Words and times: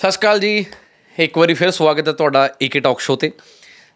ਸਤਿ 0.00 0.10
ਸ਼੍ਰੀ 0.10 0.20
ਅਕਾਲ 0.20 0.38
ਜੀ। 0.40 0.66
ਇੱਕ 1.18 1.38
ਵਾਰੀ 1.38 1.54
ਫਿਰ 1.54 1.70
ਸਵਾਗਤ 1.70 2.08
ਹੈ 2.08 2.12
ਤੁਹਾਡਾ 2.12 2.54
ਏਕੇ 2.62 2.80
ਟਾਕ 2.80 3.00
ਸ਼ੋ 3.00 3.16
ਤੇ। 3.16 3.32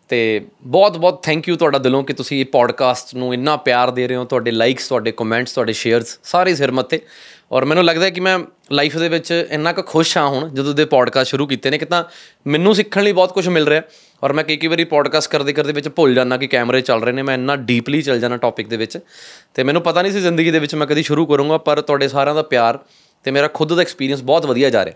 ਤੇ 0.09 0.47
ਬਹੁਤ 0.63 0.99
ਬਹੁਤ 0.99 1.23
ਥੈਂਕ 1.23 1.49
ਯੂ 1.49 1.57
ਤੁਹਾਡਾ 1.57 1.79
ਦਿਲੋਂ 1.79 2.05
ਕਿ 2.05 2.13
ਤੁਸੀਂ 2.13 2.41
ਇਹ 2.41 2.45
ਪੋਡਕਾਸਟ 2.45 3.15
ਨੂੰ 3.15 3.35
ਇੰਨਾ 3.35 3.57
ਪਿਆਰ 3.57 3.91
ਦੇ 3.91 4.09
ਰਹੇ 4.09 4.17
ਹੋ, 4.17 4.25
ਤੁਹਾਡੇ 4.25 4.51
ਲਾਈਕਸ 4.51 4.89
ਤੁਹਾਡੇ 4.89 5.13
ਕਮੈਂਟਸ 5.13 5.53
ਤੁਹਾਡੇ 5.53 5.73
ਸ਼ੇਅਰਸ 5.73 6.19
ਸਾਰੇ 6.25 6.55
ਸਿਰ 6.55 6.71
ਮੱਤੇ 6.71 7.01
ਔਰ 7.53 7.65
ਮੈਨੂੰ 7.65 7.85
ਲੱਗਦਾ 7.85 8.05
ਹੈ 8.05 8.11
ਕਿ 8.11 8.21
ਮੈਂ 8.21 8.39
ਲਾਈਫ 8.73 8.99
ਦੇ 8.99 9.09
ਵਿੱਚ 9.09 9.47
ਇੰਨਾ 9.51 9.73
ਕੁ 9.73 9.83
ਖੁਸ਼ 9.83 10.19
ਹਾਂ 10.19 10.29
ਹੁਣ, 10.29 10.49
ਜਦੋਂ 10.49 10.75
ਦੇ 10.75 10.85
ਪੋਡਕਾਸਟ 10.85 11.31
ਸ਼ੁਰੂ 11.31 11.47
ਕੀਤੇ 11.47 11.71
ਨੇ, 11.71 11.79
ਕਿ 11.79 11.85
ਤਾਂ 11.85 12.05
ਮੈਨੂੰ 12.47 12.75
ਸਿੱਖਣ 12.75 13.03
ਲਈ 13.03 13.13
ਬਹੁਤ 13.13 13.33
ਕੁਝ 13.33 13.49
ਮਿਲ 13.49 13.67
ਰਿਹਾ। 13.67 13.83
ਔਰ 14.25 14.33
ਮੈਂ 14.33 14.45
ਕਈ 14.45 14.57
ਕਈ 14.57 14.67
ਵਾਰੀ 14.67 14.85
ਪੋਡਕਾਸਟ 14.85 15.31
ਕਰਦੇ 15.31 15.53
ਕਰਦੇ 15.53 15.73
ਵਿੱਚ 15.73 15.89
ਭੁੱਲ 15.89 16.15
ਜਾਂਦਾ 16.15 16.37
ਕਿ 16.37 16.47
ਕੈਮਰੇ 16.47 16.81
ਚੱਲ 16.81 17.03
ਰਹੇ 17.03 17.13
ਨੇ, 17.13 17.23
ਮੈਂ 17.23 17.35
ਇੰਨਾ 17.35 17.57
ਡੀਪਲੀ 17.57 18.03
ਚੱਲ 18.03 18.21
ਜਾਣਾ 18.21 18.37
ਟੌਪਿਕ 18.37 18.69
ਦੇ 18.69 18.77
ਵਿੱਚ। 18.77 18.99
ਤੇ 19.55 19.63
ਮੈਨੂੰ 19.63 19.83
ਪਤਾ 19.83 20.03
ਨਹੀਂ 20.03 20.13
ਸੀ 20.13 20.21
ਜ਼ਿੰਦਗੀ 20.21 20.51
ਦੇ 20.51 20.59
ਵਿੱਚ 20.59 20.75
ਮੈਂ 20.75 20.87
ਕਦੀ 20.87 21.03
ਸ਼ੁਰੂ 21.03 21.27
ਕਰੂੰਗਾ, 21.27 21.59
ਪਰ 21.59 21.81
ਤੁਹਾਡੇ 21.81 22.09
ਸਾਰਿਆਂ 22.09 22.35
ਦਾ 22.35 22.43
ਪਿਆਰ 22.43 22.79
ਤੇ 23.25 23.31
ਮੇਰਾ 23.31 23.49
ਖੁਦ 23.49 23.75
ਦਾ 23.75 23.83
ਐਕਸਪੀਰੀਅੰਸ 23.83 24.23
ਬਹੁਤ 24.23 24.47
ਵਧੀਆ 24.47 24.71
ਜਾ 24.71 24.85
ਰਿਹਾ। 24.85 24.95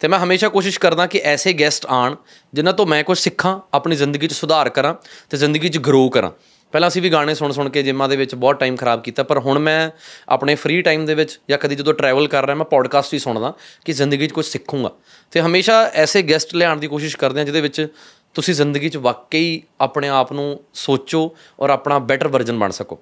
ਤੇ 0.00 0.08
ਮੈਂ 0.08 0.18
ਹਮੇਸ਼ਾ 0.18 0.48
ਕੋਸ਼ਿਸ਼ 0.48 0.78
ਕਰਦਾ 0.80 1.06
ਕਿ 1.06 1.20
ਐਸੇ 1.24 1.52
ਗੈਸਟ 1.52 1.86
ਆਣ 1.86 2.14
ਜਿਨ੍ਹਾਂ 2.54 2.74
ਤੋਂ 2.74 2.86
ਮੈਂ 2.86 3.02
ਕੁਝ 3.04 3.18
ਸਿੱਖਾਂ, 3.18 3.60
ਆਪਣੀ 3.74 3.96
ਜ਼ਿੰਦਗੀ 3.96 4.26
'ਚ 4.26 4.32
ਸੁਧਾਰ 4.32 4.68
ਕਰਾਂ 4.68 4.94
ਤੇ 5.30 5.36
ਜ਼ਿੰਦਗੀ 5.36 5.68
'ਚ 5.68 5.78
ਗਰੋ 5.78 6.08
ਕਰਾਂ। 6.08 6.30
ਪਹਿਲਾਂ 6.72 6.88
ਅਸੀਂ 6.88 7.02
ਵੀ 7.02 7.10
ਗਾਣੇ 7.12 7.34
ਸੁਣ 7.34 7.52
ਸੁਣ 7.52 7.68
ਕੇ 7.68 7.82
ਜਿੰਮਾਂ 7.82 8.08
ਦੇ 8.08 8.16
ਵਿੱਚ 8.16 8.34
ਬਹੁਤ 8.34 8.60
ਟਾਈਮ 8.60 8.76
ਖਰਾਬ 8.76 9.02
ਕੀਤਾ, 9.02 9.22
ਪਰ 9.22 9.38
ਹੁਣ 9.38 9.58
ਮੈਂ 9.58 9.90
ਆਪਣੇ 10.28 10.54
ਫ੍ਰੀ 10.54 10.80
ਟਾਈਮ 10.82 11.06
ਦੇ 11.06 11.14
ਵਿੱਚ 11.14 11.38
ਜਾਂ 11.50 11.58
ਕਦੀ 11.58 11.76
ਜਦੋਂ 11.76 11.94
ਟਰੈਵਲ 11.94 12.28
ਕਰ 12.28 12.44
ਰਿਹਾ, 12.44 12.54
ਮੈਂ 12.54 12.64
ਪੋਡਕਾਸਟ 12.64 13.14
ਹੀ 13.14 13.18
ਸੁਣਦਾ 13.18 13.52
ਕਿ 13.84 13.92
ਜ਼ਿੰਦਗੀ 13.92 14.26
'ਚ 14.26 14.32
ਕੁਝ 14.32 14.44
ਸਿੱਖੂੰਗਾ। 14.46 14.90
ਤੇ 15.30 15.40
ਹਮੇਸ਼ਾ 15.40 15.82
ਐਸੇ 15.94 16.22
ਗੈਸਟ 16.22 16.54
ਲਿਆਉਣ 16.54 16.78
ਦੀ 16.78 16.86
ਕੋਸ਼ਿਸ਼ 16.86 17.16
ਕਰਦੇ 17.16 17.38
ਹਾਂ 17.38 17.44
ਜਿਹਦੇ 17.44 17.60
ਵਿੱਚ 17.60 17.86
ਤੁਸੀਂ 18.34 18.54
ਜ਼ਿੰਦਗੀ 18.54 18.88
'ਚ 18.88 18.96
ਵਾਕਈ 18.96 19.62
ਆਪਣੇ 19.80 20.08
ਆਪ 20.08 20.32
ਨੂੰ 20.32 20.60
ਸੋਚੋ 20.74 21.36
ਔਰ 21.60 21.70
ਆਪਣਾ 21.70 21.98
ਬੈਟਰ 21.98 22.28
ਵਰਜ਼ਨ 22.28 22.58
ਬਣ 22.58 22.70
ਸਕੋ। 22.70 23.00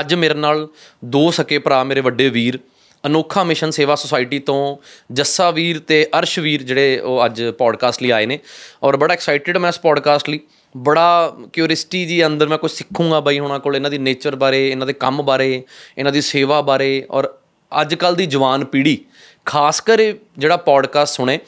ਅੱਜ 0.00 0.14
ਮੇਰੇ 0.14 0.34
ਨਾਲ 0.34 0.68
ਦੋ 1.04 1.30
ਸਕੇ 1.30 1.58
ਭਰਾ, 1.58 1.84
ਮੇਰੇ 1.84 2.00
ਵੱਡੇ 2.00 2.28
ਵੀਰ 2.28 2.58
ਅਨੋਖਾ 3.06 3.44
ਮਿਸ਼ਨ 3.44 3.70
ਸੇਵਾ 3.70 3.94
ਸੁਸਾਇਟੀ 3.94 4.38
ਤੋਂ 4.38 4.76
ਜੱਸਾ 5.12 5.50
ਵੀਰ 5.50 5.78
ਤੇ 5.78 6.06
ਅਰਸ਼ 6.18 6.38
ਵੀਰ 6.38 6.62
ਜਿਹੜੇ 6.62 6.98
ਉਹ 6.98 7.24
ਅੱਜ 7.24 7.42
ਪੋਡਕਾਸਟ 7.58 8.02
ਲਈ 8.02 8.10
ਆਏ 8.10 8.26
ਨੇ 8.26 8.38
ਔਰ 8.82 8.96
ਬੜਾ 8.96 9.12
ਐਕਸਾਈਟਿਡ 9.14 9.58
ਮੈਂ 9.58 9.68
ਇਸ 9.68 9.78
ਪੋਡਕਾਸਟ 9.78 10.28
ਲਈ। 10.28 10.40
ਬੜਾ 10.76 11.36
ਕਿਉਰਿਸਟੀ 11.52 12.04
ਜੀ 12.06 12.26
ਅੰਦਰ 12.26 12.48
ਮੈਂ 12.48 12.58
ਕੁਝ 12.58 12.70
ਸਿੱਖੂੰਗਾ 12.70 13.20
ਬਾਈ 13.20 13.38
ਹੁਣਾਂ 13.38 13.58
ਕੋਲ, 13.60 13.76
ਇਹਨਾਂ 13.76 13.90
ਦੀ 13.90 13.98
ਨੇਚਰ 13.98 14.36
ਬਾਰੇ, 14.36 14.70
ਇਹਨਾਂ 14.70 14.86
ਦੇ 14.86 14.92
ਕੰਮ 14.92 15.22
ਬਾਰੇ, 15.22 15.62
ਇਹਨਾਂ 15.98 16.12
ਦੀ 16.12 16.20
ਸੇਵਾ 16.20 16.60
ਬਾਰੇ 16.60 17.06
ਔਰ 17.10 17.34
ਅੱਜ 17.80 17.94
ਕੱਲ 17.94 18.14
ਦੀ 18.14 18.26
ਜਵਾਨ 18.26 18.64
ਪੀੜ੍ਹੀ, 18.64 18.98
ਖਾਸ 19.44 19.80
ਕਰ 19.80 20.00
ਇਹ 20.00 20.14
ਜਿਹੜਾ 20.38 20.56
ਪੋਡਕਾਸਟ 20.56 21.14
ਸੁਣੇ, 21.14 21.38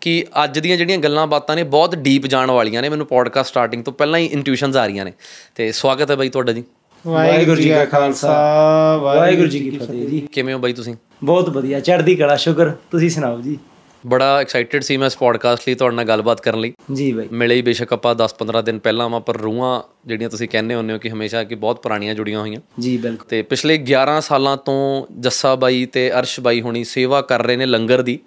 ਕਿ 0.00 0.26
ਅੱਜ 0.44 0.58
ਦੀਆਂ 0.58 0.76
ਜਿਹੜੀਆਂ 0.76 0.98
ਗੱਲਾਂ 0.98 1.26
ਬਾਤਾਂ 1.26 1.56
ਨੇ 1.56 1.62
ਬਹੁਤ 1.62 1.94
ਡੀਪ 1.94 2.26
ਜਾਣ 2.26 2.50
ਵਾਲੀਆਂ 2.50 2.82
ਨੇ, 2.82 2.88
ਮੈਨੂੰ 2.88 3.06
ਪੋਡਕਾਸਟ 3.06 3.50
ਸਟਾਰਟਿੰਗ 3.50 3.84
ਤੋਂ 3.84 3.92
ਪਹਿਲਾਂ 3.92 4.20
ਹੀ 4.20 4.26
ਇੰਟੂਇਸ਼ਨਸ 4.26 4.76
ਆ 4.76 4.86
ਰਹੀਆਂ 4.86 5.04
ਨੇ। 5.04 5.12
ਤੇ 5.54 5.72
ਸਵਾਗਤ 5.72 6.10
ਹੈ 6.10 6.16
ਬਾਈ 6.16 6.28
ਤੁਹਾਡਾ 6.28 6.52
ਜੀ। 6.52 6.64
ਵਾਹਿਗੁਰੂ 7.06 7.60
ਜੀ 7.60 7.68
ਕਾ 7.68 7.84
ਖਾਲਸਾ 7.84 8.96
ਵਾਹਿਗੁਰੂ 8.96 9.48
ਜੀ 9.48 9.70
ਕੀ 9.70 9.78
ਫਤਿਹ 9.78 10.06
ਜੀ। 10.06 10.20
ਕਿਵੇਂ 10.20 10.54
ਹੋ 10.54 10.58
ਬਾਈ 10.58 10.72
ਤੁਸੀਂ? 10.72 10.94
ਬਹੁਤ 11.24 11.48
ਵਧੀਆ 11.48 11.80
ਚੜ੍ਹਦੀ 11.80 12.16
ਕਲਾ 12.16 12.36
ਸ਼ੁਕਰ। 12.36 12.70
ਤੁਸੀਂ 12.70 13.10
ਸੁਣਾਓ 13.10 13.40
ਜੀ? 13.40 13.58
ਬੜਾ 14.06 14.40
ਐਕਸਾਈਟਿਡ 14.40 14.82
ਸੀ 14.82 14.96
ਮੈਂ 14.96 15.06
ਇਸ 15.06 15.16
ਪੋਡਕਾਸਟ 15.16 15.62
ਲਈ 15.68 15.74
ਤੁਹਾਡੇ 15.74 15.96
ਨਾਲ 15.96 16.04
ਗੱਲਬਾਤ 16.04 16.40
ਕਰਨ 16.40 16.60
ਲਈ। 16.60 16.72
ਜੀ 16.92 17.12
ਬਾਈ। 17.12 17.28
ਮਿਲੇ 17.32 17.54
ਹੀ 17.54 17.62
ਬੇਸ਼ੱਕ 17.62 17.92
ਆਪਾਂ 17.92 18.14
10-15 18.14 18.62
ਦਿਨ 18.62 18.78
ਪਹਿਲਾਂ 18.78 19.08
ਵਾਂ 19.08 19.20
ਪਰ 19.20 19.36
ਰੂਹਾਂ 19.36 19.82
ਜਿਹੜੀਆਂ 20.06 20.30
ਤੁਸੀਂ 20.30 20.48
ਕਹਿੰਦੇ 20.48 20.74
ਹੁੰਦੇ 20.74 20.94
ਹੋ 20.94 20.98
ਕਿ 20.98 21.10
ਹਮੇਸ਼ਾ 21.10 21.44
ਕਿ 21.44 21.54
ਬਹੁਤ 21.54 21.82
ਪੁਰਾਣੀਆਂ 21.82 22.14
ਜੁੜੀਆਂ 22.14 22.40
ਹੋਈਆਂ। 22.40 22.60
ਜੀ 22.80 22.96
ਬਿਲਕੁਲ। 22.96 23.26
ਤੇ 23.28 23.42
ਪਿਛਲੇ 23.42 23.78
11 23.78 24.20
ਸਾਲਾਂ 24.20 24.56
ਤੋਂ 24.56 25.06
ਜੱਸਾ 25.20 25.54
ਬਾਈ 25.54 25.86
ਤੇ 25.86 26.12
ਅਰਸ਼ 26.12 26.40
ਬਾਈ 26.40 26.60
ਹੁਣੀ 26.60 26.84
ਸੇਵਾ 26.84 27.20
ਕਰ 27.20 27.46
ਰਹੇ 27.46 27.56
ਨੇ 27.56 27.66
ਲੰਗਰ 27.66 28.02
ਦੀ। 28.02 28.18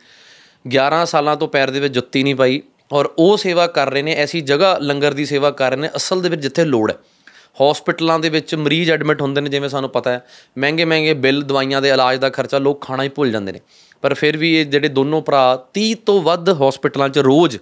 11 0.67 1.05
ਸਾਲਾਂ 1.05 1.35
ਤੋਂ 1.35 1.47
ਪੈਰ 1.47 1.69
ਦੇ 1.69 1.79
ਵਿੱਚ 1.79 1.93
ਜੁੱਤੀ 1.93 2.23
ਨਹੀਂ 2.23 2.35
ਪਾਈ 2.35 2.61
ਔਰ 2.91 3.09
ਉਹ 3.17 3.37
ਸੇਵਾ 3.37 3.67
ਕਰ 3.67 3.91
ਰਹੇ 3.91 4.01
ਨੇ 4.01 4.13
ਐਸੀ 4.13 4.41
ਜਗ੍ਹਾ 4.41 4.77
ਲੰਗਰ 4.77 5.13
ਦੀ 5.13 5.25
ਸੇਵਾ 5.25 5.51
ਕਰ 5.51 5.69
ਰਹੇ 5.69 5.77
ਨੇ 5.77 5.89
ਅਸਲ 5.95 6.21
ਦੇ 6.21 6.29
ਵਿੱਚ 6.29 6.41
ਜਿੱਥੇ 6.41 6.65
ਲੋੜ 6.65 6.91
ਹੈ। 6.91 6.97
ਹਸਪੀਟਲਾਂ 7.61 8.19
ਦੇ 8.19 8.29
ਵਿੱਚ 8.29 8.55
ਮਰੀਜ਼ 8.55 8.91
ਐਡਮਿਟ 8.91 9.21
ਹੁੰਦੇ 9.21 9.41
ਨੇ, 9.41 9.49
ਜਿਵੇਂ 9.49 9.69
ਸਾਨੂੰ 9.69 9.89
ਪਤਾ 9.89 10.11
ਹੈ। 10.11 10.25
ਮਹਿੰਗੇ 10.57 10.85
ਮਹਿੰਗੇ 10.85 11.13
ਬਿੱਲ, 11.13 11.41
ਦਵਾਈਆਂ 11.41 11.81
ਦੇ 11.81 11.89
ਇਲਾਜ 11.89 12.19
ਦਾ 12.19 12.29
ਖਰਚਾ 12.29 12.57
ਲੋਕ 12.57 12.85
ਖਾਣਾ 12.85 13.03
ਹੀ 13.03 13.09
ਭੁੱਲ 13.09 13.31
ਜਾਂਦੇ 13.31 13.51
ਨੇ। 13.51 13.59
ਪਰ 14.01 14.13
ਫਿਰ 14.13 14.37
ਵੀ 14.37 14.55
ਇਹ 14.55 14.65
ਜਿਹੜੇ 14.65 14.87
ਦੋਨੋਂ 14.87 15.21
ਭਰਾ 15.21 15.67
30 15.73 15.93
ਤੋਂ 15.95 16.21
ਵੱਧ 16.21 16.49
ਹਸਪੀਟਲਾਂ 16.49 17.09
'ਚ 17.09 17.19
ਰੋਜ਼, 17.19 17.57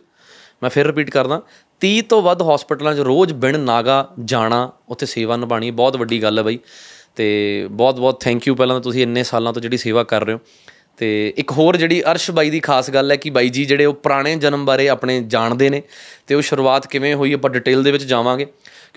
ਮੈਂ 0.64 0.70
ਫਿਰ 0.70 0.86
ਰਿਪੀਟ 0.86 1.10
ਕਰਦਾ 1.10 1.42
30 1.80 2.02
ਤੋਂ 2.02 2.22
ਵੱਧ 2.22 2.42
ਹਸਪੀਟਲਾਂ 2.42 2.96
'ਚ 2.96 3.00
ਰੋਜ਼ 3.00 3.34
ਬਿਨ 3.34 3.60
ਨਾਗਾ 3.60 4.10
ਜਾਣਾ, 4.26 4.72
ਉੱਥੇ 4.90 5.06
ਸੇਵਾ 5.06 5.38
ਨਿਭਾਣੀ 5.38 5.72
ਬਹੁਤ 5.72 5.98
ਵੱਡੀ 5.98 6.24
ਗੱਲ 6.24 6.38
ਹੈ 6.38 6.44
ਬਾਈ। 6.44 6.60
ਤੇ 7.16 7.68
ਬਹੁਤ 7.72 8.00
ਬਹੁਤ 8.00 8.24
ਥੈਂਕ 8.24 8.48
ਯੂ 8.48 8.56
ਪਹਿਲਾਂ 8.56 8.76
ਤਾਂ 8.76 8.82
ਤੁਸੀਂ 8.82 9.04
ਇੰਨੇ 9.04 9.24
ਸਾਲਾਂ 9.24 9.54
ਤੋਂ 9.54 9.62
ਜਿਹੜੀ 9.62 9.78
ਸੇਵਾ 9.78 10.04
ਕਰ 10.04 10.26
ਰਹੇ 10.26 10.34
ਹੋ। 10.34 10.40
ਤੇ 10.98 11.34
ਇੱਕ 11.38 11.52
ਹੋਰ 11.52 11.78
ਜਿਹੜੀ 11.78 12.02
ਅਰਸ਼ 12.02 12.32
ਬਾਈ 12.32 12.50
ਦੀ 12.50 12.60
ਖਾਸ 12.60 12.90
ਗੱਲ 12.90 13.12
ਹੈ 13.12 13.16
ਕਿ 13.16 13.30
ਬਾਈ 13.30 13.50
ਜੀ 13.50 13.66
ਜਿਹੜੇ 13.66 13.86
ਉਹ 13.86 13.94
ਪੁਰਾਣੇ 13.94 14.36
ਜਨਮ 14.36 14.66
ਬਾਰੇ 14.66 14.90
ਆਪਣੇ 14.90 15.24
ਜਾਣਦੇ 15.28 15.70
ਨੇ, 15.70 15.82
ਤੇ 16.28 16.36
ਉਹ 16.36 16.42
ਸ਼ੁਰੂਆਤ 16.42 16.88
ਕਿਵੇਂ 16.88 17.16
ਹੋਈ, 17.16 17.34
ਆਪਾਂ 17.34 17.50
ਡਿਟੇਲ 17.50 17.84
ਦੇ 17.84 17.92
ਵਿੱਚ 17.92 18.04
ਜਾਵਾਂਗੇ। 18.04 18.48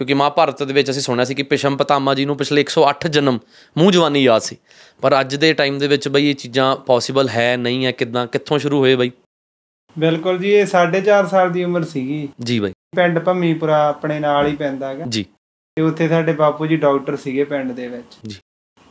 ਕਿਉਂਕਿ 0.00 0.15
ਮਹਾਭਾਰਤ 0.15 0.62
ਦੇ 0.62 0.72
ਵਿੱਚ 0.72 0.91
ਅਸੀਂ 0.91 1.03
ਸੁਣਿਆ 1.03 1.25
ਸੀ 1.25 1.34
ਕਿ 1.34 1.43
ਪਿਸ਼ਮ 1.43 1.77
ਪਤਾਮਾ 1.77 2.15
ਜੀ 2.15 2.25
ਨੂੰ 2.25 2.37
ਪਿਛਲੇ 2.37 2.61
108 2.61 3.09
ਜਨਮ 3.09 3.38
ਮੂੰਹ 3.78 3.93
ਜਵਾਨੀ 3.93 4.22
ਯਾਦ 4.22 4.43
ਸੀ। 4.43 4.56
ਪਰ 5.00 5.21
ਅੱਜ 5.21 5.37
ਦੇ 5.37 5.53
ਟਾਈਮ 5.53 5.78
ਦੇ 5.78 5.88
ਵਿੱਚ 5.88 6.09
ਬਈ 6.09 6.31
ਇਹ 6.31 6.34
ਚੀਜ਼ਾਂ 6.34 6.77
ਪੋਸੀਬਲ 6.77 7.28
ਹੈ 7.28 7.56
ਨਹੀਂ 7.56 7.87
ਹੈ 7.87 7.93
ਕਿਦਾਂ 7.93 8.27
ਕਿੱਥੋਂ 8.27 8.59
ਸ਼ੁਰੂ 8.59 8.78
ਹੋਏ 8.78 8.97
ਬਈ? 8.97 9.11
ਬਿਲਕੁਲ 9.99 10.38
ਜੀ 10.38 10.49
ਇਹ 10.49 10.66
4.5 10.66 11.28
ਸਾਲ 11.28 11.53
ਦੀ 11.53 11.65
ਉਮਰ 11.65 11.84
ਸੀਗੀ। 11.84 12.28
ਜੀ 12.41 12.61
ਬਾਈ। 12.61 12.72
ਪਿੰਡ 12.97 13.19
ਭੰਮੀਪੁਰਾ 13.19 13.88
ਆਪਣੇ 13.88 14.21
ਨਾਲ 14.21 14.47
ਹੀ 14.47 14.56
ਪੈਂਦਾ 14.56 14.88
ਹੈਗਾ। 14.88 15.05
ਜੀ। 15.09 15.25
ਤੇ 15.77 15.83
ਉੱਥੇ 15.83 16.09
ਸਾਡੇ 16.09 16.32
ਬਾਪੂ 16.32 16.67
ਜੀ 16.67 16.77
ਡਾਕਟਰ 16.77 17.17
ਸੀਗੇ 17.17 17.44
ਪਿੰਡ 17.44 17.72
ਦੇ 17.72 17.88
ਵਿੱਚ। 17.88 18.28
ਜੀ। 18.28 18.37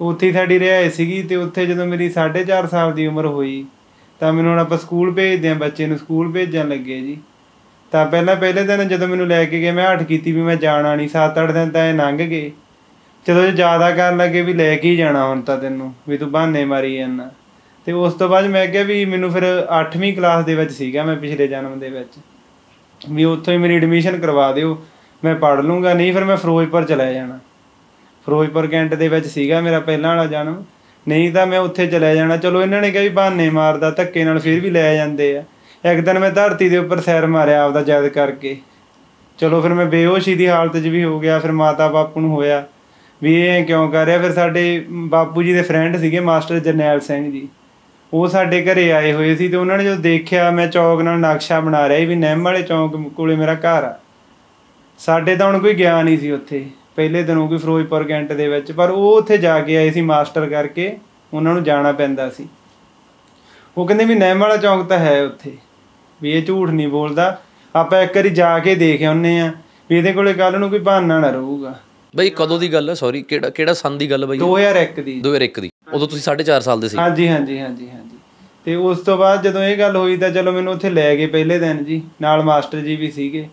ਉੱਥੇ 0.01 0.27
ਹੀ 0.27 0.33
ਸਾਡੀ 0.33 0.59
ਰਿਹਾਇਸ਼ 0.59 0.95
ਸੀਗੀ 0.95 1.23
ਤੇ 1.23 1.35
ਉੱਥੇ 1.35 1.65
ਜਦੋਂ 1.65 1.85
ਮੇਰੀ 1.85 2.09
4.5 2.09 2.67
ਸਾਲ 2.67 2.93
ਦੀ 2.93 3.07
ਉਮਰ 3.07 3.25
ਹੋਈ 3.25 3.65
ਤਾਂ 4.19 4.33
ਮੈਨੂੰ 4.33 4.51
ਹੁਣ 4.51 4.59
ਆਪਾਂ 4.59 4.77
ਸਕੂਲ 4.77 5.13
ਭੇਜਦੇ 5.13 5.49
ਆ 5.49 5.53
ਬੱਚੇ 5.53 5.85
ਨੂੰ 5.85 5.97
ਸਕੂਲ 5.97 6.31
ਭੇਜਣ 6.31 6.69
ਲੱਗੇ 6.69 7.01
ਜੀ। 7.01 7.17
ਤਾਂ 7.91 8.05
ਪਹਿਲਾਂ 8.05 8.35
ਪਹਿਲੇ 8.35 8.63
ਦਿਨ 8.63 8.87
ਜਦੋਂ 8.87 9.07
ਮੈਨੂੰ 9.07 9.27
ਲੈ 9.27 9.45
ਕੇ 9.45 9.59
ਗਏ, 9.61 9.71
ਮੈਂ 9.71 9.91
ਹੱਠ 9.91 10.03
ਕੀਤੀ 10.03 10.31
ਵੀ 10.31 10.41
ਮੈਂ 10.41 10.55
ਜਾਣਾ 10.55 10.95
ਨਹੀਂ। 10.95 11.09
7-8 11.09 11.51
ਦਿਨ 11.51 11.69
ਤਾਂ 11.69 11.85
ਇਹ 11.85 11.93
ਲੰਘ 11.93 12.17
ਗਏ। 12.17 12.51
ਜਦੋਂ 13.27 13.43
ਇਹ 13.43 13.51
ਜ਼ਿਆਦਾ 13.51 13.91
ਕਰਨ 13.91 14.17
ਲੱਗੇ 14.17 14.41
ਵੀ 14.41 14.53
ਲੈ 14.53 14.75
ਕੇ 14.75 14.89
ਹੀ 14.89 14.95
ਜਾਣਾ 14.95 15.27
ਹੁਣ 15.27 15.41
ਤਾਂ 15.41 15.57
ਤੈਨੂੰ, 15.57 15.93
ਵੀ 16.09 16.17
ਤੂੰ 16.17 16.31
ਬਹਾਨੇ 16.31 16.65
ਮਾਰੀ 16.65 16.95
ਜਾਂਦਾ। 16.97 17.31
ਤੇ 17.85 17.91
ਉਸ 17.91 18.13
ਤੋਂ 18.13 18.29
ਬਾਅਦ 18.29 18.45
ਮੈਂ 18.45 18.67
ਕਿਹਾ 18.67 18.83
ਵੀ 18.83 19.05
ਮੈਨੂੰ 19.05 19.31
ਫਿਰ 19.31 19.43
8ਵੀਂ 19.69 20.13
ਕਲਾਸ 20.13 20.45
ਦੇ 20.45 20.55
ਵਿੱਚ 20.55 20.71
ਸੀਗਾ 20.71 21.03
ਮੈਂ 21.03 21.15
ਪਿਛਲੇ 21.15 21.47
ਜਨਮ 21.47 21.79
ਦੇ 21.79 21.89
ਵਿੱਚ। 21.89 22.19
ਵੀ 23.11 23.23
ਉੱਥੋਂ 23.23 23.53
ਹੀ 23.53 23.57
ਮੇਰੀ 23.57 23.75
ਐਡਮਿਸ਼ਨ 23.75 24.19
ਕਰਵਾ 24.19 24.51
ਦਿਓ, 24.51 24.85
ਮੈਂ 25.23 25.35
ਪੜ੍ਹ 25.35 25.61
ਲੂੰਗਾ, 25.61 25.93
ਨਹੀਂ 25.93 26.13
ਫਿਰ 26.13 26.23
ਮੈਂ 26.23 26.37
ਫਿਰੋਜ਼ਪੁਰ 26.37 26.83
ਚਲਾ 26.83 27.11
ਜਾਣਾ। 27.11 27.39
ਫਿਰੋਜ਼ਪੁਰ 28.25 28.67
ਕੈਂਟ 28.67 28.93
ਦੇ 28.93 29.07
ਵਿੱਚ 29.07 29.27
ਸੀਗਾ 29.27 29.61
ਮੇਰਾ 29.61 29.79
ਪਹਿਲਾਂ 29.79 30.15
ਵਾਲਾ 30.15 30.25
ਜਨਮ। 30.25 30.63
ਨਹੀਂ 31.07 31.31
ਤਾਂ 31.33 31.47
ਮੈਂ 31.47 31.59
ਉੱਥੇ 31.59 31.87
ਚਲਾ 31.87 32.15
ਜਾਣਾ। 32.15 32.37
ਚਲੋ 32.37 32.61
ਇਹਨਾਂ 32.61 32.81
ਨੇ 32.81 32.91
ਕਿਹਾ 32.91 33.03
ਵੀ 33.03 33.09
ਬਹਾਨੇ 33.09 33.49
ਮਾਰਦਾ, 33.49 33.91
ਧੱਕੇ 33.91 34.23
ਨਾਲ 34.23 34.39
ਫਿਰ 34.39 34.59
ਵੀ 34.59 34.69
ਲੈ 34.69 34.95
ਜਾਂਦੇ 34.95 35.37
ਆ। 35.37 35.43
ਇੱਕ 35.83 35.99
ਦਿਨ 35.99 36.19
ਮੈਂ 36.19 36.31
ਧਰਤੀ 36.31 36.69
ਦੇ 36.69 36.77
ਉੱਪਰ 36.77 36.99
ਸੈਰ 37.01 37.25
ਮਾਰਿਆ 37.27 37.63
ਆਪਦਾ 37.63 37.83
ਯਾਦ 37.87 38.07
ਕਰਕੇ। 38.07 38.57
ਚਲੋ 39.39 39.61
ਫਿਰ 39.61 39.73
ਮੈਂ 39.73 39.85
ਬੇਹੋਸ਼ੀ 39.85 40.33
ਦੀ 40.35 40.47
ਹਾਲਤ 40.47 40.77
'ਚ 40.77 40.87
ਵੀ 40.87 41.03
ਹੋ 41.03 41.19
ਗਿਆ, 41.19 41.39
ਫਿਰ 41.39 41.51
ਮਾਤਾ 41.51 41.87
ਬਾਪੂ 41.87 42.19
ਨੂੰ 42.19 42.31
ਹੋਇਆ। 42.31 42.65
ਵੀ 43.21 43.33
ਇਹ 43.41 43.65
ਕਿਉਂ 43.65 43.91
ਕਰ 43.91 44.05
ਰਿਹਾ? 44.05 44.17
ਫਿਰ 44.17 44.31
ਸਾਡੇ 44.31 44.85
ਬਾਪੂ 44.89 45.43
ਜੀ 45.43 45.53
ਦੇ 45.53 45.61
ਫਰੈਂਡ 45.61 45.97
ਸੀਗੇ 45.97 46.19
ਮਾਸਟਰ 46.19 46.59
ਜਰਨੈਲ 46.59 46.99
ਸਿੰਘ 46.99 47.31
ਜੀ। 47.31 47.47
ਉਹ 48.13 48.27
ਸਾਡੇ 48.27 48.61
ਘਰੇ 48.63 48.91
ਆਏ 48.91 49.13
ਹੋਏ 49.13 49.35
ਸੀ 49.35 49.47
ਤੇ 49.47 49.57
ਉਹਨਾਂ 49.57 49.77
ਨੇ 49.77 49.83
ਜਦੋਂ 49.83 49.97
ਦੇਖਿਆ 49.97 50.49
ਮੈਂ 50.51 50.67
ਚੌਕ 50.67 51.01
ਨਾਲ 51.01 51.19
ਨਕਸ਼ਾ 51.19 51.59
ਬਣਾ 51.59 51.87
ਰਿਹਾ 51.89 51.99
ਸੀ 51.99 52.05
ਵੀ 52.05 52.15
ਨਿੰਮ 52.15 52.43
ਵਾਲੇ 52.43 52.61
ਚੌਕ 52.61 52.97
ਕੋਲੇ 53.09 53.35
ਮੇਰਾ 53.35 53.53
ਘਰ 53.53 53.83
ਆ। 53.83 53.99
ਸਾਡੇ 54.99 55.35
ਤਾਂ 55.35 55.47
ਹੁਣ 55.47 55.59
ਕੋਈ 55.59 55.73
ਗਿਆ 55.73 56.01
ਨਹੀਂ 56.01 56.17
ਸੀ 56.17 56.31
ਉੱਥੇ। 56.31 56.65
ਪਹਿਲੇ 56.95 57.23
ਦਿਨੋਂ 57.23 57.47
ਕੋਈ 57.47 57.57
ਫਿਰੋਜ਼ਪੁਰ 57.57 58.03
ਕੈਂਟ 58.03 58.31
ਦੇ 58.33 58.47
ਵਿੱਚ, 58.47 58.71
ਪਰ 58.71 58.89
ਉਹ 58.89 59.17
ਉੱਥੇ 59.17 59.37
ਜਾ 59.37 59.59
ਕੇ 59.59 59.77
ਆਏ 59.77 59.91
ਸੀ 59.91 60.01
ਮਾਸਟਰ 60.01 60.45
ਕਰਕੇ। 60.45 60.97
ਉਹਨਾਂ 61.33 61.53
ਨੂੰ 61.53 61.63
ਜਾਣਾ 61.63 61.91
ਪੈਂਦਾ 61.91 62.29
ਸੀ। 62.29 62.47
ਉਹ 63.77 63.87
ਕਹਿੰਦੇ 63.87 64.05
ਵੀ 64.05 64.15
ਨਿੰਮ 64.15 64.39
ਵਾਲਾ 64.39 64.57
ਚੌਕ 64.57 64.85
ਤਾਂ 64.87 64.99
ਹੈ 64.99 65.21
ਉੱਥੇ। 65.23 65.51
ਵੀ 66.23 66.31
ਇਹ 66.31 66.43
ਝੂਠ 66.43 66.69
ਨਹੀਂ 66.69 66.87
ਬੋਲਦਾ। 66.87 67.41
ਆਪਾਂ 67.75 68.01
ਇੱਕ 68.01 68.15
ਵਾਰੀ 68.15 68.29
ਜਾ 68.29 68.59
ਕੇ 68.59 68.75
ਦੇਖ 68.75 69.03
ਆਉਨੇ 69.03 69.39
ਆ 69.41 69.51
ਵੀ 69.89 69.97
ਇਹਦੇ 69.97 70.13
ਕੋਲੇ 70.13 70.33
ਕੱਲ 70.33 70.59
ਨੂੰ 70.59 70.69
ਕੋਈ 70.69 70.79
ਬਹਾਨਾ 70.79 71.19
ਨਾ 71.19 71.29
ਰਹੂਗਾ। 71.29 71.79
ਬਈ 72.15 72.29
ਕਦੋਂ 72.29 72.59
ਦੀ 72.59 72.73
ਗੱਲ 72.73 72.89
ਹੈ 72.89 72.93
ਸੌਰੀ 72.93 73.21
ਕਿਹੜਾ 73.21 73.49
ਕਿਹੜਾ 73.49 73.73
ਸੰਨ 73.73 73.97
ਦੀ 73.97 74.11
ਗੱਲ 74.11 74.25
ਬਈ? 74.25 74.37
2001 74.37 75.01
ਦੀ। 75.01 75.21
2001 75.21 75.59
ਦੀ। 75.59 75.69
ਉਦੋਂ 75.93 76.07
ਤੁਸੀਂ 76.07 76.23
4.5 76.23 76.59
ਸਾਲ 76.61 76.79
ਦੇ 76.79 76.89
ਸੀ। 76.89 76.97
ਹਾਂਜੀ 76.97 77.27
ਹਾਂਜੀ 77.27 77.59
ਹਾਂਜੀ 77.59 77.89
ਹਾਂਜੀ। 77.89 78.17
ਤੇ 78.65 78.75
ਉਸ 78.75 78.99
ਤੋਂ 78.99 79.17
ਬਾਅਦ 79.17 79.43
ਜਦੋਂ 79.43 79.63
ਇਹ 79.63 79.77
ਗੱਲ 79.77 79.95
ਹੋਈ 79.95 80.17
ਤਾਂ 80.17 80.29
ਚਲੋ 80.29 80.51
ਮੈਨੂੰ 80.51 80.73
ਉੱਥੇ 80.73 80.89
ਲੈ 80.89 81.15
ਗਏ 81.15 81.25
ਪਹਿਲੇ 81.25 81.59
ਦਿਨ 81.59 81.83
ਜੀ। 81.83 82.01
ਨਾਲ 82.21 82.43
ਮਾਸਟਰ 82.43 82.79
ਜੀ 82.79 82.95
ਵੀ 82.95 83.11
ਸੀਗੇ। 83.11 83.49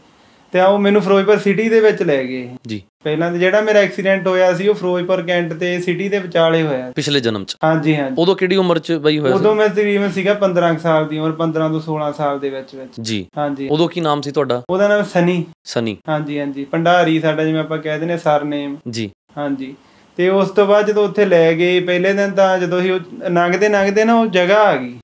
ਤੇ 0.53 0.61
ਉਹ 0.61 0.79
ਮੈਨੂੰ 0.79 1.03
ਫਿਰੋਜ਼ਪੁਰ 1.03 1.39
ਸਿਟੀ 1.39 1.69
ਦੇ 1.69 1.81
ਵਿੱਚ 1.81 2.03
ਲੈ 2.03 2.25
ਗਏ। 2.25 2.49
ਜੀ। 2.67 2.83
ਪਹਿਲਾਂ 3.05 3.33
ਤੇ 3.33 3.39
ਜਿਹੜਾ 3.39 3.61
ਮੇਰਾ 3.61 3.79
ਐਕਸੀਡੈਂਟ 3.79 4.27
ਹੋਇਆ 4.27 4.55
ਸੀ 4.55 4.69
ਉਹ 4.69 4.75
ਫਿਰੋਜ਼ਪੁਰ 4.75 5.23
ਕੈਂਟ 5.23 5.53
ਤੇ 5.53 5.81
ਸਿਟੀ 5.81 6.09
ਦੇ 6.09 6.19
ਵਿਚਾਲੇ 6.19 6.63
ਹੋਇਆ। 6.63 6.93
ਪਿਛਲੇ 6.97 7.21
ਜਨਮ 7.21 7.45
'ਚ? 7.45 7.57
ਹਾਂਜੀ 7.65 7.97
ਹਾਂਜੀ। 7.97 8.15
ਉਦੋਂ 8.19 8.37
ਕਿਹੜੀ 8.37 8.57
ਉਮਰ 8.57 8.79
'ਚ 8.79 8.93
ਬਈ 8.93 9.19
ਹੋਇਆ 9.19 9.35
ਉਦੋਂ 9.35 9.55
ਮੈਂ 9.55 9.69
ਤਕਰੀਬਨ 9.69 10.11
ਸੀਗਾ 10.11 10.35
15 10.35 10.73
ਕੁ 10.73 10.79
ਸਾਲ 10.79 11.09
ਦੀ 11.09 11.19
ਉਮਰ 11.19 11.33
15 11.33 11.69
ਤੋਂ 11.69 11.81
16 11.81 12.13
ਸਾਲ 12.13 12.39
ਦੇ 12.39 12.51
ਵਿੱਚ 12.51 12.75
ਵਿੱਚ। 12.75 12.93
ਜੀ। 13.01 13.27
ਹਾਂਜੀ। 13.39 13.69
ਉਦੋਂ 13.69 13.89
ਕੀ 13.89 14.01
ਨਾਮ 14.01 14.21
ਸੀ 14.21 14.31
ਤੁਹਾਡਾ? 14.31 14.63
ਉਹਦਾ 14.71 14.89
ਨਾਮ 14.89 15.03
ਸਨੀ। 15.03 15.45
ਸਨੀ। 15.65 15.97
ਹਾਂਜੀ 16.09 16.41
ਹਾਂਜੀ। 16.41 16.65
ਭੰਡਾਰੀ 16.65 17.21
ਸਾਡਾ 17.21 17.45
ਜਿਵੇਂ 17.45 17.61
ਆਪਾਂ 17.61 17.79
ਕਹਿ 17.79 17.99
ਦਿੰਦੇ 17.99 18.17
ਸਰਨੇਮ। 18.17 18.77
ਜੀ। 18.91 19.11
ਹਾਂਜੀ। 19.39 19.75
ਤੇ 20.17 20.29
ਉਸ 20.29 20.51
ਤੋਂ 20.51 20.67
ਬਾਅਦ 20.67 20.87
ਜਦੋਂ 20.87 21.05
ਉੱਥੇ 21.05 21.25
ਲੈ 21.25 21.53
ਗਏ 21.53 21.81
ਪਹਿਲੇ 21.81 22.13
ਦਿਨ 22.13 22.31
ਤਾਂ 22.31 22.59
ਜਦੋਂ 22.59 22.83
ਉਹ 22.83 23.29
ਲੰਘਦੇ 23.31 23.69
ਲੰਘਦੇ 23.69 24.05
ਨਾ 24.05 24.15
ਉਹ 24.15 24.27
ਜਗ੍ਹਾ 24.27 24.59
ਆ 24.59 24.77
ਗਈ। 24.77 24.95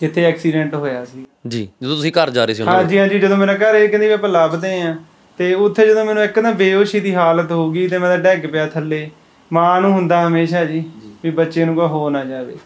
ਜਿੱਥੇ 0.00 0.24
ਐਕਸੀਡੈਂਟ 0.24 0.74
ਹੋਇਆ 0.74 1.04
ਸੀ। 1.04 1.24
ਜੀ 1.48 1.68
ਜਦੋਂ 1.82 1.96
ਤੁਸੀਂ 1.96 2.12
ਘਰ 2.12 2.30
ਜਾ 2.30 2.44
ਰਹੇ 2.44 2.54
ਸੀ 2.54 2.62
ਉਹਨਾਂ 2.62 2.74
ਹਾਂਜੀ 2.74 2.98
ਹਾਂਜੀ 2.98 3.18
ਜਦੋਂ 3.18 3.36
ਮੇਰਾ 3.36 3.54
ਘਰ 3.54 3.74
ਇਹ 3.74 3.88
ਕਹਿੰਦੀ 3.88 4.06
ਵੀ 4.06 4.12
ਆਪਾਂ 4.12 4.28
ਲੱਭਦੇ 4.28 4.80
ਆ 4.82 4.94
ਤੇ 5.38 5.52
ਉੱਥੇ 5.54 5.86
ਜਦੋਂ 5.86 6.04
ਮੈਨੂੰ 6.04 6.22
ਇੱਕ 6.24 6.38
ਨਾ 6.38 6.50
ਬੇਹੋਸ਼ੀ 6.52 7.00
ਦੀ 7.00 7.14
ਹਾਲਤ 7.14 7.52
ਹੋ 7.52 7.70
ਗਈ 7.70 7.86
ਤੇ 7.88 7.98
ਮੈਂ 7.98 8.08
ਤਾਂ 8.08 8.18
ਡਿੱਗ 8.24 8.50
ਪਿਆ 8.52 8.66
ਥੱਲੇ। 8.66 9.08
ਮਾਂ 9.50 9.80
ਨੂੰ 9.80 9.92
ਹੁੰਦਾ 9.92 10.26
ਹਮੇਸ਼ਾ 10.26 10.64
ਜੀ 10.64 10.82
ਵੀ 11.24 11.30
ਬੱਚੇ 11.30 11.64
ਨੂੰ 11.64 11.74
ਕੋਈ 11.74 11.86
ਹੋ 11.88 12.08
ਨਾ 12.10 12.24
ਜਾਵੇ। 12.24 12.56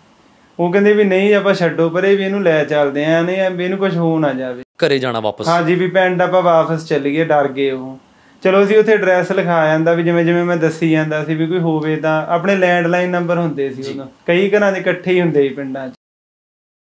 ਉਹ 0.58 0.72
ਕਹਿੰਦੇ 0.72 0.92
ਵੀ 0.92 1.04
ਨਹੀਂ 1.04 1.34
ਆਪਾਂ 1.34 1.54
ਛੱਡੋ 1.54 1.88
ਪਰੇ 1.90 2.14
ਵੀ 2.16 2.24
ਇਹਨੂੰ 2.24 2.42
ਲੈ 2.42 2.62
ਚੱਲਦੇ 2.64 3.04
ਆ 3.04 3.20
ਨਹੀਂ 3.22 3.50
ਵੀ 3.50 3.64
ਇਹਨੂੰ 3.64 3.78
ਕੁਝ 3.78 3.96
ਹੋ 3.96 4.18
ਨਾ 4.18 4.32
ਜਾਵੇ। 4.32 4.62
ਘਰੇ 4.84 4.98
ਜਾਣਾ 4.98 5.20
ਵਾਪਸ? 5.20 5.48
ਹਾਂਜੀ 5.48 5.74
ਵੀ 5.74 5.86
ਪਿੰਡ 5.88 6.22
ਆਪਾਂ 6.22 6.42
ਵਾਪਸ 6.42 6.86
ਚੱਲ 6.88 7.02
ਗਏ 7.02 7.24
ਡਰ 7.24 7.48
ਗਏ 7.48 7.70
ਉਹ। 7.70 7.98
ਚਲੋ 8.42 8.62
ਅਸੀਂ 8.64 8.78
ਉੱਥੇ 8.78 8.92
ਐਡਰੈਸ 8.92 9.30
ਲਿਖਾ 9.32 9.64
ਜਾਂਦਾ 9.66 9.92
ਵੀ 9.92 10.02
ਜਿਵੇਂ 10.02 10.24
ਜਿਵੇਂ 10.24 10.44
ਮੈਂ 10.44 10.56
ਦੱਸੀ 10.56 10.90
ਜਾਂਦਾ 10.90 11.24
ਸੀ 11.24 11.34
ਵੀ 11.34 11.46
ਕੋਈ 11.46 11.58
ਹੋਵੇ 11.60 11.96
ਤਾਂ 11.96 12.22
ਆਪਣੇ 12.34 12.56
ਲੈਂਡਲਾਈਨ 12.56 13.10
ਨੰਬਰ 13.10 13.38
ਹੁੰਦੇ 13.38 13.70
ਸੀ 13.70 13.90
ਉਦੋਂ। 13.92 14.06
ਕਈ 14.26 14.50
ਘਰਾਂ 14.50 14.72
ਦੇ 14.72 14.80
ਇਕੱਠੇ 14.80 15.12
ਹੀ 15.12 15.20
ਹੁੰਦੇ 15.20 15.48
ਸੀ 15.48 15.54
ਪਿੰਡਾਂ 15.54 15.88
'ਚ। 15.88 15.92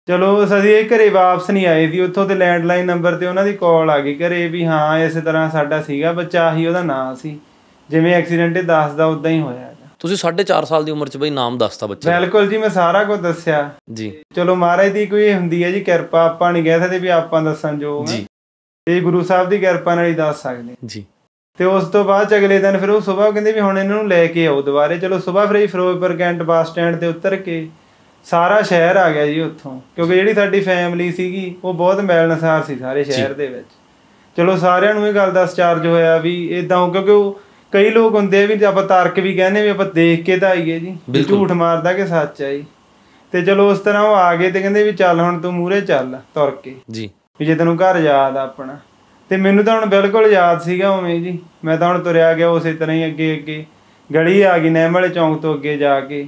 ਚਲੋ 0.08 0.44
ਅਸੀਂ 0.44 0.56
ਇਹ 0.56 0.88
ਘਰੇ 0.88 1.08
ਵਾਪਸ 1.08 1.50
ਨਹੀਂ 1.50 1.66
ਆਏ 1.66 1.90
ਸੀ 1.90 2.00
ਉੱਥੋਂ 2.00 2.26
ਤੇ 2.26 2.34
ਲੈਂਡਲਾਈਨ 2.34 2.86
ਨੰਬਰ 2.86 3.16
ਤੇ 3.16 3.26
ਉਹਨਾਂ 3.26 3.44
ਦੀ 3.44 3.52
ਕਾਲ 3.52 3.90
ਆ 3.90 3.98
ਗਈ 3.98 4.14
ਘਰੇ 4.14 4.48
ਵੀ 4.48 4.64
ਹਾਂ 4.64 4.98
ਇਸੇ 4.98 5.20
ਤਰ੍ਹਾਂ 5.20 5.50
ਸਾਡਾ 5.50 5.82
ਸੀਗਾ 5.82 6.12
ਬੱਚਾ 6.12 6.48
ਆਹੀ 6.48 6.66
ਉਹਦਾ 6.66 6.82
ਨਾਂ 6.82 7.14
ਸੀ। 7.14 7.38
ਜਿਵੇਂ 7.90 8.14
ਐਕਸੀਡੈਂਟ 8.14 8.56
ਇਹ 8.56 8.62
ਦੱਸਦਾ 8.62 9.06
ਉਦਾਂ 9.06 9.30
ਹੀ 9.30 9.40
ਹੋਇਆ। 9.40 9.74
ਤੁਸੀਂ 9.98 10.16
4.5 10.16 10.64
ਸਾਲ 10.64 10.84
ਦੀ 10.84 10.90
ਉਮਰ 10.90 11.08
'ਚ 11.08 11.16
ਬਈ 11.16 11.30
ਨਾਮ 11.30 11.58
ਦੱਸਤਾ 11.58 11.86
ਬੱਚੇ 11.86 12.10
ਦਾ। 12.10 12.20
ਬਿਲਕੁਲ 12.20 12.48
ਜੀ 12.48 12.58
ਮੈਂ 12.58 12.68
ਸਾਰਾ 12.68 13.04
ਕੁਝ 13.04 13.20
ਦੱਸਿਆ। 13.20 13.70
ਜੀ। 13.92 14.12
ਚਲੋ 14.36 14.54
ਮਹਾਰਾਜ 14.54 14.88
ਦੀ 14.88 15.06
ਕੋਈ 15.06 15.34
ਹੁੰਦੀ 15.34 15.64
ਹੈ 15.64 15.70
ਜੀ 15.70 15.80
ਕਿਰਪਾ 15.80 16.24
ਆਪਾਂ 16.24 16.52
ਨਹੀਂ 16.52 16.64
ਕਹਿ 16.64 16.80
ਸਕਦੇ 16.80 16.98
ਵੀ 16.98 17.08
ਆਪਾਂ 17.08 17.42
ਦੱਸਣ 17.42 17.84
ਹਾਂ। 17.84 18.06
ਜੀ। 18.06 18.26
ਇਹ 18.88 19.02
ਗੁਰੂ 19.02 19.22
ਸਾਹਿਬ 19.22 19.48
ਦੀ 19.48 19.58
ਕਿਰਪਾ 19.58 19.94
ਨਾਲ 19.94 20.04
ਹੀ 20.04 20.14
ਦੱਸ 20.14 20.42
ਸਕਦੇ। 20.42 20.74
ਜੀ। 20.84 21.04
ਤੇ 21.58 21.64
ਉਸ 21.64 21.84
ਤੋਂ 21.84 22.04
ਬਾਅਦ 22.04 22.36
ਅਗਲੇ 22.36 22.58
ਦਿਨ 22.58 22.78
ਫਿਰ 22.78 22.90
ਉਹ 22.90 23.00
ਸਵੇਰ 23.00 23.32
ਕਹਿੰਦੇ 23.32 23.52
ਵੀ 23.52 23.60
ਹੁਣ 23.60 23.78
ਇਹਨਾਂ 23.78 23.96
ਨੂੰ 23.96 24.08
ਲੈ 24.08 24.26
ਕੇ 24.26 24.46
ਆਓ 24.46 24.62
ਦੁਬਾਰੇ। 24.62 24.98
ਚਲੋ 24.98 25.18
ਸਵੇਰ 25.18 25.46
ਫਿਰ 25.46 25.66
ਫਿਰੋਜ਼ਪੁਰ 25.66 26.16
ਕੈਂਟ 26.16 26.42
ਬੱਸ 26.42 26.68
ਸਟੈਂਡ 26.68 26.96
ਤੇ 26.96 27.06
ਉਤਰ 27.06 27.36
ਕੇ 27.36 27.68
ਸਾਰਾ 28.25 28.62
ਸ਼ਹਿਰ 28.62 28.97
ਆ 28.97 29.11
ਗਿਆ 29.11 29.26
ਜੀ 29.26 29.41
ਉੱਥੋਂ 29.41 29.81
ਕਿਉਂਕਿ 29.97 30.15
ਜਿਹੜੀ 30.15 30.35
ਸਾਡੀ 30.35 30.61
ਫੈਮਿਲੀ 30.61 31.12
ਸੀਗੀ 31.12 31.55
ਉਹ 31.65 31.75
ਬਹੁਤ 31.75 32.00
ਮਿਲਣਸਾਰ 32.00 32.62
ਸੀ 32.62 32.76
ਸਾਰੇ 32.76 33.05
ਸ਼ਹਿਰ 33.05 33.32
ਦੇ 33.32 33.47
ਵਿੱਚ। 33.47 33.67
ਚਲੋ 34.37 34.56
ਸਾਰਿਆਂ 34.56 34.94
ਨੂੰ 34.94 35.09
ਇਹ 35.09 35.12
ਗੱਲ 35.12 35.32
ਦਾ 35.32 35.47
ਚਾਰਜ 35.47 35.87
ਹੋਇਆ 35.87 36.17
ਵੀ 36.17 36.59
ਇਦਾਂ 36.59 36.91
ਕਿਉਂਕਿ 36.91 37.11
ਉਹ 37.11 37.41
ਕਈ 37.73 37.91
ਲੋਕ 37.91 38.15
ਹੁੰਦੇ 38.15 38.43
ਆ 38.43 38.47
ਵੀ 38.47 38.65
ਆਪਾਂ 38.65 38.82
ਤਰਕ 38.82 39.19
ਵੀ 39.19 39.35
ਕਹਿੰਦੇ 39.35 39.62
ਵੀ 39.62 39.69
ਆਪਾਂ 39.69 39.87
ਦੇਖ 39.87 40.25
ਕੇ 40.25 40.37
ਤਾਂ 40.37 40.49
ਆਈਏ 40.49 40.79
ਜੀ 40.81 41.23
ਝੂਠ 41.23 41.53
ਮਾਰਦਾ 41.53 41.93
ਕਿ 41.93 42.06
ਸੱਚ 42.06 42.43
ਆ 42.43 42.50
ਜੀ। 42.53 42.65
ਤੇ 43.32 43.43
ਚਲੋ 43.43 43.71
ਉਸ 43.71 43.79
ਤਰ੍ਹਾਂ 43.79 44.03
ਉਹ 44.03 44.15
ਆ 44.15 44.37
ਗਏ 44.37 44.50
ਤੇ 44.50 44.61
ਕਹਿੰਦੇ 44.61 44.82
ਵੀ 44.85 44.93
ਚੱਲ 44.93 45.21
ਹੁਣ 45.21 45.41
ਤੂੰ 45.41 45.53
ਮੂਹਰੇ 45.55 45.81
ਚੱਲ 45.81 46.19
ਤੁਰ 46.35 46.50
ਕੇ। 46.50 46.75
ਜੀ। 46.91 47.11
ਵੀ 47.41 47.47
ਜੇ 47.47 47.55
ਤੈਨੂੰ 47.55 47.76
ਘਰ 47.76 47.97
ਯਾਦ 47.97 48.37
ਆ 48.37 48.43
ਆਪਣਾ। 48.43 48.79
ਤੇ 49.29 49.37
ਮੈਨੂੰ 49.37 49.65
ਤਾਂ 49.65 49.75
ਹੁਣ 49.75 49.87
ਬਿਲਕੁਲ 49.87 50.26
ਯਾਦ 50.32 50.61
ਸੀਗਾ 50.61 50.91
ਉਵੇਂ 50.91 51.21
ਜੀ। 51.21 51.38
ਮੈਂ 51.65 51.76
ਤਾਂ 51.76 51.88
ਹੁਣ 51.88 51.99
ਤੁਰਿਆ 51.99 52.35
ਗਿਆ 52.35 52.49
ਉਸੇ 52.49 52.73
ਤਰ੍ਹਾਂ 52.73 52.97
ਹੀ 52.97 53.06
ਅੱਗੇ 53.06 53.35
ਅੱਗੇ 53.35 53.65
ਗਲੀ 54.15 54.43
ਆ 54.43 54.59
ਗਈ 54.59 54.71
ਨਹਿਮ 54.71 54.93
ਵਾਲੇ 54.93 55.09
ਚੌਂਕ 55.09 55.41
ਤੋਂ 55.41 55.55
ਅੱਗੇ 55.55 55.76
ਜਾ 55.76 56.00
ਕੇ। 56.00 56.26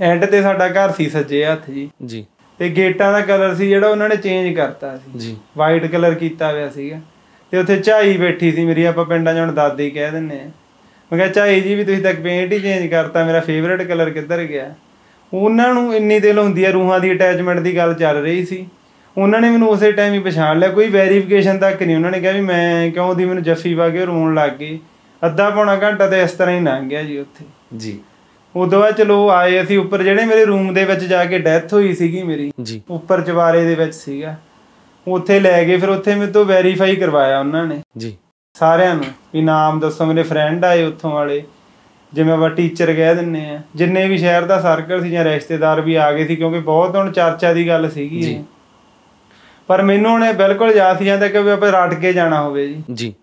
ਐਂਡ 0.00 0.24
ਤੇ 0.24 0.42
ਸਾਡਾ 0.42 0.68
ਘਰ 0.68 0.92
ਸੀ 0.92 1.08
ਸੱਜੇ 1.08 1.44
ਹੱਥ 1.44 1.70
ਜੀ। 1.70 1.90
ਜੀ। 2.04 2.26
ਤੇ 2.58 2.68
ਗੇਟਾਂ 2.68 3.12
ਦਾ 3.12 3.20
ਕਲਰ 3.20 3.54
ਸੀ 3.54 3.68
ਜਿਹੜਾ 3.68 3.88
ਉਹਨਾਂ 3.88 4.08
ਨੇ 4.08 4.16
ਚੇਂਜ 4.16 4.56
ਕਰਤਾ 4.56 4.96
ਸੀ। 4.96 5.18
ਜੀ। 5.18 5.36
ਵਾਈਟ 5.56 5.86
ਕਲਰ 5.86 6.14
ਕੀਤਾ 6.14 6.52
ਹੋਇਆ 6.52 6.70
ਸੀਗਾ। 6.70 7.00
ਤੇ 7.50 7.58
ਉੱਥੇ 7.58 7.76
ਝਾਈ 7.76 8.16
ਬੈਠੀ 8.16 8.52
ਸੀ 8.52 8.64
ਮੇਰੀ 8.64 8.84
ਆਪਾਂ 8.84 9.04
ਪਿੰਡਾਂ 9.04 9.34
'ਚ 9.34 9.38
ਹੁਣ 9.38 9.52
ਦਾਦੀ 9.52 9.90
ਕਹਿ 9.90 10.10
ਦਿੰਨੇ 10.10 10.40
ਆ। 10.40 10.44
ਮੈਂ 11.12 11.16
ਕਿਹਾ 11.16 11.28
ਝਾਈ 11.28 11.60
ਜੀ 11.60 11.74
ਵੀ 11.74 11.84
ਤੁਸੀਂ 11.84 12.02
ਤਾਂ 12.02 12.14
ਪੇਂਟ 12.14 12.52
ਹੀ 12.52 12.60
ਚੇਂਜ 12.60 12.86
ਕਰਤਾ 12.86 13.24
ਮੇਰਾ 13.24 13.40
ਫੇਵਰੇਟ 13.40 13.82
ਕਲਰ 13.82 14.10
ਕਿੱਧਰ 14.10 14.44
ਗਿਆ? 14.44 14.74
ਉਹਨਾਂ 15.32 15.74
ਨੂੰ 15.74 15.96
ਇੰਨੀ 15.96 16.20
ਦਿਲ 16.20 16.38
ਹੁੰਦੀ 16.38 16.64
ਆ 16.64 16.70
ਰੂਹਾਂ 16.70 17.00
ਦੀ 17.00 17.12
ਅਟੈਚਮੈਂਟ 17.12 17.60
ਦੀ 17.60 17.76
ਗੱਲ 17.76 17.94
ਚੱਲ 17.94 18.16
ਰਹੀ 18.16 18.44
ਸੀ। 18.46 18.66
ਉਹਨਾਂ 19.18 19.40
ਨੇ 19.40 19.50
ਮੈਨੂੰ 19.50 19.68
ਉਸੇ 19.68 19.92
ਟਾਈਮ 19.92 20.12
ਹੀ 20.14 20.18
ਪਛਾਣ 20.18 20.58
ਲਿਆ। 20.58 20.68
ਕੋਈ 20.68 20.88
ਵੈਰੀਫਿਕੇਸ਼ਨ 20.88 21.58
ਤੱਕ 21.58 21.82
ਨਹੀਂ। 21.82 21.96
ਉਹਨਾਂ 21.96 22.10
ਨੇ 22.10 22.20
ਕਿਹਾ 22.20 22.32
ਵੀ 22.32 22.40
ਮੈਂ 22.40 22.90
ਕਿਉਂ 22.90 23.14
ਦੀ 23.14 23.24
ਮੈਨੂੰ 23.24 23.42
ਜੱਫੀ 23.42 23.74
ਪਾ 23.74 23.88
ਕੇ 23.88 24.04
ਰੋਣ 24.04 24.34
ਲੱਗ 24.34 24.50
ਗਈ। 24.50 24.78
ਅੱਧਾ 25.26 25.50
ਪੌਣਾ 25.50 25.76
ਘੰਟਾ 25.76 26.06
ਤੇ 26.06 26.22
ਇਸ 26.22 26.32
ਤਰ੍ਹਾਂ 26.32 26.54
ਹੀ 26.54 26.60
ਲੰਘ 26.60 26.88
ਗਿਆ 26.88 27.02
ਜੀ 27.02 27.18
ਉੱਥੇ। 27.18 27.44
ਜੀ। 27.76 27.98
ਉਦੋਂ 28.56 28.80
ਬਾਅਦ 28.80 28.94
ਚਲੋ 28.94 29.30
ਆਏ 29.30 29.62
ਅਸੀਂ 29.62 29.78
ਉੱਪਰ 29.78 30.02
ਜਿਹੜੇ 30.02 30.24
ਮੇਰੇ 30.24 30.44
ਰੂਮ 30.44 30.74
ਦੇ 30.74 30.84
ਵਿੱਚ 30.84 31.00
ਜਾ 31.00 31.24
ਕੇ 31.24 31.38
ਡੈਥ 31.38 31.74
ਹੋਈ 31.74 31.94
ਸੀਗੀ 31.94 32.22
ਮੇਰੀ 32.22 32.52
ਜੀ। 32.62 32.82
ਉੱਪਰ 32.90 33.20
ਚਵਾਰੇ 33.20 33.64
ਦੇ 33.64 33.74
ਵਿੱਚ 33.74 33.94
ਸੀਗਾ। 33.94 34.36
ਉੱਥੇ 35.08 35.40
ਲੈ 35.40 35.64
ਗਏ 35.64 35.76
ਫਿਰ 35.76 35.88
ਉੱਥੇ 35.88 36.14
ਮੇਰੇ 36.14 36.32
ਤੋਂ 36.32 36.44
ਵੈਰੀਫਾਈ 36.44 36.96
ਕਰਵਾਇਆ 36.96 37.40
ਉਹਨਾਂ 37.40 37.66
ਨੇ। 37.66 37.82
ਜੀ। 37.98 38.16
ਸਾਰਿਆਂ 38.54 38.94
ਨੂੰ 38.94 39.04
ਵੀ 39.34 39.40
ਨਾਮ 39.40 39.80
ਦੱਸੋ 39.80 40.06
ਮੇਰੇ 40.06 40.22
ਫਰੈਂਡ 40.22 40.64
ਆਏ 40.64 40.84
ਉੱਥੋਂ 40.84 41.10
ਵਾਲੇ। 41.10 41.42
ਜਿਵੇਂ 42.12 42.34
ਆਪਾਂ 42.34 42.50
ਟੀਚਰ 42.50 42.94
ਕਹਿ 42.94 43.14
ਦਿੰਨੇ 43.14 43.50
ਆ। 43.50 43.60
ਜਿੰਨੇ 43.74 44.08
ਵੀ 44.08 44.18
ਸ਼ਹਿਰ 44.18 44.42
ਦਾ 44.42 44.60
ਸਰਕਲ 44.60 45.02
ਸੀ 45.02 45.10
ਜਾਂ 45.10 45.24
ਰਿਸ਼ਤੇਦਾਰ 45.24 45.80
ਵੀ 45.80 45.94
ਆ 45.94 46.12
ਗਏ 46.12 46.26
ਸੀ 46.26 46.36
ਕਿਉਂਕਿ 46.36 46.58
ਬਹੁਤ 46.58 46.96
ਹੁਣ 46.96 47.12
ਚਰਚਾ 47.12 47.52
ਦੀ 47.52 47.68
ਗੱਲ 47.68 47.90
ਸੀਗੀ 47.90 48.32
ਇਹ। 48.32 48.44
ਪਰ 49.66 49.82
ਮੈਨੂੰ 49.82 50.10
ਹੁਣ 50.10 50.32
ਬਿਲਕੁਲ 50.32 50.72
ਯਾਦ 50.72 50.98
ਸੀ 50.98 51.04
ਜਾਂਦਾ 51.04 51.28
ਕਿ 51.28 51.42
ਵੀ 51.42 51.50
ਆਪਾਂ 51.50 51.72
ਰਟ 51.72 51.94
ਕੇ 51.94 52.12
ਜਾਣਾ 52.12 52.42
ਹੋਵੇ 52.42 52.68
ਜੀ। 52.68 52.82
ਜੀ। 52.92 53.14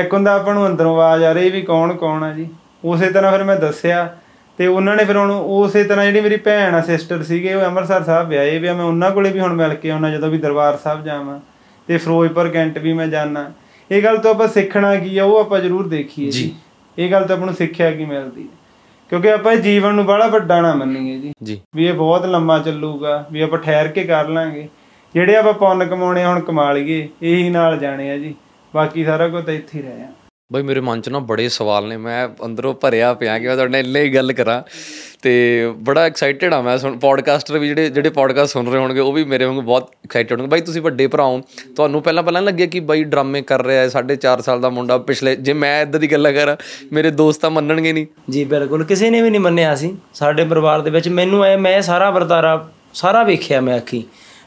ਇੱਕ 0.00 0.14
ਹੁੰਦਾ 0.14 0.32
ਆਪਾਂ 0.32 0.54
ਨੂੰ 0.54 0.66
ਅੰਦਰੋਂ 0.66 0.94
ਆਵਾਜ਼ 0.94 1.24
ਆ 1.24 1.32
ਰਹੀ 1.32 1.50
ਵੀ 1.50 1.62
ਕੌਣ 1.62 1.96
ਕੌਣ 1.96 2.22
ਆ 2.22 2.32
ਜੀ। 2.32 2.48
ਉਸੇ 2.84 3.10
ਤਰ੍ਹਾਂ 3.10 3.32
ਫਿਰ 3.32 3.44
ਮੈਂ 3.44 3.56
ਦੱਸਿਆ 3.56 4.16
ਤੇ 4.58 4.66
ਉਹਨਾਂ 4.66 4.96
ਨੇ 4.96 5.04
ਫਿਰ 5.04 5.16
ਹੁਣ 5.16 5.30
ਉਸੇ 5.30 5.82
ਤਰ੍ਹਾਂ 5.84 6.04
ਜਿਹੜੀ 6.04 6.20
ਮੇਰੀ 6.20 6.36
ਭੈਣ 6.36 6.74
ਆ 6.74 6.80
ਸਿਸਟਰ 6.80 7.22
ਸੀਗੇ 7.22 7.54
ਉਹ 7.54 7.62
ਅੰਮ੍ਰਿਤਸਰ 7.62 8.02
ਸਾਹਿਬ 8.02 8.28
ਵਿਆਹੇ 8.28 8.58
ਵੀ 8.58 8.68
ਆ। 8.68 8.74
ਮੈਂ 8.74 8.84
ਉਹਨਾਂ 8.84 9.10
ਕੋਲੇ 9.10 9.30
ਵੀ 9.30 9.40
ਹੁਣ 9.40 9.52
ਮਿਲ 9.54 9.74
ਕੇ 9.74 9.90
ਆਉਣਾ 9.90 10.10
ਜਦੋਂ 10.10 10.30
ਵੀ 10.30 10.38
ਦਰਬਾਰ 10.38 10.76
ਸਾਹਿਬ 10.76 11.04
ਜਾਵਾਂ 11.04 11.38
ਤੇ 11.88 11.96
ਫਿਰੋਜ਼ਪੁਰ 11.98 12.48
ਕੈਂਟ 12.48 12.78
ਵੀ 12.78 12.92
ਮੈਂ 12.92 13.06
ਜਾਣਾ 13.06 13.50
ਇਹ 13.90 14.02
ਗੱਲ 14.02 14.18
ਤੋਂ 14.18 14.30
ਆਪਾਂ 14.30 14.48
ਸਿੱਖਣਾ 14.48 14.94
ਕੀ 14.96 15.18
ਆ 15.18 15.24
ਉਹ 15.24 15.38
ਆਪਾਂ 15.38 15.60
ਜ਼ਰੂਰ 15.60 15.88
ਦੇਖੀਏ 15.88 16.30
ਜੀ। 16.30 16.52
ਇਹ 16.98 17.10
ਗੱਲ 17.10 17.24
ਤੋਂ 17.24 17.36
ਆਪਾਂ 17.36 17.46
ਨੂੰ 17.46 17.54
ਸਿੱਖਿਆ 17.54 17.90
ਕੀ 17.90 18.04
ਮਿਲਦੀ 18.04 18.42
ਹੈ 18.42 18.48
ਕਿਉਂਕਿ 19.10 19.30
ਆਪਾਂ 19.32 19.54
ਜੀਵਨ 19.56 19.94
ਨੂੰ 19.94 20.04
ਬੜਾ 20.06 20.26
ਵੱਡਾ 20.26 20.60
ਨਾ 20.60 20.74
ਮੰਨੀਏ 20.74 21.32
ਜੀ। 21.42 21.60
ਵੀ 21.76 21.86
ਇਹ 21.86 21.94
ਬਹੁਤ 21.94 22.26
ਲੰਮਾ 22.26 22.58
ਚੱਲੂਗਾ 22.58 23.24
ਵੀ 23.32 23.40
ਆਪਾਂ 23.40 23.58
ਠਹਿਰ 23.58 23.88
ਕੇ 23.88 24.04
ਕਰ 24.04 24.28
ਲਾਂਗੇ। 24.28 24.68
ਜਿਹੜੇ 25.14 25.36
ਆਪਾਂ 25.36 25.52
ਪੁੰਨ 25.52 25.84
ਕਮਾਉਣੇ 25.84 26.24
ਹੁਣ 26.24 26.40
ਕਮਾ 26.40 26.72
ਲਈਏ 26.72 27.08
ਇਹੀ 27.22 27.48
ਨਾਲ 27.50 27.78
ਜਾਣੇ 27.78 28.10
ਆ 28.10 28.16
ਜੀ। 28.16 28.34
ਬਾਕੀ 28.74 29.04
ਸਾਰਾ 29.04 29.28
ਕੁਝ 29.28 29.44
ਤਾਂ 29.44 29.54
ਇੱਥੇ 29.54 29.78
ਹੀ 29.78 29.82
ਰਹਿ 29.82 30.02
ਆ। 30.02 30.06
ਬਈ 30.52 30.62
ਮੇਰੇ 30.62 30.80
ਮਨ 30.80 31.00
'ਚ 31.00 31.08
ਨਾ 31.08 31.18
ਬੜੇ 31.18 31.48
ਸਵਾਲ 31.48 31.88
ਨੇ, 31.88 31.96
ਮੈਂ 31.96 32.28
ਅੰਦਰੋਂ 32.44 32.74
ਭਰਿਆ 32.74 33.12
ਪਿਆ 33.14 33.38
ਕਿ 33.38 33.46
ਮੈਂ 33.46 33.54
ਤੁਹਾਡੇ 33.56 33.72
ਨਾਲ 33.72 33.80
ਇੰਨੇ 33.80 34.02
ਹੀ 34.02 34.14
ਗੱਲ 34.14 34.32
ਕਰਾਂ 34.32 34.62
ਤੇ 35.22 35.32
ਬੜਾ 35.78 36.04
ਐਕਸਾਈਟਿਡ 36.04 36.54
ਆ 36.54 36.60
ਮੈਂ 36.60 36.76
ਸੁਣ 36.78 36.98
ਪੋਡਕਾਸਟਰ 36.98 37.58
ਵੀ 37.58 37.68
ਜਿਹੜੇ 37.68 37.88
ਜਿਹੜੇ 37.90 38.10
ਪੋਡਕਾਸਟ 38.10 38.52
ਸੁਣ 38.52 38.70
ਰਹੇ 38.70 38.78
ਹੋਣਗੇ, 38.78 39.00
ਉਹ 39.00 39.12
ਵੀ 39.12 39.24
ਮੇਰੇ 39.24 39.44
ਵਾਂਗੂ 39.44 39.62
ਬਹੁਤ 39.62 39.90
ਐਕਸਾਈਟਿਡ 40.04 40.32
ਹੋਣਗੇ। 40.32 40.50
ਬਾਈ 40.50 40.60
ਤੁਸੀਂ 40.60 40.82
ਵੱਡੇ 40.82 41.06
ਭਰਾ 41.06 41.24
ਹੋ, 41.24 41.40
ਤੁਹਾਨੂੰ 41.76 42.02
ਪਹਿਲਾਂ 42.02 42.22
ਪਹਿਲਾਂ 42.22 42.42
ਲੱਗਿਆ 42.42 42.66
ਕਿ 42.66 42.80
ਬਾਈ 42.80 43.04
ਡਰਾਮੇ 43.04 43.42
ਕਰ 43.42 43.64
ਰਿਹਾ 43.64 43.82
ਹੈ 43.82 43.88
4.5 43.88 44.40
ਸਾਲ 44.40 44.60
ਦਾ 44.60 44.68
ਮੁੰਡਾ 44.68 44.98
ਪਿਛਲੇ, 44.98 45.36
ਜੇ 45.36 45.52
ਮੈਂ 45.52 45.82
ਇਦਾਂ 45.82 46.00
ਦੀ 46.00 46.12
ਗੱਲਾਂ 46.12 46.32
ਕਰਾਂ, 46.32 46.56
ਮੇਰੇ 46.92 47.10
ਦੋਸਤ 47.10 47.40
ਤਾਂ 47.40 47.50
ਮੰਨਣਗੇ 47.50 47.92
ਨਹੀਂ 47.92 48.06
ਜੀ, 48.30 48.44
ਬਿਲਕੁਲ। 48.44 48.84
ਕਿਸੇ 48.84 49.10
ਨੇ 49.10 49.22
ਵੀ 49.22 49.30
ਨਹੀਂ 49.30 49.40
ਮੰਨਿਆ 49.40 49.74
ਸੀ, 49.74 49.96
ਸਾਡੇ 50.14 50.44
ਪਰਿਵਾਰ 50.44 50.80
ਦੇ 50.80 50.90
ਵਿੱਚ। 50.90 51.08
ਮੈਨੂੰ 51.08 51.44
ਐ, 51.44 51.56
ਮੈਂ 51.56 51.80
ਸਾਰਾ 51.82 52.10
ਵਰਤਾਰਾ, 52.10 52.68
ਸਾਰਾ 52.94 53.22
ਵੇਖਿਆ 53.22 53.60
ਮੈਂ 53.60 53.76
ਅੱਖੀ। 53.76 54.04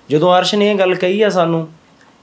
ਜਦੋਂ 0.09 0.37
ਅਰਸ਼ 0.37 0.55
ਨੇ 0.55 0.69
ਇਹ 0.71 0.75
ਗੱਲ 0.75 0.95
ਕਹੀ 0.95 1.21
ਆ 1.21 1.29
ਸਾਨੂੰ, 1.29 1.67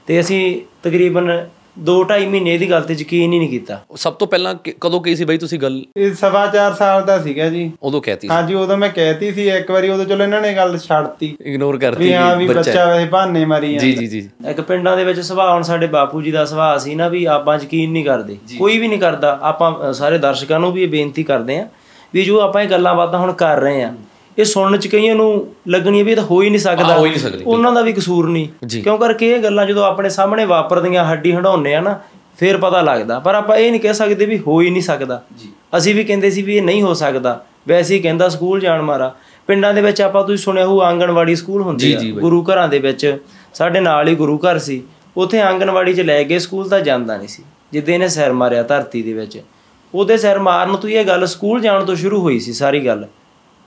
ਤੇ 0.07 0.19
ਅਸੀਂ 0.19 0.61
ਤਕਰੀਬਨ 0.83 1.45
2.5 1.79 2.25
ਮਹੀਨੇ 2.27 2.57
ਦੀ 2.57 2.69
ਗੱਲ 2.69 2.81
ਤੇ 2.81 2.93
ਯਕੀਨ 2.93 3.33
ਹੀ 3.33 3.39
ਨਹੀਂ 3.39 3.49
ਕੀਤਾ। 3.49 3.81
ਸਭ 3.95 4.13
ਤੋਂ 4.13 4.27
ਪਹਿਲਾਂ 4.27 4.55
ਕਿ- 4.55 4.73
ਕਦੋਂ 4.81 5.01
ਕਹੀ 5.01 5.15
ਸੀ 5.15 5.25
ਬਾਈ 5.25 5.37
ਤੁਸੀਂ 5.37 5.59
ਗੱਲ? 5.59 5.85
ਇਹ 5.97 6.13
ਸਵਾ 6.13 6.47
ਚਾਰ 6.47 6.73
ਸਾਲ 6.73 7.05
ਦਾ 7.05 7.21
ਸੀਗਾ 7.21 7.49
ਜੀ। 7.49 7.71
ਉਦੋਂ 7.83 8.01
ਕਹਿਤੀ 8.01 8.27
ਸੀ। 8.27 8.33
ਹਾਂਜੀ 8.33 8.53
ਉਦੋਂ 8.53 8.77
ਮੈਂ 8.77 8.89
ਕਹਿਤੀ 8.89 9.31
ਸੀ 9.31 9.49
ਇੱਕ 9.49 9.71
ਵਾਰੀ 9.71 9.89
ਉਦੋਂ 9.89 10.05
ਚਲੋ 10.05 10.23
ਇਹਨਾਂ 10.23 10.41
ਨੇ 10.41 10.53
ਗੱਲ 10.53 10.77
ਛੱਡਤੀ। 10.77 11.37
ਇਗਨੋਰ 11.45 11.77
ਕਰਤੀ 11.77 12.03
ਵੀ 12.03 12.13
ਹਾਂ 12.13 12.35
ਵੀ 12.35 12.47
ਬੱਚਾ 12.47 12.59
ਬੱਚਾ 12.59 12.85
ਵੈਸੇ 12.85 13.05
ਬਹਾਨੇ 13.05 13.45
ਮਾਰੀ 13.45 13.67
ਜੀ 13.67 13.91
ਜਾਂਦਾ। 13.91 14.01
ਜੀ 14.01 14.07
ਜੀ। 14.07 14.29
ਇੱਕ 14.49 14.61
ਪਿੰਡਾਂ 14.61 14.97
ਦੇ 14.97 15.03
ਵਿੱਚ 15.03 15.19
ਸੁਭਾਅ 15.19 15.53
ਹੁਣ 15.53 15.61
ਸਾਡੇ 15.61 15.87
ਬਾਪੂ 15.87 16.21
ਜੀ 16.21 16.31
ਦਾ 16.31 16.45
ਸੁਭਾਅ 16.45 16.77
ਸੀ 16.77 16.95
ਨਾ 16.95 17.07
ਵੀ 17.07 17.25
ਆਪਾਂ 17.25 17.59
ਯਕੀਨ 17.59 17.91
ਨਹੀਂ 17.91 18.05
ਕਰਦੇ। 18.05 18.37
ਕੋਈ 18.59 18.77
ਵੀ 18.77 18.87
ਨਹੀਂ 18.87 18.99
ਕਰਦਾ। 18.99 19.39
ਆਪਾਂ 19.41 19.89
ਅ, 19.89 19.93
ਸਾਰੇ 19.93 20.17
ਦਰਸ਼ਕਾਂ 20.17 20.59
ਨੂੰ 20.59 20.71
ਵੀ 20.71 20.83
ਇਹ 20.83 20.87
ਬੇਨਤੀ 20.87 21.23
ਕਰਦੇ 21.23 21.59
ਆਂ 21.59 21.67
ਵੀ 22.13 22.23
ਜੋ 22.23 22.39
ਆਪਾਂ 22.41 22.61
ਇਹ 22.61 22.67
ਗੱਲਾਂ 22.69 22.95
ਬਾਤਾਂ 22.95 23.19
ਹੁਣ 23.19 23.33
ਕਰ 23.33 23.59
ਰਹੇ 23.59 23.83
ਆਂ 23.83 23.93
ਇਹ 24.39 24.45
ਸੁਣਨ 24.45 24.77
ਚ 24.77 24.87
ਕਈਆਂ 24.87 25.15
ਨੂੰ 25.15 25.47
ਲੱਗਣੀ 25.67 25.99
ਹੈ 25.99 26.03
ਵੀ 26.03 26.11
ਇਹ 26.11 26.15
ਤਾਂ 26.15 26.23
ਹੋ 26.23 26.41
ਹੀ 26.41 26.49
ਨਹੀਂ 26.49 26.59
ਸਕਦਾ। 26.59 26.97
ਹੋ 26.97 27.05
ਹੀ 27.05 27.09
ਨਹੀਂ 27.09 27.19
ਸਕਦੀ, 27.19 27.43
ਉਹਨਾਂ 27.43 27.71
ਦਾ 27.71 27.81
ਵੀ 27.81 27.93
ਕਸੂਰ 27.93 28.29
ਨਹੀਂ। 28.29 28.47
ਕਿਉਂ 28.81 28.97
ਕਰਕੇ 28.97 29.31
ਇਹ 29.31 29.39
ਗੱਲਾਂ 29.39 29.65
ਜਦੋਂ 29.65 29.85
ਆਪਣੇ 29.85 30.09
ਸਾਹਮਣੇ 30.09 30.45
ਵਾਪਰਦੀਆਂ 30.45 31.05
ਹੱਡੀ 31.05 31.33
ਹੰਡਾਉਂਦੇ 31.33 31.75
ਆ 31.75 31.81
ਨਾ 31.81 31.99
ਫੇਰ 32.39 32.57
ਪਤਾ 32.57 32.81
ਲੱਗਦਾ। 32.81 33.19
ਪਰ 33.19 33.35
ਆਪਾਂ 33.35 33.57
ਇਹ 33.57 33.71
ਨਹੀਂ 33.71 33.81
ਕਹਿ 33.81 33.93
ਸਕਦੇ 33.93 34.25
ਵੀ 34.25 34.37
ਹੋ 34.37 34.61
ਹੀ 34.61 34.69
ਨਹੀਂ 34.69 34.83
ਸਕਦਾ। 34.83 35.21
ਅਸੀਂ 35.77 35.95
ਵੀ 35.95 36.03
ਕਹਿੰਦੇ 36.03 36.29
ਸੀ 36.29 36.41
ਵੀ 36.41 36.57
ਇਹ 36.57 36.61
ਨਹੀਂ 36.61 36.81
ਹੋ 36.81 36.93
ਸਕਦਾ। 36.93 37.43
ਵੈਸੇ 37.67 37.95
ਹੀ 37.95 37.99
ਕਹਿੰਦਾ 37.99 38.29
ਸਕੂਲ 38.29 38.59
ਜਾਣ 38.59 38.81
ਮਾਰਾ। 38.81 39.13
ਪਿੰਡਾਂ 39.47 39.73
ਦੇ 39.73 39.81
ਵਿੱਚ 39.81 40.01
ਆਪਾਂ 40.01 40.23
ਤੁਸੀਂ 40.23 40.43
ਸੁਣਿਆ 40.43 40.65
ਹੋਊ 40.65 40.81
ਆਂਗਣਵਾੜੀ 40.81 41.35
ਸਕੂਲ 41.35 41.61
ਹੁੰਦੇ 41.61 41.95
ਆ 41.95 41.99
ਗੁਰੂ 42.19 42.43
ਘਰਾਂ 42.43 42.67
ਦੇ 42.67 42.79
ਵਿੱਚ। 42.79 43.17
ਸਾਡੇ 43.53 43.79
ਨਾਲ 43.79 44.07
ਹੀ 44.07 44.15
ਗੁਰੂ 44.15 44.37
ਘਰ 44.37 44.57
ਸੀ। 44.59 44.81
ਉੱਥੇ 45.17 45.41
ਆਂਗਣਵਾੜੀ 45.41 45.93
'ਚ 45.93 46.01
ਲੈ 46.01 46.23
ਗਏ 46.23 46.39
ਸਕੂਲ 46.39 46.69
ਤਾਂ 46.69 46.79
ਜਾਂਦਾ 46.81 47.17
ਨਹੀਂ 47.17 47.27
ਸੀ। 47.27 47.43
ਜਿੱਦੇ 47.73 47.93
ਇਹਨੇ 47.93 48.07
ਸਿਰ 48.07 48.33
ਮਾਰਿਆ 48.33 48.63
ਧਰਤੀ 48.63 49.01
ਦੇ 49.01 49.13
ਵਿੱਚ। 49.13 49.41
ਉਹਦੇ 49.93 50.17
ਸਿਰ 50.17 50.39
ਮਾਰਨ 50.39 50.75
ਤੋਂ 50.75 50.89
ਇਹ 50.89 51.05
ਗੱਲ 51.05 51.25
ਸਕੂਲ 51.27 51.61
ਜਾਣ 51.61 51.83
ਤੋਂ 51.85 51.95
ਸ਼ੁਰੂ 51.95 52.21
ਹੋਈ 52.21 52.39
ਸੀ 52.39 52.53
ਸਾਰੀ 52.53 52.85
ਗੱਲ। 52.85 53.07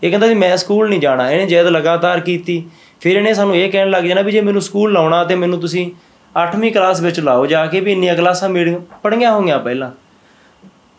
ਇਹ 0.02 0.10
ਕਹਿੰਦਾ 0.10 0.28
ਸੀ 0.28 0.34
ਮੈਂ 0.34 0.56
ਸਕੂਲ 0.56 0.88
ਨਹੀਂ 0.88 1.00
ਜਾਣਾ। 1.00 1.30
ਇਹਨੇ 1.30 1.46
ਜਿੱਦ 1.46 1.66
ਲਗਾਤਾਰ 1.66 2.20
ਕੀਤੀ। 2.20 2.62
ਫਿਰ 3.00 3.16
ਇਹਨੇ 3.16 3.34
ਸਾਨੂੰ 3.34 3.56
ਇਹ 3.56 3.70
ਕਹਿਣ 3.70 3.90
ਲੱਗ 3.90 4.04
ਜਾਣਾ 4.04 4.20
ਵੀ 4.20 4.32
ਜੇ 4.32 4.40
ਮੈਨੂੰ 4.40 4.62
ਸਕੂਲ 4.62 4.92
ਲਾਉਣਾ 4.92 5.22
ਤੇ 5.24 5.34
ਮੈਨੂੰ 5.34 5.60
ਤੁਸੀਂ 5.60 5.90
8ਵੀਂ 6.34 6.72
ਕਲਾਸ 6.72 7.00
ਵਿੱਚ 7.00 7.20
ਲਾਓ 7.20 7.46
ਜਾ 7.46 7.66
ਕੇ 7.66 7.80
ਵੀ 7.80 7.92
ਇੰਨੀਆਂ 7.92 8.14
ਕਲਾਸਾਂ 8.14 8.48
ਮੇਰੀਆਂ 8.48 8.80
ਪੜੀਆਂ 9.02 9.32
ਹੋਈਆਂ 9.32 9.58
ਪਹਿਲਾਂ। 9.58 9.90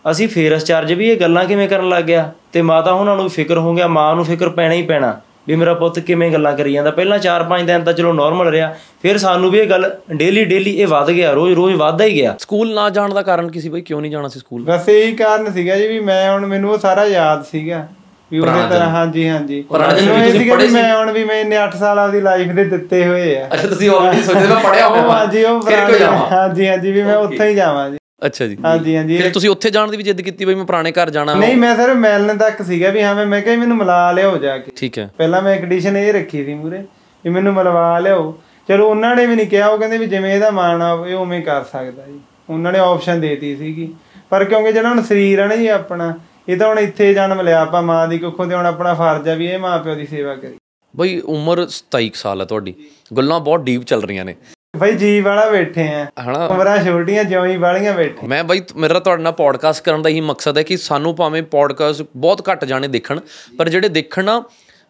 ਅਸੀਂ 0.05 0.27
ਫੇਰ 0.27 0.55
ਅਚਰਜ 0.57 0.93
ਵੀ 0.93 1.09
ਇਹ 1.09 1.19
ਗੱਲਾਂ 1.19 1.45
ਕਿਵੇਂ 1.45 1.67
ਕਰਨ 1.67 1.89
ਲੱਗ 1.89 2.03
ਗਿਆ? 2.03 2.31
ਤੇ 2.53 2.61
ਮਾਤਾ 2.61 2.91
ਉਹਨਾਂ 2.91 3.15
ਨੂੰ 3.15 3.29
ਫਿਕਰ 3.29 3.57
ਹੋ 3.57 3.73
ਗਿਆ 3.75 3.87
ਮਾਂ 3.87 4.15
ਨੂੰ 4.15 4.25
ਫਿਕਰ 4.25 4.49
ਪੈਣਾ 4.49 4.73
ਹੀ 4.73 4.81
ਪੈਣਾ 4.81 5.19
ਵੀ 5.47 5.55
ਮੇਰਾ 5.55 5.73
ਪੁੱਤ 5.73 5.99
ਕਿਵੇਂ 5.99 6.31
ਗੱਲਾਂ 6.31 6.55
ਕਰੀ 6.57 6.73
ਜਾਂਦਾ। 6.73 6.91
ਪਹਿਲਾਂ 6.91 7.17
4-5 7.19 7.65
ਦਿਨ 7.65 7.83
ਤਾਂ 7.83 7.93
ਚਲੋ 7.93 8.13
ਨਾਰਮਲ 8.13 8.47
ਰਿਹਾ 8.47 8.73
ਫਿਰ 9.01 9.17
ਸਾਨੂੰ 9.17 9.51
ਵੀ 9.51 9.59
ਇਹ 9.59 9.67
ਗੱਲ 9.69 9.89
ਡੇਲੀ 10.13 10.43
ਡੇਲੀ 10.45 10.71
ਇਹ 10.71 10.87
ਵੱਧ 10.87 11.11
ਗਿਆ 11.11 11.31
ਰੋਜ਼ 11.31 11.53
ਰੋਜ਼ 11.53 11.75
ਵੱਧਦਾ 11.75 12.05
ਹੀ 12.05 12.15
ਗਿਆ। 12.15 12.35
ਸਕੂਲ 12.39 12.73
ਨਾ 12.73 12.89
ਜਾਣ 12.89 13.13
ਦਾ 13.13 13.21
ਕਾਰਨ 13.21 13.51
ਕੀ 13.51 13.61
ਸੀ 13.61 13.69
ਬਾਈ? 13.69 13.81
ਕਿਉਂ 13.81 14.01
ਨਹੀਂ 14.01 14.11
ਜਾਣਾ 14.11 14.27
ਸੀ 14.27 14.39
ਸਕੂਲ? 14.39 14.63
ਬਸ 14.63 14.89
ਇਹੀ 14.89 15.13
ਕਾਰਨ 15.15 15.51
ਸੀਗਾ 15.51 15.75
ਜੀ 15.75 15.87
ਵੀ 15.87 15.99
ਮੈਂ 15.99 16.31
ਹੁਣ 16.33 16.45
ਮੈਨੂੰ 16.45 16.71
ਉਹ 16.71 16.77
ਸਾਰਾ 16.77 17.05
ਯਾਦ 17.05 17.45
ਸੀਗਾ। 17.45 17.87
ਵੀ 18.31 18.39
ਉਸੇ 18.39 18.67
ਤਰ੍ਹਾਂ 18.69 18.89
ਹਾਂਜੀ 18.89 19.27
ਹਾਂਜੀ। 19.29 19.63
ਮੈਨੂੰ 19.71 20.15
ਇਹ 20.17 20.31
ਸੀਗਾ 20.31 20.55
ਵੀ 20.55 20.67
ਮੈਂ 20.69 20.95
ਹੁਣ 20.95 21.11
ਵੀ 21.11 21.23
ਮੈਂ 21.23 21.39
ਇੰਨੇ 21.41 21.57
8 21.57 21.77
ਸਾਲ 21.79 21.99
ਆਪਦੀ 21.99 22.21
ਲਾਈਫ 22.21 22.51
ਦੇ 22.51 22.63
ਦਿੱਤੇ 22.65 23.03
ਹੋਏ 23.05 23.35
ਆ। 23.37 23.47
ਅੱਛਾ 23.53 23.67
ਤੁਸੀਂ 23.67 23.89
ਆਲਰੇਡੀ 23.89 24.23
ਸੋਚਦੇ 24.23 24.47
ਮੈਂ 24.47 24.55
ਪੜਿਆ 24.63 24.85
ਉਹ 24.87 25.09
ਹਾਂਜੀ 25.11 25.43
ਉਹ 25.43 25.61
ਪੁਰਾਣੇ 25.61 25.99
ਹਾਂਜੀ 26.31 26.67
ਹਾਂਜੀ 26.67 26.91
ਵੀ 26.91 27.01
ਮੈਂ 27.03 27.15
ਉੱਥੇ 27.17 27.47
ਹੀ 27.49 27.55
ਜਾਵਾਂ 27.55 27.89
ਜੀ। 27.89 27.97
ਅੱਛਾ 28.25 28.45
ਜੀ। 28.47 28.57
ਹਾਂਜੀ 28.65 28.95
ਹਾਂਜੀ। 28.97 29.17
ਫਿਰ 29.17 29.31
ਤੁਸੀਂ 29.31 29.49
ਉੱਥੇ 29.49 29.69
ਜਾਣ 29.69 29.91
ਦੀ 29.91 29.97
ਵੀ 29.97 30.03
ਜਿੱਦ 30.03 30.21
ਕੀਤੀ 30.21 30.45
ਬਈ 30.45 30.55
ਮੈਂ 30.55 30.65
ਪੁਰਾਣੇ 30.65 30.91
ਘਰ 30.91 31.09
ਜਾਣਾ 31.09 31.33
ਨਹੀਂ 31.35 31.55
ਮੈਂ 31.57 31.75
ਸਿਰਫ 31.75 31.95
ਮਿਲਣ 31.97 32.37
ਤੱਕ 32.37 32.61
ਸੀਗਾ 32.63 32.89
ਵੀ 32.89 33.01
ਹਾਂ 33.03 33.13
ਮੈਂ 33.15 33.25
ਮੈਂ 33.25 33.41
ਕਿਹਾ 33.41 33.55
ਮੈਨੂੰ 33.55 33.77
ਮਿਲਾ 33.77 34.11
ਲਿਆਓ 34.11 34.37
ਜਾ 34.37 34.57
ਕੇ। 34.57 34.71
ਠੀਕ 34.75 34.97
ਹੈ। 34.99 35.09
ਪਹਿਲਾਂ 35.17 35.41
ਮੈਂ 35.41 35.55
ਕੰਡੀਸ਼ਨ 35.57 35.97
ਇਹ 35.97 36.11
ਰੱਖੀ 36.13 36.43
ਸੀ 36.45 36.53
ਮੂਰੇ 36.53 36.83
ਵੀ 37.25 37.29
ਮੈਨੂੰ 37.29 37.53
ਮਿਲਵਾ 37.53 37.97
ਲਿਆਓ 37.99 38.37
ਚਲੋ 38.69 38.87
ਉਹਨਾਂ 38.89 39.15
ਨੇ 39.15 39.25
ਵੀ 39.25 39.35
ਨਹੀਂ 39.35 39.47
ਕਿਹਾ 39.47 39.67
ਉਹ 39.67 39.77
ਕਹਿੰਦੇ 39.77 39.97
ਵੀ 39.97 40.05
ਜਿਵੇਂ 40.05 40.33
ਇਹਦਾ 40.35 40.49
ਮਾਣ 40.51 40.81
ਆ 40.81 40.91
ਇਹ 41.07 41.13
ਉਵੇਂ 41.15 41.41
ਕਰ 41.41 41.63
ਸਕਦਾ 41.63 42.03
ਜੀ। 42.07 42.19
ਉਹਨਾਂ 42.49 42.71
ਨੇ 42.71 42.79
ਆਪਸ਼ਨ 42.79 43.19
ਦੇਤੀ 43.21 43.55
ਸੀਗੀ। 43.55 43.93
ਪਰ 44.29 44.43
ਕਿਉਂਕਿ 44.45 44.71
ਜਿਹੜਾ 44.71 44.89
ਹੁਣ 44.89 45.01
ਸਰੀਰ 45.01 45.39
ਆ 45.39 45.45
ਨਾ 45.47 45.55
ਜੀ 45.55 45.67
ਆਪਣਾ 45.67 46.13
ਇਹ 46.49 46.57
ਤਾਂ 46.57 46.67
ਹੁਣ 46.67 46.79
ਇੱਥੇ 46.79 47.13
ਜਨਮ 47.13 47.41
ਲਿਆ 47.41 47.61
ਆਪਾਂ 47.61 47.81
ਮਾਂ 47.81 48.07
ਦੀ 48.07 48.17
ਕੁੱਖੋਂ 48.17 48.47
ਤੇ 48.47 48.55
ਹੁਣ 48.55 48.65
ਆਪਣਾ 48.65 48.93
ਫਰਜ਼ 48.93 49.29
ਆ 49.29 49.33
ਵੀ 49.33 49.47
ਇਹ 49.47 49.59
ਮਾਂ 49.59 49.79
ਪਿਓ 49.79 49.95
ਦੀ 49.95 50.05
ਸੇਵਾ 50.05 50.35
ਕਰੀ। 50.35 50.57
ਬਈ 50.95 51.19
ਉਮਰ 51.19 51.67
27 51.67 52.09
ਕੁ 52.09 52.15
ਸਾਲ 52.15 52.41
ਹੈ 52.41 52.45
ਤੁਹਾਡੀ। 52.45 52.73
ਗੱਲਾਂ 53.17 53.39
ਬਹੁਤ 53.39 53.61
ਡੀਪ 53.61 53.83
ਚੱਲ 53.83 54.03
ਰਹੀਆਂ 54.03 54.25
ਨੇ। 54.25 54.35
ਬਈ 54.77 54.91
ਜੀ 54.91 55.21
ਵਾਲਾ 55.21 55.49
ਬੈਠੇ 55.49 55.87
ਆ। 55.87 56.07
ਹਨਾ? 56.21 56.47
ਉਮਰਾਂ 56.47 56.83
ਛੋਟੀਆਂ 56.83 57.23
ਜਿਉਂ 57.23 57.45
ਹੀ 57.45 57.57
ਵਾਲੀਆਂ 57.57 57.93
ਬੈਠੇ। 57.93 58.27
ਮੈਂ 58.27 58.43
ਬਈ 58.43 58.61
ਮੇਰਾ 58.75 58.99
ਤੁਹਾਡੇ 58.99 59.23
ਨਾਲ 59.23 59.31
ਪੋਡਕਾਸਟ 59.31 59.83
ਕਰਨ 59.83 60.01
ਦਾ 60.01 60.09
ਇਹੀ 60.09 60.21
ਮਕਸਦ 60.21 60.57
ਹੈ 60.57 60.63
ਕਿ 60.63 60.77
ਸਾਨੂੰ 60.77 61.15
ਭਾਵੇਂ 61.15 61.43
ਪੋਡਕਾਸਟ 61.43 62.05
ਬਹੁਤ 62.15 62.49
ਘੱਟ 62.51 62.65
ਜਾਣੇ 62.65 62.87
ਦੇਖਣ 62.87 63.19
ਪਰ 63.57 63.69
ਜਿਹੜੇ 63.69 63.89
ਦੇਖਣ 63.89 64.23
ਨਾ 64.23 64.43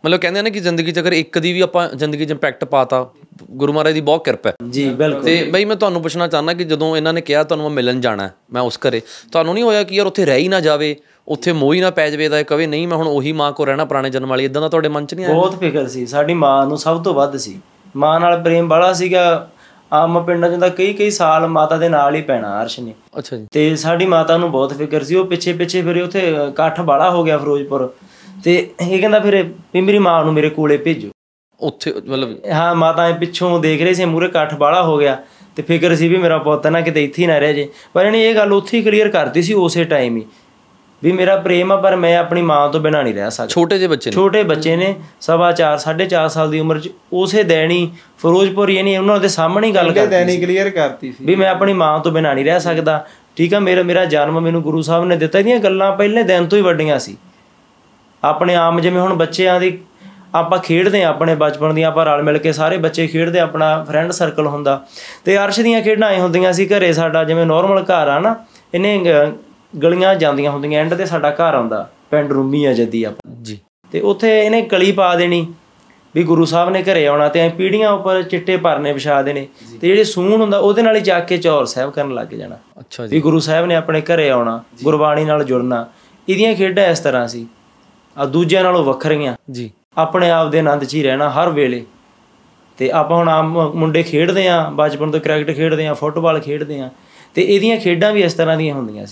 ਮਤਲਬ 0.06 0.20
ਕਹਿੰਦੇ 0.20 0.40
ਆ 0.40 0.44
ਨਾ 0.44 0.50
ਕਿ 0.50 0.60
ਜ਼ਿੰਦਗੀ 0.60 0.92
'ਚ 0.92 1.00
ਅਗਰ 1.00 1.12
ਇੱਕ 1.12 1.40
ਦੀ 1.40 1.54
ਵੀ 1.54 1.62
ਆਪਾਂ 1.62 1.90
ਜ਼ਿੰਦਗੀ 1.96 2.26
'ਚ 2.26 2.32
ਇੰਪੈਕਟ 2.32 2.66
ਪਾਤਾ 2.66 3.10
ਗੁਰੂ 3.52 3.74
ਮਹਾਰਾਜ 3.74 3.94
ਦੀ 3.94 4.02
ਬਹੁਤ 4.02 4.26
ਕਿਰਪਾ 4.26 4.50
ਹੈ। 4.50 4.56
ਜੀ 4.70 4.90
ਬਿਲਕੁਲ। 4.90 5.24
ਤੇ 5.24 5.50
ਬਈ 5.54 5.66
ਮੈਂ 5.66 5.76
ਤੁਹਾਨੂੰ 5.76 6.02
ਪੁੱਛਣਾ 6.02 6.28
ਚਾਹੁੰਦਾ 6.28 6.54
ਕਿ 6.54 6.64
ਜਦੋਂ 6.64 6.98
ਇਹਨਾਂ 6.98 7.14
ਨੇ 7.14 7.22
ਕਿਹਾ 7.22 7.44
ਤੁਹਾਨੂੰ 7.44 7.66
ਮੈਂ 7.66 7.76
ਮਿਲਣ 7.76 8.02
ਜਾਣਾ 8.02 8.30
ਮੈਂ 8.54 8.62
ਉਸ 8.62 8.78
ਘਰੇ 8.78 9.02
ਤੁਹਾਨੂੰ 9.32 9.54
ਨਹੀਂ 9.54 9.64
ਹੋਇਆ 9.64 9.84
ਕਿ 9.84 9.96
ਯਾਰ 9.96 10.08
ਉੱਥੇ 10.08 10.26
ਰਹਿ 10.26 10.38
ਹੀ 10.38 10.48
ਨਾ 10.48 10.60
ਜਾਵੇ? 10.60 10.96
ਉੱਥੇ 11.28 11.54
ਮੋਹ 11.54 11.76
ਨਾ 11.76 11.90
ਪੈ 11.90 12.10
ਜਾਵੇ 12.10 12.30
ਦਾ 12.30 12.44
ਕਵੇ 12.44 12.68
ਨਹੀਂ 12.68 12.88
ਮੈਂ 12.88 12.98
ਹੁਣ 12.98 13.08
ਉਹੀ 13.08 13.32
ਮਾਂ 13.32 13.52
ਕੋ 13.52 13.66
ਰਹਿਣਾ 13.66 13.86
ਪੁਰਾਣੇ 13.86 14.10
ਜਨਮ 14.10 14.30
ਵਾਲੀ 14.30 14.46
ਇਦਾਂ 14.46 14.62
ਦਾ 14.62 14.70
ਤੁਹਾਡੇ 14.70 14.90
ਮਨ 14.90 15.06
'ਚ 15.06 15.14
ਨਹੀਂ 15.14 15.26
ਆਇਆ? 15.26 15.36
ਬਹੁਤ 15.36 15.60
ਫਿਕਰ 15.60 15.88
ਸੀ। 15.88 16.06
ਸਾਡੀ 16.06 16.34
ਮਾਂ 16.34 16.68
ਨੂੰ 16.68 16.78
ਸਭ 16.78 17.04
ਤੋਂ 17.04 17.14
ਵੱਧ 17.14 17.38
ਸੀ। 17.38 17.60
ਮਾਂ 17.96 18.20
ਨਾਲ 18.20 18.42
ਪ੍ਰੇਮ 18.42 18.68
ਬੜਾ 18.68 18.94
ਸੀਗਾ। 18.94 19.50
ਆਮ 19.94 20.24
ਪਿੰਡਾਂ 20.24 20.50
'ਚ 20.50 20.60
ਤਾਂ 20.60 20.70
ਕਈ 20.70 20.94
ਕਈ 20.94 21.10
ਸਾਲ 21.10 21.48
ਮਾਤਾ 21.48 21.78
ਦੇ 21.78 21.90
ਨਾਲ 21.90 22.16
ਹੀ 22.16 22.22
ਪੈਣਾ 22.22 22.62
ਅਰਸ਼ 22.62 22.80
ਨੇ। 22.80 22.94
ਅੱਛਾ 23.18 23.38
ਜੀ। 23.38 23.48
ਤੇ 23.52 23.76
ਸਾਡੀ 23.76 24.06
ਮਾਤਾ 24.06 24.38
ਨੂੰ 24.38 24.52
ਬਹੁਤ 24.52 24.74
ਫਿਕਰ 24.74 25.04
ਸੀ। 25.04 25.16
ਉਹ 25.16 25.26
ਪਿੱਛੇ 25.26 25.54
ਪਿੱਛੇ 25.54 25.82
ਫਿਰ 25.82 26.04
ਉੱਥੇ 26.04 26.20
ਇਕੱਠ 26.50 26.82
ਬਾੜਾ 26.82 27.12
ਹੋ 27.12 27.24
ਗਿਆ 27.24 27.38
ਫਿਰੋਜ਼ਪੁਰ। 27.38 27.94
ਤੇ 28.44 28.70
ਇਹ 28.82 29.00
ਕਹਿੰਦਾ 29.00 29.20
ਫਿਰ 29.20 29.44
ਵੀ 29.74 29.82
ਮੇਰੀ 29.82 30.00
ਮਾਂ 30.00 30.26
ਨੂੰ 30.26 30.34
ਮੇਰੇ 30.34 30.50
ਕੋਲੇ 30.50 30.78
ਭੇਜੋ। 30.78 31.10
ਉੱਥੇ 31.60 31.94
ਮਤਲਬ 32.08 32.38
ਹਾਂ 32.52 32.76
ਮਾਤਾ 32.76 33.12
ਪਿੱਛੋਂ 33.12 33.60
ਦੇਖ 33.60 33.82
ਰਹੇ 33.82 33.94
ਸੀ 33.94 34.06
ਮੂਰੇ 34.06 34.26
ਇਕੱਠ 34.26 34.56
ਬਾੜਾ 34.56 34.84
ਹੋ 34.84 34.98
ਗਿਆ। 34.98 35.18
ਤੇ 35.56 35.64
ਫਿਕਰ 35.64 35.96
ਸੀ 35.96 36.08
ਵੀ 36.08 36.18
ਮੇਰਾ 36.18 36.38
ਪੁੱਤ 36.38 36.68
ਨਾ 36.68 36.82
ਕਿਤੇ 36.82 37.04
ਇੱਥੇ 37.04 37.22
ਹੀ 37.22 37.28
ਨਾ 37.28 37.38
ਰਹਿ 37.38 37.54
ਜੇ 37.54 37.70
ਪਰ 37.94 38.06
ਇਹਨੇ 38.06 38.30
ਇਹ 38.30 38.36
ਗੱਲ 38.36 38.54
ਉੱਥੇ 38.54 38.78
ਹੀ 38.78 38.84
ਕਲੀਅਰ 38.84 39.10
ਕਰਤੀ 39.10 39.42
ਸੀ 39.42 39.54
ਉਸੇ 39.54 39.84
ਟਾਈਮ 39.84 40.18
ਹੀ। 40.18 40.26
ਵੀ 41.04 41.12
ਮੇਰਾ 41.12 41.36
ਪ੍ਰੇਮ 41.36 41.72
ਆ 41.72 41.76
ਪਰ 41.76 41.96
ਮੈਂ 41.96 42.18
ਆਪਣੀ 42.18 42.42
ਮਾਂ 42.42 42.68
ਤੋਂ 42.70 42.80
ਬਿਨਾਂ 42.80 43.04
ਨਹੀਂ 43.04 43.14
ਰਹਿ 43.14 43.32
ਸਕਦਾ। 43.32 43.48
ਛੋਟੇ 43.48 43.78
ਜਿਹੇ 43.78 43.88
ਬੱਚੇ 43.90 44.10
ਨੇ? 44.10 44.14
ਛੋਟੇ 44.16 44.44
ਬੱਚੇ 44.44 44.76
ਨੇ 44.76 44.94
ਸਵਾ 45.22 45.52
4 45.52 45.78
4.5 45.78 46.28
ਸਾਲ 46.30 46.50
ਦੀ 46.52 46.60
ਉਮਰ 46.60 46.80
'ਚ 46.80 46.90
ਉਸੇ 47.14 47.44
ਹੀ 47.70 47.86
ਫਿਰੋਜ਼ਪੁਰ 48.18 48.70
ਨਹੀਂ 48.70 48.98
ਉਹਨਾਂ 48.98 49.20
ਦੇ 49.20 49.28
ਸਾਹਮਣੇ 49.28 49.68
ਹੀ 49.68 49.76
ਗੱਲ 49.76 49.92
ਕਰਤੀ 49.92 50.08
ਦਿਨ 50.08 50.30
ਹੀ 50.30 50.38
ਕਲੀਅਰ 50.42 50.70
ਕਰਤੀ 50.70 51.12
ਸੀ। 51.12 51.26
ਵੀ 51.26 51.36
ਮੈਂ 51.36 51.50
ਆਪਣੀ 51.50 51.74
ਮਾਂ 51.74 52.00
ਤੋਂ 52.00 52.12
ਬਿਨਾਂ 52.12 52.34
ਨਹੀਂ 52.36 52.46
ਰਹਿ 52.46 52.60
ਸਕਦਾ। 52.60 53.06
ਠੀਕ 53.36 53.54
ਆ 53.54 53.60
ਮੇਰਾ 53.60 53.84
ਮੇਰਾ 53.84 54.06
ਜਨਮ 54.06 54.40
ਮੈਨੂੰ 54.42 54.62
ਗੁਰੂ 54.62 54.82
ਸਾਹਿਬ 54.82 55.06
ਨੇ 55.06 55.16
ਦਿੱਤਾ। 55.16 55.40
ਇਹਦੀਆਂ 55.40 55.60
ਗੱਲਾਂ 55.60 55.92
ਪਹਿਲੇ 55.98 56.24
ਦਿਨ 56.24 56.46
ਤੋਂ 56.46 56.58
ਹੀ 56.58 56.64
ਵੱਡੀਆਂ 56.64 57.00
ਸੀ। 57.00 57.18
ਆਪਣੇ 58.24 58.56
ਆਮ 58.56 58.80
ਜਿਵੇਂ 58.80 59.02
ਹੁਣ 59.02 59.14
ਬੱਚਿਆਂ 59.14 59.60
ਦੀ 59.60 59.78
ਆਪਾਂ 60.36 60.58
ਖੇਡਦੇ 60.60 61.04
ਆ 61.04 61.10
ਆਪਣੇ 61.10 61.36
ਬਚਪਨ 61.36 61.76
ਦੀਆਂ 61.76 61.88
ਆਪਾਂ 61.88 62.06
ਰਲ 62.06 62.24
ਮਿਲ 62.24 62.38
ਕੇ 62.38 62.52
ਸਾਰੇ 62.52 62.78
ਬੱਚੇ 62.78 63.08
ਖੇਡਦੇ 63.08 63.40
ਆਪਣਾ 63.40 63.84
ਫਰੈਂਡ 63.84 64.12
ਸਰਕਲ 64.12 64.48
ਹੁੰਦਾ। 64.48 64.82
ਤੇ 65.26 65.38
ਅਰਸ਼ 65.38 65.60
ਦੀਆਂ 65.60 65.82
ਖੇਡਾਂ 65.82 66.10
ਐ 66.10 66.20
ਹੁੰਦੀਆਂ 66.20 66.54
ਸੀ 66.54 66.68
ਘਰੇ 66.68 66.92
ਸਾਡਾ 66.94 67.24
ਜਿਵੇਂ 67.24 67.46
ਨਾਰਮਲ 67.46 67.84
ਘਰ 67.84 68.08
ਆ 68.08 68.20
ਨਾ 68.20 68.36
ਇਹਨੇ 68.74 68.98
ਗਲੀਆਂ 69.82 70.16
ਜਾਂਦੀਆਂ 70.16 70.52
ਹੁੰਦੀਆਂ 70.52 70.82
ਐਂਡ 70.82 70.94
ਤੇ 70.94 71.06
ਸਾਡਾ 71.06 71.32
ਘਰ 71.32 71.54
ਆਉਂਦਾ 71.54 71.90
ਪਿੰਡ 72.12 72.32
ਰੂਮੀ 72.32 72.66
ਆ 72.66 72.74
ਜੱਦੀ 72.74 73.04
ਆਪਾਂ 73.04 73.36
ਜੀ। 73.42 73.60
ਤੇ 73.92 74.00
ਉੱਥੇ 74.00 74.46
ਇਹਨੇ 74.46 74.62
ਕਲੀ 74.62 74.92
ਪਾ 74.92 75.16
ਦੇਣੀ 75.16 75.54
ਵੀ 76.16 76.24
ਗੁਰੂ 76.24 76.46
ਸਾਹਿਬ 76.46 76.70
ਨੇ 76.70 76.84
ਘਰੇ 76.84 77.08
ਆਉਣਾ 77.08 77.30
ਤੇ 77.30 77.40
ਐ 77.40 77.50
ਪੀੜੀਆਂ 77.50 77.92
ਉੱਪਰ 77.92 78.24
ਚਿੱਟੇ 78.24 78.58
ਪਰਨੇ 78.58 78.94
ਵਿਛਾ 78.94 79.22
ਦੇਣੇ। 79.22 79.48
ਤੇ 79.82 79.88
ਜਿਹੜੇ 79.88 80.04
ਸੂਣ 80.04 80.42
ਹੁੰਦਾ 80.42 80.58
ਉਹਦੇ 80.58 80.82
ਨਾਲ 80.82 80.96
ਹੀ 80.96 81.02
ਜਾ 81.02 81.20
ਕੇ 81.20 81.38
ਚੌਰ 81.38 81.66
ਸਾਹਿਬ 81.66 81.92
ਕਰਨ 81.92 82.14
ਲੱਗ 82.14 82.28
ਜਾਣਾ। 82.28 82.58
ਅੱਛਾ 82.80 83.08
ਜੀ। 83.08 83.16
ਵੀ 83.16 83.22
ਗੁਰੂ 83.22 83.40
ਸਾਹਿਬ 83.40 83.66
ਨੇ 83.66 83.76
ਆਪਣੇ 83.76 84.02
ਘਰੇ 84.02 84.30
ਆਉਣਾ 84.30 84.64
ਗੁਰਬਾਣੀ 84.84 85.26
ਨਾਲ 85.26 85.44
ਜੁੜਨਾ। 85.44 85.86
ਇਹਦੀਆਂ 86.30 86.56
ਖੇਡਾਂ 86.56 86.88
ਇਸ 86.88 87.00
ਤਰ੍ਹਾਂ 87.00 87.28
ਸੀ। 87.28 87.48
ਆ 88.18 88.26
ਦੂਜਿਆਂ 88.26 88.64
ਨਾਲੋਂ 88.64 88.84
ਵੱਖਰੀਆਂ। 88.84 89.36
ਜੀ। 89.52 89.72
ਆਪਣੇ 89.98 90.30
ਆਪ 90.30 90.50
ਦੇ 90.50 90.60
ਆਨੰਦ 90.60 90.84
'ਚ 90.84 90.96
ਹੀ 90.96 91.04
ਰਹਿਣਾ 91.04 91.30
ਹਰ 91.30 91.50
ਵੇਲੇ। 91.50 91.86
ਤੇ 92.78 92.92
ਆਪਾਂ 92.92 93.18
ਹੁਣ 93.18 93.30
ਆਮ 93.30 93.72
ਮੁੰਡੇ 93.76 94.04
ਖੇਡਦੇ 94.04 94.48
ਆ 94.48 94.70
ਬਚਪਨ 94.70 95.12
ਤੋਂ 95.12 95.20
ਕ੍ਰਿਕਟ 95.20 95.56
ਖੇਡਦੇ 95.56 95.88
ਆ 95.88 95.94
ਫੁੱਟਬਾਲ 95.94 96.40
ਖੇਡਦੇ 96.40 96.80
ਆ। 96.80 96.90
ਤੇ 97.36 97.42
ਇਹਦੀਆਂ 97.42 97.78
ਖੇਡਾਂ 97.78 98.14
ਵੀ 98.14 98.24
ਇਸ 98.24 98.34
ਤਰ੍ਹਾਂ 98.34 98.58
ਦੀਆਂ 98.58 98.76
ਹੁੰਦੀਆਂ 98.76 99.06
ਸੀ। 99.06 99.12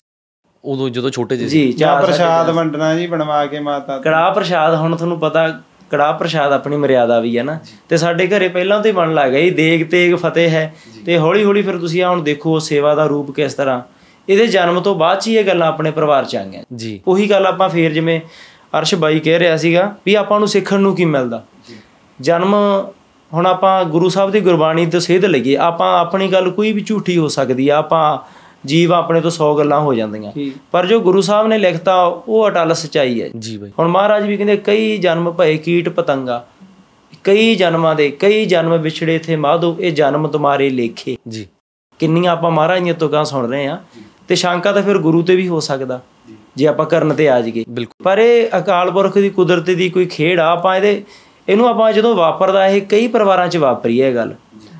ਉਦੋਂ 0.65 0.89
ਜਦੋਂ 0.89 1.09
ਛੋਟੇ 1.09 1.37
ਜਿਹੇ 1.37 1.49
ਸੀ। 1.49 1.71
ਚਾਰ 1.71 2.05
ਪ੍ਰਸ਼ਾਦ 2.05 2.49
ਵੰਡਣਾ 2.49 2.95
ਜੀ 2.95 3.07
ਬਣਵਾ 3.07 3.45
ਕੇ 3.45 3.59
ਮਾਤਾ 3.59 3.95
ਤੋਂ। 3.95 4.03
ਕੜਾਹ 4.03 4.31
ਪ੍ਰਸ਼ਾਦ 4.31 4.75
ਹੁਣ 4.75 4.95
ਤੁਹਾਨੂੰ 4.95 5.19
ਪਤਾ 5.19 5.47
ਕੜਾਹ 5.91 6.13
ਪ੍ਰਸ਼ਾਦ 6.13 6.53
ਆਪਣੀ 6.53 6.77
ਮਰਿਆਦਾ 6.77 7.19
ਵੀ 7.19 7.37
ਹੈ 7.37 7.43
ਨਾ। 7.43 7.59
ਤੇ 7.89 7.97
ਸਾਡੇ 7.97 8.27
ਘਰੇ 8.27 8.47
ਪਹਿਲਾਂ 8.47 8.77
ਤੋਂ 8.77 8.85
ਹੀ 8.85 8.91
ਬਣ 8.91 9.13
ਲੱਗ 9.13 9.31
ਗਈ 9.31 9.49
ਦੇਗ 9.49 9.89
ਤੇਗ 9.89 10.15
ਫਤਿਹ 10.15 10.49
ਹੈ। 10.49 10.75
ਤੇ 11.05 11.17
ਹੌਲੀ 11.17 11.43
ਹੌਲੀ 11.43 11.61
ਫਿਰ 11.61 11.77
ਤੁਸੀਂ 11.77 12.03
ਆ 12.03 12.09
ਹੁਣ 12.09 12.23
ਦੇਖੋ 12.23 12.59
ਸੇਵਾ 12.59 12.95
ਦਾ 12.95 13.05
ਰੂਪ 13.05 13.31
ਕਿਸ 13.31 13.53
ਤਰ੍ਹਾਂ। 13.53 13.81
ਇਹਦੇ 14.29 14.47
ਜਨਮ 14.47 14.79
ਤੋਂ 14.79 14.95
ਬਾਅਦ 14.95 15.19
ਚ 15.19 15.27
ਹੀ 15.27 15.37
ਇਹ 15.37 15.43
ਗੱਲਾਂ 15.43 15.67
ਆਪਣੇ 15.67 15.91
ਪਰਿਵਾਰ 15.91 16.25
ਚ 16.25 16.35
ਆਈਆਂ 16.35 16.63
ਜੀ। 16.75 17.01
ਉਹੀ 17.07 17.29
ਗੱਲ 17.29 17.45
ਆਪਾਂ 17.47 17.69
ਫੇਰ 17.69 17.91
ਜਿਵੇਂ 17.91 18.21
ਅਰਸ਼ 18.79 18.95
ਬਾਈ 18.95 19.19
ਕਹਿ 19.19 19.39
ਰਿਹਾ 19.39 19.57
ਸੀਗਾ 19.57 19.95
ਵੀ 20.05 20.15
ਆਪਾਂ 20.15 20.39
ਨੂੰ 20.39 20.47
ਸਿੱਖਣ 20.47 20.79
ਨੂੰ 20.79 20.95
ਕੀ 20.95 21.05
ਮਿਲਦਾ। 21.05 21.43
ਜਨਮ 22.21 22.55
ਹੁਣ 23.33 23.45
ਆਪਾਂ 23.45 23.83
ਗੁਰੂ 23.85 24.09
ਸਾਹਿਬ 24.09 24.31
ਦੀ 24.31 24.39
ਗੁਰਬਾਣੀ 24.39 24.85
ਤੋਂ 24.85 24.99
ਸੇਧ 24.99 25.25
ਲਈਏ 25.25 25.55
ਆਪਾਂ 25.55 25.99
ਆਪਣੀ 25.99 26.27
ਗੱਲ 26.27 26.49
ਕੋਈ 26.49 26.71
ਵੀ 26.71 26.81
ਝੂਠੀ 26.81 27.17
ਹੋ 27.17 27.27
ਸਕਦੀ 27.27 27.69
ਆ 27.69 27.75
ਆਪਾਂ 27.75 28.17
ਜੀਵ 28.65 28.93
ਆਪਣੇ 28.93 29.21
ਤੋਂ 29.21 29.31
100 29.31 29.57
ਗੱਲਾਂ 29.57 29.79
ਹੋ 29.79 29.93
ਜਾਂਦੀਆਂ। 29.93 30.31
ਪਰ 30.71 30.85
ਜੋ 30.85 30.99
ਗੁਰੂ 30.99 31.21
ਸਾਹਿਬ 31.21 31.47
ਨੇ 31.47 31.57
ਲਿਖਤਾ 31.57 32.03
ਉਹ 32.05 32.47
ਅਟਲ 32.47 32.73
ਸਚਾਈ 32.73 33.21
ਹੈ। 33.21 33.29
ਜੀ 33.39 33.57
ਬਈ। 33.57 33.71
ਹੁਣ 33.79 33.87
ਮਹਾਰਾਜ 33.87 34.27
ਵੀ 34.27 34.37
ਕਹਿੰਦੇ 34.37 34.57
ਕਈ 34.57 34.97
ਜਨਮ 34.97 35.31
ਭਏ 35.31 35.57
ਕੀਟ 35.57 35.89
ਪਤੰਗਾ 35.89 36.47
ਕਈ 37.23 37.55
ਜਨਮਾਂ 37.55 37.95
ਦੇ 37.95 38.11
ਕਈ 38.11 38.45
ਜਨਮ 38.45 38.77
ਵਿਛੜੇ 38.77 39.19
ਥੇ 39.19 39.35
ਮਾਧੋ 39.35 39.77
ਇਹ 39.79 39.91
ਜਨਮ 39.91 40.27
ਤੁਮਾਰੇ 40.27 40.69
ਲੇਖੇ। 40.69 41.17
ਜੀ। 41.27 41.47
ਕਿੰਨੀਆਂ 41.99 42.31
ਆਪਾਂ 42.31 42.51
ਮਹਾਰਾਜ 42.51 42.83
ਦੀਆਂ 42.83 42.93
ਤੁਕਾਂ 42.93 43.25
ਸੁਣ 43.25 43.49
ਰਹੇ 43.49 43.67
ਆ 43.67 43.79
ਤੇ 44.27 44.35
ਸ਼ੰਕਾ 44.35 44.71
ਤਾਂ 44.71 44.83
ਫਿਰ 44.83 44.97
ਗੁਰੂ 44.97 45.21
ਤੇ 45.21 45.35
ਵੀ 45.35 45.47
ਹੋ 45.47 45.59
ਸਕਦਾ 45.59 46.01
ਜੇ। 46.55 46.67
ਆਪਾਂ 46.67 46.85
ਕਰਨ 46.85 47.13
ਤੇ 47.13 47.29
ਆ 47.29 47.41
ਜਾਈਏ। 47.41 47.85
ਪਰ 48.03 48.17
ਇਹ 48.17 48.49
ਅਕਾਲ 48.59 48.91
ਪੁਰਖ 48.91 49.13
ਦੀ 49.13 49.29
ਕੁਦਰਤ 49.29 49.63
ਦੀ 49.63 49.89
ਕੋਈ 49.89 50.05
ਖੇਡ 50.05 50.39
ਆ 50.39 50.51
ਆਪਾਂ 50.51 50.75
ਇਹਦੇ 50.75 51.03
ਇਹਨੂੰ 51.49 51.67
ਆਪਾਂ 51.67 51.93
ਜਦੋਂ 51.93 52.15
ਵਾਪਰਦਾ 52.15 52.67
ਇਹ 52.67 52.81
ਕਈ 52.81 53.07
ਪਰਿਵਾਰਾਂ 53.07 53.47
'ਚ 53.47 53.57
ਵਾਪਰੀ 53.57 54.01
ਹੈ 54.01 54.09
ਇਹ 54.09 54.15
ਗੱਲ। 54.15 54.33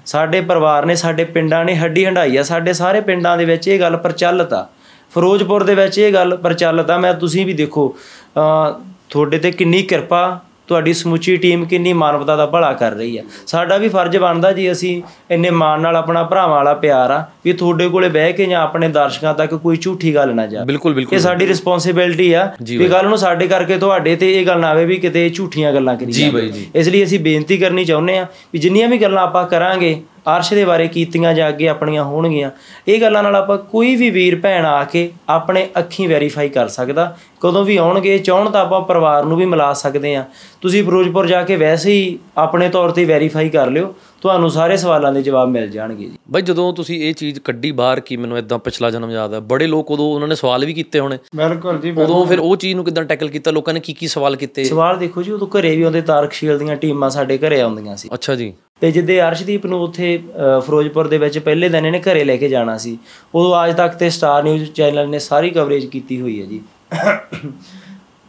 ਸਾਡੇ 0.06 0.42
ਪਰਿਵਾਰ 0.42 0.86
ਨੇ, 0.86 0.96
ਸਾਡੇ 0.96 1.24
ਪਿੰਡਾਂ 1.24 1.66
ਨੇ 1.66 1.76
ਹੱਡੀ 1.76 2.06
ਹੰਡਾਈ 2.06 2.38
ਆ, 2.38 2.44
ਸਾਡੇ 2.44 2.74
ਸਾਰੇ 2.74 3.02
ਪਿੰਡਾਂ 3.02 3.38
ਦੇ 3.38 3.46
ਵਿੱਚ 3.46 3.68
ਇਹ 3.68 3.80
ਗੱਲ 3.80 3.98
ਪ੍ਰਚਲਿਤ 3.98 4.54
ਆ। 4.54 4.68
ਫਿਰੋਜ਼ਪੁਰ 5.14 5.64
ਦੇ 5.64 5.76
ਵਿੱਚ 5.76 6.00
ਇਹ 6.00 6.14
ਗੱਲ 6.14 6.38
ਪ੍ਰਚਲਿਤ 6.38 6.90
ਆ, 6.90 6.98
ਮੈਂ 6.98 7.14
ਤੁਸੀਂ 7.14 7.46
ਵੀ 7.46 7.54
ਦੇਖੋ 7.54 7.96
ਅ 8.38 8.82
ਤੁਹਾਡੇ 9.10 9.38
ਤੇ 9.38 9.52
ਕਿੰਨੀ 9.52 9.84
ਕਿਰਪਾ 9.84 10.40
ਤੁਹਾਡੀ 10.68 10.94
ਸਮੁੱਚੀ 10.94 11.36
ਟੀਮ 11.38 11.66
ਕਿੰਨੀ 11.66 11.94
ਮਾਨਵਤਾ 11.94 12.36
ਦਾ 12.36 12.46
ਭਲਾ 12.46 12.72
ਕਰ 12.74 12.92
ਰਹੀ 12.92 13.18
ਆ 13.18 13.24
ਸਾਡਾ 13.48 13.78
ਵੀ 13.78 13.90
ਫਰਜ਼ 13.90 14.18
ਬਣਦਾ 14.18 14.52
ਜੀ 14.52 14.72
ਅਸੀਂ 14.72 15.02
ਇੰਨੇ 15.32 15.50
ਮਾਣ 15.50 15.82
ਨਾਲ 15.82 15.96
ਆਪਣਾ 15.96 16.24
ਭਰਾਵਾਂ 16.24 16.56
ਵਾਲਾ 16.56 16.74
ਪਿਆਰ 16.74 17.12
ਆ 17.12 17.24
ਵੀ 17.46 17.54
ਤੁਹਾਡੇ 17.54 17.88
ਕੋਲੇ 17.90 18.10
ਬਹਿ 18.10 18.34
ਕੇ 18.34 18.46
ਜਾਂ 18.46 18.62
ਆਪਣੇ 18.62 18.88
ਦਰਸ਼ਕਾਂ 18.90 19.34
ਤੱਕ 19.34 19.56
ਕੋਈ 19.56 19.78
ਝੂਠੀ 19.78 20.16
ਗੱਲ 20.16 20.34
ਨਾ 20.36 20.46
ਜਾਵੇ 20.46 20.66
ਬਿਲਕੁਲ 20.66 20.92
ਇਹ 20.92 20.96
ਬਿਲਕੁਲ 20.96 21.20
ਸਾਡੀ 21.20 21.48
ਰਿਸਪੌਂਸਿਬਿਲਟੀ 21.48 22.32
ਆ 22.34 22.50
ਵੀ 22.70 22.88
ਕੱਲ 22.88 23.08
ਨੂੰ 23.10 23.18
ਸਾਡੇ 23.18 23.48
ਕਰਕੇ 23.48 23.78
ਤੁਹਾਡੇ 23.78 24.16
ਤੇ 24.16 24.34
ਇਹ 24.34 24.46
ਗੱਲ 24.46 24.60
ਨਾ 24.60 24.68
ਆਵੇ 24.68 24.86
ਵੀ 24.86 24.98
ਕਿਤੇ 24.98 25.30
ਝੂਠੀਆਂ 25.30 25.74
ਗੱਲਾਂ 25.74 25.96
ਕਰੀ 25.98 26.12
ਜੀ 26.12 26.22
ਜਾਵੇ। 26.22 26.42
ਬਾਈ 26.42 26.50
ਜੀ। 26.50 26.66
ਇਸ 26.76 26.88
ਲਈ 26.88 27.04
ਅਸੀਂ 27.04 27.20
ਬੇਨਤੀ 27.20 27.58
ਕਰਨੀ 27.58 27.86
ਚਾਹੁੰਦੇ 27.86 28.18
ਆ 28.18 28.26
ਵੀ 28.54 28.60
ਜਿੰਨੀਆਂ 28.60 28.88
ਵੀ 28.88 28.98
ਗੱਲਾਂ 28.98 29.24
ਆਪਾਂ 29.24 29.46
ਕਰਾਂਗੇ 29.48 30.00
ਅਰਸ਼ 30.28 30.54
ਦੇ 30.54 30.64
ਬਾਰੇ 30.66 30.88
ਕੀਤੀਆਂ 30.88 31.34
ਜਾਂ 31.34 31.48
ਅੱਗੇ 31.50 31.68
ਆਪਣੀਆਂ 31.68 32.04
ਹੋਣਗੀਆਂ। 32.04 32.50
ਇਹ 32.88 33.02
ਗੱਲਾਂ 33.02 33.24
ਨਾਲ 33.24 33.36
ਆਪਾਂ 33.36 33.58
ਕੋਈ 33.58 33.96
ਵੀ 33.96 34.10
ਵੀਰ 34.10 34.40
ਭੈਣ 34.42 34.66
ਆ 34.66 34.84
ਕੇ 34.84 35.12
ਆਪਣੇ 35.30 35.68
ਅੱਖੀਂ 35.80 36.08
ਵੈਰੀਫਾਈ 36.10 36.50
ਕਰ 36.50 36.68
ਸਕਦਾ। 36.68 37.16
ਕਦੋਂ 37.42 37.64
ਵੀ 37.66 37.78
ਆਉਣਗੇ, 37.78 38.18
ਚਾਹਣ 38.18 38.50
ਤਾਂ 38.50 38.62
ਆਪਾਂ 38.62 38.82
ਪਰਿਵਾਰ 38.82 39.24
ਨੂੰ 39.26 39.38
ਵੀ 39.38 39.46
ਮਿਲਾ 39.46 39.72
ਸਕਦੇ 39.74 40.16
ਆ 40.16 40.24
ਤੁਸੀਂ 40.62 40.84
ਫਿਰੋਜ਼ਪੁਰ 40.84 41.28
ਜਾ 41.28 41.44
ਕੇ 41.44 41.56
ਵੈਸੇ 41.56 41.92
ਹੀ 41.92 42.18
ਆਪਣੇ 42.38 42.70
ਤੌਰ 42.70 42.92
ਤੇ 42.92 43.06
ਵੈਰੀਫਾਈ 43.06 43.50
ਕਰ 43.50 43.70
ਲਿਓ। 43.70 43.94
ਤੁਹਾਨੂੰ 44.26 44.50
ਸਾਰੇ 44.52 44.76
ਸਵਾਲਾਂ 44.78 45.12
ਦੇ 45.14 45.22
ਜਵਾਬ 45.22 45.50
ਮਿਲ 45.50 45.70
ਜਾਣਗੇ 45.70 46.06
ਜੀ। 46.06 46.18
ਬਈ 46.32 46.42
ਜਦੋਂ 46.42 46.72
ਤੁਸੀਂ 46.74 47.00
ਇਹ 47.08 47.14
ਚੀਜ਼ 47.16 47.40
ਕੱਢੀ 47.46 47.72
ਬਾਹਰ 47.80 48.00
ਕੀ 48.06 48.16
ਮੈਨੂੰ 48.18 48.38
ਇਦਾਂ 48.38 48.58
ਪਿਛਲਾ 48.60 48.90
ਜਨਮ 48.92 49.12
ਯਾਦ 49.12 49.34
ਹੈ 49.34 49.40
ਬੜੇ 49.52 49.68
ਲੋਕ 49.68 49.92
ਉਦੋਂ 49.92 50.06
ਉਹਨਾਂ 50.14 50.28
ਨੇ 50.28 50.36
ਸਵਾਲ 50.36 50.66
ਵੀ 50.66 50.74
ਕੀਤੇ 50.74 51.00
ਹੋਣੇ। 51.00 51.18
ਬਿਲਕੁਲ 51.36 51.78
ਜੀ 51.82 51.92
ਉਦੋਂ 51.92 52.26
ਫਿਰ 52.26 52.40
ਉਹ 52.40 52.56
ਚੀਜ਼ 52.56 52.76
ਨੂੰ 52.76 52.86
ਕਿਦਾਂ 52.86 53.04
ਟੈਕਲ 53.04 53.30
ਕੀਤਾ 53.30 53.52
ਲੋਕਾਂ 53.52 53.74
ਨੇ 53.74 53.80
ਕੀ 53.80 53.94
ਕੀ 53.94 54.08
ਸਵਾਲ 54.08 54.36
ਕੀਤੇ? 54.36 54.64
ਸਵਾਲ 54.64 54.98
ਦੇਖੋ 54.98 55.24
ਜੀ 55.24 55.32
ਉਦੋਂ 55.32 55.48
ਘਰੇ 55.58 55.76
ਵੀ 55.76 55.84
ਆਉਂਦੇ 55.84 56.02
ਤਾਰਕਸ਼ੀਲ 56.02 56.58
ਦੀਆਂ 56.60 56.76
ਟੀਮਾਂ 56.76 57.10
ਸਾਡੇ 57.10 57.38
ਘਰੇ 57.38 57.62
ਆਉਂਦੀਆਂ 57.62 57.96
ਸੀ। 57.96 58.10
ਅੱਛਾ 58.14 58.36
ਜੀ। 58.36 58.52
ਤੇ 58.82 58.92
ਜਿੱਦੇ 58.92 59.22
ਅਰਸ਼ਦੀਪ 59.22 59.66
ਨੂੰ 59.66 59.82
ਉੱਥੇ 59.82 60.18
ਫਿਰੋਜ਼ਪੁਰ 60.66 61.08
ਦੇ 61.08 61.18
ਵਿੱਚ 61.18 61.40
ਪਹਿਲੇ 61.40 61.70
ਦਿਨ 61.70 61.86
ਇਹਨੇ 61.86 62.02
ਘਰੇ 62.02 62.24
ਲੈ 62.24 62.38
ਕੇ 62.38 62.50
ਜਾਣਾ 62.50 62.78
ਸੀ 62.78 62.98
ਉਦੋਂ 63.36 63.64
ਅੱਜ 63.66 63.76
ਤੱਕ 63.78 63.96
ਤੇ 63.96 64.10
ਸਟਾਰ 64.10 64.44
ਨਿਊਜ਼ 64.44 64.72
ਚੈਨਲ 64.72 65.10
ਨੇ 65.10 65.20
ਸਾਰੀ 65.22 65.50
ਕਵਰੇਜ 65.50 65.86
ਕੀਤੀ 65.88 66.22
ਹੋਈ 66.22 66.40
ਹੈ 66.42 66.46
ਜੀ। 66.46 66.62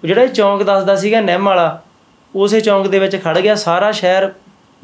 ਜਿਹੜਾ 0.02 0.22
ਇਹ 0.22 0.28
ਚੌਂਕ 0.28 0.62
ਦੱਸਦਾ 0.62 0.96
ਸੀਗਾ 0.96 1.20
ਨਿੰਮ 1.20 1.44
ਵਾਲਾ 1.44 1.78
ਉਸੇ 2.34 2.60
ਚੌਂਕ 2.60 2.86
ਦੇ 2.86 2.98
ਵਿੱਚ 2.98 3.16
ਖੜ 3.16 3.38
ਗਿਆ 3.38 3.54
ਸਾਰਾ 3.60 3.90
ਸ਼ਹਿਰ 3.92 4.32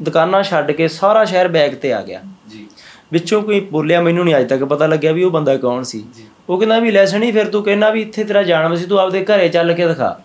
ਦੁਕਾਨਾਂ 0.01 0.43
ਛੱਡ 0.43 0.71
ਕੇ 0.71 0.87
ਸਾਰਾ 0.87 1.25
ਸ਼ਹਿਰ 1.25 1.47
ਬੈਗ 1.47 1.71
ਤੇ 1.71 1.93
ਆ 1.93 2.01
ਗਿਆ। 2.01 2.21
ਜੀ। 2.49 2.67
ਵਿੱਚੋਂ 3.11 3.41
ਕੋਈ 3.41 3.59
ਬੋਲਿਆ 3.59 4.01
ਮੈਨੂੰ 4.01 4.25
ਨਹੀਂ 4.25 4.35
ਅੱਜ 4.35 4.49
ਤੱਕ 4.49 4.63
ਪਤਾ 4.63 4.87
ਲੱਗਿਆ 4.87 5.11
ਵੀ 5.11 5.23
ਉਹ 5.23 5.31
ਬੰਦਾ 5.31 5.57
ਕੌਣ 5.57 5.83
ਸੀ। 5.83 6.05
ਉਹ 6.49 6.57
ਕਹਿੰਦਾ 6.57 6.79
ਵੀ 6.79 6.91
ਲੈਸਣੀ 6.91 7.31
ਫਿਰ 7.31 7.47
ਤੂੰ 7.47 7.63
ਕਹਿੰਦਾ 7.63 7.89
ਵੀ 7.89 8.01
ਇੱਥੇ 8.01 8.23
ਤੇਰਾ 8.23 8.43
ਜਾਣਮ 8.43 8.75
ਸੀ 8.75 8.85
ਤੂੰ 8.85 8.99
ਆਪਦੇ 8.99 9.25
ਘਰੇ 9.25 9.49
ਚੱਲ 9.49 9.73
ਕੇ 9.73 9.87
ਦਿਖਾ। 9.87 10.19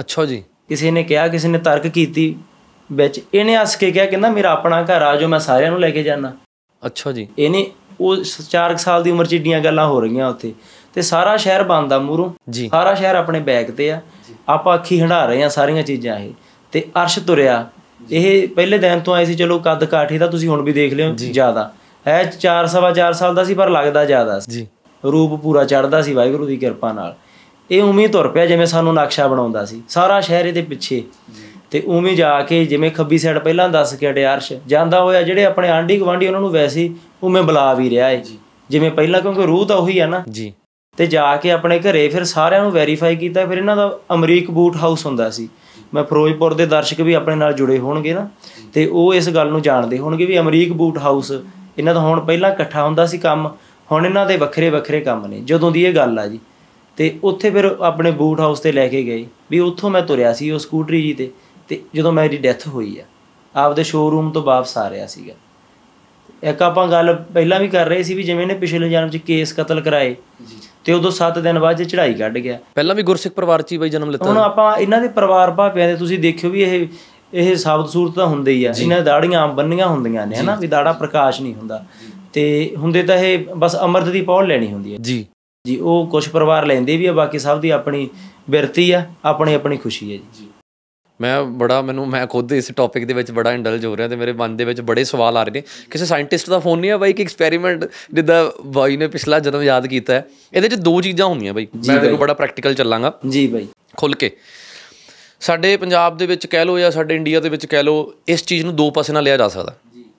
ਅੱਛਾ 0.00 0.24
ਜੀ। 0.24 0.44
ਕਿਸੇ 0.68 0.90
ਨੇ 0.90 1.02
ਕਿਹਾ 1.02 1.28
ਕਿਸੇ 1.28 1.48
ਨੇ 1.48 1.58
ਤਰਕ 1.58 1.86
ਕੀਤੀ 1.86 2.36
ਵਿੱਚ 2.92 3.20
ਇਹਨੇ 3.34 3.56
ਹੱਸ 3.56 3.76
ਕੇ 3.76 3.90
ਕਿਹਾ 3.90 4.06
ਕਹਿੰਦਾ 4.06 4.30
ਮੇਰਾ 4.30 4.50
ਆਪਣਾ 4.50 4.82
ਘਰ 4.82 5.02
ਆ 5.02 5.16
ਜੋ 5.16 5.28
ਮੈਂ 5.28 5.38
ਸਾਰਿਆਂ 5.38 5.70
ਨੂੰ 5.70 5.80
ਲੈ 5.80 5.90
ਕੇ 5.90 6.02
ਜਾਣਾ 6.02 6.32
ਅੱਛਾ 6.86 7.12
ਜੀ। 7.12 7.28
ਇਹਨੇ 7.38 7.70
ਉਹ 8.00 8.16
4 8.50 8.76
ਸਾਲ 8.76 9.02
ਦੀ 9.02 9.10
ਉਮਰ 9.10 9.26
ਚ 9.26 9.34
ਏਡੀਆਂ 9.34 9.60
ਗੱਲਾਂ 9.60 9.86
ਹੋ 9.86 10.00
ਰਹੀਆਂ 10.00 10.28
ਉੱਥੇ। 10.28 10.54
ਤੇ 10.94 11.02
ਸਾਰਾ 11.02 11.36
ਸ਼ਹਿਰ 11.36 11.62
ਬੰਦ 11.62 11.94
ਜੀ। 12.50 12.68
ਸਾਰਾ 12.68 12.94
ਸ਼ਹਿਰ 12.94 13.14
ਆਪਣੇ 13.14 13.40
ਬੈਗ 13.40 13.66
ਤੇ 13.66 13.90
ਆ। 13.90 14.00
ਆਪਾਂ 14.48 14.74
ਅੱਖੀ 14.74 15.00
ਹੰਡਾ 15.00 15.26
ਰਹੇ 15.26 15.42
ਆ 15.42 15.48
ਸਾਰੀਆਂ 15.48 15.82
ਚੀਜ਼ਾਂ 15.82 16.18
ਇਹ। 16.18 16.32
ਤੇ 16.72 16.84
ਅਰਸ਼ 17.02 17.18
ਤੁਰਿਆ। 17.18 17.70
ਇਹ 18.10 18.48
ਪਹਿਲੇ 18.48 18.78
ਦਿਨ 18.78 19.00
ਤੋਂ 19.00 19.14
ਆਏ 19.14 19.24
ਸੀ 19.24 19.34
ਚਲੋ 19.34 19.58
ਕੱਦ 19.58 19.84
ਕਾਠੀ 19.84 20.18
ਦਾ 20.18 20.26
ਤੁਸੀਂ 20.26 20.48
ਹੁਣ 20.48 20.62
ਵੀ 20.62 20.72
ਦੇਖ 20.72 20.94
ਲਿਓ 20.94 21.14
ਜ਼ਿਆਦਾ। 21.14 21.72
ਹੈ 22.06 22.24
4 22.24 22.66
ਸਵਾ 22.66 22.92
4 22.92 23.12
ਸਾਲ 23.12 23.34
ਦਾ 23.34 23.44
ਸੀ 23.44 23.54
ਪਰ 23.54 23.70
ਲੱਗਦਾ 23.70 24.04
ਜ਼ਿਆਦਾ 24.04 24.40
ਸੀ। 24.40 24.52
ਜੀ। 24.52 24.66
ਰੂਪ 25.12 25.40
ਪੂਰਾ 25.40 25.64
ਚੜਦਾ 25.64 26.02
ਸੀ 26.02 26.12
ਵਾਹਿਗੁਰੂ 26.12 26.46
ਦੀ 26.46 26.56
ਕਿਰਪਾ 26.56 26.92
ਨਾਲ। 26.92 27.14
ਇਹ 27.70 27.82
ਉਵੇਂ 27.82 28.08
ਤੁਰ 28.08 28.28
ਪਿਆ 28.28 28.46
ਜਿਵੇਂ 28.46 28.66
ਸਾਨੂੰ 28.66 28.94
ਨਕਸ਼ਾ 28.94 29.26
ਬਣਾਉਂਦਾ 29.26 29.64
ਸੀ। 29.64 29.82
ਸਾਰਾ 29.88 30.20
ਸ਼ਹਿਰ 30.20 30.46
ਇਹਦੇ 30.46 30.62
ਪਿੱਛੇ। 30.62 31.02
ਤੇ 31.70 31.82
ਉਵੇਂ 31.86 32.16
ਜਾ 32.16 32.40
ਕੇ 32.40 32.64
ਜਿਵੇਂ 32.64 32.90
ਖੱਬੀ 32.90 33.18
ਸਾਈਡ 33.18 33.38
ਪਹਿਲਾਂ 33.38 33.68
ਦੱਸ 33.68 33.94
ਕੇ 33.94 34.10
ਹਟਿਆ 34.10 34.34
ਅਰਸ਼ 34.34 34.52
ਜਾਂਦਾ 34.66 35.00
ਹੋਇਆ 35.00 35.22
ਜਿਹੜੇ 35.22 35.44
ਆਪਣੇ 35.44 35.68
ਆਂਢੀ 35.68 36.00
ਗਵਾਂਢੀ 36.00 36.26
ਉਹਨਾਂ 36.26 36.40
ਨੂੰ 36.40 36.50
ਵੈਸੇ 36.50 36.90
ਉਵੇਂ 37.22 37.42
ਬੁਲਾ 37.42 37.74
ਵੀ 37.74 37.90
ਰਿਹਾ 37.90 38.10
ਏ। 38.10 38.22
ਜਿਵੇਂ 38.70 38.90
ਪਹਿਲਾਂ 38.90 39.20
ਕਿਉਂਕਿ 39.20 39.42
ਰੂਹ 39.46 39.66
ਤਾਂ 39.66 39.76
ਉਹੀ 39.76 39.98
ਆ 39.98 40.06
ਨਾ। 40.06 40.24
ਜੀ। 40.30 40.52
ਤੇ 40.96 41.06
ਜਾ 41.06 41.36
ਕੇ 41.36 41.50
ਆਪਣੇ 41.50 41.78
ਘਰੇ 41.78 42.08
ਫਿਰ 42.08 42.24
ਸਾਰਿਆਂ 42.24 42.62
ਨੂੰ 42.62 42.72
ਵੈਰੀਫਾਈ 42.72 43.16
ਕੀਤਾ 43.16 43.46
ਫਿਰ 43.46 43.58
ਇਹਨਾਂ 43.58 43.76
ਦਾ 43.76 43.98
ਅਮਰੀਕ 44.14 44.50
ਬੂਟ 44.50 44.76
ਹਾਊਸ 44.76 45.06
ਹੁੰਦਾ 45.06 45.30
ਸੀ। 45.30 45.48
ਮੈਂ 45.94 46.04
ਫਿਰੋਜ਼ਪੁਰ 46.04 46.54
ਦੇ 46.54 46.66
ਦਰਸ਼ਕ 46.66 47.00
ਵੀ 47.00 47.14
ਆਪਣੇ 47.14 47.36
ਨਾਲ 47.36 47.52
ਜੁੜੇ 47.52 47.78
ਹੋਣਗੇ 47.78 48.12
ਨਾ, 48.14 48.28
ਤੇ 48.74 48.86
ਉਹ 48.86 49.14
ਇਸ 49.14 49.28
ਗੱਲ 49.28 49.50
ਨੂੰ 49.50 49.62
ਜਾਣਦੇ 49.62 49.98
ਹੋਣਗੇ 49.98 50.26
ਵੀ 50.26 50.38
ਅਮਰੀਕ 50.38 50.72
ਬੂਟ 50.72 50.98
ਹਾਊਸ, 50.98 51.32
ਇਹਨਾਂ 51.78 51.94
ਦਾ 51.94 52.00
ਹੁਣ 52.00 52.20
ਪਹਿਲਾਂ 52.20 52.50
ਇਕੱਠਾ 52.52 52.84
ਹੁੰਦਾ 52.84 53.06
ਸੀ 53.06 53.18
ਕੰਮ, 53.18 53.50
ਹੁਣ 53.88 54.06
ਇਹਨਾਂ 54.06 54.26
ਦੇ 54.26 54.36
ਵੱਖਰੇ 54.36 54.70
ਵੱਖਰੇ 54.70 55.00
ਕੰਮ 55.00 55.26
ਨੇ, 55.26 55.40
ਜਦੋਂ 55.40 55.70
ਦੀ 55.72 55.84
ਇਹ 55.84 55.94
ਗੱਲ 55.94 56.18
ਆ 56.18 56.26
ਜੀ। 56.26 56.40
ਤੇ 56.98 57.18
ਉੱਥੇ 57.24 57.50
ਫਿਰ 57.50 57.64
ਆਪਣੇ 57.80 58.10
ਬੂਟ 58.10 58.40
ਹਾਊਸ 58.40 58.60
ਤੇ 58.60 58.72
ਲੈ 58.72 58.86
ਕੇ 58.88 59.02
ਗਏ, 59.04 59.26
ਵੀ 59.50 59.58
ਉੱਥੋਂ 59.58 59.90
ਮੈਂ 59.90 60.02
ਤੁਰਿਆ 60.02 60.32
ਸੀ 60.32 60.50
ਉਹ 60.50 60.58
ਸਕੂਟਰੀ 60.58 61.02
ਜੀ 61.02 61.12
ਤੇ 61.12 61.30
ਤੇ 61.68 61.80
ਜਦੋਂ 61.94 62.12
ਮੇਰੀ 62.12 62.36
ਡੈਥ 62.36 62.66
ਹੋਈ 62.68 62.98
ਆ, 62.98 63.04
ਆਪਦੇ 63.54 63.82
ਸ਼ੋਰੂਮ 63.84 64.30
ਤੋਂ 64.30 64.42
ਵਾਪਸ 64.42 64.76
ਆ 64.78 64.88
ਰਿਹਾ 64.90 65.06
ਸੀਗਾ। 65.06 65.34
ਇੱਕ 66.42 66.62
ਆਪਾਂ 66.62 66.88
ਗੱਲ 66.88 67.14
ਪਹਿਲਾਂ 67.34 67.60
ਵੀ 67.60 67.68
ਕਰ 67.68 67.86
ਰਹੇ 67.86 68.02
ਸੀ 68.02 68.14
ਵੀ 68.14 68.22
ਜਿਵੇਂ 68.22 68.46
ਨੇ 68.46 68.54
ਪਿਛਲੇ 68.54 68.88
ਜਨਮ 68.88 69.08
'ਚ 69.08 69.16
ਕੇਸ 69.16 69.52
ਕਤਲ 69.52 69.80
ਕਰਾਏ 69.80 70.16
ਤੇ 70.84 70.92
ਉਦੋਂ 70.92 71.10
7 71.10 71.38
ਦਿਨ 71.38 71.58
ਬਾਅਦ 71.58 71.82
'ਚ 71.82 71.82
ਚੜ੍ਹਾਈ 71.82 72.14
ਕੱਢ 72.14 72.38
ਗਿਆ। 72.38 72.58
ਪਹਿਲਾਂ 72.74 72.94
ਵੀ 72.94 73.02
ਗੁਰਸਿੱਖ 73.02 73.34
ਪਰਿਵਾਰ 73.34 73.62
'ਚ 73.62 73.72
ਹੀ 73.72 73.78
ਬਾਈ 73.78 73.88
ਜਨਮ 73.88 74.10
ਲਿੱਤਾ। 74.10 74.30
ਹੁਣ 74.30 74.38
ਆਪਾਂ 74.38 74.76
ਇਹਨਾਂ 74.76 75.00
ਦੇ 75.00 75.08
ਪਰਿਵਾਰ 75.08 75.50
ਭਾਪਿਆਂ 75.50 75.88
ਦੇ 75.88 75.96
ਤੁਸੀਂ 75.96 76.18
ਦੇਖਿਓ 76.18 76.50
ਵੀ 76.50 76.62
ਇਹ 76.62 76.86
ਇਹ 77.34 77.56
ਸਾਬਤ 77.56 77.88
ਸੂਰਤ 77.88 78.14
ਤਾਂ 78.14 78.26
ਹੁੰਦੇ 78.26 78.52
ਹੀ 78.52 78.64
ਆ। 78.64 78.72
ਇਹਨਾਂ 78.78 79.02
ਦਾੜੀਆਂ 79.02 79.40
ਆਮ 79.40 79.54
ਬੰਨੀਆਂ 79.54 79.86
ਹੁੰਦੀਆਂ 79.86 80.26
ਨੇ 80.26 80.36
ਹਨਾ? 80.36 80.54
ਵੀ 80.54 80.66
ਦਾੜਾ 80.66 80.92
ਪ੍ਰਕਾਸ਼ 80.92 81.40
ਨਹੀਂ 81.42 81.54
ਹੁੰਦਾ। 81.54 81.84
ਤੇ 82.32 82.74
ਹੁੰਦੇ 82.76 83.02
ਤਾਂ 83.02 83.16
ਇਹ 83.16 83.44
ਬਸ 83.56 83.76
ਅੰਮ੍ਰਿਤ 83.76 84.08
ਦੀ 84.08 84.22
ਪੌੜ 84.22 84.46
ਲੈਣੀ 84.46 84.72
ਹੁੰਦੀ 84.72 84.92
ਹੈ। 84.92 84.98
ਜੀ। 85.00 85.26
ਜੀ 85.66 85.76
ਉਹ 85.76 86.06
ਕੁਝ 86.06 86.28
ਪਰਿਵਾਰ 86.28 86.66
ਲੈਂਦੇ 86.66 86.96
ਵੀ 86.96 87.06
ਆ 87.06 87.12
ਬਾਕੀ 87.12 87.38
ਸਭ 87.38 87.60
ਦੀ 87.60 87.70
ਆਪਣੀ 87.70 88.08
ਬਿਰਤੀ 88.50 88.90
ਆ 88.90 89.06
ਆਪਣੀ 89.24 89.54
ਆਪਣੀ 89.54 89.76
ਖੁਸ਼ੀ 89.76 90.12
ਹੈ 90.12 90.16
ਜੀ। 90.16 90.47
ਮੈਂ 91.20 91.42
ਬੜਾ 91.42 91.82
ਮੈਨੂੰ 91.82 92.08
ਮੈਂ 92.08 92.26
ਖੁਦ 92.26 92.52
ਇਸ 92.52 92.72
ਟੌਪਿਕ 92.76 93.04
ਦੇ 93.04 93.14
ਵਿੱਚ 93.14 93.30
ਬੜਾ 93.30 93.52
ਇੰਡਲਜ 93.52 93.86
ਹੋ 93.86 93.96
ਰਿਹਾ 93.96 94.08
ਤੇ 94.08 94.16
ਮੇਰੇ 94.16 94.32
ਮਨ 94.32 94.56
ਦੇ 94.56 94.64
ਵਿੱਚ 94.64 94.80
ਬੜੇ 94.80 95.04
ਸਵਾਲ 95.04 95.36
ਆ 95.36 95.42
ਰਹੇ 95.42 95.52
ਨੇ। 95.52 95.62
ਕਿਸੇ 95.90 96.06
ਸਾਇੰਟਿਸਟ 96.06 96.50
ਦਾ 96.50 96.58
ਫੋਨ 96.58 96.78
ਨਹੀਂ 96.80 96.90
ਆ 96.90 96.96
ਬਾਈ 96.96 97.12
ਕਿ 97.12 97.22
ਐਕਸਪੈਰੀਮੈਂਟ 97.22 97.84
ਜਿੱਦਾਂ 98.12 98.50
ਬਾਈ 98.66 98.96
ਨੇ 98.96 99.06
ਪਿਛਲਾ 99.06 99.38
ਜਨਮ 99.38 99.62
ਯਾਦ 99.62 99.86
ਕੀਤਾ 99.86 100.14
ਹੈ। 100.14 100.24
ਇਹਦੇ 100.54 100.68
'ਚ 100.68 100.74
ਦੋ 100.74 101.00
ਚੀਜ਼ਾਂ 101.00 101.26
ਹੁੰਦੀਆਂ 101.26 101.54
ਬਾਈ। 101.54 101.66
ਮੈਂ 101.88 101.98
ਦੇਖੋ 101.98 102.16
ਬੜਾ 102.16 102.34
ਪ੍ਰੈਕਟੀਕਲ 102.34 102.74
ਚੱਲਾਂਗਾ। 102.74 103.18
ਜੀ 103.28 103.46
ਬਾਈ। 103.46 103.68
ਖੁੱਲ 103.96 104.14
ਕੇ। 104.14 104.36
ਸਾਡੇ 105.40 105.76
ਪੰਜਾਬ 105.76 106.16
ਦੇ 106.16 106.26
ਵਿੱਚ 106.26 106.46
ਕਹਿ 106.46 106.64
ਲਓ 106.64 106.78
ਜਾਂ 106.78 106.90
ਸਾਡੇ 106.90 107.14
ਇੰਡੀਆ 107.14 107.40
ਦੇ 107.40 107.48
ਵਿੱਚ 107.48 107.66
ਕਹਿ 107.66 107.82
ਲਓ 107.82 108.14
ਇਸ 108.28 108.44
ਚੀਜ਼ 108.44 108.64
ਨੂੰ 108.64 108.76
ਦੋ 108.76 108.90
ਪਾਸੇ 108.90 109.12
ਨਾਲ 109.12 109.22
ਲਿਆ 109.22 109.36
ਜਾ 109.36 109.48
ਸਕਦਾ। 109.48 109.76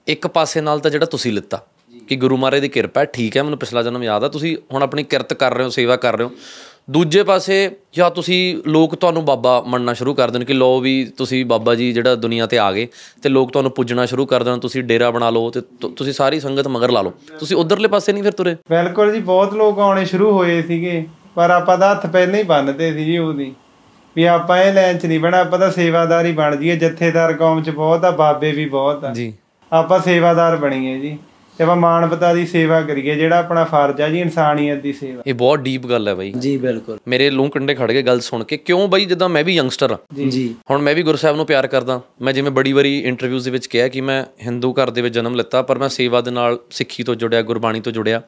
ਇੱਕ 0.08 0.28
ਪਾਸੇ 0.28 0.62
ਨਾਲ 0.62 0.80
ਤਾਂ 0.80 0.92
ਜਿਹੜਾ 0.92 1.06
ਤੁਸੀਂ 1.06 1.34
ਲਿੱਤਾ 1.34 1.66
ਕਿ 2.08 2.16
ਗੁਰੂ 2.16 2.38
ਮਹਾਰਾਜ 2.38 2.62
ਦੀ 2.62 2.70
ਕਿਰਪਾ 2.70 3.02
ਹੈ 3.02 3.06
ਠੀਕ 3.06 3.38
ਹੈ 3.38 3.44
ਮੈਨੂੰ 3.44 3.60
ਪਿਛਲਾ 3.60 3.84
ਜਨਮ 3.84 4.04
ਯਾਦ 4.04 4.24
ਆ 4.24 4.28
ਤੁਸੀਂ 4.28 4.58
ਹੁਣ 4.74 4.84
ਆਪਣੀ 4.84 5.04
ਕਿਰਤ 5.04 5.34
ਕਰ 5.34 5.54
ਰਹੇ 5.54 5.64
ਹੋ 5.64 5.70
ਸੇਵਾ 5.70 5.96
ਕਰ 5.96 6.18
ਰਹੇ 6.18 6.26
ਹੋ। 6.26 6.32
ਦੂਜੇ 6.90 7.24
ਪਾਸੇ 7.24 7.72
ਜਾਂ 7.94 8.12
ਤੁਸੀਂ 8.12 8.58
ਲੋਕ 8.68 8.96
ਤੁਹਾਨੂੰ 8.96 9.26
ਬਾਬਾ 9.26 9.64
ਮੰਨਣਾ 9.68 9.94
ਸ਼ੁਰੂ 9.94 10.14
ਕਰ 10.14 10.32
ਦੇਣ 10.32 10.44
ਕਿ 10.44 10.54
ਲੋ 10.54 10.80
ਵੀ 10.80 11.12
ਤੁਸੀਂ 11.18 11.46
ਬਾਬਾ 11.46 11.76
ਜੀ 11.76 11.94
ਜਿਹੜਾ 11.94 12.16
ਦੁਨੀਆ 12.16 12.46
ਤੇ 12.46 12.60
ਆ 12.60 12.72
ਗਏ 12.72 12.88
ਤੇ 13.24 13.30
ਲੋਕ 13.30 13.52
ਤੁਹਾਨੂੰ 13.52 13.72
ਪੁੱਜਣਾ 13.72 14.06
ਸ਼ੁਰੂ 14.06 14.26
ਕਰ 14.26 14.44
ਦੇਣ 14.44 14.58
ਤੁਸੀਂ 14.58 14.84
ਡੇਰਾ 14.84 15.12
ਬਣਾ 15.12 15.30
ਲਓ 15.30 15.50
ਤੇ 15.50 15.62
ਤੁਸੀਂ 15.96 16.14
ਸਾਰੀ 16.14 16.40
ਸੰਗਤ 16.40 16.68
ਮਗਰ 16.68 16.92
ਲਾ 16.92 17.02
ਲਓ। 17.02 17.14
ਤੁਸੀਂ 17.40 17.58
ਉਧਰਲੇ 17.58 17.88
ਪਾਸੇ 17.88 18.14
ਨਹੀਂ 18.14 18.24
ਫਿਰ 18.24 18.32
ਤੁਰੇ? 18.32 18.56
ਬਿਲਕੁਲ 18.70 19.14
ਜੀ 19.14 19.20
ਬਹੁਤ 19.20 19.54
ਲੋਕ 19.54 19.80
ਆਉਣੇ 19.80 20.06
ਸ਼ੁਰੂ 20.06 20.32
ਹੋਏ 20.32 20.62
ਸੀਗੇ 20.62 21.06
ਪਰ 21.36 21.50
ਆਪਾਂ 21.50 21.78
ਤਾਂ 21.78 21.92
ਹੱਥ 21.92 22.08
ਪਹਿਲਾਂ 22.08 22.36
ਹੀ 22.36 22.44
ਬੰਨਦੇ 22.44 22.94
ਸੀ 22.94 23.06
ਜੀ 23.06 23.18
ਉਹਦੀ। 23.18 23.54
ਵੀ 24.16 24.24
ਆਪਾਂ 24.24 24.58
ਇਹ 24.58 24.74
ਲਾਈਨ 24.74 24.98
'ਚ 24.98 25.06
ਨਹੀਂ 25.06 25.20
ਬਣਾ 25.20 25.40
ਆਪਾਂ 25.40 25.60
ਤਾਂ 25.60 25.72
ਸੇਵਾਦਾਰੀ 25.72 26.32
ਬਣ 26.32 26.56
ਜੀਏ 26.56 26.76
ਜਥੇਦਾਰ 26.76 27.34
ਕੌਮ 27.34 27.64
'ਚ 27.64 27.70
ਬਹੁਤ 27.70 28.06
ਆ 28.06 28.12
ਬਾਬੇ 28.12 28.52
ਵੀ 28.52 28.66
ਬਹੁਤ 28.66 29.04
ਆ। 29.04 29.14
ਜੀ। 29.14 29.34
ਆਪਾਂ 29.74 30.00
ਸੇਵਾਦਾਰ 30.00 30.56
ਬਣੀਏ 30.56 31.00
ਜੀ। 31.00 31.18
ਤੇ 31.60 31.64
ਆਪਾਂ 31.64 31.76
ਮਾਨਵਤਾ 31.76 32.34
ਦੀ 32.34 32.46
ਸੇਵਾ 32.46 32.82
ਕਰੀਏ 32.82 33.16
ਜਿਹੜਾ 33.16 33.38
ਆਪਣਾ 33.38 33.64
ਫਰਜ਼ 33.64 34.02
ਆ 34.02 34.10
ਜੀ 34.10 34.22
ਇਨਸਾਨੀਅਤ 34.22 34.78
ਦੀ 34.78 34.94
ਸੇਵਾ। 34.94 35.24
ਇਹ 35.28 35.34
ਬਹੁਤ 35.34 35.60
ਡੀਪ 35.60 35.88
ਗੱਲ 35.88 36.08
ਹੈ 36.08 36.16
ਬਾਈ। 36.16 36.34
ਜੀ 36.40 36.58
ਬਿਲਕੁਲ। 36.58 36.98
ਮੇਰੇ 37.08 37.30
ਲੂੰ 37.30 37.50
ਕੰਡੇ 37.50 37.76
ਖੜ 37.76 37.92
ਗਏ 37.92 38.02
ਗੱਲ 38.02 38.20
ਸੁਣ 38.20 38.44
ਕੇ। 38.44 38.58
ਕਿਉਂ 38.58 38.88
ਬਾਈ 38.88 39.06
ਜਿੱਦਾਂ 39.06 39.30
ਮੈਂ 39.30 39.44
ਵੀ 39.44 39.56
ਯੰਗਸਟਰ 39.56 39.92
ਹਾਂ? 39.92 40.30
ਜੀ। 40.30 40.56
ਹੁਣ 40.70 40.82
ਮੈਂ 40.82 40.96
ਵੀ 40.96 41.04
ਗੁਰੂ 41.04 41.18
ਸਾਹਿਬ 41.18 41.36
ਨੂੰ 41.38 41.46
ਪਿਆਰ 41.46 41.68
ਕਰਦਾ। 41.68 42.02
ਮੈਂ 42.22 42.34
ਜਿਵੇਂ 42.34 42.52
ਬੜੀ 42.52 42.74
ਵਾਰੀ 42.74 43.00
ਇੰਟਰਵਿਊਜ਼ 43.00 43.46
ਦੇ 43.46 43.52
ਵਿੱਚ 43.52 43.68
ਕਿਹਾ 43.68 43.88
ਕਿ 43.88 44.02
ਮੈਂ 44.02 44.24
ਹਿੰਦੂ 44.46 44.74
ਘਰ 44.74 44.90
ਦੇ 44.90 45.02
ਵਿੱਚ 45.02 45.16
ਜਨਮ 45.16 45.36
ਲਿੱਤਾ 45.36 45.62
ਪਰ 45.62 45.78
ਮੈਂ 45.78 45.90
ਸੇਵਾ 45.90 46.22
ਦੇ 46.22 46.32
ਨਾਲ 46.32 46.60
ਸਿੱਖੀ 46.72 47.04
ਤੋਂ 47.04 47.16
ਜੁੜਿਆ 47.16 47.42
ਗੁਰਬਾਣੀ 47.42 47.80
ਤੋਂ 47.80 47.92
ਜੁੜਿਆ। 47.92 48.22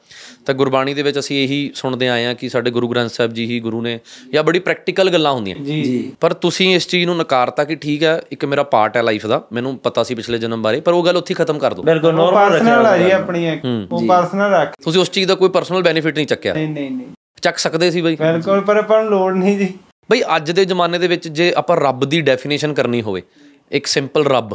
ਤਾਂ 0.46 0.54
ਗੁਰਬਾਣੀ 0.54 0.94
ਦੇ 0.94 1.02
ਵਿੱਚ 1.02 1.18
ਅਸੀਂ 1.18 1.44
ਇਹੀ 1.44 1.70
ਸੁਣਦੇ 1.74 2.08
ਆਏ 2.08 2.24
ਹਾਂ 2.24 2.34
ਕਿ 2.34 2.48
ਸਾਡੇ 2.48 2.70
ਗੁਰੂ 2.70 2.88
ਗ੍ਰੰਥ 2.88 3.10
ਸਾਹਿਬ 3.10 3.32
ਜੀ 3.32 3.46
ਹੀ 3.46 3.60
ਗੁਰੂ 3.60 3.82
ਨੇ 3.82 4.00
ਜਾਂ 4.32 4.42
ਬੜੀ 4.42 4.58
ਪ੍ਰੈਕਟੀਕਲ 4.58 5.10
ਗੱਲਾਂ 5.10 5.32
ਹੁੰਦੀਆਂ। 5.32 5.56
ਜੀ। 5.56 6.12
ਪਰ 6.20 6.32
ਤੁਸੀਂ 6.32 6.74
ਇਸ 6.74 6.88
ਚੀਜ਼ 6.88 7.06
ਨੂੰ 7.06 7.16
ਨਕਾਰਤਾ 7.16 7.64
ਕਿ 7.64 7.76
ਠੀਕ 7.76 8.02
ਹੈ 8.02 8.22
ਇੱਕ 8.32 8.44
ਮੇਰਾ 8.44 8.62
ਪਾਰਟ 8.62 8.96
ਹੈ 8.96 9.02
ਲਾਈਫ 9.02 9.26
ਦਾ। 9.26 9.44
ਮੈਨੂੰ 9.52 9.78
ਪਤਾ 9.78 10.02
ਸੀ 10.02 10.14
ਪਿਛਲੇ 10.14 10.38
ਜਨਮ 10.38 10.62
ਬਾਰੇ 10.62 10.80
ਪਰ 10.80 10.92
ਉਹ 10.92 11.04
ਗੱਲ 11.04 11.16
ਉੱਥੇ 11.16 11.34
ਖਤਮ 11.34 11.58
ਕਰ 11.58 11.74
ਦਿਓ। 11.74 11.84
ਬਿਲਕੁਲ 11.84 12.14
ਨੋਰਮਲ 12.14 12.86
ਆ 12.86 12.98
ਜੀ 12.98 13.21
ਆਪਣੀ 13.22 13.46
ਇੱਕ 13.48 13.64
ਉਹ 13.92 14.06
ਪਰਸਨਲ 14.08 14.50
ਰੱਖ 14.50 14.74
ਤੁਸੀਂ 14.84 15.00
ਉਸ 15.00 15.10
ਚੀਜ਼ 15.10 15.28
ਦਾ 15.28 15.34
ਕੋਈ 15.34 15.48
ਪਰਸਨਲ 15.48 15.82
ਬੈਨੀਫਿਟ 15.82 16.16
ਨਹੀਂ 16.16 16.26
ਚੱਕਿਆ। 16.26 16.54
ਨਹੀਂ 16.54 16.68
ਨਹੀਂ 16.68 16.90
ਨਹੀਂ। 16.90 17.06
ਚੱਕ 17.42 17.58
ਸਕਦੇ 17.58 17.90
ਸੀ 17.90 18.00
ਬਈ? 18.02 18.16
ਬਿਲਕੁਲ 18.16 18.60
ਪਰ 18.60 18.76
ਆਪਾਂ 18.76 19.02
ਨੂੰ 19.02 19.10
ਲੋੜ 19.10 19.32
ਨਹੀਂ 19.34 19.56
ਜੀ। 19.58 19.68
ਬਈ 20.10 20.22
ਅੱਜ 20.36 20.50
ਦੇ 20.50 20.64
ਜ਼ਮਾਨੇ 20.64 20.98
ਦੇ 20.98 21.08
ਵਿੱਚ 21.08 21.28
ਜੇ 21.28 21.52
ਆਪਾਂ 21.56 21.76
ਰੱਬ 21.76 22.04
ਦੀ 22.04 22.20
ਡੈਫੀਨੇਸ਼ਨ 22.20 22.74
ਕਰਨੀ 22.74 23.02
ਹੋਵੇ 23.02 23.22
ਇੱਕ 23.70 23.86
ਸਿੰਪਲ 23.86 24.24
ਰੱਬ 24.26 24.54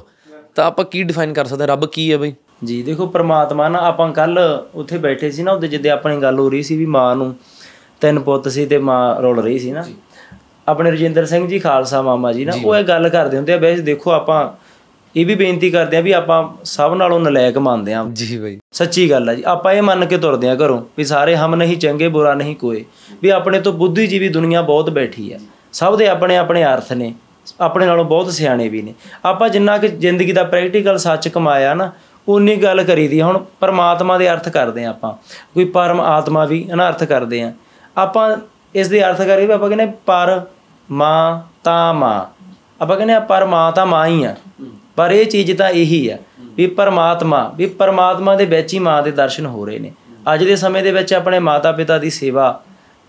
ਤਾਂ 0.56 0.66
ਆਪਾਂ 0.66 0.86
ਕੀ 0.86 1.04
ਡਿਫਾਈਨ 1.04 1.34
ਕਰ 1.34 1.46
ਸਕਦੇ 1.46 1.62
ਹਾਂ? 1.64 1.68
ਰੱਬ 1.68 1.86
ਕੀ 1.86 2.12
ਹੈ 2.12 2.18
ਬਈ? 2.18 2.34
ਜੀ 2.64 2.82
ਦੇਖੋ 2.84 3.08
ਪ੍ਰਮਾਤਮਾ 3.08 3.68
ਨਾ 3.70 3.80
ਆਪਾਂ 3.80 4.12
ਕੱਲ 4.14 4.40
ਉੱਥੇ 4.76 4.98
ਬੈਠੇ 4.98 5.32
ਸੀ 5.32 5.44
ਨਾ 5.44 5.52
ਉਹਦੇ 5.52 5.68
ਜਿੱਦੇ 5.68 5.90
ਆਪਣੀ 5.90 6.18
ਗੱਲ 6.18 6.40
ਹੋ 6.40 6.50
ਰਹੀ 6.50 6.64
ਸੀ 6.64 6.78
ਵੀ 6.78 6.86
ਮਾਂ 6.86 7.16
ਨੂੰ 7.16 7.36
ਤਿੰਨ 8.02 8.20
ਪੁੱਤ 8.20 8.48
ਸੀ 8.48 8.66
ਤੇ 8.66 8.78
ਮਾਂ 8.78 9.22
ਰੁਲ 9.22 9.40
ਰਹੀ 9.40 9.60
ਸੀ 9.60 9.72
ਨਾ। 9.72 9.84
ਆਪਣੇ 10.68 10.92
ਰਜਿੰਦਰ 10.92 11.26
ਸਿੰਘ 11.26 11.48
ਜੀ 11.48 11.60
ਖਾਲਸਾ 11.60 12.02
ਮਾਮਾ 12.02 12.32
ਜੀ 12.34 12.46
ਨਾ 12.46 12.54
ਉਹ 12.66 12.76
ਇਹ 12.76 12.84
ਗੱਲ 12.84 13.10
ਕਰਦੇ 13.10 13.38
ਹੁੰਦੇ 13.38 13.54
ਆ 13.54 13.58
ਵੈਸੇ 13.58 13.82
ਦੇਖੋ 13.82 14.12
ਆਪਾਂ 14.12 14.40
ਇਹ 15.18 15.26
ਵੀ 15.26 15.36
ਬੇਨਤੀ 15.36 15.70
ਕਰਦੇ 15.70 15.98
ਆ 15.98 16.02
ਵੀ 16.02 16.12
ਆਪਾਂ 16.12 16.50
ਸਭ 16.64 16.94
ਨਾਲੋਂ 16.98 17.20
ਨਲਾਇਕ 17.20 17.58
ਮੰਨਦੇ 17.58 17.94
ਆ। 17.94 18.06
ਜੀ 18.14 18.40
ਬਈ। 18.40 18.60
ਸੱਚੀ 18.72 19.12
ਗੱਲ 19.12 19.30
ਹੈ 19.30 19.36
ਜੀ। 19.36 19.44
ਆਪਾਂ 19.46 19.74
ਇਹ 19.74 19.82
ਮੰਨ 19.82 20.06
ਕੇ 20.06 20.18
ਤੁਰਦੇ 20.18 20.50
ਆ 20.50 20.56
ਘਰੋਂ 20.56 20.82
ਵੀ 20.98 21.04
ਸਾਰੇ 21.04 21.36
ਹਮ 21.36 21.56
ਨਹੀਂ 21.56 21.78
ਚੰਗੇ 21.78 22.08
ਬੁਰਾ 22.08 22.34
ਨਹੀਂ 22.34 22.56
ਕੋਏ 22.56 22.86
ਵੀ 23.22 23.30
ਆਪਣੇ 23.30 23.60
ਤੋਂ 23.60 23.74
ਬੁੱਧੀਜੀਵੀ 23.74 24.30
ਦੁਨੀਆ 24.30 24.62
ਬਹੁਤ 24.62 24.90
ਬੈਠੀ 24.90 25.34
ਆ। 25.34 25.40
ਸਭ 25.74 25.98
ਦੇ 25.98 26.08
ਆਪਣੇ 26.08 26.38
ਆਪਣੇ 26.38 26.64
ਅਰਥ 26.64 26.94
ਨੇ। 26.94 27.14
ਆਪਣੇ 27.62 27.86
ਨਾਲੋਂ 27.86 28.06
ਬਹੁਤ 28.06 28.32
ਸਿਆਣੇ 28.32 28.70
ਵੀ 28.70 28.82
ਨੇ। 28.82 28.94
ਆਪਾਂ 29.26 29.50
ਜਿੰਨਾ 29.50 29.78
ਕਿ 29.78 29.88
ਜ਼ਿੰਦਗੀ 29.88 30.32
ਦਾ 30.32 30.44
ਪ੍ਰੈਕਟੀਕਲ 30.44 30.98
ਸੱਚ 30.98 31.28
ਕਮਾਇਆ 31.28 31.74
ਨਾ 31.74 31.92
ਉਨੀ 32.28 32.56
ਗੱਲ 32.56 32.84
ਕਰੀਦੀ 32.84 33.20
ਆ। 33.20 33.26
ਹੁਣ 33.26 33.46
ਪਰਮਾਤਮਾ 33.60 34.18
ਦੇ 34.18 34.30
ਅਰਥ 34.30 34.50
ਕਰਦੇ 34.50 34.86
ਆ 34.86 34.90
ਆਪਾਂ। 34.90 35.14
ਕੋਈ 35.54 35.66
ਪਰਮ 35.66 36.02
ਆਤਮਾ 36.02 36.46
ਵੀ 36.46 36.70
ਅਨਰਥ 36.74 37.04
ਕਰਦੇ 37.04 37.42
ਆ। 37.42 37.54
ਆਪਾਂ 37.98 38.38
ਇਸ 38.76 38.88
ਦੇ 38.88 39.08
ਅਰਥ 39.08 39.22
ਕਰੀਏ 39.22 39.52
ਆਪਾਂ 39.52 39.70
ਕਹਿੰਦੇ 39.70 39.88
ਪਰ 40.06 40.42
ਮਾਂ 40.92 41.42
ਤਾਂ 41.64 41.94
ਮਾਂ। 41.94 42.26
ਆਪਾਂ 42.82 42.98
ਕਹਿੰਦੇ 42.98 43.14
ਆ 43.14 43.20
ਪਰ 43.20 43.46
ਮਾਂ 43.46 43.72
ਤਾਂ 43.72 43.86
ਮਾਂ 43.86 44.08
ਹੀ 44.08 44.24
ਆ। 44.24 44.36
ਪਰ 44.98 45.12
ਇਹ 45.12 45.26
ਚੀਜ਼ 45.26 45.52
ਤਾਂ 45.58 45.70
ਇਹੀ 45.72 46.08
ਆ 46.10 46.18
ਵੀ 46.56 46.68
ਪਰਮਾਤਮਾ 46.68 47.42
ਵੀ 47.58 47.66
ਪਰਮਾਤਮਾ 47.80 48.36
ਦੇ 48.36 48.46
ਵਿੱਚ 48.46 48.74
ਹੀ 48.74 48.80
ਮਾਂ 48.80 49.02
ਦੇ 49.04 49.12
ਦਰਸ਼ਨ 49.12 49.46
ਹੋ 49.46 49.66
ਰਹੇ 49.66 49.80
ਨੇ। 49.80 49.92
ਅੱਜ 50.34 50.44
ਦੇ 50.44 50.56
ਸਮੇਂ 50.56 50.84
ਦੇ 50.84 50.92
ਵਿੱਚ 50.92 51.14
ਆਪਣੇ 51.14 51.40
ਮਾਤਾ 51.40 51.72
ਪਿਤਾ 51.72 51.98
ਦੀ 51.98 52.10
ਸੇਵਾ, 52.10 52.60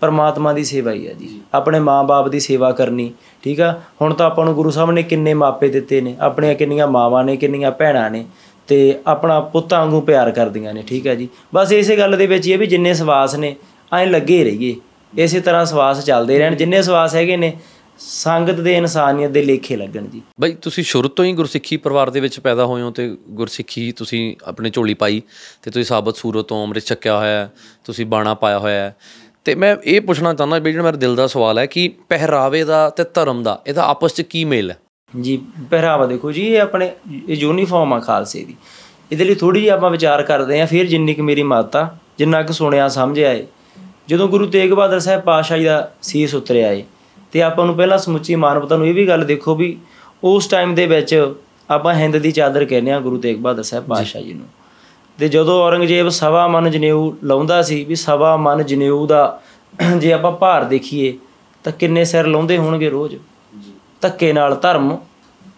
ਪਰਮਾਤਮਾ 0.01 0.53
ਦੀ 0.53 0.63
ਸੇਵਾ 0.63 0.91
ਹੀ 0.91 1.07
ਆ 1.07 1.13
ਜੀ। 1.13 1.29
ਆਪਣੇ 1.53 1.79
ਮਾਂ-ਬਾਪ 1.79 2.27
ਦੀ 2.27 2.39
ਸੇਵਾ 2.39 2.71
ਕਰਨੀ, 2.71 3.11
ਠੀਕ 3.43 3.61
ਆ? 3.61 3.71
ਹੁਣ 4.01 4.13
ਤਾਂ 4.13 4.25
ਆਪਾਂ 4.25 4.45
ਨੂੰ 4.45 4.53
ਗੁਰੂ 4.53 4.71
ਸਾਹਿਬ 4.71 4.91
ਨੇ 4.91 5.03
ਕਿੰਨੇ 5.03 5.33
ਮਾਪੇ 5.33 5.69
ਦਿੱਤੇ 5.69 6.01
ਨੇ, 6.01 6.15
ਆਪਣੀਆਂ 6.19 6.55
ਕਿੰਨੀਆਂ 6.55 6.87
ਮਾਵਾਂ 6.87 7.23
ਨੇ, 7.23 7.35
ਕਿੰਨੀਆਂ 7.37 7.71
ਭੈਣਾਂ 7.71 8.09
ਨੇ, 8.11 8.25
ਤੇ 8.67 8.99
ਆਪਣਾ 9.07 9.39
ਪੁੱਤਾਂ 9.39 9.79
ਵਾਂਗੂ 9.79 10.01
ਪਿਆਰ 10.01 10.31
ਕਰਦੀਆਂ 10.31 10.73
ਨੇ, 10.73 10.83
ਠੀਕ 10.87 11.07
ਆ 11.07 11.15
ਜੀ? 11.15 11.27
ਬਸ 11.55 11.71
ਇਸੇ 11.71 11.97
ਗੱਲ 11.97 12.17
ਦੇ 12.17 12.27
ਵਿੱਚ 12.27 12.47
ਇਹ 12.47 12.57
ਵੀ 12.57 12.67
ਜਿੰਨੇ 12.67 12.93
ਸਵਾਸ 12.93 13.35
ਨੇ, 13.35 13.55
ਐਂ 13.93 14.05
ਲੱਗੇ 14.07 14.43
ਰਹੀਏ। 14.43 14.75
ਇਸੇ 15.13 15.39
ਤਰ੍ਹਾਂ 15.39 15.65
ਸਵਾਸ 15.65 16.05
ਚੱਲਦੇ 16.05 16.37
ਰਹਿਣ। 16.39 16.55
ਜਿੰਨੇ 16.55 16.81
ਸਵਾਸ 16.81 17.15
ਹੈਗੇ 17.15 17.37
ਨੇ 17.37 17.53
ਸੰਗਤ 17.99 18.53
ਦੇ 18.53 18.77
ਇਨਸਾਨੀਅਤ 18.77 19.31
ਦੇ 19.31 19.41
ਲੇਖੇ 19.41 19.75
ਲੱਗਣ 19.75 20.05
ਜੀ। 20.07 20.21
ਬਈ 20.39 20.53
ਤੁਸੀਂ 20.53 20.83
ਸ਼ੁਰੂ 20.83 21.09
ਤੋਂ 21.09 21.25
ਹੀ 21.25 21.33
ਗੁਰਸਿੱਖੀ 21.33 21.77
ਪਰਿਵਾਰ 21.77 22.09
ਦੇ 22.09 22.19
ਵਿੱਚ 22.19 22.39
ਪੈਦਾ 22.39 22.65
ਹੋਏ 22.65 22.81
ਹੋ 22.81 22.91
ਤੇ 22.91 23.17
ਗੁਰਸਿੱਖੀ 23.29 23.91
ਤੁਸੀਂ 23.91 24.35
ਆਪਣੇ 24.45 24.69
ਝੋਲੀ 24.69 24.93
ਪਾਈ 24.93 25.21
ਤੇ 25.61 25.71
ਤੁਸੀਂ 25.71 25.85
ਸਾਬਤ 25.85 26.15
ਸੂਰਤ 26.17 26.45
ਤੋਂ 26.45 26.63
ਅੰਮ੍ਰਿਤ 26.63 26.85
ਛਕਿਆ 26.85 27.17
ਹੋਇਆ 27.17 27.49
ਤੁਸੀਂ 27.83 28.05
ਬਾਣਾ 28.05 28.33
ਪਾਇਆ 28.33 28.59
ਹੋਇਆ 28.59 28.83
ਹੈ। 28.83 28.95
ਤੇ 29.45 29.55
ਮੈਂ 29.55 29.75
ਇਹ 29.83 30.01
ਪੁੱਛਣਾ 30.01 30.33
ਚਾਹੁੰਦਾ 30.33 30.59
ਵੀ 30.59 30.71
ਜਿਹੜਾ 30.71 30.83
ਮੇਰੇ 30.83 30.97
ਦਿਲ 30.97 31.15
ਦਾ 31.15 31.27
ਸਵਾਲ 31.27 31.57
ਹੈ 31.59 31.65
ਕਿ 31.65 31.93
ਪਹਿਰਾਵੇ 32.09 32.63
ਦਾ 32.63 32.89
ਤੇ 32.89 33.03
ਧਰਮ 33.13 33.43
ਦਾ 33.43 33.61
ਇਹਦਾ 33.67 33.83
ਆਪਸ 33.83 34.13
'ਚ 34.13 34.21
ਕੀ 34.21 34.45
ਮੇਲ 34.45 34.71
ਹੈ? 34.71 34.77
ਜੀ 35.21 35.41
ਪਹਿਰਾਵਾ 35.71 36.05
ਦੇਖੋ 36.05 36.31
ਜੀ 36.31 36.47
ਇਹ 36.47 36.61
ਆਪਣੇ 36.61 36.91
ਇਹ 37.29 37.35
ਯੂਨੀਫਾਰਮ 37.35 37.93
ਆ 37.93 37.99
ਖਾਲਸੇ 37.99 38.43
ਦੀ। 38.43 38.55
ਇਹਦੇ 39.11 39.23
ਲਈ 39.23 39.35
ਥੋੜੀ 39.35 39.59
ਜਿਹੀ 39.59 39.69
ਆਪਾਂ 39.69 39.89
ਵਿਚਾਰ 39.89 40.23
ਕਰਦੇ 40.23 40.61
ਆਂ 40.61 40.67
ਫਿਰ 40.67 40.85
ਜਿੰਨੀ 40.85 41.13
ਕਿ 41.13 41.21
ਮੇਰੀ 41.21 41.43
ਮਾਤਾ 41.43 41.97
ਜਿੰਨਾ 42.17 42.41
ਕਿ 42.41 42.53
ਸੁਣਿਆ 42.53 42.87
ਸਮਝਿਆ 42.87 43.33
ਏ। 43.33 43.47
ਜਦੋਂ 44.07 44.27
ਗੁਰੂ 44.27 44.45
ਤੇਗ 44.45 44.71
ਬਹਾਦਰ 44.71 44.99
ਸਾਹਿਬ 44.99 45.21
ਪਾਤਸ਼ਾਹ 45.21 45.57
ਜੀ 45.57 45.65
ਦਾ 45.65 45.91
ਸੀਸ 46.01 46.35
ਉਤਰਿਆ 46.35 46.71
ਏ 46.71 46.83
ਤੇ 47.31 47.41
ਆਪਾਂ 47.41 47.65
ਨੂੰ 47.65 47.75
ਪਹਿਲਾਂ 47.75 47.97
ਸਮੁੱਚੀ 47.97 48.35
ਮਾਨਵਤਾ 48.35 48.77
ਨੂੰ 48.77 48.87
ਇਹ 48.87 48.93
ਵੀ 48.93 49.07
ਗੱਲ 49.07 49.25
ਦੇਖੋ 49.25 49.55
ਵੀ 49.55 49.77
ਉਸ 50.23 50.47
ਟਾਈਮ 50.47 50.75
ਦੇ 50.75 50.85
ਵਿੱਚ 50.85 51.33
ਆਪਾਂ 51.69 51.93
ਹਿੰਦ 51.93 52.17
ਦੀ 52.17 52.31
ਚਾਦਰ 52.31 52.65
ਕਹਿੰਦੇ 52.65 52.91
ਆ 52.91 52.99
ਗੁਰੂ 52.99 53.17
ਤੇਗ 53.17 53.37
ਬਹਾਦਰ 53.37 53.63
ਸਾਹਿਬ 53.63 53.85
ਪਾਤਸ਼ਾਹ 53.85 54.21
ਜੀ 54.21 54.33
ਨੂੰ। 54.33 54.45
ਤੇ 55.19 55.27
ਜਦੋਂ 55.27 55.63
ਔਰੰਗਜ਼ੇਬ 55.63 56.09
ਸਵਾ 56.09 56.47
ਮਨ 56.47 56.71
ਜਨੇਊ 56.71 57.11
ਲਾਉਂਦਾ 57.23 57.61
ਸੀ 57.61 57.83
ਵੀ 57.83 57.95
ਸਵਾ 57.95 58.37
ਮਨ 58.37 58.65
ਜਨੇਊ 58.65 59.07
ਦਾ 59.07 59.41
ਜੇ 59.97 60.13
ਆਪਾਂ 60.13 60.31
ਭਾਰ 60.31 60.63
ਦੇਖੀਏ 60.63 61.17
ਤਾਂ 61.63 61.71
ਕਿੰਨੇ 61.71 62.05
ਸਿਰ 62.05 62.27
ਲਾਉਂਦੇ 62.27 62.57
ਹੋਣਗੇ 62.57 62.89
ਰੋਜ਼? 62.89 63.15
ਧੱਕੇ 64.01 64.33
ਨਾਲ 64.33 64.55
ਧਰਮ 64.55 64.97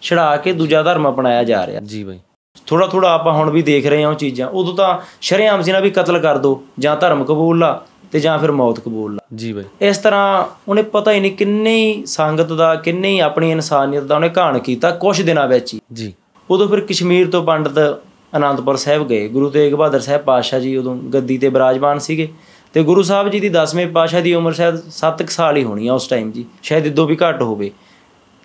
ਛੜਾ 0.02 0.36
ਕੇ 0.36 0.52
ਦੂਜਾ 0.52 0.82
ਧਰਮ 0.82 1.10
ਅਪਣਾਇਆ 1.10 1.44
ਜਾ 1.44 1.66
ਰਿਹਾ। 1.66 1.80
ਜੀ 1.80 2.04
ਬਈ। 2.04 2.18
ਥੋੜਾ 2.66 2.86
ਥੋੜਾ 2.86 3.12
ਆਪਾਂ 3.12 3.32
ਹੁਣ 3.32 3.50
ਵੀ 3.50 3.62
ਦੇਖ 3.62 3.86
ਰਹੇ 3.86 4.02
ਹਾਂ 4.02 4.10
ਉਹ 4.10 4.14
ਚੀਜ਼ਾਂ। 4.14 4.48
ਉਦੋਂ 4.48 4.74
ਤਾਂ 4.74 4.98
ਸ਼ਰੇਆਮ 5.20 5.62
ਸੀ 5.62 5.72
ਨਾ 5.72 5.80
ਵੀ 5.80 5.90
ਕਤਲ 5.90 6.18
ਕਰ 6.18 6.38
ਦੋ 6.38 6.62
ਜਾਂ 6.78 6.96
ਧਰਮ 6.96 7.24
ਕਬੂਲ 7.24 7.58
ਲਾ। 7.58 7.82
ਤੇ 8.12 8.20
ਜਾਂ 8.20 8.38
ਫਿਰ 8.38 8.52
ਮੌਤ 8.52 8.80
ਕਬੂਲ 8.80 9.14
ਲਾ। 9.14 9.26
ਜੀ 9.34 9.52
ਬਈ। 9.52 9.64
ਇਸ 9.80 9.98
ਤਰ੍ਹਾਂ 9.98 10.46
ਉਹਨੇ 10.68 10.82
ਪਤਾ 10.82 11.12
ਹੀ 11.12 11.20
ਨਹੀਂ 11.20 11.32
ਕਿੰਨੇ 11.32 11.76
ਹੀ 11.76 12.06
ਸੰਗਤ 12.06 12.52
ਦਾ 12.52 12.74
ਕਿੰਨੇ 12.74 13.08
ਹੀ 13.08 13.20
ਆਪਣੀ 13.20 13.50
ਇਨਸਾਨੀਅਤ 13.50 14.04
ਦਾ 14.04 14.14
ਉਹਨੇ 14.14 14.30
ਘਾਣ 14.38 14.58
ਕੀਤਾ 14.58 14.90
ਕੁਝ 14.90 15.22
ਦਿਨਾਂ 15.22 15.48
ਵਿੱਚ 15.48 15.74
ਹੀ। 15.74 15.80
ਜੀ। 15.92 16.12
ਉਦੋਂ 16.50 16.68
ਫਿਰ 16.68 16.80
ਕਸ਼ਮੀਰ 16.80 17.30
ਤੋਂ 17.30 17.44
ਪੰਡਤ 17.44 18.02
ਅਨੰਦਪੁਰ 18.36 18.76
ਸਾਹਿਬ 18.76 19.08
ਗਏ। 19.08 19.28
ਗੁਰੂ 19.28 19.50
ਤੇਗ 19.50 19.74
ਬਹਾਦਰ 19.74 20.00
ਸਾਹਿਬ 20.00 20.22
ਪਾਤਸ਼ਾਹ 20.22 20.60
ਜੀ 20.60 20.76
ਉਦੋਂ 20.76 20.96
ਗੱਦੀ 20.96 21.38
ਤੇ 21.38 21.48
ਬਿਰਾਜਮਾਨ 21.48 21.98
ਸੀਗੇ 21.98 22.28
ਤੇ 22.72 22.82
ਗੁਰੂ 22.82 23.02
ਸਾਹਿਬ 23.02 23.28
ਜੀ 23.28 23.40
ਦੀ 23.40 23.48
10ਵੇਂ 23.48 23.86
ਪਾਤਸ਼ਾਹ 23.86 24.22
ਦੀ 24.22 24.34
ਉਮਰ 24.34 24.52
ਸ਼ਾਇਦ 24.52 24.76
7 24.90 25.30
ਸਾਲ 25.30 25.56
ਹੀ 25.56 25.64
ਹੋਣੀ 25.64 25.88
ਆ 25.88 25.94
ਉਸ 25.94 26.08
ਟਾਈਮ 26.08 26.32
ਜੀ। 26.32 26.44
ਸ਼ਾਇਦ 26.62 26.86
ਇਦੋਂ 26.86 27.06
ਵੀ 27.06 27.16
ਘੱਟ 27.16 27.42
ਹੋਵੇ। 27.42 27.70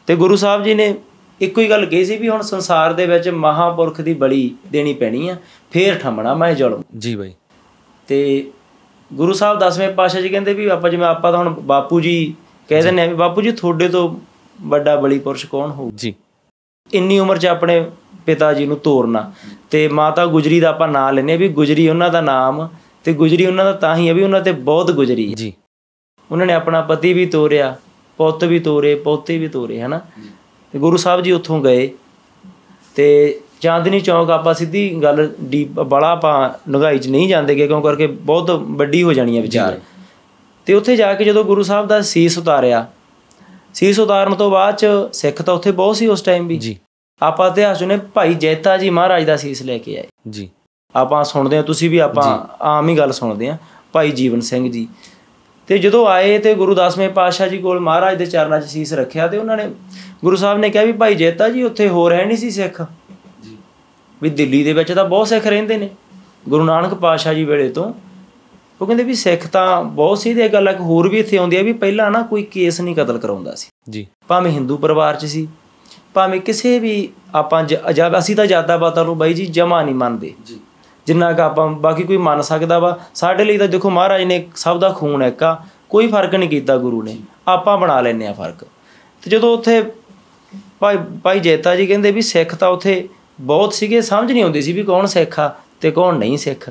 ਤੇ 0.07 0.15
ਗੁਰੂ 0.15 0.35
ਸਾਹਿਬ 0.35 0.63
ਜੀ 0.63 0.73
ਨੇ 0.73 0.95
ਇੱਕੋ 1.41 1.61
ਹੀ 1.61 1.69
ਗੱਲ 1.69 1.85
ਕਹੀ 1.85 2.05
ਸੀ 2.05 2.17
ਵੀ 2.17 2.29
ਹੁਣ 2.29 2.41
ਸੰਸਾਰ 2.41 2.93
ਦੇ 2.93 3.05
ਵਿੱਚ 3.05 3.29
ਮਹਾਪੁਰਖ 3.29 4.01
ਦੀ 4.01 4.13
ਬਲੀ 4.13 4.55
ਦੇਣੀ 4.71 4.93
ਪੈਣੀ 4.93 5.29
ਆ 5.29 5.35
ਫੇਰ 5.71 5.95
ਠੰਮਣਾ 5.95 6.33
ਮੈਂ 6.33 6.53
ਜ਼ੁਲਮ। 6.53 6.81
ਜੀ 6.97 7.15
ਬਈ। 7.15 7.33
ਤੇ 8.07 8.47
ਗੁਰੂ 9.13 9.33
ਸਾਹਿਬ 9.33 9.59
10ਵੇਂ 9.59 9.89
ਪਾਤਸ਼ਾਹ 9.93 10.21
ਜੀ 10.21 10.29
ਕਹਿੰਦੇ 10.29 10.53
ਵੀ 10.53 10.65
ਆਪਾਂ 10.65 10.89
ਜਿਵੇਂ 10.89 11.07
ਆਪਾਂ 11.07 11.31
ਤਾਂ 11.31 11.39
ਹੁਣ 11.39 11.49
ਬਾਪੂ 11.49 11.99
ਜੀ 12.01 12.33
ਕਹਿ 12.69 12.81
ਦਿੰਦੇ 12.81 13.01
ਆ 13.01 13.05
ਵੀ 13.05 13.13
ਬਾਪੂ 13.13 13.41
ਜੀ 13.41 13.51
ਤੁਹਾਡੇ 13.51 13.87
ਤੋਂ 13.87 14.15
ਵੱਡਾ 14.61 14.95
ਬਲੀ 14.95 15.19
ਪੁਰਸ਼ 15.19 15.45
ਕੌਣ 15.45 15.71
ਹੋਊ? 15.71 15.91
ਜੀ। 15.95 16.13
ਇੰਨੀ 16.93 17.19
ਉਮਰ 17.19 17.37
'ਚ 17.37 17.45
ਆਪਣੇ 17.45 17.91
ਪਿਤਾ 18.25 18.53
ਜੀ 18.53 18.65
ਨੂੰ 18.65 18.77
ਤੋਰਨਾ 18.77 19.31
ਤੇ 19.71 19.87
ਮਾਤਾ 19.87 20.25
ਗੁਜਰੀ 20.25 20.59
ਦਾ 20.59 20.69
ਆਪਾਂ 20.69 20.87
ਨਾਂ 20.87 21.13
ਲੈਨੇ 21.13 21.37
ਵੀ 21.37 21.47
ਗੁਜਰੀ 21.49 21.89
ਉਹਨਾਂ 21.89 22.09
ਦਾ 22.09 22.21
ਨਾਮ 22.21 22.67
ਤੇ 23.03 23.13
ਗੁਜਰੀ 23.13 23.45
ਉਹਨਾਂ 23.45 23.65
ਦਾ 23.65 23.73
ਤਾਂ 23.73 23.95
ਹੀ 23.95 24.07
ਹੈ 24.07 24.13
ਵੀ 24.13 24.23
ਉਹਨਾਂ 24.23 24.41
ਤੇ 24.41 24.51
ਬਹੁਤ 24.51 24.91
ਗੁਜਰੀ 24.91 25.33
ਜੀ। 25.33 25.53
ਉਹਨਾਂ 26.31 26.45
ਨੇ 26.45 26.53
ਆਪਣਾ 26.53 26.81
ਪਤੀ 26.81 27.13
ਵੀ 27.13 27.25
ਤੋਰਿਆ 27.25 27.75
ਪੁੱਤ 28.17 28.43
ਵੀ 28.43 28.59
ਤੋਰੇ 28.59 28.95
ਪੋਤੇ 28.95 29.37
ਵੀ 29.37 29.47
ਤੋਰੇ 29.47 29.81
ਹਨਾ 29.81 30.01
ਤੇ 30.73 30.79
ਗੁਰੂ 30.79 30.97
ਸਾਹਿਬ 30.97 31.21
ਜੀ 31.21 31.31
ਉੱਥੋਂ 31.31 31.63
ਗਏ 31.63 31.89
ਤੇ 32.95 33.39
ਚਾਂਦਨੀ 33.61 33.99
ਚੌਂਕ 33.99 34.29
ਆਪਾਂ 34.29 34.53
ਸਿੱਧੀ 34.53 34.99
ਗੱਲ 35.03 35.29
ਡੀਪ 35.41 35.71
ਬੜਾ 35.71 36.09
ਆਪਾਂ 36.09 36.49
ਨਗਾਈ 36.71 36.97
'ਚ 36.97 37.07
ਨਹੀਂ 37.07 37.27
ਜਾਂਦੇਗੇ 37.27 37.67
ਕਿਉਂ 37.67 37.81
ਕਰਕੇ 37.81 38.07
ਬਹੁਤ 38.07 38.51
ਵੱਡੀ 38.51 39.03
ਹੋ 39.03 39.13
ਜਾਣੀ 39.13 39.37
ਹੈ 39.37 39.41
ਵਿਚਾਰ 39.41 39.79
ਤੇ 40.65 40.73
ਉੱਥੇ 40.73 40.95
ਜਾ 40.95 41.13
ਕੇ 41.13 41.23
ਜਦੋਂ 41.23 41.43
ਗੁਰੂ 41.43 41.63
ਸਾਹਿਬ 41.63 41.87
ਦਾ 41.87 42.01
ਸੀਸ 42.01 42.37
ਉਤਾਰਿਆ 42.37 42.87
ਸੀਸ 43.73 43.99
ਉਤਾਰਨ 43.99 44.35
ਤੋਂ 44.35 44.51
ਬਾਅਦ 44.51 44.75
ਚ 44.75 44.85
ਸਿੱਖ 45.13 45.41
ਤਾਂ 45.41 45.53
ਉੱਥੇ 45.53 45.71
ਬਹੁਤ 45.71 45.95
ਸੀ 45.95 46.07
ਉਸ 46.07 46.21
ਟਾਈਮ 46.21 46.47
ਵੀ। 46.47 46.57
ਜੀ। 46.57 46.77
ਆਪਾਂ 47.21 47.51
ਇਤਿਹਾਸ 47.51 47.81
ਨੇ 47.81 47.97
ਭਾਈ 47.97 48.33
ਜੈਤਾ 48.33 48.77
ਜੀ 48.77 48.89
ਮਹਾਰਾਜ 48.89 49.25
ਦਾ 49.25 49.37
ਸੀਸ 49.37 49.61
ਲੈ 49.61 49.77
ਕੇ 49.77 49.97
ਆਏ। 49.97 50.07
ਜੀ। 50.29 50.49
ਆਪਾਂ 50.95 51.23
ਸੁਣਦੇ 51.23 51.55
ਹਾਂ 51.57 51.63
ਤੁਸੀਂ 51.63 51.89
ਵੀ 51.89 51.97
ਆਪਾਂ 51.97 52.47
ਆਮ 52.63 52.89
ਹੀ 52.89 52.97
ਗੱਲ 52.97 53.11
ਸੁਣਦੇ 53.11 53.49
ਹਾਂ 53.49 53.57
ਭਾਈ 53.93 54.11
ਜੀਵਨ 54.11 54.39
ਸਿੰਘ 54.39 54.71
ਜੀ। 54.71 54.87
ਤੇ 55.67 55.77
ਜਦੋਂ 55.77 56.07
ਆਏ 56.07 56.39
ਤੇ 56.39 56.55
ਗੁਰੂ 56.55 56.75
ਦਸਵੇਂ 56.75 57.09
ਪਾਤਸ਼ਾਹ 57.09 57.47
ਜੀ 57.47 57.57
ਕੋਲ 57.57 57.79
ਮਹਾਰਾਜ 57.79 58.17
ਦੇ 58.17 58.25
ਚਰਨਾਂ 58.25 58.61
'ਚ 58.61 58.65
ਸੀਸ 58.65 58.93
ਰੱਖਿਆ 58.93 59.27
ਤੇ 59.27 59.37
ਉਹਨਾਂ 59.37 59.57
ਨੇ 59.57 59.69
ਗੁਰੂ 60.23 60.35
ਸਾਹਿਬ 60.35 60.59
ਨੇ 60.59 60.69
ਕਿਹਾ 60.69 60.83
ਵੀ 60.83 60.91
ਭਾਈ 60.91 61.15
ਜੇਤਾ 61.15 61.49
ਜੀ 61.49 61.63
ਉੱਥੇ 61.63 61.89
ਹੋ 61.89 62.09
ਰਹੇ 62.09 62.25
ਨਹੀਂ 62.25 62.37
ਸੀ 62.37 62.51
ਸਿੱਖ। 62.51 62.85
ਵੀ 64.21 64.29
ਦਿੱਲੀ 64.29 64.63
ਦੇ 64.63 64.73
ਵਿੱਚ 64.73 64.91
ਤਾਂ 64.91 65.05
ਬਹੁਤ 65.05 65.27
ਸਿੱਖ 65.27 65.47
ਰਹਿੰਦੇ 65.47 65.77
ਨੇ। 65.77 65.89
ਗੁਰੂ 66.49 66.63
ਨਾਨਕ 66.63 66.93
ਪਾਤਸ਼ਾਹ 66.93 67.33
ਜੀ 67.33 67.43
ਵੇਲੇ 67.43 67.69
ਤੋਂ 67.69 67.93
ਉਹ 68.81 68.87
ਕਹਿੰਦੇ 68.87 69.03
ਵੀ 69.03 69.13
ਸਿੱਖ 69.15 69.47
ਤਾਂ 69.47 69.83
ਬਹੁਤ 69.83 70.19
ਸੀ 70.19 70.33
ਤੇ 70.33 70.41
ਇਹ 70.41 70.49
ਗੱਲ 70.49 70.69
ਇੱਕ 70.69 70.79
ਹੋਰ 70.79 71.09
ਵੀ 71.09 71.19
ਇੱਥੇ 71.19 71.37
ਆਉਂਦੀ 71.37 71.57
ਹੈ 71.57 71.63
ਵੀ 71.63 71.73
ਪਹਿਲਾਂ 71.73 72.11
ਨਾ 72.11 72.21
ਕੋਈ 72.21 72.43
ਕੇਸ 72.43 72.81
ਨਹੀਂ 72.81 72.95
ਕਤਲ 72.95 73.17
ਕਰਾਉਂਦਾ 73.17 73.55
ਸੀ। 73.55 73.67
ਜੀ। 73.89 74.07
ਭਾਵੇਂ 74.27 74.51
ਹਿੰਦੂ 74.51 74.77
ਪਰਿਵਾਰ 74.77 75.15
'ਚ 75.15 75.25
ਸੀ 75.25 75.47
ਭਾਵੇਂ 76.13 76.41
ਕਿਸੇ 76.41 76.79
ਵੀ 76.79 77.09
ਆਪਾਂ 77.35 77.63
ਜਦ 77.63 78.17
ਅਸੀਂ 78.17 78.35
ਤਾਂ 78.35 78.45
ਜਾਤਾਂ-ਪਾਤਾਂ 78.45 79.05
ਨੂੰ 79.05 79.17
ਬਾਈ 79.17 79.33
ਜੀ 79.33 79.45
ਜਮਾ 79.45 79.81
ਨਹੀਂ 79.83 79.95
ਮੰਨਦੇ। 79.95 80.33
ਜੀ। 80.45 80.59
ਜਿੰਨਾ 81.07 81.33
ਕੁ 81.33 81.41
ਆਪਾਂ 81.41 81.67
ਬਾਕੀ 81.67 82.03
ਕੋਈ 82.03 82.17
ਮੰਨ 82.17 82.41
ਸਕਦਾ 82.41 82.79
ਵਾ 82.79 82.99
ਸਾਡੇ 83.15 83.43
ਲਈ 83.43 83.57
ਤਾਂ 83.57 83.67
ਦੇਖੋ 83.67 83.89
ਮਹਾਰਾਜ 83.89 84.23
ਨੇ 84.23 84.47
ਸਭ 84.55 84.79
ਦਾ 84.79 84.89
ਖੂਨ 84.89 85.21
ਹੈ 85.21 85.27
ਇੱਕਾ 85.27 85.63
ਕੋਈ 85.89 86.07
ਫ਼ਰਕ 86.07 86.35
ਨਹੀਂ 86.35 86.49
ਕੀਤਾ 86.49 86.77
ਗੁਰੂ 86.77 87.03
ਨੇ। 87.03 87.17
ਆਪਾਂ 87.47 87.77
ਬਣਾ 87.77 88.01
ਲੈਨੇ 88.01 88.27
ਆ 88.27 88.33
ਫ਼ਰਕ। 88.33 88.63
ਤੇ 89.21 89.29
ਜਦੋਂ 89.29 89.53
ਉੱਥੇ 89.53 89.83
ਭਾਈ 90.79 90.97
ਭਾਈ 91.23 91.39
ਜੇਤਾ 91.39 91.75
ਜੀ 91.75 91.85
ਕਹਿੰਦੇ 91.85 92.11
ਵੀ 92.11 92.21
ਸਿੱਖ 92.21 92.55
ਤਾਂ 92.55 92.69
ਉੱਥੇ 92.69 93.09
ਬਹੁਤ 93.41 93.73
ਸੀਗੇ 93.73 94.01
ਸਮਝ 94.01 94.31
ਨਹੀਂ 94.31 94.43
ਆਉਂਦੀ 94.43 94.61
ਸੀ 94.61 94.73
ਵੀ 94.73 94.83
ਕੌਣ 94.83 95.05
ਸਿੱਖ 95.05 95.39
ਆ 95.39 95.55
ਤੇ 95.81 95.91
ਕੌਣ 95.91 96.15
ਨਹੀਂ 96.15 96.37
ਸਿੱਖ। 96.37 96.69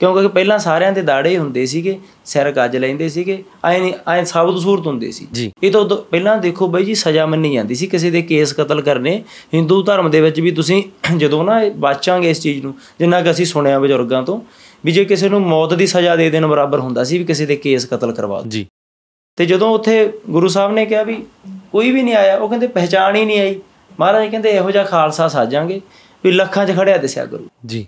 ਕਿਉਂਕਿ 0.00 0.28
ਪਹਿਲਾਂ 0.28 0.58
ਸਾਰਿਆਂ 0.58 0.92
ਦੇ 0.92 1.02
ਦਾੜੇ 1.02 1.38
ਹੁੰਦੇ 1.38 1.66
ਸੀਗੇ 1.66 1.98
ਸਿਰ 2.24 2.50
ਗੱਜ 2.52 2.76
ਲੈਂਦੇ 2.76 3.08
ਸੀਗੇ 3.08 3.44
ਐ 3.64 3.78
ਨਹੀਂ 3.78 3.92
ਐ 4.12 4.24
ਸਾਬਤ 4.24 4.58
ਸੂਰਤ 4.58 4.86
ਹੁੰਦੇ 4.86 5.10
ਸੀ। 5.10 5.52
ਇਹ 5.62 5.70
ਤੋਂ 5.72 6.02
ਪਹਿਲਾਂ 6.10 6.36
ਦੇਖੋ 6.38 6.68
ਬਈ 6.68 6.84
ਜੀ 6.84 6.94
ਸਜ਼ਾ 6.94 7.26
ਮੰਨੀ 7.26 7.54
ਜਾਂਦੀ 7.54 7.74
ਸੀ 7.74 7.86
ਕਿਸੇ 7.86 8.10
ਦੇ 8.10 8.22
ਕੇਸ 8.22 8.52
ਕਤਲ 8.52 8.80
ਕਰਨੇ। 8.80 9.24
ਹਿੰਦੂ 9.54 9.82
ਧਰਮ 9.82 10.10
ਦੇ 10.10 10.20
ਵਿੱਚ 10.20 10.40
ਵੀ 10.40 10.50
ਤੁਸੀਂ 10.50 10.82
ਜਦੋਂ 11.16 11.44
ਨਾ 11.44 11.60
ਬਾਚਾਂਗੇ 11.76 12.30
ਇਸ 12.30 12.40
ਚੀਜ਼ 12.40 12.62
ਨੂੰ 12.62 12.74
ਜਿੰਨਾ 12.98 13.20
ਕਿ 13.22 13.30
ਅਸੀਂ 13.30 13.44
ਸੁਣਿਆ 13.44 13.78
ਬਜ਼ੁਰਗਾਂ 13.78 14.22
ਤੋਂ 14.22 14.40
ਵੀ 14.84 14.92
ਜੇ 14.92 15.04
ਕਿਸੇ 15.04 15.28
ਨੂੰ 15.28 15.40
ਮੌਤ 15.40 15.74
ਦੀ 15.74 15.86
ਸਜ਼ਾ 15.86 16.16
ਦੇ 16.16 16.30
ਦੇਣ 16.30 16.46
ਬਰਾਬਰ 16.46 16.78
ਹੁੰਦਾ 16.78 17.04
ਸੀ 17.04 17.18
ਵੀ 17.18 17.24
ਕਿਸੇ 17.24 17.46
ਦੇ 17.46 17.56
ਕੇਸ 17.56 17.84
ਕਤਲ 17.84 18.12
ਕਰਵਾ 18.12 18.40
ਦਿਓ। 18.40 18.50
ਜੀ। 18.50 18.66
ਤੇ 19.36 19.46
ਜਦੋਂ 19.46 19.70
ਉੱਥੇ 19.70 20.12
ਗੁਰੂ 20.30 20.48
ਸਾਹਿਬ 20.48 20.72
ਨੇ 20.72 20.86
ਕਿਹਾ 20.86 21.02
ਵੀ 21.02 21.24
ਕੋਈ 21.72 21.90
ਵੀ 21.90 22.02
ਨਹੀਂ 22.02 22.14
ਆਇਆ 22.14 22.36
ਉਹ 22.36 22.48
ਕਹਿੰਦੇ 22.48 22.66
ਪਹਿਚਾਣ 22.66 23.16
ਹੀ 23.16 23.24
ਨਹੀਂ 23.24 23.40
ਆਈ। 23.40 23.60
ਮਹਾਰਾਜ 24.00 24.30
ਕਹਿੰਦੇ 24.30 24.50
ਇਹੋ 24.50 24.70
ਜਿਹਾ 24.70 24.84
ਖਾਲਸਾ 24.84 25.28
ਸਾਜਾਂਗੇ। 25.28 25.80
ਵੀ 26.26 26.32
ਲੱਖਾਂ 26.32 26.66
'ਚ 26.66 26.76
ਖੜਿਆ 26.76 26.96
ਦਿਸਿਆ 26.96 27.24
ਗੁਰੂ। 27.24 27.48
ਜੀ। 27.66 27.86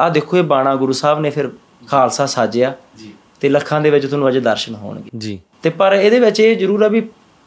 ਆ 0.00 0.08
ਦੇਖੋ 0.08 0.36
ਇਹ 0.36 0.42
ਬਾਣਾ 0.42 0.74
ਗੁਰੂ 0.76 0.92
ਸਾਹਿਬ 0.92 1.20
ਨੇ 1.20 1.30
ਫਿਰ 1.30 1.50
ਖਾਲਸਾ 1.88 2.26
ਸਾਜਿਆ 2.26 2.74
ਜੀ। 2.98 3.12
ਤੇ 3.40 3.48
ਲੱਖਾਂ 3.48 3.80
ਦੇ 3.80 3.90
ਵਿੱਚ 3.90 4.06
ਤੁਹਾਨੂੰ 4.06 4.28
ਅੱਜ 4.28 4.38
ਦਰਸ਼ਨ 4.38 4.74
ਹੋਣਗੇ। 4.74 5.10
ਜੀ। 5.18 5.40
ਤੇ 5.62 5.70
ਪਰ 5.70 5.92
ਇਹਦੇ 5.92 6.20
ਵਿੱਚ 6.20 6.40
ਇਹ 6.40 6.56
ਜ਼ਰੂਰ 6.56 6.82
ਆ 6.82 6.88
ਵੀ 6.88 7.02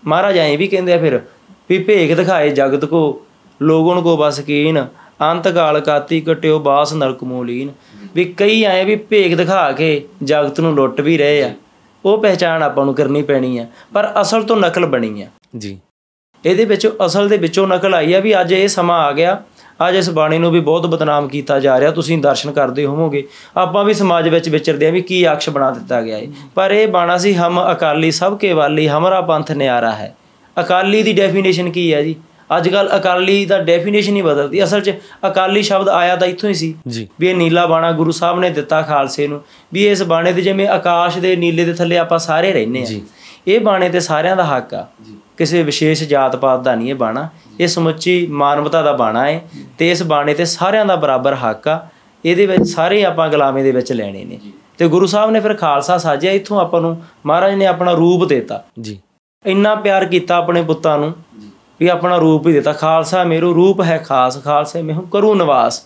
ਮਹਾਰਾਜ 0.06 0.38
ਐਂ 0.38 0.58
ਵੀ 0.58 0.68
ਕਹਿੰਦੇ 0.68 0.94
ਆ 0.94 0.98
ਫਿਰ 0.98 1.22
ਵੀ 1.70 1.80
ਭੇਖ 1.80 2.18
ਦਿਖਾਏ 2.18 2.50
ਜਗਤ 2.50 2.86
ਕੋ 2.86 3.22
ਲੋਗਨ 3.62 4.02
ਕੋ 4.02 4.18
ਬਸ 4.18 4.40
ਕੀਨ 4.40 4.88
ਅੰਤ 5.22 5.48
ਕਾਲ 5.48 5.80
ਕਾਤੀ 5.80 6.22
ਕਟਿਓ 6.22 6.60
ਬਾਸ 6.60 6.94
ਨਰਕ 6.94 7.24
ਮੂਲੀਨ। 7.24 7.72
ਵੀ 8.16 8.26
ਕਈ 8.26 8.64
ਐਂ 8.64 8.86
ਵੀ 8.86 8.96
ਭੇਖ 8.96 9.38
ਦਿਖਾ 9.38 9.72
ਕੇ 9.72 10.08
ਜਗਤ 10.24 10.60
ਨੂੰ 10.60 10.76
ਲੁੱਟ 10.76 11.02
ਵੀ 11.02 11.18
ਰਹੇ 11.18 11.44
ਆ। 11.44 11.54
ਉਹ 12.06 12.22
ਪਹਿਚਾਣ 12.22 12.64
ਆਪਾਂ 12.64 12.86
ਨੂੰ 12.86 12.96
ਕਰਨੀ 12.96 13.22
ਪੈਣੀ 13.22 13.58
ਆ 13.58 13.68
ਪਰ 13.94 14.14
ਅਸਲ 14.22 14.44
ਤੋਂ 14.44 14.58
ਨਕਲ 14.58 14.86
ਬਣੀ 14.86 15.22
ਆ। 15.22 15.28
ਜੀ। 15.58 15.80
ਇਹਦੇ 16.46 16.66
ਵਿੱਚ 16.66 16.88
ਅਸਲ 17.06 17.30
ਦੇ 17.30 17.38
ਵਿੱਚੋਂ 17.38 17.68
ਨਕਲ 17.68 17.94
ਆਈ 17.94 18.14
ਆ 18.14 18.20
ਵੀ 18.20 18.42
ਅੱਜ 18.42 18.52
ਇਹ 18.54 18.68
ਸਮਾਂ 18.68 19.00
ਆ 19.00 19.12
ਗਿਆ 19.12 19.44
ਅੱਜ 19.80 19.96
ਇਸ 19.96 20.10
ਬਾਣੀ 20.10 20.38
ਨੂੰ 20.38 20.52
ਵੀ 20.52 20.60
ਬਹੁਤ 20.60 20.86
ਬਦਨਾਮ 20.88 21.28
ਕੀਤਾ 21.28 21.60
ਜਾ 21.60 21.80
ਰਿਹਾ 21.80 21.92
ਤੁਸੀਂ 21.92 22.18
ਦਰਸ਼ਨ 22.18 22.52
ਕਰਦੇ 22.52 22.86
ਹੋਵੋਗੇ। 22.86 23.24
ਆਪਾਂ 23.58 23.84
ਵੀ 23.84 23.94
ਸਮਾਜ 23.94 24.30
ਵਿੱਚ 24.30 24.50
ਵਿਚਰਦੇ 24.50 24.88
ਆ 24.88 24.92
ਵੀ 24.92 25.02
ਕੀ 25.02 25.26
ਅਕਸ਼ 25.32 25.50
ਬਣਾ 25.50 25.70
ਦਿੱਤਾ 25.72 26.02
ਗਿਆ 26.02 26.18
ਹੈ 26.18 26.28
ਪਰ 26.56 26.72
ਇਹ 26.72 26.88
ਬਾਣਾ 26.88 27.18
ਸੀ 27.18 27.34
ਹਮ 27.34 27.62
ਅਕਾਲੀ 27.72 28.12
ਸਭ 28.12 28.38
ਕੇ 28.38 28.54
ਵਾਲੀ 28.54 28.88
ਹਮਾਰਾ 28.88 29.22
ਪੰਥ 29.22 29.52
ਨਿਆਰਾ 29.52 29.92
ਹੈ। 29.92 30.16
ਅਕਾਲੀ 30.58 31.02
ਦੀ 31.04 31.14
ਡੈਫੀਨੇਸ਼ਨ 31.14 31.72
ਕੀ 31.72 31.94
ਹੈ 31.94 32.02
ਜੀ? 32.02 32.16
ਅੱਜ 32.58 32.68
ਕੱਲ 32.70 32.90
ਅਕਾਲੀ 32.98 33.46
ਦਾ 33.46 33.58
ਡੈਫੀਨੇਸ਼ਨ 33.60 34.16
ਹੀ 34.16 34.22
ਬਦਲਦੀ 34.22 34.64
ਅਸਲ 34.64 34.82
'ਚ 34.82 34.94
ਅਕਾਲੀ 35.28 35.62
ਸ਼ਬਦ 35.62 35.90
ਆਇਆ 35.90 36.16
ਤਾਂ 36.16 36.28
ਇੱਥੋਂ 36.28 36.50
ਹੀ 36.50 36.54
ਸੀ। 36.54 36.74
ਵੀ 37.20 37.28
ਇਹ 37.28 37.36
ਨੀਲਾ 37.36 37.66
ਬਾਣਾ 37.66 37.92
ਗੁਰੂ 37.92 38.12
ਸਾਹਿਬ 38.12 38.40
ਨੇ 38.40 38.50
ਦਿੱਤਾ 38.50 38.82
ਖਾਲਸੇ 38.82 39.28
ਨੂੰ 39.28 39.42
ਵੀ 39.74 39.88
ਇਸ 39.88 40.04
ਬਾਣੇ 40.04 40.34
ਦੇ 40.34 40.42
ਜਿਵੇਂ 40.42 40.68
ਆਕਾਸ਼ 40.68 41.18
ਦੇ 41.18 41.36
ਨੀਲੇ 41.36 41.66
ਦੇ 41.66 41.74
ਥੱਲੇ 41.74 41.98
ਆਪਾਂ 41.98 42.20
ਸਾਰੇ 42.20 42.52
ਰਹਿੰਦੇ 42.54 42.84
ਆ 42.84 43.00
ਇਹ 43.48 43.60
ਬਾਣੇ 43.60 43.90
ਤੇ 43.90 44.00
ਸਾਰਿਆਂ 44.00 44.36
ਦਾ 44.36 44.44
ਹੱਕ 44.46 44.74
ਆ। 44.74 44.86
ਕਿਸੇ 45.38 45.64
ਵਿਸ਼ੇਸ਼ 45.64 46.04
ਜਾਤ 46.04 46.36
ਪਾਤ 46.36 46.60
ਦਾ 46.60 46.76
ਨਹੀਂ 46.76 46.90
ਇਹ 46.90 46.96
ਬਾਣਾ। 46.96 47.30
ਇਹ 47.60 47.68
ਸਮੁੱਚੀ 47.68 48.28
ਮਾਨਵਤਾ 48.28 48.82
ਦਾ 48.82 48.94
ਬਾਣਾ 48.94 49.28
ਹੈ 49.28 49.42
ਤੇ 49.78 49.92
ਇਸ 49.92 50.04
ਬਾਣੇ 50.04 50.34
ਤੇ 50.34 50.46
ਸਾਰਿਆਂ 50.46 50.86
ਦਾ 50.86 50.96
ਬਰਾਬਰ 50.96 51.34
ਹੱਕ 51.34 51.68
ਆ। 51.68 51.88
ਇਹਦੇ 52.26 52.46
ਵਿੱਚ 52.46 52.64
ਸਾਰੇ 52.64 53.06
ਆਪਾਂ 53.06 53.30
ਗੁਲਾਮੀ 53.30 53.64
ਦੇ 53.64 53.72
ਵਿੱਚ 53.72 53.92
ਲੈਣੇ 53.92 54.26
ਨੇ। 54.26 54.40
ਤੇ 54.78 54.88
ਗੁਰੂ 54.88 55.06
ਸਾਹਿਬ 55.06 55.32
ਨੇ 55.32 55.40
ਫਿਰ 55.40 55.54
ਖਾਲਸਾ 55.54 55.98
ਸਾਜਿਆ 55.98 56.32
ਇੱਥੋਂ 56.32 56.62
ਆਪਾਂ 56.62 56.82
ਨੂੰ 56.82 57.02
ਮਹਾਰਾਜ 57.26 57.54
ਨੇ 57.54 57.66
ਆਪਣਾ 57.66 57.92
ਰੂਪ 57.92 58.26
ਦਿੱਤਾ। 58.26 58.64
ਜੀ। 58.82 59.00
ਇੰਨਾ 59.46 59.76
ਪਿਆਰ 59.76 60.06
ਕੀਤਾ 60.06 60.36
ਆਪਣੇ 60.36 60.62
ਪੁੱਤਾਂ 60.62 60.98
ਨੂੰ 60.98 61.14
ਵੀ 61.80 61.88
ਆਪਣਾ 61.88 62.18
ਰੂਪ 62.18 62.48
ਹੀ 62.48 62.54
ਦਿੱਤਾ। 62.54 62.74
ਖਾਲਸਾ 62.74 63.24
ਮੇਰੋ 63.24 63.56
ਰੂਪ 63.56 63.82
ਹੈ 63.82 63.98
ਖਾਸ 63.98 64.44
ਖਾਲਸੇ 64.44 64.82
ਮੈਂ 64.82 64.96
ਹੂੰ 64.96 65.08
ਕਰੂ 65.08 65.36
ਨਿਵਾਸ। 65.36 65.86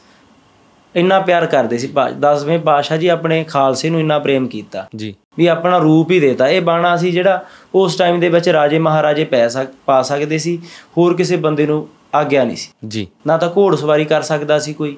ਇੰਨਾ 0.97 1.19
ਪਿਆਰ 1.19 1.45
ਕਰਦੇ 1.45 1.77
ਸੀ 1.77 1.87
ਪਾ- 1.87 2.11
ਦਸਵੇਂ 2.11 2.59
ਪਾਤਸ਼ਾਹ 2.59 2.97
ਜੀ 2.97 3.07
ਆਪਣੇ 3.07 3.43
ਖਾਲਸੇ 3.43 3.89
ਨੂੰ 3.89 3.99
ਇੰਨਾ 3.99 4.19
ਪ੍ਰੇਮ 4.19 4.47
ਕੀਤਾ। 4.47 4.87
ਜੀ। 4.95 5.15
ਵੀ 5.37 5.47
ਆਪਣਾ 5.47 5.77
ਰੂਪ 5.77 6.11
ਹੀ 6.11 6.19
ਦੇਤਾ। 6.19 6.47
ਇਹ 6.47 6.61
ਬਾਣਾ 6.61 6.97
ਸੀ 6.97 7.11
ਜਿਹੜਾ 7.11 7.45
ਉਸ 7.75 7.95
ਟਾਈਮ 7.95 8.19
ਦੇ 8.19 8.29
ਵਿੱਚ 8.29 8.49
ਰਾਜੇ 8.49 8.79
ਮਹਾਰਾਜੇ 8.79 9.25
ਪੈ 9.25 9.47
ਸਕ 9.47 9.67
ਪਾ 9.85 10.01
ਸਕਦੇ 10.01 10.37
ਸੀ। 10.37 10.61
ਹੋਰ 10.97 11.13
ਕਿਸੇ 11.13 11.35
ਬੰਦੇ 11.35 11.67
ਨੂੰ 11.67 11.87
ਆਗਿਆ 12.15 12.43
ਨਹੀਂ 12.43 12.57
ਸੀ। 12.57 12.69
ਜੀ। 12.87 13.07
ਨਾ 13.27 13.37
ਤਾਂ 13.37 13.49
ਘੋੜ 13.49 13.75
ਸਵਾਰੀ 13.75 14.05
ਕਰ 14.05 14.21
ਸਕਦਾ 14.21 14.59
ਸੀ 14.59 14.73
ਕੋਈ। 14.73 14.97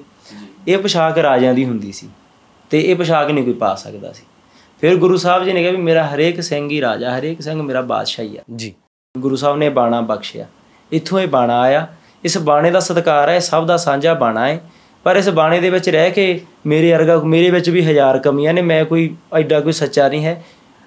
ਇਹ 0.68 0.78
ਪੋਸ਼ਾਕ 0.78 1.18
ਰਾਜਿਆਂ 1.18 1.54
ਦੀ 1.54 1.64
ਹੁੰਦੀ 1.64 1.92
ਸੀ। 1.92 2.08
ਤੇ 2.70 2.80
ਇਹ 2.80 2.96
ਪੋਸ਼ਾਕ 2.96 3.30
ਨਹੀਂ 3.30 3.44
ਕੋਈ 3.44 3.52
ਪਾ 3.52 3.74
ਸਕਦਾ 3.74 4.12
ਸੀ। 4.12 4.22
ਫਿਰ 4.80 4.96
ਗੁਰੂ 4.96 5.16
ਸਾਹਿਬ 5.16 5.44
ਜੀ 5.44 5.52
ਨੇ 5.52 5.60
ਕਿਹਾ 5.60 5.72
ਵੀ 5.72 5.78
ਮੇਰਾ 5.78 6.06
ਹਰੇਕ 6.06 6.40
ਸਿੰਘ 6.40 6.70
ਹੀ 6.70 6.80
ਰਾਜਾ 6.80 7.18
ਹਰੇਕ 7.18 7.40
ਸਿੰਘ 7.40 7.62
ਮੇਰਾ 7.62 7.80
ਬਾਦਸ਼ਾਹ 7.80 8.24
ਹੀ 8.24 8.36
ਆ। 8.36 8.40
ਜੀ। 8.56 8.74
ਗੁਰੂ 9.18 9.36
ਸਾਹਿਬ 9.36 9.56
ਨੇ 9.56 9.68
ਬਾਣਾ 9.68 10.00
ਬਖਸ਼ਿਆ। 10.00 10.46
ਇੱਥੋਂ 10.92 11.20
ਇਹ 11.20 11.28
ਬਾਣਾ 11.28 11.60
ਆਇਆ। 11.60 11.86
ਇਸ 12.24 12.38
ਬਾਣੇ 12.38 12.70
ਦਾ 12.70 12.80
ਸਤਿਕਾਰ 12.80 13.28
ਹੈ 13.28 13.38
ਸਭ 13.38 13.66
ਦਾ 13.66 13.76
ਸਾਂਝਾ 13.76 14.14
ਬਾਣਾ 14.14 14.48
ਹੈ। 14.48 14.60
ਪਰ 15.04 15.16
ਇਸ 15.16 15.28
ਬਾਣੇ 15.28 15.60
ਦੇ 15.60 15.70
ਵਿੱਚ 15.70 15.88
ਰਹਿ 15.88 16.10
ਕੇ 16.10 16.40
ਮੇਰੇ 16.66 16.92
ਵਰਗਾ 16.92 17.18
ਮੇਰੇ 17.24 17.50
ਵਿੱਚ 17.50 17.70
ਵੀ 17.70 17.84
ਹਜ਼ਾਰ 17.84 18.18
ਕਮੀਆਂ 18.18 18.54
ਨੇ 18.54 18.62
ਮੈਂ 18.62 18.84
ਕੋਈ 18.84 19.14
ਐਡਾ 19.38 19.60
ਕੋਈ 19.60 19.72
ਸੱਚਾ 19.72 20.08
ਨਹੀਂ 20.08 20.24
ਹੈ। 20.24 20.44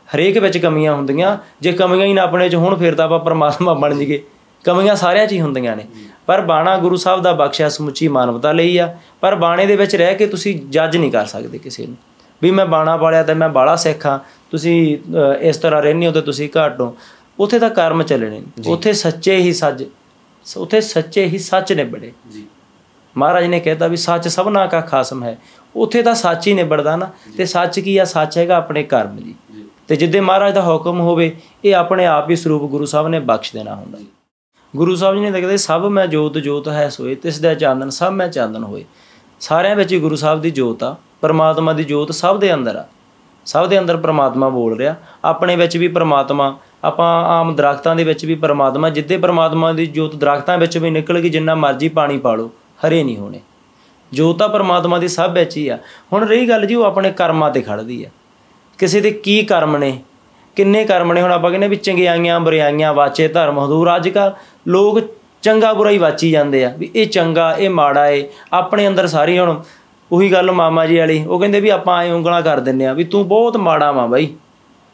ਹਰੇਕ 0.10 0.38
ਵਿੱਚ 0.38 0.58
ਕਮੀਆਂ 0.58 0.94
ਹੁੰਦੀਆਂ। 0.94 1.38
ਜੇ 1.62 1.72
ਕਮੀਆਂ 1.72 2.06
ਹੀ 2.06 2.14
ਨਾ 2.14 2.22
ਆਪਣੇ 2.22 2.50
'ਚ 2.50 2.56
ਹੋਣ 2.56 2.76
ਫਿਰ 2.76 2.96
ਤਾਂ 2.96 3.06
ਆਪਾਂ 3.06 3.20
ਪਰਮਾਤਮਾ 3.20 3.74
ਬਣ 3.74 3.96
ਜੀਏ 3.96 4.22
ਕਮੀਆਂ 4.66 4.96
ਸਾਰਿਆਂ 4.96 5.28
'ਚ 5.28 5.32
ਹੀ 5.32 5.42
ਹੁੰਦੀਆਂ 5.42 5.76
ਨੇ। 5.76 5.86
ਪਰ 6.26 6.42
ਬਾਣਾ 6.42 6.78
ਗੁਰੂ 6.78 6.96
ਸਾਹਿਬ 6.96 7.22
ਦਾ 7.22 7.32
ਬਖਸ਼ਿਆ 7.34 7.70
ਸਮੁੱਚੀ 7.70 8.08
ਮਾਨਵਤਾ 8.08 8.52
ਲਈ 8.52 8.78
ਆ। 8.78 8.96
ਪਰ 9.22 9.36
ਬਾਣੇ 9.36 9.66
ਦੇ 9.66 9.76
ਵਿੱਚ 9.76 9.96
ਰਹਿ 9.96 10.16
ਕੇ 10.16 10.28
ਤੁਸੀਂ 10.28 10.60
ਜੱਜ 10.70 10.98
ਨਹੀਂ 10.98 11.12
ਕਰ 11.12 11.26
ਸਕਦੇ 11.26 11.58
ਕਿਸੇ 11.58 11.86
ਨੂੰ। 11.88 11.98
ਵੀ 12.42 12.52
ਮੈਂ 12.52 12.66
ਬਾਣਾ 12.66 12.96
ਪਾਲਿਆ 12.98 13.24
ਤੇ 13.24 13.34
ਮੈਂ 13.34 13.50
ਬਾਲਾ 13.50 13.76
ਸਿੱਖਾਂ 13.76 14.20
ਤੁਸੀਂ 14.52 14.98
ਇਸ 15.42 15.58
ਤਰ੍ਹਾਂ 15.58 15.82
ਰਹਿੰਦੇ 15.82 16.08
ਹੋ 16.08 16.12
ਤੇ 16.12 16.22
ਤੁਸੀਂ 16.22 16.50
ਘੱਟ 16.58 16.82
ਹੋ। 16.82 16.96
ਉੱਥੇ 17.40 17.60
ਤਾਂ 17.60 17.70
ਕਰਮ 17.70 18.04
ਚੱਲਣੇ 18.04 18.40
ਨੇ। 18.40 18.70
ਉੱਥੇ 18.70 18.94
ਸੱਚੇ 18.94 19.36
ਹੀ 19.38 19.54
ਸੱਜ 19.54 19.84
ਉੱਥੇ 20.58 20.82
ਸੱਚੇ 20.82 21.26
ਹੀ 21.26 21.38
ਸੱਚ 21.38 21.74
ਨਿਬੜੇ 21.74 22.12
ਜੀ। 22.32 22.44
ਮਹਾਰਾਜ 23.18 23.46
ਨੇ 23.46 23.60
ਕਹਿਤਾ 23.60 23.88
ਵੀ 23.88 23.98
ਸੱਚ 23.98 24.28
ਸਭਨਾ 24.28 24.66
ਕਾ 24.66 24.82
ਖਾਸਮ 24.82 25.24
ਹੈ। 25.24 25.38
ਉੱਥੇ 25.76 26.02
ਤਾਂ 26.02 26.16
ਸੱਚ 26.16 26.48
ਹੀ 26.48 26.54
ਨਿਬੜਦਾ 26.54 26.96
ਨਾ। 26.96 27.10
ਤੇ 27.38 27.46
ਸੱਚ 27.46 27.80
ਕੀ 27.80 27.98
ਆ? 27.98 28.06
ਸੱਚ 28.06 28.38
ਹੈਗਾ 28.38 28.56
ਆਪਣੇ 28.56 28.84
ਕਰਮ 28.84 29.18
ਜੀ। 29.18 29.36
ਤੇ 29.88 29.96
ਜਿੱਦੇ 29.96 30.20
ਮਹਾਰਾਜ 30.20 30.54
ਦਾ 30.54 30.62
ਹੁਕਮ 30.62 31.00
ਹੋਵੇ 31.00 31.36
ਇਹ 31.66 31.76
ਆਪਣੇ 31.76 32.06
ਆਪ 32.06 32.30
ਹੀ 32.30 32.36
ਸਰੂਪ 32.36 32.72
ਗੁਰੂ 32.72 32.86
ਸਾਹਿਬ 32.86 33.08
ਨੇ 33.08 33.20
ਬਖਸ਼ 33.20 33.54
ਦੇਣਾ 33.54 33.76
ਹੁੰਦਾ। 33.76 33.98
ਗੁਰੂ 34.76 34.96
ਸਾਹਿਬ 34.96 35.16
ਜੀ 35.16 35.22
ਨੇ 35.22 35.32
ਕਹਿੰਦੇ 35.32 35.58
ਸਭ 35.58 35.88
ਮੈਂ 35.92 36.08
ਜੋਤ 36.08 36.38
ਜੋਤ 36.38 36.70
ਹੈ 36.70 36.90
ਸੋਏ 36.90 37.16
ਤਿਸ 37.16 37.40
ਦਾ 37.40 37.54
ਚਾਨਣ 37.54 37.90
ਸਭ 37.90 38.10
ਮੈਂ 38.10 38.28
ਚਾਨਣ 38.28 38.64
ਹੋਏ। 38.64 38.86
ਸਾਰਿਆਂ 39.40 39.76
ਵਿੱਚ 39.76 39.94
ਹੀ 39.94 40.00
ਗੁਰੂ 40.00 40.16
ਸਾਹਿਬ 40.16 40.42
ਦੀ 40.42 40.52
ਜੋਤ 40.52 40.84
ਆ 40.84 40.96
ਪਰਮਾਤਮਾ 41.22 41.74
ਦੀ 41.74 41.84
ਜੋਤ 41.84 42.12
ਸਭ 42.12 42.40
ਦੇ 42.40 42.54
ਅੰਦਰ 42.54 42.76
ਆ। 42.76 42.86
ਸਭ 43.46 43.68
ਦੇ 43.68 43.80
ਅੰਦਰ 43.80 43.98
ਪਰਮਾਤਮਾ 43.98 44.50
ਬੋਲ 44.50 44.78
ਰਿਹਾ। 44.78 44.96
ਆਪਣੇ 45.26 45.56
ਵਿੱਚ 45.56 45.78
ਵੀ 45.78 45.88
ਪਰਮਾਤਮਾ 45.88 46.58
ਆਪਾਂ 46.84 47.26
ਆਮ 47.26 47.56
ਦਰਖਤਾਂ 47.56 47.96
ਦੇ 47.96 48.04
ਵਿੱਚ 48.04 48.26
ਵੀ 48.26 48.36
ਪਰਮਾਤਮਾ 48.36 48.90
ਜਿੱਦੇ 48.90 49.18
ਪਰਮਾਤਮਾ 49.18 49.72
ਦੀ 49.72 49.86
ਜੋਤ 49.86 50.16
ਦਰਖਤਾਂ 50.16 50.58
ਵਿੱਚ 50.58 50.78
ਵੀ 50.78 50.90
ਨਿਕਲ 50.90 51.20
ਗਈ 51.20 51.30
ਜਿੰਨਾ 51.30 51.56
ਮਰਜ਼ੀ 51.56 51.90
ਪਾਣੀ 51.90 52.18
ਪਾ 52.18 52.36
ਲਓ 52.36 52.52
ਹਰੇ 52.88 53.04
ਨਹੀਂ 53.04 53.18
ਹੋਣੇ। 53.18 53.40
ਜੋਤ 54.14 54.40
ਤਾਂ 54.40 54.50
ਪਰਮਾਤਮਾ 54.50 55.00
ਦੀ 55.00 55.08
ਸਭ 55.08 55.32
ਵਿੱਚ 55.34 55.58
ਹੀ 55.58 55.68
ਆ। 55.68 55.80
ਹੁਣ 56.14 56.28
ਰਹੀ 56.28 56.50
ਗੱਲ 56.50 56.66
ਜੀ 56.66 56.76
ਉਹ 56.76 56.84
ਆਪਣੇ 56.84 57.12
ਕਰਮਾਂ 57.12 57.52
ਤੇ 57.52 57.62
ਖੜਦੀ 57.62 58.04
ਆ। 58.04 58.10
ਕਿਸੇ 58.78 59.02
ਦੇ 59.02 59.12
ਕੀ 59.12 59.44
ਕਰਮ 59.44 59.78
ਨੇ 59.78 60.00
ਕਿੰਨੇ 60.56 60.86
ਕਰਮ 60.86 61.14
ਨੇ 61.14 61.22
ਹੁਣ 61.22 61.32
ਆਪਾਂ 61.32 61.50
ਕਹਿੰਦੇ 61.50 61.68
ਵੀ 61.68 61.76
ਚੰਗਿਆਈਆਂ 61.76 62.40
ਬੁਰਾਈਆਂ 62.40 62.94
ਵਾਚੇ 62.94 63.28
ਧਰਮ 63.28 63.60
ਹਦੂਰ 63.60 63.96
ਅੱਜ 63.96 64.10
ਕੱਲ੍ਹ 64.10 64.34
ਲੋਕ 64.68 65.00
ਚੰਗਾ 65.42 65.74
ਬੁਰਾ 65.74 65.90
ਹੀ 65.90 65.98
ਵਾਚੀ 65.98 66.32
ਜਾਂਦੇ 66.32 66.66
ਆ 66.66 66.74
ਵੀ 66.78 66.92
ਇਹ 66.96 67.08
ਚੰਗਾ 67.08 67.56
ਇਹ 67.60 67.70
ਮਾੜਾ 67.70 68.08
ਏ 68.08 68.30
ਆਪਣੇ 68.54 68.88
ਅੰਦਰ 68.88 69.08
ਸਾਰੀ 69.08 69.40
ਹੁਣ 69.40 69.64
ਉਹੀ 70.12 70.32
ਗੱਲ 70.32 70.52
ਮਾਮਾ 70.52 70.86
ਜੀ 70.86 70.98
ਵਾਲੀ 70.98 71.26
ਉਹ 71.26 71.40
ਕਹਿੰਦੇ 71.40 71.60
ਵੀ 71.60 71.70
ਆਪਾਂ 71.70 72.04
ਐ 72.04 72.12
ਉਂਗਲਾਂ 72.12 72.42
ਕਰ 72.42 72.60
ਦਿੰਨੇ 72.60 72.86
ਆ 72.86 72.94
ਵੀ 72.94 73.04
ਤੂੰ 73.04 73.28
ਬਹੁਤ 73.28 73.58
ਮਾੜਾ 73.58 73.92
ਵਾ 73.92 74.06
ਬਾਈ। 74.06 74.34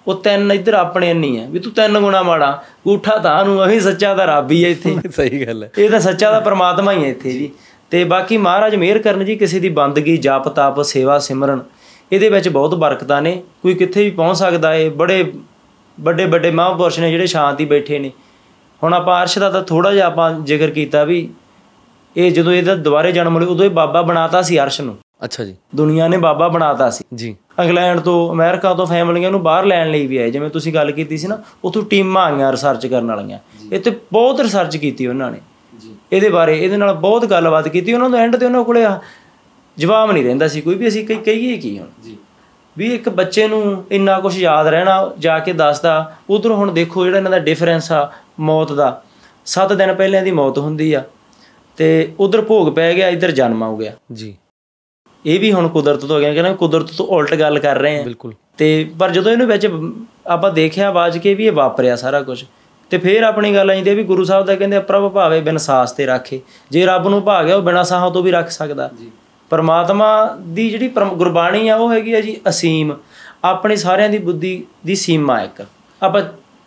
ਉਹ 0.07 0.15
ਤਿੰਨ 0.15 0.51
ਇੱਧਰ 0.51 0.73
ਆਪਣੇ 0.73 1.13
ਨਹੀਂ 1.13 1.43
ਆ 1.43 1.47
ਵੀ 1.49 1.59
ਤੂੰ 1.59 1.73
ਤਿੰਨ 1.73 1.99
ਗੁਣਾ 1.99 2.23
ਮਾੜਾ 2.23 2.63
ਗੂਠਾ 2.87 3.17
ਤਾਂ 3.17 3.45
ਨੂੰ 3.45 3.65
ਅਹੀ 3.65 3.79
ਸੱਚਾ 3.79 4.13
ਦਾ 4.13 4.25
ਰੱਬ 4.25 4.51
ਹੀ 4.51 4.63
ਆ 4.63 4.67
ਇੱਥੇ। 4.67 4.95
ਸਹੀ 5.15 5.47
ਗੱਲ 5.47 5.63
ਹੈ। 5.63 5.71
ਇਹ 5.77 5.89
ਤਾਂ 5.89 5.99
ਸੱਚਾ 5.99 6.31
ਦਾ 6.31 6.39
ਪ੍ਰਮਾਤਮਾ 6.39 6.91
ਹੀ 6.91 7.03
ਹੈ 7.03 7.09
ਇੱਥੇ 7.09 7.31
ਜੀ। 7.31 7.51
ਤੇ 7.89 8.03
ਬਾਕੀ 8.03 8.37
ਮਹਾਰਾਜ 8.37 8.75
ਮਿਹਰ 8.75 8.99
ਕਰਨ 8.99 9.25
ਜੀ 9.25 9.35
ਕਿਸੇ 9.35 9.59
ਦੀ 9.59 9.69
ਬੰਦਗੀ 9.69 10.17
ਜਪ 10.17 10.47
ਤਪ 10.47 10.81
ਸੇਵਾ 10.81 11.19
ਸਿਮਰਨ 11.19 11.59
ਇਹਦੇ 12.11 12.29
ਵਿੱਚ 12.29 12.49
ਬਹੁਤ 12.49 12.75
ਬਰਕਤਾਂ 12.75 13.21
ਨੇ। 13.21 13.43
ਕੋਈ 13.61 13.73
ਕਿੱਥੇ 13.73 14.03
ਵੀ 14.03 14.09
ਪਹੁੰਚ 14.09 14.37
ਸਕਦਾ 14.37 14.73
ਏ 14.73 14.89
ਬੜੇ 14.89 15.33
ਵੱਡੇ 15.99 16.25
ਵੱਡੇ 16.25 16.51
ਮਹਾਂਪੁਰਸ਼ 16.51 16.99
ਨੇ 16.99 17.11
ਜਿਹੜੇ 17.11 17.27
ਸ਼ਾਂਤੀ 17.27 17.65
ਬੈਠੇ 17.65 17.99
ਨੇ। 17.99 18.11
ਹੁਣ 18.83 18.93
ਆਪਾਂ 18.93 19.21
ਅਰਸ਼ 19.21 19.39
ਦਾ 19.39 19.49
ਤਾਂ 19.49 19.63
ਥੋੜਾ 19.63 19.93
ਜਿਹਾ 19.93 20.05
ਆਪਾਂ 20.05 20.31
ਜ਼ਿਕਰ 20.31 20.69
ਕੀਤਾ 20.69 21.03
ਵੀ 21.03 21.29
ਇਹ 22.17 22.31
ਜਦੋਂ 22.31 22.53
ਇਹਦਾ 22.53 22.75
ਦੁਬਾਰੇ 22.75 23.11
ਜਨਮ 23.11 23.39
ਲਿਆ 23.39 23.47
ਉਦੋਂ 23.47 23.65
ਇਹ 23.65 23.69
ਬਾਬਾ 23.69 24.01
ਬਣਾਤਾ 24.01 24.41
ਸੀ 24.41 24.59
ਅਰਸ਼ 24.59 24.81
ਨੂੰ। 24.81 24.97
ਅੱਛਾ 25.23 25.43
ਜੀ। 25.43 25.55
ਦੁਨੀਆ 25.75 26.07
ਨੇ 26.07 26.17
ਬਾਬਾ 26.17 26.47
ਬਣਾਤਾ 26.47 26.89
ਸੀ। 26.89 27.03
ਜੀ। 27.15 27.35
ਇੰਗਲੈਂਡ 27.63 27.99
ਤੋਂ 27.99 28.33
ਅਮਰੀਕਾ 28.33 28.73
ਤੋਂ 28.73 28.85
ਫੈਮਲੀਆਂ 28.85 29.31
ਨੂੰ 29.31 29.43
ਬਾਹਰ 29.43 29.65
ਲੈਣ 29.65 29.91
ਲਈ 29.91 30.07
ਵੀ 30.07 30.17
ਆਏ। 30.17 30.31
ਜਿਵੇਂ 30.31 30.49
ਤੁਸੀਂ 30.49 30.73
ਗੱਲ 30.73 30.91
ਕੀਤੀ 30.91 31.17
ਸੀ 31.17 31.27
ਨਾ 31.27 31.37
ਉੱਥੋਂ 31.63 31.83
ਟੀਮਾਂ 31.83 32.25
ਆਈਆਂ 32.25 32.51
ਰਿਸਰਚ 32.51 32.87
ਕਰਨ 32.87 33.07
ਵਾਲੀਆਂ। 33.07 33.39
ਇੱਥੇ 33.71 33.91
ਬਹੁਤ 34.11 34.39
ਰਿਸਰਚ 34.39 34.77
ਕੀਤੀ 34.77 35.07
ਉਹਨਾਂ 35.07 35.31
ਨੇ। 35.31 35.37
ਇਹਦੇ 36.13 36.29
ਬਾਰੇ 36.29 36.59
ਇਹਦੇ 36.59 36.77
ਨਾਲ 36.77 36.93
ਬਹੁਤ 36.93 37.25
ਗੱਲਬਾਤ 37.25 37.67
ਕੀਤੀ 37.67 37.93
ਉਹਨਾਂ 37.93 38.09
ਨੂੰ 38.09 38.19
ਐਂਡ 38.19 38.35
ਤੇ 38.35 38.45
ਉਹਨਾਂ 38.45 38.63
ਕੋਲੇ 38.63 38.85
ਜਵਾਬ 39.77 40.11
ਨਹੀਂ 40.11 40.23
ਰਹਿੰਦਾ 40.23 40.47
ਸੀ 40.47 40.61
ਕੋਈ 40.61 40.75
ਵੀ 40.75 40.87
ਅਸੀਂ 40.87 41.07
ਕਹੀ- 41.07 41.23
ਕਹੀਏ 41.23 41.57
ਕੀ 41.57 41.79
ਹੁਣ? 41.79 41.87
ਵੀ 42.77 42.95
ਇੱਕ 42.95 43.09
ਬੱਚੇ 43.09 43.47
ਨੂੰ 43.47 43.85
ਇੰਨਾ 43.91 44.19
ਕੁਝ 44.19 44.37
ਯਾਦ 44.37 44.67
ਰਹਿਣਾ 44.67 45.11
ਜਾ 45.19 45.39
ਕੇ 45.39 45.53
ਦੱਸਦਾ 45.53 46.15
ਉਧਰ 46.29 46.51
ਹੁਣ 46.51 46.71
ਦੇਖੋ 46.71 47.05
ਜਿਹੜਾ 47.05 47.17
ਇਹਨਾਂ 47.17 47.31
ਦਾ 47.31 47.39
ਡਿਫਰੈਂਸ 47.39 47.91
ਆ 47.91 48.11
ਮੌਤ 48.39 48.71
ਦਾ। 48.71 49.03
7 49.45 49.73
ਦਿਨ 49.73 49.93
ਪਹਿਲਾਂ 49.93 50.21
ਦੀ 50.23 50.31
ਮੌਤ 50.31 50.57
ਹੁੰਦੀ 50.57 50.93
ਆ 50.93 51.03
ਤੇ 51.77 52.13
ਉਧਰ 52.19 52.41
ਭੋਗ 52.41 52.73
ਪੈ 52.73 52.93
ਗਿਆ 52.93 53.09
ਇੱਧਰ 53.09 53.31
ਜਨਮ 53.31 53.63
ਆ 53.63 53.77
ਗਿਆ। 53.79 53.91
ਜੀ। 54.13 54.37
ਇਹ 55.25 55.39
ਵੀ 55.39 55.51
ਹੁਣ 55.51 55.67
ਕੁਦਰਤ 55.67 56.05
ਤੋਂ 56.05 56.19
ਗਿਆ 56.19 56.33
ਕਹਿੰਦਾ 56.33 56.53
ਕੁਦਰਤ 56.53 56.91
ਤੋਂ 56.97 57.07
ਉਲਟ 57.07 57.35
ਗੱਲ 57.35 57.59
ਕਰ 57.59 57.77
ਰਹੇ 57.77 57.99
ਆ। 57.99 58.03
ਬਿਲਕੁਲ। 58.03 58.33
ਤੇ 58.57 58.91
ਪਰ 58.99 59.09
ਜਦੋਂ 59.09 59.31
ਇਹਨੂੰ 59.31 59.47
ਵਿੱਚ 59.47 59.67
ਆਪਾਂ 60.27 60.51
ਦੇਖਿਆ 60.51 60.91
ਬਾਜ 60.91 61.17
ਕੇ 61.17 61.33
ਵੀ 61.33 61.45
ਇਹ 61.47 61.51
ਵਾਪਰਿਆ 61.51 61.95
ਸਾਰਾ 61.95 62.21
ਕੁਝ 62.21 62.43
ਤੇ 62.89 62.97
ਫਿਰ 62.97 63.23
ਆਪਣੀ 63.23 63.55
ਗੱਲ 63.55 63.69
ਆਈਂਦੀ 63.69 63.95
ਵੀ 63.95 64.03
ਗੁਰੂ 64.03 64.23
ਸਾਹਿਬ 64.23 64.45
ਦਾ 64.45 64.55
ਕਹਿੰਦੇ 64.55 64.79
ਪ੍ਰਭ 64.79 65.11
ਭਾਵੇ 65.11 65.41
ਬਿਨ 65.41 65.57
ਸਾਸ 65.57 65.91
ਤੇ 65.91 66.07
ਰਾਖੇ। 66.07 66.39
ਜੇ 66.71 66.85
ਰੱਬ 66.85 67.07
ਨੂੰ 67.07 67.23
ਭਾ 67.23 67.43
ਗਿਆ 67.43 67.55
ਉਹ 67.55 67.61
ਬਿਨਾ 67.61 67.83
ਸਾਹਾਂ 67.83 68.11
ਤੋਂ 68.11 68.23
ਵੀ 68.23 68.31
ਰੱਖ 68.31 68.49
ਸਕਦਾ। 68.49 68.89
ਪਰਮਾਤਮਾ 69.49 70.37
ਦੀ 70.47 70.69
ਜਿਹੜੀ 70.69 70.87
ਗੁਰਬਾਣੀ 70.87 71.67
ਆ 71.67 71.75
ਉਹ 71.75 71.93
ਹੈਗੀ 71.93 72.13
ਆ 72.13 72.21
ਜੀ 72.21 72.37
ਅਸੀਮ। 72.49 72.93
ਆਪਣੇ 73.43 73.75
ਸਾਰਿਆਂ 73.75 74.09
ਦੀ 74.09 74.17
ਬੁੱਧੀ 74.17 74.63
ਦੀ 74.85 74.95
ਸੀਮਾ 74.95 75.41
ਇੱਕ। 75.41 75.65
ਆਪਾਂ 76.03 76.21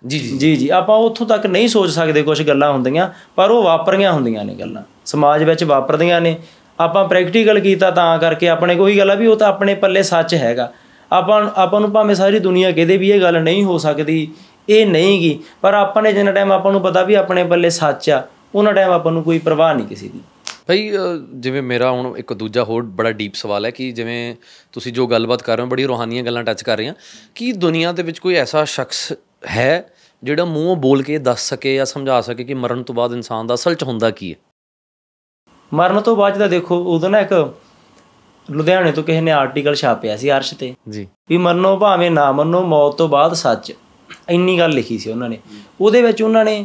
ਜੀ 0.07 0.19
ਜੀ। 0.19 0.39
ਜੀ 0.39 0.57
ਜੀ। 0.57 0.69
ਆਪਾਂ 0.69 0.97
ਉੱਥੋਂ 0.97 1.27
ਤੱਕ 1.27 1.47
ਨਹੀਂ 1.47 1.69
ਸੋਚ 1.69 1.91
ਸਕਦੇ 1.91 2.23
ਕੁਝ 2.23 2.43
ਗੱਲਾਂ 2.43 2.73
ਹੁੰਦੀਆਂ 2.73 3.09
ਪਰ 3.37 3.51
ਉਹ 3.51 3.63
ਵਾਪਰੀਆਂ 3.63 4.13
ਹੁੰਦੀਆਂ 4.13 4.45
ਨੇ 4.45 4.55
ਗੱਲਾਂ। 4.55 4.83
ਸਮਾਜ 5.07 5.43
ਵਿੱਚ 5.43 5.65
ਵਾਪਰਦੀਆਂ 5.65 6.21
ਨੇ। 6.21 6.37
ਆਪਾਂ 6.81 7.09
ਪ੍ਰੈਕਟੀਕਲ 7.09 7.61
ਕੀਤਾ 7.61 7.91
ਤਾਂ 7.91 8.19
ਕਰਕੇ 8.19 8.49
ਆਪਣੇ 8.49 8.75
ਕੋਈ 8.75 8.99
ਗੱਲ 8.99 9.11
ਆ 9.11 9.15
ਵੀ 9.15 9.27
ਉਹ 9.27 9.37
ਤਾਂ 9.37 9.49
ਆਪਣੇ 9.49 9.75
ਪੱਲੇ 9.75 10.03
ਸੱਚ 10.03 10.35
ਹੈਗਾ। 10.35 10.73
ਆਪਾਂ 11.13 11.51
ਆਪਾਂ 11.57 11.81
ਨੂੰ 11.81 11.93
ਭਾਵੇਂ 11.93 12.15
ਸਾਰੀ 12.15 12.39
ਦੁਨੀਆ 12.39 12.73
ਕਹਦੇ 12.73 12.97
ਵੀ 12.97 13.11
ਇਹ 13.11 13.21
ਗੱਲ 13.21 13.43
ਨਹੀਂ 13.43 13.65
ਹੋ 13.65 13.79
ਸਕਦੀ 13.79 14.29
ਇਹ 14.69 14.87
ਨਹੀਂ 14.87 15.21
ਗੀ 15.21 15.39
ਪਰ 15.61 15.75
ਆਪਾਂ 15.75 16.03
ਨੇ 16.03 16.13
ਜਿੰਨਾ 16.13 16.33
ਟਾਈਮ 16.33 16.53
ਆਪਾਂ 16.53 16.73
ਨੂੰ 16.73 16.81
ਪਤਾ 16.81 17.03
ਵੀ 17.03 17.15
ਆਪਣੇ 17.15 17.45
ਪੱਲੇ 17.45 17.71
ਸੱਚ 17.71 18.11
ਆ 18.11 18.23
ਉਹਨਾਂ 18.55 18.73
ਟਾਈਮ 18.73 18.91
ਆਪਾਂ 18.91 19.13
ਨੂੰ 19.13 19.23
ਕੋਈ 19.23 19.39
ਪਰਵਾਹ 19.39 19.75
ਨਹੀਂ 19.75 19.87
ਕਿਸੇ 19.87 20.09
ਦੀ। 20.09 20.21
ਭਾਈ 20.67 20.91
ਜਿਵੇਂ 21.35 21.63
ਮੇਰਾ 21.63 21.91
ਹੁਣ 21.91 22.17
ਇੱਕ 22.17 22.33
ਦੂਜਾ 22.33 22.65
ਹੋਰ 22.65 22.83
ਬੜਾ 22.83 23.11
ਡੀਪ 23.13 23.35
ਸਵਾਲ 23.35 23.65
ਹੈ 23.65 23.71
ਕਿ 23.71 23.91
ਜਿਵੇਂ 23.93 24.35
ਤੁਸੀਂ 24.73 24.93
ਜੋ 24.93 25.07
ਗੱਲਬਾਤ 25.07 25.43
ਕਰ 25.43 25.57
ਰਹੇ 25.57 25.65
ਹੋ 25.65 25.71
ਬੜੀ 25.71 25.85
ਰੂਹਾਨੀਆਂ 25.87 26.23
ਗੱਲਾਂ 26.23 26.45
ਟੱਚ 26.45 26.63
ਕਰ 26.63 26.77
ਰਹੇ 26.77 26.91
ਹੋ 26.91 26.95
ਕੀ 27.35 27.53
ਦੁਨੀਆ 27.53 27.93
ਦੇ 27.93 28.03
ਵਿੱਚ 28.03 28.19
ਕੋਈ 28.19 28.35
ਐਸਾ 28.35 28.65
ਸ਼ਖਸ 28.65 29.13
ਹੈ 29.49 29.91
ਜਿਹੜਾ 30.23 30.45
ਮੂੰਹੋਂ 30.45 30.77
ਬੋਲ 30.77 31.03
ਕੇ 31.03 31.19
ਦੱਸ 31.19 31.49
ਸਕੇ 31.49 31.75
ਜਾਂ 31.75 31.87
ਸਮਝਾ 31.87 32.21
ਸਕੇ 32.21 32.45
ਕਿ 32.45 32.55
ਮਰਨ 32.55 32.83
ਤੋਂ 32.83 32.95
ਬਾਅਦ 32.95 33.13
ਇਨਸਾਨ 33.13 33.47
ਦਾ 33.47 33.55
ਅਸਲ 33.55 33.75
'ਚ 33.75 33.83
ਹੁੰਦਾ 33.83 34.11
ਕੀ 34.11 34.31
ਹੈ? 34.33 34.37
ਮਰਨ 35.75 36.01
ਤੋਂ 36.01 36.17
ਬਾਅਦ 36.17 36.39
ਦਾ 36.39 36.47
ਦੇਖੋ 36.47 36.79
ਉਦੋਂ 36.95 37.11
ਨਾ 37.11 37.21
ਇੱਕ 37.21 37.55
ਲੁਧਿਆਣੇ 38.51 38.93
ਤੋਂ 38.93 39.03
ਕਿਸੇ 39.03 39.21
ਨੇ 39.21 39.31
ਆਰਟੀਕਲ 39.31 39.75
ਛਾਪਿਆ 39.75 40.17
ਸੀ 40.17 40.31
ਅਰਸ਼ 40.33 40.55
ਤੇ 40.55 40.75
ਜੀ। 40.89 41.07
ਵੀ 41.29 41.37
ਮੰਨੋ 41.37 41.77
ਭਾਵੇਂ 41.77 42.11
ਨਾ 42.11 42.31
ਮੰਨੋ 42.33 42.63
ਮੌਤ 42.63 42.97
ਤੋਂ 42.97 43.09
ਬਾਅਦ 43.09 43.33
ਸੱਚ। 43.33 43.73
ਇੰਨੀ 44.29 44.59
ਗੱਲ 44.59 44.71
ਲਿਖੀ 44.71 44.99
ਸੀ 44.99 45.11
ਉਹਨਾਂ 45.11 45.29
ਨੇ। 45.29 45.39
ਉਹਦੇ 45.81 46.03
ਵਿੱਚ 46.03 46.23
ਉਹਨਾਂ 46.23 46.45
ਨੇ 46.45 46.65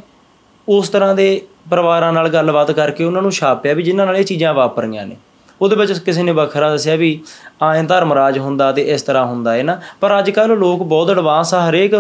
ਉਸ 0.68 0.90
ਤਰ੍ਹਾਂ 0.90 1.14
ਦੇ 1.16 1.42
ਪਰਿਵਾਰਾਂ 1.70 2.12
ਨਾਲ 2.14 2.30
ਗੱਲਬਾਤ 2.30 2.72
ਕਰਕੇ 2.72 3.04
ਉਹਨਾਂ 3.04 3.22
ਨੂੰ 3.22 3.32
ਛਾਪਿਆ 3.32 3.74
ਵੀ 3.74 3.84
ਜਿਨ੍ਹਾਂ 3.84 4.06
ਨਾਲ 4.08 4.18
ਇਹ 4.18 4.24
ਚੀਜ਼ਾਂ 4.26 4.54
ਵਾਪਰੀਆਂ 4.54 5.06
ਨੇ। 5.08 5.16
ਉਹਦੇ 5.62 5.76
ਵਿੱਚ 5.76 5.92
ਕਿਸੇ 6.00 6.24
ਨੇ 6.24 6.32
ਵੱਖਰਾ 6.32 6.70
ਦੱਸਿਆ 6.72 6.96
ਵੀ 6.96 7.20
ਆਏ 7.62 7.84
ਧਰਮਰਾਜ 7.84 8.38
ਹੁੰਦਾ 8.40 8.72
ਤੇ 8.72 8.82
ਇਸ 8.84 9.02
ਤਰ੍ਹਾਂ 9.02 9.26
ਹੁੰਦਾ 9.26 9.54
ਹੈ 9.54 9.64
ਨਾ। 9.64 9.80
ਪਰ 10.02 10.18
ਅੱਜ 10.20 10.30
ਕੱਲ 10.30 10.58
ਲੋਕ 10.58 10.84
ਬਹੁਤ 10.84 11.10
ਐਡਵਾਂਸ 11.10 11.54
ਆ, 11.54 11.70
ਹਰੇਕ 11.70 11.96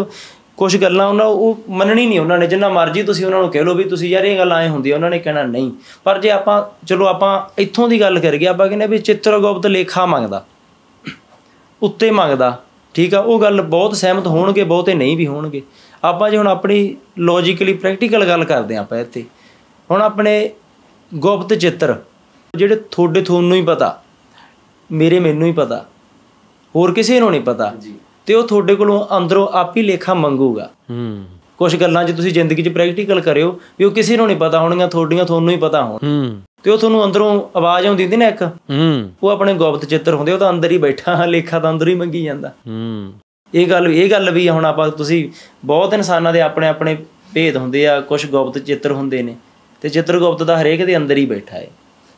ਕੁਝ 0.57 0.75
ਗੱਲਾਂ 0.77 1.07
ਉਹਨਾਂ 1.07 1.25
ਉਹ 1.25 1.57
ਮੰਨਣੀ 1.69 2.05
ਨਹੀਂ 2.05 2.19
ਉਹਨਾਂ 2.19 2.37
ਨੇ। 2.37 2.47
ਜਿੰਨਾ 2.47 2.69
ਮਰਜ਼ੀ 2.69 3.03
ਤੁਸੀਂ 3.03 3.25
ਉਹਨਾਂ 3.25 3.39
ਨੂੰ 3.39 3.49
ਕਹਿ 3.49 3.63
ਲਓ 3.63 3.73
ਵੀ 3.73 3.83
ਤੁਸੀਂ 3.83 4.09
ਯਾਰ 4.09 4.25
ਇਹ 4.25 4.37
ਗੱਲ 4.37 4.53
ਐ 4.53 4.67
ਹੁੰਦੀ 4.69 4.91
ਆ, 4.91 4.95
ਉਹਨਾਂ 4.95 5.09
ਨੇ 5.09 5.19
ਕਹਿਣਾ 5.19 5.43
ਨਹੀਂ। 5.43 5.71
ਪਰ 6.03 6.19
ਜੇ 6.19 6.31
ਆਪਾਂ, 6.31 6.61
ਚਲੋ 6.87 7.07
ਆਪਾਂ 7.07 7.61
ਇੱਥੋਂ 7.61 7.87
ਦੀ 7.89 7.99
ਗੱਲ 8.01 8.19
ਕਰੀਏ, 8.19 8.47
ਆਪਾਂ 8.47 8.67
ਕਹਿੰਦੇ 8.67 8.87
ਵੀ 8.87 8.97
ਚਿੱਤਰਗੁਪਤ 8.99 9.67
ਲੇਖਾ 9.67 10.05
ਮੰਗਦਾ, 10.05 10.43
ਉੱਤੇ 11.81 12.11
ਮੰਗਦਾ। 12.11 12.57
ਠੀਕ 12.97 13.13
ਆ 13.15 13.19
ਉਹ 13.19 13.41
ਗੱਲ 13.41 13.61
ਬਹੁਤ 13.61 13.95
ਸਹਿਮਤ 13.95 14.27
ਹੋਣਗੇ 14.27 14.63
ਬਹੁਤੇ 14.63 14.93
ਨਹੀਂ 14.93 15.17
ਵੀ 15.17 15.27
ਹੋਣਗੇ। 15.27 15.61
ਆਪਾਂ 16.03 16.29
ਜੇ 16.29 16.37
ਹੁਣ 16.37 16.47
ਆਪਣੀ 16.47 16.95
ਲੌਜੀਕਲੀ 17.19 17.73
ਪ੍ਰੈਕਟੀਕਲ 17.73 18.25
ਗੱਲ 18.25 18.43
ਕਰਦੇ 18.43 18.75
ਆਪਾਂ 18.75 18.97
ਇੱਥੇ। 18.97 19.23
ਹੁਣ 19.91 20.01
ਆਪਣੇ 20.01 20.49
ਗੁਪਤ 21.13 21.53
ਚਿੱਤਰ 21.53 21.95
ਜਿਹੜੇ 22.55 22.75
ਤੁਹਾਡੇ 22.75 23.21
ਤੁਹਾਨੂੰ 23.21 23.57
ਹੀ 23.57 23.61
ਪਤਾ 23.61 24.01
ਮੇਰੇ 24.91 25.19
ਮੈਨੂੰ 25.19 25.47
ਹੀ 25.47 25.51
ਪਤਾ 25.51 25.85
ਹੋਰ 26.75 26.93
ਕਿਸੇ 26.93 27.19
ਨੂੰ 27.19 27.31
ਨਹੀਂ 27.31 27.41
ਪਤਾ 27.41 27.73
ਤੇ 28.25 28.33
ਉਹ 28.33 28.47
ਤੁਹਾਡੇ 28.47 28.75
ਕੋਲੋਂ 28.75 29.17
ਅੰਦਰੋਂ 29.17 29.47
ਆਪ 29.51 29.77
ਹੀ 29.77 29.81
ਲੇਖਾ 29.81 30.13
ਮੰਗੂਗਾ। 30.13 30.69
ਹੂੰ। 30.89 31.25
ਕੁਝ 31.57 31.75
ਗੱਲਾਂ 31.75 32.03
'ਚ 32.03 32.11
ਤੁਸੀਂ 32.11 32.31
ਜ਼ਿੰਦਗੀ 32.31 32.63
'ਚ 32.63 32.69
ਪ੍ਰੈਕਟੀਕਲ 32.69 33.21
ਕਰਿਓ 33.21 33.59
ਵੀ 33.79 33.85
ਉਹ 33.85 33.91
ਕਿਸੇ 33.91 34.17
ਨੂੰ 34.17 34.27
ਨਹੀਂ 34.27 34.37
ਪਤਾ 34.37 34.59
ਹੋਣਗੀਆਂ 34.59 34.87
ਤੁਹਾਡੀਆਂ 34.87 35.25
ਤੁਹਾਨੂੰ 35.25 35.49
ਹੀ 35.49 35.57
ਪਤਾ 35.57 35.83
ਹੋਣ। 35.83 35.97
ਹੂੰ। 36.03 36.41
ਤੇ 36.63 36.71
ਉਹ 36.71 36.77
ਤੁਹਾਨੂੰ 36.77 37.05
ਅੰਦਰੋਂ 37.05 37.49
ਆਵਾਜ਼ 37.55 37.87
ਆਉਂਦੀ 37.87 38.03
ਹੁੰਦੀ 38.03 38.17
ਨਾ 38.17 38.27
ਇੱਕ? 38.27 38.43
ਹੂੰ। 38.43 39.11
ਉਹ 39.23 39.29
ਆਪਣੇ 39.29 39.53
ਗੁਪਤ 39.53 39.85
ਚਿੱਤਰ 39.85 40.13
ਹੁੰਦੇ 40.13 40.31
ਉਹ 40.31 40.37
ਤਾਂ 40.37 40.49
ਅੰਦਰ 40.49 40.71
ਹੀ 40.71 40.77
ਬੈਠਾ 40.77 41.25
ਲੇਖਾ 41.25 41.59
ਤਾਂ 41.59 41.71
ਅੰਦਰ 41.71 41.87
ਹੀ 41.87 41.95
ਮੰਗੀ 41.95 42.23
ਜਾਂਦਾ। 42.23 42.49
ਹੂੰ। 42.49 43.13
ਇਹ 43.53 43.67
ਗੱਲ 43.67 43.87
ਇਹ 43.87 44.11
ਗੱਲ 44.11 44.31
ਵੀ 44.31 44.49
ਹੁਣ 44.49 44.65
ਆਪਾਂ 44.65 44.89
ਤੁਸੀਂ 44.89 45.29
ਬਹੁਤ 45.65 45.93
ਇਨਸਾਨਾਂ 45.93 46.33
ਦੇ 46.33 46.41
ਆਪਣੇ 46.41 46.67
ਆਪਣੇ 46.67 46.97
ਭੇਦ 47.33 47.57
ਹੁੰਦੇ 47.57 47.87
ਆ 47.87 48.01
ਕੁਝ 48.01 48.25
ਗੁਪਤ 48.25 48.57
ਚਿੱਤਰ 48.57 48.91
ਹੁੰਦੇ 48.91 49.23
ਨੇ 49.23 49.35
ਤੇ 49.81 49.89
ਚਿੱਤਰਗੁਪਤ 49.89 50.43
ਦਾ 50.43 50.61
ਹਰੇਕ 50.61 50.85
ਦੇ 50.85 50.97
ਅੰਦਰ 50.97 51.17
ਹੀ 51.17 51.25
ਬੈਠਾ 51.25 51.57
ਹੈ 51.57 51.67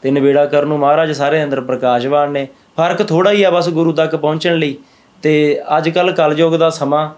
ਤੇ 0.01 0.11
ਨਿਬੇੜਾ 0.11 0.45
ਕਰਨ 0.45 0.67
ਨੂੰ 0.67 0.79
ਮਹਾਰਾਜ 0.79 1.11
ਸਾਰੇ 1.11 1.43
ਅੰਦਰ 1.43 1.61
ਪ੍ਰਕਾਸ਼ਵਾਨ 1.61 2.31
ਨੇ। 2.31 2.47
ਫ਼ਰਕ 2.75 3.03
ਥੋੜਾ 3.03 3.31
ਹੀ 3.31 3.43
ਆ 3.43 3.49
ਬਸ 3.49 3.69
ਗੁਰੂ 3.69 3.91
ਤੱਕ 3.91 4.15
ਪਹੁੰਚਣ 4.15 4.57
ਲਈ। 4.57 4.77
ਤੇ 5.21 5.61
ਅੱਜ 5.77 5.89
ਕੱਲ 5.89 6.11
ਕਲਯੁਗ 6.11 6.53
ਦਾ 6.53 6.69
ਸਮਾਂ 6.69 7.09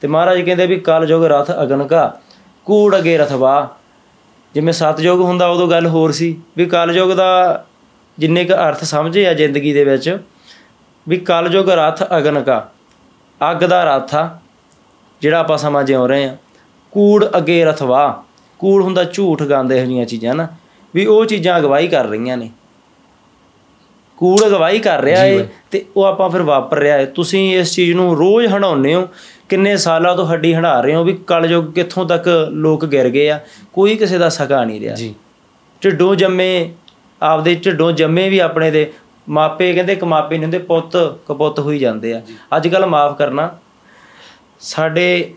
ਤੇ 0.00 0.08
ਮਹਾਰਾਜ 0.08 0.40
ਕਹਿੰਦੇ 0.40 0.66
ਵੀ 0.66 0.80
ਕਲਯੁਗ 0.80 1.24
ਰਥ 1.24 1.50
ਅਗਨ 1.62 1.86
ਕਾ 1.86 2.18
ਕੂੜ 2.64 2.98
ਅਗੇ 2.98 3.18
ਰਥਵਾ 3.18 3.76
ਜਿਵੇਂ 4.54 4.72
ਸਤਜੁਗ 4.72 5.20
ਹੁੰਦਾ 5.20 5.46
ਉਦੋਂ 5.46 5.68
ਗੱਲ 5.68 5.86
ਹੋਰ 5.86 6.12
ਸੀ 6.12 6.36
ਵੀ 6.56 6.66
ਕਲਯੁਗ 6.66 7.10
ਦਾ 7.10 7.64
ਜਿੰਨੇ 8.18 8.44
ਕ 8.44 8.52
ਅਰਥ 8.52 8.84
ਸਮਝੇ 8.84 9.26
ਆ 9.26 9.32
ਜ਼ਿੰਦਗੀ 9.34 9.72
ਦੇ 9.72 9.84
ਵਿੱਚ 9.84 10.18
ਵੀ 11.06 11.16
ਕਲਯੁਗ 11.16 11.70
ਰਥ 11.70 12.02
ਅਗਨ 12.18 12.42
ਕਾ 12.42 12.68
ਅੱਗ 13.40 13.64
ਦਾ 13.64 13.82
ਰਥ 13.84 14.14
ਆ 14.14 14.28
ਜਿਹੜਾ 15.22 15.38
ਆਪਾਂ 15.38 15.58
ਸਮਾਂ 15.58 15.82
ਜਿਉ 15.84 16.06
ਰਹੇ 16.06 16.24
ਆ। 16.24 16.36
ਕੂੜ 16.92 17.24
ਅੱਗੇ 17.36 17.64
ਰਥਵਾ 17.64 18.22
ਕੂੜ 18.58 18.82
ਹੁੰਦਾ 18.82 19.04
ਝੂਠ 19.04 19.42
ਗਾਉਂਦੇ 19.42 19.80
ਜਿਹੀਆਂ 19.80 20.04
ਚੀਜ਼ਾਂ 20.06 20.34
ਨਾ 20.34 20.46
ਵੀ 20.94 21.06
ਉਹ 21.06 21.24
ਚੀਜ਼ਾਂ 21.24 21.58
ਅਗਵਾਈ 21.58 21.88
ਕਰ 21.88 22.06
ਰਹੀਆਂ 22.06 22.36
ਨੇ। 22.36 22.50
ਕੂੜ 24.18 24.38
ਅਗਵਾਈ 24.46 24.78
ਕਰ 24.78 25.02
ਰਿਹਾ 25.02 25.24
ਏ 25.24 25.46
ਤੇ 25.70 25.84
ਉਹ 25.96 26.04
ਆਪਾਂ 26.04 26.28
ਫਿਰ 26.30 26.42
ਵਾਪਰ 26.42 26.78
ਰਿਹਾ 26.78 26.96
ਏ। 26.96 27.06
ਤੁਸੀਂ 27.06 27.58
ਇਸ 27.58 27.74
ਚੀਜ਼ 27.74 27.92
ਨੂੰ 27.92 28.16
ਰੋਜ਼ 28.16 28.46
ਹੰਡਾਉਂਦੇ 28.46 28.94
ਹੋ 28.94 29.08
ਕਿੰਨੇ 29.48 29.76
ਸਾਲਾਂ 29.76 30.16
ਤੋਂ 30.16 30.26
ਹੱਡੀ 30.26 30.54
ਹੰਡਾ 30.54 30.80
ਰਹੇ 30.80 30.94
ਹੋ 30.94 31.04
ਵੀ 31.04 31.12
ਕਲਯੁਗ 31.26 31.64
ਕਿੱਥੋਂ 31.64 32.06
ਤੱਕ 32.06 32.48
ਲੋਕ 32.50 32.86
ਗਿਰ 32.86 33.08
ਗਏ 33.08 33.28
ਆ? 33.28 33.40
ਕੋਈ 33.72 33.96
ਕਿਸੇ 33.96 34.18
ਦਾ 34.18 34.28
ਸਕਾ 34.28 34.64
ਨਹੀਂ 34.64 34.80
ਰਿਹਾ। 34.80 34.94
ਜੀ। 34.94 35.14
ਢਿੱਡੋਂ 35.84 36.14
ਜੰਮੇ 36.14 36.72
ਆਪਦੇ 37.22 37.54
ਢਿੱਡੋਂ 37.54 37.92
ਜੰਮੇ 37.92 38.28
ਵੀ 38.28 38.38
ਆਪਣੇ 38.38 38.70
ਦੇ 38.70 38.92
ਮਾਪੇ 39.28 39.72
ਕਹਿੰਦੇ 39.74 39.96
ਕਮਾਪੇ 39.96 40.36
ਨਹੀਂ 40.36 40.44
ਹੁੰਦੇ 40.44 40.58
ਪੁੱਤ 40.58 40.96
ਕਪੁੱਤ 41.26 41.58
ਹੋਈ 41.58 41.78
ਜਾਂਦੇ 41.78 42.12
ਆ। 42.14 42.22
ਅੱਜ 42.56 42.68
ਕੱਲ 42.68 42.86
ਮਾਫ 42.86 43.18
ਕਰਨਾ 43.18 43.58
ਸਾਡੇ 44.60 45.34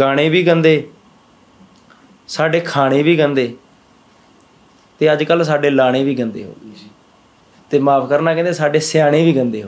ਗਾਣੇ 0.00 0.28
ਵੀ 0.28 0.42
ਗੰਦੇ 0.42 0.88
ਸਾਡੇ 2.28 2.60
ਖਾਣੇ 2.60 3.02
ਵੀ 3.02 3.18
ਗੰਦੇ 3.18 3.54
ਤੇ 4.98 5.12
ਅੱਜ 5.12 5.24
ਕੱਲ 5.24 5.44
ਸਾਡੇ 5.44 5.70
ਲਾਣੇ 5.70 6.04
ਵੀ 6.04 6.14
ਗੰਦੇ 6.14 6.44
ਹੋ 6.44 6.54
ਗਏ। 6.64 6.70
ਤੇ 7.70 7.78
ਮਾਫ 7.78 8.08
ਕਰਨਾ 8.08 8.34
ਕਹਿੰਦੇ 8.34 8.52
ਸਾਡੇ 8.52 8.78
ਸਿਆਣੇ 8.78 9.24
ਵੀ 9.24 9.32
ਗੰਦੇ 9.32 9.62
ਹੋ 9.62 9.66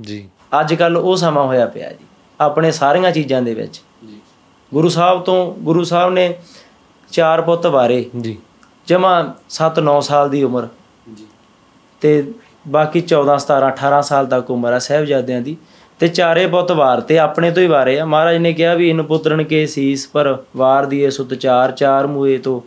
ਜੀ। 0.00 0.28
ਅੱਜ 0.60 0.74
ਕੱਲ 0.74 0.96
ਉਹ 0.96 1.16
ਸਮਾਂ 1.16 1.44
ਹੋਇਆ 1.44 1.66
ਪਿਆ 1.66 1.92
ਜੀ। 1.92 2.05
ਆਪਣੇ 2.40 2.70
ਸਾਰੀਆਂ 2.70 3.12
ਚੀਜ਼ਾਂ 3.12 3.42
ਦੇ 3.42 3.54
ਵਿੱਚ। 3.54 3.82
ਜੀ। 4.08 4.20
ਗੁਰੂ 4.74 4.88
ਸਾਹਿਬ 4.88 5.20
ਤੋਂ 5.20 5.54
ਗੁਰੂ 5.54 5.84
ਸਾਹਿਬ 5.84 6.12
ਨੇ 6.12 6.34
ਚਾਰ 7.12 7.42
ਪੁੱਤ 7.42 7.66
ਵਾਰੇ। 7.66 8.10
ਜੀ। 8.20 8.38
ਜਮਾ 8.86 9.34
7-9 9.48 10.00
ਸਾਲ 10.00 10.30
ਦੀ 10.30 10.42
ਉਮਰ। 10.42 10.68
ਤੇ 12.00 12.32
ਬਾਕੀ 12.68 13.00
14 13.00 13.38
17 13.38 13.68
18 13.68 14.02
ਸਾਲ 14.02 14.26
ਤੱਕ 14.26 14.50
ਉਮਰ 14.50 14.72
ਆ 14.72 14.78
ਸਹਿਬਜ਼ਾਦਿਆਂ 14.78 15.40
ਦੀ। 15.40 15.56
ਤੇ 15.98 16.08
ਚਾਰੇ 16.08 16.46
ਪੁੱਤ 16.46 16.72
ਵਾਰ 16.72 17.00
ਤੇ 17.00 17.18
ਆਪਣੇ 17.18 17.50
ਤੋਂ 17.50 17.62
ਹੀ 17.62 17.68
ਵਾਰੇ 17.68 18.00
ਆ। 18.00 18.04
ਮਹਾਰਾਜ 18.04 18.36
ਨੇ 18.36 18.52
ਕਿਹਾ 18.52 18.74
ਵੀ 18.74 18.90
ਇਨ 18.90 19.02
ਪੁੱਤਰਨ 19.02 19.42
ਕੇ 19.44 19.66
ਸੀਸ 19.66 20.06
ਪਰ 20.06 20.38
ਵਾਰ 20.56 20.86
ਦੀਏ 20.86 21.10
ਸੁਤ 21.10 21.34
ਚਾਰ 21.34 21.72
ਚਾਰ 21.72 22.06
ਮੂਏ 22.06 22.38
ਤੋਂ 22.38 22.60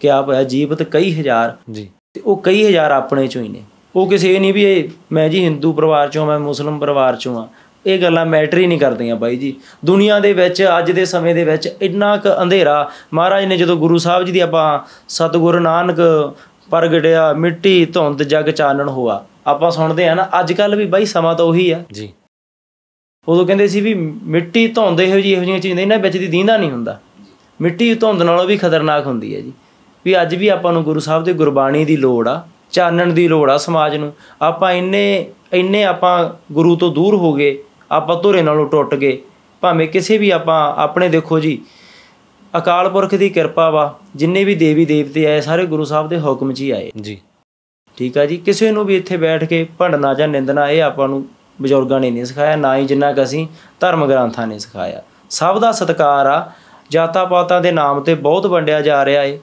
ਕਿਆ 0.00 0.22
ਹੋਇਆ 0.22 0.44
ਜੀਵਤ 0.44 0.82
ਕਈ 0.82 1.20
ਹਜ਼ਾਰ। 1.20 1.56
ਜੀ। 1.70 1.90
ਤੇ 2.14 2.20
ਉਹ 2.20 2.36
ਕਈ 2.36 2.66
ਹਜ਼ਾਰ 2.66 2.90
ਆਪਣੇ 2.90 3.26
ਚੋਂ 3.26 3.42
ਹੀ 3.42 3.48
ਨੇ। 3.48 3.62
ਉਹ 3.96 4.10
ਕਿਸੇ 4.10 4.38
ਨਹੀਂ 4.38 4.54
ਵੀ 4.54 4.90
ਮੈਂ 5.12 5.28
ਜੀ 5.28 5.44
ਹਿੰਦੂ 5.44 5.72
ਪਰਿਵਾਰ 5.72 6.08
ਚੋਂ 6.08 6.26
ਮੈਂ 6.26 6.38
ਮੁਸਲਮ 6.38 6.78
ਪਰਿਵਾਰ 6.78 7.16
ਚੋਂ 7.16 7.44
ਆ। 7.44 7.48
ਇਹ 7.86 8.02
ਗੱਲਾਂ 8.02 8.26
ਮੈਟਰ 8.26 8.58
ਹੀ 8.58 8.66
ਨਹੀਂ 8.66 8.78
ਕਰਦੀਆਂ 8.78 9.16
ਬਾਈ 9.16 9.36
ਜੀ। 9.36 9.54
ਦੁਨੀਆ 9.84 10.18
ਦੇ 10.20 10.32
ਵਿੱਚ 10.32 10.68
ਅੱਜ 10.78 10.90
ਦੇ 10.90 11.04
ਸਮੇਂ 11.04 11.34
ਦੇ 11.34 11.44
ਵਿੱਚ 11.44 11.76
ਇੰਨਾ 11.82 12.16
ਕੁ 12.16 12.42
ਅੰਧੇਰਾ। 12.42 12.90
ਮਹਾਰਾਜ 13.14 13.44
ਨੇ 13.44 13.56
ਜਦੋਂ 13.56 13.76
ਗੁਰੂ 13.76 13.98
ਸਾਹਿਬ 13.98 14.24
ਜੀ 14.24 14.32
ਦੀ 14.32 14.40
ਆਪਾਂ 14.40 14.80
ਸਤਿਗੁਰੂ 15.08 15.58
ਨਾਨਕ 15.58 15.96
ਪ੍ਰਗਟਿਆ 16.70 17.32
ਮਿੱਟੀ 17.32 17.84
ਧੁੰਦ 17.84 18.22
ਜਗ 18.22 18.50
ਚਾਨਣ 18.50 18.88
ਹੋਆ। 18.88 19.24
ਆਪਾਂ 19.46 19.70
ਸੁਣਦੇ 19.70 20.08
ਆ 20.08 20.14
ਨਾ 20.14 20.28
ਅੱਜ 20.40 20.52
ਕੱਲ 20.52 20.76
ਵੀ 20.76 20.84
ਬਾਈ 20.84 21.04
ਸਮਾਂ 21.04 21.34
ਤਾਂ 21.34 21.44
ਉਹੀ 21.44 21.70
ਆ 21.70 21.84
ਜੀ। 21.92 22.12
ਉਦੋਂ 23.28 23.46
ਕਹਿੰਦੇ 23.46 23.68
ਸੀ 23.68 23.80
ਵੀ 23.80 23.94
ਮਿੱਟੀ 24.22 24.68
ਧੁੰਦ 24.68 25.00
ਇਹੋ 25.00 25.20
ਜਿਹੀ 25.20 25.32
ਇਹੋ 25.32 25.40
ਜਿਹੀਆਂ 25.40 25.58
ਚੀਜ਼ਾਂ 25.58 25.82
ਇਹਨਾਂ 25.82 25.98
ਵਿੱਚ 25.98 26.16
ਦੀ 26.16 26.26
ਦੀਂਦਾ 26.26 26.56
ਨਹੀਂ 26.56 26.70
ਹੁੰਦਾ। 26.70 27.00
ਮਿੱਟੀ 27.60 27.94
ਧੁੰਦ 27.94 28.22
ਨਾਲੋਂ 28.22 28.44
ਵੀ 28.44 28.56
ਖਤਰਨਾਕ 28.56 29.06
ਹੁੰਦੀ 29.06 29.36
ਹੈ 29.36 29.40
ਜੀ। 29.40 29.52
ਵੀ 30.04 30.22
ਅੱਜ 30.22 30.34
ਵੀ 30.34 30.48
ਆਪਾਂ 30.48 30.72
ਨੂੰ 30.72 30.82
ਗੁਰੂ 30.82 31.00
ਸਾਹਿਬ 31.00 31.24
ਦੀ 31.24 31.32
ਗੁਰਬਾਣੀ 31.32 31.84
ਦੀ 31.84 31.96
ਲੋੜ 31.96 32.28
ਆ 32.28 32.42
ਚਾਨਣ 32.70 33.12
ਦੀ 33.12 33.28
ਲੋੜ 33.28 33.50
ਆ 33.50 33.56
ਸਮਾਜ 33.56 33.96
ਨੂੰ। 33.96 34.12
ਆਪਾਂ 34.42 34.72
ਇੰਨੇ 34.72 35.26
ਇੰਨੇ 35.52 35.84
ਆਪਾਂ 35.84 36.30
ਗੁਰੂ 36.52 36.76
ਤੋਂ 36.76 36.92
ਦੂਰ 36.92 37.14
ਹੋ 37.14 37.32
ਗਏ। 37.32 37.58
ਆਪਾਂ 37.90 38.22
ਧੁਰੇ 38.22 38.42
ਨਾਲੋਂ 38.42 38.66
ਟੁੱਟ 38.66 38.94
ਗਏ। 38.94 39.18
ਭਾਵੇਂ 39.60 39.88
ਕਿਸੇ 39.88 40.18
ਵੀ 40.18 40.30
ਆਪਾਂ 40.30 40.74
ਆਪਣੇ 40.76 41.08
ਦੇਖੋ 41.08 41.40
ਜੀ 41.40 41.60
ਅਕਾਲ 42.58 42.88
ਪੁਰਖ 42.88 43.14
ਦੀ 43.14 43.28
ਕਿਰਪਾ 43.28 43.70
ਵਾ 43.70 43.98
ਜਿੰਨੇ 44.16 44.44
ਵੀ 44.44 44.54
ਦੇਵੀ 44.54 44.84
ਦੇਵਤੇ 44.84 45.26
ਆਏ 45.26 45.40
ਸਾਰੇ 45.40 45.66
ਗੁਰੂ 45.66 45.84
ਸਾਹਿਬ 45.84 46.08
ਦੇ 46.08 46.18
ਹੁਕਮ 46.18 46.52
'ਚ 46.52 46.60
ਹੀ 46.60 46.70
ਆਏ। 46.70 46.90
ਜੀ। 47.00 47.20
ਠੀਕ 47.96 48.18
ਆ 48.18 48.26
ਜੀ? 48.26 48.36
ਕਿਸੇ 48.36 48.70
ਨੂੰ 48.70 48.84
ਵੀ 48.84 48.96
ਇੱਥੇ 48.96 49.16
ਬੈਠ 49.16 49.44
ਕੇ 49.44 49.66
ਭੰਡਣਾ 49.78 50.14
ਜਾਂ 50.14 50.28
ਨਿੰਦਣਾ 50.28 50.68
ਇਹ 50.70 50.82
ਆਪਾਂ 50.82 51.08
ਨੂੰ 51.08 51.24
ਬਜ਼ੁਰਗਾਂ 51.62 52.00
ਨੇ 52.00 52.10
ਨਹੀਂ 52.10 52.24
ਸਿਖਾਇਆ 52.24 52.56
ਨਾ 52.56 52.76
ਹੀ 52.76 52.84
ਜਿੰਨਾ 52.84 53.12
ਕੁ 53.12 53.22
ਅਸੀਂ 53.22 53.46
ਧਰਮ 53.80 54.06
ਗ੍ਰੰਥਾਂ 54.06 54.46
ਨੇ 54.46 54.58
ਸਿਖਾਇਆ। 54.58 55.02
ਸਭ 55.30 55.58
ਦਾ 55.58 55.72
ਸਤਿਕਾਰ 55.72 56.26
ਆ 56.26 56.50
ਜਾਤਾਂ 56.90 57.26
ਪਾਤਾਂ 57.26 57.60
ਦੇ 57.60 57.72
ਨਾਮ 57.72 58.00
ਤੇ 58.00 58.14
ਬਹੁਤ 58.14 58.46
ਵੰਡਿਆ 58.46 58.80
ਜਾ 58.80 59.04
ਰਿਹਾ 59.04 59.22
ਏ। 59.22 59.38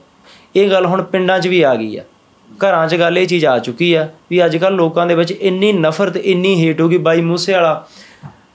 ਇਹ 0.56 0.70
ਗੱਲ 0.70 0.86
ਹੁਣ 0.86 1.02
ਪਿੰਡਾਂ 1.02 1.38
'ਚ 1.38 1.46
ਵੀ 1.46 1.62
ਆ 1.62 1.74
ਗਈ 1.74 1.96
ਆ। 1.96 2.02
ਘਰਾਂ 2.48 2.88
'ਚ 2.88 2.94
ਗੱਲ 2.94 3.18
ਇਹ 3.18 3.26
ਚੀਜ਼ 3.26 3.46
ਆ 3.46 3.58
ਚੁੱਕੀ 3.58 3.94
ਆ 3.94 4.08
ਵੀ 4.30 4.44
ਅੱਜ 4.44 4.56
ਕੱਲ 4.56 4.74
ਲੋਕਾਂ 4.74 5.06
ਦੇ 5.06 5.14
ਵਿੱਚ 5.14 5.32
ਇੰਨੀ 5.32 5.72
ਨਫ਼ਰਤ 5.72 6.16
ਇੰਨੀ 6.16 6.54
ਹੇਟ 6.64 6.80
ਹੋ 6.80 6.88
ਗਈ। 6.88 6.96
ਬਾਈ 6.96 7.20
ਮੂਸੇ 7.20 7.52
ਵਾਲਾ 7.52 7.86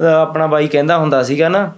ਆਪਣਾ 0.06 0.48
ਬਾਈ 0.48 0.68
ਕਹਿੰਦਾ 0.68 0.98
ਹੁੰਦਾ 0.98 1.24
ਸੀਗਾ 1.24 1.50
ਨਾ 1.50 1.72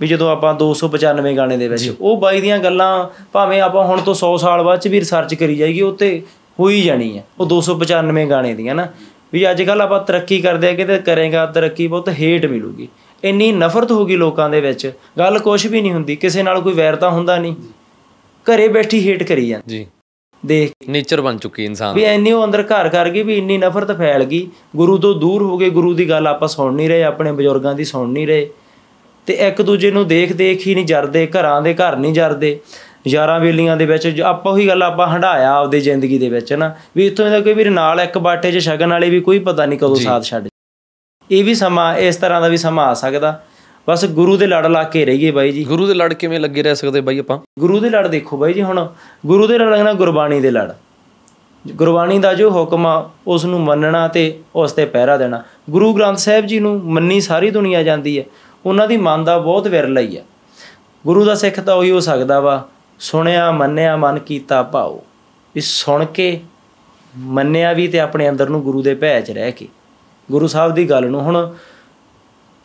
ਵੀ 0.00 0.06
ਜਦੋਂ 0.06 0.30
ਆਪਾਂ 0.30 0.54
295 0.54 1.36
ਗਾਣੇ 1.36 1.56
ਦੇ 1.56 1.68
ਵਿੱਚ 1.68 1.92
ਉਹ 2.00 2.16
ਬਾਈ 2.16 2.40
ਦੀਆਂ 2.40 2.58
ਗੱਲਾਂ 2.58 3.08
ਭਾਵੇਂ 3.32 3.60
ਆਪਾਂ 3.60 3.84
ਹੁਣ 3.84 4.00
ਤੋਂ 4.00 4.14
100 4.14 4.36
ਸਾਲ 4.36 4.62
ਬਾਅਦ 4.62 4.78
ਚ 4.78 4.88
ਵੀ 4.88 5.00
ਰਿਸਰਚ 5.00 5.34
ਕਰੀ 5.34 5.56
ਜਾਈਏ 5.56 5.82
ਉਹ 5.82 5.92
ਤੇ 5.92 6.22
ਹੋ 6.60 6.68
ਹੀ 6.68 6.82
ਜਾਣੀ 6.82 7.18
ਹੈ 7.18 7.24
ਉਹ 7.40 7.46
295 7.46 8.26
ਗਾਣੇ 8.30 8.54
ਦੀਆਂ 8.54 8.74
ਨਾ। 8.74 8.88
ਵੀ 9.32 9.50
ਅੱਜ 9.50 9.62
ਕੱਲ 9.62 9.80
ਆਪਾਂ 9.80 10.00
ਤਰੱਕੀ 10.00 10.40
ਕਰਦੇ 10.40 10.68
ਆ 10.68 10.72
ਕਿਤੇ 10.74 10.98
ਕਰੇਗਾ 10.98 11.46
ਤਰੱਕੀ 11.46 11.86
ਬਹੁਤ 11.86 12.08
ਹੇਟ 12.08 12.46
ਮਿਲੂਗੀ। 12.46 12.88
ਇੰਨੀ 13.24 13.52
ਨਫ਼ਰਤ 13.52 13.92
ਹੋ 13.92 14.06
ਗਈ 14.06 14.16
ਲੋਕਾਂ 14.16 14.50
ਦੇ 14.50 14.60
ਵਿੱਚ 14.60 14.92
ਗੱਲ 15.18 15.38
ਕੁਝ 15.38 15.66
ਵੀ 15.66 15.82
ਨਹੀਂ 15.82 15.92
ਹੁੰਦੀ 15.92 16.16
ਕਿਸੇ 16.16 16.42
ਨਾਲ 16.42 16.60
ਕੋਈ 16.60 16.72
ਵੈਰ 16.72 16.96
ਤਾਂ 16.96 17.10
ਹੁੰਦਾ 17.10 17.38
ਨਹੀਂ। 17.38 17.54
ਘਰੇ 18.46 18.68
ਬੈਠੀ 18.68 19.08
ਹੇਟ 19.08 19.22
ਕਰੀ 19.22 19.48
ਜਾਂਦੀ। 19.48 19.76
ਜੀ। 19.76 19.86
ਦੇਖ 20.46 20.72
ਨੇਚਰ 20.88 21.20
ਬਣ 21.20 21.36
ਚੁੱਕੀ 21.36 21.64
ਇਨਸਾਨ। 21.64 21.94
ਵੀ 21.94 22.04
ਇੰਨੀ 22.04 22.32
ਉਹ 22.32 22.44
ਅੰਦਰ 22.44 22.62
ਘਰ 22.62 22.88
ਕਰ 22.88 23.08
ਗਈ 23.08 23.22
ਵੀ 23.22 23.36
ਇੰਨੀ 23.38 23.58
ਨਫ਼ਰਤ 23.58 23.96
ਫੈਲ 23.98 24.24
ਗਈ। 24.24 24.46
ਗੁਰੂ 24.76 24.98
ਤੋਂ 24.98 25.14
ਦੂਰ 25.14 25.42
ਹੋ 25.42 25.58
ਗਏ 25.58 25.70
ਗੁਰੂ 25.70 25.92
ਦੀ 25.94 26.08
ਗੱਲ 26.10 26.26
ਆਪਾਂ 26.26 26.48
ਸੁਣ 26.48 26.74
ਨਹੀਂ 26.74 26.88
ਰਹੇ 26.88 27.02
ਆਪਣੇ 27.02 27.32
ਬਜ਼ੁਰਗਾਂ 27.32 27.74
ਦੀ 27.74 27.84
ਸੁਣ 27.84 28.08
ਨਹੀਂ 28.08 28.26
ਰਹੇ। 28.26 28.48
ਤੇ 29.26 29.34
ਇੱਕ 29.46 29.62
ਦੂਜੇ 29.62 29.90
ਨੂੰ 29.90 30.06
ਦੇਖ 30.08 30.32
ਦੇਖ 30.32 30.66
ਹੀ 30.66 30.74
ਨਹੀਂ 30.74 30.86
ਜਰਦੇ 30.86 31.26
ਘਰਾਂ 31.26 31.60
ਦੇ 31.62 31.74
ਘਰ 31.74 31.96
ਨਹੀਂ 31.96 32.12
ਜਰਦੇ। 32.12 32.58
ਯਾਰਾਂ 33.08 33.38
ਵੇਲੀਆਂ 33.40 33.76
ਦੇ 33.76 33.86
ਵਿੱਚ 33.86 34.20
ਆਪਾਂ 34.20 34.52
ਉਹੀ 34.52 34.66
ਗੱਲ 34.68 34.82
ਆਪਾਂ 34.82 35.06
ਹੰਡਾਇਆ 35.06 35.52
ਆਪਦੀ 35.52 35.80
ਜ਼ਿੰਦਗੀ 35.80 36.18
ਦੇ 36.18 36.28
ਵਿੱਚ 36.28 36.52
ਨਾ। 36.52 36.74
ਵੀ 36.96 37.06
ਇੱਥੋਂ 37.06 37.30
ਦਾ 37.30 37.40
ਕੋਈ 37.40 37.54
ਵੀ 37.54 37.64
ਨਾਲ 37.64 38.00
ਇੱਕ 38.00 38.18
ਬਾਟੇ 38.18 38.52
'ਚ 38.52 38.64
ਛਕਣ 38.64 38.90
ਵਾਲੇ 38.90 39.10
ਵੀ 39.10 39.20
ਕੋਈ 39.20 39.38
ਪਤਾ 39.38 39.66
ਨਹੀਂ 39.66 39.78
ਕਦੋਂ 39.78 39.96
ਸਾਥ 39.96 40.24
ਛੱਡ 40.24 40.48
ਇਹ 41.30 41.44
ਵੀ 41.44 41.54
ਸਮਾਂ 41.54 41.94
ਇਸ 41.98 42.16
ਤਰ੍ਹਾਂ 42.16 42.40
ਦਾ 42.40 42.48
ਵੀ 42.48 42.56
ਸਮਾਂ 42.56 42.86
ਆ 42.86 42.94
ਸਕਦਾ। 42.94 43.40
ਬਸ 43.88 44.04
ਗੁਰੂ 44.04 44.36
ਦੇ 44.36 44.46
ਲੜ 44.46 44.66
ਲਾ 44.66 44.82
ਕੇ 44.82 45.04
ਰਹੀਏ 45.04 45.30
ਬਾਈ 45.30 45.52
ਜੀ। 45.52 45.64
ਗੁਰੂ 45.64 45.86
ਦੇ 45.86 45.94
ਲੜ 45.94 46.14
ਕਿਵੇਂ 46.14 46.40
ਲੱਗੇ 46.40 46.62
ਰਹਿ 46.62 46.74
ਸਕਦੇ 46.74 47.00
ਬਾਈ 47.00 47.18
ਆਪਾਂ? 47.18 47.38
ਗੁਰੂ 47.58 47.80
ਦੇ 47.80 47.90
ਲੜ 47.90 48.06
ਦੇਖੋ 48.06 48.36
ਬਾਈ 48.36 48.52
ਜੀ 48.52 48.62
ਹੁਣ। 48.62 48.88
ਗੁਰੂ 49.26 49.46
ਦੇ 49.46 49.58
ਲੜ 49.58 49.78
ਨਾ 49.78 49.92
ਗੁਰਬਾਣੀ 49.92 50.40
ਦੇ 50.40 50.50
ਲੜ। 50.50 50.72
ਗੁਰਬਾਣੀ 51.72 52.18
ਦਾ 52.18 52.34
ਜੋ 52.34 52.50
ਹੁਕਮ 52.50 52.86
ਆ 52.86 53.10
ਉਸ 53.26 53.44
ਨੂੰ 53.44 53.60
ਮੰਨਣਾ 53.60 54.08
ਤੇ 54.08 54.40
ਉਸ 54.54 54.72
ਤੇ 54.72 54.84
ਪਹਿਰਾ 54.84 55.16
ਦੇਣਾ। 55.16 55.42
ਗੁਰੂ 55.70 55.94
ਗ੍ਰੰਥ 55.94 56.18
ਸਾਹਿਬ 56.18 56.46
ਜੀ 56.46 56.60
ਨੂੰ 56.60 56.80
ਮੰਨੀ 56.84 57.20
ਸਾਰੀ 57.20 57.50
ਦੁਨੀਆ 57.50 57.82
ਜਾਂਦੀ 57.82 58.18
ਹੈ। 58.18 58.24
ਉਹਨਾਂ 58.66 58.88
ਦੀ 58.88 58.96
ਮਨ 58.96 59.24
ਦਾ 59.24 59.38
ਬਹੁਤ 59.38 59.68
ਵਿਰਲਾ 59.68 60.00
ਹੀ 60.00 60.16
ਆ। 60.16 60.22
ਗੁਰੂ 61.06 61.24
ਦਾ 61.24 61.34
ਸਿੱਖ 61.34 61.60
ਤਾਂ 61.60 61.74
ਉਹੀ 61.74 61.90
ਹੋ 61.90 62.00
ਸਕਦਾ 62.00 62.40
ਵਾ 62.40 62.68
ਸੁਣਿਆ 62.98 63.50
ਮੰਨਿਆ 63.50 63.96
ਮਨ 63.96 64.18
ਕੀਤਾ 64.18 64.62
ਭਾਉ 64.62 65.00
ਵੀ 65.54 65.60
ਸੁਣ 65.60 66.04
ਕੇ 66.04 66.40
ਮੰਨਿਆ 67.16 67.72
ਵੀ 67.72 67.88
ਤੇ 67.88 68.00
ਆਪਣੇ 68.00 68.28
ਅੰਦਰ 68.28 68.48
ਨੂੰ 68.48 68.62
ਗੁਰੂ 68.62 68.82
ਦੇ 68.82 68.94
ਭੈ 68.94 69.20
'ਚ 69.20 69.30
ਰਹਿ 69.30 69.52
ਕੇ। 69.52 69.68
ਗੁਰੂ 70.30 70.46
ਸਾਹਿਬ 70.46 70.74
ਦੀ 70.74 70.90
ਗੱਲ 70.90 71.10
ਨੂੰ 71.10 71.20
ਹੁਣ 71.20 71.54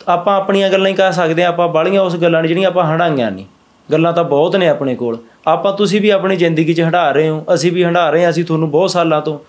ਆਪਾਂ 0.08 0.38
ਆਪਣੀਆਂ 0.38 0.70
ਗੱਲਾਂ 0.70 0.88
ਹੀ 0.88 0.96
ਕਰ 0.96 1.12
ਸਕਦੇ 1.12 1.44
ਆ 1.44 1.48
ਆਪਾਂ 1.48 1.68
ਬਾਹਲੀਆਂ 1.68 2.02
ਉਸ 2.02 2.16
ਗੱਲਾਂ 2.16 2.42
ਨੇ 2.42 2.48
ਜਿਹੜੀਆਂ 2.48 2.68
ਆਪਾਂ 2.68 2.84
ਹੰਡਾਈਆਂ 2.84 3.32
ਨਹੀਂ। 3.32 3.46
ਗੱਲਾਂ 3.92 4.14
ਤਾਂ 4.14 4.24
ਬਹੁਤ 4.24 4.56
ਨੇ 4.56 4.68
ਆਪਣੇ 4.68 4.96
ਕੋਲ। 4.96 5.18
ਆਪਾਂ 5.48 5.74
ਤੁਸੀਂ 5.74 6.02
ਵੀ 6.02 6.10
ਆਪਣੀ 6.10 6.36
ਜ਼ਿੰਦਗੀ 6.36 6.74
'ਚ 6.74 6.82
ਹੰਡਾ 6.82 7.12
ਰਹੇ 7.12 7.30
ਹੋ, 7.30 7.46
ਅਸੀਂ 7.54 7.72
ਵੀ 7.72 7.84
ਹੰਡਾ 7.84 8.10
ਰਹੇ 8.10 8.24
ਹਾਂ, 8.24 8.30
ਅਸੀਂ 8.30 8.46
ਤੁਹਾਨੂੰ 8.46 8.72
ਬਹੁਤ 8.72 8.92
ਸਾਲਾਂ 8.92 9.22
ਤੋਂ 9.22 9.40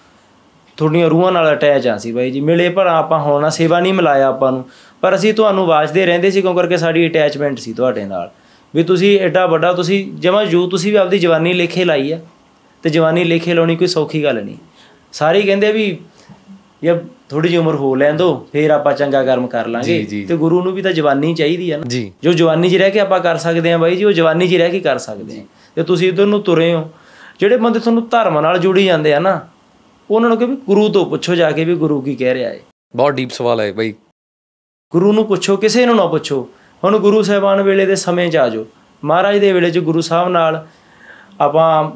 ਤੁਹਾਡੀਆਂ 0.77 1.11
ਰੂਹਾਂ 1.11 1.33
ਨਾਲ 1.33 1.55
ਅਟੈਚ 1.55 1.87
ਆ 1.87 1.99
ਸੀ 1.99 2.13
ਬਾਈ 2.13 2.31
ਜੀ। 2.31 2.41
ਮਿਲੇ 2.41 2.69
ਪਰ 2.69 2.87
ਆਪਾਂ 2.87 3.21
ਹੋਣਾ 3.21 3.49
ਸੇਵਾ 3.49 3.81
ਨਹੀਂ 3.81 3.95
ਮਿਲਾਇਆ 3.95 4.27
ਆਪਾਂ 4.27 4.53
ਨੂੰ। 4.53 4.65
ਪਰ 5.01 5.15
ਅਸੀਂ 5.15 5.35
ਤੁਹਾਨੂੰ 5.35 5.67
ਵਾਜਦੇ 5.67 6.07
ਰਹਿੰਦੇ 6.07 6.31
ਸੀ, 6.31 6.43
ਕਿਉਂ 6.43 6.55
ਕਰਕੇ 6.55 6.77
ਸਾਡੀ 6.77 7.09
ਅਟੈਚਮੈਂਟ 7.09 7.59
ਸੀ 7.59 7.73
ਤੁਹਾਡੇ 7.73 8.05
ਨਾਲ? 8.05 8.31
ਵੀ 8.75 8.83
ਤੁਸੀਂ 8.83 9.21
ਐਡਾ 9.21 9.47
ਵੱਡਾ, 9.47 9.73
ਤੁਸੀਂ 9.73 10.13
ਜਮਾ 10.13 10.45
ਜੂ, 10.45 10.69
ਤੁਸੀਂ 10.69 10.93
ਵੀ 10.93 10.97
ਆਪਦੀ 10.97 11.19
ਜਵਾਨੀ 11.19 11.53
ਲੇਖੇ 11.53 11.85
ਲਾਈ 11.85 12.13
ਆ। 12.13 12.21
ਤੇ 12.83 12.91
ਜਵਾਨੀ 12.91 13.25
ਲੇਖੇ 13.25 13.55
ਲਾਉਣੀ 13.55 13.77
ਕੋਈ 13.77 13.87
ਸੌਖੀ 13.87 14.25
ਗੱਲ 14.25 14.45
ਨਹੀਂ। 14.45 14.57
ਸਾਰੇ 15.13 15.39
ਹੀ 15.39 15.47
ਕਹਿੰਦੇ 15.47 15.73
ਵੀ 15.73 15.99
ਇਹ 16.83 16.95
ਥੋੜੀ 17.29 17.49
ਜਿਹੀ 17.49 17.59
ਉਮਰ 17.59 17.75
ਹੋ 17.75 17.95
ਲੈਣ 17.95 18.17
ਦੋ 18.17 18.49
ਫੇਰ 18.53 18.71
ਆਪਾਂ 18.71 18.93
ਚੰਗਾ 18.93 19.25
ਕਰਮ 19.25 19.47
ਕਰ 19.47 19.67
ਲਾਂਗੇ। 19.67 20.25
ਤੇ 20.29 20.37
ਗੁਰੂ 20.37 20.63
ਨੂੰ 20.63 20.73
ਵੀ 20.73 20.83
ਤਾਂ 20.83 20.93
ਜਵਾਨੀ 20.93 21.35
ਚਾਹੀਦੀ 21.35 21.71
ਆ 21.71 21.77
ਨਾ। 21.77 21.85
ਜੀ। 21.87 22.13
ਜਵਾਨੀ 22.35 22.71
'ਚ 22.71 22.75
ਰਹਿ 22.75 22.91
ਕੇ 22.91 23.01
ਆਪਾਂ 23.01 23.21
ਕਰ 23.21 23.37
ਸਕਦੇ 23.37 23.73
ਹਾਂ 23.73 23.79
ਬਾਈ 23.79 23.97
ਜੀ 23.97 24.05
ਉਹ 24.05 24.13
ਜਵਾਨੀ 24.13 24.49
'ਚ 24.49 24.55
ਰਹਿ 24.55 24.71
ਕੇ 24.71 24.81
ਕਰ 24.81 24.99
ਸਕਦੇ 24.99 25.39
ਹਾਂ। 25.39 25.45
ਤੇ 25.75 25.83
ਤੁਸੀਂ 25.83 26.09
ਇਧਰ 26.09 26.27
ਨੂੰ 26.27 26.43
ਤੁਰੇ 26.43 26.73
ਹੋ। 26.75 26.89
ਜਿਹੜੇ 27.41 27.57
ਬੰਦੇ 27.57 27.79
ਤੁਹਾਨੂੰ 27.79 28.09
ਧਰਮ 28.09 28.41
ਨਾਲ 28.41 28.59
ਜੁੜੀ 28.59 28.85
ਜਾਂਦੇ 28.85 29.15
ਆ 29.15 29.19
ਨਾ 29.19 29.41
ਉਹਨਾਂ 30.11 30.29
ਨੂੰ 30.29 30.39
ਕਿ 30.39 30.45
ਵੀ 30.45 30.57
ਗੁਰੂ 30.67 30.89
ਤੋਂ 30.89 31.05
ਪੁੱਛੋ 31.07 31.35
ਜਾ 31.35 31.51
ਕੇ 31.51 31.65
ਵੀ 31.65 31.75
ਗੁਰੂ 31.75 32.01
ਕੀ 32.01 32.15
ਕਹਿ 32.15 32.35
ਰਿਹਾ 32.35 32.51
ਹੈ 32.51 32.61
ਬਹੁਤ 32.97 33.15
ਡੀਪ 33.15 33.31
ਸਵਾਲ 33.31 33.61
ਹੈ 33.61 33.73
ਬਾਈ। 33.73 33.95
ਗੁਰੂ 34.93 35.13
ਨੂੰ 35.13 35.27
ਪੁੱਛੋ 35.27 35.57
ਕਿਸੇ 35.57 35.87
ਨੂੰ 35.87 35.97
ਨਾ 35.97 36.07
ਪੁੱਛੋ। 36.07 36.49
ਹੁਣ 36.85 36.99
ਗੁਰੂ 36.99 37.23
ਸਾਹਿਬਾਨ 37.23 37.63
ਵੇਲੇ 37.63 37.87
ਦੇ 37.87 37.97
ਸਮੇਂ 37.97 38.31
'ਚ 38.31 38.37
ਆ 38.37 38.49
ਜਾਓ। 38.49 38.65
ਮਹਾਰਾਜ 39.05 39.39
ਦੇ 39.39 39.53
ਵੇਲੇ 39.53 39.71
'ਚ 39.71 39.79
ਗੁਰੂ 39.79 40.01
ਸਾਹਿਬ 40.01 40.29
ਨਾਲ 40.29 40.67
ਆਪਾਂ 41.41 41.91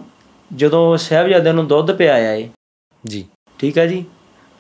ਜਦੋਂ 0.51 0.97
ਸਾਹਿਬਜ਼ਾਦਿਆਂ 0.97 1.55
ਨੂੰ 1.55 1.67
ਦੁੱਧ 1.67 1.93
ਪਿਆਇਆ 1.93 2.33
ਏ। 2.35 2.49
ਜੀ। 3.07 3.25
ਠੀਕ 3.59 3.79
ਆ 3.79 3.87
ਜੀ? 3.87 4.05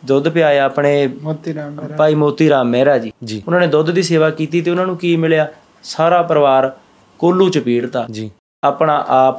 ਦੁੱਧ 0.04 0.28
ਪਿਆਇਆ 0.28 0.64
ਆਪਣੇ 0.64 1.06
ਮੋਤੀ 1.22 1.54
ਰਾਮ 1.54 1.72
ਮੇਰਾ। 1.72 1.96
ਭਾਈ 1.96 2.14
ਮੋਤੀ 2.14 2.50
ਰਾਮ 2.50 2.70
ਮਹਿਰਾ 2.70 2.98
ਜੀ। 2.98 3.12
ਜੀ। 3.24 3.42
ਉਹਨਾਂ 3.46 3.60
ਨੇ 3.60 3.66
ਦੁੱਧ 3.66 3.90
ਦੀ 3.90 4.02
ਸੇਵਾ 4.02 4.30
ਕੀਤੀ 4.30 4.60
ਤੇ 4.60 4.70
ਉਹਨਾਂ 4.70 4.86
ਨੂੰ 4.86 4.96
ਕੀ 4.96 5.16
ਮਿਲਿਆ? 5.16 5.48
ਸਾਰਾ 5.82 6.22
ਪਰਿਵਾਰ 6.22 6.72
ਕੋਲੂ 7.18 7.48
ਚ 7.48 7.58
ਪੀੜਤਾ। 7.58 8.06
ਜੀ। 8.10 8.30
ਆਪਣਾ 8.64 9.04
ਆਪ 9.08 9.36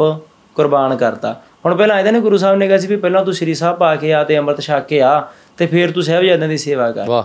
ਕੁਰਬਾਨ 0.56 0.95
ਕਰਤਾ। 0.95 1.41
ਹੁਣ 1.65 1.76
ਪਹਿਲਾਂ 1.76 2.00
ਇਹਦੇ 2.00 2.12
ਨੇ 2.12 2.19
ਗੁਰੂ 2.19 2.38
ਸਾਹਿਬ 2.38 2.58
ਨੇ 2.58 2.67
ਕਿਹਾ 2.67 2.78
ਸੀ 2.78 2.88
ਵੀ 2.88 2.95
ਪਹਿਲਾਂ 2.95 3.26
ਤੂੰ 3.26 3.34
ਸ੍ਰੀ 3.34 3.54
ਸਾਹਿਬ 3.54 3.78
ਪਾ 3.78 3.95
ਕੇ 3.95 4.13
ਆ 4.13 4.24
ਤੇ 4.24 4.38
ਅੰਮ੍ਰਿਤ 4.38 4.62
ਛਕ 4.62 4.86
ਕੇ 4.86 5.02
ਆ 5.02 5.28
ਤੇ 5.58 5.67
ਫਿਰ 5.67 5.91
ਤੂੰ 5.91 6.04
ਸਾਹਿਬਜ਼ਾਦਿਆਂ 6.04 6.50
ਦੀ 6.50 6.58
ਸੇਵਾ 6.58 6.91
ਕਰ। 6.91 7.06
ਵਾਹ। 7.06 7.24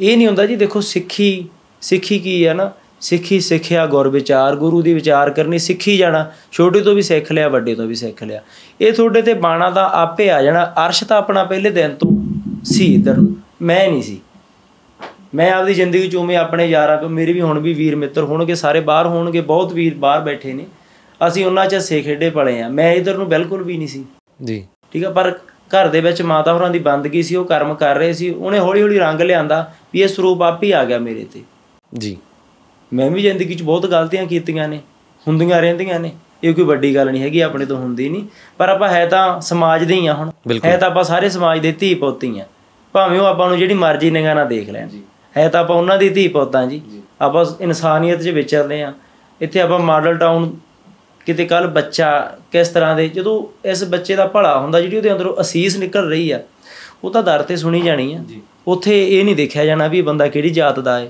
ਇਹ 0.00 0.16
ਨਹੀਂ 0.16 0.26
ਹੁੰਦਾ 0.26 0.46
ਜੀ 0.46 0.56
ਦੇਖੋ 0.56 0.80
ਸਿੱਖੀ 0.80 1.48
ਸਿੱਖੀ 1.80 2.18
ਕੀ 2.18 2.46
ਹੈ 2.46 2.54
ਨਾ? 2.54 2.72
ਸਿੱਖੀ 3.02 3.40
ਸਿੱਖਿਆ 3.40 3.86
ਗੁਰ 3.86 4.08
ਵਿਚਾਰ 4.08 4.56
ਗੁਰੂ 4.56 4.82
ਦੀ 4.82 4.94
ਵਿਚਾਰ 4.94 5.30
ਕਰਨੀ 5.30 5.58
ਸਿੱਖੀ 5.58 5.96
ਜਾਣਾ 5.96 6.30
ਛੋਟੇ 6.52 6.80
ਤੋਂ 6.80 6.94
ਵੀ 6.94 7.02
ਸਿੱਖ 7.02 7.32
ਲਿਆ 7.32 7.48
ਵੱਡੇ 7.48 7.74
ਤੋਂ 7.74 7.86
ਵੀ 7.86 7.94
ਸਿੱਖ 7.94 8.22
ਲਿਆ। 8.22 8.40
ਇਹ 8.80 8.92
ਤੁਹਾਡੇ 8.92 9.22
ਤੇ 9.22 9.34
ਬਾਣਾ 9.34 9.70
ਦਾ 9.70 9.90
ਆਪੇ 9.92 10.30
ਆ 10.30 10.42
ਜਾਣਾ 10.42 10.64
ਅਰਸ਼ 10.86 11.04
ਤਾਂ 11.04 11.16
ਆਪਣਾ 11.16 11.44
ਪਹਿਲੇ 11.44 11.70
ਦਿਨ 11.70 11.94
ਤੋਂ 11.94 12.10
ਸੀ 12.64 12.94
ਇਧਰ 12.94 13.16
ਮੈਂ 13.62 13.88
ਨਹੀਂ 13.88 14.02
ਸੀ। 14.02 14.20
ਮੈਂ 15.34 15.52
ਆਪਦੀ 15.52 15.74
ਜ਼ਿੰਦਗੀ 15.74 16.08
ਚ 16.08 16.16
ਉਵੇਂ 16.16 16.36
ਆਪਣੇ 16.36 16.66
ਯਾਰਾਂ 16.66 16.96
ਕੋ 16.98 17.08
ਮੇਰੇ 17.08 17.32
ਵੀ 17.32 17.40
ਹੁਣ 17.40 17.58
ਵੀ 17.58 17.74
ਵੀਰ 17.74 17.96
ਮਿੱਤਰ 17.96 18.22
ਹੋਣਗੇ 18.22 18.54
ਸਾਰੇ 18.54 18.80
ਬਾਹਰ 18.80 19.06
ਹੋਣਗੇ 19.06 19.40
ਬਹੁਤ 19.40 19.72
ਵੀਰ 19.72 19.94
ਬਾਹਰ 19.94 20.20
ਬੈਠੇ 20.20 20.52
ਨੇ। 20.52 20.66
ਅਸੀਂ 21.26 21.46
ਉਹਨਾਂ 21.46 21.66
ਚ 21.66 21.74
ਸੇ 21.74 22.00
ਖੇਡੇ 22.02 22.30
ਪਲੇ 22.30 22.60
ਆ 22.62 22.68
ਮੈਂ 22.68 22.92
ਇਧਰ 22.92 23.16
ਨੂੰ 23.16 23.28
ਬਿਲਕੁਲ 23.28 23.62
ਵੀ 23.62 23.76
ਨਹੀਂ 23.76 23.88
ਸੀ। 23.88 24.04
ਜੀ। 24.44 24.66
ਠੀਕ 24.92 25.04
ਆ 25.04 25.10
ਪਰ 25.10 25.30
ਘਰ 25.70 25.88
ਦੇ 25.88 26.00
ਵਿੱਚ 26.00 26.22
ਮਾਤਾ 26.22 26.52
ਹੋਰਾਂ 26.52 26.70
ਦੀ 26.70 26.78
ਬੰਦਗੀ 26.78 27.22
ਸੀ 27.22 27.36
ਉਹ 27.36 27.44
ਕਰਮ 27.44 27.74
ਕਰ 27.74 27.96
ਰਹੇ 27.96 28.12
ਸੀ 28.12 28.30
ਉਹਨੇ 28.30 28.58
ਹੌਲੀ 28.58 28.82
ਹੌਲੀ 28.82 28.98
ਰੰਗ 28.98 29.20
ਲਿਆਂਦਾ 29.20 29.72
ਵੀ 29.92 30.00
ਇਹ 30.00 30.08
ਸਰੂਪ 30.08 30.42
ਆਪ 30.42 30.62
ਹੀ 30.62 30.70
ਆ 30.72 30.84
ਗਿਆ 30.84 30.98
ਮੇਰੇ 30.98 31.24
ਤੇ। 31.24 31.42
ਜੀ। 31.98 32.16
ਮੈਂ 32.92 33.10
ਵੀ 33.10 33.22
ਜ਼ਿੰਦਗੀ 33.22 33.54
'ਚ 33.54 33.62
ਬਹੁਤ 33.62 33.86
ਗਲਤੀਆਂ 33.86 34.26
ਕੀਤੀਆਂ 34.26 34.68
ਨੇ 34.68 34.80
ਹੁੰਦੀਆਂ 35.28 35.60
ਰਹਿੰਦੀਆਂ 35.62 36.00
ਨੇ। 36.00 36.12
ਇਹ 36.44 36.54
ਕੋਈ 36.54 36.64
ਵੱਡੀ 36.64 36.94
ਗੱਲ 36.94 37.10
ਨਹੀਂ 37.10 37.22
ਹੈਗੀ 37.22 37.40
ਆਪਣੇ 37.40 37.66
ਤੋਂ 37.66 37.76
ਹੁੰਦੀ 37.76 38.08
ਨਹੀਂ। 38.08 38.24
ਪਰ 38.58 38.68
ਆਪਾਂ 38.68 38.88
ਹੈ 38.88 39.06
ਤਾਂ 39.06 39.40
ਸਮਾਜ 39.40 39.84
ਦੇ 39.84 39.94
ਹੀ 39.94 40.06
ਆ 40.06 40.14
ਹੁਣ। 40.14 40.30
ਹੈ 40.64 40.76
ਤਾਂ 40.76 40.88
ਆਪਾਂ 40.88 41.04
ਸਾਰੇ 41.04 41.28
ਸਮਾਜ 41.28 41.58
ਦੇ 41.58 41.72
ਧੀ 41.72 41.94
ਪੁੱਤ 41.94 42.24
ਹੀ 42.24 42.40
ਆ। 42.40 42.44
ਭਾਵੇਂ 42.92 43.20
ਉਹ 43.20 43.26
ਆਪਾਂ 43.26 43.48
ਨੂੰ 43.48 43.58
ਜਿਹੜੀ 43.58 43.74
ਮਰਜ਼ੀ 43.74 44.10
ਨਿਗਾਹ 44.10 44.34
ਨਾਲ 44.34 44.48
ਦੇਖ 44.48 44.70
ਲੈਣ। 44.70 44.88
ਹੈ 45.36 45.48
ਤਾਂ 45.48 45.60
ਆਪਾਂ 45.60 45.76
ਉਹਨਾਂ 45.76 45.98
ਦੀ 45.98 46.08
ਧੀ 46.08 46.28
ਪੁੱਤਾਂ 46.28 46.66
ਜੀ। 46.66 46.82
ਆਪਾਂ 47.20 47.44
ਇਨਸਾਨੀਅਤ 47.60 48.22
'ਚ 48.22 48.28
ਵਿਚਰਦੇ 48.28 48.82
ਆ। 48.82 48.92
ਇੱਥੇ 49.40 49.60
ਆਪਾਂ 49.60 49.78
ਮਾਡਲ 49.78 50.14
ਟਾਊਨ 50.14 50.56
ਕਿਤੇ 51.26 51.44
ਕੱਲ 51.44 51.66
ਬੱਚਾ 51.66 52.36
ਕਿਸ 52.52 52.68
ਤਰ੍ਹਾਂ 52.68 52.96
ਦੇ 52.96 53.08
ਜਦੋਂ 53.08 53.68
ਇਸ 53.68 53.84
ਬੱਚੇ 53.84 54.16
ਦਾ 54.16 54.26
ਭਲਾ 54.26 54.58
ਹੁੰਦਾ 54.58 54.80
ਜਿਹੜੀ 54.80 54.96
ਉਹਦੇ 54.96 55.12
ਅੰਦਰੋਂ 55.12 55.40
ਅਸੀਸ 55.40 55.76
ਨਿਕਲ 55.76 56.08
ਰਹੀ 56.08 56.30
ਆ 56.30 56.40
ਉਹ 57.04 57.10
ਤਾਂ 57.10 57.22
ਦਰ 57.22 57.42
ਤੇ 57.42 57.56
ਸੁਣੀ 57.56 57.80
ਜਾਣੀ 57.80 58.14
ਆ। 58.14 58.24
ਉੱਥੇ 58.66 59.18
ਇਹ 59.18 59.24
ਨਹੀਂ 59.24 59.36
ਦੇਖਿਆ 59.36 59.64
ਜਾਣਾ 59.64 59.86
ਵੀ 59.86 59.98
ਇਹ 59.98 60.02
ਬੰਦਾ 60.02 60.28
ਕਿਹੜੀ 60.28 60.50
ਜਾਤ 60.50 60.80
ਦਾ 60.80 61.00
ਹੈ। 61.00 61.08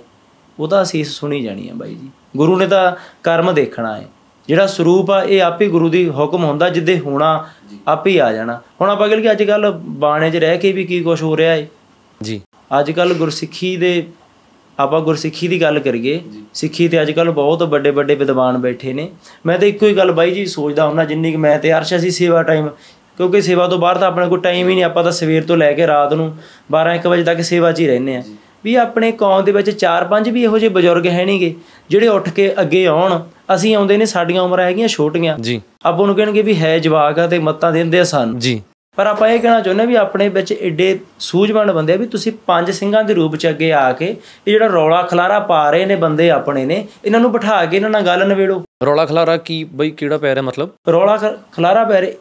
ਉਹਦਾ 0.63 0.83
ਅਸੀਸ 0.83 1.09
ਸੁਣੀ 1.11 1.43
ਜਾਣੀ 1.43 1.69
ਆ 1.69 1.73
ਬਾਈ 1.75 1.95
ਜੀ। 1.95 2.11
ਗੁਰੂ 2.37 2.57
ਨੇ 2.57 2.67
ਤਾਂ 2.67 2.93
ਕਰਮ 3.23 3.55
ਦੇਖਣਾ 3.55 3.97
ਹੈ। 3.97 4.07
ਜਿਹੜਾ 4.49 4.67
ਸਰੂਪ 4.67 5.11
ਆ 5.11 5.23
ਇਹ 5.23 5.43
ਆਪੇ 5.43 5.69
ਗੁਰੂ 5.69 5.89
ਦੀ 5.89 6.09
ਹੁਕਮ 6.11 6.45
ਹੁੰਦਾ 6.45 6.69
ਜਿੱਦੇ 6.69 6.99
ਹੋਣਾ 6.99 7.47
ਆਪੇ 7.89 8.21
ਆ 8.21 8.33
ਜਾਣਾ। 8.33 8.61
ਹੁਣ 8.81 8.91
ਆਪਾਂ 8.91 9.09
ਕਹਿੰਦੇ 9.09 9.23
ਕਿ 9.23 9.33
ਅੱਜ 9.33 9.43
ਕੱਲ 9.43 9.71
ਬਾਣੇ 9.77 10.31
'ਚ 10.31 10.37
ਰਹਿ 10.37 10.59
ਕੇ 10.59 10.73
ਵੀ 10.73 10.85
ਕੀ 10.85 11.01
ਕੁਝ 11.01 11.23
ਹੋ 11.23 11.37
ਰਿਹਾ 11.37 11.53
ਹੈ 11.53 11.69
ਜੀ। 12.23 12.41
ਅੱਜ 12.81 12.91
ਕੱਲ 12.91 13.15
ਗੁਰਸਿੱਖੀ 13.15 13.77
ਦੇ 13.77 14.07
ਆਪਾਂ 14.79 15.01
ਗੁਰਸਿੱਖੀ 15.01 15.49
ਦੀ 15.49 15.61
ਗੱਲ 15.63 15.79
ਕਰੀਏ 15.79 16.21
ਸਿੱਖੀ 16.55 16.89
ਤੇ 16.89 17.03
ਅੱਜ 17.03 17.11
ਕੱਲ 17.11 17.31
ਬਹੁਤ 17.31 17.63
ਵੱਡੇ 17.63 17.91
ਵੱਡੇ 17.91 18.15
ਵਿਦਵਾਨ 18.15 18.59
ਬੈਠੇ 18.59 18.93
ਨੇ। 18.93 19.09
ਮੈਂ 19.47 19.59
ਤਾਂ 19.59 19.69
ਇੱਕੋ 19.69 19.87
ਹੀ 19.87 19.97
ਗੱਲ 19.97 20.13
ਬਾਈ 20.13 20.31
ਜੀ 20.31 20.47
ਸੋਚਦਾ 20.47 20.87
ਹੁੰਦਾ 20.87 21.05
ਜਿੰਨੀ 21.05 21.31
ਕਿ 21.31 21.37
ਮੈਂ 21.37 21.59
ਤੇ 21.59 21.73
ਅਰਸ਼ 21.73 21.95
ਅਸੀਂ 21.95 22.11
ਸੇਵਾ 22.11 22.43
ਟਾਈਮ 22.43 22.69
ਕਿਉਂਕਿ 23.17 23.41
ਸੇਵਾ 23.43 23.69
ਤੋਂ 23.69 23.79
ਬਾਹਰ 23.79 23.99
ਤਾਂ 23.99 24.09
ਆਪਣੇ 24.09 24.29
ਕੋਲ 24.29 24.41
ਟਾਈਮ 24.41 24.69
ਹੀ 24.69 24.75
ਨਹੀਂ 24.75 24.85
ਆਪਾਂ 24.85 25.05
ਤਾਂ 25.05 25.13
ਸਵੇਰ 25.13 25.43
ਤੋਂ 25.43 25.57
ਲੈ 25.57 25.73
ਕੇ 25.73 25.87
ਰਾਤ 25.87 26.13
ਨੂੰ 26.15 26.37
12 26.77 26.95
1 26.97 27.09
ਵਜੇ 27.09 27.25
ਤੱਕ 27.25 27.41
ਸੇਵਾ 27.41 27.73
'ਚ 27.73 27.81
ਹੀ 27.81 27.87
ਰਹਿੰਦੇ 27.87 28.17
ਆ 28.17 28.23
ਵੀ 28.65 28.75
ਆਪਣੇ 28.75 29.13
ਕੌਮ 29.13 29.45
ਦੇ 29.45 29.53
ਵਿੱਚ 29.53 29.71
4-5 29.85 30.31
ਵੀ 30.33 30.43
ਇਹੋ 30.43 30.59
ਜਿਹੇ 30.59 30.71
ਬਜ਼ੁਰਗ 30.71 31.07
ਹੈ 31.07 31.25
ਨਹੀਂਗੇ 31.25 31.55
ਜਿਹੜੇ 31.91 32.09
ਉੱਠ 32.09 32.29
ਕੇ 32.29 32.53
ਅੱਗੇ 32.61 32.87
ਆਉਣ 32.87 33.21
ਅਸੀਂ 33.55 33.77
ਆਉਂਦੇ 33.77 33.97
ਨੇ 33.97 34.05
ਸਾਡੀਆਂ 34.05 34.43
ਉਮਰਾਂ 34.43 34.65
ਹੈਗੀਆਂ 34.65 34.89
ਛੋਟੀਆਂ। 34.89 35.39
ਜੀ। 35.39 35.61
ਆਪਾਂ 35.85 36.07
ਨੂੰ 36.07 36.17
ਕਹਿਣਗੇ 36.17 36.43
ਵੀ 36.43 36.55
ਹੈ 36.57 36.79
ਜਵਾਕ 36.79 37.19
ਆ 37.19 37.27
ਤੇ 37.27 37.39
ਮੱਤਾਂ 37.39 37.73
ਦਿੰਦੇ 37.73 38.01
ਆ 38.01 38.05
ਸਾਨੂੰ। 38.05 38.39
ਜੀ। 38.39 38.63
ਪਰ 38.97 39.07
ਆਪਾਂ 39.07 39.29
ਇਹ 39.29 39.39
ਕਹਿਣਾ 39.41 39.61
ਚਾਹੁੰਦੇ 39.61 39.87
ਵੀ 39.87 39.95
ਆਪਣੇ 39.95 40.29
ਵਿੱਚ 40.29 40.53
ਏਡੇ 40.53 40.99
ਸੂਝਵਾਨ 41.19 41.73
ਬੰਦੇ 41.73 41.93
ਆ 41.93 41.97
ਵੀ 41.97 42.07
ਤੁਸੀਂ 42.07 42.33
ਪੰਜ 42.47 42.71
ਸਿੰਘਾਂ 42.71 43.03
ਦੇ 43.05 43.15
ਰੂਪ 43.15 43.37
ਚ 43.37 43.49
ਅੱਗੇ 43.49 43.73
ਆ 43.73 43.93
ਕੇ 43.93 44.07
ਇਹ 44.07 44.53
ਜਿਹੜਾ 44.53 44.67
ਰੌਲਾ 44.67 45.03
ਖਲਾਰਾ 45.03 45.39
ਪਾ 45.41 45.71
ਰਹੇ 45.71 45.87
ਨੇ 45.87 45.97
ਬੰਦੇ 45.97 46.31
ਆਪਣੇ 46.31 46.65
ਨੇ 46.65 46.87
ਇਹਨਾਂ 47.05 47.21
ਨੂੰ 47.21 47.33
ਬਿਠਾ 47.33 47.65
ਕੇ 47.65 47.77
ਇਹਨਾਂ 47.77 47.91
ਨਾਲ 47.91 48.03
ਗੱਲ 48.03 48.27
ਨਵੇੜੋ 48.29 48.63
ਰੌਲਾ 48.85 49.05
ਖਲਾਰਾ 49.07 49.37
ਕੀ 49.37 49.65
ਬਈ 49.65 49.91
ਕਿਹੜਾ 49.91 50.19
ਪੈ 50.19 50.35
ਰਿਹਾ 50.35 50.43
ਮਤਲਬ? 50.43 50.71
ਰੌਲਾ 50.91 51.17
ਖਲਾਰਾ 51.53 51.85
ਪੈ 51.85 52.01
ਰਿਹਾ 52.01 52.13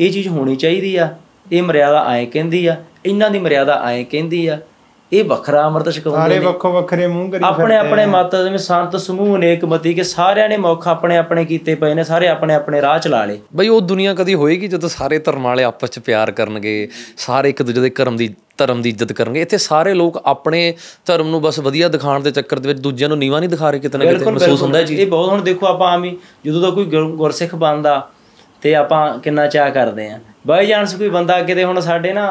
ਇਹ 0.00 0.12
ਚੀਜ਼ 0.12 0.28
ਹੋਣੀ 0.28 0.56
ਚਾਹੀਦੀ 0.56 0.96
ਆ 0.96 1.08
ਇਹ 1.52 1.62
ਮਰਿਆਦਾ 1.62 2.04
ਐਂ 2.08 2.26
ਕਹਿੰਦੀ 2.26 2.66
ਆ 2.66 2.76
ਇਹਨਾਂ 3.06 3.30
ਦੀ 3.30 3.38
ਮਰਿਆਦਾ 3.38 3.80
ਐਂ 3.84 4.04
ਕਹਿੰਦੀ 4.04 4.46
ਆ। 4.46 4.58
ਇਹ 5.12 5.24
ਵੱਖਰਾ 5.24 5.64
ਅੰਮ੍ਰਿਤ 5.66 5.88
ਛਕਾਉਂਦੇ 5.90 6.18
ਸਾਰੇ 6.18 6.38
ਨੇ। 6.38 6.44
ਵੱਖੋ 6.44 6.70
ਵੱਖਰੇ 6.72 7.06
ਮੂੰਹ 7.06 7.30
ਕਰੀ 7.30 7.44
ਆਪਣੇ 7.44 7.76
ਆਪਣੇ 7.76 8.04
ਮਤ 8.06 8.34
ਜਿਵੇਂ 8.36 8.58
ਸੰਤ 8.58 8.96
ਸਮੂਹ 8.96 9.36
ਨੇ 9.38 9.52
ਇੱਕ 9.52 9.64
ਮਤੀ 9.64 9.92
ਕਿ 9.94 10.02
ਸਾਰਿਆਂ 10.04 10.48
ਨੇ 10.48 10.56
ਮੁੱਖ 10.56 10.86
ਆਪਣੇ 10.88 11.16
ਆਪਣੇ 11.16 11.44
ਕੀਤੇ 11.44 11.74
ਪਏ 11.74 11.94
ਨੇ 11.94 12.04
ਸਾਰੇ 12.04 12.28
ਆਪਣੇ 12.28 12.54
ਆਪਣੇ 12.54 12.80
ਰਾਹ 12.82 12.98
ਚਲਾ 12.98 13.24
ਲਏ। 13.24 13.38
ਬਈ 13.56 13.68
ਉਹ 13.68 13.80
ਦੁਨੀਆ 13.80 14.14
ਕਦੀ 14.14 14.34
ਹੋਏਗੀ 14.34 14.68
ਜਦੋਂ 14.68 14.88
ਸਾਰੇ 14.88 15.18
ਧਰਮ 15.18 15.42
ਵਾਲੇ 15.42 15.64
ਆਪਸ 15.64 15.90
ਚ 15.90 15.98
ਪਿਆਰ 15.98 16.30
ਕਰਨਗੇ 16.30 16.88
ਸਾਰੇ 17.16 17.50
ਇੱਕ 17.50 17.62
ਦੂਜੇ 17.62 17.80
ਦੇ 17.80 17.90
ਧਰਮ 17.90 18.16
ਦੀ 18.16 18.34
ਧਰਮ 18.58 18.82
ਦੀ 18.82 18.88
ਇੱਜ਼ਤ 18.88 19.12
ਕਰਨਗੇ? 19.12 19.40
ਇੱਥੇ 19.42 19.58
ਸਾਰੇ 19.58 19.94
ਲੋਕ 19.94 20.20
ਆਪਣੇ 20.24 20.74
ਧਰਮ 21.06 21.28
ਨੂੰ 21.28 21.40
ਬਸ 21.42 21.58
ਵਧੀਆ 21.58 21.88
ਦਿਖਾਉਣ 21.88 22.22
ਦੇ 22.22 22.30
ਚੱਕਰ 22.30 22.58
ਦੇ 22.58 22.68
ਵਿੱਚ 22.68 22.80
ਦੂਜਿਆਂ 22.80 23.08
ਨੂੰ 23.08 23.18
ਨੀਵਾ 23.18 23.38
ਨਹੀਂ 23.40 23.50
ਦਿਖਾ 23.50 23.70
ਰਹੇ 23.70 23.80
ਕਿਤੇ 23.80 23.98
ਨਾ 23.98 24.04
ਕਿਤੇ 24.04 24.30
ਮਹਿਸੂਸ 24.30 24.62
ਹੁੰਦਾ 24.62 24.78
ਹੈ 24.78 24.82
ਜੀ 24.82 24.96
ਇਹ 24.96 25.06
ਬਹੁਤ 25.06 25.30
ਹੁਣ 25.30 25.42
ਦੇਖੋ 25.42 25.66
ਆਪਾਂ 25.66 25.90
ਆਮ 25.92 26.04
ਹੀ 26.04 26.16
ਜਦੋਂ 26.46 26.60
ਦਾ 26.62 26.70
ਕੋਈ 26.70 26.84
ਗੁਰ- 26.84 27.10
ਗੁਰਸਿੱਖ 27.16 27.54
ਬਣਦਾ 27.54 28.00
ਤੇ 28.62 28.74
ਆਪਾਂ 28.74 29.18
ਕਿੰਨਾ 29.18 29.46
ਚਾਹ 29.46 29.70
ਕਰਦੇ 29.70 30.08
ਆ। 30.10 30.18
ਬਾਈ 30.46 30.66
ਚਾਂਸ 30.66 30.94
ਕੋਈ 30.94 31.08
ਬੰਦਾ 31.08 31.40
ਕਿਤੇ 31.42 31.64
ਹੁਣ 31.64 31.80
ਸਾਡੇ 31.80 32.12
ਨਾ 32.12 32.26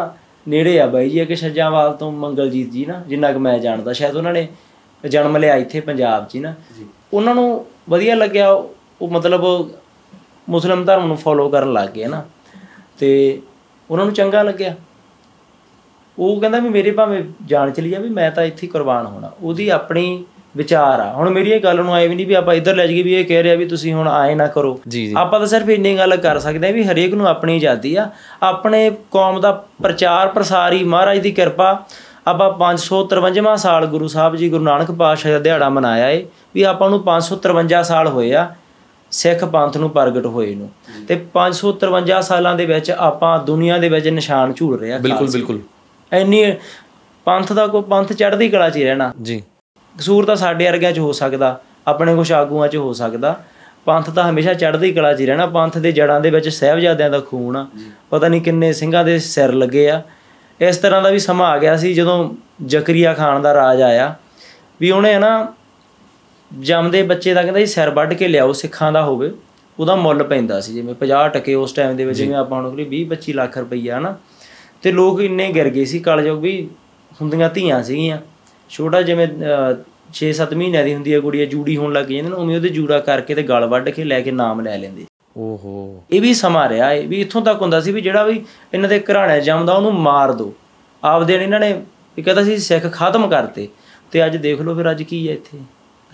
ਨੇੜੇ 0.47 0.79
ਆ 0.79 0.87
ਬਾਈ 0.87 1.09
ਜੀ 1.09 1.19
ਇੱਕ 1.19 1.33
ਛੱਜਾਵਾਲ 1.33 1.93
ਤੋਂ 1.93 2.11
ਮੰਗਲਜੀਤ 2.11 2.71
ਜੀ 2.71 2.85
ਨਾ 2.85 3.03
ਜਿੰਨਾ 3.07 3.33
ਕੁ 3.33 3.39
ਮੈਂ 3.39 3.59
ਜਾਣਦਾ 3.59 3.93
ਸ਼ਾਇਦ 3.93 4.15
ਉਹਨਾਂ 4.15 4.33
ਨੇ 4.33 4.47
ਜਨਮ 5.07 5.37
ਲਿਆ 5.37 5.55
ਇੱਥੇ 5.55 5.79
ਪੰਜਾਬ 5.79 6.27
'ਚ 6.27 6.37
ਨਾ। 6.37 6.53
ਉਹਨਾਂ 7.13 7.35
ਨੂੰ 7.35 7.65
ਵਧੀਆ 7.89 8.15
ਲੱਗਿਆ 8.15 8.51
ਉਹ 8.51 9.09
ਮਤਲਬ 9.09 9.71
ਮੁਸਲਮ 10.49 10.85
ਧਰਮ 10.85 11.07
ਨੂੰ 11.07 11.17
ਫੋਲੋ 11.17 11.49
ਕਰਨ 11.49 11.73
ਲੱਗ 11.73 11.89
ਗਏ 11.89 12.05
ਨਾ। 12.05 12.25
ਤੇ 12.99 13.41
ਉਹਨਾਂ 13.91 14.05
ਨੂੰ 14.05 14.13
ਚੰਗਾ 14.13 14.43
ਲੱਗਿਆ। 14.43 14.75
ਉਹ 16.19 16.39
ਕਹਿੰਦਾ 16.39 16.59
ਵੀ 16.59 16.69
ਮੇਰੇ 16.69 16.91
ਭਾਵੇਂ 16.91 17.23
ਜਾਨ 17.45 17.71
ਚਲੀ 17.71 17.89
ਜਾਵੇ 17.89 18.09
ਮੈਂ 18.09 18.31
ਤਾਂ 18.31 18.43
ਇੱਥੇ 18.43 18.67
ਕੁਰਬਾਨ 18.67 19.05
ਹੋਣਾ। 19.05 19.31
ਉਹਦੀ 19.43 19.69
ਆਪਣੀ 19.69 20.25
ਵਿਚਾਰ 20.57 20.99
ਆ। 20.99 21.11
ਹੁਣ 21.13 21.29
ਮੇਰੀ 21.29 21.51
ਇਹ 21.51 21.59
ਗੱਲ 21.61 21.75
ਨੂੰ 21.75 21.93
ਆਏ 21.93 22.07
ਵੀ 22.07 22.15
ਨਹੀਂ 22.15 22.25
ਵੀ 22.27 22.33
ਆਪਾਂ 22.33 22.53
ਇੱਧਰ 22.53 22.75
ਲੈ 22.75 22.87
ਜਾਈਏ 22.87 23.03
ਵੀ 23.03 23.13
ਇਹ 23.13 23.25
ਕਹਿ 23.25 23.43
ਰਿਹਾ 23.43 23.55
ਵੀ 23.55 23.65
ਤੁਸੀਂ 23.65 23.93
ਹੁਣ 23.93 24.07
ਆਏ 24.07 24.35
ਨਾ 24.35 24.47
ਕਰੋ। 24.47 24.79
ਆਪਾਂ 25.17 25.39
ਤਾਂ 25.39 25.47
ਸਿਰਫ 25.47 25.69
ਇੰਨੀ 25.69 25.97
ਗੱਲ 25.97 26.15
ਕਰ 26.17 26.39
ਸਕਦੇ 26.39 26.69
ਆ 26.69 26.71
ਵੀ 26.71 26.83
ਹਰੇਕ 26.83 27.13
ਨੂੰ 27.13 27.27
ਆਪਣੀ 27.27 27.55
ਆਜ਼ਾਦੀ 27.55 27.95
ਆ। 27.95 28.09
ਆਪਣੇ 28.43 28.89
ਕੌਮ 29.11 29.39
ਦਾ 29.41 29.51
ਪ੍ਰਚਾਰ 29.83 30.27
ਪ੍ਰਸਾਰ 30.27 30.73
ਹੀ 30.73 30.83
ਮਹਾਰਾਜ 30.83 31.19
ਦੀ 31.19 31.31
ਕਿਰਪਾ। 31.31 31.85
ਆਪਾਂ 32.27 32.49
553ਵਾਂ 32.53 33.55
ਸਾਲ 33.57 33.85
ਗੁਰੂ 33.85 34.07
ਸਾਹਿਬ 34.07 34.35
ਜੀ 34.35 34.49
ਗੁਰੂ 34.49 34.63
ਨਾਨਕ 34.63 34.91
ਪਾਤਸ਼ਾਹ 34.91 35.31
ਦਾ 35.31 35.39
ਦਿਹਾੜਾ 35.39 35.69
ਮਨਾਇਆ 35.69 36.09
ਏ 36.09 36.25
ਵੀ 36.55 36.63
ਆਪਾਂ 36.63 36.89
ਨੂੰ 36.89 36.99
553 37.03 37.83
ਸਾਲ 37.83 38.07
ਹੋਏ 38.07 38.33
ਆ 38.33 38.47
ਸਿੱਖ 39.11 39.45
ਪੰਥ 39.45 39.77
ਨੂੰ 39.77 39.89
ਪ੍ਰਗਟ 39.89 40.25
ਹੋਏ 40.25 40.53
ਨੂੰ। 40.55 40.69
ਤੇ 41.07 41.15
553 41.33 42.21
ਸਾਲਾਂ 42.21 42.55
ਦੇ 42.55 42.65
ਵਿੱਚ 42.65 42.91
ਆਪਾਂ 42.91 43.37
ਦੁਨੀਆ 43.43 43.77
ਦੇ 43.77 43.89
ਵਿੱਚ 43.89 44.07
ਨਿਸ਼ਾਨ 44.07 44.53
ਝੂਲ 44.53 44.79
ਰਹੇ 44.79 44.93
ਆ 44.93 44.97
ਬਿਲਕੁਲ 44.97 45.31
ਬਿਲਕੁਲ। 45.31 45.59
ਇੰਨੀ 46.11 46.43
ਪੰਥ 47.25 47.53
ਦਾ 47.53 47.67
ਕੋ 47.67 47.81
ਪੰਥ 47.81 48.13
ਚੜ੍ਹਦੀ 48.13 48.49
ਕਲਾ 48.49 48.69
'ਚ 48.69 48.75
ਹੀ 48.75 48.83
ਰਹਿਣਾ। 48.83 49.11
ਜੀ। 49.21 49.41
ਕਸੂਰ 49.99 50.25
ਤਾਂ 50.25 50.35
ਸਾਡੇ 50.35 50.65
ਵਰਗਿਆਂ 50.65 50.91
'ਚ 50.91 50.99
ਹੋ 50.99 51.11
ਸਕਦਾ 51.11 51.61
ਆਪਣੇ 51.87 52.15
ਕੁਛ 52.15 52.31
ਆਗੂਆਂ 52.31 52.67
'ਚ 52.67 52.75
ਹੋ 52.75 52.93
ਸਕਦਾ। 52.93 53.43
ਪੰਥ 53.85 54.09
ਤਾਂ 54.09 54.29
ਹਮੇਸ਼ਾ 54.29 54.53
ਚੜ੍ਹਦੀ 54.53 54.93
ਕਲਾ 54.93 55.13
'ਚ 55.13 55.19
ਹੀ 55.19 55.25
ਰਹਿਣਾ 55.25 55.45
ਪੰਥ 55.45 55.77
ਦੇ 55.77 55.91
ਜੜਾਂ 55.91 56.21
ਦੇ 56.21 56.29
ਵਿੱਚ 56.29 56.49
ਸਹਿਬਜ਼ਾਦਿਆਂ 56.49 57.09
ਦਾ 57.09 57.19
ਖੂਨ 57.19 57.55
ਆ। 57.55 57.67
ਪਤਾ 58.09 58.27
ਨਹੀਂ 58.27 58.41
ਕਿੰਨੇ 58.41 58.73
ਸਿੰਘਾਂ 58.73 59.03
ਦੇ 59.03 59.19
ਸਿਰ 59.19 59.53
ਲੱਗੇ 59.53 59.89
ਆ। 59.89 60.01
ਇਸ 60.61 60.77
ਤਰ੍ਹਾਂ 60.77 61.01
ਦਾ 61.01 61.09
ਵੀ 61.09 61.19
ਸਮਾਂ 61.19 61.49
ਆ 61.49 61.57
ਗਿਆ 61.57 61.77
ਸੀ 61.77 61.93
ਜਦੋਂ 61.93 62.33
ਜ਼ਕਰੀਆ 62.65 63.13
ਖਾਨ 63.13 63.41
ਦਾ 63.41 63.53
ਰਾਜ 63.53 63.81
ਆਇਆ। 63.81 64.15
ਵੀ 64.81 64.91
ਉਹਨੇ 64.91 65.19
ਨਾ 65.19 65.53
ਜੰਮਦੇ 66.59 67.03
ਬੱਚੇ 67.03 67.33
ਦਾ 67.33 67.41
ਕਹਿੰਦਾ 67.41 67.59
ਜੀ 67.59 67.65
ਸਿਰ 67.65 67.89
ਵੱਢ 67.89 68.13
ਕੇ 68.13 68.27
ਲਿਆਓ 68.27 68.53
ਸਿੱਖਾਂ 68.53 68.91
ਦਾ 68.91 69.03
ਹੋਵੇ। 69.03 69.31
ਉਹਦਾ 69.79 69.95
ਮੁੱਲ 69.95 70.23
ਪੈਂਦਾ 70.23 70.61
ਸੀ 70.61 70.73
ਜਿਵੇਂ 70.73 70.95
50 70.95 71.27
ਟਕੇ 71.27 71.53
ਉਸ 71.53 71.71
ਟਾਈਮ 71.71 71.95
ਦੇ 71.95 72.05
ਵਿੱਚ 72.05 72.17
ਜਿਵੇਂ 72.17 72.35
ਆਪਾਂ 72.35 72.61
ਹੁਣ 72.61 72.71
ਕਰੀ 72.71 72.83
20 72.83 73.03
25 73.03 73.33
ਲੱਖ 73.33 73.57
ਰੁਪਈਆ 73.57 73.99
ਹਨਾ। 73.99 74.15
ਤੇ 74.81 74.91
ਲੋਕ 74.91 75.21
ਇੰਨੇ 75.21 75.51
ਗਿਰ 75.51 75.69
ਗਏ 75.69 75.85
ਸੀ 75.85 75.99
ਕਲਯੁਗ 75.99 76.39
ਵੀ 76.39 76.69
ਹੁੰਦੀਆਂ 77.21 77.49
ਧੀਆਂ 77.49 77.83
ਸੀਗੀਆਂ। 77.83 78.17
ਛੋਟਾ 78.71 79.01
ਜਿਵੇਂ 79.01 79.27
6-7 80.17 80.53
ਮਹੀਨਿਆਂ 80.57 80.83
ਦੀ 80.83 80.93
ਹੁੰਦੀ 80.93 81.13
ਹੈ 81.13 81.19
ਗੁੜੀਆ 81.19 81.45
ਜੂੜੀ 81.45 81.77
ਹੋਣ 81.77 81.93
ਲੱਗ 81.93 82.05
ਜਾਂਦੀ 82.05 82.29
ਨਾ 82.29 82.35
ਉਵੇਂ 82.35 82.55
ਉਹਦੇ 82.55 82.69
ਜੂੜਾ 82.69 82.99
ਕਰਕੇ 82.99 83.35
ਤੇ 83.35 83.43
ਗਲ 83.43 83.65
ਵੱਢ 83.65 83.89
ਕੇ 83.89 84.03
ਲੈ 84.03 84.19
ਕੇ 84.21 84.31
ਨਾਮ 84.31 84.61
ਲੈ 84.61 84.77
ਲੈਂਦੇ। 84.77 85.05
ਓਹੋ। 85.37 86.03
ਇਹ 86.11 86.21
ਵੀ 86.21 86.33
ਸਮਾਂ 86.33 86.67
ਰਿਹਾ 86.69 86.91
ਏ 86.91 87.05
ਵੀ 87.07 87.21
ਇੱਥੋਂ 87.21 87.41
ਤੱਕ 87.41 87.61
ਹੁੰਦਾ 87.61 87.79
ਸੀ 87.81 87.91
ਵੀ 87.91 88.01
ਜਿਹੜਾ 88.01 88.23
ਵੀ 88.23 88.43
ਇਹਨਾਂ 88.73 88.89
ਦੇ 88.89 88.99
ਘਰਾਣੇ 89.11 89.39
ਜੰਮਦਾ 89.41 89.73
ਉਹਨੂੰ 89.73 89.93
ਮਾਰ 89.93 90.31
ਦੋ। 90.31 90.53
ਆਪਦੇ 91.03 91.37
ਨੇ 91.37 91.43
ਇਹਨਾਂ 91.43 91.59
ਨੇ 91.59 91.73
ਵੀ 92.17 92.23
ਕਹਿੰਦਾ 92.23 92.43
ਸੀ 92.43 92.57
ਸਿੱਖ 92.57 92.87
ਖਤਮ 92.93 93.27
ਕਰਤੇ। 93.27 93.67
ਤੇ 94.11 94.25
ਅੱਜ 94.25 94.37
ਦੇਖ 94.37 94.61
ਲਓ 94.61 94.75
ਫਿਰ 94.75 94.91
ਅੱਜ 94.91 95.03
ਕੀ 95.03 95.27
ਹੈ 95.27 95.33
ਇੱਥੇ। 95.33 95.59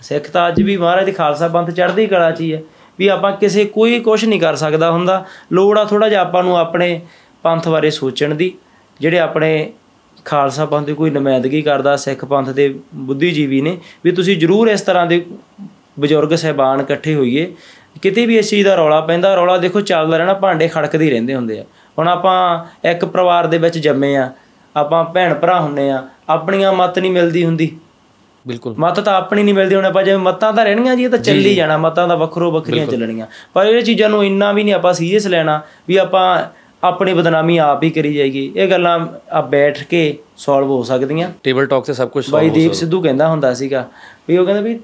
ਸਿੱਖ 0.00 0.30
ਤਾਂ 0.30 0.48
ਅੱਜ 0.48 0.62
ਵੀ 0.62 0.76
ਮਹਾਰਾਜ 0.76 1.04
ਦੀ 1.04 1.12
ਖਾਲਸਾ 1.12 1.48
ਪੰਥ 1.48 1.70
ਚੜ੍ਹਦੀ 1.70 2.06
ਕਲਾ 2.06 2.30
'ਚ 2.30 2.40
ਹੀ 2.40 2.52
ਹੈ 2.52 2.62
ਵੀ 2.98 3.08
ਆਪਾਂ 3.08 3.32
ਕਿਸੇ 3.32 3.64
ਕੋਈ 3.64 3.98
ਕੁਝ 4.00 4.24
ਨਹੀਂ 4.24 4.40
ਕਰ 4.40 4.56
ਸਕਦਾ 4.56 4.90
ਹੁੰਦਾ। 4.90 5.24
ਲੋੜ 5.52 5.78
ਆ 5.78 5.84
ਥੋੜਾ 5.84 6.08
ਜਿਹਾ 6.08 6.20
ਆਪਾਂ 6.20 6.42
ਨੂੰ 6.42 6.56
ਆਪਣੇ 6.58 7.00
ਪੰਥ 7.42 7.68
ਬਾਰੇ 7.68 7.90
ਸੋਚਣ 7.90 8.34
ਦੀ 8.34 8.52
ਜਿਹੜੇ 9.00 9.18
ਆਪਣੇ 9.18 9.50
ਖਾਲਸਾ 10.28 10.64
ਪੰਥ 10.66 10.86
ਦੀ 10.86 10.94
ਕੋਈ 10.94 11.10
ਨੁਮਾਇੰਦਗੀ 11.10 11.62
ਕਰਦਾ 11.62 11.96
ਸਿੱਖ 11.96 12.24
ਪੰਥ 12.24 12.50
ਦੇ 12.50 12.74
ਬੁੱਧੀਜੀਵੀ 12.94 13.60
ਨੇ 13.60 13.78
ਵੀ 14.04 14.12
ਤੁਸੀਂ 14.12 14.36
ਜਰੂਰ 14.36 14.68
ਇਸ 14.68 14.80
ਤਰ੍ਹਾਂ 14.80 15.06
ਦੇ 15.06 15.24
ਬਜ਼ੁਰਗ 16.00 16.34
ਸਹਿਬਾਨ 16.34 16.80
ਇਕੱਠੇ 16.80 17.14
ਹੋਈਏ। 17.14 17.52
ਕਿਤੇ 18.02 18.26
ਵੀ 18.26 18.38
ਇਸ 18.38 18.50
ਚੀਜ਼ 18.50 18.66
ਦਾ 18.68 18.74
ਰੌਲਾ 18.74 19.00
ਪੈਂਦਾ 19.00 19.34
ਰੌਲਾ 19.34 19.56
ਦੇਖੋ 19.56 19.80
ਚੱਲਦਾ 19.80 20.16
ਰਹਿਣਾ 20.16 20.34
ਭਾਂਡੇ 20.34 20.68
ਖੜਕਦੇ 20.68 21.04
ਹੀ 21.04 21.10
ਰਹਿੰਦੇ 21.10 21.34
ਹੁੰਦੇ 21.34 21.58
ਆ। 21.60 21.64
ਹੁਣ 21.98 22.08
ਆਪਾਂ 22.08 22.64
ਇੱਕ 22.88 23.04
ਪਰਿਵਾਰ 23.04 23.46
ਦੇ 23.46 23.58
ਵਿੱਚ 23.58 23.78
ਜੰਮੇ 23.78 24.16
ਆ 24.16 24.30
ਆਪਾਂ 24.76 25.04
ਭੈਣ 25.04 25.34
ਭਰਾ 25.34 25.60
ਹੁੰਨੇ 25.60 25.90
ਆ 25.90 26.02
ਆਪਣੀਆਂ 26.28 26.72
ਮਤ 26.72 26.98
ਨਹੀਂ 26.98 27.12
ਮਿਲਦੀ 27.12 27.44
ਹੁੰਦੀ। 27.44 27.76
ਬਿਲਕੁਲ। 28.46 28.74
ਮਤ 28.78 29.00
ਤਾਂ 29.00 29.14
ਆਪਣੀ 29.14 29.42
ਨਹੀਂ 29.42 29.54
ਮਿਲਦੀ 29.54 29.74
ਹੁਣ 29.74 29.84
ਆਪਾਂ 29.84 30.02
ਜਿਵੇਂ 30.02 30.18
ਮਤਾਂ 30.18 30.52
ਤਾਂ 30.52 30.64
ਰਹਿਣੀਆਂ 30.64 30.96
ਜੀ 30.96 31.04
ਇਹ 31.04 31.08
ਤਾਂ 31.08 31.18
ਚੱਲੀ 31.18 31.54
ਜਾਣਾ 31.54 31.76
ਮਤਾਂ 31.78 32.08
ਦਾ 32.08 32.14
ਵੱਖਰੋ 32.14 32.50
ਵੱਖਰੀਆਂ 32.50 32.86
ਚੱਲਣੀਆਂ। 32.86 33.26
ਪਰ 33.54 33.66
ਇਹ 33.66 33.82
ਚੀਜ਼ਾਂ 33.82 34.08
ਨੂੰ 34.08 34.24
ਇੰਨਾ 34.24 34.52
ਵੀ 34.52 34.64
ਨਹੀਂ 34.64 34.74
ਆਪਾਂ 34.74 34.92
ਸੀਰੀਅਸ 34.92 35.26
ਲੈਣਾ 35.26 35.60
ਵੀ 35.88 35.96
ਆਪਾਂ 35.96 36.24
ਆਪਣੀ 36.83 37.13
ਬਦਨਾਮੀ 37.13 37.57
ਆਪ 37.63 37.83
ਹੀ 37.83 37.89
ਕਰੀ 37.89 38.13
ਜਾਈਏ 38.13 38.51
ਇਹ 38.55 38.69
ਗੱਲਾਂ 38.69 38.99
ਆ 39.31 39.41
ਬੈਠ 39.49 39.83
ਕੇ 39.83 40.01
ਸੋਲਵ 40.37 40.69
ਹੋ 40.69 40.81
ਸਕਦੀਆਂ 40.83 41.29
ਟੇਬਲ 41.43 41.65
ਟਾਕ 41.67 41.85
ਤੇ 41.85 41.93
ਸਭ 41.93 42.09
ਕੁਝ 42.09 42.29
ਬਾਈ 42.29 42.49
ਦੀਪ 42.51 42.71
ਸਿੱਧੂ 42.75 43.01
ਕਹਿੰਦਾ 43.01 43.27
ਹੁੰਦਾ 43.27 43.53
ਸੀਗਾ 43.53 43.87
ਵੀ 44.29 44.37
ਉਹ 44.37 44.45
ਕਹਿੰਦਾ 44.45 44.61
ਵੀ 44.61 44.79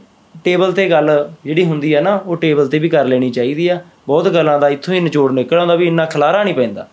ਟੇਬਲ 0.45 0.71
ਤੇ 0.71 0.89
ਗੱਲ 0.89 1.09
ਜਿਹੜੀ 1.45 1.63
ਹੁੰਦੀ 1.65 1.93
ਆ 1.93 2.01
ਨਾ 2.01 2.15
ਉਹ 2.17 2.35
ਟੇਬਲ 2.37 2.67
ਤੇ 2.67 2.79
ਵੀ 2.79 2.89
ਕਰ 2.89 3.05
ਲੈਣੀ 3.05 3.29
ਚਾਹੀਦੀ 3.31 3.67
ਆ 3.67 3.79
ਬਹੁਤ 4.07 4.27
ਗੱਲਾਂ 4.33 4.59
ਦਾ 4.59 4.67
ਇੱਥੋਂ 4.69 4.93
ਹੀ 4.93 4.99
ਨਿਚੋੜ 4.99 5.31
ਨਿਕਲ 5.31 5.57
ਆਉਂਦਾ 5.59 5.75
ਵੀ 5.75 5.87
ਇੰਨਾ 5.87 6.05
ਖਲਾਰਾ 6.05 6.43
ਨਹੀਂ 6.43 6.53
ਪੈਂਦਾ 6.53 6.85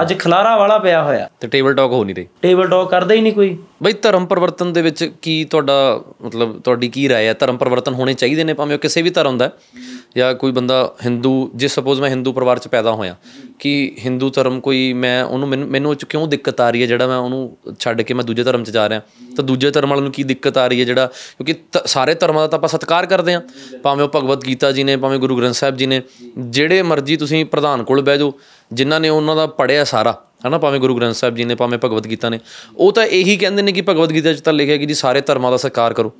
ਅੱਜ 0.00 0.14
ਖਲਾਰਾ 0.18 0.56
ਵਾਲਾ 0.56 0.78
ਪਿਆ 0.78 1.02
ਹੋਇਆ 1.02 1.28
ਤੇ 1.40 1.48
ਟੇਬਲ 1.48 1.74
ਟਾਕ 1.74 1.90
ਹੋ 1.92 2.02
ਨਹੀਂ 2.04 2.14
ਰਹੀ 2.14 2.26
ਟੇਬਲ 2.42 2.68
ਟਾਕ 2.68 2.88
ਕਰਦਾ 2.90 3.14
ਹੀ 3.14 3.20
ਨਹੀਂ 3.20 3.32
ਕੋਈ 3.32 3.56
ਬਈ 3.82 3.92
ਧਰਮ 4.02 4.26
ਪਰਿਵਰਤਨ 4.26 4.72
ਦੇ 4.72 4.82
ਵਿੱਚ 4.82 5.04
ਕੀ 5.22 5.42
ਤੁਹਾਡਾ 5.44 5.74
ਮਤਲਬ 6.22 6.58
ਤੁਹਾਡੀ 6.60 6.88
ਕੀ 6.88 7.06
رائے 7.08 7.26
ਹੈ 7.26 7.34
ਧਰਮ 7.40 7.56
ਪਰਿਵਰਤਨ 7.56 7.94
ਹੋਣੇ 7.94 8.14
ਚਾਹੀਦੇ 8.14 8.44
ਨੇ 8.44 8.54
ਭਾਵੇਂ 8.54 8.74
ਉਹ 8.74 8.80
ਕਿਸੇ 8.80 9.02
ਵੀ 9.02 9.10
ਧਰਮ 9.10 9.38
ਦਾ 9.38 9.44
ਹੈ, 9.44 9.50
ਜਾਂ 10.17 10.35
ਕੋਈ 10.35 10.51
ਬੰਦਾ 10.51 10.95
ਹਿੰਦੂ, 11.05 11.51
ਜੇ 11.55 11.67
ਸਪੋਜ਼ 11.67 12.01
ਮੈਂ 12.01 12.09
ਹਿੰਦੂ 12.09 12.33
ਪਰਿਵਾਰ 12.33 12.59
'ਚ 12.59 12.67
ਪੈਦਾ 12.67 12.91
ਹੋਇਆ, 12.91 13.15
ਕਿ 13.59 13.95
ਹਿੰਦੂ 14.05 14.29
ਧਰਮ 14.29 14.59
ਕੋਈ 14.59 14.93
ਮੈਂ 14.93 15.23
ਉਹਨੂੰ 15.23 15.49
ਮੈਨੂੰ 15.49 15.67
ਮੈਨੂੰ 15.67 15.89
ਉਹ 15.89 15.95
'ਚ 15.95 16.05
ਕਿਉਂ 16.05 16.27
ਦਿੱਕਤ 16.27 16.61
ਆ 16.61 16.69
ਰਹੀ 16.69 16.81
ਹੈ 16.81 16.87
ਜਿਹੜਾ 16.87 17.07
ਮੈਂ 17.07 17.17
ਉਹਨੂੰ 17.17 17.57
ਛੱਡ 17.79 18.01
ਕੇ 18.01 18.13
ਮੈਂ 18.13 18.23
ਦੂਜੇ 18.23 18.43
ਧਰਮ 18.43 18.63
'ਚ 18.63 18.69
ਜਾ 18.69 18.89
ਰਿਹਾ? 18.89 19.01
ਤਾਂ 19.35 19.43
ਦੂਜੇ 19.43 19.71
ਧਰਮ 19.71 19.89
ਵਾਲੇ 19.89 20.01
ਨੂੰ 20.01 20.11
ਕੀ 20.11 20.23
ਦਿੱਕਤ 20.23 20.57
ਆ 20.57 20.67
ਰਹੀ 20.67 20.79
ਹੈ 20.79 20.85
ਜਿਹੜਾ, 20.85 21.05
ਕਿਉਂਕਿ 21.07 21.53
ਤ- 21.53 21.87
ਸਾਰੇ 21.87 22.15
ਧਰਮਾਂ 22.15 22.41
ਦਾ 22.41 22.47
ਤਾਂ 22.47 22.57
ਆਪਾਂ 22.57 22.69
ਸਤਿਕਾਰ 22.69 23.05
ਕਰਦੇ 23.05 23.33
ਹਾਂ। 23.33 23.41
ਭਾਵੇਂ 23.83 24.05
ਉਹ 24.05 24.09
ਭਗਵਦ 24.15 24.45
ਗੀਤਾ 24.47 24.71
ਜੀ 24.71 24.83
ਨੇ, 24.83 24.97
ਭਾਵੇਂ 24.97 25.19
ਗੁਰੂ 25.19 25.37
ਗ੍ਰੰਥ 25.37 25.53
ਸਾਹਿਬ 25.53 25.77
ਜੀ 25.77 25.85
ਨੇ, 25.85 26.01
ਜਿਹੜੇ 26.37 26.81
ਮਰਜ਼ੀ 26.81 27.17
ਤੁਸੀਂ 27.17 27.45
ਪ੍ਰਧਾਨ 27.45 27.83
ਕੋਲ 27.83 28.01
ਬਹਿ 28.01 28.17
ਜਾਓ, 28.17 28.33
ਜਿਨ੍ਹਾਂ 28.73 28.99
ਨੇ 28.99 29.09
ਉਹਨਾਂ 29.09 29.35
ਦਾ 29.35 29.47
ਪੜਿਆ 29.47 29.83
ਸਾਰਾ, 29.83 30.25
ਹਨਾ? 30.47 30.57
ਭਾਵੇਂ 30.57 30.79
ਗੁਰੂ 30.79 30.97
ਗ੍ਰੰਥ 30.97 31.15
ਸਾਹਿਬ 31.15 31.35
ਜੀ 31.35 31.45
ਨੇ, 31.45 31.55
ਭਾਵੇਂ 31.55 31.79
ਭਗਵਦ 31.83 32.09
ਗੀਤਾ 32.09 32.29
ਨੇ। 32.29 32.39
ਉਹ 32.77 32.91
ਤਾਂ 32.91 33.05
ਇਹੀ 33.05 33.37
ਕਹਿੰਦੇ 33.37 33.61
ਨੇ 33.61 33.71
ਕਿ 33.71 33.81
ਭਗਵਦ 33.81 34.13
ਗੀਤਾ 34.13 34.33
'ਚ 34.33 34.41
ਤਾਂ 34.41 34.53
ਲਿਖਿਆ 34.53 34.77
ਕਿ 34.77 34.85
ਜੀ 34.85 34.93
ਸਾਰੇ 34.93 35.21
ਧਰਮਾਂ 35.21 35.51
ਦਾ 35.51 35.57
ਸਤਿਕਾਰ 35.57 35.93
ਕਰੋ। 35.93 36.13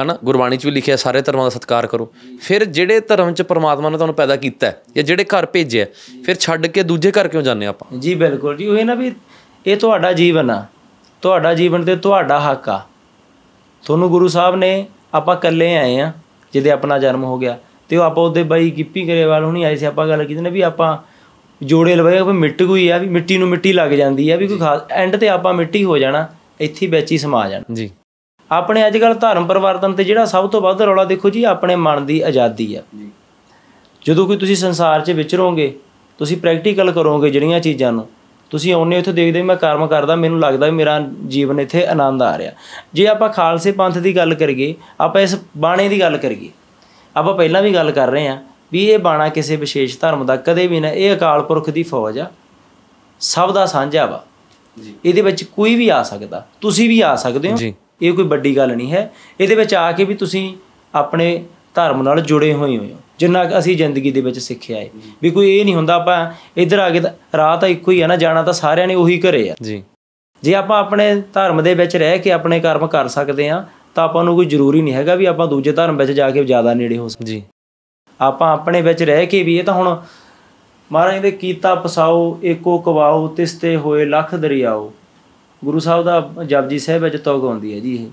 ਹਨਾ 0.00 0.16
ਗੁਰਬਾਣੀ 0.24 0.56
'ਚ 0.56 0.66
ਵੀ 0.66 0.70
ਲਿਖਿਆ 0.70 0.96
ਸਾਰੇ 0.96 1.20
ਧਰਮਾਂ 1.22 1.44
ਦਾ 1.44 1.50
ਸਤਿਕਾਰ 1.50 1.86
ਕਰੋ। 1.86 2.10
ਫਿਰ 2.42 2.64
ਜਿਹੜੇ 2.64 3.00
ਧਰਮ 3.00 3.32
'ਚ 3.32 3.42
ਪ੍ਰਮਾਤਮਾ 3.42 3.90
ਨੇ 3.90 3.96
ਤੁਹਾਨੂੰ 3.96 4.14
ਪੈਦਾ 4.14 4.36
ਕੀਤਾ 4.36 4.72
ਜਾਂ 4.96 5.04
ਜਿਹੜੇ 5.04 5.24
ਘਰ 5.24 5.46
ਭੇਜਿਆ 5.46 5.86
ਫਿਰ 6.24 6.36
ਛੱਡ 6.36 6.66
ਕੇ 6.66 6.82
ਦੂਜੇ 6.82 7.10
ਘਰ 7.10 7.28
ਕਿਉਂ 7.28 7.42
ਜਾਂਦੇ 7.42 7.66
ਆਪਾਂ? 7.66 7.98
ਜੀ 7.98 8.14
ਬਿਲਕੁਲ 8.14 8.56
ਜੀ 8.56 8.66
ਉਹ 8.66 8.76
ਇਹ 8.76 8.84
ਨਾ 8.84 8.94
ਵੀ 8.94 9.12
ਇਹ 9.66 9.76
ਤੁਹਾਡਾ 9.76 10.12
ਜੀਵਨ 10.12 10.50
ਆ 10.50 10.64
ਤੁਹਾਡਾ 11.22 11.54
ਜੀਵਨ 11.54 11.84
ਤੇ 11.84 11.96
ਤੁਹਾਡਾ 11.96 12.38
ਹੱਕ 12.40 12.68
ਆ। 12.68 12.80
ਤੁਹਾਨੂੰ 13.84 14.10
ਗੁਰੂ 14.10 14.28
ਸਾਹਿਬ 14.28 14.56
ਨੇ 14.56 14.86
ਆਪਾਂ 15.14 15.36
ਇਕੱਲੇ 15.36 15.74
ਆਏ 15.76 15.98
ਆ 16.00 16.12
ਜਿਹਦੇ 16.52 16.70
ਆਪਣਾ 16.70 16.98
ਜਨਮ 16.98 17.24
ਹੋ 17.24 17.38
ਗਿਆ 17.38 17.58
ਤੇ 17.88 17.96
ਉਹ 17.96 18.02
ਆਪਾਂ 18.02 18.24
ਉਹਦੇ 18.24 18.42
ਬਾਈ 18.42 18.70
ਗਿੱਪੀ 18.70 19.06
ਗਰੇਵਾਲ 19.08 19.44
ਹੁਣੀ 19.44 19.62
ਆਏ 19.64 19.76
ਸੀ 19.76 19.84
ਆਪਾਂ 19.84 20.06
ਗੱਲ 20.08 20.24
ਕੀਤੀ 20.24 20.40
ਨੇ 20.40 20.50
ਵੀ 20.50 20.60
ਆਪਾਂ 20.60 20.96
ਜੋੜੇ 21.60 21.94
ਲਵਾਏ 21.96 22.20
ਵੀ 22.22 22.32
ਮਿੱਟ 22.32 22.62
ਗਈ 22.62 22.88
ਆ 22.88 22.98
ਵੀ 22.98 23.08
ਮਿੱਟੀ 23.08 23.36
ਨੂੰ 23.38 23.48
ਮਿੱਟੀ 23.48 23.72
ਲੱਗ 23.72 23.90
ਜਾਂਦੀ 23.90 24.28
ਆ 24.30 24.36
ਵੀ 24.36 24.46
ਕੋਈ 24.46 24.58
ਖਾਸ 24.58 24.80
ਐਂਡ 24.90 25.16
ਤੇ 25.16 25.28
ਆਪਾਂ 25.28 25.54
ਮਿੱਟੀ 25.54 25.84
ਹੋ 25.84 25.98
ਜਾਣਾ 25.98 26.26
ਇੱਥੇ 26.60 26.86
ਵਿੱਚ 26.86 27.12
ਹੀ 27.12 27.18
ਸਮਾ 27.18 27.48
ਜਾਣਾ। 27.48 27.74
ਜੀ। 27.74 27.90
ਆਪਣੇ 28.50 28.86
ਅੱਜ 28.86 28.96
ਕੱਲ 28.96 29.14
ਧਰਮ 29.14 29.46
ਪਰਿਵਰਤਨ 29.46 29.92
ਤੇ 29.92 30.04
ਜਿਹੜਾ 30.04 30.24
ਸਭ 30.24 30.48
ਤੋਂ 30.50 30.60
ਵੱਧ 30.60 30.82
ਰੌਲਾ 30.82 31.04
ਦੇਖੋ 31.04 31.30
ਜੀ 31.30 31.44
ਆਪਣੇ 31.44 31.76
ਮਨ 31.76 32.06
ਦੀ 32.06 32.20
ਆਜ਼ਾਦੀ 32.20 32.74
ਆ। 32.74 32.82
ਜਦੋਂ 34.02 34.26
ਕੋਈ 34.26 34.36
ਤੁਸੀਂ 34.36 34.56
ਸੰਸਾਰ 34.56 35.00
'ਚ 35.00 35.10
ਵਿਚਰੋਗੇ 35.10 35.74
ਤੁਸੀਂ 36.18 36.36
ਪ੍ਰੈਕਟੀਕਲ 36.36 36.90
ਕਰੋਗੇ 36.92 37.30
ਜਿਹੜੀਆਂ 37.30 37.60
ਚੀਜ਼ਾਂ 37.60 37.92
ਨੂੰ 37.92 38.06
ਤੁਸੀਂ 38.50 38.72
ਆਉਨੇ 38.74 38.98
ਉੱਥੇ 38.98 39.12
ਦੇਖਦੇ 39.12 39.42
ਮੈਂ 39.42 39.56
ਕਰਮ 39.56 39.86
ਕਰਦਾ 39.86 40.16
ਮੈਨੂੰ 40.16 40.40
ਲੱਗਦਾ 40.40 40.66
ਵੀ 40.66 40.72
ਮੇਰਾ 40.72 40.98
ਜੀਵਨ 41.28 41.60
ਇੱਥੇ 41.60 41.84
ਆਨੰਦ 41.86 42.22
ਆ 42.22 42.36
ਰਿਹਾ। 42.38 42.52
ਜੇ 42.94 43.06
ਆਪਾਂ 43.06 43.28
ਖਾਲਸੇ 43.28 43.72
ਪੰਥ 43.72 43.98
ਦੀ 43.98 44.16
ਗੱਲ 44.16 44.34
ਕਰੀਏ 44.34 44.74
ਆਪਾਂ 45.00 45.22
ਇਸ 45.22 45.36
ਬਾਣੇ 45.56 45.88
ਦੀ 45.88 46.00
ਗੱਲ 46.00 46.16
ਕਰੀਏ 46.16 46.48
ਆਪਾਂ 47.16 47.34
ਪਹਿਲਾਂ 47.34 47.62
ਵੀ 47.62 47.74
ਗੱਲ 47.74 47.90
ਕਰ 47.90 48.10
ਰਹੇ 48.10 48.28
ਹਾਂ 48.28 48.36
ਵੀ 48.72 48.84
ਇਹ 48.84 48.98
ਬਾਣਾ 48.98 49.28
ਕਿਸੇ 49.28 49.56
ਵਿਸ਼ੇਸ਼ 49.56 49.98
ਧਰਮ 50.00 50.24
ਦਾ 50.26 50.36
ਕਦੇ 50.36 50.66
ਵੀ 50.66 50.80
ਨਾ 50.80 50.90
ਇਹ 50.90 51.14
ਅਕਾਲ 51.16 51.42
ਪੁਰਖ 51.42 51.70
ਦੀ 51.70 51.82
ਫੌਜ 51.82 52.18
ਆ। 52.18 52.26
ਸਭ 53.20 53.52
ਦਾ 53.52 53.66
ਸਾਂਝਾ 53.66 54.06
ਵਾ। 54.06 54.24
ਇਹਦੇ 55.04 55.22
ਵਿੱਚ 55.22 55.44
ਕੋਈ 55.44 55.74
ਵੀ 55.74 55.88
ਆ 55.88 56.02
ਸਕਦਾ 56.02 56.44
ਤੁਸੀਂ 56.60 56.88
ਵੀ 56.88 57.00
ਆ 57.00 57.14
ਸਕਦੇ 57.16 57.50
ਹੋ। 57.50 57.56
ਜੀ। 57.56 57.74
ਇਹ 58.02 58.12
ਕੋਈ 58.12 58.24
ਵੱਡੀ 58.24 58.56
ਗੱਲ 58.56 58.76
ਨਹੀਂ 58.76 58.92
ਹੈ। 58.92 59.12
ਇਹਦੇ 59.40 59.54
ਵਿੱਚ 59.54 59.74
ਆ 59.74 59.92
ਕੇ 59.92 60.04
ਵੀ 60.04 60.14
ਤੁਸੀਂ 60.14 60.54
ਆਪਣੇ 60.94 61.44
ਧਰਮ 61.74 62.02
ਨਾਲ 62.02 62.20
ਜੁੜੇ 62.20 62.52
ਹੋਏ 62.52 62.76
ਹੋ। 62.78 62.84
ਜਿੰਨਾ 63.18 63.44
ਕੁ 63.44 63.58
ਅਸੀਂ 63.58 63.76
ਜ਼ਿੰਦਗੀ 63.76 64.10
ਦੇ 64.10 64.20
ਵਿੱਚ 64.20 64.38
ਸਿੱਖਿਆ 64.38 64.78
ਹੈ। 64.78 64.88
ਵੀ 65.22 65.30
ਕੋਈ 65.30 65.58
ਇਹ 65.58 65.64
ਨਹੀਂ 65.64 65.74
ਹੁੰਦਾ 65.74 65.94
ਆਪਾਂ 65.94 66.32
ਇੱਧਰ 66.56 66.78
ਆ 66.78 66.90
ਕੇ 66.90 67.00
ਤਾਂ 67.00 67.10
ਰਾਹ 67.36 67.56
ਤਾਂ 67.56 67.68
ਇੱਕੋ 67.68 67.90
ਹੀ 67.90 68.00
ਆ 68.00 68.06
ਨਾ 68.06 68.16
ਜਾਣਾ 68.16 68.42
ਤਾਂ 68.42 68.52
ਸਾਰਿਆਂ 68.52 68.86
ਨੇ 68.86 68.94
ਉਹੀ 68.94 69.20
ਘਰੇ 69.20 69.50
ਆ। 69.50 69.54
ਜੀ। 69.62 69.82
ਜੇ 70.42 70.54
ਆਪਾਂ 70.54 70.78
ਆਪਣੇ 70.80 71.22
ਧਰਮ 71.34 71.62
ਦੇ 71.62 71.74
ਵਿੱਚ 71.74 71.96
ਰਹਿ 71.96 72.18
ਕੇ 72.18 72.32
ਆਪਣੇ 72.32 72.60
ਕਰਮ 72.60 72.86
ਕਰ 72.86 73.08
ਸਕਦੇ 73.08 73.48
ਆ 73.48 73.64
ਤਾਂ 73.94 74.04
ਆਪਾਂ 74.04 74.24
ਨੂੰ 74.24 74.34
ਕੋਈ 74.36 74.46
ਜ਼ਰੂਰੀ 74.46 74.82
ਨਹੀਂ 74.82 74.94
ਹੈਗਾ 74.94 75.14
ਵੀ 75.14 75.24
ਆਪਾਂ 75.24 75.46
ਦੂਜੇ 75.46 75.72
ਧਰਮ 75.72 75.96
ਵਿੱਚ 75.96 76.12
ਜਾ 76.12 76.30
ਕੇ 76.30 76.44
ਜ਼ਿਆਦਾ 76.44 76.74
ਨੇੜੇ 76.74 76.98
ਹੋ 76.98 77.08
ਜੀ। 77.22 77.42
ਆਪਾਂ 78.20 78.52
ਆਪਣੇ 78.52 78.82
ਵਿੱਚ 78.82 79.02
ਰਹਿ 79.02 79.26
ਕੇ 79.26 79.42
ਵੀ 79.42 79.56
ਇਹ 79.58 79.64
ਤਾਂ 79.64 79.74
ਹੁਣ 79.74 80.00
ਮਹਾਰਾਜ 80.92 81.18
ਦੇ 81.18 81.30
ਕੀਤਾ 81.30 81.74
ਪਸਾਓ 81.74 82.38
ਏਕੋ 82.44 82.78
ਕਵਾਓ 82.78 83.28
ਤਿਸਤੇ 83.28 83.76
ਹੋਏ 83.76 84.04
ਲੱਖ 84.04 84.34
ਦਰਿਆਓ। 84.34 84.92
ਗੁਰੂ 85.64 85.78
ਸਾਹਿਬ 85.78 86.04
ਦਾ 86.04 86.30
ਜਪਜੀ 86.46 86.78
ਸਾਹਿਬ 86.78 87.02
ਵਿੱਚ 87.02 87.16
ਤੁਗ 87.16 87.44
ਆਉਂਦੀ 87.44 87.74
ਹੈ 87.74 87.78
ਜੀ 87.78 87.94
ਇਹ। 87.94 88.06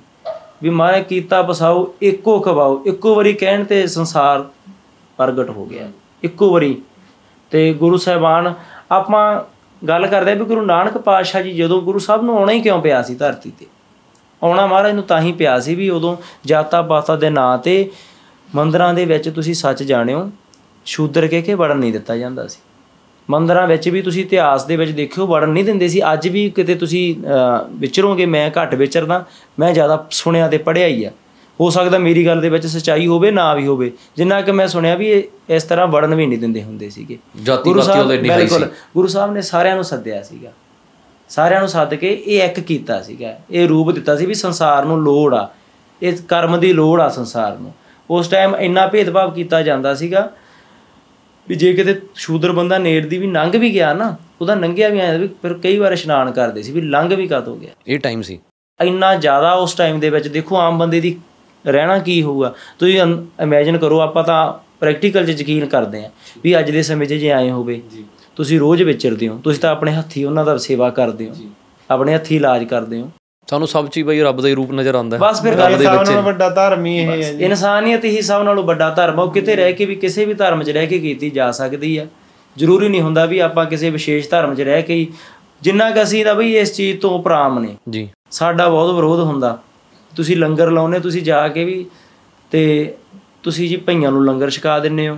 ਵੀ 0.64 0.70
ਮਾਰੇ 0.70 1.04
ਕੀਤਾ 1.04 1.44
ਪਸਾਓ 1.44 1.94
ਇੱਕੋ 2.02 2.40
ਖਵਾਓ। 2.40 2.84
ਇੱਕੋ 2.86 3.16
ਵਾਰੀ 3.16 3.34
ਕਹਿਣ 3.34 3.64
ਤੇ 3.64 3.88
ਸੰਸਾਰ 3.88 4.46
ਪ੍ਰਗਟ 5.18 5.50
ਹੋ 5.50 5.66
ਗਿਆ। 5.66 5.92
ਇੱਕੋ 6.24 6.54
ਵਾਰੀ। 6.54 6.82
ਤੇ 7.52 7.74
ਗੁਰੂ 7.74 7.98
ਸਾਹਿਬਾਨ, 7.98 8.54
ਆਪਾਂ 8.92 9.42
ਗੱਲ 9.86 10.08
ਕਰਦੇ 10.08 10.32
ਆ 10.32 10.36
ਵੀ 10.36 10.46
ਗੁਰੂ 10.46 10.62
ਨਾਨਕ 10.62 10.98
ਪਾਤਸ਼ਾਹ 10.98 11.42
ਜੀ 11.42 11.54
ਜਦੋਂ 11.54 11.82
ਗੁਰੂ 11.82 12.00
ਸਾਹਿਬ 12.00 12.24
ਨੂੰ 12.24 12.38
ਆਉਣਾ 12.38 12.52
ਹੀ 12.52 12.62
ਕਿਉਂ 12.62 12.82
ਪਿਆ 12.82 13.02
ਸੀ 13.02 13.16
ਧਰਤੀ 13.16 13.52
ਤੇ? 13.52 13.66
ਆਉਣਾ 14.44 14.68
ਮਹਾਰਾਜ 14.68 14.94
ਨੂੰ 14.94 15.04
ਤਾਂ 15.04 15.22
ਹੀ 15.22 15.32
ਪਿਆ 15.32 15.60
ਸੀ 15.60 15.76
ਵੀ 15.76 15.90
ਉਦੋਂ 15.90 16.18
ਜਾਤਾ 16.46 16.82
ਪਾਤਾ 16.82 17.16
ਦੇ 17.16 17.30
ਨਾਂ 17.30 17.58
ਤੇ 17.58 17.92
ਮੰਦਰਾਂ 18.56 18.94
ਦੇ 18.94 19.06
ਵਿੱਚ 19.06 19.30
ਤੁਸੀਂ 19.30 19.54
ਸੱਚ 19.54 19.84
ਜਾਣਿਓ, 19.84 20.32
ਸ਼ੂਦਰ 20.86 21.28
ਕਹਿ 21.28 21.42
ਕੇ 21.42 21.54
ਵੜਨ 21.54 21.78
ਨਹੀਂ 21.78 21.94
ਦਿੱਤਾ 21.94 22.18
ਜਾਂਦਾ 22.18 22.48
ਸੀ। 22.48 22.60
ਮੰਦਰਾਂ 23.30 23.66
ਵਿੱਚ 23.68 23.88
ਵੀ 23.90 24.02
ਤੁਸੀਂ 24.02 24.24
ਇਤਿਹਾਸ 24.24 24.66
ਦੇ 24.66 24.76
ਵਿੱਚ 24.76 24.92
ਦੇਖਿਓ 24.92 25.26
ਵੜਨ 25.28 25.50
ਨਹੀਂ 25.50 25.64
ਦਿੰਦੇ 25.64 25.88
ਸੀ। 25.88 26.02
ਅੱਜ 26.14 26.28
ਵੀ 26.28 26.50
ਕਿਤੇ 26.50 26.76
ਤੁਸੀਂ 26.76 27.16
ਵਿਚਰੋਗੇ 27.80 28.26
ਮੈਂ 28.26 28.50
ਘੱਟ 28.52 28.76
ਵਿਚਰਦਾ 28.76 29.24
ਮੈਂ 29.60 29.72
ਜ਼ਿਆਦਾ 29.74 30.06
ਸੁਣਿਆ 30.12 30.48
ਤੇ 30.48 30.58
ਪੜ੍ਹਿਆ 30.58 30.88
ਹੀ 30.88 31.04
ਆ। 31.04 31.12
ਹੋ 31.60 31.70
ਸਕਦਾ 31.70 31.98
ਮੇਰੀ 31.98 32.26
ਗੱਲ 32.26 32.42
ਦੇ 32.42 32.50
ਵਿੱਚ 32.50 32.66
ਸੱਚਾਈ 32.68 33.08
ਹੋਵੇ 33.08 33.32
ਨਾ 33.32 33.54
ਵੀ 33.54 33.66
ਹੋਵੇ। 33.68 33.92
ਜਿੰਨਾ 34.18 34.42
ਕਿ 34.42 34.52
ਮੈਂ 34.52 34.68
ਸੁਣਿਆ 34.68 34.96
ਵੀ 34.96 35.10
ਇਹ 35.10 35.24
ਇਸ 35.50 35.64
ਤਰ੍ਹਾਂ 35.64 35.88
ਵੜਨ 35.88 36.16
ਵੀ 36.16 36.26
ਨਹੀਂ 36.26 36.40
ਦਿੰਦੇ 36.40 36.64
ਹੁੰਦੇ 36.64 36.90
ਸੀਗੇ। 36.90 37.18
ਜਾਤੀ 37.44 37.64
ਗੁਰੂ 37.64 37.80
ਪਾਤੀ 37.80 37.92
ਸਾਹਿਬ 37.92 38.06
ਉਹਦੇ 38.06 38.16
ਇੰਨੀ 38.16 38.30
ਹਾਈ 38.30 38.38
ਬਿਲਕੁਲ 38.38 38.68
ਗੁਰੂ 38.96 39.08
ਸਾਹਿਬ 39.08 39.34
ਨੇ 39.34 39.42
ਸਾਰਿਆਂ 39.42 39.76
ਨੂੰ 39.76 39.84
ਸੱਦਿਆ 39.84 40.22
ਸੀਗਾ। 40.22 40.52
ਸਾਰਿਆਂ 41.30 41.60
ਨੂੰ 41.60 41.70
ਸੱਦ 41.70 41.94
ਕੇ 41.94 42.12
ਇਹ 42.26 42.42
ਇੱਕ 42.44 42.60
ਕੀਤਾ 42.60 43.02
ਸੀਗਾ। 43.02 43.34
ਇਹ 43.52 43.68
ਰੂਪ 43.68 43.92
ਦਿੱਤਾ 43.92 44.16
ਸੀ 44.16 44.26
ਵੀ 44.26 44.34
ਸੰਸਾਰ 44.34 44.86
ਨੂੰ 44.86 44.98
ਲੋੜ 45.02 45.34
ਆ। 45.34 45.48
ਇਸ 46.02 46.22
ਕਰਮ 46.22 46.60
ਦੀ 46.60 46.74
ਲੋੜ 46.74 47.00
ਆ 47.02 47.10
ਸੰਸਾਰ 47.10 47.58
ਨੂੰ। 47.58 47.74
ਉਸ 48.10 48.28
ਟਾਈਮ 48.28 48.56
ਇੰਨਾ 48.56 48.86
ਭੇਦਭਾਵ 48.88 49.32
ਕੀਤਾ 49.34 49.62
ਜਾਂਦਾ 49.62 49.94
ਸੀਗਾ 49.96 50.30
ਵੀ 51.48 51.56
ਜੇ 51.56 51.74
ਕਿਤੇ 51.74 51.96
ਸ਼ੂਦਰ 52.16 52.52
ਬੰਦਾ 52.52 52.78
ਨੇੜ 52.78 53.06
ਦੀ 53.06 53.18
ਵੀ 53.18 53.28
ਲੰਘ 53.32 53.56
ਵੀ 53.58 53.74
ਗਿਆ 53.74 53.94
ਨਾ 53.94 54.16
ਉਹਦਾ 54.42 54.56
ਲੰਘਿਆ 54.56 54.90
ਵੀ 54.90 55.00
ਆਇਆ 55.00 55.28
ਫਿਰ 55.42 55.54
ਕਈ 55.64 55.78
ਵਾਰ 55.78 55.92
ਇਸ਼ਨਾਨ 55.92 56.32
ਕਰਦੇ 56.32 56.62
ਸੀ 56.64 56.72
ਵੀ 56.72 56.82
ਲੰਘ 56.82 57.14
ਵੀ 57.16 57.28
ਕਦ 57.28 57.48
ਹੋ 57.48 57.56
ਗਿਆ। 57.56 57.72
ਇਹ 57.88 58.00
ਟਾਈਮ 58.00 58.22
ਸੀ। 58.22 58.40
ਇੰਨਾ 58.80 59.14
ਜ਼ਿਆਦਾ 59.16 59.52
ਉਸ 59.54 59.74
ਟਾਈਮ 59.74 60.00
ਦੇ 60.00 60.10
ਵਿੱਚ 60.10 60.28
ਦੇਖੋ 60.28 60.56
ਆਮ 60.58 60.78
ਬੰਦੇ 60.80 61.00
ਦੀ 61.02 61.16
ਰਹਿਣਾ 61.66 61.98
ਕੀ 62.00 62.22
ਹੋਊਗਾ। 62.24 62.54
ਤੁਸੀਂ 62.80 63.00
ਇਮੇਜਿਨ 63.44 63.78
ਕਰੋ 63.78 64.00
ਆਪਾਂ 64.00 64.24
ਤਾਂ 64.24 64.54
ਪ੍ਰੈਕਟੀਕਲ 64.80 65.26
'ਚ 65.26 65.42
ਯਕੀਨ 65.42 65.66
ਕਰਦੇ 65.66 66.04
ਆ 66.06 66.10
ਵੀ 66.44 66.58
ਅੱਜ 66.60 66.72
ਦੇ 66.72 66.82
ਸਮੇਂ 66.84 67.08
'ਚ 67.08 67.14
ਜੇ 67.14 67.32
ਆਏ 67.32 67.50
ਹੋਵੇ 67.50 67.82
ਤੁਸੀਂ 68.36 68.60
ਰੋਜ਼ 68.60 68.84
ਵਿਚਰਦੇ 68.84 69.28
ਹੋ 69.28 69.38
ਤੁਸੀਂ 69.44 69.60
ਤਾਂ 69.62 69.72
ਆਪਣੇ 69.72 69.92
ਹੱਥੀ 69.92 70.24
ਉਹਨਾਂ 70.24 70.46
ਦਾ 70.46 70.58
ਸੇਵਾ 70.58 70.90
ਕਰਦੇ 70.90 71.30
ਹੋ 71.30 71.36
ਆਪਣੇ 71.90 72.16
ਹੱਥੀ 72.16 72.36
ਇਲਾਜ 72.36 72.64
ਕਰਦੇ 72.64 73.00
ਹੋ। 73.02 73.10
ਸਾਨੂੰ 73.48 73.68
ਸਭ 73.68 73.88
ਚੀਜ਼ 73.88 74.08
ਬਈ 74.08 74.22
ਰੱਬ 74.22 74.42
ਦਾ 74.42 74.48
ਹੀ 74.48 74.54
ਰੂਪ 74.54 74.72
ਨਜ਼ਰ 74.72 74.96
ਆਉਂਦਾ 74.96 75.18
ਹੈ। 75.18 75.22
ਬਸ 75.22 75.42
ਫਿਰ 75.42 75.56
ਗੱਲ 75.56 75.78
ਸਭ 75.78 75.84
ਨਾਲੋਂ 75.84 76.24
ਵੱਡਾ 76.24 76.50
ਧਰਮ 76.50 76.86
ਹੀ 76.86 76.98
ਇਹ 76.98 77.08
ਹੈ 77.08 77.34
ਜੀ। 77.34 77.44
ਇਨਸਾਨੀਅਤ 77.46 78.06
ਹੀ 78.06 78.22
ਸਭ 78.22 78.42
ਨਾਲੋਂ 78.46 78.64
ਵੱਡਾ 78.64 78.90
ਧਰਮ 78.90 79.20
ਉਹ 79.20 79.32
ਕਿਤੇ 79.32 79.56
ਰਹਿ 79.56 79.74
ਕੇ 79.74 79.86
ਵੀ 79.86 79.96
ਕਿਸੇ 79.96 80.26
ਵੀ 80.26 80.34
ਧਰਮ 80.34 80.64
'ਚ 80.64 80.70
ਰਹਿ 80.70 80.88
ਕੇ 80.88 81.00
ਕੀਤੀ 81.00 81.30
ਜਾ 81.30 81.52
ਸਕਦੀ 81.52 81.98
ਆ। 81.98 82.08
ਜ਼ਰੂਰੀ 82.58 82.90
ਨਹੀਂ 82.90 83.02
ਹੁੰਦਾ 83.02 83.26
ਵੀ 83.26 83.40
ਆਪਾਂ 83.40 83.66
ਕਿਸੇ 83.66 83.90
ਵਿਸ਼ੇਸ਼ 83.90 84.30
ਧਰਮ 84.30 84.56
'ਚ 84.56 84.62
ਰਹਿ 84.62 84.82
ਕੇ 84.82 84.94
ਹੀ 84.94 85.08
ਜਿੰਨਾ 85.62 85.92
ਕਿ 85.92 86.04
ਅਸੀਂ 86.04 86.26
ਤਾਂ 86.26 86.36
ਬਈ 86.36 86.58
ਇਸ 86.58 86.76
ਚੀਜ਼ 86.76 87.00
ਤੋਂ 87.00 87.20
ਉਪਰਾਮ 87.20 87.60
ਨੇ। 87.60 87.76
ਜੀ। 87.90 88.10
ਸਾਡਾ 88.32 88.70
ਬਹੁਤ 88.70 88.96
ਵਿਰੋਧ 88.96 89.20
ਹੁੰਦਾ। 89.20 89.58
ਤੁਸੀਂ 90.16 90.38
ਲੰਗਰ 90.38 90.72
ਲਾਉਨੇ 90.72 91.00
ਤੁਸੀਂ 91.00 91.22
ਜਾ 91.22 91.48
ਕੇ 91.48 91.64
ਵੀ 91.64 91.86
ਤੇ 92.52 92.94
ਤੁਸੀਂ 93.44 93.70
ਜੀ 93.70 93.76
ਭਈਆਂ 93.76 94.12
ਨੂੰ 94.12 94.26
ਲੰਗਰ 94.26 94.50
ਛਕਾ 94.50 94.80
ਦਿੰਨੇ 94.80 95.10
ਹੋ। 95.10 95.18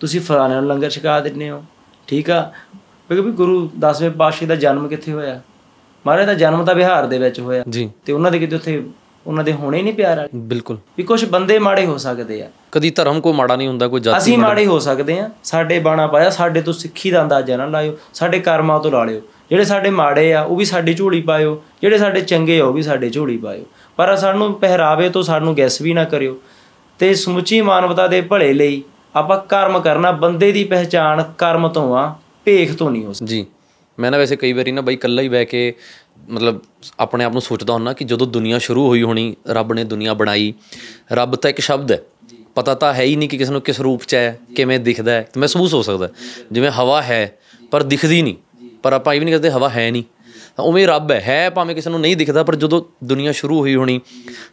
ਤੁਸੀਂ 0.00 0.20
ਫਲਾਣਿਆਂ 0.20 0.60
ਨੂੰ 0.60 0.70
ਲੰਗਰ 0.70 0.90
ਛਕਾ 0.90 1.20
ਦਿੰਨੇ 1.20 1.50
ਹੋ। 1.50 1.64
ਠੀਕ 2.06 2.30
ਆ? 2.30 2.52
ਕਿਉਂਕਿ 2.76 3.22
ਵੀ 3.22 3.32
ਗੁਰੂ 3.32 3.70
10ਵੇਂ 3.78 4.10
ਪਾਤਸ਼ਾਹ 4.10 4.48
ਦਾ 4.48 4.54
ਜਨਮ 4.54 4.88
ਕਿੱਥੇ 4.88 5.12
ਹੋਇਆ? 5.12 5.40
ਮਹਾਰਾਜ 6.06 6.26
ਦਾ 6.26 6.34
ਜਨਮ 6.34 6.64
ਤਾਂ 6.64 6.74
ਬਿਹਾਰ 6.74 7.06
ਦੇ 7.06 7.18
ਵਿੱਚ 7.18 7.40
ਹੋਇਆ। 7.40 7.64
ਜੀ। 7.68 7.90
ਤੇ 8.06 8.12
ਉਹਨਾਂ 8.12 8.30
ਦੇ 8.30 8.38
ਕਿਤੇ 8.38 8.56
ਉੱਥੇ 8.56 8.84
ਉਹਨਾਂ 9.26 9.44
ਦੇ 9.44 9.52
ਹੋਣੇ 9.52 9.82
ਨਹੀਂ 9.82 9.94
ਪਿਆਰ 9.94 10.16
ਵਾਲੇ। 10.16 10.28
ਬਿਲਕੁਲ। 10.34 10.78
ਵੀ 10.96 11.04
ਕੁਝ 11.04 11.24
ਬੰਦੇ 11.24 11.58
ਮਾੜੇ 11.58 11.86
ਹੋ 11.86 11.98
ਸਕਦੇ 11.98 12.42
ਆ। 12.42 12.50
ਕਦੀ 12.72 12.90
ਧਰਮ 12.90 13.20
ਕੋਈ 13.20 13.32
ਮਾੜਾ 13.32 13.56
ਨਹੀਂ 13.56 13.68
ਹੁੰਦਾ 13.68 13.88
ਕੋਈ 13.88 14.00
ਜਾਤੀ 14.00 14.18
ਅਸੀਂ 14.18 14.38
ਮਾੜੇ 14.38 14.66
ਹੋ 14.66 14.78
ਸਕਦੇ 14.78 15.18
ਆ। 15.18 15.30
ਸਾਡੇ 15.44 15.78
ਬਾਣਾ 15.78 16.06
ਪਾਇਆ 16.06 16.30
ਸਾਡੇ 16.30 16.62
ਤੋਂ 16.62 16.72
ਸਿੱਖੀ 16.72 17.10
ਦਾ 17.10 17.22
ਅੰਦਾਜ਼ਾ 17.22 17.56
ਨਾ 17.56 17.66
ਲਾਇਓ। 17.66 17.96
ਸਾਡੇ 18.14 18.40
ਕਰਮਾਂ 18.40 18.80
ਤੋਂ 18.80 18.90
ਲਾ 18.90 19.04
ਲਿਓ। 19.04 19.20
ਜਿਹੜੇ 19.50 19.64
ਸਾਡੇ 19.64 19.90
ਮਾੜੇ 19.90 20.34
ਆ 20.34 20.42
ਉਹ 20.42 20.56
ਵੀ 20.56 20.64
ਸਾਡੀ 20.64 20.94
ਝੋਲੀ 20.94 21.20
ਪਾਇਓ। 21.20 21.62
ਜਿਹੜੇ 21.82 21.98
ਸਾਡੇ 21.98 22.20
ਚੰਗੇ 22.20 22.60
ਆ 22.60 22.64
ਉਹ 22.64 22.72
ਵੀ 22.72 22.82
ਸਾਡੇ 22.82 23.10
ਝੋਲੀ 23.10 23.36
ਪਾਇਓ। 23.36 23.64
ਪਰ 23.96 24.16
ਸਾਨੂੰ 24.16 24.54
ਪਹਿਰਾਵੇ 24.54 25.10
ਤੋਂ 25.10 25.22
ਸਾਨੂੰ 25.22 25.56
ਗੈਸ 25.56 25.82
ਵੀ 25.82 25.92
ਨਾ 25.92 26.04
ਕਰਿਓ। 26.04 26.36
ਤੇ 26.98 27.14
ਸਮੁੱਚੀ 27.14 27.60
ਮਾਨਵਤਾ 27.60 28.06
ਦੇ 28.06 28.20
ਭਲੇ 28.20 28.52
ਲਈ 28.52 28.82
ਆਪਾਂ 29.16 29.38
ਕਰਮ 29.38 29.80
ਕਰਨਾ 29.80 30.12
ਬੰਦੇ 30.12 30.52
ਦੀ 30.52 30.64
ਪਹਿਚਾਣ 30.64 31.22
ਕਰਮ 31.38 31.68
ਤੋਂ 31.68 31.96
ਆ 31.96 32.14
ਭੇਖ 32.44 32.74
ਤੋਂ 32.74 32.90
ਨਹੀਂ 32.90 33.04
ਹੋ 33.04 33.12
ਸਕਦੀ। 33.12 33.26
ਜੀ। 33.26 33.46
ਮੈਂ 33.98 34.10
ਨਾ 34.10 34.18
ਵੈਸੇ 34.18 34.36
ਕਈ 34.36 34.52
ਵਾਰੀ 34.52 34.70
ਨਾ 34.70 34.80
ਬਈ 34.80 34.94
ਇਕੱਲਾ 34.94 35.22
ਹੀ 35.22 35.28
ਬਹਿ 35.28 35.44
ਕੇ 35.44 35.74
ਮਤਲਬ 36.28 36.60
ਆਪਣੇ 37.00 37.24
ਆਪ 37.24 37.32
ਨੂੰ 37.32 37.42
ਸੋਚਦਾ 37.42 37.72
ਹੁੰਦਾ 37.72 37.92
ਕਿ 37.92 38.04
ਜਦੋਂ 38.04 38.26
ਦੁਨੀਆ 38.26 38.58
ਸ਼ੁਰੂ 38.58 38.88
ਹੋਈ 38.88 39.02
ਹੋਣੀ, 39.02 39.36
ਰੱਬ 39.50 39.72
ਨੇ 39.72 39.84
ਦੁਨੀਆ 39.84 40.14
ਬਣਾਈ। 40.14 40.54
ਰੱਬ 41.12 41.36
ਤਾਂ 41.36 41.50
ਇੱਕ 41.50 41.60
ਸ਼ਬਦ 41.60 41.92
ਹੈ। 41.92 42.00
ਪਤਾ 42.54 42.74
ਤਾਂ 42.74 42.94
ਹੈ 42.94 43.02
ਹੀ 43.02 43.16
ਨਹੀਂ 43.16 43.28
ਕਿ 43.28 43.38
ਕਿਸ 43.38 43.50
ਨੂੰ 43.50 43.60
ਕਿਸ 43.60 43.80
ਰੂਪ 43.80 44.02
ਚ 44.04 44.14
ਹੈ, 44.14 44.38
ਕਿਵੇਂ 44.56 44.78
ਦਿਖਦਾ 44.78 45.12
ਹੈ। 45.12 45.28
ਤੇ 45.32 45.40
ਮਹਿਸੂਸ 45.40 45.74
ਹੋ 45.74 45.82
ਸਕਦਾ 45.82 46.06
ਹੈ। 46.06 46.12
ਜਿਵੇਂ 46.52 46.70
ਹਵਾ 46.70 47.02
ਹੈ, 47.02 47.38
ਪਰ 47.70 47.82
ਦਿਖਦੀ 47.82 48.22
ਨਹੀਂ। 48.22 48.34
ਪਰ 48.82 48.92
ਆਪਾਂ 48.92 49.14
ਇਹ 49.14 49.20
ਵੀ 49.20 49.24
ਨਹੀਂ 49.24 49.34
ਕਰਦੇ 49.34 49.50
ਹਵਾ 49.50 49.68
ਹੈ 49.68 49.90
ਨਹੀਂ। 49.90 50.02
ਤਾਂ 50.56 50.64
ਉਵੇਂ 50.64 50.88
ਰੱਬ 50.88 51.10
ਹੈ। 51.10 51.20
ਹੈ 51.20 51.50
ਭਾਵੇਂ 51.50 51.74
ਕਿਸੇ 51.74 51.90
ਨੂੰ 51.90 52.00
ਨਹੀਂ 52.00 52.16
ਦਿਖਦਾ, 52.16 52.42
ਪਰ 52.42 52.56
ਜਦੋਂ 52.56 52.84
ਦੁਨੀਆ 53.04 53.32
ਸ਼ੁਰੂ 53.32 53.58
ਹੋਈ 53.58 53.74
ਹੋਣੀ, 53.74 54.00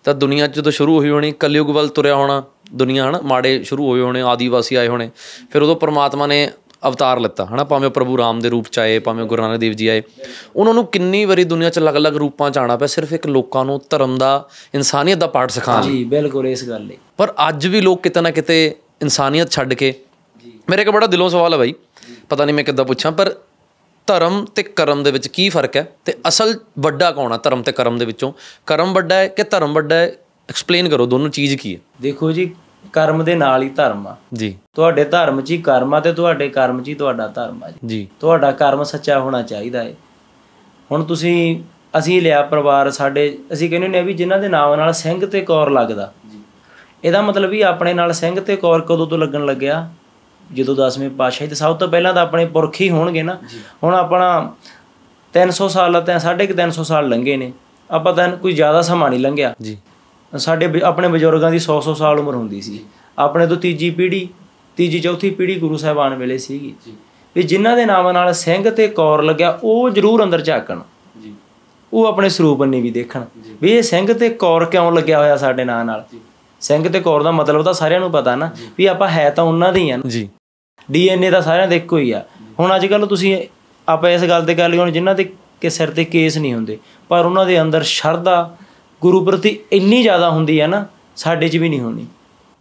ਤਾਂ 0.03 0.13
ਦੁਨੀਆ 0.13 0.47
'ਚ 0.47 0.55
ਜਦੋਂ 0.55 0.71
ਸ਼ੁਰੂ 0.71 0.97
ਹੋਈ 0.97 1.09
ਹੋਣੀ, 1.09 1.31
ਕਲਯੁਗ 1.31 1.69
ਵੱਲ 1.69 1.87
ਤੁਰਿਆ 1.87 2.15
ਹੋਣਾ, 2.15 2.43
ਦੁਨੀਆ 2.73 3.09
ਹਨਾ, 3.09 3.21
ਮਾੜੇ 3.21 3.63
ਸ਼ੁਰੂ 3.63 3.87
ਹੋਏ 3.87 4.01
ਹੋਣੇ, 4.01 4.21
ਆਦੀਵਾਸੀ 4.21 4.75
ਆਏ 4.75 4.87
ਹੋਣੇ, 4.87 5.09
ਫਿਰ 5.51 5.61
ਉਦੋਂ 5.61 5.75
ਪਰਮਾਤਮਾ 5.75 6.27
ਨੇ 6.27 6.51
ਅਵਤਾਰ 6.87 7.19
ਲਿੱਤਾ 7.19 7.45
ਹਨਾ? 7.45 7.63
ਭਾਵੇਂ 7.63 7.89
ਪ੍ਰਭੂ 7.89 8.17
ਰਾਮ 8.17 8.39
ਦੇ 8.39 8.49
ਰੂਪ 8.49 8.65
ਚ 8.71 8.79
ਆਏ 8.79 8.99
ਭਾਵੇਂ 8.99 9.25
ਗੁਰੂ 9.25 9.41
ਨਾਨਕ 9.41 9.57
ਦੇਵ 9.57 9.73
ਜੀ 9.73 9.87
ਆਏ। 9.87 10.01
ਉਹਨਾਂ 10.55 10.73
ਨੂੰ 10.73 10.85
ਕਿੰਨੀ 10.85 11.25
ਵਾਰੀ 11.25 11.43
ਦੁਨੀਆ 11.43 11.69
'ਚ 11.69 11.79
ਅਲੱਗ-ਅਲੱਗ 11.79 12.15
ਰੂਪਾਂ 12.15 12.51
'ਚ 12.51 12.57
ਆਉਣਾ 12.57 12.77
ਪਿਆ 12.77 12.87
ਸਿਰਫ 12.87 13.13
ਇੱਕ 13.13 13.27
ਲੋਕਾਂ 13.27 13.65
ਨੂੰ 13.65 13.81
ਧਰਮ 13.89 14.17
ਦਾ 14.17 14.47
ਇਨਸਾਨੀਅਤ 14.75 15.17
ਦਾ 15.17 15.27
ਪਾਠ 15.27 15.51
ਸਿਖਾਉਣ 15.51 15.81
ਜੀ 15.81 16.03
ਬਿਲਕੁਲ 16.03 16.47
ਇਸ 16.47 16.67
ਗੱਲ 16.69 16.85
ਲਈ। 16.85 16.97
ਪਰ 17.17 17.33
ਅੱਜ 17.49 17.67
ਵੀ 17.67 17.81
ਲੋਕ 17.81 18.03
ਕਿਤੇ 18.03 18.21
ਨਾ 18.21 18.31
ਕਿਤੇ 18.31 18.75
ਇਨਸਾਨੀਅਤ 19.01 19.51
ਛੱਡ 19.51 19.73
ਕੇ 19.73 19.93
ਮੇਰੇ 20.69 20.81
ਇੱਕ 20.81 20.89
ਬੜਾ 20.89 21.07
ਦਿਲੋਂ 21.07 21.29
ਸਵਾਲ 21.29 21.53
ਹੈ 21.53 21.57
ਬਾਈ। 21.57 21.73
ਪਤਾ 22.29 22.45
ਨਹੀਂ 22.45 22.55
ਮੈਂ 22.55 22.63
ਕਿੱਦਾਂ 22.63 22.85
ਪੁੱਛਾਂ 22.85 23.11
ਪਰ 23.11 23.35
ਧਰਮ 24.07 24.45
ਤੇ 24.45 24.63
ਕਰਮ 24.63 25.03
ਦੇ 25.03 25.11
ਵਿੱਚ 25.11 25.27
ਕੀ 25.27 25.49
ਫ਼ਰਕ 25.49 25.77
ਹੈ? 25.77 25.95
ਤੇ 26.05 26.13
ਅਸਲ 26.27 26.59
ਵੱਡਾ 26.79 27.11
ਕੌਣ 27.11 27.33
ਆ 27.33 27.37
ਧਰਮ 27.37 27.61
ਤੇ 27.61 27.71
ਕਰਮ 27.71 27.97
ਦੇ 27.97 28.05
ਵਿੱਚੋਂ? 28.05 28.33
ਕਰਮ 28.65 28.93
ਵੱਡਾ 28.93 29.15
ਹੈ 29.15 29.27
ਕਿ 29.27 29.43
ਧਰਮ 29.43 29.73
ਵੱਡਾ 29.73 29.95
ਹੈ? 29.95 30.15
ਐਕਸਪਲੇਨ 30.49 30.89
ਕਰੋ 30.89 31.05
ਦੋਨੋਂ 31.05 31.29
ਚੀਜ਼ 31.29 31.55
ਕੀ 31.55 31.75
ਹੈ? 31.75 31.79
ਦੇਖੋ 32.01 32.31
ਜੀ 32.31 32.55
ਕਰਮ 32.95 33.23
ਦੇ 33.23 33.35
ਨਾਲ 33.35 33.63
ਹੀ 33.63 33.69
ਧਰਮ 33.69 34.07
ਆ। 34.07 34.15
ਜੀ। 34.33 34.57
ਤੁਹਾਡੇ 34.73 35.03
ਧਰਮ 35.03 35.41
'ਚ 35.41 35.51
ਹੀ 35.51 35.57
ਕਰਮ 35.57 35.93
ਆ 35.93 35.99
ਤੇ 35.99 36.13
ਤੁਹਾਡੇ 36.13 36.49
ਕਰਮ 36.49 36.83
'ਚ 36.83 36.87
ਹੀ 36.87 36.93
ਤੁਹਾਡਾ 36.93 37.27
ਧਰਮ 37.27 37.63
ਆ 37.63 37.69
ਜੀ। 37.69 37.77
ਜੀ। 37.85 38.07
ਤੁਹਾਡਾ 38.19 38.51
ਕਰਮ 38.51 38.83
ਸੱਚਾ 38.83 39.19
ਹੋਣਾ 39.19 39.41
ਚਾਹੀਦਾ 39.41 39.83
ਹੈ 39.83 39.93
ਹੁਣ 40.91 41.03
ਤੁਸੀਂ 41.03 41.63
ਅਸੀਂ 41.97 42.21
ਲਿਆ 42.21 42.41
ਪਰਿਵਾਰ 42.41 42.91
ਸਾਡੇ 42.91 43.37
ਅਸੀਂ 43.53 43.69
ਕਹਿੰਦੇ 43.69 43.87
ਨੇ 43.87 44.01
ਵੀ 44.01 44.13
ਜਿਨ੍ਹਾਂ 44.13 44.39
ਦੇ 44.39 44.47
ਨਾਮ 44.47 44.75
ਨਾਲ 44.75 44.93
ਸਿੰਘ 44.93 45.25
ਤੇ 45.25 45.41
ਕੌਰ 45.41 45.69
ਲੱਗਦਾ। 45.69 46.11
ਇਹਦਾ 47.03 47.21
ਮਤਲਬ 47.21 47.49
ਵੀ 47.49 47.61
ਆਪਣੇ 47.61 47.93
ਨਾਲ 47.93 48.13
ਸਿੰਘ 48.13 48.39
ਤੇ 48.39 48.55
ਕੌਰ 48.55 48.81
ਕਦੋਂ 48.81 49.07
ਤੋਂ 49.07 49.17
ਲੱਗਣ 49.17 49.45
ਲੱਗਿਆ? 49.45 49.89
ਜਦੋਂ 50.53 50.75
10ਵੇਂ 50.75 51.09
ਪਾਤਸ਼ਾਹੀ 51.09 51.49
ਤੇ 51.49 51.55
ਸਭ 51.55 51.75
ਤੋਂ 51.75 51.87
ਪਹਿਲਾਂ 51.87 52.13
ਤਾਂ 52.13 52.21
ਆਪਣੇ 52.21 52.45
ਪੁਰਖ 52.45 52.81
ਹੀ 52.81 52.89
ਹੋਣਗੇ 52.89 53.23
ਨਾ। 53.23 53.37
ਹੁਣ 53.83 53.95
ਆਪਣਾ 53.95 54.53
300 55.33 55.67
ਸਾਲ 55.69 56.01
ਤਾਂ 56.01 56.19
ਸਾਢੇ 56.19 56.47
ਕੁ 56.47 56.53
300 56.53 56.83
ਸਾਲ 56.83 57.09
ਲੰਘੇ 57.09 57.37
ਨੇ। 57.37 57.51
ਆਪਾਂ 57.91 58.13
ਤਾਂ 58.13 58.27
ਕੋਈ 58.29 58.53
ਜ਼ਿਆਦਾ 58.53 58.81
ਸਮਾਂ 58.81 59.09
ਨਹੀਂ 59.09 59.19
ਲੰਘਿਆ। 59.19 59.53
ਜੀ। 59.61 59.77
ਸਾਡੇ 60.33 60.81
ਆਪਣੇ 60.81 61.07
ਬਜ਼ੁਰਗਾਂ 61.07 61.51
ਦੀ 61.51 61.59
100-100 61.59 61.93
ਸਾਲ 61.93 62.19
ਉਮਰ 62.19 62.35
ਹੁੰਦੀ 62.35 62.61
ਸੀ। 62.61 62.79
ਆਪਣੇ 63.19 63.47
ਤੋਂ 63.47 63.57
ਤੀਜੀ 63.57 63.89
ਪੀੜ੍ਹੀ 63.89 64.27
ਤੀਜੀ 64.77 64.99
ਚੌਥੀ 64.99 65.29
ਪੀੜ੍ਹੀ 65.29 65.59
ਗੁਰੂ 65.59 65.77
ਸਾਹਿਬਾਨ 65.77 66.15
ਵੇਲੇ 66.15 66.37
ਸੀਗੀ। 66.37 66.73
ਵੀ 67.35 67.43
ਜਿਨ੍ਹਾਂ 67.43 67.75
ਦੇ 67.75 67.85
ਨਾਮ 67.85 68.11
ਨਾਲ 68.11 68.33
ਸਿੰਘ 68.33 68.69
ਤੇ 68.69 68.87
ਕੌਰ 68.87 69.23
ਲੱਗਿਆ 69.23 69.59
ਉਹ 69.63 69.89
ਜ਼ਰੂਰ 69.89 70.23
ਅੰਦਰ 70.23 70.41
ਝਾਕਣ। 70.41 70.79
ਉਹ 71.93 72.05
ਆਪਣੇ 72.05 72.29
ਸਰੂਪ 72.29 72.57
ਬੰਨੀ 72.59 72.81
ਵੀ 72.81 72.89
ਦੇਖਣ। 72.91 73.25
ਵੀ 73.61 73.71
ਇਹ 73.71 73.81
ਸਿੰਘ 73.81 74.13
ਤੇ 74.13 74.29
ਕੌਰ 74.29 74.65
ਕਿਉਂ 74.65 74.91
ਲੱਗਿਆ 74.91 75.19
ਹੋਇਆ 75.19 75.37
ਸਾਡੇ 75.37 75.65
ਨਾਂ 75.65 75.83
ਨਾਲ? 75.85 76.03
ਸਿੰਘ 76.61 76.87
ਤੇ 76.89 76.99
ਕੌਰ 76.99 77.23
ਦਾ 77.23 77.31
ਮਤਲਬ 77.31 77.63
ਤਾਂ 77.63 77.73
ਸਾਰਿਆਂ 77.73 77.99
ਨੂੰ 77.99 78.11
ਪਤਾ 78.11 78.35
ਨਾ 78.35 78.49
ਵੀ 78.77 78.85
ਆਪਾਂ 78.85 79.07
ਹੈ 79.07 79.29
ਤਾਂ 79.29 79.43
ਉਹਨਾਂ 79.43 79.73
ਦੇ 79.73 79.79
ਹੀ 79.79 79.89
ਆ 79.89 79.97
ਜੀ। 80.07 80.29
ਡੀਐਨਏ 80.91 81.31
ਤਾਂ 81.31 81.41
ਸਾਰਿਆਂ 81.41 81.67
ਦਾ 81.67 81.75
ਇੱਕੋ 81.75 81.97
ਹੀ 81.97 82.11
ਆ। 82.11 82.23
ਹੁਣ 82.59 82.75
ਅੱਜ 82.75 82.85
ਕੱਲ 82.85 83.05
ਤੁਸੀਂ 83.07 83.37
ਆਪਾਂ 83.87 84.09
ਇਸ 84.09 84.21
ਗੱਲ 84.21 84.45
ਤੇ 84.45 84.55
ਕਰ 84.55 84.69
ਲਈ 84.69 84.77
ਹੁਣ 84.77 84.91
ਜਿਨ੍ਹਾਂ 84.91 85.15
ਦੇ 85.15 85.29
ਕਿ 85.61 85.69
ਸਿਰ 85.69 85.89
ਤੇ 85.89 86.03
ਕੇਸ 86.05 86.37
ਨਹੀਂ 86.37 86.53
ਹੁੰਦੇ 86.53 86.77
ਪਰ 87.09 87.25
ਉਹਨਾਂ 87.25 87.45
ਦੇ 87.45 87.61
ਅੰਦਰ 87.61 87.83
ਸ਼ਰਧਾ 87.83 88.55
ਗੁਰੂ 89.05 89.25
ਪ੍ਰਤੀ 89.25 89.59
ਇੰਨੀ 89.71 90.01
ਜ਼ਿਆਦਾ 90.01 90.29
ਹੁੰਦੀ 90.29 90.59
ਆ 90.59 90.67
ਨਾ 90.67 90.85
ਸਾਡੇ 91.15 91.47
'ਚ 91.47 91.57
ਵੀ 91.57 91.69
ਨਹੀਂ 91.69 91.79
ਹੋਣੀ। 91.79 92.05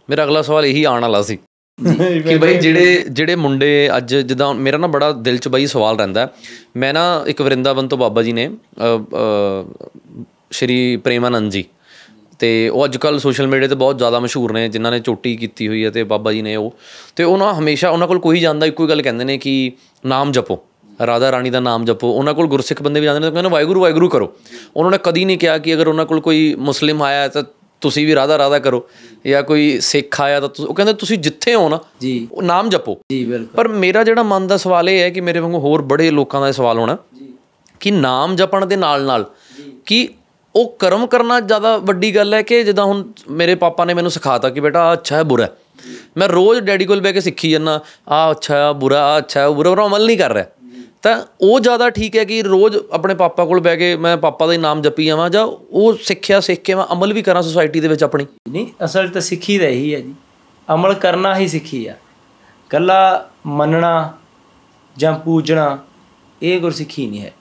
ਮੇਰਾ 0.09 0.23
ਅਗਲਾ 0.23 0.41
ਸਵਾਲ 0.41 0.65
ਇਹੀ 0.65 0.83
ਆਉਣ 0.83 1.01
ਵਾਲਾ 1.01 1.21
ਸੀ 1.21 1.37
ਕਿ 2.27 2.37
ਬਈ 2.37 2.57
ਜਿਹੜੇ 2.57 3.05
ਜਿਹੜੇ 3.11 3.35
ਮੁੰਡੇ 3.35 3.89
ਅੱਜ 3.97 4.15
ਜਿੱਦਾਂ 4.15 4.53
ਮੇਰਾ 4.53 4.77
ਨਾ 4.77 4.87
ਬੜਾ 4.87 5.11
ਦਿਲ 5.11 5.37
'ਚ 5.37 5.47
ਬਈ 5.47 5.65
ਸਵਾਲ 5.65 5.97
ਰਹਿੰਦਾ 5.97 6.21
ਹੈ। 6.21 6.29
ਮੈਂ 6.77 6.93
ਨਾ 6.93 7.23
ਇੱਕ 7.27 7.41
ਵਰਿੰਦਾਵਨ 7.41 7.87
ਤੋਂ 7.87 7.97
ਬਾਬਾ 7.97 8.23
ਜੀ 8.23 8.33
ਨੇ 8.33 8.47
ਅ, 8.47 8.49
ਅ, 8.49 10.23
ਸ਼੍ਰੀ 10.51 10.97
ਪ੍ਰੇਮਾਨੰਦ 10.97 11.51
ਜੀ 11.51 11.63
ਤੇ 12.39 12.69
ਉਹ 12.69 12.85
ਅੱਜ 12.85 12.97
ਕੱਲ 12.97 13.19
ਸੋਸ਼ਲ 13.19 13.47
ਮੀਡੀਆ 13.47 13.67
ਤੇ 13.67 13.75
ਬਹੁਤ 13.75 13.97
ਜ਼ਿਆਦਾ 13.97 14.19
ਮਸ਼ਹੂਰ 14.19 14.53
ਨੇ 14.53 14.67
ਜਿਨ੍ਹਾਂ 14.69 14.91
ਨੇ 14.91 14.99
ਚੋਟੀ 14.99 15.35
ਕੀਤੀ 15.35 15.67
ਹੋਈ 15.67 15.85
ਹੈ 15.85 15.89
ਤੇ 15.89 16.03
ਬਾਬਾ 16.03 16.31
ਜੀ 16.31 16.41
ਨੇ 16.41 16.55
ਉਹ। 16.55 16.73
ਤੇ 17.15 17.23
ਉਹ 17.23 17.37
ਨਾ 17.37 17.53
ਹਮੇਸ਼ਾ 17.53 17.89
ਉਹਨਾਂ 17.89 18.07
ਕੋਲ 18.07 18.19
ਕੋਈ 18.19 18.39
ਜਾਂਦਾ 18.39 18.65
ਇੱਕੋ 18.65 18.83
ਹੀ 18.83 18.89
ਗੱਲ 18.89 19.01
ਕਹਿੰਦੇ 19.01 19.25
ਨੇ 19.25 19.37
ਕਿ 19.37 19.71
ਨਾਮ 20.05 20.31
ਜਪੋ। 20.31 20.59
ਰਾਧਾ 21.05 21.31
ਰਾਣੀ 21.31 21.49
ਦਾ 21.49 21.59
ਨਾਮ 21.59 21.85
ਜਪੋ 21.85 22.07
ਉਹਨਾਂ 22.07 22.33
ਕੋਲ 22.33 22.47
ਗੁਰਸਿੱਖ 22.47 22.83
ਬੰਦੇ 22.83 22.99
ਵੀ 22.99 23.03
ਜਾਂਦੇ 23.03 23.19
ਨੇ 23.19 23.25
ਤਾਂ 23.25 23.31
ਕਹਿੰਦੇ 23.31 23.49
ਵਾਹਿਗੁਰੂ 23.49 23.81
ਵਾਹਿਗੁਰੂ 23.81 24.09
ਕਰੋ। 24.09 24.33
ਉਹਨਾਂ 24.75 24.91
ਨੇ 24.91 24.97
ਕਦੀ 25.03 25.25
ਨਹੀਂ 25.25 25.37
ਕਿਹਾ 25.37 25.57
ਕਿ 25.57 25.73
ਅਗਰ 25.73 25.87
ਉਹਨਾਂ 25.87 26.05
ਕੋਲ 26.05 26.19
ਕੋਈ 26.19 26.55
ਮੁਸਲਿਮ 26.55 27.03
ਆਇਆ 27.03 27.27
ਤਾਂ 27.27 27.43
ਤੁਸੀਂ 27.81 28.07
ਵੀ 28.07 28.15
ਰਾਧਾ 28.15 28.37
ਰਾਧਾ 28.37 28.59
ਕਰੋ। 28.59 28.89
ਜਾਂ 29.27 29.43
ਕੋਈ 29.43 29.79
ਸਿੱਖ 29.79 30.21
ਆਇਆ 30.21 30.39
ਤਾਂ 30.39 30.49
ਉਹ 30.65 30.73
ਕਹਿੰਦੇ 30.73 30.93
ਤੁਸੀਂ 30.93 31.17
ਜਿੱਥੇ 31.17 31.55
ਹੋ 31.55 31.69
ਨਾ 31.69 31.79
ਜੀ। 32.01 32.27
ਉਹ 32.31 32.43
ਨਾਮ 32.43 32.69
ਜਪੋ। 32.69 32.97
ਜੀ 33.11 33.25
ਬਿਲਕੁਲ। 33.25 33.55
ਪਰ 33.55 33.67
ਮੇਰਾ 33.67 34.03
ਜਿਹੜਾ 34.03 34.23
ਮਨ 34.23 34.47
ਦਾ 34.47 34.57
ਸਵਾਲ 34.57 34.89
ਇਹ 34.89 35.01
ਹੈ 35.01 35.09
ਕਿ 35.09 35.21
ਮੇਰੇ 35.21 35.39
ਵਾਂਗੂ 35.39 35.59
ਹੋਰ 35.59 35.81
ਬੜੇ 35.81 36.11
ਲੋਕਾਂ 36.11 36.41
ਦਾ 36.41 36.51
ਸਵਾਲ 36.51 36.77
ਹੋਣਾ 36.77 36.97
ਕਿ 37.79 37.91
ਨਾਮ 37.91 38.35
ਜਪਣ 38.35 38.65
ਦੇ 38.65 38.75
ਨਾਲ 38.75 39.03
ਨਾਲ 39.03 39.29
ਕਿ 39.85 40.09
ਉਹ 40.55 40.75
ਕਰਮ 40.79 41.07
ਕਰਨਾ 41.07 41.39
ਜ਼ਿਆਦਾ 41.39 41.77
ਵੱਡੀ 41.77 42.15
ਗੱਲ 42.15 42.33
ਹੈ 42.33 42.41
ਕਿ 42.41 42.63
ਜਿੱਦਾਂ 42.63 42.85
ਹੁਣ 42.85 43.03
ਮੇਰੇ 43.29 43.55
ਪਾਪਾ 43.55 43.85
ਨੇ 43.85 43.93
ਮੈਨੂੰ 43.93 44.11
ਸਿਖਾਤਾ 44.11 44.49
ਕਿ 44.49 44.59
ਬੇਟਾ 44.59 44.93
ਅੱਛਾ 44.93 45.15
ਹੈ 45.15 45.23
ਬੁਰਾ 45.23 45.47
ਮੈਂ 46.17 46.27
ਰੋਜ਼ 46.27 46.59
ਡੈਡੀ 46.59 46.85
ਕੋਲ 46.85 47.01
ਬਹਿ 47.01 47.13
ਕੇ 47.13 47.21
ਸਿੱਖੀ 47.21 47.49
ਜਾਂਦਾ 47.49 47.81
ਆ 48.09 48.31
ਅੱਛਾ 48.31 48.57
ਹੈ 48.57 48.71
ਬੁਰਾ 48.71 49.05
ਆ 49.05 49.17
ਅੱਛਾ 49.17 49.49
ਬੁਰਾ 49.49 49.69
ਉਹ 49.69 49.77
ਅਮਲ 49.77 50.05
ਨਹੀਂ 50.05 50.17
ਕਰ 50.17 50.33
ਰਿਹਾ। 50.33 50.45
ਤਾਂ 51.05 51.23
ਉਹ 51.41 51.59
ਜ਼ਿਆਦਾ 51.59 51.89
ਠੀਕ 51.89 52.17
ਹੈ 52.17 52.23
ਕਿ 52.23 52.43
ਰੋਜ਼ 52.43 52.77
ਆਪਣੇ 52.91 53.15
ਪਾਪਾ 53.15 53.45
ਕੋਲ 53.45 53.59
ਬਹਿ 53.59 53.77
ਕੇ 53.77 53.95
ਮੈਂ 53.95 54.17
ਪਾਪਾ 54.17 54.47
ਦਾ 54.47 54.53
ਹੀ 54.53 54.57
ਨਾਮ 54.57 54.81
ਜਪੀ 54.81 55.05
ਜਾਵਾਂ 55.05 55.29
ਜਾਂ 55.29 55.43
ਉਹ 55.71 55.93
ਸਿੱਖਿਆ 56.03 56.39
ਸਿੱਖ 56.39 56.61
ਕੇ 56.61 56.75
ਮੈਂ 56.75 56.85
ਅਮਲ 56.93 57.13
ਵੀ 57.13 57.21
ਕਰਾਂ 57.21 57.41
ਸੁਸਾਇਟੀ 57.41 57.79
ਦੇ 57.79 57.87
ਵਿੱਚ 57.87 58.03
ਆਪਣੀ। 58.03 58.25
ਨਹੀਂ 58.49 58.67
ਅਸਲ 58.85 59.09
'ਚ 59.09 59.13
ਤਾਂ 59.13 59.21
ਸਿੱਖੀ 59.21 59.57
ਦਾ 59.57 59.67
ਇਹੀ 59.67 59.95
ਹੈ 59.95 59.99
ਜੀ। 59.99 60.15
ਅਮਲ 60.73 60.93
ਕਰਨਾ 60.93 61.37
ਹੀ 61.37 61.47
ਸਿੱਖੀ 61.47 61.87
ਆ। 61.87 61.95
ਕੱਲਾ 62.69 63.29
ਮੰਨਣਾ 63.45 64.13
ਜਾਂ 64.97 65.19
ਪੂਜਣਾ 65.19 65.79
ਇਹ 66.41 66.59
ਗੁਰਸਿੱਖੀ 66.59 67.07
ਨਹੀਂ 67.07 67.21
ਹੈ। 67.21 67.33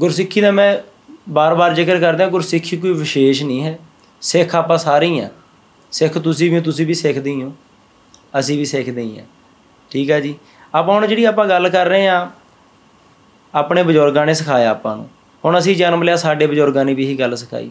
ਗੁਰਸਿੱਖੀ 0.00 0.40
ਦਾ 0.40 0.50
ਮੈਂ 0.50 0.78
ਬਾਰ-ਬਾਰ 1.28 1.74
ਜ਼ਿਕਰ 1.74 1.98
ਕਰਦਾ 1.98 2.26
ਗੁਰਸਿੱਖੀ 2.26 2.76
ਕੋਈ 2.76 2.92
ਵਿਸ਼ੇਸ਼ 2.92 3.42
ਨਹੀਂ 3.42 3.64
ਹੈ। 3.64 3.78
ਸਿੱਖ 4.20 4.54
ਆਪਾਂ 4.54 4.78
ਸਾਰੇ 4.78 5.06
ਹੀ 5.06 5.18
ਆ। 5.18 5.30
ਸਿੱਖ 5.92 6.18
ਤੁਸੀਂ 6.18 6.50
ਵੀ 6.50 6.56
ਹੋ, 6.56 6.62
ਤੁਸੀਂ 6.62 6.86
ਵੀ 6.86 6.94
ਸਿੱਖਦੇ 6.94 7.30
ਹੀ 7.30 7.42
ਹੋ। 7.42 7.52
ਅਸੀਂ 8.38 8.58
ਵੀ 8.58 8.64
ਸਿੱਖਦੇ 8.64 9.02
ਹੀ 9.02 9.18
ਆ। 9.18 9.22
ਠੀਕ 9.90 10.10
ਹੈ 10.10 10.20
ਜੀ। 10.20 10.34
ਆਪਾਂ 10.74 10.94
ਹੁਣ 10.94 11.06
ਜਿਹੜੀ 11.06 11.24
ਆਪਾਂ 11.24 11.46
ਗੱਲ 11.46 11.68
ਕਰ 11.68 11.86
ਰਹੇ 11.86 12.08
ਆ 12.08 12.30
ਆਪਣੇ 13.58 13.82
ਬਜ਼ੁਰਗਾਂ 13.82 14.26
ਨੇ 14.26 14.34
ਸਿਖਾਇਆ 14.34 14.70
ਆਪਾਂ 14.70 14.96
ਨੂੰ। 14.96 15.08
ਹੁਣ 15.44 15.58
ਅਸੀਂ 15.58 15.76
ਜਨਮ 15.76 16.02
ਲਿਆ, 16.02 16.16
ਸਾਡੇ 16.16 16.46
ਬਜ਼ੁਰਗਾਂ 16.46 16.84
ਨੇ 16.84 16.94
ਵੀ 16.94 17.04
ਇਹੀ 17.04 17.18
ਗੱਲ 17.18 17.36
ਸਿਖਾਈ। 17.36 17.70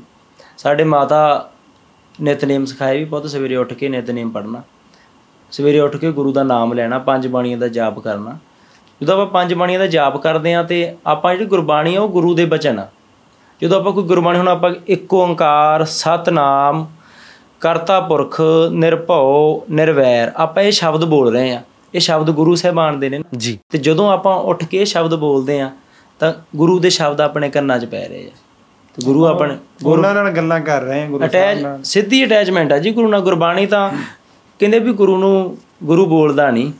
ਸਾਡੇ 0.57 0.83
ਮਾਤਾ 0.83 1.49
ਨਿਤਨੇਮ 2.21 2.65
ਸਿਖਾਏ 2.65 2.97
ਵੀ, 2.97 3.05
ਪੁੱਤ 3.05 3.25
ਸਵੇਰੇ 3.25 3.55
ਉੱਠ 3.55 3.73
ਕੇ 3.73 3.89
ਨਿਤਨੇਮ 3.89 4.29
ਪੜ੍ਹਨਾ। 4.29 4.61
ਸਵੇਰੇ 5.51 5.79
ਉੱਠ 5.79 5.97
ਕੇ 5.97 6.11
ਗੁਰੂ 6.11 6.31
ਦਾ 6.33 6.43
ਨਾਮ 6.43 6.73
ਲੈਣਾ, 6.73 6.99
ਪੰਜ 6.99 7.27
ਬਾਣੀਆਂ 7.27 7.57
ਦਾ 7.57 7.67
ਜਾਪ 7.67 7.99
ਕਰਨਾ। 7.99 8.37
ਜਦੋਂ 9.01 9.13
ਆਪਾਂ 9.13 9.25
ਪੰਜ 9.25 9.53
ਬਾਣੀਆਂ 9.53 9.79
ਦਾ 9.79 9.87
ਜਾਪ 9.87 10.17
ਕਰਦੇ 10.17 10.53
ਆ 10.53 10.63
ਤੇ 10.63 10.97
ਆਪਾਂ 11.07 11.33
ਜਿਹੜੀ 11.33 11.45
ਗੁਰਬਾਣੀ 11.45 11.95
ਆ, 11.95 12.01
ਉਹ 12.01 12.09
ਗੁਰੂ 12.09 12.35
ਦੇ 12.35 12.45
ਬਚਨ 12.45 12.79
ਆ। 12.79 12.87
ਜਦੋਂ 13.61 13.79
ਆਪਾਂ 13.79 13.93
ਕੋਈ 13.93 14.03
ਗੁਰਬਾਣੀ, 14.03 14.39
ਹੁਣ 14.39 14.47
ਆਪਾਂ 14.47 14.73
ਇੱਕ 14.87 15.13
ਓੰਕਾਰ, 15.13 15.85
ਸਤਨਾਮ, 15.85 16.87
ਕਰਤਾ 17.59 17.99
ਪੁਰਖ, 17.99 18.41
ਨਿਰਭਉ, 18.71 19.65
ਨਿਰਵੈਰ, 19.71 20.31
ਆਪਾਂ 20.35 20.63
ਇਹ 20.63 20.71
ਸ਼ਬਦ 20.71 21.05
ਬੋਲ 21.05 21.33
ਰਹੇ 21.33 21.51
ਆ 21.51 21.61
ਇਹ 21.95 21.99
ਸ਼ਬਦ 21.99 22.31
ਗੁਰੂ 22.31 22.55
ਸਾਹਿਬਾਨ 22.55 22.99
ਦੇ 22.99 23.09
ਨੇ। 23.09 23.19
ਜੀ। 23.37 23.57
ਤੇ 23.69 23.77
ਜਦੋਂ 23.77 24.09
ਆਪਾਂ 24.11 24.35
ਉੱਠ 24.35 24.63
ਕੇ 24.63 24.77
ਇਹ 24.77 24.85
ਸ਼ਬਦ 24.85 25.15
ਬੋਲਦੇ 25.15 25.59
ਆ 25.61 25.69
ਤਾਂ 26.19 26.33
ਗੁਰੂ 26.55 26.79
ਦੇ 26.79 26.89
ਸ਼ਬਦ 26.89 27.21
ਆਪਣੇ 27.21 27.49
ਕੰਨਾਂ 27.49 27.79
'ਚ 27.79 27.85
ਪੈ 27.85 28.07
ਰਹੇ 28.07 28.25
ਆ। 28.27 28.31
ਤੇ 28.97 29.05
ਗੁਰੂ 29.05 29.25
ਆਪਣੇ 29.25 29.57
ਉਹਨਾਂ 29.85 30.13
ਨਾਲ 30.13 30.31
ਗੱਲਾਂ 30.31 30.59
ਕਰ 30.59 30.81
ਰਹੇ 30.81 31.01
ਹਾਂ 31.01 31.09
ਗੁਰੂ 31.09 31.25
ਅਟੈਚ 31.25 31.59
ਨਾਲ। 31.59 31.83
ਸਿੱਧੀ 31.83 32.23
ਅਟੈਚਮੈਂਟ 32.25 32.71
ਆ 32.71 32.77
ਜੀ 32.77 32.91
ਗੁਰੂ 32.91 33.07
ਨਾਲ 33.07 33.21
ਗੁਰਬਾਣੀ 33.21 33.65
ਤਾਂ 33.65 33.89
ਕਹਿੰਦੇ 34.59 34.79
ਵੀ 34.79 34.93
ਗੁਰੂ 34.93 35.17
ਨੂੰ 35.17 35.57
ਗੁਰੂ 35.83 36.05
ਬੋਲਦਾ 36.05 36.49
ਨਹੀਂ। 36.51 36.71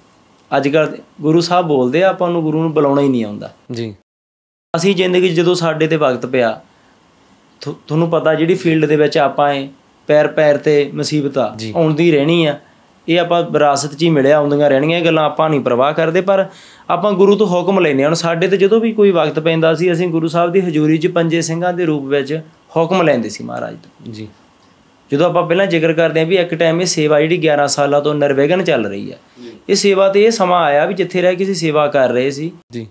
ਅੱਜ 0.57 0.67
ਕੱਲ 0.67 0.97
ਗੁਰੂ 1.21 1.41
ਸਾਹਿਬ 1.41 1.67
ਬੋਲਦੇ 1.67 2.03
ਆ 2.03 2.09
ਆਪਾਂ 2.09 2.29
ਨੂੰ 2.29 2.41
ਗੁਰੂ 2.43 2.61
ਨੂੰ 2.61 2.73
ਬੁਲਾਉਣਾ 2.73 3.01
ਹੀ 3.01 3.09
ਨਹੀਂ 3.09 3.25
ਆਉਂਦਾ। 3.25 3.51
ਜੀ। 3.71 3.95
ਅਸੀਂ 4.73 4.95
ਜ਼ਿੰਦਗੀ 4.95 5.29
ਜਦੋਂ 5.29 5.55
ਸਾਡੇ 5.55 5.87
ਤੇ 5.87 5.95
ਵਕਤ 5.95 6.25
ਪਿਆ 6.25 6.59
ਤੁਹਾਨੂੰ 7.61 8.09
ਪਤਾ 8.09 8.33
ਜਿਹੜੀ 8.35 8.55
ਫੀਲਡ 8.55 8.85
ਦੇ 8.85 8.95
ਵਿੱਚ 8.95 9.17
ਆਪਾਂ 9.17 9.49
ਐ 9.49 9.65
ਪੈਰ 10.07 10.27
ਪੈਰ 10.27 10.57
ਤੇ 10.57 10.91
ਮੁਸੀਬਤਾਂ 10.93 11.57
ਜੀ। 11.57 11.73
ਆਉਂਦੀ 11.75 12.11
ਰਹਿਣੀ 12.11 12.45
ਆ 12.45 12.59
ਇਹ 13.09 13.19
ਆਪਾਂ 13.19 13.43
ਵਿਰਾਸਤ 13.43 13.95
'ਚ 13.95 14.03
ਹੀ 14.03 14.09
ਮਿਲਿਆ 14.09 14.37
ਆਉਂਦੀਆਂ 14.37 14.69
ਰਹਿਣੀਆਂ 14.69 14.99
ਇਹ 14.99 15.05
ਗੱਲਾਂ 15.05 15.23
ਆਪਾਂ 15.23 15.49
ਨਹੀਂ 15.49 15.59
ਪਰਵਾਹ 15.59 15.93
ਕਰਦੇ 15.93 16.21
ਪਰ 16.21 16.45
ਆਪਾਂ 16.89 17.11
ਗੁਰੂ 17.11 17.35
ਤੋਂ 17.35 17.47
ਹੁਕਮ 17.47 17.79
ਲੈਨੇ 17.79 18.05
ਹੁਣ 18.05 18.13
ਸਾਡੇ 18.13 18.47
ਤੇ 18.47 18.57
ਜਦੋਂ 18.57 18.79
ਵੀ 18.79 18.93
ਕੋਈ 18.93 19.11
ਵਕਤ 19.11 19.39
ਪੈਂਦਾ 19.39 19.73
ਸੀ 19.73 19.91
ਅਸੀਂ 19.91 20.07
ਗੁਰੂ 20.07 20.27
ਸਾਹਿਬ 20.27 20.51
ਦੀ 20.51 20.59
ਹਜ਼ੂਰੀ 20.59 20.97
'ਚ 20.97 21.07
ਪੰਜੇ 21.07 21.41
ਸਿੰਘਾਂ 21.41 21.73
ਦੇ 21.73 21.85
ਰੂਪ 21.85 22.03
ਵਿੱਚ 22.03 22.41
ਹੁਕਮ 22.77 23.01
ਲੈਂਦੇ 23.01 23.29
ਸੀ 23.29 23.43
ਮਹਾਰਾਜ 23.43 23.75
ਤੋਂ। 23.83 24.11
ਜੀ। 24.11 24.27
ਜਦੋਂ 25.11 25.25
ਆਪਾਂ 25.25 25.43
ਪਹਿਲਾਂ 25.43 25.65
ਜ਼ਿਕਰ 25.65 25.93
ਕਰਦੇ 25.93 26.19
ਹਾਂ 26.19 26.27
ਵੀ 26.27 26.35
ਇੱਕ 26.37 26.53
ਟਾਈਮ 26.53 26.81
ਇਹ 26.81 26.85
ਸੇਵਾ 26.85 27.21
ਜਿਹੜੀ 27.21 27.47
11 27.47 27.67
ਸਾਲਾਂ 27.67 28.01
ਤੋਂ 28.01 28.15
ਨਿਰਵਿਘਨ 28.15 28.63
ਚੱਲ 28.63 28.85
ਰਹੀ 28.85 29.11
ਹੈ 29.11 29.17
ਇਹ 29.69 29.75
ਸੇਵਾ 29.75 30.09
ਤੇ 30.09 30.23
ਇਹ 30.23 30.31
ਸਮਾਂ 30.31 30.63
ਆਇਆ 30.63 30.85
ਵੀ 30.85 30.93
ਜਿੱਥੇ 30.93 31.21
ਰਹਿ 31.21 31.35
ਕੇ 31.35 31.43
ਅਸੀਂ 31.43 31.55
ਸੇਵਾ 31.55 31.87
ਕਰ 31.87 32.09
ਰਹੇ 32.09 32.31
ਸੀ। 32.31 32.51
ਜੀ। 32.71 32.87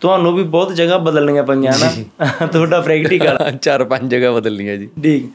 ਤੁਹਾਨੂੰ 0.00 0.34
ਵੀ 0.34 0.42
ਬਹੁਤ 0.42 0.74
ਜਗ੍ਹਾ 0.74 0.98
ਬਦਲਣੀਆਂ 0.98 1.44
ਪਈਆਂ 1.44 1.72
ਨਾ। 1.78 2.46
ਤੁਹਾਡਾ 2.46 2.80
ਪ੍ਰੈਕਟੀਕਲ 2.80 3.38
ਚਾਰ 3.62 3.84
ਪੰਜ 3.84 4.14
ਜਗ੍ਹਾ 4.14 4.30
ਬਦਲਣੀਆਂ 4.30 4.76
ਜੀ। 4.76 4.88
ਠੀਕ। 5.02 5.26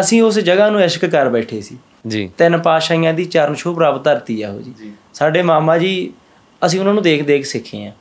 ਅਸੀਂ 0.00 0.22
ਉਸ 0.22 0.38
ਜਗ੍ਹਾ 0.38 0.70
ਨੂੰ 0.70 0.82
ਇਸ਼ਕ 0.82 1.06
ਕਰ 1.06 1.28
ਬੈਠੇ 1.28 1.60
ਸੀ। 1.60 1.78
ਜੀ। 2.06 2.30
ਤਿੰਨ 2.38 2.58
ਪਾਸ਼ਾਈਆਂ 2.58 3.14
ਦੀ 3.14 3.24
ਚਰਨ 3.24 3.54
ਛੋਹ 3.54 3.74
ਪ੍ਰਾਪਤ 3.74 4.04
ਧਰਤੀ 4.04 4.42
ਆ 4.42 4.50
ਉਹ 4.52 4.60
ਜੀ। 4.60 4.92
ਸਾਡੇ 5.14 5.42
ਮਾਮਾ 5.42 5.78
ਜੀ 5.78 6.12
ਅਸੀਂ 6.66 6.80
ਉਹਨਾਂ 6.80 6.94
ਨੂੰ 6.94 7.02
ਦੇਖ 7.02 7.22
ਦੇਖ 7.22 7.44
ਸਿੱਖੇ 7.44 7.86
ਆ। 7.86 7.92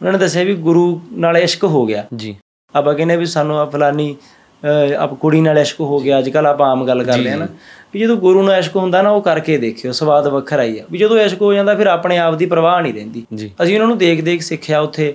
ਉਹਨਾਂ 0.00 0.12
ਨੇ 0.12 0.18
ਦੱਸਿਆ 0.18 0.44
ਵੀ 0.44 0.54
ਗੁਰੂ 0.54 1.00
ਨਾਲ 1.12 1.36
ਇਸ਼ਕ 1.36 1.64
ਹੋ 1.64 1.86
ਗਿਆ। 1.86 2.04
ਜੀ। 2.16 2.36
ਆਪਾਂ 2.74 2.94
ਕਹਿੰਦੇ 2.94 3.16
ਵੀ 3.16 3.26
ਸਾਨੂੰ 3.26 3.58
ਆ 3.58 3.64
ਫਲਾਨੀ 3.64 4.16
ਆਪ 4.98 5.14
ਕੁੜੀ 5.14 5.40
ਨਾਲ 5.40 5.58
ਇਸ਼ਕ 5.58 5.80
ਹੋ 5.80 5.98
ਗਿਆ 5.98 6.18
ਅੱਜ 6.18 6.28
ਕੱਲ 6.28 6.46
ਆਪਾਂ 6.46 6.70
ਆਮ 6.70 6.86
ਗੱਲ 6.86 7.02
ਕਰਦੇ 7.04 7.30
ਆ 7.30 7.36
ਨਾ। 7.36 7.46
ਵੀ 7.94 8.00
ਜਦੋਂ 8.00 8.16
ਗੁਰੂ 8.16 8.42
ਨਾਲ 8.42 8.58
ਇਸ਼ਕ 8.58 8.76
ਹੁੰਦਾ 8.76 9.02
ਨਾ 9.02 9.10
ਉਹ 9.10 9.22
ਕਰਕੇ 9.22 9.56
ਦੇਖਿਓ 9.58 9.92
ਸਵਾਦ 9.92 10.26
ਵੱਖਰਾ 10.26 10.62
ਹੀ 10.62 10.78
ਆ। 10.78 10.84
ਵੀ 10.92 10.98
ਜਦੋਂ 10.98 11.18
ਇਸ਼ਕ 11.18 11.42
ਹੋ 11.42 11.52
ਜਾਂਦਾ 11.52 11.74
ਫਿਰ 11.74 11.86
ਆਪਣੇ 11.86 12.18
ਆਪ 12.18 12.34
ਦੀ 12.34 12.46
ਪਰਵਾਹ 12.46 12.80
ਨਹੀਂ 12.82 12.94
ਰਹਿੰਦੀ। 12.94 13.24
ਅਸੀਂ 13.62 13.74
ਉਹਨਾਂ 13.74 13.86
ਨੂੰ 13.88 13.98
ਦੇਖ 13.98 14.20
ਦੇਖ 14.20 14.42
ਸਿੱਖਿਆ 14.42 14.80
ਉੱਥੇ। 14.80 15.14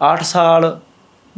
8 0.00 0.22
ਸਾਲ 0.22 0.78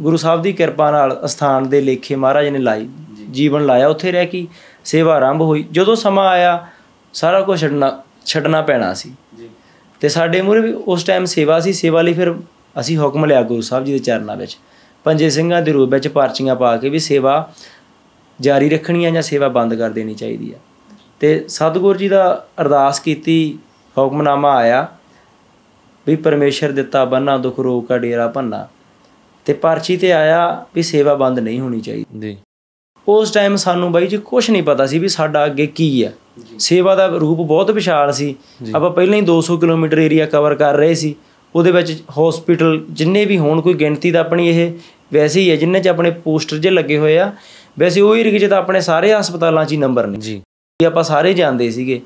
ਗੁਰੂ 0.01 0.17
ਸਾਹਿਬ 0.17 0.41
ਦੀ 0.41 0.53
ਕਿਰਪਾ 0.53 0.91
ਨਾਲ 0.91 1.19
ਅਸਥਾਨ 1.25 1.69
ਦੇ 1.69 1.81
ਲੇਖੇ 1.81 2.15
ਮਹਾਰਾਜ 2.15 2.47
ਨੇ 2.47 2.59
ਲਾਈ। 2.59 2.87
ਜੀਵਨ 3.33 3.65
ਲਾਇਆ 3.65 3.87
ਉੱਥੇ 3.87 4.11
ਰਹਿ 4.11 4.25
ਕੇ 4.25 4.47
ਸੇਵਾ 4.85 5.15
ਆਰੰਭ 5.15 5.41
ਹੋਈ। 5.41 5.65
ਜਦੋਂ 5.71 5.95
ਸਮਾਂ 5.95 6.27
ਆਇਆ 6.27 6.67
ਸਾਰਾ 7.13 7.41
ਕੁਝ 7.41 7.61
ਛੱਡਣਾ 7.61 8.01
ਛੱਡਣਾ 8.25 8.61
ਪੈਣਾ 8.61 8.93
ਸੀ। 8.93 9.13
ਤੇ 9.99 10.09
ਸਾਡੇ 10.09 10.41
ਮੂਹਰੇ 10.41 10.59
ਵੀ 10.59 10.73
ਉਸ 10.73 11.03
ਟਾਈਮ 11.03 11.25
ਸੇਵਾ 11.25 11.59
ਸੀ। 11.59 11.73
ਸੇਵਾ 11.73 12.01
ਲਈ 12.01 12.13
ਫਿਰ 12.13 12.35
ਅਸੀਂ 12.79 12.97
ਹੁਕਮ 12.97 13.25
ਲਿਆ 13.25 13.41
ਗੁਰੂ 13.41 13.61
ਸਾਹਿਬ 13.61 13.85
ਜੀ 13.85 13.91
ਦੇ 13.91 13.99
ਚਰਨਾਂ 13.99 14.35
ਵਿੱਚ। 14.35 14.57
ਪੰਜੇ 15.03 15.29
ਸਿੰਘਾਂ 15.29 15.61
ਦੇ 15.61 15.71
ਰੂਪ 15.71 15.89
ਵਿੱਚ 15.89 16.07
ਪਰਚੀਆਂ 16.07 16.55
ਪਾ 16.55 16.77
ਕੇ 16.77 16.89
ਵੀ 16.89 16.99
ਸੇਵਾ 16.99 17.51
ਜਾਰੀ 18.41 18.69
ਰੱਖਣੀ 18.69 19.05
ਆ 19.05 19.09
ਜਾਂ 19.09 19.21
ਸੇਵਾ 19.21 19.47
ਬੰਦ 19.47 19.75
ਕਰ 19.75 19.89
ਦੇਣੀ 19.89 20.13
ਚਾਹੀਦੀ 20.13 20.53
ਆ। 20.53 20.57
ਤੇ 21.19 21.45
ਸਤਿਗੁਰੂ 21.47 21.99
ਜੀ 21.99 22.07
ਦਾ 22.07 22.47
ਅਰਦਾਸ 22.61 22.99
ਕੀਤੀ 22.99 23.59
ਹੁਕਮਨਾਮਾ 23.97 24.55
ਆਇਆ 24.55 24.87
ਵੀ 26.07 26.15
ਪਰਮੇਸ਼ਰ 26.15 26.71
ਦਿੱਤਾ 26.71 27.05
ਬੰਨਾ 27.05 27.37
ਦੁਖ 27.37 27.59
ਰੋਗ 27.59 27.83
ਕਾ 27.83 27.97
ਡੇਰਾ 27.97 28.27
ਭੰਨਾ। 28.27 28.67
ਤੇ 29.45 29.53
ਪਰਚੀ 29.53 29.97
ਤੇ 29.97 30.11
ਆਇਆ 30.13 30.65
ਵੀ 30.75 30.83
ਸੇਵਾ 30.83 31.13
ਬੰਦ 31.13 31.39
ਨਹੀਂ 31.39 31.59
ਹੋਣੀ 31.59 31.81
ਚਾਹੀਦੀ। 31.81 32.19
ਜੀ। 32.19 32.37
ਉਸ 33.07 33.31
ਟਾਈਮ 33.31 33.55
ਸਾਨੂੰ 33.55 33.91
ਬਾਈ 33.91 34.07
ਜੀ 34.07 34.17
ਕੁਝ 34.17 34.51
ਨਹੀਂ 34.51 34.63
ਪਤਾ 34.63 34.85
ਸੀ 34.85 34.99
ਵੀ 34.99 35.07
ਸਾਡਾ 35.07 35.45
ਅੱਗੇ 35.45 35.67
ਕੀ 35.67 36.03
ਆ। 36.03 36.11
ਸੇਵਾ 36.59 36.95
ਦਾ 36.95 37.05
ਰੂਪ 37.07 37.37
ਬਹੁਤ 37.37 37.71
ਵਿਸ਼ਾਲ 37.71 38.11
ਸੀ। 38.11 38.35
ਆਪਾਂ 38.75 38.89
ਪਹਿਲਾਂ 38.91 39.15
ਹੀ 39.15 39.21
200 39.21 39.57
ਕਿਲੋਮੀਟਰ 39.57 39.97
ਏਰੀਆ 39.97 40.25
ਕਵਰ 40.25 40.55
ਕਰ 40.55 40.73
ਰਹੇ 40.73 40.93
ਸੀ। 40.93 41.15
ਉਹਦੇ 41.55 41.71
ਵਿੱਚ 41.71 42.03
ਹਸਪੀਟਲ 42.11 42.85
ਜਿੰਨੇ 42.89 43.25
ਵੀ 43.25 43.37
ਹੋਣ 43.37 43.61
ਕੋਈ 43.61 43.73
ਗਿਣਤੀ 43.73 44.11
ਤਾਂ 44.11 44.19
ਆਪਣੀ 44.19 44.49
ਇਹ 44.49 44.71
ਵੈਸੇ 45.13 45.41
ਹੀ 45.41 45.51
ਹੈ 45.51 45.55
ਜਿੰਨੇ 45.55 45.79
ਚ 45.79 45.87
ਆਪਣੇ 45.87 46.11
ਪੋਸਟਰ 46.11 46.57
ਜੇ 46.57 46.69
ਲੱਗੇ 46.69 46.97
ਹੋਏ 46.97 47.17
ਆ 47.17 47.31
ਵੈਸੇ 47.79 48.01
ਉਹ 48.01 48.15
ਏਰੀਏ 48.15 48.39
'ਚ 48.39 48.45
ਤਾਂ 48.45 48.57
ਆਪਣੇ 48.57 48.81
ਸਾਰੇ 48.81 49.13
ਹਸਪਤਾਲਾਂ 49.13 49.65
'ਚ 49.65 49.71
ਹੀ 49.71 49.77
ਨੰਬਰ 49.77 50.07
ਨੇ। 50.07 50.17
ਜੀ। 50.17 50.41
ਆਪਾਂ 50.87 51.03
ਸਾਰੇ 51.03 51.33
ਜਾਣਦੇ 51.33 51.71
ਸੀਗੇ। 51.71 52.01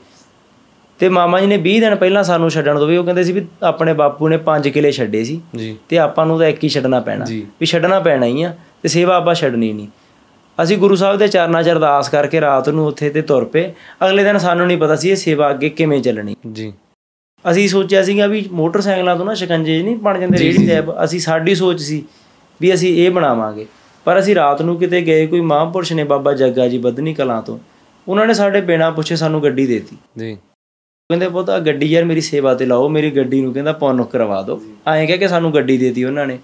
ਤੇ 0.99 1.09
ਮਾਮਾ 1.09 1.39
ਜੀ 1.41 1.47
ਨੇ 1.47 1.57
20 1.57 1.79
ਦਿਨ 1.79 1.95
ਪਹਿਲਾਂ 1.95 2.23
ਸਾਨੂੰ 2.23 2.49
ਛੱਡਣ 2.49 2.79
ਤੋਂ 2.79 2.87
ਵੀ 2.87 2.97
ਉਹ 2.97 3.03
ਕਹਿੰਦੇ 3.03 3.23
ਸੀ 3.23 3.31
ਵੀ 3.31 3.45
ਆਪਣੇ 3.63 3.93
ਬਾਪੂ 3.93 4.27
ਨੇ 4.27 4.37
5 4.37 4.69
ਕਿਲੇ 4.69 4.91
ਛੱਡੇ 4.91 5.23
ਸੀ। 5.23 5.41
ਤੇ 5.89 5.97
ਆਪਾਂ 5.97 6.25
ਨੂੰ 6.25 6.39
ਤਾਂ 6.39 6.47
ਇੱਕ 6.47 6.63
ਹੀ 6.63 6.69
ਛੱਡਣਾ 6.69 6.99
ਪੈਣਾ। 6.99 7.25
ਵੀ 7.59 7.65
ਛੱਡਣਾ 7.65 7.99
ਪੈਣਾ 7.99 8.25
ਹੀ 8.25 8.43
ਆ 8.43 8.55
ਤੇ 8.83 8.89
ਸੇਵਾ 8.89 9.15
ਆਪਾਂ 9.15 9.35
ਛੱਡਣੀ 9.35 9.73
ਨਹੀਂ। 9.73 9.87
ਅਸੀਂ 10.63 10.77
ਗੁਰੂ 10.77 10.95
ਸਾਹਿਬ 10.95 11.17
ਦੇ 11.17 11.27
ਚਰਨਾਂ 11.27 11.63
'ਚ 11.63 11.69
ਅਰਦਾਸ 11.69 12.09
ਕਰਕੇ 12.09 12.41
ਰਾਤ 12.41 12.69
ਨੂੰ 12.69 12.87
ਉੱਥੇ 12.87 13.09
ਤੇ 13.09 13.21
ਤੁਰ 13.21 13.45
ਪਏ। 13.45 13.73
ਅਗਲੇ 14.05 14.23
ਦਿਨ 14.23 14.37
ਸਾਨੂੰ 14.37 14.67
ਨਹੀਂ 14.67 14.77
ਪਤਾ 14.77 14.95
ਸੀ 14.95 15.09
ਇਹ 15.09 15.15
ਸੇਵਾ 15.15 15.49
ਅੱਗੇ 15.49 15.69
ਕਿਵੇਂ 15.69 16.01
ਚੱਲਣੀ। 16.01 16.35
ਜੀ। 16.51 16.73
ਅਸੀਂ 17.51 17.67
ਸੋਚਿਆ 17.69 18.03
ਸੀਗਾ 18.03 18.27
ਵੀ 18.27 18.45
ਮੋਟਰਸਾਈਕਲਾਂ 18.51 19.15
ਤੋਂ 19.15 19.25
ਨਾ 19.25 19.33
ਸ਼ਿਕੰਜੇ 19.33 19.83
ਨਹੀਂ 19.83 19.95
ਬਣ 19.95 20.19
ਜਾਂਦੇ 20.19 20.37
ਰੇੜੀ 20.37 20.67
ਟੈਪ 20.67 20.85
ਅਸੀਂ 21.03 21.19
ਸਾਡੀ 21.19 21.55
ਸੋਚ 21.55 21.81
ਸੀ 21.81 22.03
ਵੀ 22.61 22.73
ਅਸੀਂ 22.73 23.05
ਇਹ 23.05 23.11
ਬਣਾਵਾਂਗੇ। 23.11 23.65
ਪਰ 24.05 24.19
ਅਸੀਂ 24.19 24.35
ਰਾਤ 24.35 24.61
ਨੂੰ 24.61 24.77
ਕਿਤੇ 24.77 25.01
ਗਏ 25.01 25.27
ਕੋਈ 25.27 25.41
ਮਹਾਂਪੁਰਸ਼ 25.41 25.93
ਨੇ 25.93 26.03
ਬਾਬਾ 26.03 26.33
ਜੱਗਾ 26.33 26.67
ਜੀ 26.67 26.77
ਬੱਧਨੀ 26.77 27.13
ਕਲਾਂ 27.13 27.41
ਤੋਂ। 27.41 27.59
ਉਹਨਾਂ 28.07 28.25
ਨੇ 28.25 28.33
ਸਾਡੇ 28.33 28.61
ਬਿਨਾਂ 28.61 28.91
ਪੁੱਛੇ 28.91 29.15
ਸਾਨੂੰ 29.15 29.43
ਗੱਡੀ 29.43 29.65
ਦੇਤੀ। 29.65 29.97
ਜੀ। 30.17 30.35
ਕਹਿੰਦੇ 31.09 31.29
ਪੁੱਤ 31.29 31.49
ਆ 31.49 31.59
ਗੱਡੀ 31.59 31.85
ਯਾਰ 31.85 32.05
ਮੇਰੀ 32.05 32.21
ਸੇਵਾ 32.21 32.53
ਤੇ 32.53 32.65
ਲਾਓ 32.65 32.87
ਮੇਰੀ 32.89 33.11
ਗੱਡੀ 33.11 33.41
ਨੂੰ 33.41 33.53
ਕਹਿੰਦਾ 33.53 33.71
ਪੁੰਨ 33.71 34.03
ਕਰਵਾ 34.03 34.41
ਦਿਓ 34.41 34.61
ਐਂ 34.87 35.07
ਕਹਿ 35.07 35.17
ਕੇ 35.17 35.27
ਸਾਨੂੰ 35.27 35.53
ਗੱਡੀ 35.53 35.77
ਦੇਤੀ 35.77 36.03
ਉਹਨਾਂ 36.03 36.27
ਨੇ। 36.27 36.39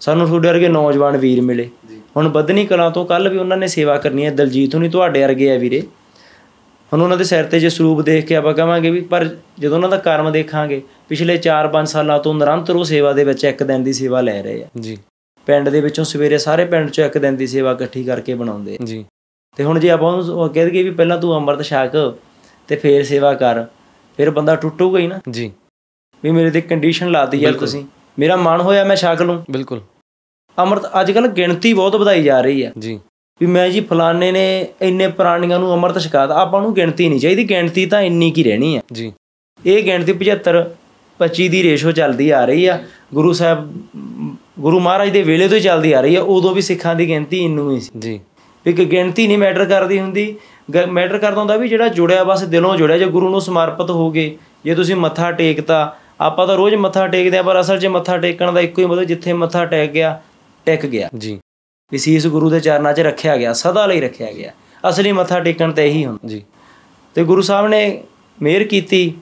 ਸਾਨੂੰ 0.00 0.26
ਤੁਹਾਡੇ 0.26 0.48
ਵਰਗੇ 0.48 0.68
ਨੌਜਵਾਨ 0.68 1.16
ਵੀਰ 1.16 1.40
ਮਿਲੇ। 1.40 1.70
ਹੁਣ 2.16 2.28
ਬੱਧਨੀ 2.28 2.66
ਕਲਾਂ 2.66 2.90
ਤੋਂ 2.90 3.06
ਕੱਲ 3.06 3.28
ਵੀ 3.28 3.38
ਉਹਨਾਂ 3.38 3.56
ਨੇ 3.56 3.66
ਸੇਵਾ 3.66 3.98
ਕਰਨੀ 3.98 4.26
ਹੈ। 4.26 4.30
ਦਲਜੀਤ 4.30 4.74
ਹੁਣੀ 4.74 4.88
ਤੁਹਾਡੇ 4.88 5.22
ਵਰਗੇ 5.22 5.54
ਆ 5.54 5.58
ਵੀਰੇ। 5.58 5.82
ਹੁਣ 6.92 7.02
ਉਹਨਾਂ 7.02 7.16
ਦੇ 7.16 7.24
ਸਿਰ 7.24 7.44
ਤੇ 7.44 7.60
ਜੇ 7.60 7.68
ਸਰੂਪ 7.68 8.00
ਦੇਖ 8.00 8.26
ਕੇ 8.26 8.36
ਆਪਾਂ 8.36 8.54
ਕਹਾਂਗੇ 8.54 8.90
ਵੀ 8.90 9.00
ਪਰ 9.00 9.36
ਜਦੋਂ 9.58 9.76
ਉਹਨਾਂ 9.76 9.88
ਦਾ 9.88 9.96
ਕਰਮ 9.96 10.32
ਦੇਖਾਂਗੇ 10.32 10.82
ਪਿਛਲੇ 11.08 11.36
4-5 11.36 11.86
ਸਾਲਾਂ 11.86 12.18
ਤੋਂ 12.18 12.34
ਨਿਰੰਤਰ 12.34 12.76
ਉਹ 12.76 12.84
ਸੇਵਾ 12.84 13.12
ਦੇ 13.12 13.24
ਵਿੱਚ 13.24 13.44
ਇੱਕ 13.44 13.62
ਦਿਨ 13.62 13.84
ਦੀ 13.84 13.92
ਸੇਵਾ 13.92 14.20
ਲੈ 14.20 14.42
ਰਹੇ 14.42 14.62
ਆ। 14.62 14.66
ਜੀ। 14.80 14.98
ਪਿੰਡ 15.46 15.68
ਦੇ 15.68 15.80
ਵਿੱਚੋਂ 15.80 16.04
ਸਵੇਰੇ 16.04 16.38
ਸਾਰੇ 16.38 16.64
ਪਿੰਡ 16.64 16.90
ਚੋਂ 16.90 17.04
ਇੱਕ 17.04 17.18
ਦਿਨ 17.18 17.36
ਦੀ 17.36 17.46
ਸੇਵਾ 17.46 17.72
ਇਕੱਠੀ 17.72 18.04
ਕਰਕੇ 18.04 18.34
ਬਣਾਉਂਦੇ 18.34 18.74
ਆ। 18.74 18.84
ਜੀ। 18.84 19.04
ਤੇ 19.56 19.64
ਹੁਣ 19.64 19.80
ਜੇ 19.80 19.90
ਆਪਾਂ 19.90 20.12
ਉਹਨੂੰ 20.12 20.34
ਉਹ 20.34 20.48
ਕਹਿ 20.48 20.70
ਦਈਏ 20.70 20.82
ਵੀ 20.82 20.90
ਪਹਿਲਾਂ 20.90 21.18
ਤੂੰ 21.18 21.36
ਅੰਮ੍ਰਿਤ 21.36 21.62
ਛਕ 21.62 22.18
ਤੇ 22.68 22.76
ਫੇਰ 22.76 23.04
ਸੇਵਾ 23.04 23.34
ਕਰ 23.34 23.64
ਫਿਰ 24.16 24.30
ਬੰਦਾ 24.30 24.56
ਟੁੱਟੂਗਾ 24.56 24.98
ਹੀ 24.98 25.06
ਨਾ। 25.06 25.20
ਜੀ। 25.30 25.52
ਵੀ 26.22 26.30
ਮੇਰੇ 26.30 26.50
ਤੇ 26.50 26.60
ਕੰਡੀਸ਼ਨ 26.60 27.10
ਲਾਤੀ 27.10 27.38
ਯਾਰ 27.38 27.52
ਤੁਸੀਂ। 27.52 27.84
ਮੇਰਾ 28.18 28.36
ਮਨ 28.36 28.60
ਹੋਇਆ 28.60 28.84
ਮੈਂ 28.84 28.96
ਛਕ 28.96 29.22
ਲੂੰ। 29.22 29.44
ਬਿਲਕੁਲ। 29.50 29.80
ਅੰਮ੍ਰਿਤ 30.58 30.82
ਅੱਜ 31.00 31.12
ਕੱਲ 31.12 31.28
ਗਿਣਤੀ 31.28 31.72
ਬਹੁਤ 31.72 31.96
ਵਧਾਈ 31.96 32.22
ਜਾ 32.22 32.40
ਰਹੀ 32.40 32.62
ਆ 32.62 32.70
ਜੀ। 32.78 33.00
ਵੀ 33.40 33.46
ਮੈਂ 33.46 33.70
ਜੀ 33.70 33.80
ਫਲਾਣੇ 33.80 34.32
ਨੇ 34.32 34.66
ਇੰਨੇ 34.82 35.08
ਪ੍ਰਾਣੀਆਂ 35.08 35.58
ਨੂੰ 35.58 35.72
ਅੰਮ੍ਰਿਤ 35.72 35.98
ਛਕਾਤਾ 35.98 36.34
ਆਪਾਂ 36.34 36.62
ਨੂੰ 36.62 36.74
ਗਿਣਤੀ 36.74 37.08
ਨਹੀਂ 37.08 37.20
ਚਾਹੀਦੀ 37.20 37.50
ਗਿਣਤੀ 37.50 37.86
ਤਾਂ 37.86 38.02
ਇੰਨੀ 38.02 38.30
ਕੀ 38.30 38.44
ਰਹਿਣੀ 38.44 38.76
ਆ 38.76 38.80
ਜੀ। 38.92 39.12
ਇਹ 39.66 39.82
ਗਿਣਤੀ 39.82 40.12
75 40.12 40.64
25 41.20 41.48
ਦੀ 41.48 41.62
ਰੇਸ਼ੋ 41.62 41.92
ਚੱਲਦੀ 41.92 42.30
ਆ 42.30 42.44
ਰਹੀ 42.44 42.66
ਆ। 42.66 42.82
ਗੁਰੂ 43.14 43.32
ਸਾਹਿਬ 43.32 43.72
ਗੁਰੂ 44.60 44.80
ਮਹਾਰਾਜ 44.80 45.08
ਦੇ 45.10 45.22
ਵੇਲੇ 45.22 45.48
ਤੋਂ 45.48 45.56
ਹੀ 45.56 45.62
ਚੱਲਦੀ 45.62 45.92
ਆ 45.92 46.00
ਰਹੀ 46.00 46.14
ਆ 46.14 46.22
ਉਦੋਂ 46.22 46.54
ਵੀ 46.54 46.60
ਸਿੱਖਾਂ 46.60 46.94
ਦੀ 46.94 47.08
ਗਿਣਤੀ 47.08 47.44
ਇੰਨੂ 47.44 47.70
ਹੀ 47.70 47.80
ਸੀ। 47.80 47.90
ਜੀ। 47.98 48.20
ਵੀ 48.66 48.72
ਕਿ 48.72 48.84
ਗਿਣਤੀ 48.84 49.26
ਨਹੀਂ 49.26 49.38
ਮੈਟਰ 49.38 49.64
ਕਰਦੀ 49.64 50.00
ਹੁੰਦੀ। 50.00 50.36
ਮੈਟਰ 50.88 51.18
ਕਰਦਾ 51.18 51.38
ਹੁੰਦਾ 51.38 51.56
ਵੀ 51.56 51.68
ਜਿਹੜਾ 51.68 51.88
ਜੁੜਿਆ 51.88 52.24
ਬਸ 52.24 52.42
ਦਿਲੋਂ 52.42 52.76
ਜੁੜਿਆ 52.76 52.98
ਜੇ 52.98 53.04
ਗੁਰੂ 53.04 53.28
ਨੂੰ 53.28 53.40
ਸਮਰਪਿਤ 53.40 53.90
ਹੋ 53.90 54.10
ਗਏ 54.10 54.36
ਜੇ 54.64 54.74
ਤੁਸੀਂ 54.74 54.96
ਮੱਥਾ 54.96 55.32
ਟੇਕਤਾ 55.32 55.96
ਆਪਾਂ 56.20 56.46
ਤਾਂ 56.46 56.56
ਰੋਜ਼ 56.56 56.74
ਮੱਥਾ 56.74 57.06
ਟੇਕਦੇ 57.06 57.38
ਆ 57.38 57.42
ਪਰ 57.42 57.60
ਅਸਲ 57.60 57.78
'ਚ 57.78 57.86
ਮੱਥਾ 57.86 58.18
ਟੇਕਣ 58.18 58.52
ਦਾ 58.52 58.60
ਇੱਕੋ 58.60 58.82
ਹੀ 58.82 58.86
ਮਤਲਬ 58.86 59.04
ਜਿੱਥੇ 59.04 59.32
ਮੱਥਾ 59.32 59.64
ਟੇਕ 59.64 59.90
ਗਿਆ 59.90 60.22
ਟਿਕ 60.66 60.86
ਗਿਆ। 60.86 61.08
ਜੀ। 61.18 61.40
ਵੀ 61.92 61.98
ਸੀਸ 61.98 62.26
ਗੁਰੂ 62.26 62.50
ਦੇ 62.50 62.60
ਚਰਨਾਂ 62.60 62.92
'ਚ 62.92 63.00
ਰੱਖਿਆ 63.00 63.36
ਗਿਆ 63.36 63.52
ਸਦਾ 63.52 63.86
ਲਈ 63.86 64.00
ਰੱਖਿਆ 64.00 64.32
ਗਿਆ। 64.32 64.52
ਅਸਲੀ 64.88 65.12
ਮੱਥਾ 65.12 65.40
ਟੇਕਣ 65.40 65.72
ਤੇ 65.72 65.86
ਇਹੀ 65.86 66.06
ਹੁੰਦਾ। 66.06 66.28
ਜੀ। 66.28 66.42
ਤੇ 67.14 67.24
ਗੁਰੂ 67.24 67.42
ਸਾਹਿਬ 67.42 67.68
ਨੇ 67.68 68.04
ਮਿਹਰ 68.42 68.64
ਕੀਤੀ 68.64 69.14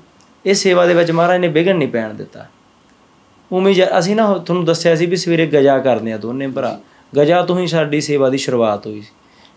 ਇਹ 0.47 0.55
ਸੇਵਾ 0.55 0.87
ਦੇ 0.87 0.95
ਵਿੱਚ 0.95 1.11
ਮਹਾਰਾਜ 1.11 1.41
ਨੇ 1.41 1.49
ਵਿਘਨ 1.49 1.77
ਨਹੀਂ 1.77 1.89
ਪੈਣ 1.89 2.15
ਦਿੱਤਾ। 2.15 2.47
ਉਵੇਂ 3.53 3.75
ਅਸੀਂ 3.99 4.17
ਨਾ 4.17 4.39
ਤੁਹਾਨੂੰ 4.39 4.65
ਦੱਸਿਆ 4.65 4.97
ਸੀ 4.97 5.07
ਵੀ 5.07 5.17
ਸਵੇਰੇ 5.17 5.47
ਗਜਾ 5.47 5.79
ਕਰਦੇ 5.79 6.13
ਆ 6.13 6.17
ਦੋਨੇ 6.17 6.49
ਭਰਾ। 6.49 6.81
ਗਜਾ 7.19 7.43
ਤੋਂ 7.43 7.61
ਹੀ 7.61 7.67
ਸਾਡੀ 7.67 8.01
ਸੇਵਾ 8.01 8.31
ਦੀ 8.31 8.39
ਸ਼ੁਰੂਆਤ 8.39 8.87
ਹੋਈ 8.87 9.01
ਸੀ। 9.01 9.15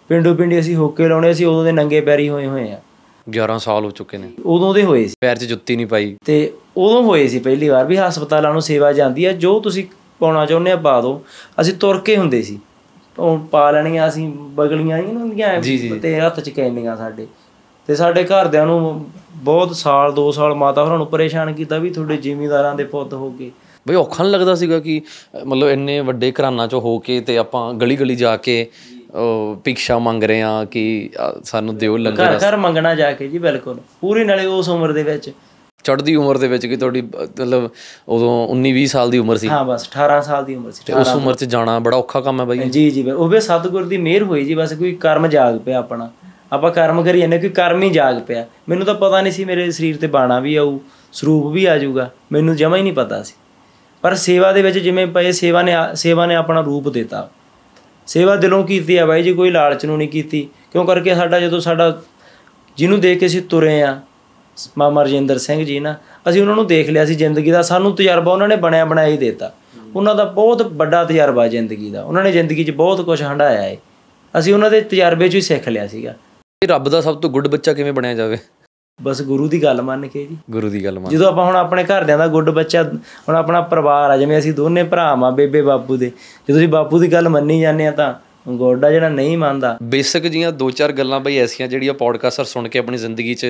ਪਿੰਡੋ 0.08 0.34
ਪਿੰਡੀ 0.34 0.60
ਅਸੀਂ 0.60 0.76
ਹੋਕੇ 0.76 1.08
ਲਾਉਣੇ 1.08 1.34
ਸੀ 1.34 1.46
ਉਦੋਂ 1.46 1.64
ਦੇ 1.66 1.72
ਨੰਗੇ 1.72 2.02
ਪੈਰੀ 2.02 2.30
ਹੋਏ 2.30 2.46
ਹੋਏ 2.46 2.72
ਆ। 2.72 2.82
11 3.30 3.60
ਸਾਲ 3.60 3.86
ਹੋ 3.86 3.92
ਚੁੱਕੇ 3.92 4.18
ਨੇ। 4.18 4.30
ਉਦੋਂ 4.46 4.74
ਦੇ 4.74 4.84
ਹੋਏ 4.84 5.08
ਸੀ। 5.08 5.14
ਪੈਰ 5.20 5.38
'ਚ 5.38 5.44
ਜੁੱਤੀ 5.44 5.76
ਨਹੀਂ 5.76 5.88
ਪਾਈ। 5.88 6.18
ਤੇ 6.26 6.54
ਉਦੋਂ 6.78 7.04
ਹੋਏ 7.04 7.28
ਸੀ 7.28 7.40
ਪਹਿਲੀ 7.40 7.70
ਵਾਰ 7.70 7.86
ਵੀ 7.86 7.98
ਹਸਪਤਾਲਾਂ 7.98 8.52
ਨੂੰ 8.52 8.62
ਸੇਵਾ 8.62 8.94
ਜਾਂਦੀ 8.94 9.26
ਆ 9.26 9.32
ਜੋ 9.32 9.60
ਤੁਸੀਂ 9.60 9.84
ਪਾਉਣਾ 10.20 10.46
ਚਾਹੁੰਦੇ 10.46 10.72
ਆ 10.72 10.76
ਪਾ 10.78 11.00
ਦਿਓ 11.02 11.22
ਅਸੀਂ 11.62 11.74
ਤੁਰ 11.74 12.00
ਕੇ 12.00 12.18
ਹੁੰਦੇ 12.18 12.42
ਸੀ। 12.42 12.60
ਉਹ 13.20 13.38
ਪਾ 13.52 13.70
ਲੈਣੀਆਂ 13.72 14.08
ਅਸੀਂ 14.08 14.28
ਬਗਲੀਆਂ 14.56 14.98
ਨਹੀਂ 14.98 15.16
ਹੁੰਦੀਆਂ। 15.16 16.00
ਤੇ 16.02 16.20
ਹੱਥ 16.20 16.40
ਚ 16.40 16.50
ਕੈਨੀਆਂ 16.50 16.96
ਸਾਡੇ। 16.98 17.28
ਤੇ 17.90 17.96
ਸਾਡੇ 17.96 18.24
ਘਰਦਿਆਂ 18.24 18.66
ਨੂੰ 18.66 19.06
ਬਹੁਤ 19.36 19.76
ਸਾਲ 19.76 20.14
2 20.16 20.32
ਸਾਲ 20.32 20.54
ਮਾਤਾ 20.56 20.84
ਹੋਰਾਂ 20.84 20.98
ਨੂੰ 20.98 21.08
ਪਰੇਸ਼ਾਨ 21.08 21.54
ਕੀਤਾ 21.54 21.78
ਵੀ 21.78 21.90
ਤੁਹਾਡੇ 21.90 22.18
ਜ਼ਿਮੀਂਦਾਰਾਂ 22.18 22.74
ਦੇ 22.76 22.84
ਪੁੱਤ 22.84 23.14
ਹੋ 23.14 23.30
ਗਏ। 23.32 23.52
ਬਈ 23.88 23.96
ਔਖਾ 23.96 24.24
ਨਹੀਂ 24.24 24.32
ਲੱਗਦਾ 24.34 24.56
ਸੀਗਾ 24.56 24.80
ਕਿ 24.80 25.02
ਮਤਲਬ 25.46 25.70
ਇੰਨੇ 25.70 26.00
ਵੱਡੇ 26.02 26.32
ਘਰਾਨਾਂ 26.32 26.66
'ਚੋਂ 26.68 26.82
ਹੋ 26.82 26.98
ਕੇ 27.00 27.20
ਤੇ 27.22 27.38
ਆਪਾਂ 27.38 27.74
ਗਲੀ 27.74 27.96
ਗਲੀ 27.96 28.16
ਜਾ 28.16 28.36
ਕੇ 28.38 28.66
ਭਿਕਸ਼ਾ 29.64 29.98
ਮੰਗ 30.00 30.24
ਰਹੇ 30.24 30.42
ਆ 30.42 30.64
ਕਿ 30.72 31.10
ਸਾਨੂੰ 31.44 31.78
ਦਿਓ 31.78 31.98
ਲੰਗਰ। 31.98 32.24
ਘਰ 32.24 32.38
ਘਰ 32.40 32.56
ਮੰਗਣਾ 32.58 32.96
ਜਾ 32.96 33.12
ਕੇ 33.12 33.28
ਜੀ 33.28 33.38
ਬਿਲਕੁਲ। 33.38 33.80
ਪੂਰੀ 34.02 34.24
ਨਾਲੇ 34.24 34.46
ਉਸ 34.46 34.70
ਉਮਰ 34.70 34.92
ਦੇ 34.92 35.04
ਵਿੱਚ। 35.04 35.32
ਚੜ੍ਹਦੀ 35.86 36.16
ਉਮਰ 36.16 36.38
ਦੇ 36.38 36.48
ਵਿੱਚ 36.48 36.66
ਕਿ 36.66 36.76
ਤੁਹਾਡੀ 36.76 37.02
ਮਤਲਬ 37.02 37.70
ਉਦੋਂ 38.10 38.34
19 38.54 38.72
20 38.76 38.86
ਸਾਲ 38.88 39.12
ਦੀ 39.12 39.18
ਉਮਰ 39.18 39.38
ਸੀ। 39.38 39.48
ਹਾਂ 39.48 39.64
ਬਸ 39.66 39.88
18 39.88 40.22
ਸਾਲ 40.22 40.46
ਦੀ 40.46 40.56
ਉਮਰ 40.56 40.72
ਸੀ 40.72 40.94
ਉਸ 40.94 41.14
ਉਮਰ 41.16 41.36
'ਚ 41.36 41.44
ਜਾਣਾ 41.46 41.78
ਬੜਾ 41.80 41.98
ਔਖਾ 41.98 42.22
ਕੰਮ 42.22 42.42
ਹੈ 42.42 42.46
ਬਾਈ। 42.46 42.58
ਜੀ 42.60 42.90
ਜੀ 42.92 43.10
ਉਹ 43.12 43.28
ਵੀ 43.28 43.40
ਸਤਿਗੁਰ 43.42 43.86
ਦੀ 43.86 43.98
ਮਿਹਰ 43.98 44.24
ਹੋਈ 44.24 44.46
ਜੀ 44.46 44.56
ਬਸ 44.56 44.74
ਕੋਈ 44.74 44.94
ਕਰਮ 45.02 45.28
ਜਾਗ 45.28 45.58
ਪਿਆ 45.60 45.78
ਆਪਣਾ। 45.80 46.10
ਆਪਾਂ 46.54 46.72
ਕਰਮ 46.72 47.02
ਕਰੀ 47.04 47.20
ਜਾਂਦੇ 47.20 47.38
ਕੋਈ 47.38 47.50
ਕਰਮ 47.50 47.82
ਹੀ 47.84 47.90
ਜਾਗ 47.90 48.20
ਪਿਆ। 48.28 48.46
ਮੈਨੂੰ 48.70 48.86
ਤਾਂ 48.86 48.96
ਪਤਾ 48.96 49.22
ਨਹੀਂ 49.22 49.34
ਸੀ 49.34 49.46
ਮੇਰੇ 49.46 49.70
ਸਰੀਰ 49.72 49.98
ਤੇ 49.98 50.08
ਬਾਣਾ 50.08 50.40
ਵੀ 50.40 50.56
ਆਊ 50.56 50.78
ਸਰੂਪ 51.14 51.46
ਵੀ 51.54 51.66
ਆ 51.66 51.78
ਜਾਊਗਾ 51.78 52.10
ਮੈਨੂੰ 52.32 52.56
ਜਮਾ 52.56 52.78
ਹੀ 52.78 52.82
ਨਹੀਂ 52.82 52.94
ਪਤਾ 52.94 53.22
ਸੀ। 53.24 53.34
ਪਰ 54.04 54.16
ਸੇਵਾ 54.16 54.52
ਦੇ 54.52 54.62
ਵਿੱਚ 54.62 54.78
ਜਿਵੇਂ 54.78 55.08
ਪਏ 55.08 55.32
ਸੇਵਾ 55.32 55.62
ਨੇ 55.62 55.76
ਸੇਵਾ 55.96 56.26
ਨੇ 56.26 56.36
ਆਪਣਾ 56.36 56.62
ਰੂਪ 56.62 56.90
ਦਿੱਤਾ। 56.90 57.30
ਸੇਵਾ 58.08 58.36
ਦਿਲੋਂ 58.36 58.64
ਕੀਤੀ 58.64 58.98
ਆ 58.98 59.06
ਬਾਈ 59.06 59.24
ਜੀ 59.24 59.34
ਕੋਈ 59.34 59.52
ਲਾਲਚ 59.52 59.86
ਨੂੰ 59.86 59.98
ਨਹੀਂ 59.98 60.10
ਕੀਤੀ 60.10 60.48
ਕਿਉਂ 60.74 60.86
ਕਰਕੇ 60.86 61.16
ਸਾਡਾ 61.16 61.40
ਜਦੋਂ 61.40 61.60
ਸਾਡਾ 61.60 62.02
ਜਿਹਨੂੰ 62.78 63.00
ਦੇਖ 63.00 63.20
ਕੇ 63.20 63.26
ਅਸੀਂ 63.26 63.42
ਤੁਰੇ 63.42 63.82
ਆ 63.82 64.00
ਮਾਮਾ 64.78 65.04
ਰਜਿੰਦਰ 65.04 65.38
ਸਿੰਘ 65.38 65.64
ਜੀ 65.66 65.80
ਨਾ 65.80 65.96
ਅਸੀਂ 66.30 66.42
ਉਹਨਾਂ 66.42 66.56
ਨੂੰ 66.56 66.68
ਦੇਖ 66.68 66.90
ਲਿਆ 66.90 67.06
ਸੀ 67.06 67.16
ਜ਼ਿੰਦਗੀ 67.16 67.52
ਦਾ 67.52 67.62
ਸਾਨੂੰ 67.62 67.96
ਤਜਰਬਾ 67.96 68.32
ਉਹਨਾਂ 68.32 68.48
ਨੇ 68.48 68.56
ਬਣਿਆ 68.56 68.86
ਬਣਾਇਆ 68.86 69.08
ਹੀ 69.08 69.18
ਦਿੱਤਾ। 69.18 69.52
ਉਹਨਾਂ 69.96 70.16
ਦਾ 70.16 70.24
ਬਹੁਤ 70.24 70.62
ਵੱਡਾ 70.62 71.04
ਤਜਰਬਾ 71.04 71.48
ਜ਼ਿੰਦਗੀ 71.48 71.90
ਦਾ 71.92 72.04
ਉਹਨਾਂ 72.04 72.24
ਨੇ 72.24 72.32
ਜ਼ਿੰਦਗੀ 72.32 72.64
'ਚ 72.64 72.72
ਬਹੁਤ 72.72 73.02
ਕੁਝ 73.02 73.22
ਹੰਡਾਇਆ 73.24 73.62
ਹੈ 73.62 73.78
ਅਸੀਂ 74.34 74.54
ਉਹਨਾਂ 74.54 74.70
ਦੇ 74.72 74.82
ਤਜਰਬੇ 74.82 75.26
'ਚੋਂ 75.26 75.38
ਹੀ 75.38 75.42
ਸਿੱਖ 75.42 75.70
ਲਿਆ 75.70 75.88
ਸੀਗਾ। 75.88 76.14
ਇਹ 76.64 76.68
ਰੱਬ 76.68 76.90
ਦਾ 76.90 77.02
ਸਭ 77.02 77.16
ਤੋਂ 77.16 77.30
ਗੁੱਡ 77.30 77.48
ਬੱਚਾ 77.48 77.74
ਕਿਵੇਂ 77.74 77.94
ਬਣਿਆ 77.94 78.14
ਜਾਵੇ? 78.14 78.38
ਬਸ 79.00 79.22
ਗੁਰੂ 79.22 79.48
ਦੀ 79.48 79.62
ਗੱਲ 79.64 79.82
ਮੰਨ 79.82 80.08
ਕੇ 80.08 80.26
ਜੀ। 80.26 80.38
ਗੁਰੂ 80.52 80.70
ਦੀ 80.70 80.84
ਗੱਲ 80.86 81.00
ਮੰਨ। 81.00 81.12
ਜਦੋਂ 81.12 81.28
ਆਪਾਂ 81.28 81.46
ਹੁਣ 81.46 81.56
ਆਪਣੇ 81.56 81.84
ਘਰਦਿਆਂ 81.84 82.18
ਦਾ 82.18 82.28
ਗੁੱਡ 82.28 82.50
ਬੱਚਾ 82.50 82.84
ਹੁਣ 82.84 83.36
ਆਪਣਾ 83.36 83.62
ਪਰਿਵਾਰ 83.62 84.12
ਆ 84.12 84.18
ਜਿਵੇਂ 84.18 84.38
ਅਸੀਂ 84.40 84.54
ਦੋਨੇ 84.54 84.84
ਭਰਾ 84.84 85.16
ਮਾਂ 85.16 85.32
ਬੇਬੇ 85.32 85.62
ਬਾਪੂ 85.62 85.98
ਦੇ 85.98 86.12
ਜਦੋਂ 86.50 86.58
ਅਸੀਂ 86.58 86.68
ਬਾਪੂ 86.68 87.00
ਦੀ 87.00 87.12
ਗੱਲ 87.12 87.30
ਮੰਨੀ 87.30 87.60
ਜਾਂਦੇ 87.62 87.88
ਆ 87.88 87.92
ਤਾਂ 87.92 88.14
ਗੋਡਾ 88.50 88.92
ਜਿਹੜਾ 88.92 89.10
ਨਹੀਂ 89.10 89.38
ਮੰਨਦਾ। 89.38 89.78
ਬੇਸਿਕ 89.84 90.28
ਜੀਆਂ 90.28 90.52
ਦੋ 90.52 90.70
ਚਾਰ 90.72 90.92
ਗੱਲਾਂ 90.92 91.20
ਬਈ 91.20 91.38
ਐਸੀਆਂ 91.38 91.68
ਜਿਹੜੀਆਂ 91.68 91.94
ਪੋਡਕਾਸਟਰ 91.94 92.44
ਸੁਣ 92.44 92.68
ਕੇ 92.68 92.80
ਆਪਣੀ 92.80 92.98
ਜ਼ਿੰਦਗੀ 92.98 93.34
'ਚ 93.34 93.46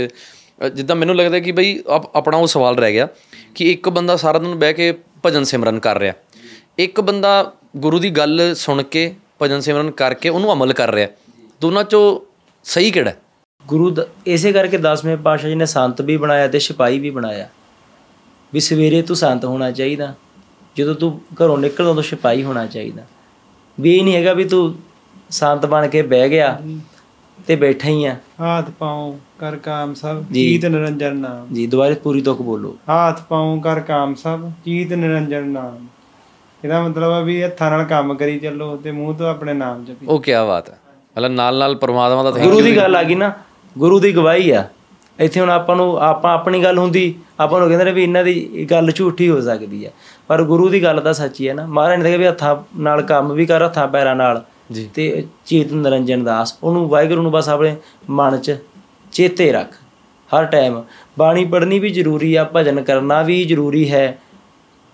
ਜਿੱਦਾਂ 0.75 0.95
ਮੈਨੂੰ 0.95 1.15
ਲੱਗਦਾ 1.15 1.39
ਕਿ 1.39 1.51
ਬਈ 1.51 1.83
ਆਪ- 1.87 2.09
ਆਪਣਾ 2.15 2.37
ਉਹ 2.37 2.47
ਸਵਾਲ 2.47 2.77
ਰਹਿ 2.77 2.91
ਗਿਆ 2.91 3.07
ਕਿ 3.55 3.71
ਇੱਕ 3.71 3.89
ਬੰਦਾ 3.89 4.15
ਸਾਰਾ 4.15 4.39
ਦਿਨ 4.39 4.55
ਬਹਿ 4.55 4.73
ਕੇ 4.73 4.97
ਭਜਨ 5.25 5.43
ਸਿਮਰਨ 5.43 5.79
ਕਰ 5.79 5.97
ਰਿਹਾ। 5.97 6.13
ਇੱਕ 6.77 7.01
ਬੰਦਾ 7.01 7.53
ਗੁਰੂ 7.77 7.99
ਦੀ 7.99 8.09
ਗੱਲ 8.09 8.55
ਸੁਣ 8.55 8.83
ਕੇ 8.83 9.15
ਭਜਨ 9.41 9.59
ਸਿਮਰਨ 9.59 9.91
ਕਰਕੇ 9.91 10.29
ਉਹਨੂੰ 10.29 10.53
ਅਮਲ 10.53 10.73
ਕਰ 10.73 10.91
ਰਿਹਾ। 10.91 11.07
ਦੋਨਾਂ 11.61 11.83
'ਚੋਂ 11.83 12.19
ਸਹੀ 12.63 12.91
ਕਿਹੜਾ? 12.91 13.13
ਗੁਰੂ 13.67 13.89
ਦ- 13.89 14.07
ਇਸੇ 14.27 14.51
ਕਰਕੇ 14.51 14.77
10ਵੇਂ 14.77 15.17
ਪਾਤਸ਼ਾਹ 15.17 15.49
ਜੀ 15.49 15.55
ਨੇ 15.55 15.65
ਸੰਤ 15.65 16.01
ਵੀ 16.01 16.17
ਬਣਾਇਆ 16.17 16.47
ਤੇ 16.47 16.59
ਸਿਪਾਹੀ 16.59 16.99
ਵੀ 16.99 17.09
ਬਣਾਇਆ। 17.09 17.49
ਵੀ 18.53 18.59
ਸਵੇਰੇ 18.59 19.01
ਤੂੰ 19.01 19.15
ਸੰਤ 19.15 19.45
ਹੋਣਾ 19.45 19.71
ਚਾਹੀਦਾ। 19.71 20.13
ਜਦੋਂ 20.77 20.95
ਤੂੰ 20.95 21.21
ਘਰੋਂ 21.33 21.57
ਨਿਕਲਦਾ 21.57 21.91
ਉਦੋਂ 21.91 22.03
ਸਿਪਾਹੀ 22.03 22.43
ਹੋਣਾ 22.43 22.65
ਚਾਹੀਦਾ। 22.65 23.01
ਵੀ 23.79 23.97
ਇਹ 23.97 24.03
ਨਹੀਂ 24.03 24.15
ਹੈਗਾ 24.15 24.33
ਵੀ 24.33 24.45
ਤੂੰ 24.45 24.75
ਸੰਤ 25.29 25.65
ਬਣ 25.65 25.87
ਕੇ 25.87 26.01
ਬਹਿ 26.01 26.29
ਗਿਆ 26.29 26.61
ਤੇ 27.47 27.55
ਬੈਠਾ 27.55 27.89
ਹੀ 27.89 28.05
ਆ। 28.05 28.17
ਹਾਥ 28.41 28.69
ਪਾਉ। 28.69 29.17
ਕਰ 29.39 29.55
ਕਾਮ 29.55 29.93
ਸਭ 29.93 30.23
ਜੀ। 30.31 30.49
ਚੀਤ 30.49 30.65
ਨਿਰੰਜਨ 30.65 31.15
ਨਾਮ। 31.15 31.53
ਜੀ 31.53 31.67
ਦੁਬਾਰੇ 31.67 31.95
ਪੂਰੀ 31.95 32.21
ਤੁਕ 32.21 32.41
ਬੋਲੋ। 32.41 32.75
ਹਾਥ 32.89 33.21
ਪਾਉ 33.21 33.59
ਕਰ 33.59 33.79
ਕਾਮ 33.79 34.15
ਸਭ 34.15 34.49
ਚੀਤ 34.65 34.93
ਨਿਰੰਜਨ 34.93 35.47
ਨਾਮ। 35.47 35.87
ਇਹਦਾ 36.63 36.81
ਮਤਲਬ 36.81 37.11
ਆ 37.11 37.19
ਵੀ 37.19 37.43
ਹੱਥਾਂ 37.43 37.71
ਨਾਲ 37.71 37.83
ਕੰਮ 37.83 38.13
ਕਰੀ 38.13 38.39
ਚੱਲੋ 38.39 38.77
ਤੇ 38.77 38.91
ਮੂੰਹ 38.91 39.15
ਤੋਂ 39.15 39.29
ਆਪਣੇ 39.29 39.53
ਨਾਮ 39.53 39.85
ਜਪੀ। 39.85 40.05
ਉਹ 40.05 40.19
ਕੀ 40.19 40.31
ਬਾਤ 40.31 40.69
ਹੈ। 40.69 40.77
ਮਤਲਬ 41.17 41.31
ਨਾਲ 41.31 41.57
ਨਾਲ 41.57 41.75
ਪਰਮਾਤਮਾ 41.75 42.23
ਦਾ 42.23 42.31
ਥੈਂਕ 42.31 42.43
ਗੁਰੂ 42.43 42.61
ਦੀ 42.61 42.77
ਗੱਲ 42.77 42.95
ਆ 42.95 43.03
ਗਈ 43.03 43.15
ਨਾ 43.15 43.33
ਗੁਰੂ 43.77 43.99
ਦੀ 43.99 44.15
ਗਵਾਹੀ 44.15 44.49
ਆ। 44.51 44.69
ਇੱਥੇ 45.19 45.39
ਹੁਣ 45.39 45.49
ਆਪਾਂ 45.49 45.75
ਨੂੰ 45.75 45.97
ਆਪਾਂ 45.97 46.33
ਆਪਣੀ 46.33 46.63
ਗੱਲ 46.63 46.77
ਹੁੰਦੀ 46.77 47.15
ਆਪਾਂ 47.39 47.59
ਨੂੰ 47.59 47.67
ਕਹਿੰਦੇ 47.67 47.85
ਨੇ 47.85 47.91
ਵੀ 47.91 48.03
ਇਹਨਾਂ 48.03 48.23
ਦੀ 48.23 48.67
ਗੱਲ 48.71 48.91
ਝੂਠੀ 48.91 49.29
ਹੋ 49.29 49.41
ਸਕਦੀ 49.41 49.85
ਆ। 49.85 49.89
ਪਰ 50.27 50.43
ਗੁਰੂ 50.43 50.69
ਦੀ 50.69 50.83
ਗੱਲ 50.83 51.01
ਤਾਂ 51.01 51.13
ਸੱਚੀ 51.13 51.49
ਹੈ 51.49 51.53
ਨਾ। 51.53 51.65
ਮਹਾਰਾਜ 51.65 51.97
ਨੇ 51.97 52.03
ਕਿਹਾ 52.03 52.17
ਵੀ 52.17 52.27
ਹੱਥਾਂ 52.27 52.55
ਨਾਲ 52.79 53.01
ਕੰਮ 53.01 53.33
ਵੀ 53.33 53.45
ਕਰ 53.45 53.65
ਹੱਥਾਂ 53.65 53.87
ਪੈਰਾਂ 53.87 54.15
ਨਾਲ। 54.15 54.43
ਜੀ। 54.71 54.89
ਤੇ 54.93 55.25
ਚੇਤ 55.45 55.73
ਨਿਰੰਜਨ 55.73 56.23
ਦਾਸ 56.23 56.57
ਉਹਨੂੰ 56.63 56.89
ਵਾਹਿਗੁਰੂ 56.89 57.21
ਨੂੰ 57.21 57.31
ਬਸ 57.31 57.49
ਆਪਣੇ 57.49 57.75
ਮਨ 58.09 58.37
'ਚ 58.37 58.57
ਚੇਤੇ 59.15 59.51
ਰੱਖ। 59.51 59.73
ਹਰ 60.29 60.45
ਟਾਈਮ 60.45 60.81
ਬਾਣੀ 61.19 61.45
ਪੜ੍ਹਨੀ 61.45 61.79
ਵੀ 61.79 61.89
ਜ਼ਰੂਰੀ 61.89 62.33
ਆ 62.35 62.43
ਭਜਨ 62.55 62.81
ਕਰਨਾ 62.83 63.21
ਵੀ 63.21 63.43
ਜ਼ਰੂਰੀ 63.45 63.89
ਹੈ 63.91 64.17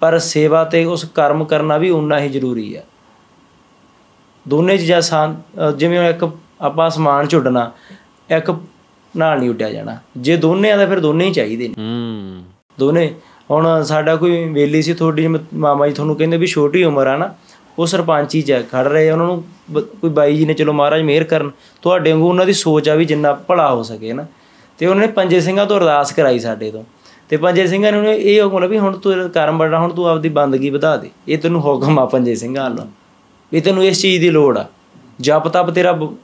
ਪਰ 0.02 0.18
ਸੇਵਾ 0.20 0.64
ਤੇ 0.64 0.84
ਉਸ 0.86 1.06
ਕਰਮ 1.16 1.44
ਕਰਨਾ 1.46 1.78
ਵੀ 1.78 1.90
ਉਨਾ 1.90 2.20
ਹੀ 2.20 2.30
ਜ਼ਰੂਰੀ 2.30 2.74
ਆ। 2.76 2.82
ਦੋਨੇ 4.46 4.78
ਚੀਜ਼ਾਂ 4.78 5.72
ਜਿਵੇਂ 5.72 6.10
ਇੱਕ 6.10 6.30
ਆਪਾਂ 6.62 6.90
ਸਮਾਨ 6.90 7.28
ਝੁੱਡਣਾ 7.28 7.72
ਇੱਕ 8.30 8.52
ਨਾਲ 9.14 9.40
ਨਹੀਂ 9.40 9.50
ਉੱਡਿਆ 9.50 9.70
ਜਾਣਾ। 9.72 9.98
ਜੇ 10.18 10.38
ਦੋਨੇ 10.38 10.72
ਆ 10.72 10.78
ਤਾਂ 10.78 10.88
ਫਿਰ 10.88 11.00
ਦੋਨੇ 11.00 11.26
ਹੀ 11.26 11.34
ਚਾਹੀਦੇ 11.34 11.68
ਨੇ। 11.68 11.74
ਹੂੰ। 11.78 12.44
ਦੋਨੇ 12.80 13.14
ਹੁਣ 13.52 13.84
ਸਾਡਾ 13.84 14.16
ਕੋਈ 14.16 14.44
ਵੇਲੀ 14.50 14.82
ਸੀ 14.82 14.94
ਤੁਹਾਡੀ 14.94 15.28
ਮਾਮਾ 15.28 15.88
ਜੀ 15.88 15.94
ਤੁਹਾਨੂੰ 15.94 16.16
ਕਹਿੰਦੇ 16.16 16.38
ਵੀ 16.38 16.48
ਛੋਟੀ 16.48 16.84
ਉਮਰ 16.84 17.08
ਆ 17.08 17.16
ਨਾ 17.18 17.34
ਉਹ 17.82 17.88
ਸਰਪੰਚੀ 17.88 18.42
ਚ 18.42 18.64
ਖੜ 18.72 18.88
ਰਹੇ 18.88 19.10
ਆ, 19.10 19.14
ਉਹਨਾਂ 19.14 19.26
ਨੂੰ 19.26 19.44
ਬ- 19.72 19.80
ਕੋਈ 19.80 20.10
ਬਾਈ 20.10 20.36
ਜੀ 20.36 20.46
ਨੇ 20.46 20.54
ਚਲੋ 20.54 20.74
ਮਹਾਰਾਜ 20.74 21.02
ਮਿਹਰ 21.02 21.24
ਕਰਨ 21.24 21.52
ਤੁਹਾਡੇ 21.82 22.12
ਵਾਂਗੂ 22.12 22.30
ਉਹਨਾਂ 22.30 22.46
ਦੀ 22.46 22.54
ਸੋਚ 22.54 22.90
ਆ 22.90 22.96
ਵੀ 22.96 23.06
ਜਿੰਨਾ 23.06 23.34
ਭਲਾ 23.34 23.76
ਹੋ 23.76 23.84
ਸਕੇ 23.84 24.14
ਨਾ। 24.14 24.26
ਤੇ 24.78 24.86
ਉਹਨਾਂ 24.86 25.08
ਨੇ 25.08 25.14
ਪੰਜੇ 25.14 25.40
ਸਿੰਘਾਂ 25.40 25.66
ਤੋਂ 25.66 25.78
ਅਰਦਾਸ 25.78 26.12
ਕਰਾਈ 26.12 26.40
ਸਾਡੇ 26.40 26.72
ਤੋਂ। 26.72 26.84
ਤੇ 27.30 27.38
ਪੰਜੇ 27.38 27.68
ਸਿੰਘਾਂ 27.68 27.92
ਨੇ 27.92 27.98
ਉਹਨੇ 27.98 28.16
ਇਹ 28.16 28.44
ਹੁਕਮ 28.44 28.60
ਲਿਆ 28.60 28.68
ਵੀ 28.68 28.80
ਹੁਣ 28.80 28.98
ਤੂੰ 28.98 29.30
ਕਰਮ 29.30 29.58
ਬੜਾ 29.58 29.80
ਹੁਣ 29.80 29.94
ਤੂੰ 29.94 30.06
ਆਪਦੀ 30.06 30.30
ਬੰਦਗੀ 30.30 30.70
ਵਧਾ 30.70 30.98
ਦੇ। 30.98 31.10
ਇਹ 31.28 31.38
ਤੈਨੂੰ 31.38 31.62
ਹੁਕਮ 31.62 32.00
ਆ 32.00 32.06
ਪੰਜੇ 32.06 32.36
ਸਿੰਘਾਂ 32.36 32.70
ਵੱਲੋਂ। 32.70 32.88
ਵੀ 33.54 33.62
ਤੈਨੂੰ 33.62 33.86
ਇਸ 33.86 34.02
ਚੀਜ਼ 34.02 34.22
ਦੀ 34.22 34.30
ਲੋੜ 34.30 34.58
ਆ। 34.58 34.66
ਜਪ 35.22 35.48
ਤਪ 35.48 35.70
ਤੇਰਾ 35.70 35.92
ਬ- 35.92 36.16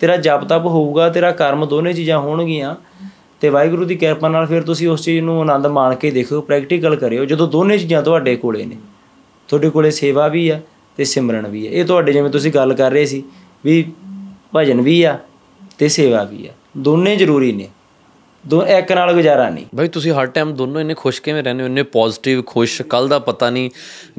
ਤੇਰਾ 0.00 0.16
ਜਪ 0.16 0.44
ਤਪ 0.44 0.66
ਹੋਊਗਾ 0.66 1.08
ਤੇਰਾ 1.08 1.32
ਕਰਮ 1.32 1.66
ਦੋਨੇ 1.66 1.92
ਚੀਜ਼ਾਂ 1.92 2.18
ਹੋਣਗੀਆਂ। 2.18 2.74
ਤੇ 3.40 3.48
ਵਾਹਿਗੁਰੂ 3.48 3.84
ਦੀ 3.84 3.96
ਕਿਰਪਾ 3.96 4.28
ਨਾਲ 4.28 4.46
ਫਿਰ 4.46 4.62
ਤੁਸੀਂ 4.62 4.88
ਉਸ 4.88 5.02
ਚੀਜ਼ 5.02 5.20
ਨੂੰ 5.20 5.40
ਆਨੰਦ 5.40 5.66
ਮਾਣ 5.66 5.94
ਕੇ 5.94 6.10
ਦੇਖੋ 6.10 6.40
ਪ੍ਰੈਕਟੀਕਲ 6.40 6.96
ਕਰਿਓ 6.96 7.24
ਜਦੋਂ 7.24 7.48
ਦੋਨੇ 7.48 7.78
ਚੀਜ਼ਾਂ 7.78 8.02
ਤੁਹਾਡੇ 8.02 8.36
ਕੋਲੇ 8.36 8.64
ਨੇ। 8.64 8.76
ਤੁਹਾਡੇ 9.48 9.70
ਕੋਲੇ 9.70 9.90
ਸੇਵਾ 9.90 10.28
ਵੀ 10.28 10.48
ਆ 10.48 10.60
ਤੇ 10.96 11.04
ਸਿਮਰਨ 11.04 11.46
ਵੀ 11.46 11.66
ਆ 11.66 11.70
ਇਹ 11.70 11.84
ਤੁਹਾਡੇ 11.84 12.12
ਜਿਵੇਂ 12.12 12.30
ਤੁਸੀਂ 12.30 12.52
ਗੱਲ 12.52 12.74
ਕਰ 12.74 12.90
ਰਹੇ 12.90 13.06
ਸੀ 13.06 13.22
ਵੀ 13.64 13.92
ਭਜਨ 14.56 14.80
ਵੀ 14.80 15.02
ਆ 15.02 15.18
ਤੇ 15.78 15.88
ਸੇਵਾ 15.88 16.24
ਵੀ 16.24 16.46
ਆ। 16.46 16.50
ਦੋਨੇ 16.78 17.16
ਜ਼ਰੂਰੀ 17.16 17.52
ਨੇ। 17.52 17.68
ਦੋ 18.46 18.66
ਇੱਕ 18.66 18.92
ਨਾਲ 18.92 19.12
ਗੁਜ਼ਾਰਾ 19.12 19.50
ਨਹੀਂ। 19.50 19.66
ਭਾਈ 19.76 19.88
ਤੁਸੀਂ 19.88 20.12
ਹਰ 20.12 20.26
ਟਾਈਮ 20.26 20.52
ਦੋਨੋਂ 20.54 20.80
ਇੰਨੇ 20.80 20.94
ਖੁਸ਼ 20.94 21.22
ਕਿਵੇਂ 21.22 21.42
ਰਹਿੰਦੇ 21.42 21.62
ਹੋ? 21.62 21.66
ਇੰਨੇ 21.68 21.82
ਪੋਜ਼ਿਟਿਵ 21.82 22.42
ਖੁਸ਼ 22.46 22.82
ਕੱਲ 22.82 23.08
ਦਾ 23.08 23.18
ਪਤਾ 23.18 23.50
ਨਹੀਂ 23.50 23.70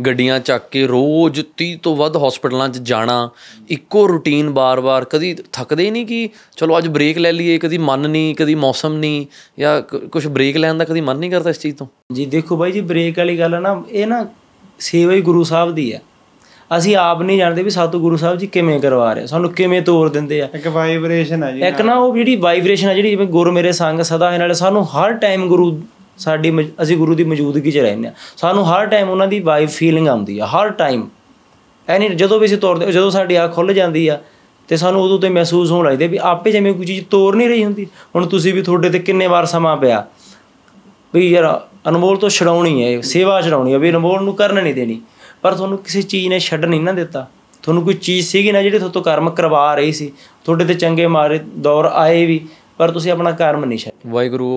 ਗੱਡੀਆਂ 0.05 0.39
ਚੱਕ 0.39 0.63
ਕੇ 0.71 0.87
ਰੋਜ਼ 0.87 1.41
30 1.63 1.75
ਤੋਂ 1.83 1.95
ਵੱਧ 1.95 2.17
ਹਸਪੀਟਲਾਂ 2.17 2.69
'ਚ 2.69 2.77
ਜਾਣਾ 2.77 3.29
ਇੱਕੋ 3.69 4.07
ਰੁਟੀਨ 4.07 4.49
ਬਾਰ-ਬਾਰ 4.49 5.05
ਕਦੀ 5.05 5.35
ਥੱਕਦੇ 5.53 5.85
ਹੀ 5.85 5.91
ਨਹੀਂ 5.91 6.05
ਕਿ 6.05 6.29
ਚਲੋ 6.57 6.77
ਅੱਜ 6.77 6.87
ਬ੍ਰੇਕ 6.87 7.17
ਲੈ 7.17 7.31
ਲਈਏ 7.31 7.57
ਕਦੀ 7.57 7.77
ਮਨ 7.77 8.09
ਨਹੀਂ 8.09 8.35
ਕਦੀ 8.35 8.55
ਮੌਸਮ 8.55 8.93
ਨਹੀਂ 8.93 9.25
ਜਾਂ 9.59 9.81
ਕੁਝ 9.81 10.27
ਬ੍ਰੇਕ 10.27 10.57
ਲੈਣ 10.57 10.75
ਦਾ 10.75 10.85
ਕਦੀ 10.85 11.01
ਮਨ 11.01 11.17
ਨਹੀਂ 11.17 11.31
ਕਰਦਾ 11.31 11.49
ਇਸ 11.49 11.59
ਚੀਜ਼ 11.59 11.75
ਤੋਂ? 11.75 11.87
ਜੀ 12.13 12.25
ਦੇਖੋ 12.25 12.57
ਬਾਈ 12.57 12.71
ਜੀ 12.71 12.81
ਬ੍ਰੇਕ 12.81 13.17
ਵਾਲੀ 13.17 13.39
ਗੱਲ 13.39 13.61
ਨਾ 13.61 13.83
ਇਹ 13.91 14.07
ਨਾ 14.07 14.27
ਸੇਵਾ 14.79 15.13
ਹੀ 15.13 15.21
ਗੁਰੂ 15.21 15.43
ਸਾਹਿਬ 15.43 15.75
ਦੀ 15.75 15.91
ਆ। 15.91 15.99
ਅਸੀਂ 16.71 16.95
ਆਪ 16.95 17.21
ਨਹੀਂ 17.21 17.37
ਜਾਣਦੇ 17.37 17.63
ਵੀ 17.63 17.69
ਸਾਤੋਂ 17.69 17.99
ਗੁਰੂ 17.99 18.17
ਸਾਹਿਬ 18.17 18.37
ਜੀ 18.37 18.47
ਕਿਵੇਂ 18.47 18.79
ਕਰਵਾ 18.79 19.11
ਰਹੇ 19.13 19.25
ਸਾਨੂੰ 19.27 19.51
ਕਿਵੇਂ 19.53 19.81
ਤੋਰ 19.81 20.09
ਦਿੰਦੇ 20.09 20.41
ਆ। 20.41 20.47
ਇੱਕ 20.53 20.67
ਵਾਈਬ੍ਰੇਸ਼ਨ 20.67 21.43
ਆ 21.43 21.51
ਜੀ 21.51 21.61
ਇੱਕ 21.61 21.81
ਨਾ 21.81 21.95
ਉਹ 21.95 22.15
ਜਿਹੜੀ 22.15 22.35
ਵਾਈਬ੍ਰੇਸ਼ਨ 22.35 22.89
ਆ 22.89 22.93
ਜਿਹੜੀ 22.93 23.09
ਜਿਵੇਂ 23.09 23.27
ਗੁਰ 23.27 23.51
ਮੇਰੇ 23.51 23.71
ਸੰਗ 23.71 24.01
ਸਦਾ 24.01 24.31
ਹੈ 24.31 24.37
ਨਾਲੇ 24.37 24.53
ਸਾਨੂੰ 24.53 24.85
ਹਰ 24.85 25.13
ਟਾਈਮ 25.13 25.47
ਗੁਰੂ 25.47 25.79
ਸਾਡੀ 26.17 26.51
ਅਸੀਂ 26.81 26.97
ਗੁਰੂ 26.97 27.15
ਦੀ 27.15 27.23
ਮੌਜੂਦਗੀ 27.23 27.71
'ਚ 27.71 27.77
ਰਹਿੰਦੇ 27.77 28.07
ਆ। 28.07 28.11
ਸਾਨੂੰ 28.37 28.65
ਹਰ 28.69 28.85
ਟਾਈਮ 28.85 29.09
ਉਹਨਾਂ 29.09 29.27
ਦੀ 29.27 29.39
ਵਾਈਬ 29.39 29.69
ਫੀਲਿੰਗ 29.69 30.07
ਆਉਂਦੀ 30.07 30.37
ਆ 30.39 30.45
ਹਰ 30.45 30.69
ਟਾਈਮ 30.71 31.07
ਐਨੀ 31.87 32.09
ਜਦੋਂ 32.09 32.39
ਵੀ 32.39 32.45
ਅਸੀਂ 32.45 32.57
ਤੋਰਦੇ 32.57 32.91
ਜਦੋਂ 32.91 33.09
ਸਾਡੀ 33.11 33.43
ਅੱਖ 33.43 33.53
ਖੁੱਲ 33.55 33.73
ਜਾਂਦੀ 33.73 34.07
ਆ 34.07 34.19
ਤੇ 34.69 34.77
ਸਾਨੂੰ 34.77 35.01
ਉਦੋਂ 35.03 35.19
ਤੇ 35.19 35.29
ਮਹਿਸੂਸ 35.29 35.71
ਹੋਣ 35.71 35.85
ਲੱਗਦਾ 35.85 36.07
ਵੀ 36.07 36.19
ਆਪੇ 36.23 36.51
ਜਿਵੇਂ 36.51 36.73
ਕੋਈ 36.73 36.85
ਚੀਜ਼ 36.85 37.05
ਤੋਰ 37.09 37.35
ਨਹੀਂ 37.35 37.49
ਰਹੀ 37.49 37.63
ਹੁੰਦੀ। 37.63 37.85
ਹੁਣ 38.15 38.25
ਤੁਸੀਂ 38.27 38.53
ਵੀ 38.53 38.61
ਤੁਹਾਡੇ 38.61 38.89
ਤੇ 38.89 38.99
ਕਿੰਨੇ 38.99 39.27
ਵਾਰ 39.27 39.45
ਸਮਾਂ 39.45 39.75
ਪਿਆ 39.77 40.05
ਵੀ 41.13 41.29
ਯਾਰ 41.29 41.45
ਅਨਮੋਲ 41.89 42.17
ਤੋਂ 42.17 42.29
ਛਡਾਉਣੀ 42.29 42.83
ਹੈ 42.83 43.01
ਸੇਵਾ 43.01 43.41
ਛਡਾਉਣੀ 43.41 43.73
ਹੈ 43.73 43.77
ਵੀ 43.77 43.89
ਅਨਮੋਲ 43.89 44.23
ਨੂੰ 44.23 44.33
ਕਰਨ 44.35 44.63
ਨਹੀਂ 44.63 44.73
ਦੇਣੀ। 44.73 44.99
ਪਰ 45.45 45.53
ਤੁਹਾਨੂੰ 45.53 45.77
ਕਿਸੇ 45.77 46.01
ਚੀਜ਼ 46.01 46.27
ਨੇ 46.27 46.39
ਛੱਡ 46.39 46.65
ਨਹੀਂ 46.65 46.81
ਨਾ 46.81 46.91
ਦਿੱਤਾ। 46.91 47.27
ਤੁਹਾਨੂੰ 47.63 47.83
ਕੋਈ 47.83 47.93
ਚੀਜ਼ 47.93 48.27
ਸੀਗੀ 48.27 48.51
ਨਾ 48.51 48.61
ਜਿਹੜੀ 48.61 48.77
ਤੁਹਾਡੇ 48.77 48.93
ਤੋਂ 48.93 49.01
ਕਰਮ 49.01 49.29
ਕਰਵਾ 49.29 49.75
ਰਹੀ 49.75 49.91
ਸੀ। 49.91 50.11
ਤੁਹਾਡੇ 50.45 50.65
ਤੇ 50.65 50.73
ਚੰਗੇ 50.73 51.07
ਮਾਰੇ 51.07 51.39
ਦੌਰ 51.57 51.85
ਆਏ 51.85 52.25
ਵੀ 52.25 52.39
ਪਰ 52.77 52.91
ਤੁਸੀਂ 52.91 53.11
ਆਪਣਾ 53.11 53.31
ਕਰਮ 53.31 53.65
ਨਹੀਂ 53.65 53.79
ਛੱਡ 53.79 53.93
ਵਾਹਿਗੁਰੂ 54.07 54.47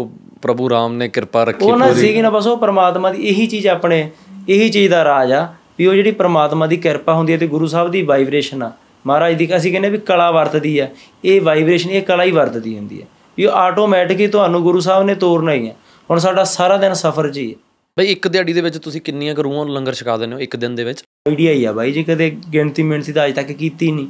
ਪ੍ਰਭੂ 0.43 0.71
ਰਾਮ 0.71 0.95
ਨੇ 0.95 1.09
ਕਿਰਪਾ 1.09 1.45
ਰੱਖੀ 1.45 1.65
ਉਹ 1.65 1.77
ਨਾ 1.77 1.93
ਸੀਗੀ 1.95 2.23
ਨਾ 2.23 2.31
ਬਸ 2.31 2.47
ਉਹ 2.47 2.57
ਪ੍ਰਮਾਤਮਾ 2.59 3.11
ਦੀ 3.11 3.27
ਇਹੀ 3.29 3.47
ਚੀਜ਼ 3.47 3.67
ਆਪਣੇ 3.67 4.11
ਇਹੀ 4.49 4.69
ਚੀਜ਼ 4.69 4.91
ਦਾ 4.91 5.05
ਰਾਜ 5.05 5.33
ਆ 5.33 5.47
ਵੀ 5.79 5.87
ਉਹ 5.87 5.95
ਜਿਹੜੀ 5.95 6.11
ਪ੍ਰਮਾਤਮਾ 6.11 6.67
ਦੀ 6.67 6.77
ਕਿਰਪਾ 6.77 7.15
ਹੁੰਦੀ 7.15 7.33
ਹੈ 7.33 7.39
ਤੇ 7.39 7.47
ਗੁਰੂ 7.47 7.67
ਸਾਹਿਬ 7.67 7.91
ਦੀ 7.91 8.03
ਵਾਈਬ੍ਰੇਸ਼ਨ 8.03 8.63
ਆ। 8.63 8.73
ਮਹਾਰਾਜ 9.07 9.35
ਦੀ 9.35 9.57
ਅਸੀਂ 9.57 9.73
ਕਹਿੰਦੇ 9.73 9.91
ਵੀ 9.91 9.99
ਕਲਾ 9.99 10.31
ਵਰਤਦੀ 10.31 10.79
ਆ। 10.79 10.89
ਇਹ 11.25 11.41
ਵਾਈਬ੍ਰੇਸ਼ਨ 11.41 11.91
ਇਹ 11.91 12.03
ਕਲਾ 12.03 12.25
ਹੀ 12.25 12.31
ਵਰਤਦੀ 12.31 12.77
ਹੁੰਦੀ 12.79 13.01
ਹੈ। 13.03 13.07
ਵੀ 13.37 13.49
ਆਟੋਮੈਟਿਕ 13.53 14.21
ਹੀ 14.21 14.27
ਤੁਹਾਨੂੰ 14.27 14.63
ਗੁਰੂ 14.63 14.81
ਸਾਹਿਬ 14.81 15.05
ਨੇ 15.05 15.15
ਤੋਰਨਾ 15.15 15.53
ਹੀ 15.53 15.69
ਹੈ 15.69 15.77
ਹੁਣ 16.11 16.19
ਸਾਡਾ 16.19 16.45
ਸਾਰਾ 16.45 16.77
ਦਿਨ 16.77 16.93
ਸਫ਼ਰ 16.95 17.31
ਹੀ 17.37 17.51
ਹੈ 17.51 17.57
ਬਈ 17.99 18.07
ਇੱਕ 18.07 18.27
ਦਿਹਾੜੀ 18.29 18.53
ਦੇ 18.53 18.61
ਵਿੱਚ 18.61 18.77
ਤੁਸੀਂ 18.79 19.01
ਕਿੰਨੀਆਂ 19.01 19.35
ਕੁ 19.35 19.43
ਰੂਹਾਂ 19.43 19.65
ਨੂੰ 19.65 19.75
ਲੰਗਰ 19.75 19.95
ਛਕਾ 19.95 20.17
ਦਿੰਦੇ 20.17 20.35
ਹੋ 20.35 20.41
ਇੱਕ 20.41 20.57
ਦਿਨ 20.57 20.75
ਦੇ 20.75 20.85
ਵਿੱਚ? 20.85 21.03
ਆਈਡੀਆ 21.29 21.53
ਹੀ 21.53 21.65
ਆ 21.65 21.73
ਬਾਈ 21.73 21.93
ਜੀ 21.93 22.03
ਕਦੇ 22.05 22.31
ਗਿਣਤੀ 22.53 22.83
ਮਿਣਤੀ 22.83 23.13
ਤਾਂ 23.13 23.25
ਅਜੇ 23.25 23.33
ਤੱਕ 23.33 23.53
ਕੀਤੀ 23.53 23.91
ਨਹੀਂ। 23.93 24.07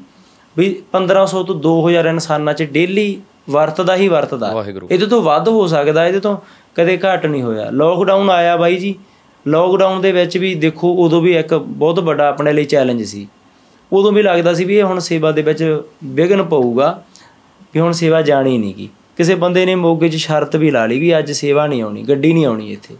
ਵੀ 0.56 0.66
1500 0.92 1.42
ਤੋਂ 1.42 1.54
2000 1.60 2.06
ਇਨਸਾਨਾਂ 2.06 2.54
'ਚ 2.54 2.62
ਡੇਲੀ 2.62 3.06
ਵਰਤਦਾ 3.50 3.96
ਹੀ 3.96 4.08
ਵਰਤਦਾ। 4.08 4.50
ਇਹਦੇ 4.90 5.06
ਤੋਂ 5.06 5.22
ਵੱਧ 5.22 5.48
ਹੋ 5.48 5.66
ਸਕਦਾ 5.66 6.06
ਇਹਦੇ 6.06 6.20
ਤੋਂ 6.20 6.36
ਕਦੇ 6.76 6.96
ਘੱਟ 6.96 7.26
ਨਹੀਂ 7.26 7.42
ਹੋਇਆ। 7.42 7.70
ਲੋਕਡਾਊਨ 7.70 8.30
ਆਇਆ 8.30 8.56
ਬਾਈ 8.56 8.76
ਜੀ। 8.76 8.94
ਲੋਕਡਾਊਨ 9.46 10.00
ਦੇ 10.00 10.12
ਵਿੱਚ 10.12 10.36
ਵੀ 10.38 10.54
ਦੇਖੋ 10.54 10.92
ਉਦੋਂ 11.04 11.20
ਵੀ 11.22 11.32
ਇੱਕ 11.36 11.54
ਬਹੁਤ 11.54 12.00
ਵੱਡਾ 12.00 12.28
ਆਪਣੇ 12.28 12.52
ਲਈ 12.52 12.64
ਚੈਲੰਜ 12.64 13.02
ਸੀ। 13.02 13.26
ਉਦੋਂ 13.92 14.12
ਵੀ 14.12 14.22
ਲੱਗਦਾ 14.22 14.54
ਸੀ 14.54 14.64
ਵੀ 14.64 14.76
ਇਹ 14.76 14.84
ਹੁਣ 14.84 14.98
ਸੇਵਾ 14.98 15.32
ਦੇ 15.32 15.42
ਵਿੱਚ 15.42 15.82
ਵਿਘਨ 16.04 16.42
ਪਊਗਾ 16.42 16.90
ਵੀ 17.74 17.80
ਹੁਣ 17.80 17.92
ਸੇਵਾ 17.92 18.20
ਜਾਣੀ 18.22 18.58
ਨਹੀਂ 18.58 18.74
ਗੀ 18.74 18.88
ਕਿਸੇ 19.16 19.34
ਬੰਦੇ 19.34 19.64
ਨੇ 19.66 19.74
ਮੋਗੇ 19.74 20.08
'ਚ 20.08 20.16
ਸ਼ਰਤ 20.16 20.56
ਵੀ 20.56 20.70
ਲਾ 20.70 20.84
ਲਈ 20.86 20.98
ਵੀ 20.98 21.18
ਅੱਜ 21.18 21.32
ਸੇਵਾ 21.32 21.66
ਨਹੀਂ 21.66 21.82
ਆਉਣੀ 21.82 22.02
ਗੱਡੀ 22.02 22.32
ਨਹੀਂ 22.32 22.46
ਆਉਣੀ 22.46 22.72
ਇੱਥੇ। 22.72 22.94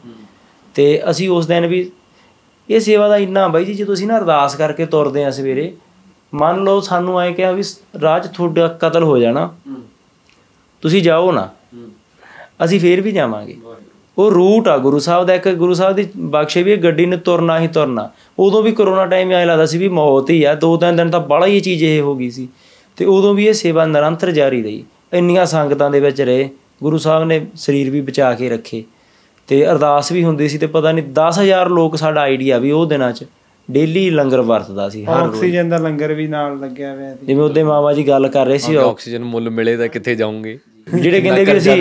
ਤੇ 0.79 0.85
ਅਸੀਂ 1.11 1.29
ਉਸ 1.29 1.47
ਦਿਨ 1.47 1.66
ਵੀ 1.66 1.91
ਇਹ 2.68 2.81
ਸੇਵਾ 2.81 3.09
ਦਾ 3.09 3.16
ਇੰਨਾ 3.16 3.47
ਬਾਈ 3.49 3.64
ਜੀ 3.64 3.74
ਜਦੋਂ 3.74 3.95
ਅਸੀਂ 3.95 4.07
ਨਾ 4.07 4.16
ਅਰਦਾਸ 4.18 4.55
ਕਰਕੇ 4.55 4.85
ਤੁਰਦੇ 4.87 5.24
ਆ 5.24 5.31
ਸਵੇਰੇ, 5.31 5.72
ਮੰਨ 6.35 6.62
ਲਓ 6.64 6.81
ਸਾਨੂੰ 6.81 7.20
ਐ 7.20 7.31
ਕਿਹਾ 7.31 7.51
ਵੀ 7.53 7.62
ਰਾਹ 8.03 8.18
'ਚ 8.20 8.26
ਤੁਹਾਡਾ 8.26 8.66
ਕਤਲ 8.81 9.03
ਹੋ 9.03 9.16
ਜਾਣਾ, 9.18 9.51
ਤੁਸੀਂ 10.83 11.03
ਜਾਓ 11.03 11.33
ਨਾ। 11.33 11.49
ਅਸੀਂ 12.64 12.79
ਫੇਰ 12.81 13.01
ਵੀ 13.01 13.12
ਜਾਵਾਂਗੇ। 13.12 13.57
ਉਹ 14.18 14.31
ਰੂਟ 14.31 14.68
ਆ 14.68 14.76
ਗੁਰੂ 14.79 14.99
ਸਾਹਿਬ 14.99 15.26
ਦਾ, 15.26 15.35
ਇੱਕ 15.35 15.49
ਗੁਰੂ 15.49 15.74
ਸਾਹਿਬ 15.74 15.97
ਦੀ 15.97 16.07
ਬਖਸ਼ੇ 16.16 16.62
ਵੀ 16.62 16.72
ਇਹ 16.72 16.76
ਗੱਡੀ 16.76 17.07
ਨੇ 17.07 17.16
ਤੁਰਨਾ 17.16 17.59
ਹੀ 17.61 17.68
ਤੁਰਨਾ। 17.68 18.09
ਉਦੋਂ 18.39 18.62
ਵੀ 18.62 18.72
ਕਰੋਨਾ 18.72 19.07
ਟਾਈਮ 19.07 19.33
ਐ 19.33 19.45
ਲੱਗਦਾ 19.45 19.66
ਸੀ 19.66 19.79
ਵੀ 19.79 19.89
ਮੌਤ 19.89 20.31
ਹੀ 20.31 20.43
ਆ, 20.45 20.55
ਦੋ 20.55 20.76
ਤਿੰਨ 20.76 20.97
ਦਿਨ 20.97 21.11
ਤਾਂ 21.11 21.20
ਬੜਾ 21.20 21.47
ਹੀ 21.47 21.57
ਇਹ 21.57 21.62
ਚੀਜ਼ 21.62 21.85
ਇਹ 21.85 22.01
ਹੋ 22.01 22.14
ਗਈ 22.14 22.31
ਸੀ। 22.31 22.49
ਤੇ 22.99 23.05
ਉਦੋਂ 23.05 23.35
ਵੀ 23.35 23.47
ਇਹ 23.47 23.53
ਸੇਵਾ 23.53 23.87
ਨਿਰੰਤਰ 23.87 24.31
ਜਾਰੀ 24.31 24.62
ਰਹੀ। 24.62 24.85
ਇੰਨੀਆਂ 25.12 25.47
ਸੰਗਤਾਂ 25.47 25.91
ਦੇ 25.91 26.01
ਵਿੱਚ 26.01 26.20
ਰਹੇ, 26.20 26.49
ਗੁਰੂ 26.83 26.99
ਸਾਹਿਬ 26.99 27.24
ਨੇ 27.24 27.41
ਸਰੀਰ 27.57 27.91
ਵੀ 27.91 28.01
ਬਚਾ 28.01 28.33
ਕੇ 28.35 28.49
ਰੱਖੇ। 28.49 28.83
ਤੇ 29.49 29.70
ਅਰਦਾਸ 29.70 30.12
ਵੀ 30.12 30.24
ਹੁੰਦੀ 30.24 30.49
ਸੀ 30.49 30.59
ਤੇ 30.59 30.66
ਪਤਾ 30.66 30.92
ਨਹੀਂ 30.92 31.05
10000 31.05 31.68
ਲੋਕ 31.68 31.96
ਸਾਡਾ 31.96 32.20
ਆਈਡੀਆ 32.20 32.59
ਵੀ 32.59 32.70
ਉਹ 32.70 32.86
ਦਿਨਾਂ 32.86 33.12
'ਚ 33.12 33.24
ਡੇਲੀ 33.70 34.11
ਲੰਗਰ 34.11 34.40
ਵਰਤਦਾ 34.40 34.88
ਸੀ 34.88 35.05
ਹਰ 35.05 35.20
ਰੋਜ਼। 35.20 35.34
ਆਕਸੀਜਨ 35.34 35.68
ਦਾ 35.68 35.78
ਲੰਗਰ 35.78 36.14
ਵੀ 36.14 36.26
ਨਾਲ 36.26 36.61
ਲੱਗਿਆ 36.61 36.94
ਹੋਇਆ 36.94 37.16
ਸੀ। 37.16 37.26
ਜਿਵੇਂ 37.26 37.44
ਉਹਦੇ 37.44 37.62
ਮਾਮਾ 37.62 37.92
ਜੀ 37.92 38.09
ਗੱਲ 38.09 38.28
ਕਰ 38.28 38.46
ਰਹੇ 38.46 38.59
ਸੀ 38.59 38.74
ਆਕਸੀਜਨ 38.74 39.24
ਮੁੱਲ 39.24 39.51
ਮਿਲੇ 39.51 39.76
ਤਾਂ 39.76 39.88
ਕਿੱਥੇ 39.88 40.14
ਜਾਓਗੇ 40.14 40.59
ਜਿਹੜੇ 41.01 41.20
ਕਹਿੰਦੇ 41.20 41.44
ਵੀ 41.44 41.59
ਅਸੀਂ 41.59 41.72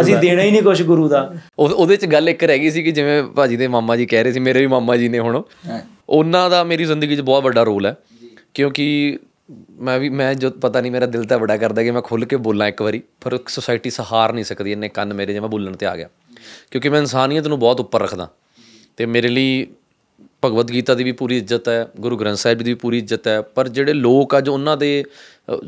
ਅਸੀਂ 0.00 0.16
ਦੇਣਾ 0.16 0.42
ਹੀ 0.42 0.50
ਨਹੀਂ 0.50 0.62
ਕੁਝ 0.62 0.82
ਗੁਰੂ 0.82 1.08
ਦਾ। 1.08 1.34
ਉਹ- 1.58 1.72
ਉਹਦੇ 1.72 1.96
ਚ 1.96 2.06
ਗੱਲ 2.06 2.28
ਇੱਕ 2.28 2.44
ਰਹਿ 2.44 2.58
ਗਈ 2.58 2.70
ਸੀ 2.70 2.82
ਕਿ 2.82 2.92
ਜਿਵੇਂ 2.92 3.22
ਭਾਜੀ 3.22 3.56
ਦੇ 3.56 3.68
ਮਾਮਾ 3.68 3.96
ਜੀ 3.96 4.06
ਕਹਿ 4.06 4.22
ਰਹੇ 4.22 4.32
ਸੀ 4.32 4.40
ਮੇਰੇ 4.40 4.60
ਵੀ 4.60 4.66
ਮਾਮਾ 4.66 4.96
ਜੀ 4.96 5.08
ਨੇ 5.08 5.18
ਹੁਣ। 5.18 5.42
ਉਹਨਾਂ 6.08 6.50
ਦਾ 6.50 6.64
ਮੇਰੀ 6.64 6.84
ਜ਼ਿੰਦਗੀ 6.84 7.16
'ਚ 7.16 7.20
ਬਹੁਤ 7.20 7.44
ਵੱਡਾ 7.44 7.62
ਰੋਲ 7.62 7.86
ਹੈ। 7.86 7.96
ਕਿਉਂਕਿ 8.54 9.18
ਮੈਂ 9.80 9.98
ਵੀ 9.98 10.08
ਮੈਂ 10.08 10.34
ਜੋ 10.34 10.50
ਪਤਾ 10.50 10.80
ਨਹੀਂ 10.80 10.92
ਮੇਰਾ 10.92 11.06
ਦਿਲ 11.06 11.24
ਤਾਂ 11.24 11.38
ਬੜਾ 11.38 11.56
ਕਰਦਾ 11.56 11.82
ਕਿ 11.82 11.90
ਮੈਂ 11.90 12.02
ਖੁੱਲ 12.02 12.24
ਕੇ 12.24 12.36
ਬੋਲਾਂ 12.36 12.68
ਇੱਕ 12.68 12.82
ਵਾਰੀ 12.82 13.02
ਪਰ 13.20 13.38
ਸੋਸਾਇਟੀ 13.48 13.90
ਸਹਾਰ 13.90 14.32
ਨਹੀਂ 14.32 14.44
ਸਕਦੀ 14.44 14.72
ਇੰਨੇ 14.72 14.88
ਕੰਨ 14.88 15.14
ਮੇਰੇ 15.14 15.32
ਜਿਵੇਂ 15.32 15.48
ਬੋਲਣ 15.48 15.76
ਤੇ 15.76 15.86
ਆ 15.86 15.96
ਗਿਆ। 15.96 16.08
ਕਿਉਂਕਿ 16.70 16.88
ਮੈਂ 16.88 16.98
ਇਨਸਾਨੀਅਤ 16.98 17.46
ਨੂੰ 17.46 17.58
ਬਹੁਤ 17.58 17.80
ਉੱਪਰ 17.80 18.02
ਰੱਖਦਾ। 18.02 18.28
ਤੇ 18.96 19.06
ਮੇਰੇ 19.06 19.28
ਲਈ 19.28 19.66
ਭਗਵਦ 20.44 20.72
ਗੀਤਾ 20.72 20.94
ਦੀ 20.94 21.04
ਵੀ 21.04 21.12
ਪੂਰੀ 21.12 21.38
ਇੱਜ਼ਤ 21.38 21.68
ਹੈ 21.68 21.88
ਗੁਰੂ 22.00 22.16
ਗ੍ਰੰਥ 22.16 22.36
ਸਾਹਿਬ 22.36 22.58
ਦੀ 22.58 22.64
ਵੀ 22.64 22.74
ਪੂਰੀ 22.74 22.98
ਇੱਜ਼ਤ 22.98 23.28
ਹੈ। 23.28 23.40
ਪਰ 23.40 23.68
ਜਿਹੜੇ 23.68 23.92
ਲੋਕ 23.92 24.34
ਆ 24.34 24.40
ਜੋ 24.40 24.52
ਉਹਨਾਂ 24.52 24.76
ਦੇ 24.76 25.04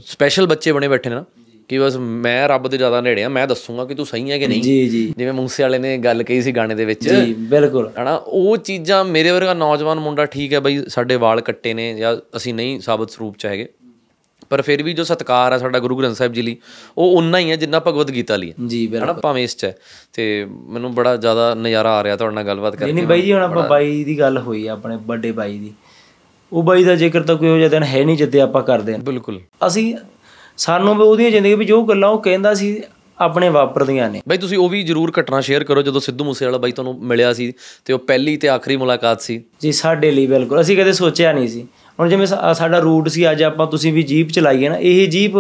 ਸਪੈਸ਼ਲ 0.07 0.47
ਬੱਚੇ 0.47 0.73
ਬਣੇ 0.73 0.89
ਬੈਠੇ 0.89 1.11
ਨੇ 1.11 1.17
ਨਾ 1.17 1.25
ਕਿ 1.69 1.79
ਬਸ 1.79 1.97
ਮੈਂ 1.97 2.49
ਰੱਬ 2.49 2.69
ਦੇ 2.69 2.77
ਜ਼ਿਆਦਾ 2.77 3.01
ਨੇੜੇ 3.01 3.25
ਆ 3.25 3.29
ਮੈਂ 3.29 3.47
ਦੱਸੂਗਾ 3.47 3.85
ਕਿ 3.85 3.95
ਤੂੰ 3.95 4.07
ਸਹੀ 4.07 4.31
ਹੈ 4.31 4.39
ਕਿ 4.39 4.47
ਨਹੀਂ। 4.47 4.63
ਜੀ 4.63 4.89
ਜੀ। 4.89 5.15
ਜਿਵੇਂ 5.17 5.33
ਮੂਸੇ 5.33 5.63
ਵਾਲੇ 5.63 5.79
ਨੇ 5.79 5.99
ਗੱਲ 5.99 6.23
ਕਹੀ 6.23 6.43
ਸੀ 6.43 6.53
ਗਾਣੇ 6.53 6.75
ਦੇ 6.75 6.85
ਵਿੱਚ। 6.85 7.09
ਜੀ 7.09 7.35
ਬਿਲਕੁਲ। 7.35 7.93
ਹਨਾ 8.03 8.17
ਉਹ 8.17 8.57
ਚੀਜ਼ਾਂ 8.57 9.05
ਮੇਰੇ 9.05 9.31
ਵਰਗਾ 9.31 9.55
ਨੌਜਵਾਨ 9.55 10.01
ਮੁੰਡਾ 10.01 10.25
ਠੀਕ 10.27 10.53
ਹੈ 10.53 10.61
ਬਈ 10.61 10.83
ਸਾਡੇ 10.89 11.17
ਵਾਲ 11.17 11.41
ਕੱਟੇ 11.41 11.75
ਨੇ 11.75 11.95
ਜਾਂ 11.95 12.17
ਅਸੀਂ 12.37 12.55
ਨਹੀਂ 12.55 12.81
ਸਾਬਤ 12.81 13.11
ਸਰੂਪ 13.11 13.37
ਚ 13.39 13.47
ਹੈਗੇ। 13.47 13.69
ਪਰ 14.51 14.63
ਫਿਰ 14.63 14.83
ਵੀ 14.83 14.93
ਜੋ 14.93 15.05
ਸਤਕਾਰ 15.05 15.53
ਹੈ 15.53 15.59
ਸਾਡਾ 15.59 15.79
ਗੁਰੂ 15.79 15.97
ਗ੍ਰੰਥ 15.97 16.17
ਸਾਹਿਬ 16.17 16.33
ਜੀ 16.33 16.43
ਲਈ 16.43 16.57
ਉਹ 16.99 17.17
ਉਨਾ 17.17 17.39
ਹੀ 17.39 17.51
ਹੈ 17.51 17.57
ਜਿੰਨਾ 17.57 17.79
ਭਗਵਦ 17.81 18.15
ਗੀਤਾ 18.15 18.37
ਲਈ 18.37 18.53
ਜੀ 18.67 18.87
ਬਿਲਕੁਲ। 18.87 19.11
ਹਨਾ 19.11 19.21
ਭਾਵੇਂ 19.21 19.45
ਇਸ 19.45 19.57
ਚ 19.57 19.65
ਹੈ। 19.65 19.77
ਤੇ 20.13 20.47
ਮੈਨੂੰ 20.51 20.95
ਬੜਾ 20.95 21.17
ਜ਼ਿਆਦਾ 21.17 21.55
ਨਜ਼ਾਰਾ 21.55 21.93
ਆ 21.93 22.05
ਰਿਹਾ 22.05 22.17
ਤੁਹਾਡੇ 22.17 22.35
ਨਾਲ 22.35 22.45
ਗੱਲਬਾਤ 22.45 22.77
ਕਰਕੇ। 22.77 22.93
ਨਹੀਂ 22.93 23.07
ਬਾਈ 23.07 23.23
ਜੀ 23.23 23.33
ਹੁਣ 23.33 23.43
ਆਪਾਂ 23.43 23.69
ਬਾਈ 23.69 24.05
ਦੀ 24.05 24.19
ਗੱਲ 24.19 24.39
ਹੋਈ 24.39 24.67
ਆ 24.67 24.73
ਆਪਣੇ 24.73 24.99
ਵੱਡੇ 25.07 25.33
ਬਾਈ 25.33 25.59
ਦੀ। 25.59 25.73
ਉਹ 26.53 26.63
ਬਾਈ 26.63 26.85
ਦਾ 26.85 26.95
ਜ਼ਿਕਰ 26.95 27.23
ਤਾਂ 27.23 27.37
ਕੋਈ 27.37 27.49
ਹੋ 27.49 27.57
ਜਿਹਾ 27.57 27.69
ਦਿਨ 27.69 27.83
ਹੈ 27.83 28.05
ਨਹੀਂ 28.05 28.17
ਜਿੱਦੇ 28.17 28.41
ਆਪਾਂ 28.41 28.63
ਕਰਦੇ 28.63 28.93
ਹਾਂ। 28.93 29.01
ਬਿਲਕੁਲ। 29.01 29.41
ਅਸੀਂ 29.67 29.97
ਸਾਨੂੰ 30.57 30.97
ਵੀ 30.97 31.03
ਉਹਦੀਆਂ 31.03 31.31
ਜ਼ਿੰਦਗੀ 31.31 31.55
ਵਿੱਚ 31.55 31.69
ਜੋ 31.69 31.83
ਗੱਲਾਂ 31.85 32.09
ਉਹ 32.09 32.23
ਕਹਿੰਦਾ 32.23 32.55
ਸੀ 32.55 32.83
ਆਪਣੇ 33.19 33.49
ਵਾਪਰਦੀਆਂ 33.49 34.11
ਨੇ। 34.11 34.23
ਬਈ 34.29 34.37
ਤੁਸੀਂ 34.37 34.59
ਉਹ 34.59 34.69
ਵੀ 34.69 34.83
ਜਰੂਰ 34.83 35.13
ਘਟਨਾ 35.21 35.41
ਸ਼ੇਅਰ 35.41 35.65
ਕਰੋ 35.65 35.83
ਜਦੋਂ 35.83 36.01
ਸਿੱਧੂ 36.01 36.25
ਮੂਸੇਵਾਲਾ 36.25 36.59
ਬਾਈ 36.59 36.73
ਤੁਹਾਨੂੰ 36.73 37.05
ਮਿਲਿਆ 37.05 37.33
ਸੀ 37.33 37.53
ਤੇ 37.85 37.93
ਉਹ 37.93 37.99
ਪਹਿਲੀ 37.99 38.37
ਤੇ 38.37 38.49
ਆਖਰੀ 38.49 38.77
ਮੁਲਾਕਾਤ 38.77 39.21
ਸੀ। 39.21 39.45
ਜੀ 39.61 39.73
ਸਾਡੇ 39.73 40.11
ਲਈ 40.11 40.27
ਬਿਲਕੁਲ। 40.27 40.61
ਅਸੀਂ 40.61 40.77
ਕਦੇ 40.77 40.93
ਸੋਚਿਆ 40.93 41.33
ਨਹੀਂ 41.33 41.49
ਸੀ। 41.49 41.69
ਹੁਣ 42.01 42.09
ਜਿਵੇਂ 42.09 42.27
ਸਾਡਾ 42.55 42.79
ਰੂਟ 42.79 43.09
ਸੀ 43.09 43.31
ਅੱਜ 43.31 43.43
ਆਪਾਂ 43.43 43.67
ਤੁਸੀਂ 43.67 43.93
ਵੀ 43.93 44.03
ਜੀਪ 44.03 44.29
ਚਲਾਈਏ 44.29 44.69
ਨਾ 44.69 44.77
ਇਹ 44.77 45.09
ਜੀਪ 45.09 45.33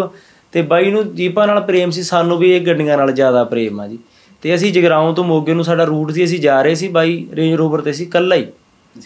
ਤੇ 0.52 0.62
ਬਾਈ 0.62 0.90
ਨੂੰ 0.90 1.14
ਜੀਪਾਂ 1.14 1.46
ਨਾਲ 1.46 1.60
ਪ੍ਰੇਮ 1.60 1.90
ਸੀ 1.90 2.02
ਸਾਨੂੰ 2.02 2.38
ਵੀ 2.38 2.50
ਇਹ 2.52 2.60
ਗੱਡੀਆਂ 2.60 2.98
ਨਾਲ 2.98 3.12
ਜ਼ਿਆਦਾ 3.12 3.44
ਪ੍ਰੇਮ 3.44 3.80
ਆ 3.80 3.88
ਜੀ। 3.88 3.98
ਤੇ 4.42 4.54
ਅਸੀਂ 4.54 4.72
ਜਗਰਾਉਂ 4.72 5.14
ਤੋਂ 5.14 5.24
ਮੋਗੇ 5.24 5.54
ਨੂੰ 5.54 5.64
ਸਾਡਾ 5.64 5.84
ਰੂਟ 5.84 6.12
ਸੀ 6.12 6.24
ਅਸੀਂ 6.24 6.40
ਜਾ 6.40 6.62
ਰਹੇ 6.62 6.74
ਸੀ 6.74 6.88
ਬਾਈ 6.88 7.26
ਰੇਂਜ 7.34 7.54
ਰੋਵਰ 7.54 7.80
ਤੇ 7.80 7.92
ਸੀ 7.92 8.04
ਇਕੱਲਾ 8.04 8.36
ਹੀ। 8.36 8.46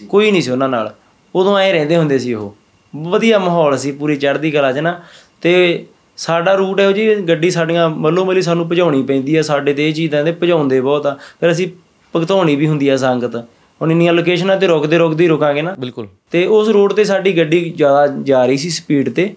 ਕੋਈ 0.08 0.30
ਨਹੀਂ 0.30 0.42
ਸੀ 0.42 0.50
ਉਹਨਾਂ 0.50 0.68
ਨਾਲ। 0.68 0.94
ਉਦੋਂ 1.34 1.58
ਐ 1.58 1.72
ਰਹਿੰਦੇ 1.72 1.96
ਹੁੰਦੇ 1.96 2.18
ਸੀ 2.18 2.34
ਉਹ। 2.34 2.54
ਵਧੀਆ 2.96 3.38
ਮਾਹੌਲ 3.38 3.78
ਸੀ 3.78 3.92
ਪੂਰੀ 3.92 4.16
ਚੜ੍ਹਦੀ 4.16 4.50
ਕਲਾ 4.50 4.72
'ਚ 4.72 4.78
ਨਾ। 4.78 5.00
ਤੇ 5.40 5.86
ਸਾਡਾ 6.16 6.54
ਰੂਟ 6.54 6.80
ਇਹੋ 6.80 6.92
ਜੀ 6.92 7.14
ਗੱਡੀ 7.14 7.50
ਸਾਡੀਆਂ 7.50 7.90
ਮੱਲੋ 7.90 8.24
ਮੱਲੀ 8.24 8.42
ਸਾਨੂੰ 8.42 8.68
ਭਜਾਉਣੀ 8.68 9.02
ਪੈਂਦੀ 9.02 9.36
ਆ 9.36 9.42
ਸਾਡੇ 9.42 9.74
ਤੇ 9.74 9.88
ਇਹ 9.88 9.94
ਚੀਜ਼ਾਂ 9.94 10.24
ਦੇ 10.24 10.32
ਭਜਾਉਂਦੇ 10.32 10.80
ਬਹੁਤ 10.80 11.06
ਆ। 11.06 11.18
ਫਿਰ 11.40 11.52
ਅਸੀਂ 11.52 11.68
ਭਗਤਾਉਣੀ 12.16 12.56
ਵੀ 12.56 12.66
ਹੁੰਦੀ 12.66 12.88
ਆ 12.88 12.96
ਸੰਗਤ। 12.96 13.44
ਹੁਣ 13.82 13.90
ਇੰਨੀਆਂ 13.90 14.12
ਲੋਕੇਸ਼ਨਾਂ 14.12 14.56
ਤੇ 14.56 14.66
ਰੁਕਦੇ 14.66 14.98
ਰੁਕਦੇ 14.98 15.28
ਰੁਕਾਂਗੇ 15.28 15.62
ਨਾ। 15.62 15.74
ਬਿਲਕੁਲ। 15.78 16.06
ਤੇ 16.30 16.46
ਉਸ 16.46 16.68
ਰੋਡ 16.68 16.92
ਤੇ 16.92 17.04
ਸਾਡੀ 17.04 17.36
ਗੱਡੀ 17.38 17.72
ਜ਼ਿਆਦਾ 17.76 18.06
ਜਾ 18.06 18.46
ਰਹੀ 18.46 18.56
ਸੀ 18.56 18.70
ਸਪੀਡ 18.70 19.10
ਤੇ। 19.10 19.34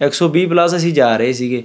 120 0.00 0.46
ਪਲੱਸ 0.46 0.76
ਅਸੀਂ 0.76 0.92
ਜਾ 0.92 1.16
ਰਹੇ 1.16 1.32
ਸੀਗੇ। 1.32 1.64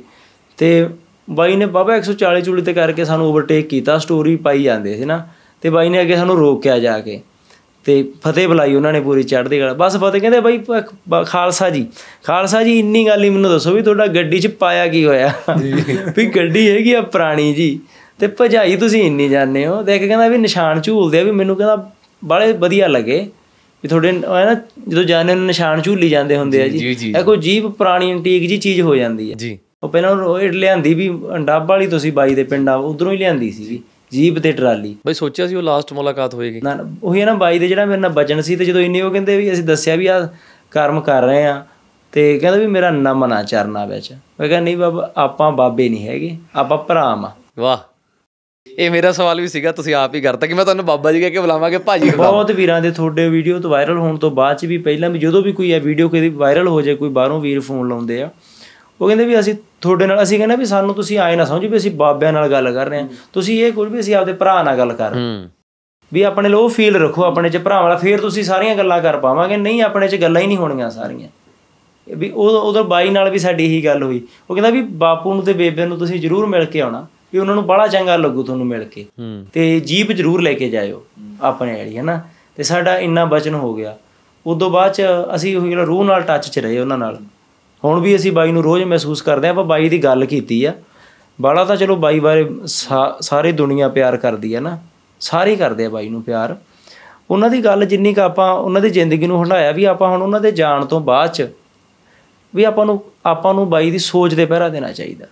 ਤੇ 0.57 0.89
ਬਾਈ 1.30 1.55
ਨੇ 1.55 1.65
ਬਾਬਾ 1.65 1.95
140 1.95 2.41
ਚੂਲੀ 2.41 2.61
ਤੇ 2.61 2.74
ਕਰਕੇ 2.74 3.05
ਸਾਨੂੰ 3.05 3.28
ਓਵਰਟੇਕ 3.28 3.68
ਕੀਤਾ। 3.68 3.97
ਸਟੋਰੀ 3.97 4.36
ਪਾਈ 4.36 4.63
ਜਾਂਦੇ 4.63 4.97
ਸੀ 4.97 5.05
ਨਾ। 5.05 5.28
ਤੇ 5.61 5.70
ਬਾਈ 5.70 5.89
ਨੇ 5.89 6.01
ਅੱਗੇ 6.01 6.15
ਸਾਨੂੰ 6.15 6.38
ਰੋਕਿਆ 6.38 6.80
ਜਾ 6.80 6.99
ਕੇ। 6.99 7.22
ਤੇ 7.86 8.11
ਫਤਿਹ 8.28 8.47
ਬੁਲਾਈ 8.47 8.76
ਉਹਨਾਂ 8.76 8.93
ਨੇ 8.93 8.99
ਪੂਰੀ 8.99 9.24
ਚੜ੍ਹਦੀ 9.24 9.59
ਕਲਾ। 9.59 9.74
ਬਸ 9.74 9.97
ਫਤਿਹ 9.97 10.22
ਕਹਿੰਦੇ 10.22 10.39
ਬਾਈ 10.39 10.59
ਖਾਲਸਾ 11.26 11.70
ਜੀ। 11.70 11.88
ਖਾਲਸਾ 12.24 12.63
ਜੀ 12.63 12.80
ਇੰਨੀ 12.80 13.07
ਗੱਲ 13.07 13.24
ਹੀ 13.24 13.30
ਮੈਨੂੰ 13.30 13.51
ਦੱਸੋ 13.51 13.72
ਵੀ 13.72 13.82
ਤੁਹਾਡਾ 13.82 14.07
ਗੱਡੀ 14.07 14.39
'ਚ 14.39 14.47
ਪਾਇਆ 14.47 14.88
ਕੀ 14.88 15.05
ਹੋਇਆ? 15.05 15.34
ਵੀ 16.18 16.26
ਗੱਡੀ 16.26 16.70
ਹੈਗੀ 16.70 16.93
ਆ 16.93 17.01
ਪੁਰਾਣੀ 17.01 17.53
ਜੀ। 17.53 17.80
ਤੇ 18.20 18.28
ਭਜਾਈ 18.41 18.76
ਤੁਸੀਂ 18.76 19.03
ਇੰਨੀ 19.03 19.30
ਜਾਣਦੇ 19.30 19.68
ਹੋ। 19.68 19.84
ਤੇ 19.84 19.95
ਇੱਕ 19.95 20.05
ਕਹਿੰਦਾ 20.05 20.28
ਵੀ 20.28 20.38
ਨਿਸ਼ਾਨ 20.38 20.82
ਝੂਲਦੇ 20.82 21.20
ਆ 21.20 21.24
ਵੀ 21.24 21.32
ਮੈਨੂੰ 21.32 21.55
ਕਹਿੰਦਾ 21.55 21.91
ਬਾਲੇ 22.22 22.51
ਵਧੀਆ 22.53 22.88
ਲੱਗੇ 22.88 23.20
ਵੀ 23.84 23.89
ਤੁਹਾਡੇ 23.89 24.11
ਨਾ 24.11 24.53
ਜਦੋਂ 24.88 25.03
ਜਾਣੇ 25.03 25.36
ਨੂੰ 25.36 25.45
ਨਿਸ਼ਾਨ 25.45 25.82
ਝੂਲੀ 25.82 26.09
ਜਾਂਦੇ 26.09 26.38
ਹੁੰਦੇ 26.38 26.61
ਆ 26.63 26.68
ਜੀ, 26.68 26.93
ਇਹ 27.09 27.24
ਕੋਈ 27.24 27.38
ਜੀਪ 27.38 27.65
ਪੁਰਾਣੀ 27.68 28.11
ਐਂਟੀਕ 28.11 28.47
ਜੀ 28.49 28.57
ਚੀਜ਼ 28.57 28.82
ਹੋ 28.82 28.95
ਜਾਂਦੀ 28.95 29.30
ਹੈ 29.30 29.36
ਜੀ। 29.36 29.57
ਉਹ 29.84 29.89
ਪਹਿਲਾਂ 29.89 30.11
ਉਹ 30.11 30.39
ਲਿਆਂਦੀ 30.39 30.93
ਵੀ 30.93 31.09
ਡੱਬ 31.45 31.68
ਵਾਲੀ 31.70 31.88
ਤੁਸੀਂ 31.88 32.11
ਬਾਈ 32.13 32.36
ਦੇ 32.36 32.43
ਪਿੰਡਾਂ 32.43 32.78
ਉਧਰੋਂ 32.78 33.11
ਹੀ 33.11 33.18
ਲਿਆਂਦੀ 33.18 33.51
ਸੀ 33.51 33.82
ਜੀਪ 34.11 34.38
ਤੇ 34.39 34.51
ਟਰਾਲੀ। 34.51 34.95
ਬਈ 35.07 35.13
ਸੋਚਿਆ 35.13 35.47
ਸੀ 35.47 35.55
ਉਹ 35.55 35.63
ਲਾਸਟ 35.63 35.93
ਮੁਲਾਕਾਤ 35.93 36.34
ਹੋਏਗੀ। 36.34 36.61
ਨਾ 36.61 36.74
ਨਾ, 36.76 36.84
ਉਹੀ 37.03 37.22
ਹੈ 37.22 37.26
ਨਾ 37.26 37.34
ਬਾਈ 37.36 37.59
ਦੇ 37.59 37.68
ਜਿਹੜਾ 37.68 37.86
ਮੇਰੇ 37.86 37.99
ਨਾਲ 38.01 38.11
ਬਚਨ 38.11 38.41
ਸੀ 38.41 38.55
ਤੇ 38.55 38.65
ਜਦੋਂ 38.65 38.82
ਇੰਨੇ 38.82 39.01
ਉਹ 39.01 39.11
ਕਹਿੰਦੇ 39.11 39.38
ਵੀ 39.38 39.51
ਅਸੀਂ 39.53 39.63
ਦੱਸਿਆ 39.63 39.95
ਵੀ 39.95 40.07
ਆ 40.07 40.20
ਕਰਮ 40.72 40.99
ਕਰ 41.01 41.24
ਰਹੇ 41.24 41.45
ਆ 41.45 41.63
ਤੇ 42.13 42.38
ਕਹਿੰਦਾ 42.39 42.59
ਵੀ 42.59 42.68
ਮੇਰਾ 42.68 42.89
ਨਮਨ 42.91 43.34
ਆ 43.34 43.41
ਚਰਨਾ 43.43 43.86
ਵਿੱਚ। 43.86 44.11
ਮੈਂ 44.11 44.47
ਕਹਿੰਦਾ 44.47 44.59
ਨਹੀਂ 44.59 44.78
ਬਾਬਾ 44.78 45.11
ਆਪਾਂ 45.18 45.51
ਬਾਬੇ 45.51 45.88
ਨਹੀਂ 45.89 46.07
ਹੈਗੇ 46.07 46.36
ਆਪਾਂ 46.55 46.78
ਭਰਾ 46.78 47.03
ਆ 47.03 47.32
ਵਾਹ। 47.57 47.78
ਇਹ 48.78 48.91
ਮੇਰਾ 48.91 49.11
ਸਵਾਲ 49.11 49.41
ਵੀ 49.41 49.47
ਸੀਗਾ 49.47 49.71
ਤੁਸੀਂ 49.71 49.95
ਆਪ 49.95 50.15
ਹੀ 50.15 50.21
ਕਰਤਾ 50.21 50.47
ਕਿ 50.47 50.53
ਮੈਂ 50.53 50.63
ਤੁਹਾਨੂੰ 50.63 50.86
ਬਾਬਾ 50.86 51.11
ਜੀ 51.11 51.19
ਕਹਿ 51.21 51.32
ਕੇ 51.32 51.39
ਬੁਲਾਵਾਂਗੇ 51.39 51.78
ਭਾਜੀ 51.78 52.09
ਬਹੁਤ 52.09 52.51
ਵੀਰਾਂ 52.51 52.82
ਦੇ 52.82 52.91
ਤੁਹਾਡੇ 52.91 53.30
ਵੀਡੀਓ 53.30 53.59
ਤੋਂ 53.59 53.69
ਵਾਇਰਲ 53.69 53.97
ਹੋਣ 53.97 54.17
ਤੋਂ 54.17 54.32
ਬਾਅਦ 54.32 54.57
ਚ 54.57 54.65
ਵੀ 54.65 54.78
ਪਹਿਲਾਂ 54.78 55.09
ਵੀ 55.09 55.19
ਜਦੋਂ 55.19 55.41
ਵੀ 55.41 55.51
ਕੋਈ 55.51 55.71
ਇਹ 55.71 55.82
ਵੀਡੀਓ 55.82 56.09
ਕਦੀ 56.09 56.30
ਵਾਇਰਲ 56.30 56.67
ਹੋ 56.67 56.82
ਜਾਏ 56.82 56.95
ਕੋਈ 56.95 57.09
ਬਾਹਰੋਂ 57.09 57.39
ਵੀਰ 57.41 57.59
ਫੋਨ 57.59 57.88
ਲਾਉਂਦੇ 57.88 58.21
ਆ 58.21 58.30
ਉਹ 59.01 59.07
ਕਹਿੰਦੇ 59.07 59.25
ਵੀ 59.25 59.39
ਅਸੀਂ 59.39 59.55
ਤੁਹਾਡੇ 59.82 60.05
ਨਾਲ 60.05 60.23
ਅਸੀਂ 60.23 60.38
ਕਹਿੰਦੇ 60.38 60.55
ਵੀ 60.55 60.65
ਸਾਨੂੰ 60.65 60.95
ਤੁਸੀਂ 60.95 61.19
ਆਏ 61.19 61.36
ਨਾ 61.36 61.45
ਸਮਝੋ 61.45 61.69
ਵੀ 61.69 61.78
ਅਸੀਂ 61.78 61.91
ਬਾਬਿਆਂ 61.91 62.34
ਨਾਲ 62.34 62.51
ਗੱਲ 62.51 62.71
ਕਰ 62.71 62.88
ਰਹੇ 62.88 63.01
ਹਾਂ। 63.01 63.07
ਤੁਸੀਂ 63.34 63.65
ਇਹ 63.65 63.71
ਕੋਈ 63.73 63.89
ਵੀ 63.89 63.99
ਅਸੀਂ 63.99 64.15
ਆਪਦੇ 64.15 64.34
ਭਰਾ 64.34 64.63
ਨਾਲ 64.63 64.78
ਗੱਲ 64.78 64.93
ਕਰ 64.93 65.15
ਵੀ 66.13 66.21
ਆਪਣੇ 66.21 66.49
ਲੋ 66.49 66.67
ਫੀਲ 66.67 66.95
ਰੱਖੋ 66.95 67.23
ਆਪਣੇ 67.23 67.49
ਚ 67.49 67.57
ਭਰਾ 67.57 67.82
ਵਾਲਾ 67.82 67.95
ਫੇਰ 67.95 68.19
ਤੁਸੀਂ 68.19 68.43
ਸਾਰੀਆਂ 68.43 68.75
ਗੱਲਾਂ 68.75 69.01
ਕਰ 69.01 69.17
ਪਾਵਾਂਗੇ। 69.17 69.57
ਨਹੀਂ 69.57 69.82
ਆਪਣੇ 69.82 70.07
ਚ 70.07 70.15
ਗੱਲਾਂ 70.15 70.41
ਹੀ 70.41 70.47
ਨਹੀਂ 70.47 70.57
ਹੋਣੀਆਂ 70.57 70.89
ਸਾਰੀਆਂ। 70.89 71.30
ਵੀ 72.07 72.30
ਉਹ 72.30 72.49
ਉਦੋਂ 72.49 72.84
ਬਾਈ 72.84 73.09
ਨਾਲ 73.09 73.30
ਵੀ 73.30 73.39
ਸਾਡੀ 73.39 73.65
ਇਹੀ 73.65 73.86
ਗੱਲ 73.86 74.03
ਹੋਈ। 74.03 74.21
ਉਹ 74.49 74.55
ਕਹਿੰਦਾ 74.55 74.69
ਵੀ 74.69 74.82
ਬਾਪੂ 74.82 75.34
ਨੂੰ 75.34 75.43
ਤੇ 75.43 75.53
ਬੇਬੇ 75.53 75.86
ਨੂੰ 75.86 75.97
ਤੁਸੀਂ 75.97 76.19
ਜ਼ਰੂਰ 76.19 76.45
ਮਿਲ 76.45 76.65
ਕੇ 76.65 76.82
ਆਉਣਾ। 76.82 77.05
ਵੀ 77.34 77.39
ਉਹਨਾਂ 77.39 77.55
ਨੂੰ 77.55 77.65
ਬੜਾ 77.65 77.88
ਚੰਗਾ 77.88 78.15
ਲੱਗੂ 78.15 78.43
ਤੁਹਾਨੂੰ 78.43 78.65
ਮਿਲ 78.65 78.84
ਕੇ। 78.84 79.05
ਹੂੰ। 79.19 79.45
ਤੇ 79.53 79.80
ਜੀਪ 79.80 80.11
ਜ਼ਰੂਰ 80.11 80.41
ਲੈ 80.41 80.53
ਕੇ 80.53 80.69
ਜਾਇਓ 80.69 81.03
ਆਪਣੇ 81.41 81.78
ਵਾਲੀ 81.78 81.97
ਹੈ 81.97 82.03
ਨਾ 82.03 82.19
ਤੇ 82.55 82.63
ਸਾਡਾ 82.63 82.97
ਇੰਨਾ 82.99 83.25
ਬਚਨ 83.25 83.53
ਹੋ 83.53 83.73
ਗਿਆ। 83.73 83.95
ਉਦੋਂ 84.45 84.69
ਬਾਅਦ 84.69 84.93
ਚ 84.93 85.01
ਅਸੀਂ 85.36 85.57
ਉਹ 85.57 85.67
ਜਿਹੜਾ 85.67 85.84
ਰੂਹ 85.84 86.03
ਨਾਲ 86.05 86.21
ਟੱਚ 86.21 86.47
'ਚ 86.47 86.59
ਰਹੇ 86.59 86.80
ਉਹਨਾਂ 86.80 86.97
ਨਾਲ। 86.97 87.17
ਹੁਣ 87.84 87.99
ਵੀ 87.99 88.15
ਅਸੀਂ 88.15 88.32
ਬਾਈ 88.32 88.51
ਨੂੰ 88.51 88.63
ਰੋਜ਼ 88.63 88.84
ਮਹਿਸੂਸ 88.84 89.21
ਕਰਦੇ 89.21 89.47
ਆ 89.47 89.51
ਆਪਾਂ 89.51 89.63
ਬਾਈ 89.63 89.89
ਦੀ 89.89 90.03
ਗੱਲ 90.03 90.25
ਕੀਤੀ 90.25 90.63
ਆ। 90.65 90.73
ਬਾਲਾ 91.41 91.65
ਤਾਂ 91.65 91.75
ਚਲੋ 91.75 91.95
ਬਾਈ 91.95 92.19
ਬਾਰੇ 92.19 92.49
ਸਾਰੀ 93.21 93.51
ਦੁਨੀਆ 93.51 93.89
ਪਿਆਰ 93.89 94.17
ਕਰਦੀ 94.17 94.53
ਆ 94.53 94.59
ਨਾ। 94.59 94.78
ਸਾਰੇ 95.19 95.51
ਹੀ 95.51 95.55
ਕਰਦੇ 95.55 95.86
ਆ 95.86 95.89
ਬਾਈ 95.89 96.09
ਨੂੰ 96.09 96.23
ਪਿਆਰ। 96.23 96.55
ਉਹਨਾਂ 97.32 97.49
ਦੀ 97.49 97.63
ਗੱਲ 97.65 97.86
ਜਿੰਨੀ 97.86 98.13
ਕ 98.13 98.19
ਆਪਾਂ 98.19 98.53
ਉਹਨਾਂ 98.53 98.82
ਦੀ 98.82 98.89
ਜ਼ਿੰਦਗੀ 98.89 99.28
ਨੂੰ 99.28 99.43
ਹੰਡਾਇਆ 99.43 99.71
ਵੀ 99.71 99.84
ਆਪਾਂ 99.84 100.09
ਹੁਣ 100.09 100.21
ਉਹਨਾਂ 100.21 100.39
ਦੇ 100.41 100.51
ਜਾਣ 100.51 100.86
ਤੋਂ 100.86 100.99
ਬਾਅਦ 100.99 101.32
ਚ 101.32 101.47
ਵੀ 102.55 102.63
ਆਪਾਂ 102.63 102.86
ਨੂੰ 102.86 103.03
ਆਪਾਂ 103.25 103.53
ਨੂੰ 103.53 103.69
ਬਾਈ 103.69 103.91
ਦੀ 103.91 103.97
ਸੋਚ 103.97 104.34
ਦੇ 104.34 104.45
ਪਹਿਰਾ 104.45 104.69
ਦੇਣਾ 104.69 104.91
ਚਾਹੀਦਾ। 104.91 105.25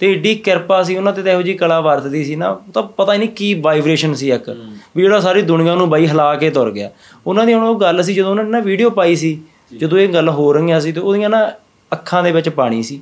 ਤੇ 0.00 0.10
ਏਡੀ 0.12 0.34
ਕਿਰਪਾ 0.34 0.82
ਸੀ 0.82 0.96
ਉਹਨਾਂ 0.96 1.12
ਤੇ 1.12 1.22
ਤਾਂ 1.22 1.32
ਇਹੋ 1.32 1.42
ਜੀ 1.42 1.54
ਕਲਾ 1.54 1.80
ਵਰਤਦੀ 1.80 2.24
ਸੀ 2.24 2.36
ਨਾ 2.36 2.54
ਤਾਂ 2.74 2.82
ਪਤਾ 2.82 3.12
ਹੀ 3.12 3.18
ਨਹੀਂ 3.18 3.28
ਕੀ 3.28 3.52
ਵਾਈਬ੍ਰੇਸ਼ਨ 3.54 4.14
ਸੀ 4.14 4.30
ਇੱਕ। 4.30 4.48
ਵੀ 4.96 5.02
ਜਿਹੜਾ 5.02 5.20
ਸਾਰੀ 5.20 5.42
ਦੁਨੀਆ 5.42 5.74
ਨੂੰ 5.74 5.88
ਬਾਈ 5.90 6.06
ਹਿਲਾ 6.06 6.34
ਕੇ 6.34 6.50
ਤੁਰ 6.50 6.70
ਗਿਆ। 6.70 6.90
ਉਹਨਾਂ 7.26 7.46
ਦੀ 7.46 7.54
ਹੁਣ 7.54 7.64
ਉਹ 7.64 7.78
ਗੱਲ 7.80 8.02
ਸੀ 8.02 8.14
ਜਦੋਂ 8.14 8.30
ਉਹਨਾਂ 8.30 8.44
ਨੇ 8.44 8.50
ਨਾ 8.50 8.60
ਵੀਡੀਓ 8.60 8.90
ਪਾਈ 8.90 9.16
ਸੀ 9.16 9.38
ਜਦੋਂ 9.72 9.98
ਇਹ 9.98 10.08
ਗੱਲ 10.08 10.28
ਹੋ 10.28 10.52
ਰਹੀਆਂ 10.52 10.80
ਸੀ 10.80 10.92
ਤੇ 10.92 11.00
ਉਹਦੀਆਂ 11.00 11.30
ਨਾ 11.30 11.46
ਅੱਖਾਂ 11.92 12.22
ਦੇ 12.22 12.32
ਵਿੱਚ 12.32 12.48
ਪਾਣੀ 12.48 12.82
ਸੀ। 12.82 13.00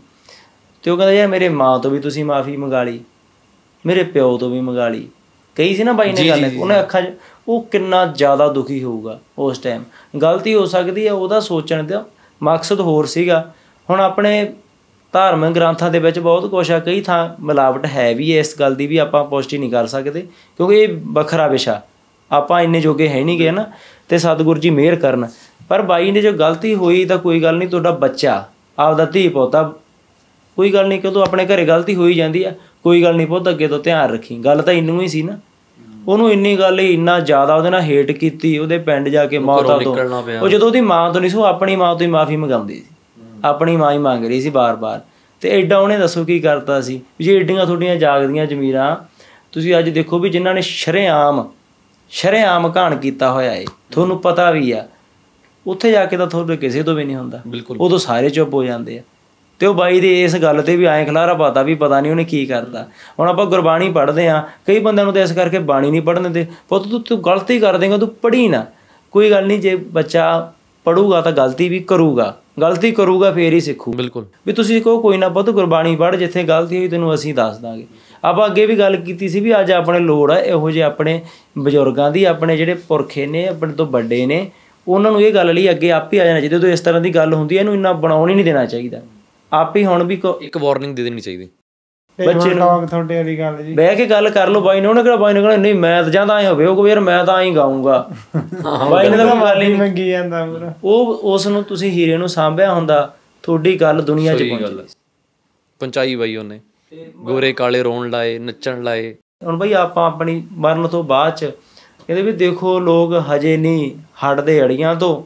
ਤੇ 0.84 0.91
ਉਹ 0.91 0.97
ਕਹਿੰਦਾ 0.97 1.12
ਯਾਰ 1.12 1.28
ਮੇਰੇ 1.28 1.49
ਮਾਂ 1.49 1.78
ਤੋਂ 1.78 1.91
ਵੀ 1.91 1.99
ਤੁਸੀਂ 2.01 2.24
ਮਾਫੀ 2.24 2.57
ਮੰਗਾ 2.57 2.82
ਲਈ 2.82 3.01
ਮੇਰੇ 3.84 4.03
ਪਿਓ 4.05 4.36
ਤੋਂ 4.38 4.51
ਵੀ 4.51 4.61
ਮੰਗਾ 4.61 4.88
ਲਈ। 4.88 5.09
ਕਹੀ 5.57 5.74
ਸੀ 5.76 5.84
ਨਾ 5.84 5.93
ਬਾਈ 5.93 6.12
ਨੇ 6.12 6.28
ਗੱਲ 6.28 6.51
ਉਹਨੇ 6.57 6.78
ਅੱਖਾਂ 6.80 7.03
ਉਹ 7.49 7.62
ਕਿੰਨਾ 7.72 8.05
ਜ਼ਿਆਦਾ 8.07 8.47
ਦੁਖੀ 8.49 8.82
ਹੋਊਗਾ 8.82 9.18
ਉਸ 9.38 9.59
ਟਾਈਮ 9.59 9.84
ਗਲਤੀ 10.18 10.55
ਹੋ 10.55 10.64
ਸਕਦੀ 10.66 11.07
ਹੈ 11.07 11.12
ਉਹਦਾ 11.12 11.41
ਸੋਚਣ 11.41 11.82
ਦਾ 11.82 12.05
ਮਕਸਦ 12.41 12.80
ਹੋਰ 12.80 13.07
ਸੀਗਾ। 13.07 13.41
ਹੁਣ 13.88 14.01
ਆਪਣੇ 14.01 14.53
ਧਾਰਮਿਕ 15.12 15.50
ਗ੍ਰੰਥਾਂ 15.50 15.90
ਦੇ 15.90 15.98
ਵਿੱਚ 15.98 16.18
ਬਹੁਤ 16.18 16.50
ਕੁਛ 16.50 16.70
ਆ 16.70 16.78
ਕਈ 16.78 17.00
ਥਾਂ 17.00 17.28
ਮਿਲਾਵਟ 17.44 17.86
ਹੈ 17.86 18.12
ਵੀ 18.14 18.38
ਇਸ 18.38 18.54
ਗੱਲ 18.61 18.74
ਦੀ 18.74 18.86
ਵੀ 18.86 18.96
ਆਪਾਂ 18.96 19.24
ਪੁਸ਼ਟੀ 19.24 19.58
ਨਹੀਂ 19.58 19.70
ਕਰ 19.70 19.86
ਸਕਦੇ 19.86 20.20
ਕਿਉਂਕਿ 20.56 20.76
ਇਹ 20.76 20.96
ਵੱਖਰਾ 21.12 21.46
ਵਿਸ਼ਾ 21.46 21.80
ਆਪਾਂ 22.30 22.61
ਇੰਨੇ 22.62 22.80
ਜੋਗੇ 22.80 23.08
ਹੈ 23.08 23.22
ਨਹੀਂ 23.24 23.38
ਗਏ 23.38 23.50
ਨਾ 23.50 23.64
ਤੇ 24.08 24.18
ਸਤਿਗੁਰੂ 24.18 24.61
ਜੀ 24.61 24.70
ਮਿਹਰ 24.70 24.96
ਕਰਨ। 24.96 25.26
ਪਰ 25.68 25.82
ਬਾਈ 25.82 26.11
ਨੇ 26.11 26.20
ਜੋ 26.20 26.32
ਗਲਤੀ 26.32 26.74
ਹੋਈ 26.74 27.04
ਤਾਂ 27.04 27.18
ਕੋਈ 27.18 27.42
ਗੱਲ 27.42 27.56
ਨਹੀਂ 27.56 27.68
ਤੁਹਾਡਾ 27.68 27.90
ਬੱਚਾ 27.90 28.44
ਆਪਦਾ 28.78 29.04
ਧੀ 29.04 29.28
ਪੋਤਾ 29.28 29.62
ਕੋਈ 30.56 30.72
ਗੱਲ 30.72 30.88
ਨਹੀਂ 30.88 31.00
ਕਿਉਂ 31.00 31.22
ਆਪਣੇ 31.22 31.44
ਘਰੇ 31.46 31.64
ਗਲਤੀ 31.66 31.94
ਹੋਈ 31.94 32.14
ਜਾਂਦੀ 32.14 32.42
ਆ 32.44 32.52
ਕੋਈ 32.84 33.02
ਗੱਲ 33.02 33.16
ਨਹੀਂ 33.16 33.26
ਪੁੱਤ 33.26 33.48
ਅੱਗੇ 33.48 33.68
ਤੋਂ 33.68 33.78
ਧਿਆਨ 33.78 34.12
ਰੱਖੀ। 34.12 34.36
ਗੱਲ 34.44 34.62
ਤਾਂ 34.62 34.74
ਇੰਨੂ 34.74 35.00
ਹੀ 35.00 35.08
ਸੀ 35.08 35.22
ਨਾ। 35.22 35.38
ਉਹਨੂੰ 36.08 36.30
ਇੰਨੀ 36.32 36.56
ਗੱਲ 36.56 36.78
ਹੀ 36.80 36.92
ਇੰਨਾ 36.94 37.18
ਜ਼ਿਆਦਾ 37.20 37.56
ਉਹਦੇ 37.56 37.70
ਨਾਲ 37.70 37.80
ਹੇਟ 37.80 38.11
ਕੀਤੀ 38.12 38.56
ਉਹਦੇ 38.58 38.78
ਪਿੰਡ 38.78 39.08
ਜਾ 39.08 39.26
ਕੇ 39.26 39.38
ਮਾਤਾ 39.38 39.78
ਤੋਂ। 39.78 39.96
ਉਹ 40.42 40.48
ਜਦੋਂ 40.48 40.66
ਉਹਦੀ 40.66 40.80
ਮਾਂ 40.80 41.12
ਤੋਂ 41.12 41.20
ਨਹੀਂ 41.20 41.30
ਸੀ 41.30 41.42
ਆਪਣੀ 41.46 41.76
ਮਾਂ 41.76 41.94
ਤੋਂ 41.94 42.06
ਹੀ 42.06 42.11
ਮਾਫੀ 42.11 42.36
ਮੰਗਾਉਂਦੀ 42.36 42.74
ਸੀ। 42.74 42.84
ਆਪਣੀ 43.45 43.76
ਮਾਂ 43.76 43.93
ਹੀ 43.93 43.99
ਮੰਗ 43.99 44.24
ਰਹੀ 44.24 44.41
ਸੀ 44.41 44.51
ਬਾਰ-ਬਾਰ। 44.51 45.01
ਤੇ 45.41 45.51
ਐਡਾ 45.51 45.78
ਉਹਨੇ 45.78 45.99
ਦੱਸੋ 45.99 46.24
ਕੀ 46.24 46.41
ਕਰਤਾ 46.41 46.80
ਸੀ? 46.80 47.01
ਜੇ 47.20 47.36
ਏਡੀਆਂ 47.36 47.66
ਤੁਹਾਡੀਆਂ 47.66 47.97
ਜਾਗਦੀਆਂ 47.97 48.47
ਜ਼ਮੀਰਾਂ 48.47 48.97
ਤੁਸੀਂ 49.53 49.78
ਅੱਜ 49.78 49.88
ਦੇਖੋ 49.88 50.18
ਵੀ 50.18 50.30
ਜਿਨ੍ਹਾਂ 50.30 50.55
ਨੇ 50.55 50.62
ਸ਼ਰੇਆਮ 50.62 51.49
ਸ਼ਰੇਆਮ 52.11 52.72
ਘਾਣ 52.76 52.97
ਕੀਤਾ 52.97 53.30
ਹੋਇਆ 53.30 53.55
ਏ 53.55 53.66
ਤੁਹਾਨੂੰ 53.93 54.18
ਪਤਾ 54.18 54.51
ਵੀ 54.51 54.72
ਆ 54.72 54.86
ਉੱਥੇ 55.66 55.93
ਜਾ 55.93 56.05
ਕੇ 56.05 56.16
ਤਾਂ 56.16 56.26
ਤੁਹਾਡੇ 56.26 56.57
ਕਿਸੇ 56.57 56.82
ਤੋਂ 56.82 56.95
ਵੀ 56.95 57.05
ਨਹੀਂ 57.05 57.16
ਹੁੰਦਾ। 57.16 57.41
ਉਦੋਂ 57.80 57.99
ਸਾਰੇ 57.99 58.30
ਚੁੱਪ 58.30 58.55
ਹੋ 58.55 58.64
ਜਾਂਦੇ 58.64 58.99
ਆ। 58.99 59.03
ਤੇ 59.59 59.66
ਉਹ 59.66 59.74
ਬਾਈ 59.74 60.01
ਦੇ 60.01 60.24
ਇਸ 60.24 60.36
ਗੱਲ 60.36 60.62
ਤੇ 60.62 60.76
ਵੀ 60.76 60.84
ਐਂ 60.84 61.07
ਖਲਾਰਾ 61.07 61.34
ਪਾਤਾ 61.34 61.62
ਵੀ 61.62 61.74
ਪਤਾ 61.74 62.01
ਨਹੀਂ 62.01 62.12
ਉਹਨੇ 62.12 62.24
ਕੀ 62.24 62.47
ਕਰਤਾ। 62.47 62.86
ਹੁਣ 63.20 63.28
ਆਪਾਂ 63.28 63.47
ਗੁਰਬਾਣੀ 63.47 63.93
ਪੜ੍ਹਦੇ 63.93 64.28
ਆ 64.28 64.49
ਕਈ 64.66 64.78
ਬੰਦਿਆਂ 64.78 65.05
ਨੂੰ 65.05 65.14
ਤਾਂ 65.14 65.22
ਇਸ 65.22 65.32
ਕਰਕੇ 65.32 65.59
ਬਾਣੀ 65.59 65.91
ਨਹੀਂ 65.91 66.03
ਪੜ੍ਹਨ 66.03 66.22
ਦਿੰਦੇ। 66.22 66.47
ਪੁੱਤ 66.68 66.88
ਤੂੰ 66.88 67.03
ਤੂੰ 67.03 67.24
ਗਲਤੀ 67.26 67.59
ਕਰ 67.59 67.76
ਦੇਂਗਾ 67.78 67.97
ਤੂੰ 67.97 68.09
ਪੜ੍ਹੀ 68.09 68.49
ਨਾ। 68.49 68.66
ਕੋਈ 69.11 69.30
ਗੱਲ 69.30 69.47
ਨਹੀਂ 69.47 69.61
ਜੇ 69.61 69.76
ਬੱਚਾ 69.76 70.53
ਪੜੂਗਾ 70.84 71.20
ਤਾਂ 71.20 71.32
ਗਲਤੀ 71.32 71.68
ਵੀ 71.68 71.78
ਕਰੂਗਾ। 71.78 72.36
ਗਲਤੀ 72.61 72.90
ਕਰੂਗਾ 72.92 73.30
ਫੇਰ 73.32 73.52
ਹੀ 73.52 73.61
ਸਿੱਖੂ। 73.61 73.92
ਬਿਲਕੁਲ। 73.92 74.24
ਵੀ 74.46 74.52
ਤੁਸੀਂ 74.52 74.80
ਕਹੋ 74.82 75.00
ਕੋਈ 75.00 75.16
ਨਾ 75.16 75.28
ਪੁੱਤ 75.28 75.50
ਗੁਰਬਾਣੀ 75.50 75.94
ਪੜ੍ਹ 75.96 76.16
ਜਿੱਥੇ 76.16 76.42
ਗਲਤੀ 76.44 76.78
ਹੋਈ 76.78 76.88
ਤੈਨੂੰ 76.88 77.14
ਅਸੀਂ 77.14 77.34
ਦੱਸ 77.34 77.58
ਦਾਂਗੇ। 77.58 77.86
ਆਪਾਂ 78.24 78.46
ਅੱਗੇ 78.46 78.66
ਵੀ 78.66 78.78
ਗੱਲ 78.78 78.96
ਕੀਤੀ 78.96 79.28
ਸੀ 79.28 79.40
ਵੀ 79.40 79.58
ਅੱਜ 79.61 79.72
ਆਪਣੇ 79.72 79.98
ਲੋੜ 79.98 80.30
ਆ 80.32 80.38
ਇਹੋ 80.38 80.70
ਜਿਹੇ 80.70 80.84
ਆਪਣੇ 80.84 81.20
ਬਜ਼ੁਰਗਾਂ 81.58 82.11
ਦੀ 82.11 82.24
ਆਪਣੇ 82.24 82.56
ਜਿਹੜੇ 82.56 82.74
ਪੁਰਖੇ 82.88 83.26
ਨੇ 83.26 83.46
ਆਪਣੇ 83.46 83.72
ਤੋਂ 83.72 83.86
ਵੱਡੇ 83.86 84.24
ਨੇ 84.26 84.50
ਉਹਨਾਂ 84.88 85.12
ਨੂੰ 85.12 85.22
ਇਹ 85.22 85.32
ਗੱਲ 85.34 85.54
ਲਈ 85.54 85.70
ਅੱਗੇ 85.70 85.90
ਆਪ 85.92 86.12
ਹੀ 86.14 86.18
ਆ 86.18 86.24
ਜਾਣਾ 86.24 86.40
ਚਾਹੀਦਾ। 86.40 86.56
ਜਦੋਂ 86.56 86.68
ਇਸ 86.68 86.80
ਤਰ੍ਹਾਂ 86.80 87.00
ਦੀ 87.00 87.14
ਗੱਲ 87.14 87.34
ਹੁੰਦੀ 87.34 87.56
ਹੈ 87.56 87.61
ਇਹਨੂੰ 87.61 87.74
ਇੰਨਾ 87.74 87.92
ਬਣਾਉਣ 87.92 88.30
ਹੀ 88.30 88.34
ਨਹੀਂ 88.34 88.44
ਦੇਣਾ 88.44 88.66
ਚਾਹੀਦਾ। 88.66 89.00
ਆਪ 89.52 89.76
ਹੀ 89.76 89.84
ਹੁਣ 89.84 90.04
ਵੀ 90.04 90.20
ਇੱਕ 90.42 90.56
ਵਾਰਨਿੰਗ 90.58 90.96
ਦੇ 90.96 91.02
ਦੇਣੀ 91.02 91.20
ਚਾਹੀਦੀ। 91.20 91.48
ਬੱਚੇ 92.26 92.54
ਨੂੰ 92.54 92.86
ਤੁਹਾਡੇ 92.86 93.16
ਵਾਲੀ 93.16 93.38
ਗੱਲ 93.38 93.62
ਜੀ। 93.62 93.72
ਬਹਿ 93.74 93.96
ਕੇ 93.96 94.06
ਗੱਲ 94.06 94.30
ਕਰ 94.30 94.48
ਲਓ 94.48 94.60
ਬਾਈ 94.60 94.80
ਨੇ 94.80 94.86
ਉਹਨੇ 94.88 95.02
ਕਿਹੜਾ 95.02 95.16
ਬਾਈ 95.16 95.34
ਨੇ 95.34 95.40
ਕਹਿਣਾ 95.42 95.56
ਨਹੀਂ 95.56 95.74
ਮੈਂ 95.74 96.02
ਤਾਂ 96.02 96.10
ਜਾਂਦਾ 96.10 96.38
ਐ 96.38 96.48
ਹੋਵੇ 96.48 96.66
ਉਹ 96.66 96.76
ਕਹੇ 96.76 96.90
ਯਾਰ 96.90 97.00
ਮੈਂ 97.00 97.24
ਤਾਂ 97.24 97.42
ਐਂ 97.42 97.52
ਗਾਉਂਗਾ 97.52 98.10
ਬਾਈ 98.90 99.08
ਨੇ 99.10 99.16
ਤਾਂ 99.16 99.54
ਨਹੀਂ 99.56 99.76
ਮੰਗੀ 99.76 100.10
ਜਾਂਦਾ 100.10 100.44
ਪੂਰਾ 100.46 100.72
ਉਹ 100.84 101.20
ਉਸ 101.24 101.46
ਨੂੰ 101.46 101.62
ਤੁਸੀਂ 101.64 101.90
ਹੀਰੇ 101.90 102.16
ਨੂੰ 102.16 102.28
ਸਾਂਭਿਆ 102.28 102.72
ਹੁੰਦਾ 102.74 103.12
ਤੁਹਾਡੀ 103.42 103.76
ਗੱਲ 103.80 104.02
ਦੁਨੀਆ 104.02 104.34
'ਚ 104.34 104.42
ਪਹੁੰਚੀ। 104.42 104.86
ਪਹੁੰਚਾਈ 105.80 106.14
ਬਾਈ 106.14 106.36
ਉਹਨੇ। 106.36 106.60
ਗੋਰੇ 107.16 107.52
ਕਾਲੇ 107.52 107.82
ਰੋਣ 107.82 108.10
ਲਾਏ 108.10 108.38
ਨੱਚਣ 108.38 108.82
ਲਾਏ। 108.82 109.14
ਹੁਣ 109.46 109.56
ਬਈ 109.56 109.72
ਆਪਾਂ 109.72 110.06
ਆਪਣੀ 110.06 110.42
ਮਰਨ 110.52 110.86
ਤੋਂ 110.88 111.02
ਬਾਅਦ 111.04 111.34
ਚ 111.36 111.44
ਕਹਿੰਦੇ 111.44 112.22
ਵੀ 112.22 112.32
ਦੇਖੋ 112.32 112.78
ਲੋਕ 112.78 113.12
ਹਜੇ 113.34 113.56
ਨਹੀਂ 113.56 113.90
ਹਟਦੇ 114.22 114.62
ਅੜੀਆਂ 114.62 114.94
ਤੋਂ 114.94 115.22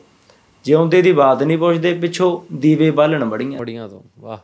ਜਿਉਂਦੇ 0.64 1.03
ਦੀ 1.03 1.12
ਬਾਤ 1.12 1.42
ਨਹੀਂ 1.42 1.59
ਪੁੱਛਦੇ 1.59 1.92
ਪਿੱਛੋਂ 1.95 2.38
ਦੀਵੇ 2.57 2.90
ਬਾਲਣ 2.90 3.24
ਬੜੀਆਂ 3.24 3.59
ਬੜੀਆਂ 3.59 3.88
ਤੋਂ 3.88 4.01
ਵਾਹ। 4.18 4.38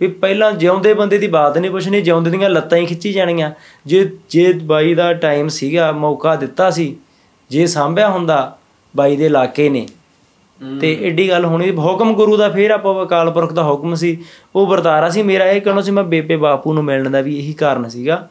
ਵੀ 0.00 0.06
ਪਹਿਲਾਂ 0.06 0.52
ਜਿਉਂਦੇ 0.52 0.94
ਬੰਦੇ 0.94 1.18
ਦੀ 1.18 1.26
ਬਾਤ 1.26 1.58
ਨਹੀਂ 1.58 1.70
ਪੁੱਛਣੀ 1.70 2.00
ਜਿਉਂਦੇ 2.00 2.30
ਦੀਆਂ 2.30 2.50
ਲੱਤਾਂ 2.50 2.78
ਹੀ 2.78 2.86
ਖਿੱਚੀ 2.86 3.12
ਜਾਣੀਆਂ। 3.12 3.50
ਜੇ 3.86 4.10
ਜੇ 4.30 4.52
ਬਾਈ 4.52 4.94
ਦਾ 4.94 5.12
ਟਾਈਮ 5.12 5.48
ਸੀਗਾ 5.48 5.92
ਮੌਕਾ 5.92 6.36
ਦਿੱਤਾ 6.36 6.70
ਸੀ 6.70 6.96
ਜੇ 7.50 7.66
ਸਾਂਭਿਆ 7.66 8.08
ਹੁੰਦਾ 8.08 8.58
ਬਾਈ 8.96 9.16
ਦੇ 9.16 9.26
ਇਲਾਕੇ 9.26 9.68
ਨੇ। 9.68 9.86
ਤੇ 10.80 10.98
ਐਡੀ 11.02 11.28
ਗੱਲ 11.28 11.44
ਹੋਣੀ 11.44 11.76
ਹੁਕਮ 11.76 12.14
ਗੁਰੂ 12.14 12.36
ਦਾ 12.36 12.48
ਫੇਰ 12.48 12.70
ਆਪਾਂ 12.70 13.04
ਅਕਾਲ 13.04 13.30
ਪੁਰਖ 13.30 13.52
ਦਾ 13.52 13.64
ਹੁਕਮ 13.64 13.94
ਸੀ। 13.94 14.24
ਉਹ 14.56 14.66
ਵਰਤਾਰਾ 14.66 15.08
ਸੀ। 15.08 15.22
ਮੇਰਾ 15.22 15.44
ਇਹ 15.44 15.60
ਕਹਿਣਾ 15.60 15.80
ਸੀ 15.80 15.90
ਮੈਂ 15.90 16.04
ਬੇਬੇ 16.04 16.36
ਬਾਪੂ 16.36 16.74
ਨੂੰ 16.74 16.84
ਮਿਲਣ 16.84 17.10
ਦਾ 17.10 17.20
ਵੀ 17.20 17.38
ਇਹੀ 17.38 17.52
ਕਾਰਨ 17.52 17.88
ਸੀਗਾ। 17.88 18.28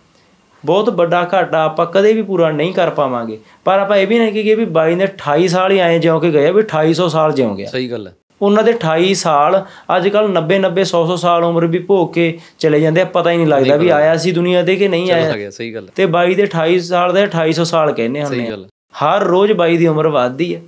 ਬਹੁਤ 0.66 0.90
ਵੱਡਾ 0.90 1.30
ਘਾਟਾ 1.34 1.64
ਆਪਾਂ 1.64 1.86
ਕਦੇ 1.86 2.14
ਵੀ 2.14 2.22
ਪੂਰਾ 2.22 2.52
ਨਹੀਂ 2.52 2.74
ਕਰ 2.74 2.90
ਪਾਵਾਂਗੇ। 2.90 3.40
ਪਰ 3.66 3.80
ਆਪਾਂ 3.80 3.98
ਇਹ 3.98 4.08
ਵੀ 4.08 4.20
ਨਹੀਂ 4.20 4.34
ਕਹੀਏ 4.34 4.56
ਵੀ 4.56 4.66
ਬਾਈ 4.66 4.96
ਨੇ 4.96 5.06
28 5.06 5.48
ਸਾਲ 5.48 5.72
ਹੀ 5.72 5.80
ਆਏ 5.80 6.00
ਜਿਉਂ 6.00 6.22
ਕੇ 6.22 6.32
ਗਏ 6.32 6.52
ਵੀ 6.52 6.62
2800 6.62 7.10
ਸਾਲ 7.10 7.34
ਜਿਉਂ 7.34 7.56
ਗਿਆ। 7.56 7.70
ਸਹੀ 7.70 7.92
ਗੱਲ 7.92 8.08
ਹੈ। 8.08 8.14
ਉਹਨਾਂ 8.42 8.64
ਦੇ 8.64 8.74
28 8.74 9.14
ਸਾਲ 9.14 9.64
ਅੱਜ 9.98 10.08
ਕੱਲ 10.08 10.28
90 10.30 10.58
90 10.60 10.84
100 10.84 11.02
100 11.06 11.16
ਸਾਲ 11.18 11.44
ਉਮਰ 11.44 11.66
ਵੀ 11.66 11.80
ਭੋਗ 11.80 12.10
ਕੇ 12.14 12.26
ਚਲੇ 12.60 12.80
ਜਾਂਦੇ 12.80 13.02
ਆ 13.02 13.06
ਪਤਾ 13.06 13.32
ਹੀ 13.32 13.38
ਨਹੀਂ 13.38 13.48
ਲੱਗਦਾ 13.48 13.76
ਵੀ 13.76 13.90
ਆਇਆ 13.90 14.16
ਸੀ 14.18 14.32
ਦੁਨੀਆ 14.32 14.64
ਤੇ 14.64 14.76
ਕਿ 14.76 14.88
ਨਹੀਂ 14.88 15.12
ਆਇਆ। 15.12 15.50
ਸਹੀ 15.50 15.74
ਗੱਲ 15.74 15.88
ਤੇ 15.96 16.06
ਬਾਈ 16.06 16.36
ਦੇ 16.36 16.48
28 16.48 16.78
ਸਾਲ 16.80 17.14
ਦੇ 17.14 17.26
2800 17.28 17.64
ਸਾਲ 17.66 17.92
ਕਹਿੰਦੇ 17.94 18.24
ਹੁੰਦੇ। 18.24 18.38
ਹਰ 18.96 19.24
ਰੋਜ਼ 19.24 19.52
ਬਾਈ 19.52 19.78
ਦੀ 19.78 19.88
ਉਮਰ 19.88 20.08
ਵੱਧਦੀ 20.08 20.56
ਹੈ 20.56 20.62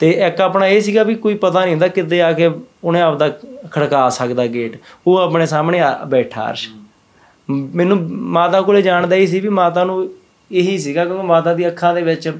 ਤੇ 0.00 0.10
ਇੱਕ 0.10 0.40
ਆਪਣਾ 0.40 0.66
ਇਹ 0.66 0.80
ਸੀਗਾ 0.80 1.02
ਵੀ 1.02 1.14
ਕੋਈ 1.14 1.34
ਪਤਾ 1.34 1.60
ਨਹੀਂ 1.60 1.74
ਹੁੰਦਾ 1.74 1.88
ਕਿੱਦੇ 1.88 2.20
ਆ 2.22 2.32
ਕੇ 2.32 2.50
ਉਹਨੇ 2.84 3.00
ਆਪਦਾ 3.00 3.28
ਖੜਕਾ 3.70 4.08
ਸਕਦਾ 4.08 4.46
ਗੇਟ 4.46 4.76
ਉਹ 5.06 5.18
ਆਪਣੇ 5.18 5.46
ਸਾਹਮਣੇ 5.46 5.80
ਬੈਠਾ 6.06 6.50
ਅਰਸ਼। 6.50 6.68
ਮੈਨੂੰ 7.50 7.98
ਮਾਤਾ 8.10 8.60
ਕੋਲੇ 8.60 8.82
ਜਾਣਦਾ 8.82 9.16
ਹੀ 9.16 9.26
ਸੀ 9.26 9.40
ਵੀ 9.40 9.48
ਮਾਤਾ 9.48 9.84
ਨੂੰ 9.84 10.08
ਇਹੀ 10.50 10.78
ਸੀਗਾ 10.78 11.04
ਕਿਉਂਕਿ 11.04 11.26
ਮਾਤਾ 11.26 11.54
ਦੀ 11.54 11.66
ਅੱਖਾਂ 11.66 11.94
ਦੇ 11.94 12.02
ਵਿੱਚ 12.02 12.32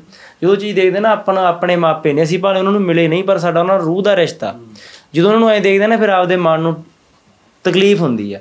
ਜੋ 0.43 0.57
ਚੀਜ਼ 0.57 0.77
ਦੇਖਦੇ 0.77 1.01
ਨਾ 1.01 1.11
ਆਪਾਂ 1.11 1.35
ਆਪਣੇ 1.35 1.77
ਮਾਪੇ 1.77 2.13
ਨੇ 2.13 2.23
ਅਸੀਂ 2.23 2.39
ਭਾਵੇਂ 2.39 2.59
ਉਹਨਾਂ 2.59 2.73
ਨੂੰ 2.73 2.81
ਮਿਲੇ 2.81 3.09
ਨਹੀਂ 3.09 3.25
ਪਰ 3.25 3.39
ਸਾਡਾ 3.39 3.61
ਉਹਨਾਂ 3.61 3.75
ਨਾਲ 3.75 3.85
ਰੂਹ 3.85 4.03
ਦਾ 4.03 4.17
ਰਿਸ਼ਤਾ। 4.17 4.55
ਜਦੋਂ 5.15 5.29
ਉਹਨਾਂ 5.29 5.41
ਨੂੰ 5.41 5.51
ਐ 5.51 5.59
ਦੇਖਦੇ 5.59 5.87
ਨਾ 5.87 5.97
ਫਿਰ 5.97 6.09
ਆਪਦੇ 6.09 6.37
ਮਨ 6.37 6.61
ਨੂੰ 6.61 6.85
ਤਕਲੀਫ 7.65 8.01
ਹੁੰਦੀ 8.01 8.33
ਆ। 8.35 8.41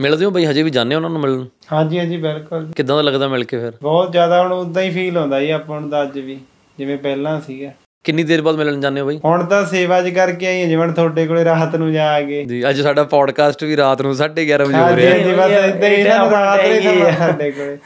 ਮਿਲਦੇ 0.00 0.24
ਹੋ 0.24 0.30
ਬਾਈ? 0.30 0.44
ਹਜੇ 0.44 0.62
ਵੀ 0.62 0.70
ਜਾਂਦੇ 0.70 0.94
ਹੋ 0.94 0.98
ਉਹਨਾਂ 0.98 1.10
ਨੂੰ 1.10 1.20
ਮਿਲਣ? 1.20 1.44
ਹਾਂਜੀ 1.72 1.98
ਹਾਂਜੀ 1.98 2.16
ਬਿਲਕੁਲ। 2.16 2.72
ਕਿੱਦਾਂ 2.76 2.96
ਦਾ 2.96 3.02
ਲੱਗਦਾ 3.02 3.28
ਮਿਲ 3.28 3.44
ਕੇ 3.44 3.58
ਫਿਰ? 3.58 3.72
ਬਹੁਤ 3.82 4.12
ਜ਼ਿਆਦਾ 4.12 4.42
ਹੁਣ 4.42 4.52
ਉਦਾਂ 4.52 4.82
ਹੀ 4.82 4.90
ਫੀਲ 4.90 5.16
ਹੁੰਦਾ 5.16 5.40
ਜੀ 5.40 5.50
ਆਪਾਂ 5.50 5.80
ਨੂੰ 5.80 5.90
ਤਾਂ 5.90 6.02
ਅੱਜ 6.02 6.18
ਵੀ 6.18 6.38
ਜਿਵੇਂ 6.78 6.98
ਪਹਿਲਾਂ 6.98 7.40
ਸੀਗਾ। 7.40 7.70
ਕਿੰਨੀ 8.04 8.22
ਦੇਰ 8.22 8.42
ਬਾਅਦ 8.42 8.56
ਮਿਲਣ 8.56 8.80
ਜਾਂਦੇ 8.80 9.00
ਹੋ 9.00 9.06
ਬਾਈ? 9.06 9.20
ਹੁਣ 9.24 9.44
ਤਾਂ 9.44 9.66
ਸੇਵਾ 9.66 10.00
ਜ 10.02 10.08
ਕਰਕੇ 10.08 10.46
ਆਈ 10.46 10.60
ਹਾਂ, 10.60 10.68
ਜਿਵੇਂ 10.68 10.88
ਤੁਹਾਡੇ 10.88 11.26
ਕੋਲੇ 11.26 11.44
ਰਾਤ 11.44 11.76
ਨੂੰ 11.76 11.92
ਜਾ 11.92 12.20
ਕੇ। 12.20 12.44
ਜੀ 12.44 12.68
ਅੱਜ 12.68 12.80
ਸਾਡਾ 12.80 13.04
ਪੋਡਕਾਸਟ 13.04 13.64
ਵੀ 13.64 13.76
ਰਾਤ 13.76 14.02
ਨੂੰ 14.02 14.14
11:30 14.14 14.64
ਵਜੇ 14.64 14.78
ਹੋ 14.78 14.96
ਰਿਹਾ। 14.96 15.12
ਹਾਂਜੀ 15.12 15.32
ਬਸ 15.32 15.50
ਇਦਾਂ 15.50 15.88
ਹੀ 15.88 16.02
ਨਾ 16.02 16.30
ਰਾਤ 16.30 16.60
ਨੂੰ 16.84 17.06
ਹੈ। 17.06 17.16
ਸਾਡੇ 17.18 17.50
ਕੋਲੇ। 17.50 17.78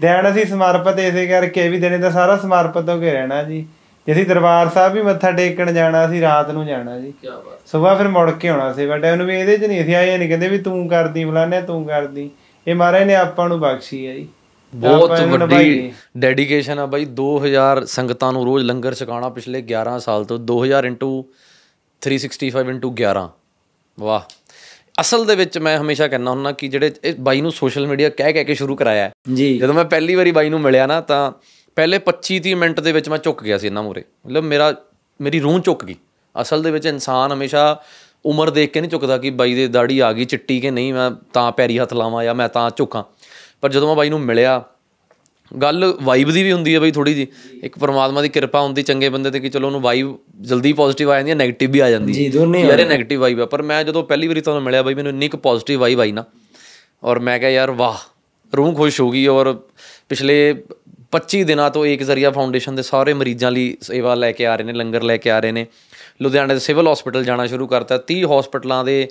ਦਿਨ 0.00 0.30
ਅਸੀਂ 0.30 0.46
ਸਮਰਪਿਤ 0.46 0.98
ਇਸੇ 0.98 1.26
ਕਰਕੇ 1.26 1.68
ਵੀ 1.68 1.80
ਦਿਨੇ 1.80 1.98
ਤਾਂ 1.98 2.10
ਸਾਰਾ 2.10 2.36
ਸਮਰਪਿਤ 2.36 2.88
ਹੋ 2.88 3.00
ਕੇ 3.00 3.12
ਰਹਿਣਾ 3.12 3.42
ਜੀ। 3.42 3.66
ਜੇ 4.06 4.12
ਅਸੀਂ 4.12 4.26
ਦਰਬਾਰ 4.26 4.68
ਸਾਹਿਬ 4.68 4.92
ਵੀ 4.92 5.02
ਮੱਥਾ 5.02 5.32
ਟੇਕਣ 5.32 5.72
ਜਾਣਾ 5.72 6.06
ਅਸੀਂ 6.06 6.20
ਰਾਤ 6.20 6.50
ਨੂੰ 6.50 6.66
ਜਾਣਾ 6.66 7.00
ਜੀ। 7.00 7.12
ਕੀ 7.22 7.28
ਬਾਤ। 7.28 7.68
ਸਵੇਰ 7.68 7.94
ਫਿਰ 7.96 8.08
ਮੁੜ 8.08 8.30
ਕੇ 8.30 8.48
ਆਉਣਾ 8.48 8.72
ਸੇਵਾ 8.72 8.98
ਟਾਈਮ 8.98 9.14
ਨੂੰ 9.14 9.26
ਵੀ 9.26 9.40
ਇਹਦੇ 9.40 9.56
'ਚ 9.56 9.64
ਨਹੀਂ 9.64 9.82
ਅਸੀਂ 9.82 9.94
ਆਏ 9.94 10.18
ਨਹੀਂ 10.18 10.28
ਕਹਿੰਦੇ 10.28 10.48
ਵੀ 10.48 10.58
ਤੂੰ 10.58 10.88
ਕਰਦੀ 10.88 11.24
ਫਲਾਣੇ 11.24 11.62
ਤੂੰ 11.62 11.84
ਕਰਦੀ। 11.84 12.30
ਇਹ 12.68 12.74
ਮਹਾਰਾਜ 12.74 13.02
ਨੇ 13.02 13.14
ਆਪਾਂ 13.14 13.48
ਨੂੰ 13.48 13.60
ਬਖਸ਼ੀ 13.60 14.06
ਹੈ 14.06 14.14
ਜੀ। 14.14 14.28
ਬਹੁਤ 14.74 15.20
ਵੱਡੀ। 15.20 15.92
ਡੈਡੀਕੇਸ਼ਨ 16.18 16.78
ਆ 16.78 16.86
ਬਾਈ 16.86 17.04
2000 17.04 17.84
ਸੰਗਤਾਂ 17.86 18.32
ਨੂੰ 18.32 18.44
ਰੋਜ਼ 18.44 18.64
ਲੰਗਰ 18.64 18.94
ਛਕਾਉਣਾ 18.94 19.28
ਪਿਛਲੇ 19.28 19.62
11 19.62 19.98
ਸਾਲ 19.98 20.24
ਤੋਂ 20.24 20.38
2000 20.38 21.24
365 22.02 22.90
11 22.90 23.28
ਵਾਹ। 24.00 24.20
ਅਸਲ 25.00 25.24
ਦੇ 25.24 25.34
ਵਿੱਚ 25.34 25.58
ਮੈਂ 25.58 25.78
ਹਮੇਸ਼ਾ 25.78 26.08
ਕਹਿੰਦਾ 26.08 26.30
ਹੁੰਦਾ 26.30 26.52
ਕਿ 26.52 26.68
ਜਿਹੜੇ 26.68 26.92
ਇਹ 27.04 27.14
ਬਾਈ 27.20 27.40
ਨੂੰ 27.40 27.52
ਸੋਸ਼ਲ 27.52 27.86
ਮੀਡੀਆ 27.86 28.08
ਕਹਿ 28.08 28.32
ਕਹਿ 28.32 28.44
ਕੇ 28.44 28.54
ਸ਼ੁਰੂ 28.54 28.76
ਕਰਾਇਆ। 28.76 29.10
ਜੀ। 29.34 29.58
ਜਦੋਂ 29.58 29.74
ਮੈਂ 29.74 29.84
ਪਹਿਲੀ 29.84 30.14
ਵਾਰੀ 30.14 30.32
ਬਾਈ 30.32 30.48
ਨੂੰ 30.48 30.60
ਮਿਲਿਆ 30.60 30.86
ਨਾ 30.86 31.00
ਤਾਂ 31.00 31.32
ਪਹਿਲੇ 31.76 32.00
25 32.06 32.40
30 32.48 32.54
ਮਿੰਟ 32.54 32.80
ਦੇ 32.80 32.92
ਵਿੱਚ 32.92 33.08
ਮੈਂ 33.08 33.18
ਝੁੱਕ 33.18 33.42
ਗਿਆ 33.42 33.58
ਸੀ 33.58 33.66
ਇਹਨਾਂ 33.66 33.82
ਮੂਰੇ 33.82 34.04
ਮਤਲਬ 34.26 34.44
ਮੇਰਾ 34.44 34.74
ਮੇਰੀ 35.20 35.40
ਰੂਹ 35.40 35.58
ਝੁੱਕ 35.58 35.84
ਗਈ। 35.84 35.94
ਅਸਲ 36.40 36.62
ਦੇ 36.62 36.70
ਵਿੱਚ 36.70 36.86
ਇਨਸਾਨ 36.86 37.32
ਹਮੇਸ਼ਾ 37.32 37.82
ਉਮਰ 38.26 38.50
ਦੇਖ 38.50 38.70
ਕੇ 38.70 38.80
ਨਹੀਂ 38.80 38.90
ਝੁਕਦਾ 38.90 39.18
ਕਿ 39.18 39.30
ਬਾਈ 39.30 39.54
ਦੇ 39.54 39.68
ਦਾੜੀ 39.68 39.98
ਆ 39.98 40.12
ਗਈ 40.12 40.24
ਚਿੱਟੀ 40.24 40.60
ਕਿ 40.60 40.70
ਨਹੀਂ 40.70 40.94
ਮੈਂ 40.94 41.10
ਤਾਂ 41.32 41.52
ਪੈਰੀ 41.52 41.78
ਹੱਥ 41.78 41.94
ਲਾਵਾਂ 41.94 42.24
ਜਾਂ 42.24 42.34
ਮੈਂ 42.34 42.48
ਤਾਂ 42.48 42.70
ਝੁਕਾਂ। 42.76 43.02
ਪਰ 43.60 43.68
ਜਦੋਂ 43.72 43.88
ਮੈਂ 43.88 43.96
ਬਾਈ 43.96 44.10
ਨੂੰ 44.10 44.20
ਮਿਲਿਆ 44.20 44.64
ਗੱਲ 45.62 45.96
ਵਾਈਬ 46.02 46.30
ਦੀ 46.30 46.42
ਵੀ 46.42 46.52
ਹੁੰਦੀ 46.52 46.74
ਹੈ 46.74 46.80
ਬਈ 46.80 46.90
ਥੋੜੀ 46.90 47.14
ਜੀ 47.14 47.26
ਇੱਕ 47.62 47.78
ਪਰਮਾਤਮਾ 47.78 48.22
ਦੀ 48.22 48.28
ਕਿਰਪਾ 48.28 48.60
ਹੁੰਦੀ 48.60 48.82
ਚੰਗੇ 48.82 49.08
ਬੰਦੇ 49.08 49.30
ਤੇ 49.30 49.40
ਕਿ 49.40 49.48
ਚਲੋ 49.48 49.66
ਉਹਨੂੰ 49.66 49.80
ਵਾਈਬ 49.80 50.14
ਜਲਦੀ 50.40 50.72
ਪੋਜ਼ਿਟਿਵ 50.72 51.10
ਆ 51.10 51.16
ਜਾਂਦੀ 51.16 51.30
ਹੈ 51.30 51.36
네ਗੇਟਿਵ 51.36 51.70
ਵੀ 51.70 51.80
ਆ 51.80 51.90
ਜਾਂਦੀ 51.90 52.12
ਜੀ, 52.12 52.28
ਦੋਨੇ 52.28 52.60
ਯਾਰ 52.60 52.78
ਇਹ 52.78 52.86
네ਗੇਟਿਵ 52.86 53.20
ਵਾਈਬ 53.20 53.40
ਆ 53.40 53.46
ਪਰ 53.46 53.62
ਮੈਂ 53.62 53.84
ਜਦੋਂ 53.84 54.02
ਪਹਿਲੀ 54.04 54.28
ਵਾਰੀ 54.28 54.40
ਤੁਹਾਨੂੰ 54.40 54.62
ਮਿਲਿਆ 54.62 54.82
ਬਈ 54.82 54.94
ਮੈਨੂੰ 54.94 55.10
ਇੰਨੀ 55.12 55.28
ਕੁ 55.28 55.38
ਪੋਜ਼ਿਟਿਵ 55.38 55.80
ਵਾਈਬ 55.80 56.00
ਆਈ 56.00 56.12
ਨਾ 56.12 56.24
ਔਰ 57.04 57.18
ਮੈਂ 57.18 57.38
ਕਿਹਾ 57.38 57.50
ਯਾਰ 57.50 57.70
ਵਾਹ 57.70 57.96
ਰੂਹ 58.56 58.74
ਖੁਸ਼ 58.74 59.00
ਹੋ 59.00 59.10
ਗਈ 59.10 59.26
ਔਰ 59.26 59.52
ਪਿਛਲੇ 60.08 60.54
25 61.10 61.42
ਦਿਨਾਂ 61.44 61.70
ਤੋਂ 61.70 61.86
ਏਕ 61.86 62.02
ਜ਼ਰੀਆ 62.02 62.30
ਫਾਊਂਡੇਸ਼ਨ 62.30 62.74
ਦੇ 62.74 62.82
ਸਾਰੇ 62.82 63.12
ਮਰੀਜ਼ਾਂ 63.14 63.50
ਲਈ 63.50 63.76
ਸੇਵਾ 63.80 64.14
ਲੈ 64.14 64.32
ਕੇ 64.32 64.46
ਆ 64.46 64.56
ਰਹੇ 64.56 64.64
ਨੇ 64.64 64.72
ਲੰਗਰ 64.72 65.02
ਲੈ 65.02 65.16
ਕੇ 65.16 65.30
ਆ 65.30 65.38
ਰਹੇ 65.40 65.52
ਨੇ। 65.52 65.66
ਲੁਧਿਆਣੇ 66.22 66.54
ਦੇ 66.54 66.60
ਸਿਵਲ 66.60 66.88
ਹਸਪੀਟਲ 66.92 67.24
ਜਾਣਾ 67.24 67.46
ਸ਼ੁਰੂ 67.46 67.66
ਕਰਤਾ 67.66 67.98
30 68.12 68.22
ਹਸਪੀਟਲਾਂ 68.24 68.84
ਦੇ 68.84 69.08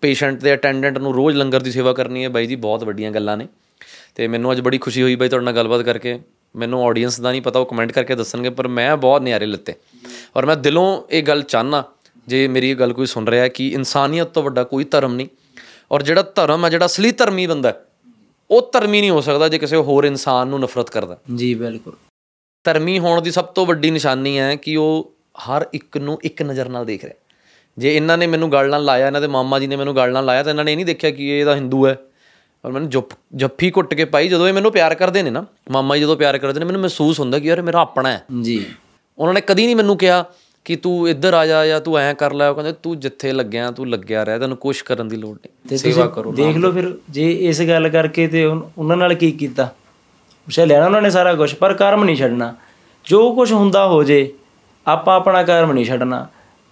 ਪੇਸ਼ੈਂਟ 0.00 0.40
ਦੇ 0.40 0.54
ਅਟੈਂਡੈਂਟ 0.54 0.98
ਨੂੰ 0.98 1.14
ਰੋਜ਼ 1.14 1.36
ਲੰਗਰ 1.36 1.60
ਦੀ 1.60 1.70
ਸੇਵਾ 1.70 1.92
ਕਰਨੀ 1.92 2.24
ਹੈ। 2.24 2.28
ਬਾਈ 2.28 2.46
ਜੀ 2.46 2.56
ਬਹੁਤ 2.56 2.84
ਵੱਡੀਆਂ 2.84 3.10
ਗੱਲਾਂ 3.10 3.36
ਨੇ। 3.36 3.46
ਤੇ 4.14 4.28
ਮੈਨੂੰ 4.28 4.52
ਅੱਜ 4.52 4.60
ਬੜੀ 4.60 4.78
ਖੁਸ਼ੀ 4.78 5.02
ਹੋਈ 5.02 5.16
ਬਾਈ 5.16 5.28
ਤੁਹਾਡੇ 5.28 5.44
ਨਾਲ 5.44 5.54
ਗੱਲਬਾਤ 5.54 5.82
ਕਰਕੇ। 5.82 6.20
ਮੈਨੂੰ 6.56 6.84
ਆਡੀਅנס 6.84 7.22
ਦਾ 7.22 7.30
ਨਹੀਂ 7.30 7.42
ਪਤਾ 7.42 7.58
ਉਹ 7.58 7.66
ਕਮੈਂਟ 7.66 7.92
ਕਰਕੇ 7.92 8.14
ਦੱਸਣਗੇ 8.14 8.50
ਪਰ 8.50 8.68
ਮੈਂ 8.68 8.96
ਬਹੁਤ 8.96 9.22
ਨਿਆਰੇ 9.22 9.46
ਲਿੱਤੇ। 9.46 9.74
ਔਰ 10.36 10.46
ਮੈਂ 10.46 10.56
ਦਿਲੋਂ 10.56 11.02
ਇਹ 11.10 11.22
ਗੱਲ 11.22 11.42
ਚਾਹਨਾ 11.42 11.84
ਜੇ 12.28 12.48
ਮੇਰੀ 12.48 12.70
ਇਹ 12.70 12.76
ਗੱਲ 12.76 12.92
ਕੋਈ 12.92 13.06
ਸੁਣ 13.06 13.28
ਰਿਹਾ 13.28 13.42
ਹੈ 13.42 13.48
ਕਿ 13.48 13.68
ਇਨਸਾਨੀਅਤ 13.68 14.28
ਤੋਂ 14.28 14.42
ਵੱਡਾ 14.42 14.64
ਕੋਈ 14.64 14.84
ਧਰਮ 14.84 15.14
ਨਹੀਂ 15.14 15.26
ਔਰ 15.92 16.02
ਜਿਹੜਾ 16.02 16.22
ਧਰਮ 16.22 16.64
ਹੈ 16.64 16.70
ਜਿਹੜਾ 16.70 16.86
ਅਸਲੀ 16.86 17.10
ਧਰਮੀ 17.12 17.46
ਬੰਦਾ 17.46 17.72
ਉਹ 18.50 18.70
ਧਰਮੀ 18.72 19.00
ਨਹੀਂ 19.00 19.10
ਹੋ 19.10 19.20
ਸਕਦਾ 19.20 19.48
ਜੇ 19.48 19.58
ਕਿਸੇ 19.58 19.76
ਹੋਰ 19.76 20.04
ਇਨਸਾਨ 20.04 20.48
ਨੂੰ 20.48 20.60
ਨਫ਼ਰਤ 20.60 20.90
ਕਰਦਾ। 20.90 21.18
ਜੀ 21.34 21.54
ਬਿਲਕੁਲ। 21.54 21.92
ਧਰਮੀ 22.64 22.98
ਹੋਣ 22.98 23.22
ਦੀ 23.22 23.30
ਸਭ 23.30 23.44
ਤੋਂ 23.44 23.66
ਵੱਡੀ 23.66 23.90
ਨਿਸ਼ਾਨੀ 23.90 24.38
ਹੈ 24.38 24.56
ਕਿ 24.56 24.76
ਉਹ 24.76 25.14
ਹਰ 25.38 25.66
ਇੱਕ 25.74 25.96
ਨੂੰ 25.96 26.18
ਇੱਕ 26.22 26.42
ਨਜ਼ਰ 26.42 26.68
ਨਾਲ 26.68 26.84
ਦੇਖ 26.84 27.04
ਰਿਹਾ 27.04 27.14
ਜੇ 27.78 27.96
ਇਹਨਾਂ 27.96 28.18
ਨੇ 28.18 28.26
ਮੈਨੂੰ 28.26 28.52
ਗੱਲ 28.52 28.70
ਨਾਲ 28.70 28.84
ਲਾਇਆ 28.84 29.06
ਇਹਨਾਂ 29.06 29.20
ਦੇ 29.20 29.26
ਮਾਮਾ 29.26 29.58
ਜੀ 29.58 29.66
ਨੇ 29.66 29.76
ਮੈਨੂੰ 29.76 29.96
ਗੱਲ 29.96 30.12
ਨਾਲ 30.12 30.24
ਲਾਇਆ 30.24 30.42
ਤਾਂ 30.42 30.52
ਇਹਨਾਂ 30.52 30.64
ਨੇ 30.64 30.72
ਇਹ 30.72 30.76
ਨਹੀਂ 30.76 30.86
ਦੇਖਿਆ 30.86 31.10
ਕਿ 31.10 31.28
ਇਹ 31.28 31.40
ਇਹਦਾ 31.40 31.54
ਹਿੰਦੂ 31.54 31.86
ਹੈ। 31.86 31.96
ਔਰ 32.66 32.72
ਮੈਨੂੰ 32.72 32.88
ਜੁੱਪ 32.88 33.10
ਜੱਫੀ 33.34 33.70
ਕੁੱਟ 33.70 33.94
ਕੇ 33.94 34.04
ਪਾਈ 34.04 34.28
ਜਦੋਂ 34.28 34.48
ਇਹ 34.48 34.52
ਮੈਨੂੰ 34.52 34.72
ਪਿਆਰ 34.72 34.94
ਕਰਦੇ 34.94 35.22
ਨੇ 35.22 35.30
ਨਾ 35.30 35.44
ਮਾਮਾ 35.70 35.96
ਜੀ 35.96 36.00
ਜਦੋਂ 36.00 36.16
ਪਿਆਰ 36.16 36.38
ਕਰਦੇ 36.38 36.60
ਨੇ 36.60 36.66
ਮੈਨੂੰ 36.66 36.80
ਮਹਿਸੂਸ 36.80 37.20
ਹੁੰਦਾ 37.20 37.38
ਕਿ 37.38 37.48
ਯਾਰ 37.48 37.58
ਇਹ 37.58 37.62
ਮੇਰਾ 37.62 37.80
ਆਪਣਾ 37.80 38.08
ਹੈ। 38.08 38.24
ਜੀ। 38.42 38.66
ਉਹਨਾਂ 39.18 39.34
ਨੇ 39.34 39.40
ਕਦੀ 39.40 39.66
ਨਹੀਂ 39.66 39.76
ਮੈਨੂੰ 39.76 39.96
ਕਿਹਾ 39.96 40.24
ਕਿ 40.64 40.76
ਤੂੰ 40.76 41.08
ਇੱਧਰ 41.08 41.34
ਆ 41.34 41.46
ਜਾ 41.46 41.66
ਜਾਂ 41.66 41.80
ਤੂੰ 41.80 41.98
ਐਂ 41.98 42.14
ਕਰ 42.14 42.32
ਲੈ 42.32 42.48
ਉਹ 42.48 42.54
ਕਹਿੰਦੇ 42.54 42.72
ਤੂੰ 42.82 43.00
ਜਿੱਥੇ 43.00 43.32
ਲੱਗਿਆ 43.32 43.70
ਤੂੰ 43.70 43.90
ਲੱਗਿਆ 43.90 44.24
ਰਹਿ 44.24 44.38
ਤੈਨੂੰ 44.38 44.56
ਕੁਛ 44.56 44.82
ਕਰਨ 44.82 45.08
ਦੀ 45.08 45.16
ਲੋੜ 45.16 45.36
ਨਹੀਂ। 45.36 45.78
ਸੇਵਾ 45.78 46.06
ਕਰੋ 46.06 46.32
ਦੇਖ 46.32 46.56
ਲਓ 46.56 46.72
ਫਿਰ 46.72 46.94
ਜੇ 47.10 47.30
ਇਸ 47.32 47.62
ਗੱਲ 47.62 47.88
ਕਰਕੇ 47.88 48.28
ਤੇ 48.28 48.44
ਉਹਨਾਂ 48.44 48.96
ਨਾਲ 48.96 49.14
ਕੀ 49.14 49.30
ਕੀਤਾ? 49.30 49.74
ਉਸੇ 50.48 50.66
ਲੈਣਾ 50.66 50.86
ਉਹਨਾਂ 50.86 51.02
ਨੇ 51.02 51.10
ਸਾਰਾ 51.10 51.34
ਕੁਝ 51.34 51.54
ਪਰ 51.54 51.74
ਕਰਮ 51.74 52.04
ਨਹੀਂ 52.04 52.16
ਛੱਡਣਾ। 52.16 52.54
ਜੋ 53.04 53.34
ਕੁਝ 53.34 53.52
ਹੁੰਦਾ 53.52 53.86
ਹੋ 53.86 54.04
ਜੇ 54.04 54.32
ਆਪਾਂ 54.86 55.16
ਆਪਣਾ 55.16 55.42
ਕਰਮ 55.42 55.72
ਨਹੀਂ 55.72 55.84
ਛੱਡਣਾ। 55.84 56.26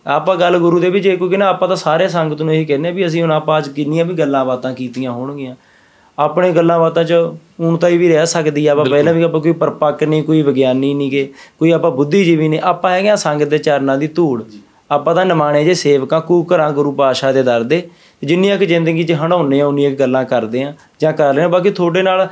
ਆਪਾਂ 0.06 0.36
ਗੱਲ 0.36 0.58
ਗੁਰੂ 0.58 0.80
ਦੇ 0.80 0.90
ਵੀ 0.90 1.00
ਜੇ 1.00 1.16
ਕੋਈ 1.16 1.36
ਨਾ 1.36 1.46
ਆਪਾਂ 1.46 1.68
ਤਾਂ 1.68 1.76
ਸਾਰੇ 1.76 2.08
ਸੰਗਤ 2.08 2.42
ਨੂੰ 2.42 2.54
ਇਹੀ 2.54 2.64
ਕਹਿੰਨੇ 2.64 2.92
ਵੀ 2.92 3.06
ਅਸੀਂ 3.06 3.22
ਹੁਣ 3.22 3.32
ਆਪਾਂ 3.32 3.58
ਅੱਜ 3.58 3.68
ਕਿੰਨੀਆਂ 3.68 4.04
ਵੀ 4.04 4.14
ਗੱਲਾਂ 4.14 4.44
ਬਾਤਾਂ 4.44 4.74
ਕੀਤੀਆਂ 4.74 5.12
ਹੋਣਗੀਆਂ। 5.12 5.54
ਆਪਣੇ 6.18 6.50
ਗੱਲਾਂ 6.52 6.78
ਬਾਤਾਂ 6.78 7.04
'ਚ 7.04 7.12
ਊਣਤਾ 7.60 7.88
ਹੀ 7.88 7.96
ਵੀ 7.98 8.08
ਰਹਿ 8.08 8.26
ਸਕਦੀ 8.26 8.66
ਆ 8.66 8.72
ਆਪਾਂ 8.72 8.84
ਪਹਿਲਾਂ 8.84 9.14
ਵੀ 9.14 9.22
ਆਪਾਂ 9.22 9.40
ਕੋਈ 9.40 9.52
ਪਰਪੱਕ 9.52 10.02
ਨਹੀਂ 10.04 10.22
ਕੋਈ 10.22 10.42
ਵਿਗਿਆਨੀ 10.42 10.92
ਨਹੀਂਗੇ 10.94 11.28
ਕੋਈ 11.58 11.70
ਆਪਾਂ 11.70 11.90
ਬੁੱਧੀਜੀਵੀ 11.90 12.48
ਨਹੀਂ 12.48 12.60
ਆਪਾਂ 12.64 12.90
ਹੈਗੇ 12.90 13.08
ਆ 13.08 13.16
ਸੰਗਤ 13.16 13.48
ਦੇ 13.48 13.58
ਚਰਨਾਂ 13.58 13.96
ਦੀ 13.98 14.06
ਧੂੜ। 14.06 14.42
ਆਪਾਂ 14.90 15.14
ਤਾਂ 15.14 15.24
ਨਿਮਾਣੇ 15.26 15.64
ਜੇ 15.64 15.74
ਸੇਵਕਾਂ 15.74 16.20
ਕੂਕਰਾਂ 16.20 16.70
ਗੁਰੂ 16.72 16.92
ਪਾਤਸ਼ਾਹ 16.92 17.32
ਦੇ 17.32 17.42
ਦਰ 17.42 17.62
ਦੇ 17.62 17.82
ਜਿੰਨੀਆਂ 18.22 18.58
ਕਿ 18.58 18.66
ਜ਼ਿੰਦਗੀ 18.66 19.02
'ਚ 19.04 19.12
ਹੰਡਾਉਨੇ 19.12 19.60
ਆ 19.60 19.66
ਉਨੀਆਂ 19.66 19.90
ਗੱਲਾਂ 19.90 20.24
ਕਰਦੇ 20.24 20.62
ਆ 20.62 20.72
ਜਾਂ 21.00 21.12
ਕਰ 21.12 21.34
ਰਹੇ 21.34 21.44
ਆ। 21.44 21.48
ਬਾਕੀ 21.48 21.70
ਤੁਹਾਡੇ 21.70 22.02
ਨਾਲ 22.02 22.28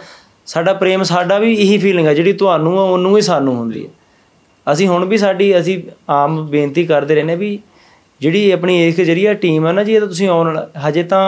ਸਾਡਾ 0.47 0.73
ਪ੍ਰੇਮ 0.73 1.03
ਸਾਡਾ 1.03 1.39
ਵੀ 1.39 1.53
ਇਹੀ 1.55 1.79
ਫੀਲਿੰਗ 1.79 2.07
ਆ 2.09 2.15
ਜਿਹੜੀ 2.15 2.33
ਤੁਹਾਨੂੰ 2.33 2.79
ਆ 2.79 2.83
ਉਹਨੂੰ 2.83 3.17
ਹੀ 3.17 3.23
ਸਾਨੂੰ 3.23 3.55
ਹੁੰਦੀ 3.57 3.85
ਹੈ 3.85 3.91
ਅਸੀਂ 4.67 4.89
ਹੁਣ 4.89 5.05
ਵੀ 5.05 5.19
ਸਾਡੀ 5.19 5.59
ਅਸੀਂ 5.59 5.81
ਆਮ 6.11 6.45
ਬੇਨਤੀ 6.47 6.85
ਕਰਦੇ 6.87 7.15
ਰਹਿੰਦੇ 7.15 7.35
ਵੀ 7.37 7.59
ਜਿਹੜੀ 8.21 8.51
ਆਪਣੀ 8.51 8.79
ਏਕ 8.79 9.01
ਜਰੀਆ 9.01 9.33
ਟੀਮ 9.35 9.67
ਹੈ 9.67 9.73
ਨਾ 9.73 9.83
ਜੀ 9.83 9.95
ਇਹ 9.95 10.01
ਤਾਂ 10.01 10.09
ਤੁਸੀਂ 10.09 10.29
ਆਉਣ 10.29 10.59
ਹਜੇ 10.89 11.03
ਤਾਂ 11.03 11.23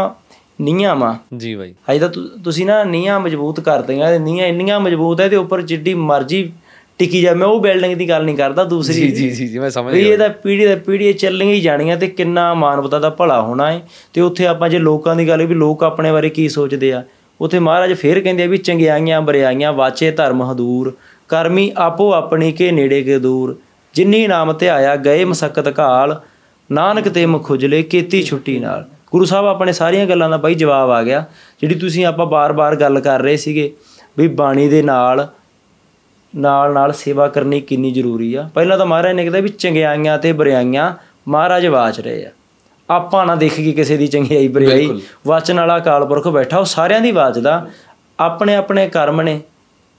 ਨੀਹਾਂ 0.61 0.96
ਵਾ। 0.96 1.16
ਜੀ 1.36 1.55
ਬਾਈ। 1.55 1.74
ਹਜੇ 1.90 1.98
ਤਾਂ 1.98 2.09
ਤੁ- 2.09 2.42
ਤੁਸੀਂ 2.44 2.66
ਨਾ 2.66 2.84
ਨੀਹਾਂ 2.84 3.20
ਮਜ਼ਬੂਤ 3.20 3.61
ਕਰਦੀਆਂ 3.61 4.11
ਇਹ 4.11 4.20
ਨੀਹਾਂ 4.20 4.46
ਇੰਨੀਆਂ 4.46 4.80
ਮਜ਼ਬੂਤ 4.80 5.20
ਹੈ 5.20 5.28
ਤੇ 5.28 5.36
ਉੱਪਰ 5.36 5.62
ਜਿੱਡੀ 5.62 5.94
ਮਰਜ਼ੀ 5.94 6.52
ਟਿਕੀ 6.98 7.20
ਜਾ 7.20 7.34
ਮੈਂ 7.34 7.46
ਉਹ 7.46 7.61
ਬਿਲਡਿੰਗ 7.61 7.94
ਦੀ 7.94 8.09
ਗੱਲ 8.09 8.24
ਨਹੀਂ 8.24 8.36
ਕਰਦਾ 8.36 8.64
ਦੂਸਰੀ 8.64 8.94
ਜੀ 8.94 9.09
ਜੀ 9.09 9.30
ਜੀ 9.30 9.48
ਜੀ 9.48 9.59
ਮੈਂ 9.59 9.70
ਸਮਝ 9.70 9.94
ਵੀ 9.94 10.09
ਇਹਦਾ 10.09 10.28
ਪੀੜੀ 10.28 10.64
ਦਾ 10.66 10.76
ਪੀੜੀ 10.76 11.12
ਚੱਲੀਆਂ 11.12 11.55
ਹੀ 11.55 11.61
ਜਾਣੀਆਂ 11.61 11.96
ਤੇ 11.96 12.07
ਕਿੰਨਾ 12.07 12.55
ਮਾਨਵਤਾ 12.55 12.98
ਦਾ 12.98 13.11
ਭਲਾ 13.11 13.42
ਹੋਣਾ 13.42 13.72
ਹੈ 13.72 13.88
ਤੇ 14.12 14.20
ਉੱਥੇ 14.20 14.46
ਆਪਾਂ 14.46 14.68
ਜੇ 14.68 14.78
ਲੋਕਾਂ 14.78 15.16
ਦੀ 15.16 15.28
ਗੱਲ 15.28 15.46
ਵੀ 15.46 15.55
ਲੋਕ 15.55 15.84
ਆਪਣੇ 15.84 16.12
ਬਾਰੇ 16.12 16.28
ਕੀ 16.28 16.48
ਸੋਚਦੇ 16.48 16.92
ਆ। 16.92 17.05
ਉੱਥੇ 17.40 17.59
ਮਹਾਰਾਜ 17.59 17.92
ਫੇਰ 17.92 18.20
ਕਹਿੰਦੇ 18.20 18.42
ਆ 18.42 18.46
ਵੀ 18.46 18.59
ਚੰਗਿਆਈਆਂ 18.59 19.22
ਬਰਿਆਈਆਂ 19.22 19.72
ਵਾਚੇ 19.72 20.11
ਧਰਮ 20.11 20.52
ਹਦੂਰ। 20.52 20.92
ਕਰਮੀ 21.28 21.72
ਆਪੋ 21.76 22.12
ਆਪਣੀ 22.12 22.52
ਕੇ 22.52 22.70
ਨੇੜੇ 22.72 23.02
ਕੇ 23.02 23.18
ਦੂਰ। 23.18 23.57
ਜਿਨੀ 23.94 24.26
ਨਾਮ 24.26 24.52
ਤੇ 24.52 24.68
ਆਇਆ 24.68 24.96
ਗਏ 24.96 25.24
ਮਸਕਤ 25.24 25.78
ਘਾਲ। 25.78 26.20
ਨਾਨਕ 26.72 27.09
ਤੇ 27.09 27.26
ਮੁਖ 27.26 27.46
ਖੁਜਲੇ 27.46 27.82
ਕੀਤੀ 27.82 28.22
ਛੁੱਟੀ 28.22 28.59
ਨਾਲ। 28.59 28.88
ਗੁਰੂ 29.15 29.25
ਸਾਹਿਬ 29.25 29.47
ਆਪਣੇ 29.47 29.73
ਸਾਰੀਆਂ 29.73 30.07
ਗੱਲਾਂ 30.07 30.29
ਦਾ 30.31 30.37
ਬਾਈ 30.37 30.55
ਜਵਾਬ 30.55 30.91
ਆ 30.91 31.03
ਗਿਆ 31.03 31.25
ਜਿਹੜੀ 31.61 31.75
ਤੁਸੀਂ 31.75 32.05
ਆਪਾਂ 32.07 32.25
ਬਾਰ-ਬਾਰ 32.27 32.77
ਗੱਲ 32.77 33.01
ਕਰ 33.01 33.23
ਰਹੇ 33.23 33.37
ਸੀਗੇ 33.37 33.71
ਵੀ 34.19 34.27
ਬਾਣੀ 34.41 34.69
ਦੇ 34.69 34.83
ਨਾਲ 34.83 35.27
ਨਾਲ 36.35 36.73
ਨਾਲ 36.73 36.93
ਸੇਵਾ 36.93 37.27
ਕਰਨੀ 37.29 37.61
ਕਿੰਨੀ 37.61 37.91
ਜ਼ਰੂਰੀ 37.93 38.35
ਆ। 38.35 38.49
ਪਹਿਲਾਂ 38.55 38.79
ਤਾਂ 38.79 38.87
ਮਹਾਰਾਜ 38.87 39.15
ਨੇ 39.15 39.23
ਕਹਿੰਦਾ 39.23 39.41
ਵੀ 39.41 39.49
ਚੰਗਿਆਈਆਂ 39.49 40.19
ਤੇ 40.19 40.33
ਬੁਰਾਈਆਂ 40.33 40.91
ਮਹਾਰਾਜ 41.29 41.67
ਵਾਚ 41.67 42.01
ਰਹੇ 42.01 42.25
ਆ। 42.27 42.31
ਆਪਾਂ 42.89 43.25
ਨਾ 43.27 43.35
ਦੇਖੀ 43.35 43.73
ਕਿਸੇ 43.73 43.97
ਦੀ 43.97 44.07
ਚੰਗਿਆਈ 44.07 44.49
ਬੁਰਾਈ 44.49 44.91
ਵਚਨ 45.27 45.61
ਵਾਲਾ 45.61 45.77
ਅਕਾਲ 45.77 46.07
ਪੁਰਖ 46.07 46.29
ਬੈਠਾ 46.29 46.59
ਉਹ 46.59 46.65
ਸਾਰਿਆਂ 46.65 47.01
ਦੀ 47.01 47.12
ਵਾਚਦਾ 47.12 47.67
ਆਪਣੇ 48.19 48.57
ਆਪਣੇ 48.57 48.89
ਕਰਮ 48.89 49.23
ਨੇ 49.23 49.41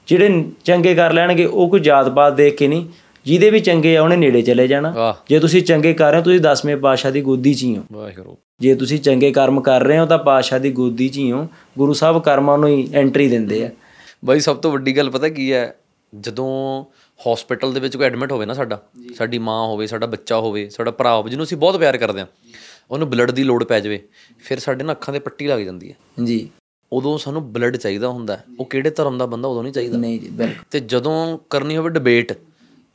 ਜਿਹੜੇ 0.08 0.44
ਚੰਗੇ 0.64 0.94
ਕਰ 0.94 1.12
ਲੈਣਗੇ 1.12 1.44
ਉਹ 1.44 1.68
ਕੋਈ 1.70 1.80
ਜਾਤ 1.80 2.08
ਪਾਤ 2.08 2.32
ਦੇਖ 2.32 2.56
ਕੇ 2.56 2.68
ਨਹੀਂ 2.68 2.86
ਜਿਹਦੇ 3.26 3.50
ਵੀ 3.50 3.60
ਚੰਗੇ 3.60 3.96
ਆ 3.96 4.02
ਉਹਨੇ 4.02 4.16
ਨੇੜੇ 4.16 4.42
ਚਲੇ 4.42 4.66
ਜਾਣਾ। 4.68 5.14
ਜੇ 5.28 5.38
ਤੁਸੀਂ 5.38 5.62
ਚੰਗੇ 5.62 5.94
ਕਰ 5.94 6.10
ਰਹੇ 6.10 6.20
ਹੋ 6.20 6.24
ਤੁਸੀਂ 6.24 6.40
ਦਸਵੇਂ 6.40 6.76
ਪਾਤਸ਼ਾਹ 6.76 7.12
ਦੀ 7.12 7.20
ਗੋਦੀ 7.20 7.54
'ਚ 7.54 7.62
ਹੀ 7.62 7.76
ਹੋ। 7.76 7.82
ਵਾਹਿਗੁਰੂ। 7.92 8.36
ਜੇ 8.60 8.74
ਤੁਸੀਂ 8.74 9.00
ਚੰਗੇ 9.00 9.32
ਕਰਮ 9.32 9.60
ਕਰ 9.60 9.84
ਰਹੇ 9.84 9.98
ਹੋ 9.98 10.06
ਤਾਂ 10.06 10.18
ਪਾਤਸ਼ਾਹ 10.18 10.58
ਦੀ 10.58 10.70
ਗੋਦੀ 10.70 11.08
'ਚ 11.08 11.18
ਹੀ 11.18 11.32
ਹੋ। 11.32 11.48
ਗੁਰੂ 11.78 11.92
ਸਾਹਿਬ 11.92 12.22
ਕਰਮਾਂ 12.22 12.58
ਨੂੰ 12.58 12.68
ਹੀ 12.68 12.88
ਐਂਟਰੀ 12.94 13.28
ਦਿੰਦੇ 13.28 13.66
ਆ। 13.66 13.70
ਬਾਈ 14.24 14.40
ਸਭ 14.40 14.56
ਤੋਂ 14.56 14.72
ਵੱਡੀ 14.72 14.96
ਗੱਲ 14.96 15.10
ਪਤਾ 15.10 15.28
ਕੀ 15.28 15.52
ਹੈ? 15.52 15.76
ਜਦੋਂ 16.20 16.84
ਹਸਪੀਟਲ 17.20 17.72
ਦੇ 17.72 17.80
ਵਿੱਚ 17.80 17.96
ਕੋਈ 17.96 18.06
ਐਡਮਿਟ 18.06 18.32
ਹੋਵੇ 18.32 18.46
ਨਾ 18.46 18.54
ਸਾਡਾ 18.54 18.82
ਸਾਡੀ 19.14 19.38
ਮਾਂ 19.38 19.66
ਹੋਵੇ 19.66 19.86
ਸਾਡਾ 19.86 20.06
ਬੱਚਾ 20.06 20.36
ਹੋਵੇ 20.36 20.68
ਸਾਡਾ 20.68 20.90
ਭਰਾ 20.90 21.16
ਹੋਵੇ 21.16 21.30
ਜਿਹਨੂੰ 21.30 21.44
ਅਸੀਂ 21.44 21.56
ਬਹੁਤ 21.56 21.76
ਪਿਆਰ 21.76 21.96
ਕਰਦੇ 21.96 22.20
ਹਾਂ 22.20 22.26
ਉਹਨੂੰ 22.90 23.10
ਬਲੱਡ 23.10 23.30
ਦੀ 23.30 23.44
ਲੋੜ 23.44 23.64
ਪੈ 23.64 23.80
ਜਾਵੇ 23.80 24.08
ਫਿਰ 24.38 24.58
ਸਾਡੇ 24.58 24.84
ਨਾ 24.84 24.92
ਅੱਖਾਂ 24.92 25.14
ਤੇ 25.14 25.20
ਪੱਟੀ 25.20 25.46
ਲੱਗ 25.46 25.60
ਜਾਂਦੀ 25.60 25.90
ਹੈ। 25.90 26.24
ਜੀ। 26.24 26.50
ਉਦੋਂ 26.92 27.18
ਸਾਨੂੰ 27.18 27.52
ਬਲੱਡ 27.52 27.76
ਚਾਹੀਦਾ 27.76 28.08
ਹੁੰਦਾ। 28.08 28.40
ਉਹ 28.60 28.64
ਕਿਹੜੇ 28.66 28.90
ਧਰਮ 28.90 29.18
ਦਾ 29.18 29.26
ਬੰਦਾ 29.26 29.48
ਉਦੋਂ 29.48 29.62
ਨਹੀਂ 29.62 29.72
ਚਾਹੀਦਾ। 29.72 29.98
ਨਹੀਂ 29.98 30.20
ਜੀ 30.20 30.28
ਬਿਲਕੁਲ। 30.28 30.64
ਤੇ 30.70 30.80
ਜਦੋਂ 30.80 31.38
ਕਰਨੀ 31.50 31.76
ਹੋਵੇ 31.76 31.90
ਡਿਬੇਟ 31.90 32.32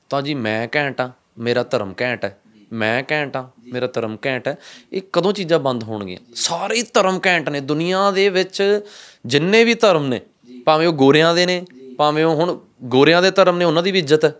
ਤਾਂ 0.09 0.21
ਜੀ 0.21 0.33
ਮੈਂ 0.33 0.67
ਘੈਂਟ 0.75 1.01
ਆ 1.01 1.11
ਮੇਰਾ 1.39 1.63
ਧਰਮ 1.63 1.93
ਘੈਂਟ 2.01 2.25
ਹੈ। 2.25 2.40
ਮੈਂ 2.73 3.03
ਘੈਂਟ 3.11 3.37
ਆ 3.37 3.47
ਮੇਰਾ 3.73 3.87
ਧਰਮ 3.87 4.17
ਘੈਂਟ 4.25 4.47
ਹੈ 4.47 4.57
ਇਹ 4.93 5.01
ਕਦੋਂ 5.13 5.33
ਚੀਜ਼ਾਂ 5.33 5.59
ਬੰਦ 5.59 5.83
ਹੋਣਗੀਆਂ? 5.83 6.17
ਸਾਰੇ 6.35 6.83
ਧਰਮ 6.93 7.19
ਘੈਂਟ 7.25 7.49
ਨੇ 7.49 7.59
ਦੁਨੀਆ 7.59 8.11
ਦੇ 8.11 8.29
ਵਿੱਚ 8.29 8.81
ਜਿੰਨੇ 9.25 9.63
ਵੀ 9.63 9.73
ਧਰਮ 9.73 10.07
ਨੇ 10.07 10.21
ਭਾਵੇਂ 10.65 10.87
ਉਹ 10.87 10.93
ਗੋਰਿਆਂ 10.93 11.35
ਦੇ 11.35 11.45
ਨੇ 11.45 11.65
ਭਾਵੇਂ 11.97 12.25
ਉਹ 12.25 12.35
ਹੁਣ 12.35 12.57
ਗੋਰਿਆਂ 12.83 13.21
ਦੇ 13.21 13.31
ਧਰਮ 13.31 13.57
ਨੇ 13.57 13.65
ਉਹਨਾਂ 13.65 13.83
ਦੀ 13.83 13.91
ਵੀ 13.91 13.99
ਇੱਜ਼ਤ 13.99 14.25
ਹੈ। 14.25 14.33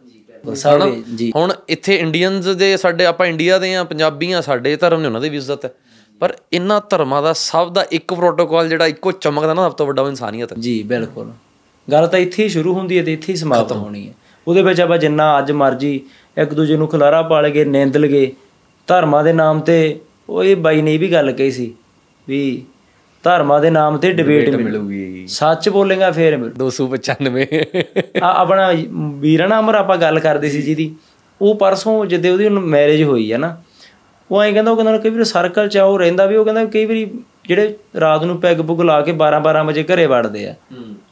ਜੀ। 1.16 1.32
ਹੁਣ 1.36 1.54
ਇੱਥੇ 1.70 1.96
ਇੰਡੀਅਨਸ 1.96 2.46
ਦੇ 2.46 2.78
ਸਾਡੇ 2.78 3.06
ਆਪਾਂ 3.06 3.28
ਇੰਡੀਆ 3.28 3.58
ਦੇ 3.58 3.76
ਆ 3.76 3.84
ਪੰਜਾਬੀ 3.84 4.32
ਆ 4.32 4.42
ਸਾਡੇ 4.42 4.76
ਧਰਮ 4.76 5.02
ਨੇ 5.02 5.08
ਉਹਨਾਂ 5.08 5.22
ਦੀ 5.22 5.30
ਵੀ 5.30 5.38
ਇੱਜ਼ਤ 5.38 5.66
ਹੈ। 5.66 5.74
ਪਰ 6.20 6.36
ਇਹਨਾਂ 6.54 6.82
ਧਰਮਾਂ 6.90 7.22
ਦਾ 7.24 7.34
ਸਭ 7.34 7.74
ਦਾ 7.74 7.86
ਇੱਕ 7.92 8.14
ਪ੍ਰੋਟੋਕਾਲ 8.14 8.70
ਜਿਹੜਾ 8.70 8.88
ਇੱਕੋ 8.88 9.12
ਚਮਕਦਾ 9.12 9.54
ਨਾ 9.54 9.70
ਸਭ 9.70 9.76
ਤੋਂ 9.76 9.88
ਵੱਡਾ 9.88 10.08
ਇਨਸਾਨੀਅਤ 10.08 10.52
ਹੈ। 10.52 10.58
ਜੀ 10.58 10.84
ਬਿਲਕੁਲ। 10.84 11.32
ਗੱਲ 11.92 12.08
ਤਾਂ 12.08 12.20
ਇੱਥੇ 12.20 12.44
ਹੀ 12.44 12.50
ਸ਼ੁਰੂ 12.50 12.74
ਹੁੰਦੀ 12.74 12.98
ਹੈ 12.98 13.04
ਤੇ 13.04 13.14
ਇੱਥੇ 13.14 13.34
ਹੀ 13.34 13.38
ਸਮਾਪਤ 13.38 13.72
ਹੋਣੀ 13.72 14.08
ਹੈ। 14.08 14.14
ਉਹਦੇ 14.48 14.62
ਵਿੱਚ 14.62 14.82
ਆਪਾਂ 14.82 14.98
ਜਿੰਨਾ 14.98 15.40
ਅੱਜ 15.40 15.52
ਮਰਜ਼ੀ 15.52 16.00
ਇੱਕ 16.38 16.54
ਦੂਜੇ 16.54 16.78
ਨੂੰ 16.78 16.88
ਖਲਾਰਾ 16.88 17.22
ਪਾ 17.22 17.42
ਲਗੇ 17.42 17.66
ਨਿੰਦ 17.66 17.98
ਲਗੇ 17.98 18.34
ਧਰਮਾਂ 18.88 19.24
ਦੇ 19.24 19.34
ਨਾਮ 19.34 19.60
ਤੇ 19.60 20.00
ਉਹ 20.30 20.44
ਇਹ 20.44 20.56
ਬਾਈ 20.56 20.82
ਨੇ 20.82 20.98
ਵੀ 20.98 21.12
ਗੱਲ 21.12 21.32
ਕਹੀ 21.32 21.52
ਸੀ 21.52 21.74
ਵੀ 22.28 22.64
ਧਰਮਾਂ 23.24 23.62
ਦੇ 23.62 23.70
ਨਾਮ 23.70 23.98
ਤੇ 23.98 24.12
ਡਿਬੇਟ 24.12 24.50
ਮਿਲੂ। 24.50 24.64
ਮਿਲੂਗੀ। 24.64 25.28
ਸੱਚ 25.28 25.70
ਬੋਲੇਗਾ 25.70 26.12
ਫੇਰ। 26.12 26.38
ਮਿਲੂ 26.38 26.52
295 26.60 27.46
ਆ 28.24 28.42
ਆਪਣਾ 28.42 28.72
ਵੀਰਨ 29.20 29.60
ਅਮਰ 29.60 29.76
ਆਪਾਂ 29.76 29.98
ਗੱਲ 29.98 30.20
ਕਰਦੇ 30.20 30.50
ਸੀ 30.50 30.62
ਜਿਹਦੀ। 30.62 30.96
ਉਹ 31.42 31.56
ਪਰਸੋਂ 31.56 32.06
ਜਿੱਦੇ 32.06 32.30
ਉਹਦੀ 32.30 32.50
ਮੈਰਿਜ 32.50 33.04
ਹੋਈ 33.04 33.34
ਹੈ 33.34 33.38
ਨਾ 33.38 33.62
ਉਹ 34.32 34.44
ਐਂ 34.44 34.54
ਕਹਿੰਦਾ 34.54 34.72
ਉਹ 34.72 34.76
ਕਹਿੰਦਾ 34.76 34.98
ਕਈ 34.98 35.10
ਵਾਰੀ 35.10 35.24
ਸਰਕਲ 35.24 35.68
ਚ 35.68 35.78
ਆ 35.78 35.84
ਉਹ 35.84 36.00
ਰਹਿੰਦਾ 36.00 36.26
ਵੀ 36.26 36.36
ਉਹ 36.36 36.46
ਕਹਿੰਦਾ 36.46 36.66
ਕਈ 36.66 36.86
ਵਾਰੀ 36.86 37.12
ਜਿਹੜੇ 37.48 37.76
ਰਾਤ 38.00 38.24
ਨੂੰ 38.24 38.40
ਪੈਗ 38.42 38.58
ਪੁਗ 38.58 38.82
ਲਾ 38.82 39.02
ਕੇ 39.02 39.12
12 39.14 39.40
12 39.40 39.64
ਵਜੇ 39.66 39.84
ਘਰੇ 39.84 40.06
ਵੜਦੇ 40.06 40.48
ਆ। 40.48 40.54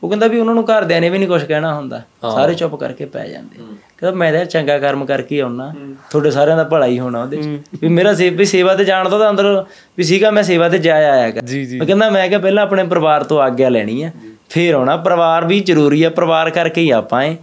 ਉਹ 0.03 0.09
ਕਹਿੰਦਾ 0.09 0.27
ਵੀ 0.27 0.39
ਉਹਨਾਂ 0.39 0.53
ਨੂੰ 0.55 0.63
ਘਰਦਿਆਂ 0.63 1.01
ਨੇ 1.01 1.09
ਵੀ 1.09 1.17
ਨਹੀਂ 1.17 1.29
ਕੁਝ 1.29 1.43
ਕਹਿਣਾ 1.43 1.73
ਹੁੰਦਾ। 1.73 2.01
ਸਾਰੇ 2.31 2.53
ਚੁੱਪ 2.53 2.75
ਕਰਕੇ 2.75 3.05
ਪੈ 3.05 3.27
ਜਾਂਦੇ। 3.27 3.57
ਕਹਿੰਦਾ 3.97 4.17
ਮੈਂ 4.17 4.31
ਤਾਂ 4.33 4.45
ਚੰਗਾ 4.45 4.77
ਕਰਮ 4.79 5.05
ਕਰਕੇ 5.05 5.41
ਆਉਣਾ। 5.41 5.73
ਤੁਹਾਡੇ 6.09 6.31
ਸਾਰਿਆਂ 6.31 6.57
ਦਾ 6.57 6.63
ਭਲਾ 6.63 6.85
ਹੀ 6.85 6.99
ਹੋਣਾ 6.99 7.21
ਉਹਦੇ 7.21 7.37
ਚ। 7.37 7.47
ਵੀ 7.81 7.87
ਮੇਰਾ 7.87 8.13
ਸੇਵ 8.13 8.35
ਵੀ 8.35 8.45
ਸੇਵਾ 8.45 8.75
ਤੇ 8.75 8.85
ਜਾਣ 8.85 9.09
ਤੋਂ 9.09 9.19
ਤਾਂ 9.19 9.29
ਅੰਦਰ 9.29 9.65
ਵੀ 9.97 10.03
ਸੀਗਾ 10.03 10.31
ਮੈਂ 10.31 10.43
ਸੇਵਾ 10.43 10.69
ਤੇ 10.69 10.77
ਜਾ 10.77 11.29
ਜੀ 11.29 11.77
ਮੈਂ 11.79 11.87
ਕਹਿੰਦਾ 11.87 12.09
ਮੈਂ 12.09 12.27
ਕਿਹਾ 12.29 12.39
ਪਹਿਲਾਂ 12.39 12.63
ਆਪਣੇ 12.63 12.83
ਪਰਿਵਾਰ 12.83 13.23
ਤੋਂ 13.23 13.41
ਆਗਿਆ 13.41 13.69
ਲੈਣੀ 13.69 14.03
ਆ। 14.03 14.11
ਫੇਰ 14.49 14.73
ਆਉਣਾ। 14.73 14.97
ਪਰਿਵਾਰ 14.97 15.45
ਵੀ 15.45 15.59
ਜ਼ਰੂਰੀ 15.59 16.03
ਆ 16.03 16.09
ਪਰਿਵਾਰ 16.09 16.49
ਕਰਕੇ 16.49 16.81
ਹੀ 16.81 16.89
ਆਪਾਂ 16.89 17.23
ਏ 17.23 17.35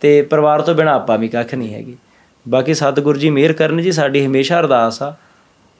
ਤੇ 0.00 0.20
ਪਰਿਵਾਰ 0.22 0.62
ਤੋਂ 0.62 0.74
ਬਿਨਾ 0.74 0.94
ਆਪਾਂ 0.94 1.18
ਵੀ 1.18 1.28
ਕੱਖ 1.28 1.54
ਨਹੀਂ 1.54 1.74
ਹੈਗੇ। 1.74 1.94
ਬਾਕੀ 2.48 2.74
ਸਤਿਗੁਰੂ 2.74 3.18
ਜੀ 3.18 3.30
ਮਿਹਰ 3.30 3.52
ਕਰਨ 3.52 3.82
ਜੀ 3.82 3.92
ਸਾਡੀ 3.92 4.26
ਹਮੇਸ਼ਾ 4.26 4.58
ਅਰਦਾਸ 4.60 5.02
ਆ। 5.02 5.14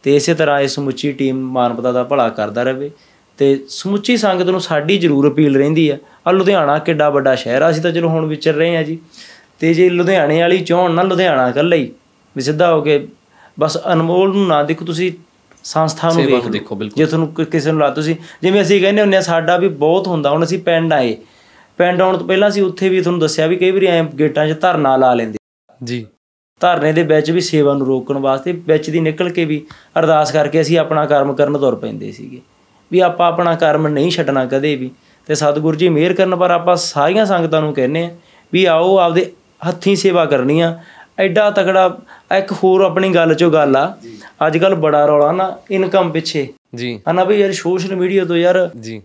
ਤੇ 0.03 0.17
ਇਸੇ 0.17 0.35
ਤਰ੍ਹਾਂ 0.35 0.61
ਇਹ 0.61 0.69
ਸਮੁੱਚੀ 0.69 1.13
ਟੀਮ 1.13 1.41
ਮਾਨਵਤਾ 1.53 1.93
ਦਾ 1.93 2.03
ਭਲਾ 2.03 2.29
ਕਰਦਾ 2.29 2.63
ਰਹੇ 2.63 2.91
ਤੇ 3.39 3.59
ਸਮੁੱਚੀ 3.69 4.17
ਸੰਗਤ 4.17 4.47
ਨੂੰ 4.47 4.61
ਸਾਡੀ 4.61 4.99
ਜ਼ਰੂਰ 4.99 5.29
ਅਪੀਲ 5.29 5.57
ਰਹਿੰਦੀ 5.57 5.89
ਆ। 5.89 5.97
ਆ 6.27 6.31
ਲੁਧਿਆਣਾ 6.31 6.79
ਕਿੱਡਾ 6.79 7.09
ਵੱਡਾ 7.11 7.35
ਸ਼ਹਿਰ 7.35 7.63
ਆ 7.63 7.71
ਅਸੀਂ 7.71 7.83
ਤਾਂ 7.83 7.93
ਚਲੋ 7.93 8.09
ਹੁਣ 8.09 8.27
ਵਿਚਰ 8.27 8.55
ਰਹੇ 8.55 8.77
ਆ 8.77 8.83
ਜੀ। 8.83 8.99
ਤੇ 9.61 9.73
ਜੇ 9.75 9.89
ਲੁਧਿਆਣੇ 9.91 10.41
ਵਾਲੀ 10.41 10.59
ਚਾਹਣ 10.61 10.91
ਨਾ 10.91 11.03
ਲੁਧਿਆਣਾ 11.03 11.49
ਇਕੱਲਾ 11.49 11.77
ਹੀ 11.77 11.91
ਵੀ 12.37 12.43
ਸਿੱਧਾ 12.43 12.73
ਹੋ 12.75 12.81
ਕੇ 12.81 13.07
ਬਸ 13.61 13.79
ਅਨਮੋਲ 13.93 14.33
ਨੂੰ 14.33 14.47
ਨਾ 14.49 14.63
ਦੇਖੋ 14.63 14.85
ਤੁਸੀਂ 14.85 15.13
ਸੰਸਥਾ 15.65 16.13
ਨੂੰ 16.13 16.25
ਵੇਖ। 16.27 16.47
ਦੇਖੋ 16.49 16.75
ਬਿਲਕੁਲ। 16.75 16.97
ਜੇ 16.97 17.07
ਤੁਹਾਨੂੰ 17.07 17.47
ਕਿਸੇ 17.47 17.71
ਨੂੰ 17.73 17.81
ਲਾ 17.81 17.91
ਤੁਸੀਂ 17.91 18.15
ਜਿਵੇਂ 18.43 18.63
ਅਸੀਂ 18.63 18.81
ਕਹਿੰਦੇ 18.81 19.03
ਹੁੰਦੇ 19.03 19.17
ਆ 19.17 19.21
ਸਾਡਾ 19.21 19.57
ਵੀ 19.57 19.69
ਬਹੁਤ 19.69 20.07
ਹੁੰਦਾ 20.09 20.31
ਹੁਣ 20.31 20.45
ਅਸੀਂ 20.45 20.59
ਪਿੰਡ 20.59 20.93
ਆਏ। 20.93 21.17
ਪਿੰਡ 21.79 22.03
ਆਉਣ 22.03 22.17
ਤੋਂ 22.19 22.27
ਪਹਿਲਾਂ 22.27 22.49
ਅਸੀਂ 22.49 22.63
ਉੱਥੇ 22.63 22.89
ਵੀ 22.89 23.01
ਤੁਹਾਨੂੰ 23.01 23.21
ਦੱਸਿਆ 23.21 23.47
ਵੀ 23.47 23.57
ਕਈ 23.57 23.71
ਵਾਰੀ 23.71 23.87
ਐ 23.87 24.03
ਗੇਟਾਂ 24.19 24.47
'ਚ 24.49 24.61
ਧਰਨਾ 24.61 24.97
ਲਾ 24.97 25.13
ਲੈਂਦੇ। 25.15 25.39
ਜੀ। 25.85 26.07
ਧਰਨੇ 26.61 26.93
ਦੇ 26.93 27.03
ਵਿੱਚ 27.03 27.31
ਵੀ 27.31 27.41
ਸੇਵਾ 27.41 27.75
ਨੂੰ 27.75 27.87
ਰੋਕਣ 27.87 28.19
ਵਾਸਤੇ 28.19 28.53
ਵਿੱਚ 28.53 28.91
ਦੀ 28.91 29.01
ਨਿਕਲ 29.01 29.31
ਕੇ 29.31 29.45
ਵੀ 29.45 29.67
ਅਰਦਾਸ 29.99 30.33
ਕਰਕੇ 30.33 30.61
ਅਸੀਂ 30.61 30.79
ਆਪਣਾ 30.79 31.07
ਕਰਮ 31.07 31.33
ਕਰਨ 31.33 31.59
ਤੁਰ 31.59 31.75
ਪੈਂਦੇ 31.75 32.13
ਸੀਗੇ। 32.13 32.41
ਵੀ 32.93 33.01
ਆਪਾਂ 33.01 33.29
ਆਪਣਾ 33.29 33.55
ਕਰਮ 33.55 33.89
ਨਹੀਂ 33.89 34.11
ਛੱਡਣਾ 34.11 34.47
ਕਦੇ 34.47 34.77
ਵੀ। 34.77 34.91
ਤੇ 35.27 35.35
ਸਤਿਗੁਰੂ 35.35 35.77
ਜੀ 35.77 35.89
ਮਿਹਰ 35.89 36.13
ਕਰਨ 36.13 36.37
ਪਰ 36.37 36.51
ਆਪਾਂ 36.51 36.77
ਸਾਰੀਆਂ 36.77 37.27
ਸੰਗਤਾਂ 37.27 37.61
ਨੂੰ 37.61 37.75
ਕਹਿੰਨੇ 37.75 38.05
ਆ 38.05 38.11
ਵੀ 38.53 38.65
ਆਓ 38.65 38.99
ਆਪਦੇ 38.99 39.33
ਹੱਥੀਂ 39.69 39.97
ਸੇਵਾ 39.97 40.27
ਕਰਨੀ 40.27 40.61
ਆ। 40.61 40.79
ਐਡਾ 41.19 41.51
ਤਕੜਾ 41.51 41.99
ਇੱਕ 42.39 42.53
ਹੋਰ 42.53 42.81
ਆਪਣੀ 42.81 43.15
ਗੱਲ 43.15 43.35
ਚੋਂ 43.35 43.53
ਗੱਲ 43.53 43.77
ਆ। 43.77 43.99
ਅੱਜ 44.47 44.59
ਕੱਲ 44.59 44.75
ਬੜਾ 44.75 45.07
ਰੌਲਾ 45.07 45.33
ਨਾ 45.33 45.59
ਇਨਕਮ 45.71 46.11
ਪਿੱਛੇ। 46.11 46.49
ਜੀ। 46.75 47.01
ਹਨਾ 47.11 47.25
ਵੀ 47.25 47.37
ਯਾਰ 47.37 47.53
ਸੋਸ਼ਲ 47.53 47.97
ਮੀਡੀਆ 47.97 48.25
ਤੋਂ 48.25 48.37
ਯਾਰ 48.37 48.71
ਜੀ। 48.81 49.03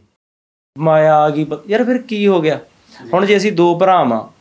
ਮਾਇਆ 0.78 1.16
ਆ 1.16 1.30
ਗਈ। 1.30 1.48
ਯਾਰ 1.70 1.84
ਫਿਰ 1.84 1.98
ਕੀ 1.98 2.28
ਹੋ 2.28 2.42
ਗਿਆ? 2.42 2.60
ਹੁਣ 3.14 3.26
ਜੇ 3.26 3.38
ਅਸੀਂ 3.38 3.52
ਦੋ 3.52 3.80
ਭਰਾ 3.80 4.04
ਵਾਂ 4.04 4.33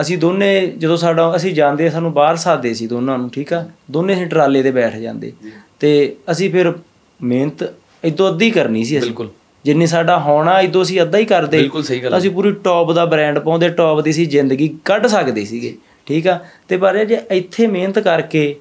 ਅਸੀਂ 0.00 0.18
ਦੋਨੇ 0.18 0.66
ਜਦੋਂ 0.78 0.96
ਸਾਡਾ 0.96 1.32
ਅਸੀਂ 1.36 1.54
ਜਾਂਦੇ 1.54 1.90
ਸਾਨੂੰ 1.90 2.12
ਬਾਹਰ 2.12 2.36
ਸਾਦੇ 2.36 2.74
ਸੀ 2.74 2.86
ਦੋਨਾਂ 2.86 3.18
ਨੂੰ 3.18 3.30
ਠੀਕ 3.30 3.52
ਆ? 3.52 3.64
ਦੋਨੇ 3.90 4.14
ਅਸੀਂ 4.14 4.26
ਟਰਾਲੇ 4.26 4.62
ਤੇ 4.62 4.70
ਬੈਠ 4.70 4.96
ਜਾਂਦੇ। 4.96 5.32
ਤੇ 5.80 6.16
ਅਸੀਂ 6.30 6.50
ਫਿਰ 6.50 6.72
ਮਿਹਨਤ 7.20 7.72
ਇਦੋਂ 8.04 8.28
ਅੱਧੀ 8.28 8.50
ਕਰਨੀ 8.50 8.84
ਸੀ 8.84 8.98
ਅਸੀਂ। 8.98 9.06
ਬਿਲਕੁਲ। 9.08 9.28
ਜਿੰਨੀ 9.64 9.86
ਸਾਡਾ 9.86 10.18
ਹੋਣਾ 10.18 10.60
ਇਦੋਂ 10.60 10.82
ਅਸੀਂ 10.82 11.00
ਅੱਧਾ 11.02 11.18
ਹੀ 11.18 11.24
ਕਰਦੇ। 11.24 11.58
ਬਿਲਕੁਲ 11.58 11.82
ਸਹੀ 11.82 12.02
ਗੱਲ 12.02 12.16
ਅਸੀਂ 12.18 12.30
ਪੂਰੀ 12.30 12.50
ਟੌਪ 12.64 12.92
ਦਾ 12.92 13.04
ਬ੍ਰਾਂਡ 13.04 13.38
ਪਾਉਂਦੇ 13.38 13.68
ਟੌਪ 13.68 14.00
ਦੀ 14.00 14.12
ਸੀ 14.12 14.26
ਜ਼ਿੰਦਗੀ 14.26 14.68
ਕੱਢ 14.84 15.06
ਸਕਦੇ 15.06 15.44
ਸੀਗੇ 15.44 15.74
ਠੀਕ 16.06 16.26
ਆ? 16.28 16.38
ਤੇ 16.68 16.76
ਪਰ 16.76 17.04
ਜੇ 17.04 17.20
ਇੱਥੇ 17.30 17.66
ਮਿਹਨਤ 17.66 17.98
ਕਰਕੇ 17.98 18.54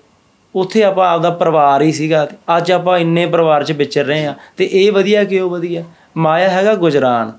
ਉੱਥੇ 0.56 0.84
ਆਪਾਂ 0.84 1.08
ਆਪਦਾ 1.10 1.30
ਪਰਿਵਾਰ 1.30 1.82
ਹੀ 1.82 1.92
ਸੀਗਾ 1.92 2.28
ਅੱਜ 2.58 2.72
ਆਪਾਂ 2.72 2.98
ਇੰਨੇ 3.00 3.26
ਪਰਿਵਾਰ 3.26 3.64
'ਚ 3.64 3.72
ਵਿਚਰ 3.72 4.06
ਰਹੇ 4.06 4.26
ਆ 4.26 4.34
ਤੇ 4.58 4.70
ਇਹ 4.74 4.92
ਵਧੀਆ 4.92 5.24
ਕਿ 5.24 5.40
ਉਹ 5.40 5.50
ਵਧੀਆ? 5.50 5.84
ਮਾਇਆ 6.18 6.50
ਹੈਗਾ 6.50 6.74
ਗੁਜਰਾਨ 6.76 7.32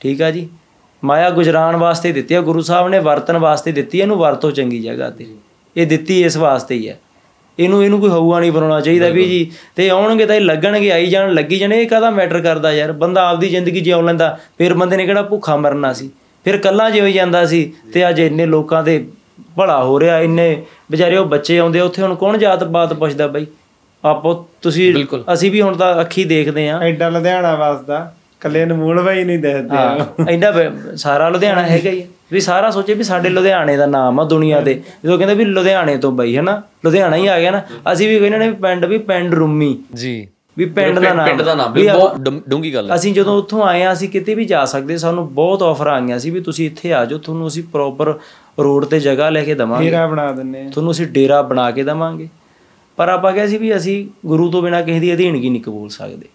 ਠੀਕ 0.00 0.22
ਆ 0.22 0.30
ਜੀ? 0.30 0.48
ਮਾਇਆ 1.04 1.30
ਗੁਜਰਾਨ 1.30 1.76
ਵਾਸਤੇ 1.76 2.12
ਦਿੱਤੀ 2.12 2.34
ਆ 2.34 2.40
ਗੁਰੂ 2.40 2.60
ਸਾਹਿਬ 2.60 2.88
ਨੇ 2.88 2.98
ਵਰਤਨ 2.98 3.38
ਵਾਸਤੇ 3.38 3.72
ਦਿੱਤੀ 3.72 4.00
ਇਹਨੂੰ 4.00 4.18
ਵਰਤੋ 4.18 4.50
ਚੰਗੀ 4.50 4.78
ਜਗ੍ਹਾ 4.78 5.10
ਤੇ। 5.10 5.26
ਇਹ 5.76 5.86
ਦਿੱਤੀ 5.86 6.24
ਇਸ 6.24 6.36
ਵਾਸਤੇ 6.36 6.74
ਹੀ 6.74 6.88
ਹੈ। 6.88 7.00
ਇਹਨੂੰ 7.58 7.84
ਇਹਨੂੰ 7.84 8.00
ਕੋਈ 8.00 8.10
ਹਊਆ 8.10 8.40
ਨਹੀਂ 8.40 8.52
ਬਣਾਉਣਾ 8.52 8.80
ਚਾਹੀਦਾ 8.80 9.08
ਵੀ 9.08 9.24
ਜੀ 9.24 9.50
ਤੇ 9.76 9.90
ਆਉਣਗੇ 9.90 10.26
ਤਾਂ 10.26 10.34
ਇਹ 10.34 10.40
ਲੱਗਣਗੇ 10.40 10.92
ਆਈ 10.92 11.06
ਜਾਣ 11.06 11.34
ਲੱਗੀ 11.34 11.58
ਜਾਣ 11.58 11.72
ਇਹ 11.72 11.88
ਕਾਹਦਾ 11.88 12.10
ਮੈਟਰ 12.10 12.40
ਕਰਦਾ 12.40 12.72
ਯਾਰ? 12.72 12.92
ਬੰਦਾ 12.92 13.28
ਆਪਦੀ 13.28 13.48
ਜ਼ਿੰਦਗੀ 13.48 13.80
ਜਿਉ 13.80 14.02
ਲੈਂਦਾ 14.02 14.38
ਫਿਰ 14.58 14.74
ਬੰਦੇ 14.74 14.96
ਨੇ 14.96 15.06
ਕਿਹੜਾ 15.06 15.22
ਭੁੱਖਾ 15.22 15.56
ਮਰਨਾ 15.56 15.92
ਸੀ? 15.92 16.10
ਫਿਰ 16.44 16.56
ਕੱਲਾ 16.56 16.90
ਜਿਉ 16.90 17.08
ਜਾਂਦਾ 17.08 17.46
ਸੀ 17.46 17.72
ਤੇ 17.92 18.08
ਅੱਜ 18.08 18.20
ਇੰਨੇ 18.20 18.46
ਲੋਕਾਂ 18.46 18.82
ਦੇ 18.84 19.08
ਭਲਾ 19.56 19.84
ਹੋ 19.84 20.00
ਰਿਹਾ 20.00 20.20
ਇੰਨੇ 20.20 20.62
ਵਿਚਾਰੇ 20.90 21.16
ਉਹ 21.16 21.26
ਬੱਚੇ 21.26 21.58
ਆਉਂਦੇ 21.58 21.80
ਉੱਥੇ 21.80 22.02
ਹੁਣ 22.02 22.14
ਕੌਣ 22.14 22.38
ਜਾਤ 22.38 22.64
ਪਾਤ 22.64 22.92
ਪੁੱਛਦਾ 22.92 23.26
ਬਈ? 23.26 23.46
ਆਪੋ 24.04 24.48
ਤੁਸੀਂ। 24.62 25.04
ਅਸੀਂ 25.32 25.50
ਵੀ 25.50 25.62
ਹੁਣ 25.62 25.76
ਤਾਂ 25.76 26.00
ਅੱਖੀ 26.00 26.24
ਦੇਖਦੇ 26.24 26.68
ਆ 26.68 26.78
ਐਡਾ 26.80 27.08
ਲੁਧਿਆਣਾ 27.08 27.54
ਵਸਦਾ। 27.54 28.14
ਕੱਲੇ 28.40 28.64
ਅਨਮੋਲ 28.64 29.02
ਭਾਈ 29.02 29.24
ਨਹੀਂ 29.24 29.38
ਦੱਸਦੇ 29.38 29.76
ਆ 29.76 30.50
ਬ- 30.50 30.94
ਸਾਰਾ 30.96 31.28
ਲੁਧਿਆਣਾ 31.28 31.62
ਹੈਗਾ 31.62 31.90
ਹੀ। 31.90 32.04
ਵੀ 32.32 32.40
ਸਾਰਾ 32.40 32.70
ਸੋਚੇ 32.70 32.94
ਵੀ 32.94 33.02
ਸਾਡੇ 33.02 33.28
ਲੁਧਿਆਣੇ 33.28 33.76
ਦਾ 33.76 33.86
ਨਾਮ 33.86 34.20
ਆ 34.20 34.24
ਦੁਨੀਆ 34.24 34.60
ਤੇ 34.60 34.82
ਜਦੋਂ 35.04 35.18
ਕਹਿੰਦੇ 35.18 35.34
ਵੀ 35.34 35.44
ਲੁਧਿਆਣੇ 35.44 35.96
ਤੋਂ 35.96 36.12
ਬਈ 36.12 36.36
ਹਨਾ? 36.36 36.62
ਲੁਧਿਆਣਾ 36.84 37.16
ਹੀ 37.16 37.26
ਆ 37.26 37.40
ਗਿਆ 37.40 37.50
ਨਾ। 37.50 37.62
ਅਸੀਂ 37.92 38.08
ਵੀ 38.08 38.18
ਕਹਿੰਦੇ 38.18 38.38
ਨੇ 38.38 38.50
ਪਿੰਡ 38.50 38.84
ਵੀ 38.84 38.98
ਪਿੰਡ 38.98 39.34
ਰੂਮੀ। 39.34 39.78
ਜੀ। 39.94 40.28
ਵੀ 40.58 40.64
ਪਿੰਡ 40.64 40.98
ਦਾ 40.98 41.12
ਨਾਮ। 41.14 41.26
ਪਿੰਡ 41.26 41.42
ਦਾ 41.42 41.54
ਨਾਮ। 41.54 41.72
ਵੀ 41.72 41.88
ਬਹੁਤ 41.88 42.16
ਡੂੰ- 42.16 42.40
ਡੂੰਘੀ 42.48 42.74
ਗੱਲ 42.74 42.90
ਹੈ 42.90 42.94
ਅਸੀਂ 42.94 43.14
ਜਦੋਂ 43.14 43.38
ਉੱਥੋਂ 43.38 43.62
ਆਏ 43.62 43.82
ਆ 43.82 43.92
ਅਸੀਂ 43.92 44.08
ਕਿਤੇ 44.08 44.34
ਵੀ 44.34 44.44
ਜਾ 44.44 44.64
ਸਕਦੇ 44.64 44.98
ਸਾਨੂੰ 44.98 45.34
ਬਹੁਤ 45.34 45.62
ਆਫਰ 45.62 45.86
ਆਈਆਂ 45.86 46.18
ਸੀ 46.18 46.30
ਵੀ 46.30 46.40
ਤੁਸੀਂ 46.40 46.66
ਇੱਥੇ 46.66 46.94
ਆ 46.94 47.04
ਜਾਓ 47.04 47.18
ਤੁਹਾਨੂੰ 47.18 47.48
ਅਸੀਂ 47.48 47.62
ਪ੍ਰੋਪਰ 47.62 48.14
ਰੋਡ 48.60 48.84
ਤੇ 48.84 49.00
ਜਗ੍ਹਾ 49.00 49.30
ਲੈ 49.30 49.44
ਕੇ 49.44 49.54
ਦਵਾਂਗੇ। 49.54 49.86
ਹੀਰਾ 49.86 50.06
ਬਣਾ 50.06 50.32
ਦਿੰਨੇ 50.32 50.66
ਆ। 50.66 50.70
ਤੁਹਾਨੂੰ 50.70 50.92
ਅਸੀਂ 50.92 51.06
ਡੇਰਾ 51.06 51.42
ਬਣਾ 51.42 51.70
ਕੇ 51.70 51.82
ਦਵਾਂਗੇ। 51.82 52.28
ਪਰ 52.96 53.08
ਆਪਾਂ 53.08 53.32
ਕਿਹਾ 53.32 53.46
ਸੀ 53.46 53.58
ਵੀ 53.58 53.76
ਅਸੀਂ 53.76 54.08
ਗੁਰੂ 54.26 54.50
ਤੋਂ 54.50 54.62
ਬਿਨਾ 54.62 54.82
ਕਿਸੇ 54.82 55.00
ਦੀ 55.00 55.14
ਅਧੀਨਗੀ 55.14 55.50
ਨਹੀਂ 55.50 55.62
ਕਬੂਲ 55.62 55.88
ਸਕਦੇ। 55.88 56.28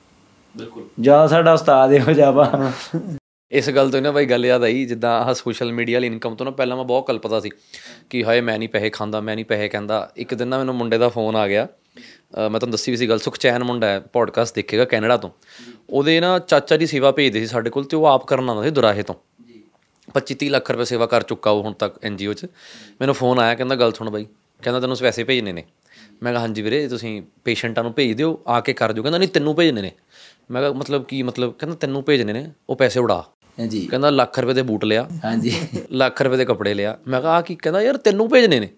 ਬਿਲਕੁਲ। 0.57 0.87
ਜਾਂ 0.99 1.27
ਸਾਡਾ 1.27 1.53
ਉਸਤਾਦ 1.53 1.93
ਇਹੋ 1.93 2.11
ਜਿਹਾ 2.11 2.31
ਵਾ। 2.31 2.71
ਇਸ 3.51 3.69
ਗੱਲ 3.69 3.89
ਤੋਂ 3.91 4.01
ਨਾ 4.01 4.11
ਬਾਈ 4.11 4.25
ਗੱਲ 4.25 4.45
ਯਾਦ 4.45 4.63
ਆਈ 4.63 4.85
ਜਿੱਦਾਂ 4.85 5.11
ਆਹ 5.21 5.33
ਸੋਸ਼ਲ 5.33 5.71
ਮੀਡੀਆ 5.73 5.95
ਵਾਲੀ 5.95 6.07
ਇਨਕਮ 6.07 6.35
ਤੋਂ 6.35 6.45
ਨਾ 6.45 6.51
ਪਹਿਲਾਂ 6.51 6.77
ਮੈਂ 6.77 6.85
ਬਹੁਤ 6.85 7.07
ਕਲਪਦਾ 7.07 7.39
ਸੀ 7.39 7.49
ਕਿ 8.09 8.23
ਹਾਏ 8.25 8.41
ਮੈਂ 8.41 8.57
ਨਹੀਂ 8.59 8.69
ਪੈਸੇ 8.69 8.89
ਖਾਂਦਾ 8.89 9.21
ਮੈਂ 9.21 9.35
ਨਹੀਂ 9.35 9.45
ਪੈਸੇ 9.45 9.67
ਕਹਿੰਦਾ। 9.69 10.11
ਇੱਕ 10.17 10.33
ਦਿਨ 10.33 10.47
ਨਾ 10.47 10.57
ਮੈਨੂੰ 10.57 10.75
ਮੁੰਡੇ 10.75 10.97
ਦਾ 10.97 11.09
ਫੋਨ 11.09 11.35
ਆ 11.35 11.47
ਗਿਆ। 11.47 11.67
ਮੈਂ 12.37 12.49
ਤੁਹਾਨੂੰ 12.49 12.71
ਦੱਸੀ 12.71 12.91
ਵੀ 12.91 12.97
ਸੀ 12.97 13.09
ਗੱਲ 13.09 13.19
ਸੁਖਚੈਨ 13.19 13.63
ਮੁੰਡਾ 13.63 13.87
ਹੈ 13.87 13.99
ਪੋਡਕਾਸਟ 13.99 14.55
ਦੇਖੇਗਾ 14.55 14.85
ਕੈਨੇਡਾ 14.85 15.17
ਤੋਂ। 15.17 15.29
ਉਹਦੇ 15.89 16.19
ਨਾ 16.19 16.39
ਚਾਚਾ 16.39 16.77
ਜੀ 16.77 16.85
ਸੇਵਾ 16.85 17.11
ਭੇਜਦੇ 17.11 17.39
ਸੀ 17.39 17.47
ਸਾਡੇ 17.47 17.69
ਕੋਲ 17.69 17.83
ਤੇ 17.83 17.97
ਉਹ 17.97 18.05
ਆਪ 18.05 18.25
ਕਰਨ 18.25 18.49
ਆਉਂਦਾ 18.49 18.63
ਸੀ 18.63 18.69
ਦੁਰਾਹੇ 18.69 19.03
ਤੋਂ। 19.03 19.15
25 20.15 20.35
30 20.35 20.49
ਲੱਖ 20.49 20.71
ਰੁਪਏ 20.71 20.83
ਸੇਵਾ 20.83 21.05
ਕਰ 21.05 21.23
ਚੁੱਕਾ 21.23 21.51
ਉਹ 21.51 21.63
ਹੁਣ 21.63 21.73
ਤੱਕ 21.73 21.95
ਐਨਜੀਓ 22.03 22.33
'ਚ। 22.33 22.45
ਮੈਨੂੰ 23.01 23.15
ਫੋਨ 23.15 23.39
ਆਇਆ 23.39 23.55
ਕਹਿੰਦਾ 23.55 23.75
ਗੱਲ 23.75 23.91
ਸੁਣ 23.91 24.09
ਬਾਈ 24.09 24.25
ਕਹਿੰਦਾ 24.61 24.79
ਤੈਨੂੰ 24.79 24.97
ਪੈਸੇ 25.01 25.23
ਭੇਜਣੇ 25.23 25.51
ਨੇ। 25.51 25.63
ਮੈਂ 26.23 26.31
ਕਿਹਾ 26.31 26.41
ਹਾਂਜੀ 26.41 26.61
ਵੀਰੇ 26.61 26.87
ਤੁਸੀਂ 26.87 27.21
ਪੇਸ਼ੈਂਟਾਂ 27.45 27.83
ਨੂੰ 27.83 27.93
ਭੇਜ 27.93 28.11
ਦਿਓ 28.17 28.41
ਆ 28.47 28.59
ਕੇ 28.59 28.73
ਕਰ 28.73 28.91
ਦਿਓ। 28.91 29.03
ਕਹਿੰਦਾ 29.03 29.17
ਨਹੀਂ 29.17 29.29
ਤੈਨੂੰ 29.29 29.55
ਭੇਜਣੇ 29.55 29.81
ਨੇ। 29.81 29.91
ਮੈਂ 30.51 30.61
ਕਿਹਾ 30.61 30.71
ਮਤਲਬ 30.73 31.03
ਕੀ 31.05 31.21
ਮਤਲਬ 31.23 31.53
ਕਹਿੰਦਾ 31.59 31.75
ਤੈਨੂੰ 31.75 32.03
ਭੇਜਣੇ 32.03 32.33
ਨੇ 32.33 32.51
ਉਹ 32.69 32.75
ਪੈਸੇ 32.75 32.99
ਉਡਾ। 32.99 33.23
ਹਾਂਜੀ 33.59 33.85
ਕਹਿੰਦਾ 33.85 34.09
ਲੱਖ 34.09 34.39
ਰੁਪਏ 34.39 34.53
ਦੇ 34.53 34.61
ਬੂਟ 34.61 34.85
ਲਿਆ। 34.85 35.07
ਹਾਂਜੀ 35.25 35.53
ਲੱਖ 35.91 36.21
ਰੁਪਏ 36.21 36.37
ਦੇ 36.37 36.45
ਕੱਪੜੇ 36.45 36.73
ਲਿਆ। 36.73 36.97
ਮੈਂ 37.07 37.21
ਕਿਹਾ 37.21 37.31
ਆ 37.31 37.41
ਕੀ 37.41 37.55
ਕਹਿੰਦਾ 37.55 37.81
ਯਾਰ 37.81 37.97
ਤੈਨੂੰ 37.97 38.29
ਭੇਜਣੇ 38.29 38.59
ਨੇ। 38.59 38.69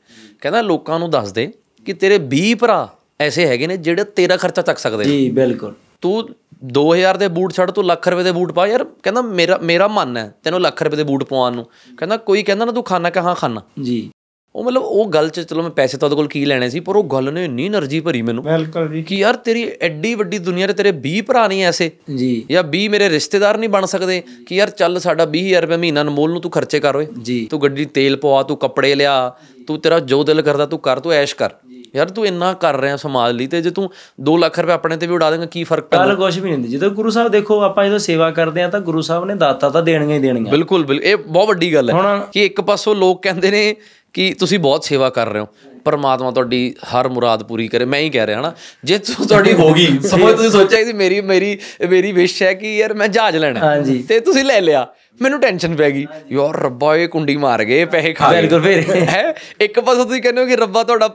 ਕਹਿੰਦਾ 0.41 0.61
ਲੋਕਾਂ 0.61 0.99
ਨੂੰ 0.99 1.09
ਦੱਸ 1.09 1.31
ਦੇ 1.31 1.51
ਕਿ 1.85 1.93
ਤੇਰੇ 1.93 2.19
20 2.33 2.53
ਭਰਾ 2.55 2.87
ਐਸੇ 3.21 3.45
ਹੈਗੇ 3.47 3.67
ਨੇ 3.67 3.77
ਜਿਹੜੇ 3.77 4.03
ਤੇਰਾ 4.03 4.37
ਖਰਚਾ 4.37 4.61
ਚੱਕ 4.61 4.77
ਸਕਦੇ 4.77 5.03
ਨੇ। 5.03 5.09
ਜੀ 5.09 5.29
ਬਿਲਕੁਲ। 5.29 5.73
ਤੂੰ 6.01 6.29
2000 6.73 7.17
ਦੇ 7.17 7.27
ਬੂਟ 7.27 7.53
ਛੱਡ 7.53 7.71
ਤੂੰ 7.71 7.85
ਲੱਖ 7.85 8.07
ਰੁਪਏ 8.07 8.23
ਦੇ 8.23 8.31
ਬੂਟ 8.31 8.51
ਪਾ। 8.51 8.67
ਯਾਰ 8.67 8.83
ਕਹਿੰਦਾ 9.03 9.21
ਮੇਰਾ 9.21 9.57
ਮੇਰਾ 9.63 9.87
ਮਨ 9.87 10.17
ਹੈ 10.17 10.33
ਤੈਨੂੰ 10.43 10.61
ਲੱਖ 10.61 10.83
ਰੁਪਏ 10.83 10.97
ਦੇ 10.97 11.03
ਬੂਟ 11.03 11.23
ਪਵਾਉਣ 11.23 11.55
ਨੂੰ। 11.55 11.65
ਕਹਿੰਦਾ 11.97 12.17
ਕੋਈ 12.17 12.43
ਕਹਿੰਦਾ 12.43 12.65
ਨਾ 12.65 12.71
ਤੂੰ 12.71 12.83
ਖਾਣਾ 12.83 13.09
ਕਿ 13.09 13.19
ਹਾਂ 13.19 13.35
ਖਾਣਾ 13.35 13.61
ਜੀ। 13.83 14.09
ਉਹ 14.55 14.63
ਮਤਲਬ 14.63 14.81
ਉਹ 14.81 15.09
ਗੱਲ 15.09 15.30
ਚ 15.30 15.39
ਚਲੋ 15.39 15.61
ਮੈਂ 15.61 15.69
ਪੈਸੇ 15.69 15.97
ਤਾਂ 15.97 16.05
ਉਹਦੇ 16.05 16.15
ਕੋਲ 16.15 16.27
ਕੀ 16.27 16.45
ਲੈਣੇ 16.45 16.69
ਸੀ 16.69 16.80
ਪਰ 16.80 16.95
ਉਹ 16.95 17.03
ਗੱਲ 17.03 17.34
ਨੇ 17.34 17.45
ਇੰਨੀ 17.45 17.69
એનર્ਜੀ 17.69 17.99
ਭਰੀ 17.99 18.21
ਮੈਨੂੰ 18.21 18.43
ਬਿਲਕੁਲ 18.43 18.88
ਜੀ। 18.88 19.03
ਕਿ 19.03 19.15
ਯਾਰ 19.15 19.35
ਤੇਰੀ 19.35 19.71
ਐਡੀ 19.81 20.15
ਵੱਡੀ 20.15 20.38
ਦੁਨੀਆ 20.38 20.65
'ਤੇ 20.65 20.73
ਤੇਰੇ 20.73 20.91
20 20.91 21.21
ਭਰਾ 21.21 21.47
ਨਹੀਂ 21.47 21.63
ਐਸੇ। 21.63 21.91
ਜੀ। 22.15 22.45
ਜਾਂ 22.51 22.63
20 22.63 22.88
ਮੇਰੇ 22.88 23.09
ਰਿਸ਼ਤੇਦਾਰ 23.09 23.57
ਨਹੀਂ 23.57 23.69
ਬਣ 23.69 23.85
ਸਕਦੇ 23.85 24.23
ਕਿ 24.47 24.55
ਯਾਰ 24.55 24.69
ਚੱਲ 24.69 24.99
ਸਾਡਾ 24.99 25.25
20000 25.25 25.61
ਰੁਪਏ 25.61 25.77
ਮਹੀਨਾ 25.77 26.03
ਨਮੋਲ 26.03 26.31
ਨੂੰ 26.31 26.41
ਤੂੰ 26.41 26.51
ਖਰਚੇ 26.51 26.80
ਕਰ 26.80 26.95
ਓਏ। 26.95 27.07
ਤੂੰ 27.49 27.61
ਗੱਡੀ 27.61 27.85
ਤੇਲ 27.85 28.17
ਪਵਾ 28.17 28.43
ਤੂੰ 28.43 28.57
ਕੱਪੜੇ 28.57 28.95
ਲਿਆ 28.95 29.34
ਤੂੰ 29.67 29.80
ਤੇਰਾ 29.80 29.99
ਜੋ 29.99 30.23
ਦਿਲ 30.23 30.41
ਕਰਦਾ 30.41 30.65
ਤੂੰ 30.65 30.80
ਕਰ 30.80 30.99
ਤੂੰ 30.99 31.11
ਐਸ਼ 31.11 31.35
ਕਰ। 31.35 31.49
ਯਾਰ 31.95 32.10
ਤੂੰ 32.10 32.26
ਇੰਨਾ 32.26 32.53
ਕਰ 32.53 32.78
ਰਿਹਾ 32.78 32.95
ਸਮਾਜ 32.98 33.36
ਲਈ 33.36 33.48
ਤੇ 33.48 33.61
ਜੇ 33.61 33.70
ਤੂੰ 33.70 33.90
2 34.30 34.38
ਲੱਖ 34.38 34.60
ਰੁਪਏ 34.60 34.74
ਆਪਣੇ 34.74 34.98
ਤੇ 34.98 35.07
ਵੀ 35.07 35.14
ਉਡਾ 35.14 35.32
ਦੇਂਗਾ 35.32 35.45
ਕੀ 35.45 35.64
ਫ਼ਰਕ 35.64 35.84
ਪੈਂਦਾ? 35.84 36.06
ਕੱਲ 36.06 36.15
ਕੁਝ 36.15 36.36
ਵੀ 36.40 36.44
ਨਹੀਂ 36.44 36.53
ਹੁੰਦੀ। 36.53 36.70
ਜਦੋਂ 36.70 36.90
ਗੁਰੂ 36.90 37.10
ਸਾਹਿਬ 37.10 37.32
ਦੇਖੋ 37.32 37.61
ਆਪਾਂ 37.61 37.86
ਜਦੋਂ 37.86 37.99
ਸੇਵਾ 37.99 38.32
ਕਰਦੇ 38.32 38.64
ਆ 38.64 38.70
ਤਾਂ 38.70 38.80
ਗੁਰੂ 38.80 39.02
ਸਾਹਿਬ 39.02 39.26
ਨੇ 39.26 39.36
ਦਾਤਾ 39.36 39.70
ਤਾਂ 39.70 39.84
ਦੇਣੀਆਂ 39.84 40.15
ਹੀ 40.18 40.22
ਦੇਣੀਆਂ। 40.22 40.52
ਬਿਲਕੁਲ 40.52 40.84
ਬਿਲਕੁਲ। 40.84 41.06
ਇਹ 41.06 41.18
ਬਹੁਤ 41.18 41.48
ਵੱਡੀ 41.48 41.74
ਗੱਲ 41.74 41.90
ਹੈ 41.90 42.22
ਕਿ 42.32 42.45
ਇੱਕ 42.45 42.61
ਪਾਸੋਂ 42.61 42.95
ਲੋਕ 42.95 43.22
ਕਹਿੰਦੇ 43.22 43.52
ਨੇ 43.52 43.76
ਕਿ 44.14 44.34
ਤੁਸੀਂ 44.40 44.60
ਬਹੁਤ 44.60 44.84
ਸੇਵਾ 44.84 45.10
ਕਰ 45.10 45.30
ਰਹੇ 45.30 45.41
ਹੋ। 45.41 45.48
ਪਰਮਾਤਮਾ 45.85 46.31
ਤੁਹਾਡੀ 46.31 46.76
ਹਰ 46.84 47.07
ਮੁਰਾਦ 47.07 47.43
ਪੂਰੀ 47.43 47.68
ਕਰੇ 47.68 47.85
ਮੈਂ 47.85 47.99
ਹੀ 47.99 48.10
ਕਹਿ 48.10 48.27
ਰਿਹਾ 48.27 48.39
ਹਨਾ? 48.39 48.53
ਜੇ 48.84 48.97
ਤੁਹਾਡੀ 48.97 49.53
ਹੋ 49.53 49.73
ਗਈ 49.73 49.99
ਸਮਝ 49.99 50.31
ਤੁਸੀਂ 50.35 50.51
ਸੋਚਿਆ 50.51 50.84
ਕਿ 50.84 50.93
ਮੇਰੀ 50.93 51.22
ਮੇਰੀ 51.22 51.60
ਮੇਰੀ 51.89 52.11
ਵਿਸ਼ 52.11 52.43
ਹੈ 52.43 52.53
ਕਿ 52.53 52.77
ਯਾਰ 52.77 52.93
ਮੈਂ 52.93 53.07
ਜਹਾਜ਼ 53.07 53.38
ਲੈਣਾ 53.38 53.60
ਤੇ 54.03 54.19
ਤੁਸੀਂ 54.19 54.43
ਲੈ 54.43 54.61
ਲਿਆ 54.61 54.88
ਮੈਨੂੰ 55.22 55.39
ਟੈਨਸ਼ਨ 55.39 55.76
ਪੈ 55.76 55.91
ਗਈ। 55.91 56.05
ਯਾਰ 56.31 56.61
ਰੱਬਾ 56.61 56.95
ਇਹ 56.95 57.07
ਕੁੰਡੀ 57.07 57.38
ਮਾਰ 57.38 57.64
ਗਏ 57.64 57.85
ਪੈਸੇ 57.85 58.14
ਖਾ 58.14 58.34
ਗਏ। 58.34 58.41
ਬਿਲਕੁਲ 58.41 58.61
ਫਿਰ। 58.61 58.84
ਹੈ? 59.03 59.34
ਇੱਕ 59.61 59.80
ਪਾਸੋਂ 59.80 60.05
ਤੁਸੀਂ 60.05 60.22
ਕਹਿੰਦੇ 60.22 60.41
ਹੋ 60.41 60.45
ਕਿ 60.47 60.55
ਰੱਬਾ 60.55 60.84
ਤੁਹਾਡਾ 60.84 61.10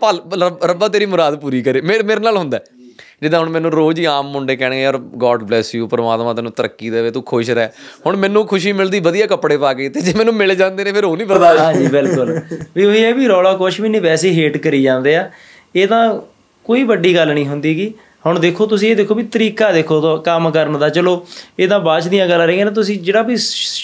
ਰੱਬ- 0.65 0.89
ਤੇਰੀ 0.89 1.07
ਮੁਰਾਦ 1.07 1.35
ਪੂਰੀ 1.37 1.63
ਕਰੇ 1.63 1.81
ਮੇਰੇ 1.81 2.03
ਮੇਰੇ 2.03 2.21
ਨਾਲ 2.21 2.37
ਹੁੰਦਾ। 2.37 2.61
ਜਿੱਦਾਂ 3.23 3.41
ਹੁਣ 3.41 3.49
ਮੈਨੂੰ 3.49 3.71
ਰੋਜ਼ 3.73 4.01
ਹੀ 4.01 4.05
ਆਮ 4.05 4.31
ਮੁੰਡੇ 4.33 4.57
ਕਹਿਣਗੇ 4.57 4.83
ਯਾਰ 4.83 4.97
ਗੋਡ 5.23 5.43
ਬlesਸ 5.43 5.75
ਯੂ 5.75 5.87
ਪਰਮਾਤਮਾ 5.87 6.35
ਤੈਨੂੰ 6.35 6.53
ਤਰੱਕੀ 6.53 6.91
ਦੇਵੇ 6.91 7.11
ਤੂੰ 7.11 7.23
ਖੁਸ਼ 7.23 7.51
ਰਹਿ। 7.51 7.69
ਹੁਣ 8.07 8.17
ਮੈਨੂੰ 8.17 8.47
ਖੁਸ਼ੀ 8.47 8.73
ਮਿਲਦੀ 8.73 9.01
ਵਧੀਆ 9.01 9.27
ਕੱਪੜੇ 9.27 9.57
ਪਾ 9.57 9.73
ਕੇ 9.75 9.89
ਤੇ 9.89 10.01
ਜੇ 10.01 10.13
ਮੈਨੂੰ 10.17 10.35
ਮਿਲ 10.35 10.55
ਜਾਂਦੇ 10.55 10.85
ਨੇ 10.85 10.93
ਫਿਰ 10.93 11.05
ਉਹ 11.05 11.17
ਨਹੀਂ 11.17 11.27
ਬਰਦਾਸ਼ਤ 11.27 11.61
ਹਾਂਜੀ 11.61 11.87
ਬਿਲਕੁਲ। 11.87 12.41
ਵੀ 12.77 12.85
ਉਹ 12.85 12.93
ਇਹ 12.93 13.15
ਵੀ 13.15 13.27
ਰੌਲਾ 13.29 13.53
ਕੁਝ 13.55 13.81
ਵੀ 13.81 13.89
ਨਹੀਂ 13.89 14.01
ਵੈਸੇ 14.01 14.33
ਹੇਟ 14.33 14.57
ਕਰੀ 14.57 14.83
ਜਾਂਦੇ 14.83 15.17
ਆ। 15.17 15.31
ਇਹ 15.77 15.87
ਤਾਂ 15.89 16.03
ਕੋਈ 16.67 16.83
ਵੱਡੀ 16.83 17.15
ਗੱਲ 17.17 17.33
ਨਹੀਂ 17.35 17.47
ਹੁੰਦੀਗੀ 17.47 17.93
ਹੁਣ 18.27 18.39
ਦੇਖੋ 18.41 18.67
ਤੁਸੀਂ 18.67 18.91
ਇਹ 18.91 18.97
ਦੇਖੋ 18.97 19.15
ਵੀ 19.15 19.23
ਤਰੀਕਾ 19.23 19.71
ਦੇਖੋ 19.73 20.01
ਤੋਂ 20.01 20.17
ਕੰਮ 20.23 20.51
ਕਰਨ 20.51 20.79
ਦਾ। 20.79 20.89
ਚਲੋ 20.89 21.27
ਇਹ 21.59 21.69
ਤਾਂ 21.69 21.79
ਬਾਅਦ 21.81 22.09
ਦੀਆਂ 22.09 22.29
ਗੱਲਾਂ 22.29 22.47
ਰਹੀਆਂ 22.47 22.67
ਨਾ 22.67 22.73
ਤੁਸੀਂ 22.73 22.99
ਜਿਹੜਾ 23.01 23.23
ਵੀ 23.23 23.37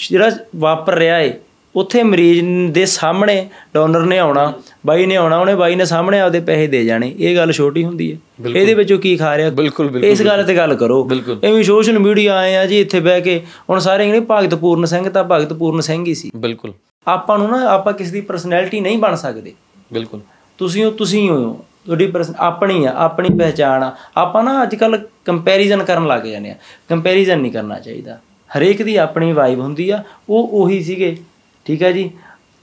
ਜਿਹੜਾ 0.09 0.31
ਵਾਪਰ 0.55 0.95
ਰਿਹਾ 0.95 1.19
ਏ 1.19 1.33
ਉੱਥੇ 1.75 2.03
ਮਰੀਜ਼ 2.03 2.71
ਦੇ 2.71 2.85
ਸਾਹਮਣੇ 2.85 3.49
ਡੋਨਰ 3.73 3.99
ਨੇ 3.99 4.19
ਆਉਣਾ 4.19 4.53
ਬਾਈ 4.85 5.05
ਨੇ 5.05 5.15
ਆਉਣਾ 5.15 5.37
ਉਹਨੇ 5.37 5.55
ਬਾਈ 5.55 5.75
ਨੇ 5.75 5.85
ਸਾਹਮਣੇ 5.85 6.19
ਆਪਦੇ 6.19 6.39
ਪੈਸੇ 6.39 6.67
ਦੇ 6.67 6.85
ਜਾਣੇ। 6.85 7.15
ਇਹ 7.19 7.35
ਗੱਲ 7.35 7.51
ਛੋਟੀ 7.51 7.83
ਹੁੰਦੀ 7.83 8.13
ਹੈ। 8.13 8.17
ਇਹਦੇ 8.49 8.73
ਵਿੱਚੋਂ 8.73 8.99
ਕੀ 8.99 9.17
ਖਾ 9.17 9.37
ਰਿਹਾ? 9.37 9.49
ਬਿਲਕੁਲ 9.49 9.87
ਬਿਲਕੁਲ 9.87 10.09
ਇਸ 10.09 10.21
ਗੱਲ 10.21 10.43
ਤੇ 10.43 10.55
ਗੱਲ 10.55 10.75
ਕਰੋ। 10.75 11.09
ਐਵੇਂ 11.43 11.63
ਸੋਸ਼ਲ 11.63 11.99
ਮੀਡੀਆ 11.99 12.37
ਆਏ 12.37 12.55
ਆ 12.55 12.65
ਜੀ 12.65 12.79
ਇੱਥੇ 12.79 12.99
ਬਹਿ 12.99 13.21
ਕੇ। 13.21 13.41
ਹੁਣ 13.69 13.79
ਸਾਰੇ 13.79 14.09
ਕਹਿੰਦੇ 14.09 14.27
ਭਗਤ 14.31 14.55
ਪੂਰਨ 14.55 14.85
ਸਿੰਘ 14.85 15.09
ਤਾਂ 15.09 15.23
ਭਗਤ 15.23 15.53
ਪੂਰਨ 15.53 15.81
ਸਿੰਘ 15.81 16.05
ਹੀ 16.05 16.13
ਸੀ। 16.13 16.31
ਬਿਲਕੁਲ। 16.35 16.73
ਆਪਾਂ 17.07 17.37
ਨੂੰ 17.37 17.49
ਨਾ 17.49 17.69
ਆਪਾਂ 17.69 17.93
ਕਿਸੇ 17.93 18.11
ਦੀ 18.11 18.21
ਪਰਸਨੈਲਿਟੀ 18.21 18.79
ਨਹੀਂ 18.79 18.97
ਬਣ 18.97 19.15
ਸਕਦੇ। 19.15 19.53
ਬਿਲਕੁਲ। 19.93 20.19
ਤੁਸੀਂ 20.57 20.85
ਹੋ 20.85 20.91
ਤੁਸੀਂ 20.91 21.29
ਹੋ 21.29 21.65
ਤੁਹਾਡੀ 21.85 22.13
ਆਪਣੀ 22.37 22.85
ਆ 22.85 22.93
ਆਪਣੀ 22.95 23.29
ਪਹਿਚਾਣ 23.37 23.83
ਆ। 23.83 23.91
ਆਪਾਂ 24.17 24.43
ਨਾ 24.43 24.63
ਅੱਜ 24.63 24.75
ਕੱਲ 24.75 24.99
ਕੰਪੈਰੀਜ਼ਨ 25.25 25.83
ਕਰਨ 25.83 26.07
ਲੱਗ 26.07 26.21
ਜਾਂਦੇ 26.21 26.49
ਆ। 26.49 26.55
ਕੰਪੈਰੀਜ਼ਨ 26.89 27.39
ਨਹੀਂ 27.39 27.51
ਕਰਨਾ 27.51 27.79
ਚਾਹੀਦਾ। 27.79 28.17
ਹਰੇਕ 28.57 28.81
ਦੀ 28.81 28.95
ਆਪਣੀ 28.95 29.31
ਵਾਈਬ 29.31 29.59
ਹੁੰਦੀ 29.59 29.89
ਆ। 29.89 30.03
ਉਹ 30.29 30.47
ਉਹੀ 30.47 30.83
ਸੀਗੇ। 30.83 31.17
ਠੀਕ 31.65 31.83
ਹੈ 31.83 31.91
ਜੀ? 31.91 32.11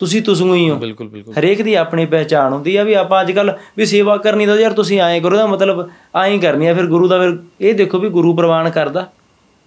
ਤੁਸੀਂ 0.00 0.22
ਤੁਸੂ 0.22 0.54
ਹੀ 0.54 0.70
ਹੋ। 0.70 0.76
ਬਿਲਕੁਲ 0.76 1.08
ਬਿਲਕੁਲ। 1.08 1.34
ਹਰੇਕ 1.34 1.62
ਦੀ 1.62 1.74
ਆਪਣੀ 1.74 2.06
ਪਹਿਚਾਣ 2.06 2.52
ਹੁੰਦੀ 2.52 2.76
ਆ 2.76 2.82
ਵੀ 2.82 2.94
ਆਪਾਂ 2.94 3.20
ਅੱਜ 3.20 3.32
ਕੱਲ 3.32 3.52
ਵੀ 3.76 3.86
ਸੇਵਾ 3.86 4.16
ਕਰਨੀ 4.16 4.46
ਤਾਂ 4.46 4.56
ਯਾਰ 4.56 4.72
ਤੁਸੀਂ 4.72 5.00
ਐਂ 5.00 5.20
ਕਰੋ 5.20 5.36
ਦਾ 5.36 5.46
ਮਤਲਬ 5.46 5.90
ਐਂ 6.16 6.38
ਕਰਨੀ 6.38 6.66
ਆ 6.66 6.74
ਫਿਰ 6.74 6.86
ਗੁਰੂ 6.86 7.08
ਦਾ 7.08 7.18
ਫਿਰ 7.18 7.38
ਇਹ 7.60 7.74
ਦੇਖੋ 7.74 7.98
ਵੀ 7.98 8.08
ਗੁਰੂ 8.08 8.34
ਪ੍ਰਵਾਨ 8.34 8.70
ਕਰਦਾ। 8.70 9.08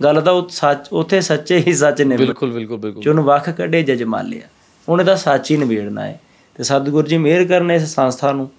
ਗੱਲ 0.03 0.21
ਤਾਂ 0.21 0.33
ਉਹ 0.33 0.47
ਸੱਚ 0.49 0.87
ਉੱਥੇ 0.91 1.21
ਸੱਚੇ 1.21 1.63
ਹੀ 1.67 1.73
ਸੱਚ 1.73 2.01
ਨੇ 2.01 2.17
ਬਿਲਕੁਲ 2.17 2.51
ਬਿਲਕੁਲ 2.51 2.77
ਬਿਲਕੁਲ। 2.77 3.03
ਚੁਣ 3.03 3.19
ਵੱਖ 3.19 3.49
ਕੱਢੇ 3.49 3.83
ਜਜਮਾਲਿਆ 3.83 4.41
ਉਹਨੇ 4.89 5.03
ਤਾਂ 5.03 5.15
ਸੱਚ 5.15 5.51
ਹੀ 5.51 5.57
ਨਿਬੇੜਨਾ 5.57 6.03
ਹੈ। 6.03 6.19
ਤੇ 6.55 6.63
ਸਤਿਗੁਰੂ 6.63 7.07
ਜੀ 7.07 7.17
ਮਿਹਰ 7.17 7.45
ਕਰਨ 7.45 7.71
ਇਸ 7.71 7.95
ਸੰਸਥਾ 7.95 8.31
ਨੂੰ। 8.31 8.49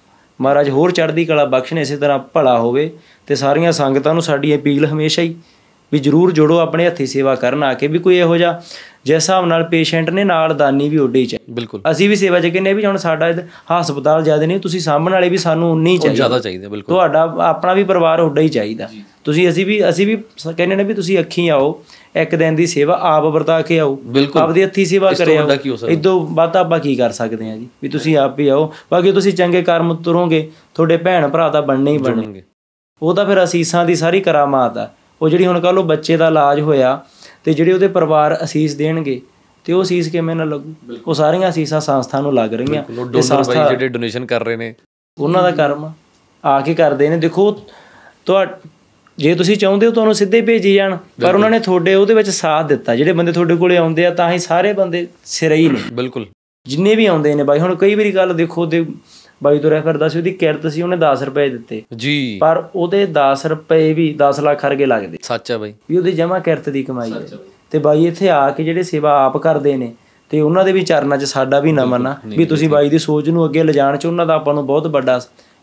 ਮਹਾਰਾਜ 0.40 0.70
ਹੋਰ 0.70 0.90
ਚੜ੍ਹਦੀ 0.90 1.24
ਕਲਾ 1.24 1.44
ਬਖਸ਼ਣ 1.44 1.78
ਇਸੇ 1.78 1.96
ਤਰ੍ਹਾਂ 1.96 2.18
ਭਲਾ 2.18 2.58
ਹੋਵੇ। 2.58 2.90
ਤੇ 3.26 3.34
ਸਾਰੀਆਂ 3.34 3.72
ਸੰਗਤਾਂ 3.72 4.14
ਨੂੰ 4.14 4.22
ਸਾਡੀ 4.22 4.56
ਅਪੀਲ 4.56 4.86
ਹਮੇਸ਼ਾ 4.86 5.22
ਹੀ 5.22 5.34
ਵੀ 5.92 5.98
ਜਰੂਰ 5.98 6.32
ਜੋੜੋ 6.32 6.58
ਆਪਣੇ 6.58 6.86
ਹੱਥੀ 6.86 7.06
ਸੇਵਾ 7.06 7.34
ਕਰਨ 7.34 7.62
ਆ 7.62 7.74
ਕੇ 7.74 7.86
ਵੀ 7.86 7.98
ਕੋਈ 7.98 8.16
ਇਹੋ 8.16 8.36
ਜਿਹਾ 8.36 8.62
ਜਿਸ 9.06 9.16
ਹਿਸਾਬ 9.16 9.46
ਨਾਲ 9.46 9.64
ਪੇਸ਼ੈਂਟ 9.64 10.10
ਨੇ 10.10 10.24
ਨਾਲ 10.24 10.54
ਦਾਨੀ 10.56 10.88
ਵੀ 10.88 10.98
ਹੀ 10.98 11.26
ਚਾਹੀਦੇ 11.26 11.52
ਬਿਲਕੁਲ। 11.52 11.80
ਅਸੀਂ 11.90 12.08
ਵੀ 12.08 12.16
ਸੇਵਾ 12.16 12.40
ਚ 12.40 12.46
ਕਹਿੰਦੇ 12.46 12.72
ਵੀ 12.72 12.84
ਹੁਣ 12.86 12.96
ਸਾਡਾ 12.96 13.32
ਹਸਪਤਾਲ 13.72 14.22
ਜ਼ਿਆਦਾ 14.24 14.46
ਨਹੀਂ 14.46 14.60
ਤੁਸੀਂ 14.60 14.80
ਸਾਹਮਣੇ 14.80 15.12
ਵਾਲੇ 15.12 15.28
ਵੀ 15.28 15.36
ਸਾਨੂੰ 15.38 15.70
ਉਨੀ 15.72 15.92
ਹੀ 15.92 15.98
ਚਾਹੀਦੀ। 15.98 16.16
ਜ਼ਿਆਦਾ 16.16 16.38
ਚਾਹੀਦਾ 16.38 16.68
ਬਿਲਕੁਲ। 16.68 16.94
ਤੁਹਾਡਾ 16.94 17.22
ਆਪਣਾ 17.40 17.74
ਵੀ 17.74 17.84
ਪਰਿਵਾਰ 17.84 18.20
ਓਡਾ 18.20 18.42
ਹੀ 18.42 18.48
ਚਾਹੀਦਾ। 18.48 18.88
ਤੁਸੀਂ 19.24 19.48
ਅਸੀਂ 19.48 19.66
ਵੀ 19.66 19.88
ਅਸੀਂ 19.88 20.06
ਵੀ 20.06 20.16
ਕਹਿੰਦੇ 20.46 20.76
ਨੇ 20.76 20.84
ਵੀ 20.84 20.94
ਤੁਸੀਂ 20.94 21.18
ਅੱਖੀਂ 21.18 21.50
ਆਓ 21.50 21.70
ਇੱਕ 22.16 22.34
ਦਿਨ 22.34 22.54
ਦੀ 22.56 22.66
ਸੇਵਾ 22.66 22.98
ਆਪ 23.02 23.24
ਵਰਤਾ 23.24 23.60
ਕੇ 23.62 23.78
ਆਓ। 23.80 23.98
ਆਪਦੀ 24.36 24.64
ਹੱਥੀ 24.64 24.84
ਸੇਵਾ 24.84 25.12
ਕਰਿਓ? 25.12 25.48
ਇਦੋਂ 25.88 26.20
ਵੱਧ 26.34 26.56
ਆਪਾਂ 26.56 26.78
ਕੀ 26.78 26.94
ਕਰ 26.96 27.12
ਸਕਦੇ 27.12 27.48
ਹਾਂ 27.50 27.56
ਜੀ? 27.56 27.68
ਵੀ 27.82 27.88
ਤੁਸੀਂ 27.88 28.16
ਆਪ 28.16 28.38
ਹੀ 28.40 28.48
ਆਓ। 28.48 28.72
ਬਾਕੀ 28.92 29.12
ਤੁਸੀਂ 29.12 29.32
ਚੰਗੇ 29.32 29.62
ਕਰਮ 29.62 29.94
ਤੁਰੋਗੇ 29.94 30.48
ਤੁਹਾਡੇ 30.74 30.96
ਭੈਣ 30.96 31.28
ਭਰਾ 31.28 31.48
ਤਾਂ 31.48 31.62
ਬਣਨੇ 31.62 31.92
ਹੀ 31.92 31.98
ਬਣਨੇ। 31.98 32.22
ਬਣਨਗੇ। 32.22 32.42
ਉਹ 33.02 33.14
ਤਾਂ 33.14 33.26
ਫਿਰ 33.26 33.42
ਅਸੀਸਾਂ 33.44 33.84
ਦੀ 33.84 33.94
ਸਾਰੀ 33.94 34.20
ਕਰਾਮਾਤ 34.20 34.78
ਆ। 34.78 34.88
ਉਹ 35.22 35.28
ਜਿਹੜੀ 35.28 35.46
ਹੁਣ 35.46 35.60
ਕੱਲ 35.60 35.78
ਉਹ 35.78 35.84
ਬੱਚੇ 35.84 36.16
ਦਾ 36.16 36.26
ਇਲਾਜ 36.28 36.60
ਹੋਇਆ 36.60 37.00
ਤੇ 37.46 37.52
ਜਿਹੜੇ 37.54 37.72
ਉਹਦੇ 37.72 37.88
ਪਰਿਵਾਰ 37.88 38.38
ਅਸੀਸ 38.44 38.74
ਦੇਣਗੇ 38.74 39.20
ਤੇ 39.64 39.72
ਉਹ 39.72 39.82
ਅਸੀਸ 39.82 40.08
ਕਿਵੇਂ 40.08 40.34
ਨਾ 40.36 40.44
ਲੱਗੂ? 40.44 40.74
ਉਹ 41.06 41.14
ਸਾਰੀਆਂ 41.14 41.48
ਅਸੀਸਾਂ 41.48 41.80
ਸੰਸਥਾ 41.80 42.20
ਨੂੰ 42.20 42.34
ਲੱਗ 42.34 42.54
ਰਹੀਆਂ 42.54 42.82
ਡੋਨਰ 42.92 43.20
ਸੰਸਥਾ 43.22 43.68
ਜਿਹੜੇ 43.68 43.88
ਡੋਨੇਸ਼ਨ 43.88 44.26
ਕਰ 44.26 44.44
ਰਹੇ 44.44 44.56
ਨੇ। 44.56 44.74
ਉਹਨਾਂ 45.18 45.42
ਦਾ 45.42 45.50
ਕਰਮ 45.50 45.92
ਆ। 46.44 46.60
ਕੇ 46.60 46.74
ਕਰਦੇ 46.74 47.08
ਨੇ। 47.08 47.16
ਦੇਖੋ 47.16 47.50
ਤੁਹਾ 48.26 48.44
ਜੇ 49.18 49.34
ਤੁਸੀਂ 49.34 49.56
ਚਾਹੁੰਦੇ 49.56 49.86
ਹੋ 49.86 49.90
ਤੁਹਾਨੂੰ 49.92 50.14
ਸਿੱਧੇ 50.14 50.40
ਭੇਜੀ 50.40 50.74
ਜਾਣ 50.74 50.96
ਪਰ 51.22 51.34
ਉਹਨਾਂ 51.34 51.50
ਨੇ 51.50 51.58
ਤੁਹਾਡੇ 51.60 51.94
ਉਹਦੇ 51.94 52.14
ਵਿੱਚ 52.14 52.30
ਸਾਥ 52.30 52.66
ਦਿੱਤਾ। 52.66 52.96
ਜਿਹੜੇ 52.96 53.12
ਬੰਦੇ 53.12 53.32
ਤੁਹਾਡੇ 53.32 53.56
ਕੋਲੇ 53.56 53.76
ਆਉਂਦੇ 53.76 54.06
ਆ 54.06 54.10
ਤਾਂ 54.14 54.30
ਹੀ 54.32 54.38
ਸਾਰੇ 54.38 54.72
ਬੰਦੇ 54.72 55.06
ਸਿਰੇ 55.24 55.56
ਹੀ 55.56 55.68
ਨੇ। 55.68 55.80
ਬਿਲਕੁਲ। 55.92 56.26
ਜਿੰਨੇ 56.66 56.94
ਵੀ 56.94 57.06
ਆਉਂਦੇ 57.06 57.34
ਨੇ 57.34 57.42
ਬਾਈ 57.42 57.58
ਹੁਣ 57.60 57.74
ਕਈ 57.74 57.94
ਵਾਰੀ 57.94 58.14
ਗੱਲ 58.14 58.34
ਦੇਖੋ 58.34 58.66
ਤੇ 58.66 58.84
ਬਾਈ 59.42 59.58
ਤੁਰਿਆ 59.58 59.80
ਫਿਰਦਾ 59.80 60.08
ਸੀ 60.08 60.18
ਉਹਦੀ 60.18 60.30
ਕਿਰਤ 60.30 60.66
ਸੀ 60.66 60.82
ਉਹਨੇ 60.82 60.96
10 60.96 61.22
ਰੁਪਏ 61.22 61.48
ਦਿੱਤੇ। 61.48 61.82
ਜੀ। 61.96 62.38
ਪਰ 62.40 62.68
ਉਹਦੇ 62.74 63.06
10 63.06 63.46
ਰੁਪਏ 63.46 63.92
ਵੀ 63.92 64.16
10 64.18 64.40
ਲੱਖ 64.40 64.64
ਵਰਗੇ 64.64 64.86
ਲੱਗਦੇ। 64.86 65.18
ਸੱਚ 65.22 65.50
ਹੈ 65.50 65.58
ਬਾਈ। 65.58 65.74
ਵੀ 65.90 65.98
ਉਹਦੀ 65.98 66.12
ਜਮਾ 66.12 66.38
ਕਿਰਤ 66.38 66.68
ਦੀ 66.68 66.82
ਕਮਾਈ 66.82 67.12
ਹੈ। 67.12 67.20
ਤੇ 67.70 67.78
ਬਾਈ 67.78 68.06
ਇੱਥੇ 68.06 68.28
ਆ 68.28 68.50
ਕੇ 68.50 68.64
ਜਿਹੜੇ 68.64 68.82
ਸੇਵਾ 68.82 69.26
ਆਪ 69.26 69.36
ਕਰਦੇ 69.36 69.76
ਨੇ 69.76 69.92
ਤੇ 70.30 70.40
ਉਹਨਾਂ 70.40 70.64
ਦੇ 70.64 70.72
ਵੀ 70.72 70.82
ਚਰਨਾਂ 70.82 71.18
'ਚ 71.18 71.24
ਸਾਡਾ 71.24 71.60
ਵੀ 71.60 71.72
ਨਮਨ 71.72 72.06
ਆ। 72.06 72.16
ਵੀ 72.26 72.44
ਤੁਸੀਂ 72.44 72.68
ਬਾਈ 72.68 72.88
ਦੀ 72.88 72.98
ਸੋਚ 72.98 73.28
ਨੂੰ 73.28 73.46
ਅੱਗੇ 73.46 73.62
ਲਿਜਾਣ 73.62 73.96
'ਚ 73.96 74.06
ਉਹਨਾਂ 74.06 74.26
ਦਾ 74.26 74.34
ਆਪਾਂ 74.34 74.54
ਨੂੰ 74.54 74.66
ਬਹੁਤ 74.66 74.86
ਵੱਡਾ 74.86 75.16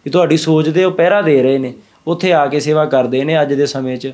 ਵੀ 0.06 0.10
ਤੁਹਾਡੀ 0.10 0.38
ਸੋਚ 0.38 0.70
ਦੇ 0.70 0.84
ਉਹ 0.84 0.92
ਪਹਿਰਾ 0.92 1.22
ਦੇ 1.22 1.44
ਰਹੇ 1.44 1.58
ਨੇ। 1.58 1.74
ਉੱਥੇ 2.08 2.34
ਆ 2.34 2.48
ਕੇ 2.48 2.60
ਸੇਵਾ 2.60 2.86
ਕਰਦੇ 2.86 3.24
ਨੇ 3.24 3.42
ਅੱਜ 3.42 3.54
ਦੇ 3.54 3.66
ਸਮੇਂ 3.66 3.98
'ਚ। 3.98 4.12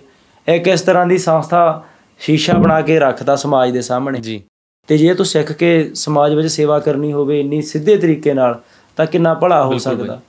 ਇੱਕ 0.48 0.68
ਇਸ 0.68 0.81
ਤਰ੍ਹਾਂ 0.81 1.06
ਦੀ 1.06 1.18
ਸੰਸਥਾ 1.18 1.84
ਸ਼ੀਸ਼ਾ 2.19 2.53
ਬਣਾ 2.53 2.81
ਕੇ 2.81 2.99
ਰੱਖਦਾ 2.99 3.36
ਸਮਾਜ 3.36 3.72
ਦੇ 3.72 3.81
ਸਾਹਮਣੇ। 3.81 4.19
ਜੀ। 4.19 4.41
ਤੇ 4.88 4.98
ਜੇ 4.98 5.14
ਤੂੰ 5.14 5.26
ਸਿੱਖ 5.26 5.52
ਕੇ 5.52 5.91
ਸਮਾਜ 5.94 6.34
ਵਿੱਚ 6.34 6.48
ਸੇਵਾ 6.48 6.80
ਕਰਨੀ 6.80 7.14
ਹੋਵੇ 7.14 7.40
ਇੰਨੀ 7.40 7.61
ਸਿੱਧੇ 7.61 7.98
ਤਰੀਕੇ 7.98 8.34
ਨਾਲ 8.34 8.61
ਤਾਂ 9.00 9.06
ਕਿੰਨਾ 9.08 9.34
ਭਲਾ 9.34 9.64
ਹੋ 9.66 9.78
ਸਕਦਾ। 9.78 10.20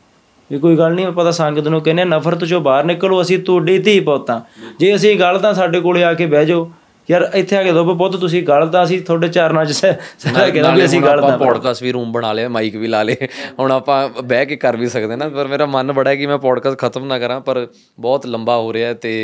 ਵੀ 0.51 0.59
ਕੋਈ 0.59 0.77
ਗੱਲ 0.79 0.93
ਨਹੀਂ 0.95 1.07
ਆਪਾਂ 1.07 1.25
ਤਾਂ 1.25 1.33
ਸੰਗਤ 1.33 1.69
ਨੂੰ 1.69 1.81
ਕਹਿੰਦੇ 1.81 2.05
ਨਫ਼ਰਤ 2.05 2.45
ਚੋਂ 2.45 2.61
ਬਾਹਰ 2.61 2.85
ਨਿਕਲੋ 2.85 3.21
ਅਸੀਂ 3.23 3.39
ਤੁਹਾਡੇ 3.39 3.79
ਧੀ 3.79 3.99
ਪੁੱਤਾਂ 4.01 4.41
ਜੇ 4.81 4.95
ਅਸੀਂ 4.95 5.19
ਗਲਤ 5.21 5.43
ਤਾਂ 5.43 5.55
ਸਾਡੇ 5.55 5.81
ਕੋਲੇ 5.81 6.05
ਆ 6.05 6.13
ਕੇ 6.15 6.27
ਬਹਿ 6.27 6.47
ਜਾਓ। 6.47 6.71
ਯਾਰ 7.09 7.31
ਇੱਥੇ 7.35 7.57
ਆ 7.57 7.63
ਕੇ 7.63 7.73
ਦੋ 7.73 7.95
ਪੁੱਤ 7.95 8.17
ਤੁਸੀਂ 8.17 8.43
ਗਲਤ 8.43 8.75
ਆ 8.75 8.83
ਅਸੀਂ 8.85 9.01
ਤੁਹਾਡੇ 9.03 9.29
ਚਰਨਾਂ 9.29 9.65
'ਚ 9.65 9.73
ਸਾਰਾ 9.73 10.49
ਕਹਿੰਦਾ 10.49 10.71
ਵੀ 10.71 10.85
ਅਸੀਂ 10.85 11.01
ਗਲਤ 11.03 11.25
ਆ 11.25 11.37
ਪੋਡਕਾਸਟ 11.37 11.83
ਵੀ 11.83 11.93
ਰੂਮ 11.93 12.13
ਬਣਾ 12.13 12.33
ਲਿਆ 12.33 12.49
ਮਾਈਕ 12.49 12.77
ਵੀ 12.77 12.87
ਲਾ 12.87 13.03
ਲਏ। 13.03 13.29
ਹੁਣ 13.59 13.73
ਆਪਾਂ 13.73 14.09
ਬਹਿ 14.09 14.47
ਕੇ 14.47 14.57
ਕਰ 14.57 14.77
ਵੀ 14.77 14.89
ਸਕਦੇ 14.89 15.17
ਨਾ 15.17 15.29
ਪਰ 15.29 15.49
ਮੇਰਾ 15.49 15.67
ਮਨ 15.67 15.93
ਬੜਾ 15.93 16.11
ਹੈ 16.11 16.17
ਕਿ 16.17 16.27
ਮੈਂ 16.27 16.39
ਪੋਡਕਾਸਟ 16.39 16.79
ਖਤਮ 16.79 17.07
ਨਾ 17.07 17.19
ਕਰਾਂ 17.19 17.41
ਪਰ 17.41 17.67
ਬਹੁਤ 18.01 18.27
ਲੰਬਾ 18.27 18.57
ਹੋ 18.57 18.73
ਰਿਹਾ 18.73 18.93
ਤੇ 18.95 19.15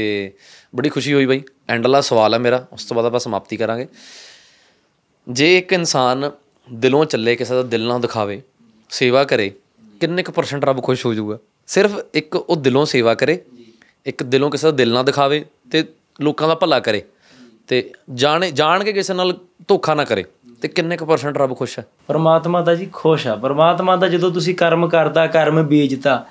ਬੜੀ 0.77 0.89
ਖੁਸ਼ੀ 0.89 1.15
ਹੋਈ 1.15 1.27
ਬਾਈ। 1.27 1.43
ਐਂਡਲਾ 1.69 2.01
ਸਵਾਲ 2.01 2.35
ਹੈ 2.35 2.39
ਮੇਰਾ 2.39 2.65
ਉਸ 2.73 2.85
ਤੋਂ 2.85 2.95
ਬਾਅਦ 2.97 3.07
ਆਪਾਂ 3.07 3.21
ਸਮਾਪਤੀ 3.21 3.57
ਕਰਾਂਗੇ। 3.57 3.87
ਜੇ 5.27 5.57
ਇੱਕ 5.59 5.73
ਇਨਸਾਨ 5.73 6.31
ਦਿਲੋਂ 6.69 7.05
ਚੱਲੇ 7.05 7.37
ਕਿਸੇ 7.37 7.55
ਦਾ 7.55 7.63
ਦਿਲ 7.63 7.87
ਨਾ 7.87 7.99
ਦਿਖਾਵੇ 7.99 8.41
ਸੇਵਾ 8.91 9.25
ਕਰੇ, 9.25 9.51
ਕਿੰਨੇ 10.01 10.23
ਕੁ 10.23 10.33
ਪਰਸੈਂਟ 10.33 10.65
ਰੱਬ 10.65 10.83
ਖੁਸ਼ 10.83 11.07
ਹੋ 11.07 11.15
ਜਾਊਗਾ? 11.15 11.39
ਸਿਰਫ 11.67 11.99
ਇੱਕ 12.15 12.37
ਉਹ 12.37 12.57
ਦਿਲੋਂ 12.57 12.87
ਸੇਵਾ 12.87 13.15
ਕਰੇ, 13.15 13.43
ਇੱਕ 14.07 14.23
ਦਿਲੋਂ 14.23 14.51
ਕਿਸੇ 14.51 14.67
ਦਾ 14.67 14.71
ਦਿਲ 14.71 14.93
ਨਾ 14.93 15.03
ਦਿਖਾਵੇ 15.03 15.45
ਤੇ 15.71 15.85
ਲੋਕਾਂ 16.21 16.49
ਦਾ 16.49 16.55
ਭਲਾ 16.55 16.81
ਕਰੇ 16.81 17.03
ਤੇ 17.69 17.91
ਜਾਣੇ 18.15 18.51
ਜਾਣ 18.51 18.85
ਕੇ 18.85 18.93
ਕਿਸੇ 18.93 19.15
ਨਾਲ 19.15 19.33
ਧੋਖਾ 19.69 19.95
ਨਾ 19.95 20.05
ਕਰੇ 20.05 20.25
ਤੇ 20.63 20.69
ਕਿੰਨੇ 20.69 20.97
ਕੁ 20.97 21.07
ਪਰਸੈਂਟ 21.07 21.39
ਰੱਬ 21.39 21.57
ਖੁਸ਼ 21.57 21.79
ਹੈ 21.79 21.87
ਪਰਮਾਤਮਾ 22.09 22.61
ਦਾ 22.63 22.75
ਜੀ 22.75 22.89
ਖੁਸ਼ 22.93 23.27
ਆ। 23.27 23.35
ਪਰਮਾਤਮਾ 23.37 23.97
ਦਾ 23.97 24.09
ਜਦੋਂ 24.09 24.31
ਤੁਸੀਂ 24.31 24.55
ਕਰਮ 24.55 24.89
ਕਰਦਾ, 24.89 25.27
ਕਰਮ 25.27 25.63
ਬੀਜਤਾ, 25.63 26.27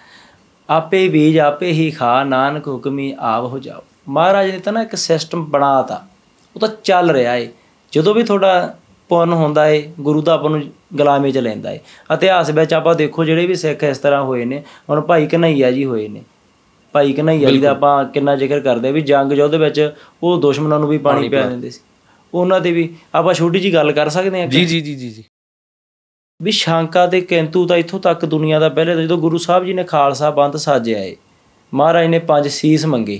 ਆਪੇ 0.69 1.07
ਬੀਜ, 1.09 1.37
ਆਪੇ 1.39 1.71
ਹੀ 1.71 1.91
ਖਾ, 1.91 2.23
ਨਾਨਕ 2.23 2.67
ਹੁਕਮੀ 2.67 3.15
ਆਵ 3.19 3.47
ਹੋ 3.47 3.59
ਜਾਓ। 3.59 3.83
ਮਹਾਰਾਜ 4.09 4.51
ਨੇ 4.51 4.59
ਤਾਂ 4.59 4.73
ਨਾ 4.73 4.81
ਇੱਕ 4.81 4.95
ਸਿਸਟਮ 4.95 5.45
ਬਣਾਤਾ। 5.45 6.05
ਉਹ 6.55 6.59
ਤਾਂ 6.59 6.69
ਚੱਲ 6.83 7.11
ਰਿਹਾ 7.11 7.35
ਏ। 7.35 7.49
ਜਦੋਂ 7.91 8.15
ਵੀ 8.15 8.23
ਤੁਹਾਡਾ 8.23 8.77
ਪੁੰਨ 9.09 9.33
ਹੁੰਦਾ 9.33 9.67
ਏ 9.69 9.89
ਗੁਰੂ 9.99 10.21
ਦਾ 10.21 10.33
ਆਪਾਂ 10.33 10.49
ਨੂੰ 10.49 10.63
ਗੁਲਾਮੀ 10.93 11.31
ਚ 11.31 11.37
ਲੈਂਦਾ 11.37 11.71
ਏ। 11.71 11.79
ਇਤਿਹਾਸ 12.13 12.49
ਵਿੱਚ 12.49 12.73
ਆਪਾਂ 12.73 12.95
ਦੇਖੋ 12.95 13.23
ਜਿਹੜੇ 13.23 13.45
ਵੀ 13.45 13.55
ਸਿੱਖ 13.55 13.83
ਇਸ 13.83 13.97
ਤਰ੍ਹਾਂ 13.97 14.23
ਹੋਏ 14.23 14.45
ਨੇ 14.45 14.63
ਹੁਣ 14.89 15.01
ਭਾਈ 15.01 15.27
ਕਨਈਆ 15.27 15.71
ਜੀ 15.71 15.85
ਹੋਏ 15.85 16.07
ਨੇ। 16.07 16.21
ਭਾਈ 16.91 17.13
ਕਨਈਆ 17.13 17.49
ਜੀ 17.49 17.59
ਦਾ 17.59 17.71
ਆਪਾਂ 17.71 18.05
ਕਿੰਨਾ 18.05 18.35
ਜ਼ਿਕਰ 18.35 18.59
ਕਰਦੇ 18.59 18.91
ਵੀ 18.91 19.01
ਜੰਗ 19.01 19.31
ਯੁੱਧ 19.31 19.55
ਵਿੱਚ 19.55 19.93
ਉਹ 20.23 20.41
ਦੁਸ਼ਮਣਾਂ 20.41 20.79
ਨੂੰ 20.79 20.89
ਵੀ 20.89 20.97
ਪਾਣੀ 20.97 21.29
ਪਿਆ 21.29 21.49
ਦਿੰਦੇ 21.49 21.69
ਸੀ। 21.69 21.79
ਉਹਨਾਂ 22.33 22.61
ਦੇ 22.61 22.71
ਵੀ 22.71 22.95
ਆਪਾਂ 23.15 23.33
ਛੋਟੀ 23.33 23.59
ਜੀ 23.59 23.73
ਗੱਲ 23.73 23.91
ਕਰ 23.91 24.09
ਸਕਦੇ 24.09 24.41
ਹਾਂ 24.41 24.47
ਜੀ 24.47 24.65
ਜੀ 24.65 24.81
ਜੀ 24.81 24.95
ਜੀ 24.95 25.09
ਜੀ। 25.09 25.23
ਵੀ 26.41 26.51
ਸ਼ਾਂਕਾ 26.51 27.07
ਤੇ 27.07 27.21
ਕਿੰਤੂ 27.21 27.65
ਤਾਂ 27.67 27.77
ਇੱਥੋਂ 27.77 27.99
ਤੱਕ 27.99 28.25
ਦੁਨੀਆ 28.25 28.59
ਦਾ 28.59 28.69
ਪਹਿਲੇ 28.69 29.03
ਜਦੋਂ 29.03 29.17
ਗੁਰੂ 29.17 29.37
ਸਾਹਿਬ 29.37 29.65
ਜੀ 29.65 29.73
ਨੇ 29.73 29.83
ਖਾਲਸਾ 29.83 30.29
ਬੰਦ 30.29 30.55
ਸਾਜਿਆ 30.55 30.99
ਏ 30.99 31.15
ਮਹਾਰਾਜ 31.73 32.07
ਨੇ 32.07 32.19
ਪੰਜ 32.19 32.47
ਸੀਸ 32.47 32.85
ਮੰਗੇ। 32.85 33.19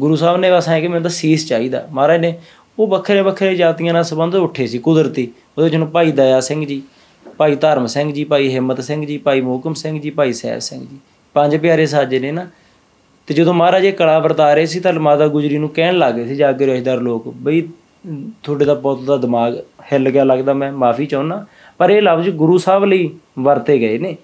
ਗੁਰੂ 0.00 0.16
ਸਾਹਿਬ 0.16 0.36
ਨੇ 0.36 0.50
ਬਸ 0.50 0.68
ਐ 0.68 0.80
ਕਿ 0.80 0.88
ਮੈਨੂੰ 0.88 1.02
ਤਾਂ 1.02 1.10
ਸੀਸ 1.10 1.46
ਚਾਹੀਦਾ। 1.48 1.88
ਮਹਾਰਾਜ 1.90 2.20
ਨੇ 2.20 2.38
ਉਹ 2.78 2.86
ਵੱਖਰੇ 2.86 3.20
ਵੱਖਰੇ 3.20 3.54
ਜਾਤੀਆਂ 3.54 3.94
ਨਾਲ 3.94 4.04
ਸੰਬੰਧ 4.04 4.34
ਉੱਠੇ 4.34 4.66
ਸੀ 4.66 4.78
ਕੁਦਰਤੀ। 4.78 5.28
ਉਹਦੇ 5.58 5.70
ਜਿਹਨੂੰ 5.70 5.90
ਭਾਈ 5.90 6.12
ਦਇਆ 6.12 6.40
ਸਿੰਘ 6.40 6.66
ਜੀ 6.66 6.82
ਭਾਈ 7.36 7.56
ਧਰਮ 7.56 7.86
ਸਿੰਘ 7.86 8.12
ਜੀ 8.12 8.24
ਭਾਈ 8.24 8.48
ਹਿੰਮਤ 8.48 8.80
ਸਿੰਘ 8.80 9.06
ਜੀ 9.06 9.18
ਭਾਈ 9.18 9.40
ਮੋਹਕਮ 9.40 9.74
ਸਿੰਘ 9.74 10.00
ਜੀ 10.00 10.10
ਭਾਈ 10.10 10.32
ਸਹਿਬ 10.32 10.58
ਸਿੰਘ 10.58 10.80
ਜੀ। 10.80 10.98
ਪੰਜ 11.34 11.56
ਪਿਆਰੇ 11.56 11.86
ਸਾਜੇ 11.86 12.18
ਨੇ 12.18 12.32
ਨਾ। 12.32 12.46
ਤੇ 13.26 13.34
ਜਦੋਂ 13.34 13.54
ਮਹਾਰਾਜ 13.54 13.84
ਇਹ 13.84 13.92
ਕਲਾ 13.92 14.18
ਵਰਤਾ 14.18 14.54
ਰਹੇ 14.54 14.66
ਸੀ 14.66 14.80
ਤਾਂ 14.80 14.92
ਮਾਤਾ 14.92 15.28
ਗੁਜਰੀ 15.28 15.58
ਨੂੰ 15.58 15.68
ਕਹਿਣ 15.68 15.98
ਲੱਗੇ 15.98 16.26
ਸੀ 16.26 16.36
ਜਾਗੇ 16.36 16.66
ਰਿਸ਼ਤੇਦਾਰ 16.66 16.98
ਲੋਕ 16.98 17.28
ਬਈ 17.28 17.62
ਅਮ, 17.62 18.30
ਤੁਹਾਡੇ 18.42 18.64
ਦਾ 18.64 18.74
ਪੁੱਤ 18.74 19.00
ਦਾ 19.00 19.16
ਦਿਮਾਗ 19.16 19.56
ਹਿੱਲ 19.92 20.10
ਗਿਆ 20.10 20.24
ਲੱਗਦਾ 20.24 20.52
ਮੈਂ 20.52 20.72
ਮਾਫੀ 20.72 21.06
ਚਾਹੁੰਦਾ। 21.06 21.46
ਪਰ 21.78 21.90
ਇਹ 21.90 22.02
ਲਫ਼ਜ਼ 22.02 22.30
ਗੁਰੂ 22.30 22.58
ਸਾਹਿਬ 22.58 22.84
ਲਈ 22.84 23.10
ਵਰਤੇ 23.38 23.78
ਗਏ 23.78 23.98
ਨੇ। 23.98 24.16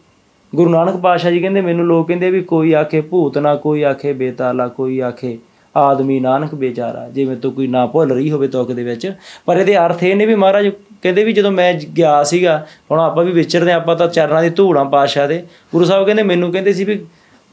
ਗੁਰੂ 0.54 0.70
ਨਾਨਕ 0.70 0.96
ਪਾਤਸ਼ਾਹ 0.96 1.30
ਜੀ 1.30 1.40
ਕਹਿੰਦੇ 1.40 1.60
ਮੈਨੂੰ 1.60 1.86
ਲੋਕ 1.86 2.08
ਕਹਿੰਦੇ 2.08 2.30
ਵੀ 2.30 2.40
ਕੋਈ 2.40 2.72
ਆਖੇ 2.72 3.00
ਭੂਤ 3.00 3.38
ਨਾ 3.38 3.54
ਕੋਈ 3.54 3.82
ਆਖੇ 3.82 4.12
ਬੇਤਾਲਾ 4.12 4.68
ਕੋਈ 4.68 5.00
ਆਖੇ 5.00 5.38
ਆਦਮੀ 5.76 6.20
ਨਾਨਕ 6.20 6.54
ਬੇਚਾਰਾ 6.54 7.08
ਜਿਵੇਂ 7.08 7.36
ਤੋਂ 7.36 7.52
ਕੋਈ 7.52 7.66
ਨਾ 7.66 7.86
ਭੁੱਲ 7.86 8.12
ਰਹੀ 8.12 8.30
ਹੋਵੇ 8.30 8.48
ਤੁਕ 8.48 8.72
ਦੇ 8.72 8.84
ਵਿੱਚ। 8.84 9.12
ਪਰ 9.46 9.56
ਇਹਦੇ 9.56 9.76
ਅਰਥ 9.76 10.02
ਇਹ 10.02 10.16
ਨੇ 10.16 10.26
ਵੀ 10.26 10.34
ਮਹਾਰਾਜ 10.34 10.68
ਕਹਿੰਦੇ 11.02 11.24
ਵੀ 11.24 11.32
ਜਦੋਂ 11.32 11.50
ਮੈਂ 11.50 11.74
ਜ- 11.74 11.86
ਗਿਆ 11.86 12.22
ਸੀਗਾ 12.22 12.66
ਹੁਣ 12.90 13.00
ਆਪਾਂ 13.00 13.24
ਵੀ 13.24 13.32
ਵਿਚਰਦੇ 13.32 13.72
ਹਾਂ, 13.72 13.80
ਆਪਾਂ 13.80 13.96
ਤਾਂ 13.96 14.08
ਚਰਨਾਂ 14.08 14.42
ਦੀ 14.42 14.50
ਧੂੜਾਂ 14.50 14.84
ਪਾਤਸ਼ਾਹ 14.84 15.28
ਦੇ। 15.28 15.42
ਗੁਰੂ 15.72 15.84
ਸਾਹਿਬ 15.84 16.04
ਕਹਿੰਦੇ 16.04 16.22
ਮੈਨੂੰ 16.22 16.52
ਕਹਿੰਦੇ 16.52 16.72
ਸੀ 16.72 16.84
ਵੀ 16.84 17.04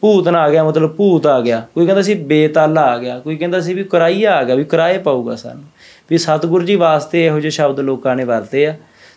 ਭੂਤ 0.02 0.28
ਨਾ 0.28 0.40
ਆ 0.40 0.50
ਗਿਆ 0.50 0.64
ਮਤਲਬ 0.64 0.96
ਭੂਤ 0.96 1.28
ਆ 1.28 1.41
ਗਿਆ। 1.41 1.68
ਕੋਈ 1.76 1.86
ਕਹਿੰਦਾ 1.86 2.02
ਸੀ 2.02 2.14
ਬੇਤਾਲਾ 2.14 2.82
ਆ 2.82 2.98
ਗਿਆ 2.98 3.20
ਕੋਈ 3.20 3.36
ਕਹਿੰਦਾ 3.36 3.62
ਸੀ 3.62 3.74
ਵੀ 3.74 3.84
ਕਰਾਈਆ 3.84 4.36
ਆ 4.36 4.44
ਗਿਆ 4.44 4.56
ਵੀ 4.56 4.64
ਕਿਰਾਏ 4.64 4.98
ਪਾਊਗਾ 4.98 5.36
ਸਾਨੂੰ। 5.36 5.64
ਵੀ 6.10 6.18
ਸਤਿਗੁਰੂ 6.18 6.66
ਜੀ 6.66 6.76
ਵਾਸਤੇ 6.76 7.26
ਇਹੋ 7.26 7.40
ਜਿਹੇ 7.40 7.52
ਸ਼ਬਦ 7.52 7.80
ਲੋਕਾਂ 7.80 8.16
ਨੇ 8.16 8.24
ਵਰਤੇ 8.24 8.68
ਆ 8.68 8.76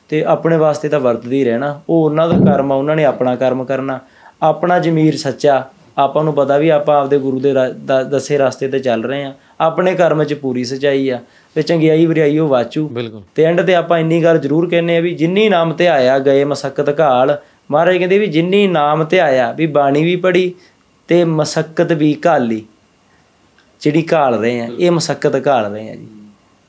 ਤੇ 0.08 0.24
ਆਪਣੇ 0.24 0.56
ਵਾਸਤੇ 0.56 0.88
ਤਾਂ 0.88 1.00
ਵਰਤਦੇ 1.00 1.36
ਹੀ 1.36 1.44
ਰਹਿਣਾ। 1.44 1.80
ਉਹ 1.88 2.04
ਉਹਨਾਂ 2.04 2.28
ਦਾ 2.28 2.52
ਕਰਮ 2.52 2.72
ਆ 2.72 2.74
ਉਹਨਾਂ 2.74 2.96
ਨੇ 2.96 3.04
ਆਪਣਾ 3.04 3.36
ਕਰਮ 3.36 3.64
ਕਰਨਾ। 3.64 3.98
ਆਪਣਾ 4.42 4.78
ਜ਼ਮੀਰ 4.78 5.16
ਸੱਚਾ 5.16 5.68
ਆਪਾਂ 5.98 6.24
ਨੂੰ 6.24 6.34
ਪਤਾ 6.34 6.58
ਵੀ 6.58 6.68
ਆਪਾਂ 6.68 6.96
ਆਪਦੇ 7.00 7.18
ਗੁਰੂ 7.18 7.40
ਦੇ 7.40 7.52
ਦੱਸੇ 8.10 8.38
ਰਸਤੇ 8.38 8.68
ਤੇ 8.68 8.78
ਚੱਲ 8.78 9.04
ਰਹੇ 9.04 9.24
ਆ 9.24 9.32
ਆਪਣੇ 9.60 9.94
ਕਰਮ 9.94 10.24
'ਚ 10.24 10.34
ਪੂਰੀ 10.34 10.64
ਸਚਾਈ 10.64 11.08
ਆ 11.08 11.18
ਤੇ 11.56 11.62
ਚੰਗਿਆਈ 11.62 12.06
ਵਰਿਆਈ 12.06 12.38
ਉਹ 12.38 12.48
ਵਾਚੂ। 12.48 12.88
ਤੇ 13.34 13.44
ਐਂਡ 13.44 13.60
ਤੇ 13.60 13.74
ਆਪਾਂ 13.74 13.98
ਇੰਨੀ 13.98 14.22
ਗੱਲ 14.24 14.38
ਜ਼ਰੂਰ 14.38 14.68
ਕਹਿੰਨੇ 14.68 14.96
ਆ 14.96 15.00
ਵੀ 15.00 15.14
ਜਿੰਨੀ 15.14 15.48
ਨਾਮ 15.48 15.72
ਤੇ 15.72 15.88
ਆਇਆ 15.88 16.18
ਗਏ 16.18 16.44
ਮਸਕਤ 16.44 16.98
ਘਾਲ 17.00 17.36
ਮਹਾਰਾਜ 17.70 17.96
ਕਹਿੰਦੇ 17.96 18.18
ਵੀ 18.18 18.26
ਜਿੰਨੀ 18.26 18.66
ਨਾਮ 18.66 19.04
ਤੇ 19.04 19.20
ਆਇਆ 19.20 19.50
ਵੀ 19.52 19.66
ਬਾਣੀ 19.66 20.02
ਵੀ 20.04 20.16
ਪੜੀ 20.16 20.52
ਤੇ 21.08 21.22
ਮਸਕਤ 21.24 21.92
ਵੀ 21.92 22.16
ਘਾਲੀ। 22.26 22.64
ਜਿਹੜੀ 23.82 24.04
ਘਾਲ 24.12 24.38
ਰਹੇ 24.40 24.60
ਆ 24.60 24.68
ਇਹ 24.78 24.90
ਮਸਕਤ 24.90 25.46
ਘਾਲ 25.46 25.72
ਰਹੇ 25.72 25.90
ਆ 25.90 25.94
ਜੀ। 25.94 26.06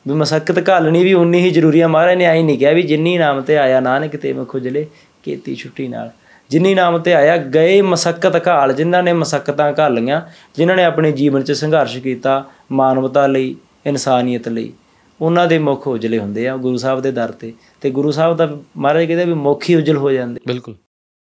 ਵੀ 0.06 0.14
ਮਸਕਤ 0.14 0.70
ਘਾਲਣੀ 0.70 1.04
ਵੀ 1.04 1.14
ਉਨੀ 1.14 1.40
ਹੀ 1.40 1.50
ਜ਼ਰੂਰੀ 1.50 1.82
ਆ। 1.82 1.88
ਮਹਾਰਾਜ 1.88 2.18
ਨੇ 2.18 2.26
ਆਈ 2.26 2.44
ਨਹੀਂ 2.44 2.58
ਕਿਹਾ 2.60 2.72
ਵੀ 2.72 2.82
ਜਿੰਨੀ 2.84 3.18
ਨਾਮ 3.18 3.42
ਤੇ 3.42 3.58
ਆਇਆ 3.58 3.80
ਨਾਨਕ 3.80 4.16
ਤੇ 4.16 4.34
ਮੈਂ 4.34 4.46
ਖੁਜਲੇ 4.46 4.86
ਕੀਤੀ 5.24 5.56
ਛੁੱਟੀ 5.56 5.88
ਨਾਲ। 5.88 6.12
ਜਿੰਨੀ 6.50 6.76
ਨਾਮ 6.76 6.98
ਤੇ 6.98 7.14
ਆਇਆ 7.14 7.38
ਗਏ 7.38 7.82
ਮਸਕਤ 7.82 8.48
ਘਾਲ 8.48 8.74
ਜਿਨ੍ਹਾਂ 8.74 9.04
ਨੇ 9.04 9.14
ਮਸਕਤਾਂ 9.14 9.74
ਘਾਲੀਆਂ 9.80 10.22
ਜਿਨ੍ਹਾਂ 10.56 10.78
ਨੇ 10.78 10.84
ਆਪਣੇ 10.84 11.12
ਜੀਵਨ 11.12 11.44
'ਚ 11.44 11.52
ਸੰਘਰਸ਼ 11.52 11.98
ਕੀਤਾ 11.98 12.46
ਮਾਨਵਤਾ 12.72 13.28
ਲਈ 13.28 13.56
ਇਨਸਾਨੀਅਤ 13.86 14.48
ਲਈ। 14.48 14.74
ਉਹਨਾਂ 15.22 15.48
ਦੇ 15.48 15.60
ਮੁਖ 15.60 15.88
ਉਜਲੇ 15.88 16.20
ਹੁੰਦੇ 16.20 16.48
ਆ 16.48 16.58
ਗੁਰੂ 16.58 16.78
ਸਾਹਿਬ 16.78 17.02
ਦੇ 17.02 17.12
ਦਰ 17.12 17.32
ਤੇ। 17.32 17.54
ਤੇ 17.82 17.90
ਗੁਰੂ 17.90 18.12
ਸਾਹਿਬ 18.12 18.38
ਦਾ 18.38 18.58
ਮਹਾਰਾਜ 18.78 19.06
ਕਹਿੰਦੇ 19.06 19.26
ਵੀ 19.26 19.34
ਮੁੱਖ 19.34 19.70
ਹੀ 19.70 19.76
ਉਜਲ 19.76 19.98
ਹੋ 19.98 20.12
ਜਾਂਦੇ। 20.12 20.40
ਬਿਲਕੁਲ। 20.48 20.76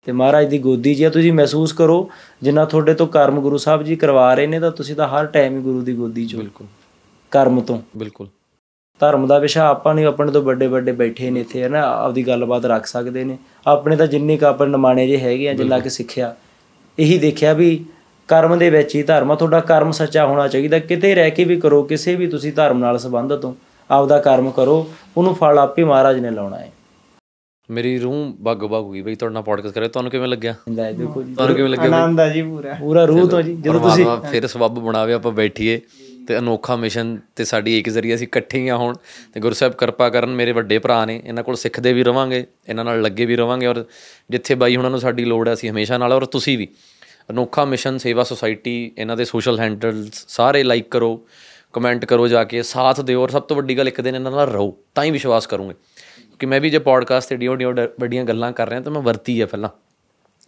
ਤੇ 0.05 0.13
ਮਹਾਰਾਜ 0.13 0.47
ਦੀ 0.47 0.59
ਗੋਦੀ 0.59 1.03
ਆ 1.03 1.11
ਤੁਸੀਂ 1.11 1.33
ਮਹਿਸੂਸ 1.33 1.73
ਕਰੋ 1.73 2.11
ਜਿੰਨਾ 2.43 2.65
ਤੁਹਾਡੇ 2.65 2.95
ਤੋਂ 2.95 3.07
ਕਰਮ 3.07 3.41
ਗੁਰੂ 3.41 3.57
ਸਾਹਿਬ 3.57 3.83
ਜੀ 3.83 3.97
ਕਰਵਾ 3.97 4.35
ਰਹੇ 4.35 4.47
ਨੇ 4.47 4.61
ਤਾਂ 4.61 4.71
ਤੁਸੀਂ 4.71 4.97
ਤਾਂ 4.97 5.09
ਹਰ 5.09 5.27
ਟਾਈਮ 5.27 5.57
ਹੀ 5.57 5.63
ਗੁਰੂ 5.63 5.81
ਦੀ 5.81 5.95
ਗੋਦੀ 5.95 6.27
'ਚ 6.27 6.37
ਬਿਲਕੁਲ। 6.37 6.67
ਕਰਮ 7.31 7.61
ਤੋਂ। 7.61 7.83
ਬਿਲਕੁਲ। 7.97 8.29
ਧਰਮ 9.01 9.27
ਦਾ 9.27 9.39
ਵਿਸ਼ਾ 9.39 9.67
ਆਪਾਂ 9.67 9.95
ਨਹੀਂ 9.95 10.07
ਆਪਣੇ 10.07 10.33
ਤੋਂ 10.33 10.43
ਵੱਡੇ 10.43 10.67
ਵੱਡੇ 10.67 10.93
ਬੈਠੇ 10.93 11.31
ਨੇ 11.31 11.41
ਇੱਥੇ 11.41 11.63
ਹੈ 11.63 11.69
ਨਾ 11.69 11.81
ਆਪਦੀ 11.81 12.27
ਗੱਲਬਾਤ 12.27 12.65
ਰੱਖ 12.65 12.87
ਸਕਦੇ 12.87 13.25
ਨੇ। 13.25 13.39
ਆਪਣੇ 13.67 13.97
ਤਾਂ 13.97 14.07
ਜਿੰਨੇ 14.07 14.37
ਕੁ 14.37 14.47
ਆਪਣੇ 14.47 14.71
ਨਮਾਣੇ 14.71 15.07
ਜੇ 15.07 15.19
ਹੈਗੇ 15.19 15.49
ਆ 15.49 15.53
ਜਿੰਨਾ 15.55 15.79
ਕਿ 15.79 15.91
ਸਿੱਖਿਆ 15.91 16.35
ਇਹੀ 16.99 17.19
ਦੇਖਿਆ 17.19 17.53
ਵੀ 17.53 17.85
ਕਰਮ 18.29 18.59
ਦੇ 18.59 18.71
ਵਿੱਚ 18.71 18.95
ਹੀ 18.95 19.03
ਧਰਮ 19.03 19.31
ਆ 19.33 19.35
ਤੁਹਾਡਾ 19.35 19.61
ਕਰਮ 19.61 19.91
ਸੱਚਾ 19.91 20.27
ਹੋਣਾ 20.27 20.49
ਚਾਹੀਦਾ। 20.49 20.79
ਕਿਤੇ 20.79 21.15
ਰਹਿ 21.15 21.31
ਕੇ 21.31 21.45
ਵੀ 21.45 21.57
ਕਰੋ 21.61 21.83
ਕਿਸੇ 21.83 22.15
ਵੀ 22.15 22.27
ਤੁਸੀਂ 22.27 22.53
ਧਰਮ 22.53 22.79
ਨਾਲ 22.79 22.99
ਸੰਬੰਧਤ 22.99 23.45
ਹੋ 23.45 23.57
ਆਪਦਾ 23.91 24.19
ਕਰਮ 24.19 24.51
ਕਰੋ 24.51 24.91
ਉਹਨੂੰ 25.17 25.35
ਫਲ 25.35 25.59
ਆਪੇ 25.59 25.85
ਮਹਾਰਾਜ 25.85 26.19
ਨੇ 26.19 26.31
ਲਾਉਣਾ 26.31 26.59
ਹੈ। 26.59 26.73
ਮੇਰੀ 27.71 27.99
ਰੂਹ 27.99 28.15
ਬੱਗ 28.41 28.59
ਬੱਗ 28.59 28.85
ਹੋਈ 28.85 29.01
ਬਈ 29.03 29.15
ਤੁਹਾਡੇ 29.15 29.43
ਪੋਡਕਾਸਟ 29.43 29.75
ਕਰੇ 29.75 29.89
ਤੁਹਾਨੂੰ 29.89 30.11
ਕਿਵੇਂ 30.11 30.29
ਲੱਗਿਆ? 30.29 30.55
ਲੈ 30.71 30.93
ਦੇਖੋ 30.93 31.23
ਜੀ। 31.23 31.35
ਤੁਹਾਨੂੰ 31.35 31.57
ਕਿਵੇਂ 31.57 31.71
ਲੱਗਿਆ? 31.71 31.97
ਆਨੰਦ 31.97 32.21
ਆ 32.21 32.29
ਜੀ 32.29 32.43
ਪੂਰਾ। 32.43 32.75
ਪੂਰਾ 32.81 33.05
ਰੂਹ 33.05 33.29
ਤੋਂ 33.29 33.43
ਜੀ 33.43 33.57
ਜਦੋਂ 33.57 33.81
ਤੁਸੀਂ 33.81 34.07
ਫਿਰ 34.31 34.47
ਸਬੱਬ 34.47 34.79
ਬਣਾਵੇ 34.79 35.13
ਆਪਾਂ 35.13 35.33
ਬੈਠੀਏ। 35.33 35.81
ਤੇ 36.29 36.39
ਅਨੋਖਾ 36.39 36.77
ਮਿਸ਼ਨ 36.77 37.17
ਤੇ 37.37 37.45
ਸਾਡੀ 37.45 37.79
ਇੱਕ 37.79 37.89
ਜ਼ਰੀਆ 37.89 38.15
ਅਸੀਂ 38.15 38.27
ਇਕੱਠੇ 38.27 38.59
ਹੀ 38.59 38.69
ਆ 38.69 38.77
ਹੁਣ। 38.77 38.97
ਤੇ 39.35 39.41
ਗੁਰੂ 39.41 39.55
ਸਾਹਿਬ 39.55 39.75
ਕਿਰਪਾ 39.75 40.09
ਕਰਨ 40.09 40.35
ਮੇਰੇ 40.35 40.53
ਵੱਡੇ 40.53 40.79
ਭਰਾ 40.79 41.05
ਨੇ, 41.05 41.21
ਇਹਨਾਂ 41.25 41.45
ਕੋਲ 41.45 41.57
ਸਿੱਖਦੇ 41.57 41.93
ਵੀ 41.93 42.03
ਰਵਾਂਗੇ, 42.05 42.45
ਇਹਨਾਂ 42.69 42.85
ਨਾਲ 42.85 43.03
ਲੱਗੇ 43.03 43.27
ਵੀ 43.27 43.37
ਰਵਾਂਗੇ 43.37 43.67
ਔਰ 43.67 43.85
ਜਿੱਥੇ 44.31 44.55
ਬਾਈ 44.55 44.77
ਹੁਣਾਂ 44.77 44.91
ਨੂੰ 44.91 45.01
ਸਾਡੀ 45.01 45.25
ਲੋੜ 45.25 45.49
ਹੈ, 45.49 45.53
ਅਸੀਂ 45.53 45.71
ਹਮੇਸ਼ਾ 45.71 45.99
ਨਾਲ 45.99 46.13
ਔਰ 46.13 46.25
ਤੁਸੀਂ 46.27 46.59
ਵੀ। 46.59 46.69
ਅਨੋਖਾ 47.31 47.65
ਮਿਸ਼ਨ 47.65 47.99
ਸੇਵਾ 47.99 48.23
ਸੁਸਾਇਟੀ, 48.25 48.93
ਇਹਨਾਂ 48.99 49.17
ਦੇ 49.17 49.25
ਸੋਸ਼ਲ 49.25 49.61
ਹੈਂਡਲਸ 49.61 50.25
ਸਾਰੇ 50.29 50.63
ਲਾਈਕ 50.63 50.89
ਕਰੋ, 50.91 51.27
ਕਮੈਂਟ 51.75 52.05
ਕਰੋ 52.05 52.27
ਜਾ 52.29 52.45
ਕੇ, 52.45 52.63
ਸਾਥ 52.63 53.01
ਦਿਓ 53.01 53.23
ਔਰ 53.23 53.31
ਸਭ 53.31 53.43
ਤੋਂ 53.43 53.57
ਵੱਡੀ 53.57 53.77
ਗੱਲ 53.79 53.89
ਇੱਕ 53.89 54.01
ਦਿਨ 54.01 54.15
ਇਹਨਾਂ 54.15 54.33
ਨਾਲ 54.33 54.49
ਰਹੋ, 54.49 54.77
ਤਾਂ 54.95 55.05
ਹੀ 55.05 55.11
ਵਿਸ਼ਵਾਸ 55.11 55.47
ਕਰੋਗੇ। 55.47 55.75
ਕਿ 56.39 56.47
ਮੈਂ 56.47 56.61
ਵੀ 56.61 56.71
ਜੇ 56.71 56.79
ਪੋਡਕਾਸਟ 56.81 57.29
ਤੇ 57.29 57.37
ਡੀਓ 57.37 57.55
ਡੀਓ 57.55 57.73
ਵੱਡੀਆਂ 58.01 58.25
ਗੱਲਾਂ 58.25 58.53
ਕਰ 58.53 58.69
ਰਿਹਾ 58.69 58.81
ਤਾਂ 58.81 58.93
ਮੈਂ 58.93 59.03
ਵਰਤੀ 59.03 59.41
ਹੈ 59.41 59.47
ਪਹਿਲਾਂ, 59.47 59.69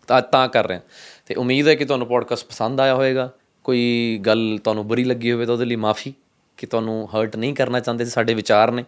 ਤਾਂ 0.08 0.20
ਤਾਂ 0.22 0.48
ਕਰ 0.48 0.66
ਰਹੇ। 0.66 0.76
ਹਾਂ 0.76 0.82
ਤੇ 1.26 1.34
ਉਮੀਦ 1.34 1.68
ਹੈ 1.68 1.74
ਕਿ 1.74 1.84
ਤੁਹਾਨੂੰ 1.84 2.06
ਪੋਡਕਾਸਟ 2.06 2.46
ਪਸੰਦ 2.46 2.80
ਆਇਆ 2.80 2.94
ਹੋਵੇਗਾ 2.94 3.30
ਕੋਈ 3.64 4.18
ਗੱਲ 4.26 4.58
ਤੁਹਾਨੂੰ 4.64 4.88
ਬੁਰੀ 4.88 5.04
ਲੱਗੀ 5.04 5.32
ਹੋਵੇ 5.32 5.46
ਤਾਂ 5.46 5.54
ਉਹਦੇ 5.54 5.64
ਲਈ 5.64 5.76
ਮਾਫੀ 5.76 6.14
ਕਿ 6.56 6.66
ਤੁਹਾਨੂੰ 6.66 7.08
ਹਰਟ 7.10 7.36
ਨਹੀਂ 7.36 7.54
ਕਰਨਾ 7.54 7.80
ਚਾਹੁੰਦੇ 7.80 8.04
ਸੀ 8.04 8.10
ਸਾਡੇ 8.10 8.34
ਵਿਚਾਰ 8.34 8.70
ਨੇ। 8.70 8.84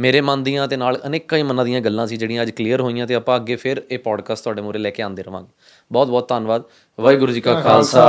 ਮੇਰੇ 0.00 0.20
ਮਨ 0.20 0.42
ਦੀਆਂ 0.42 0.68
ਤੇ 0.68 0.76
ਨਾਲ 0.76 1.00
ਅਨੇਕਾਂ 1.06 1.38
ਹੀ 1.38 1.42
ਮਨਾਂ 1.42 1.64
ਦੀਆਂ 1.64 1.80
ਗੱਲਾਂ 1.80 2.06
ਸੀ 2.06 2.16
ਜਿਹੜੀਆਂ 2.16 2.42
ਅੱਜ 2.42 2.50
ਕਲੀਅਰ 2.50 2.80
ਹੋਈਆਂ 2.80 3.06
ਤੇ 3.06 3.14
ਆਪਾਂ 3.14 3.36
ਅੱਗੇ 3.36 3.56
ਫਿਰ 3.56 3.82
ਇਹ 3.90 3.98
ਪੋਡਕਾਸਟ 3.98 4.42
ਤੁਹਾਡੇ 4.42 4.62
ਮੂਹਰੇ 4.62 4.78
ਲੈ 4.78 4.90
ਕੇ 4.90 5.02
ਆਉਂਦੇ 5.02 5.22
ਰਵਾਂਗੇ। 5.22 5.48
ਬਹੁਤ 5.92 6.08
ਬਹੁਤ 6.08 6.28
ਧੰਨਵਾਦ। 6.28 6.62
ਵਾਹਿਗੁਰੂ 7.00 7.32
ਜੀ 7.32 7.40
ਕਾ 7.40 7.60
ਖਾਲਸਾ 7.60 8.04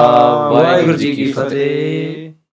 ਵਾਹਿਗੁਰੂ 0.50 0.98
ਜੀ 0.98 1.12
ਕੀ 1.12 1.32
ਫਤਿਹ। 1.32 2.34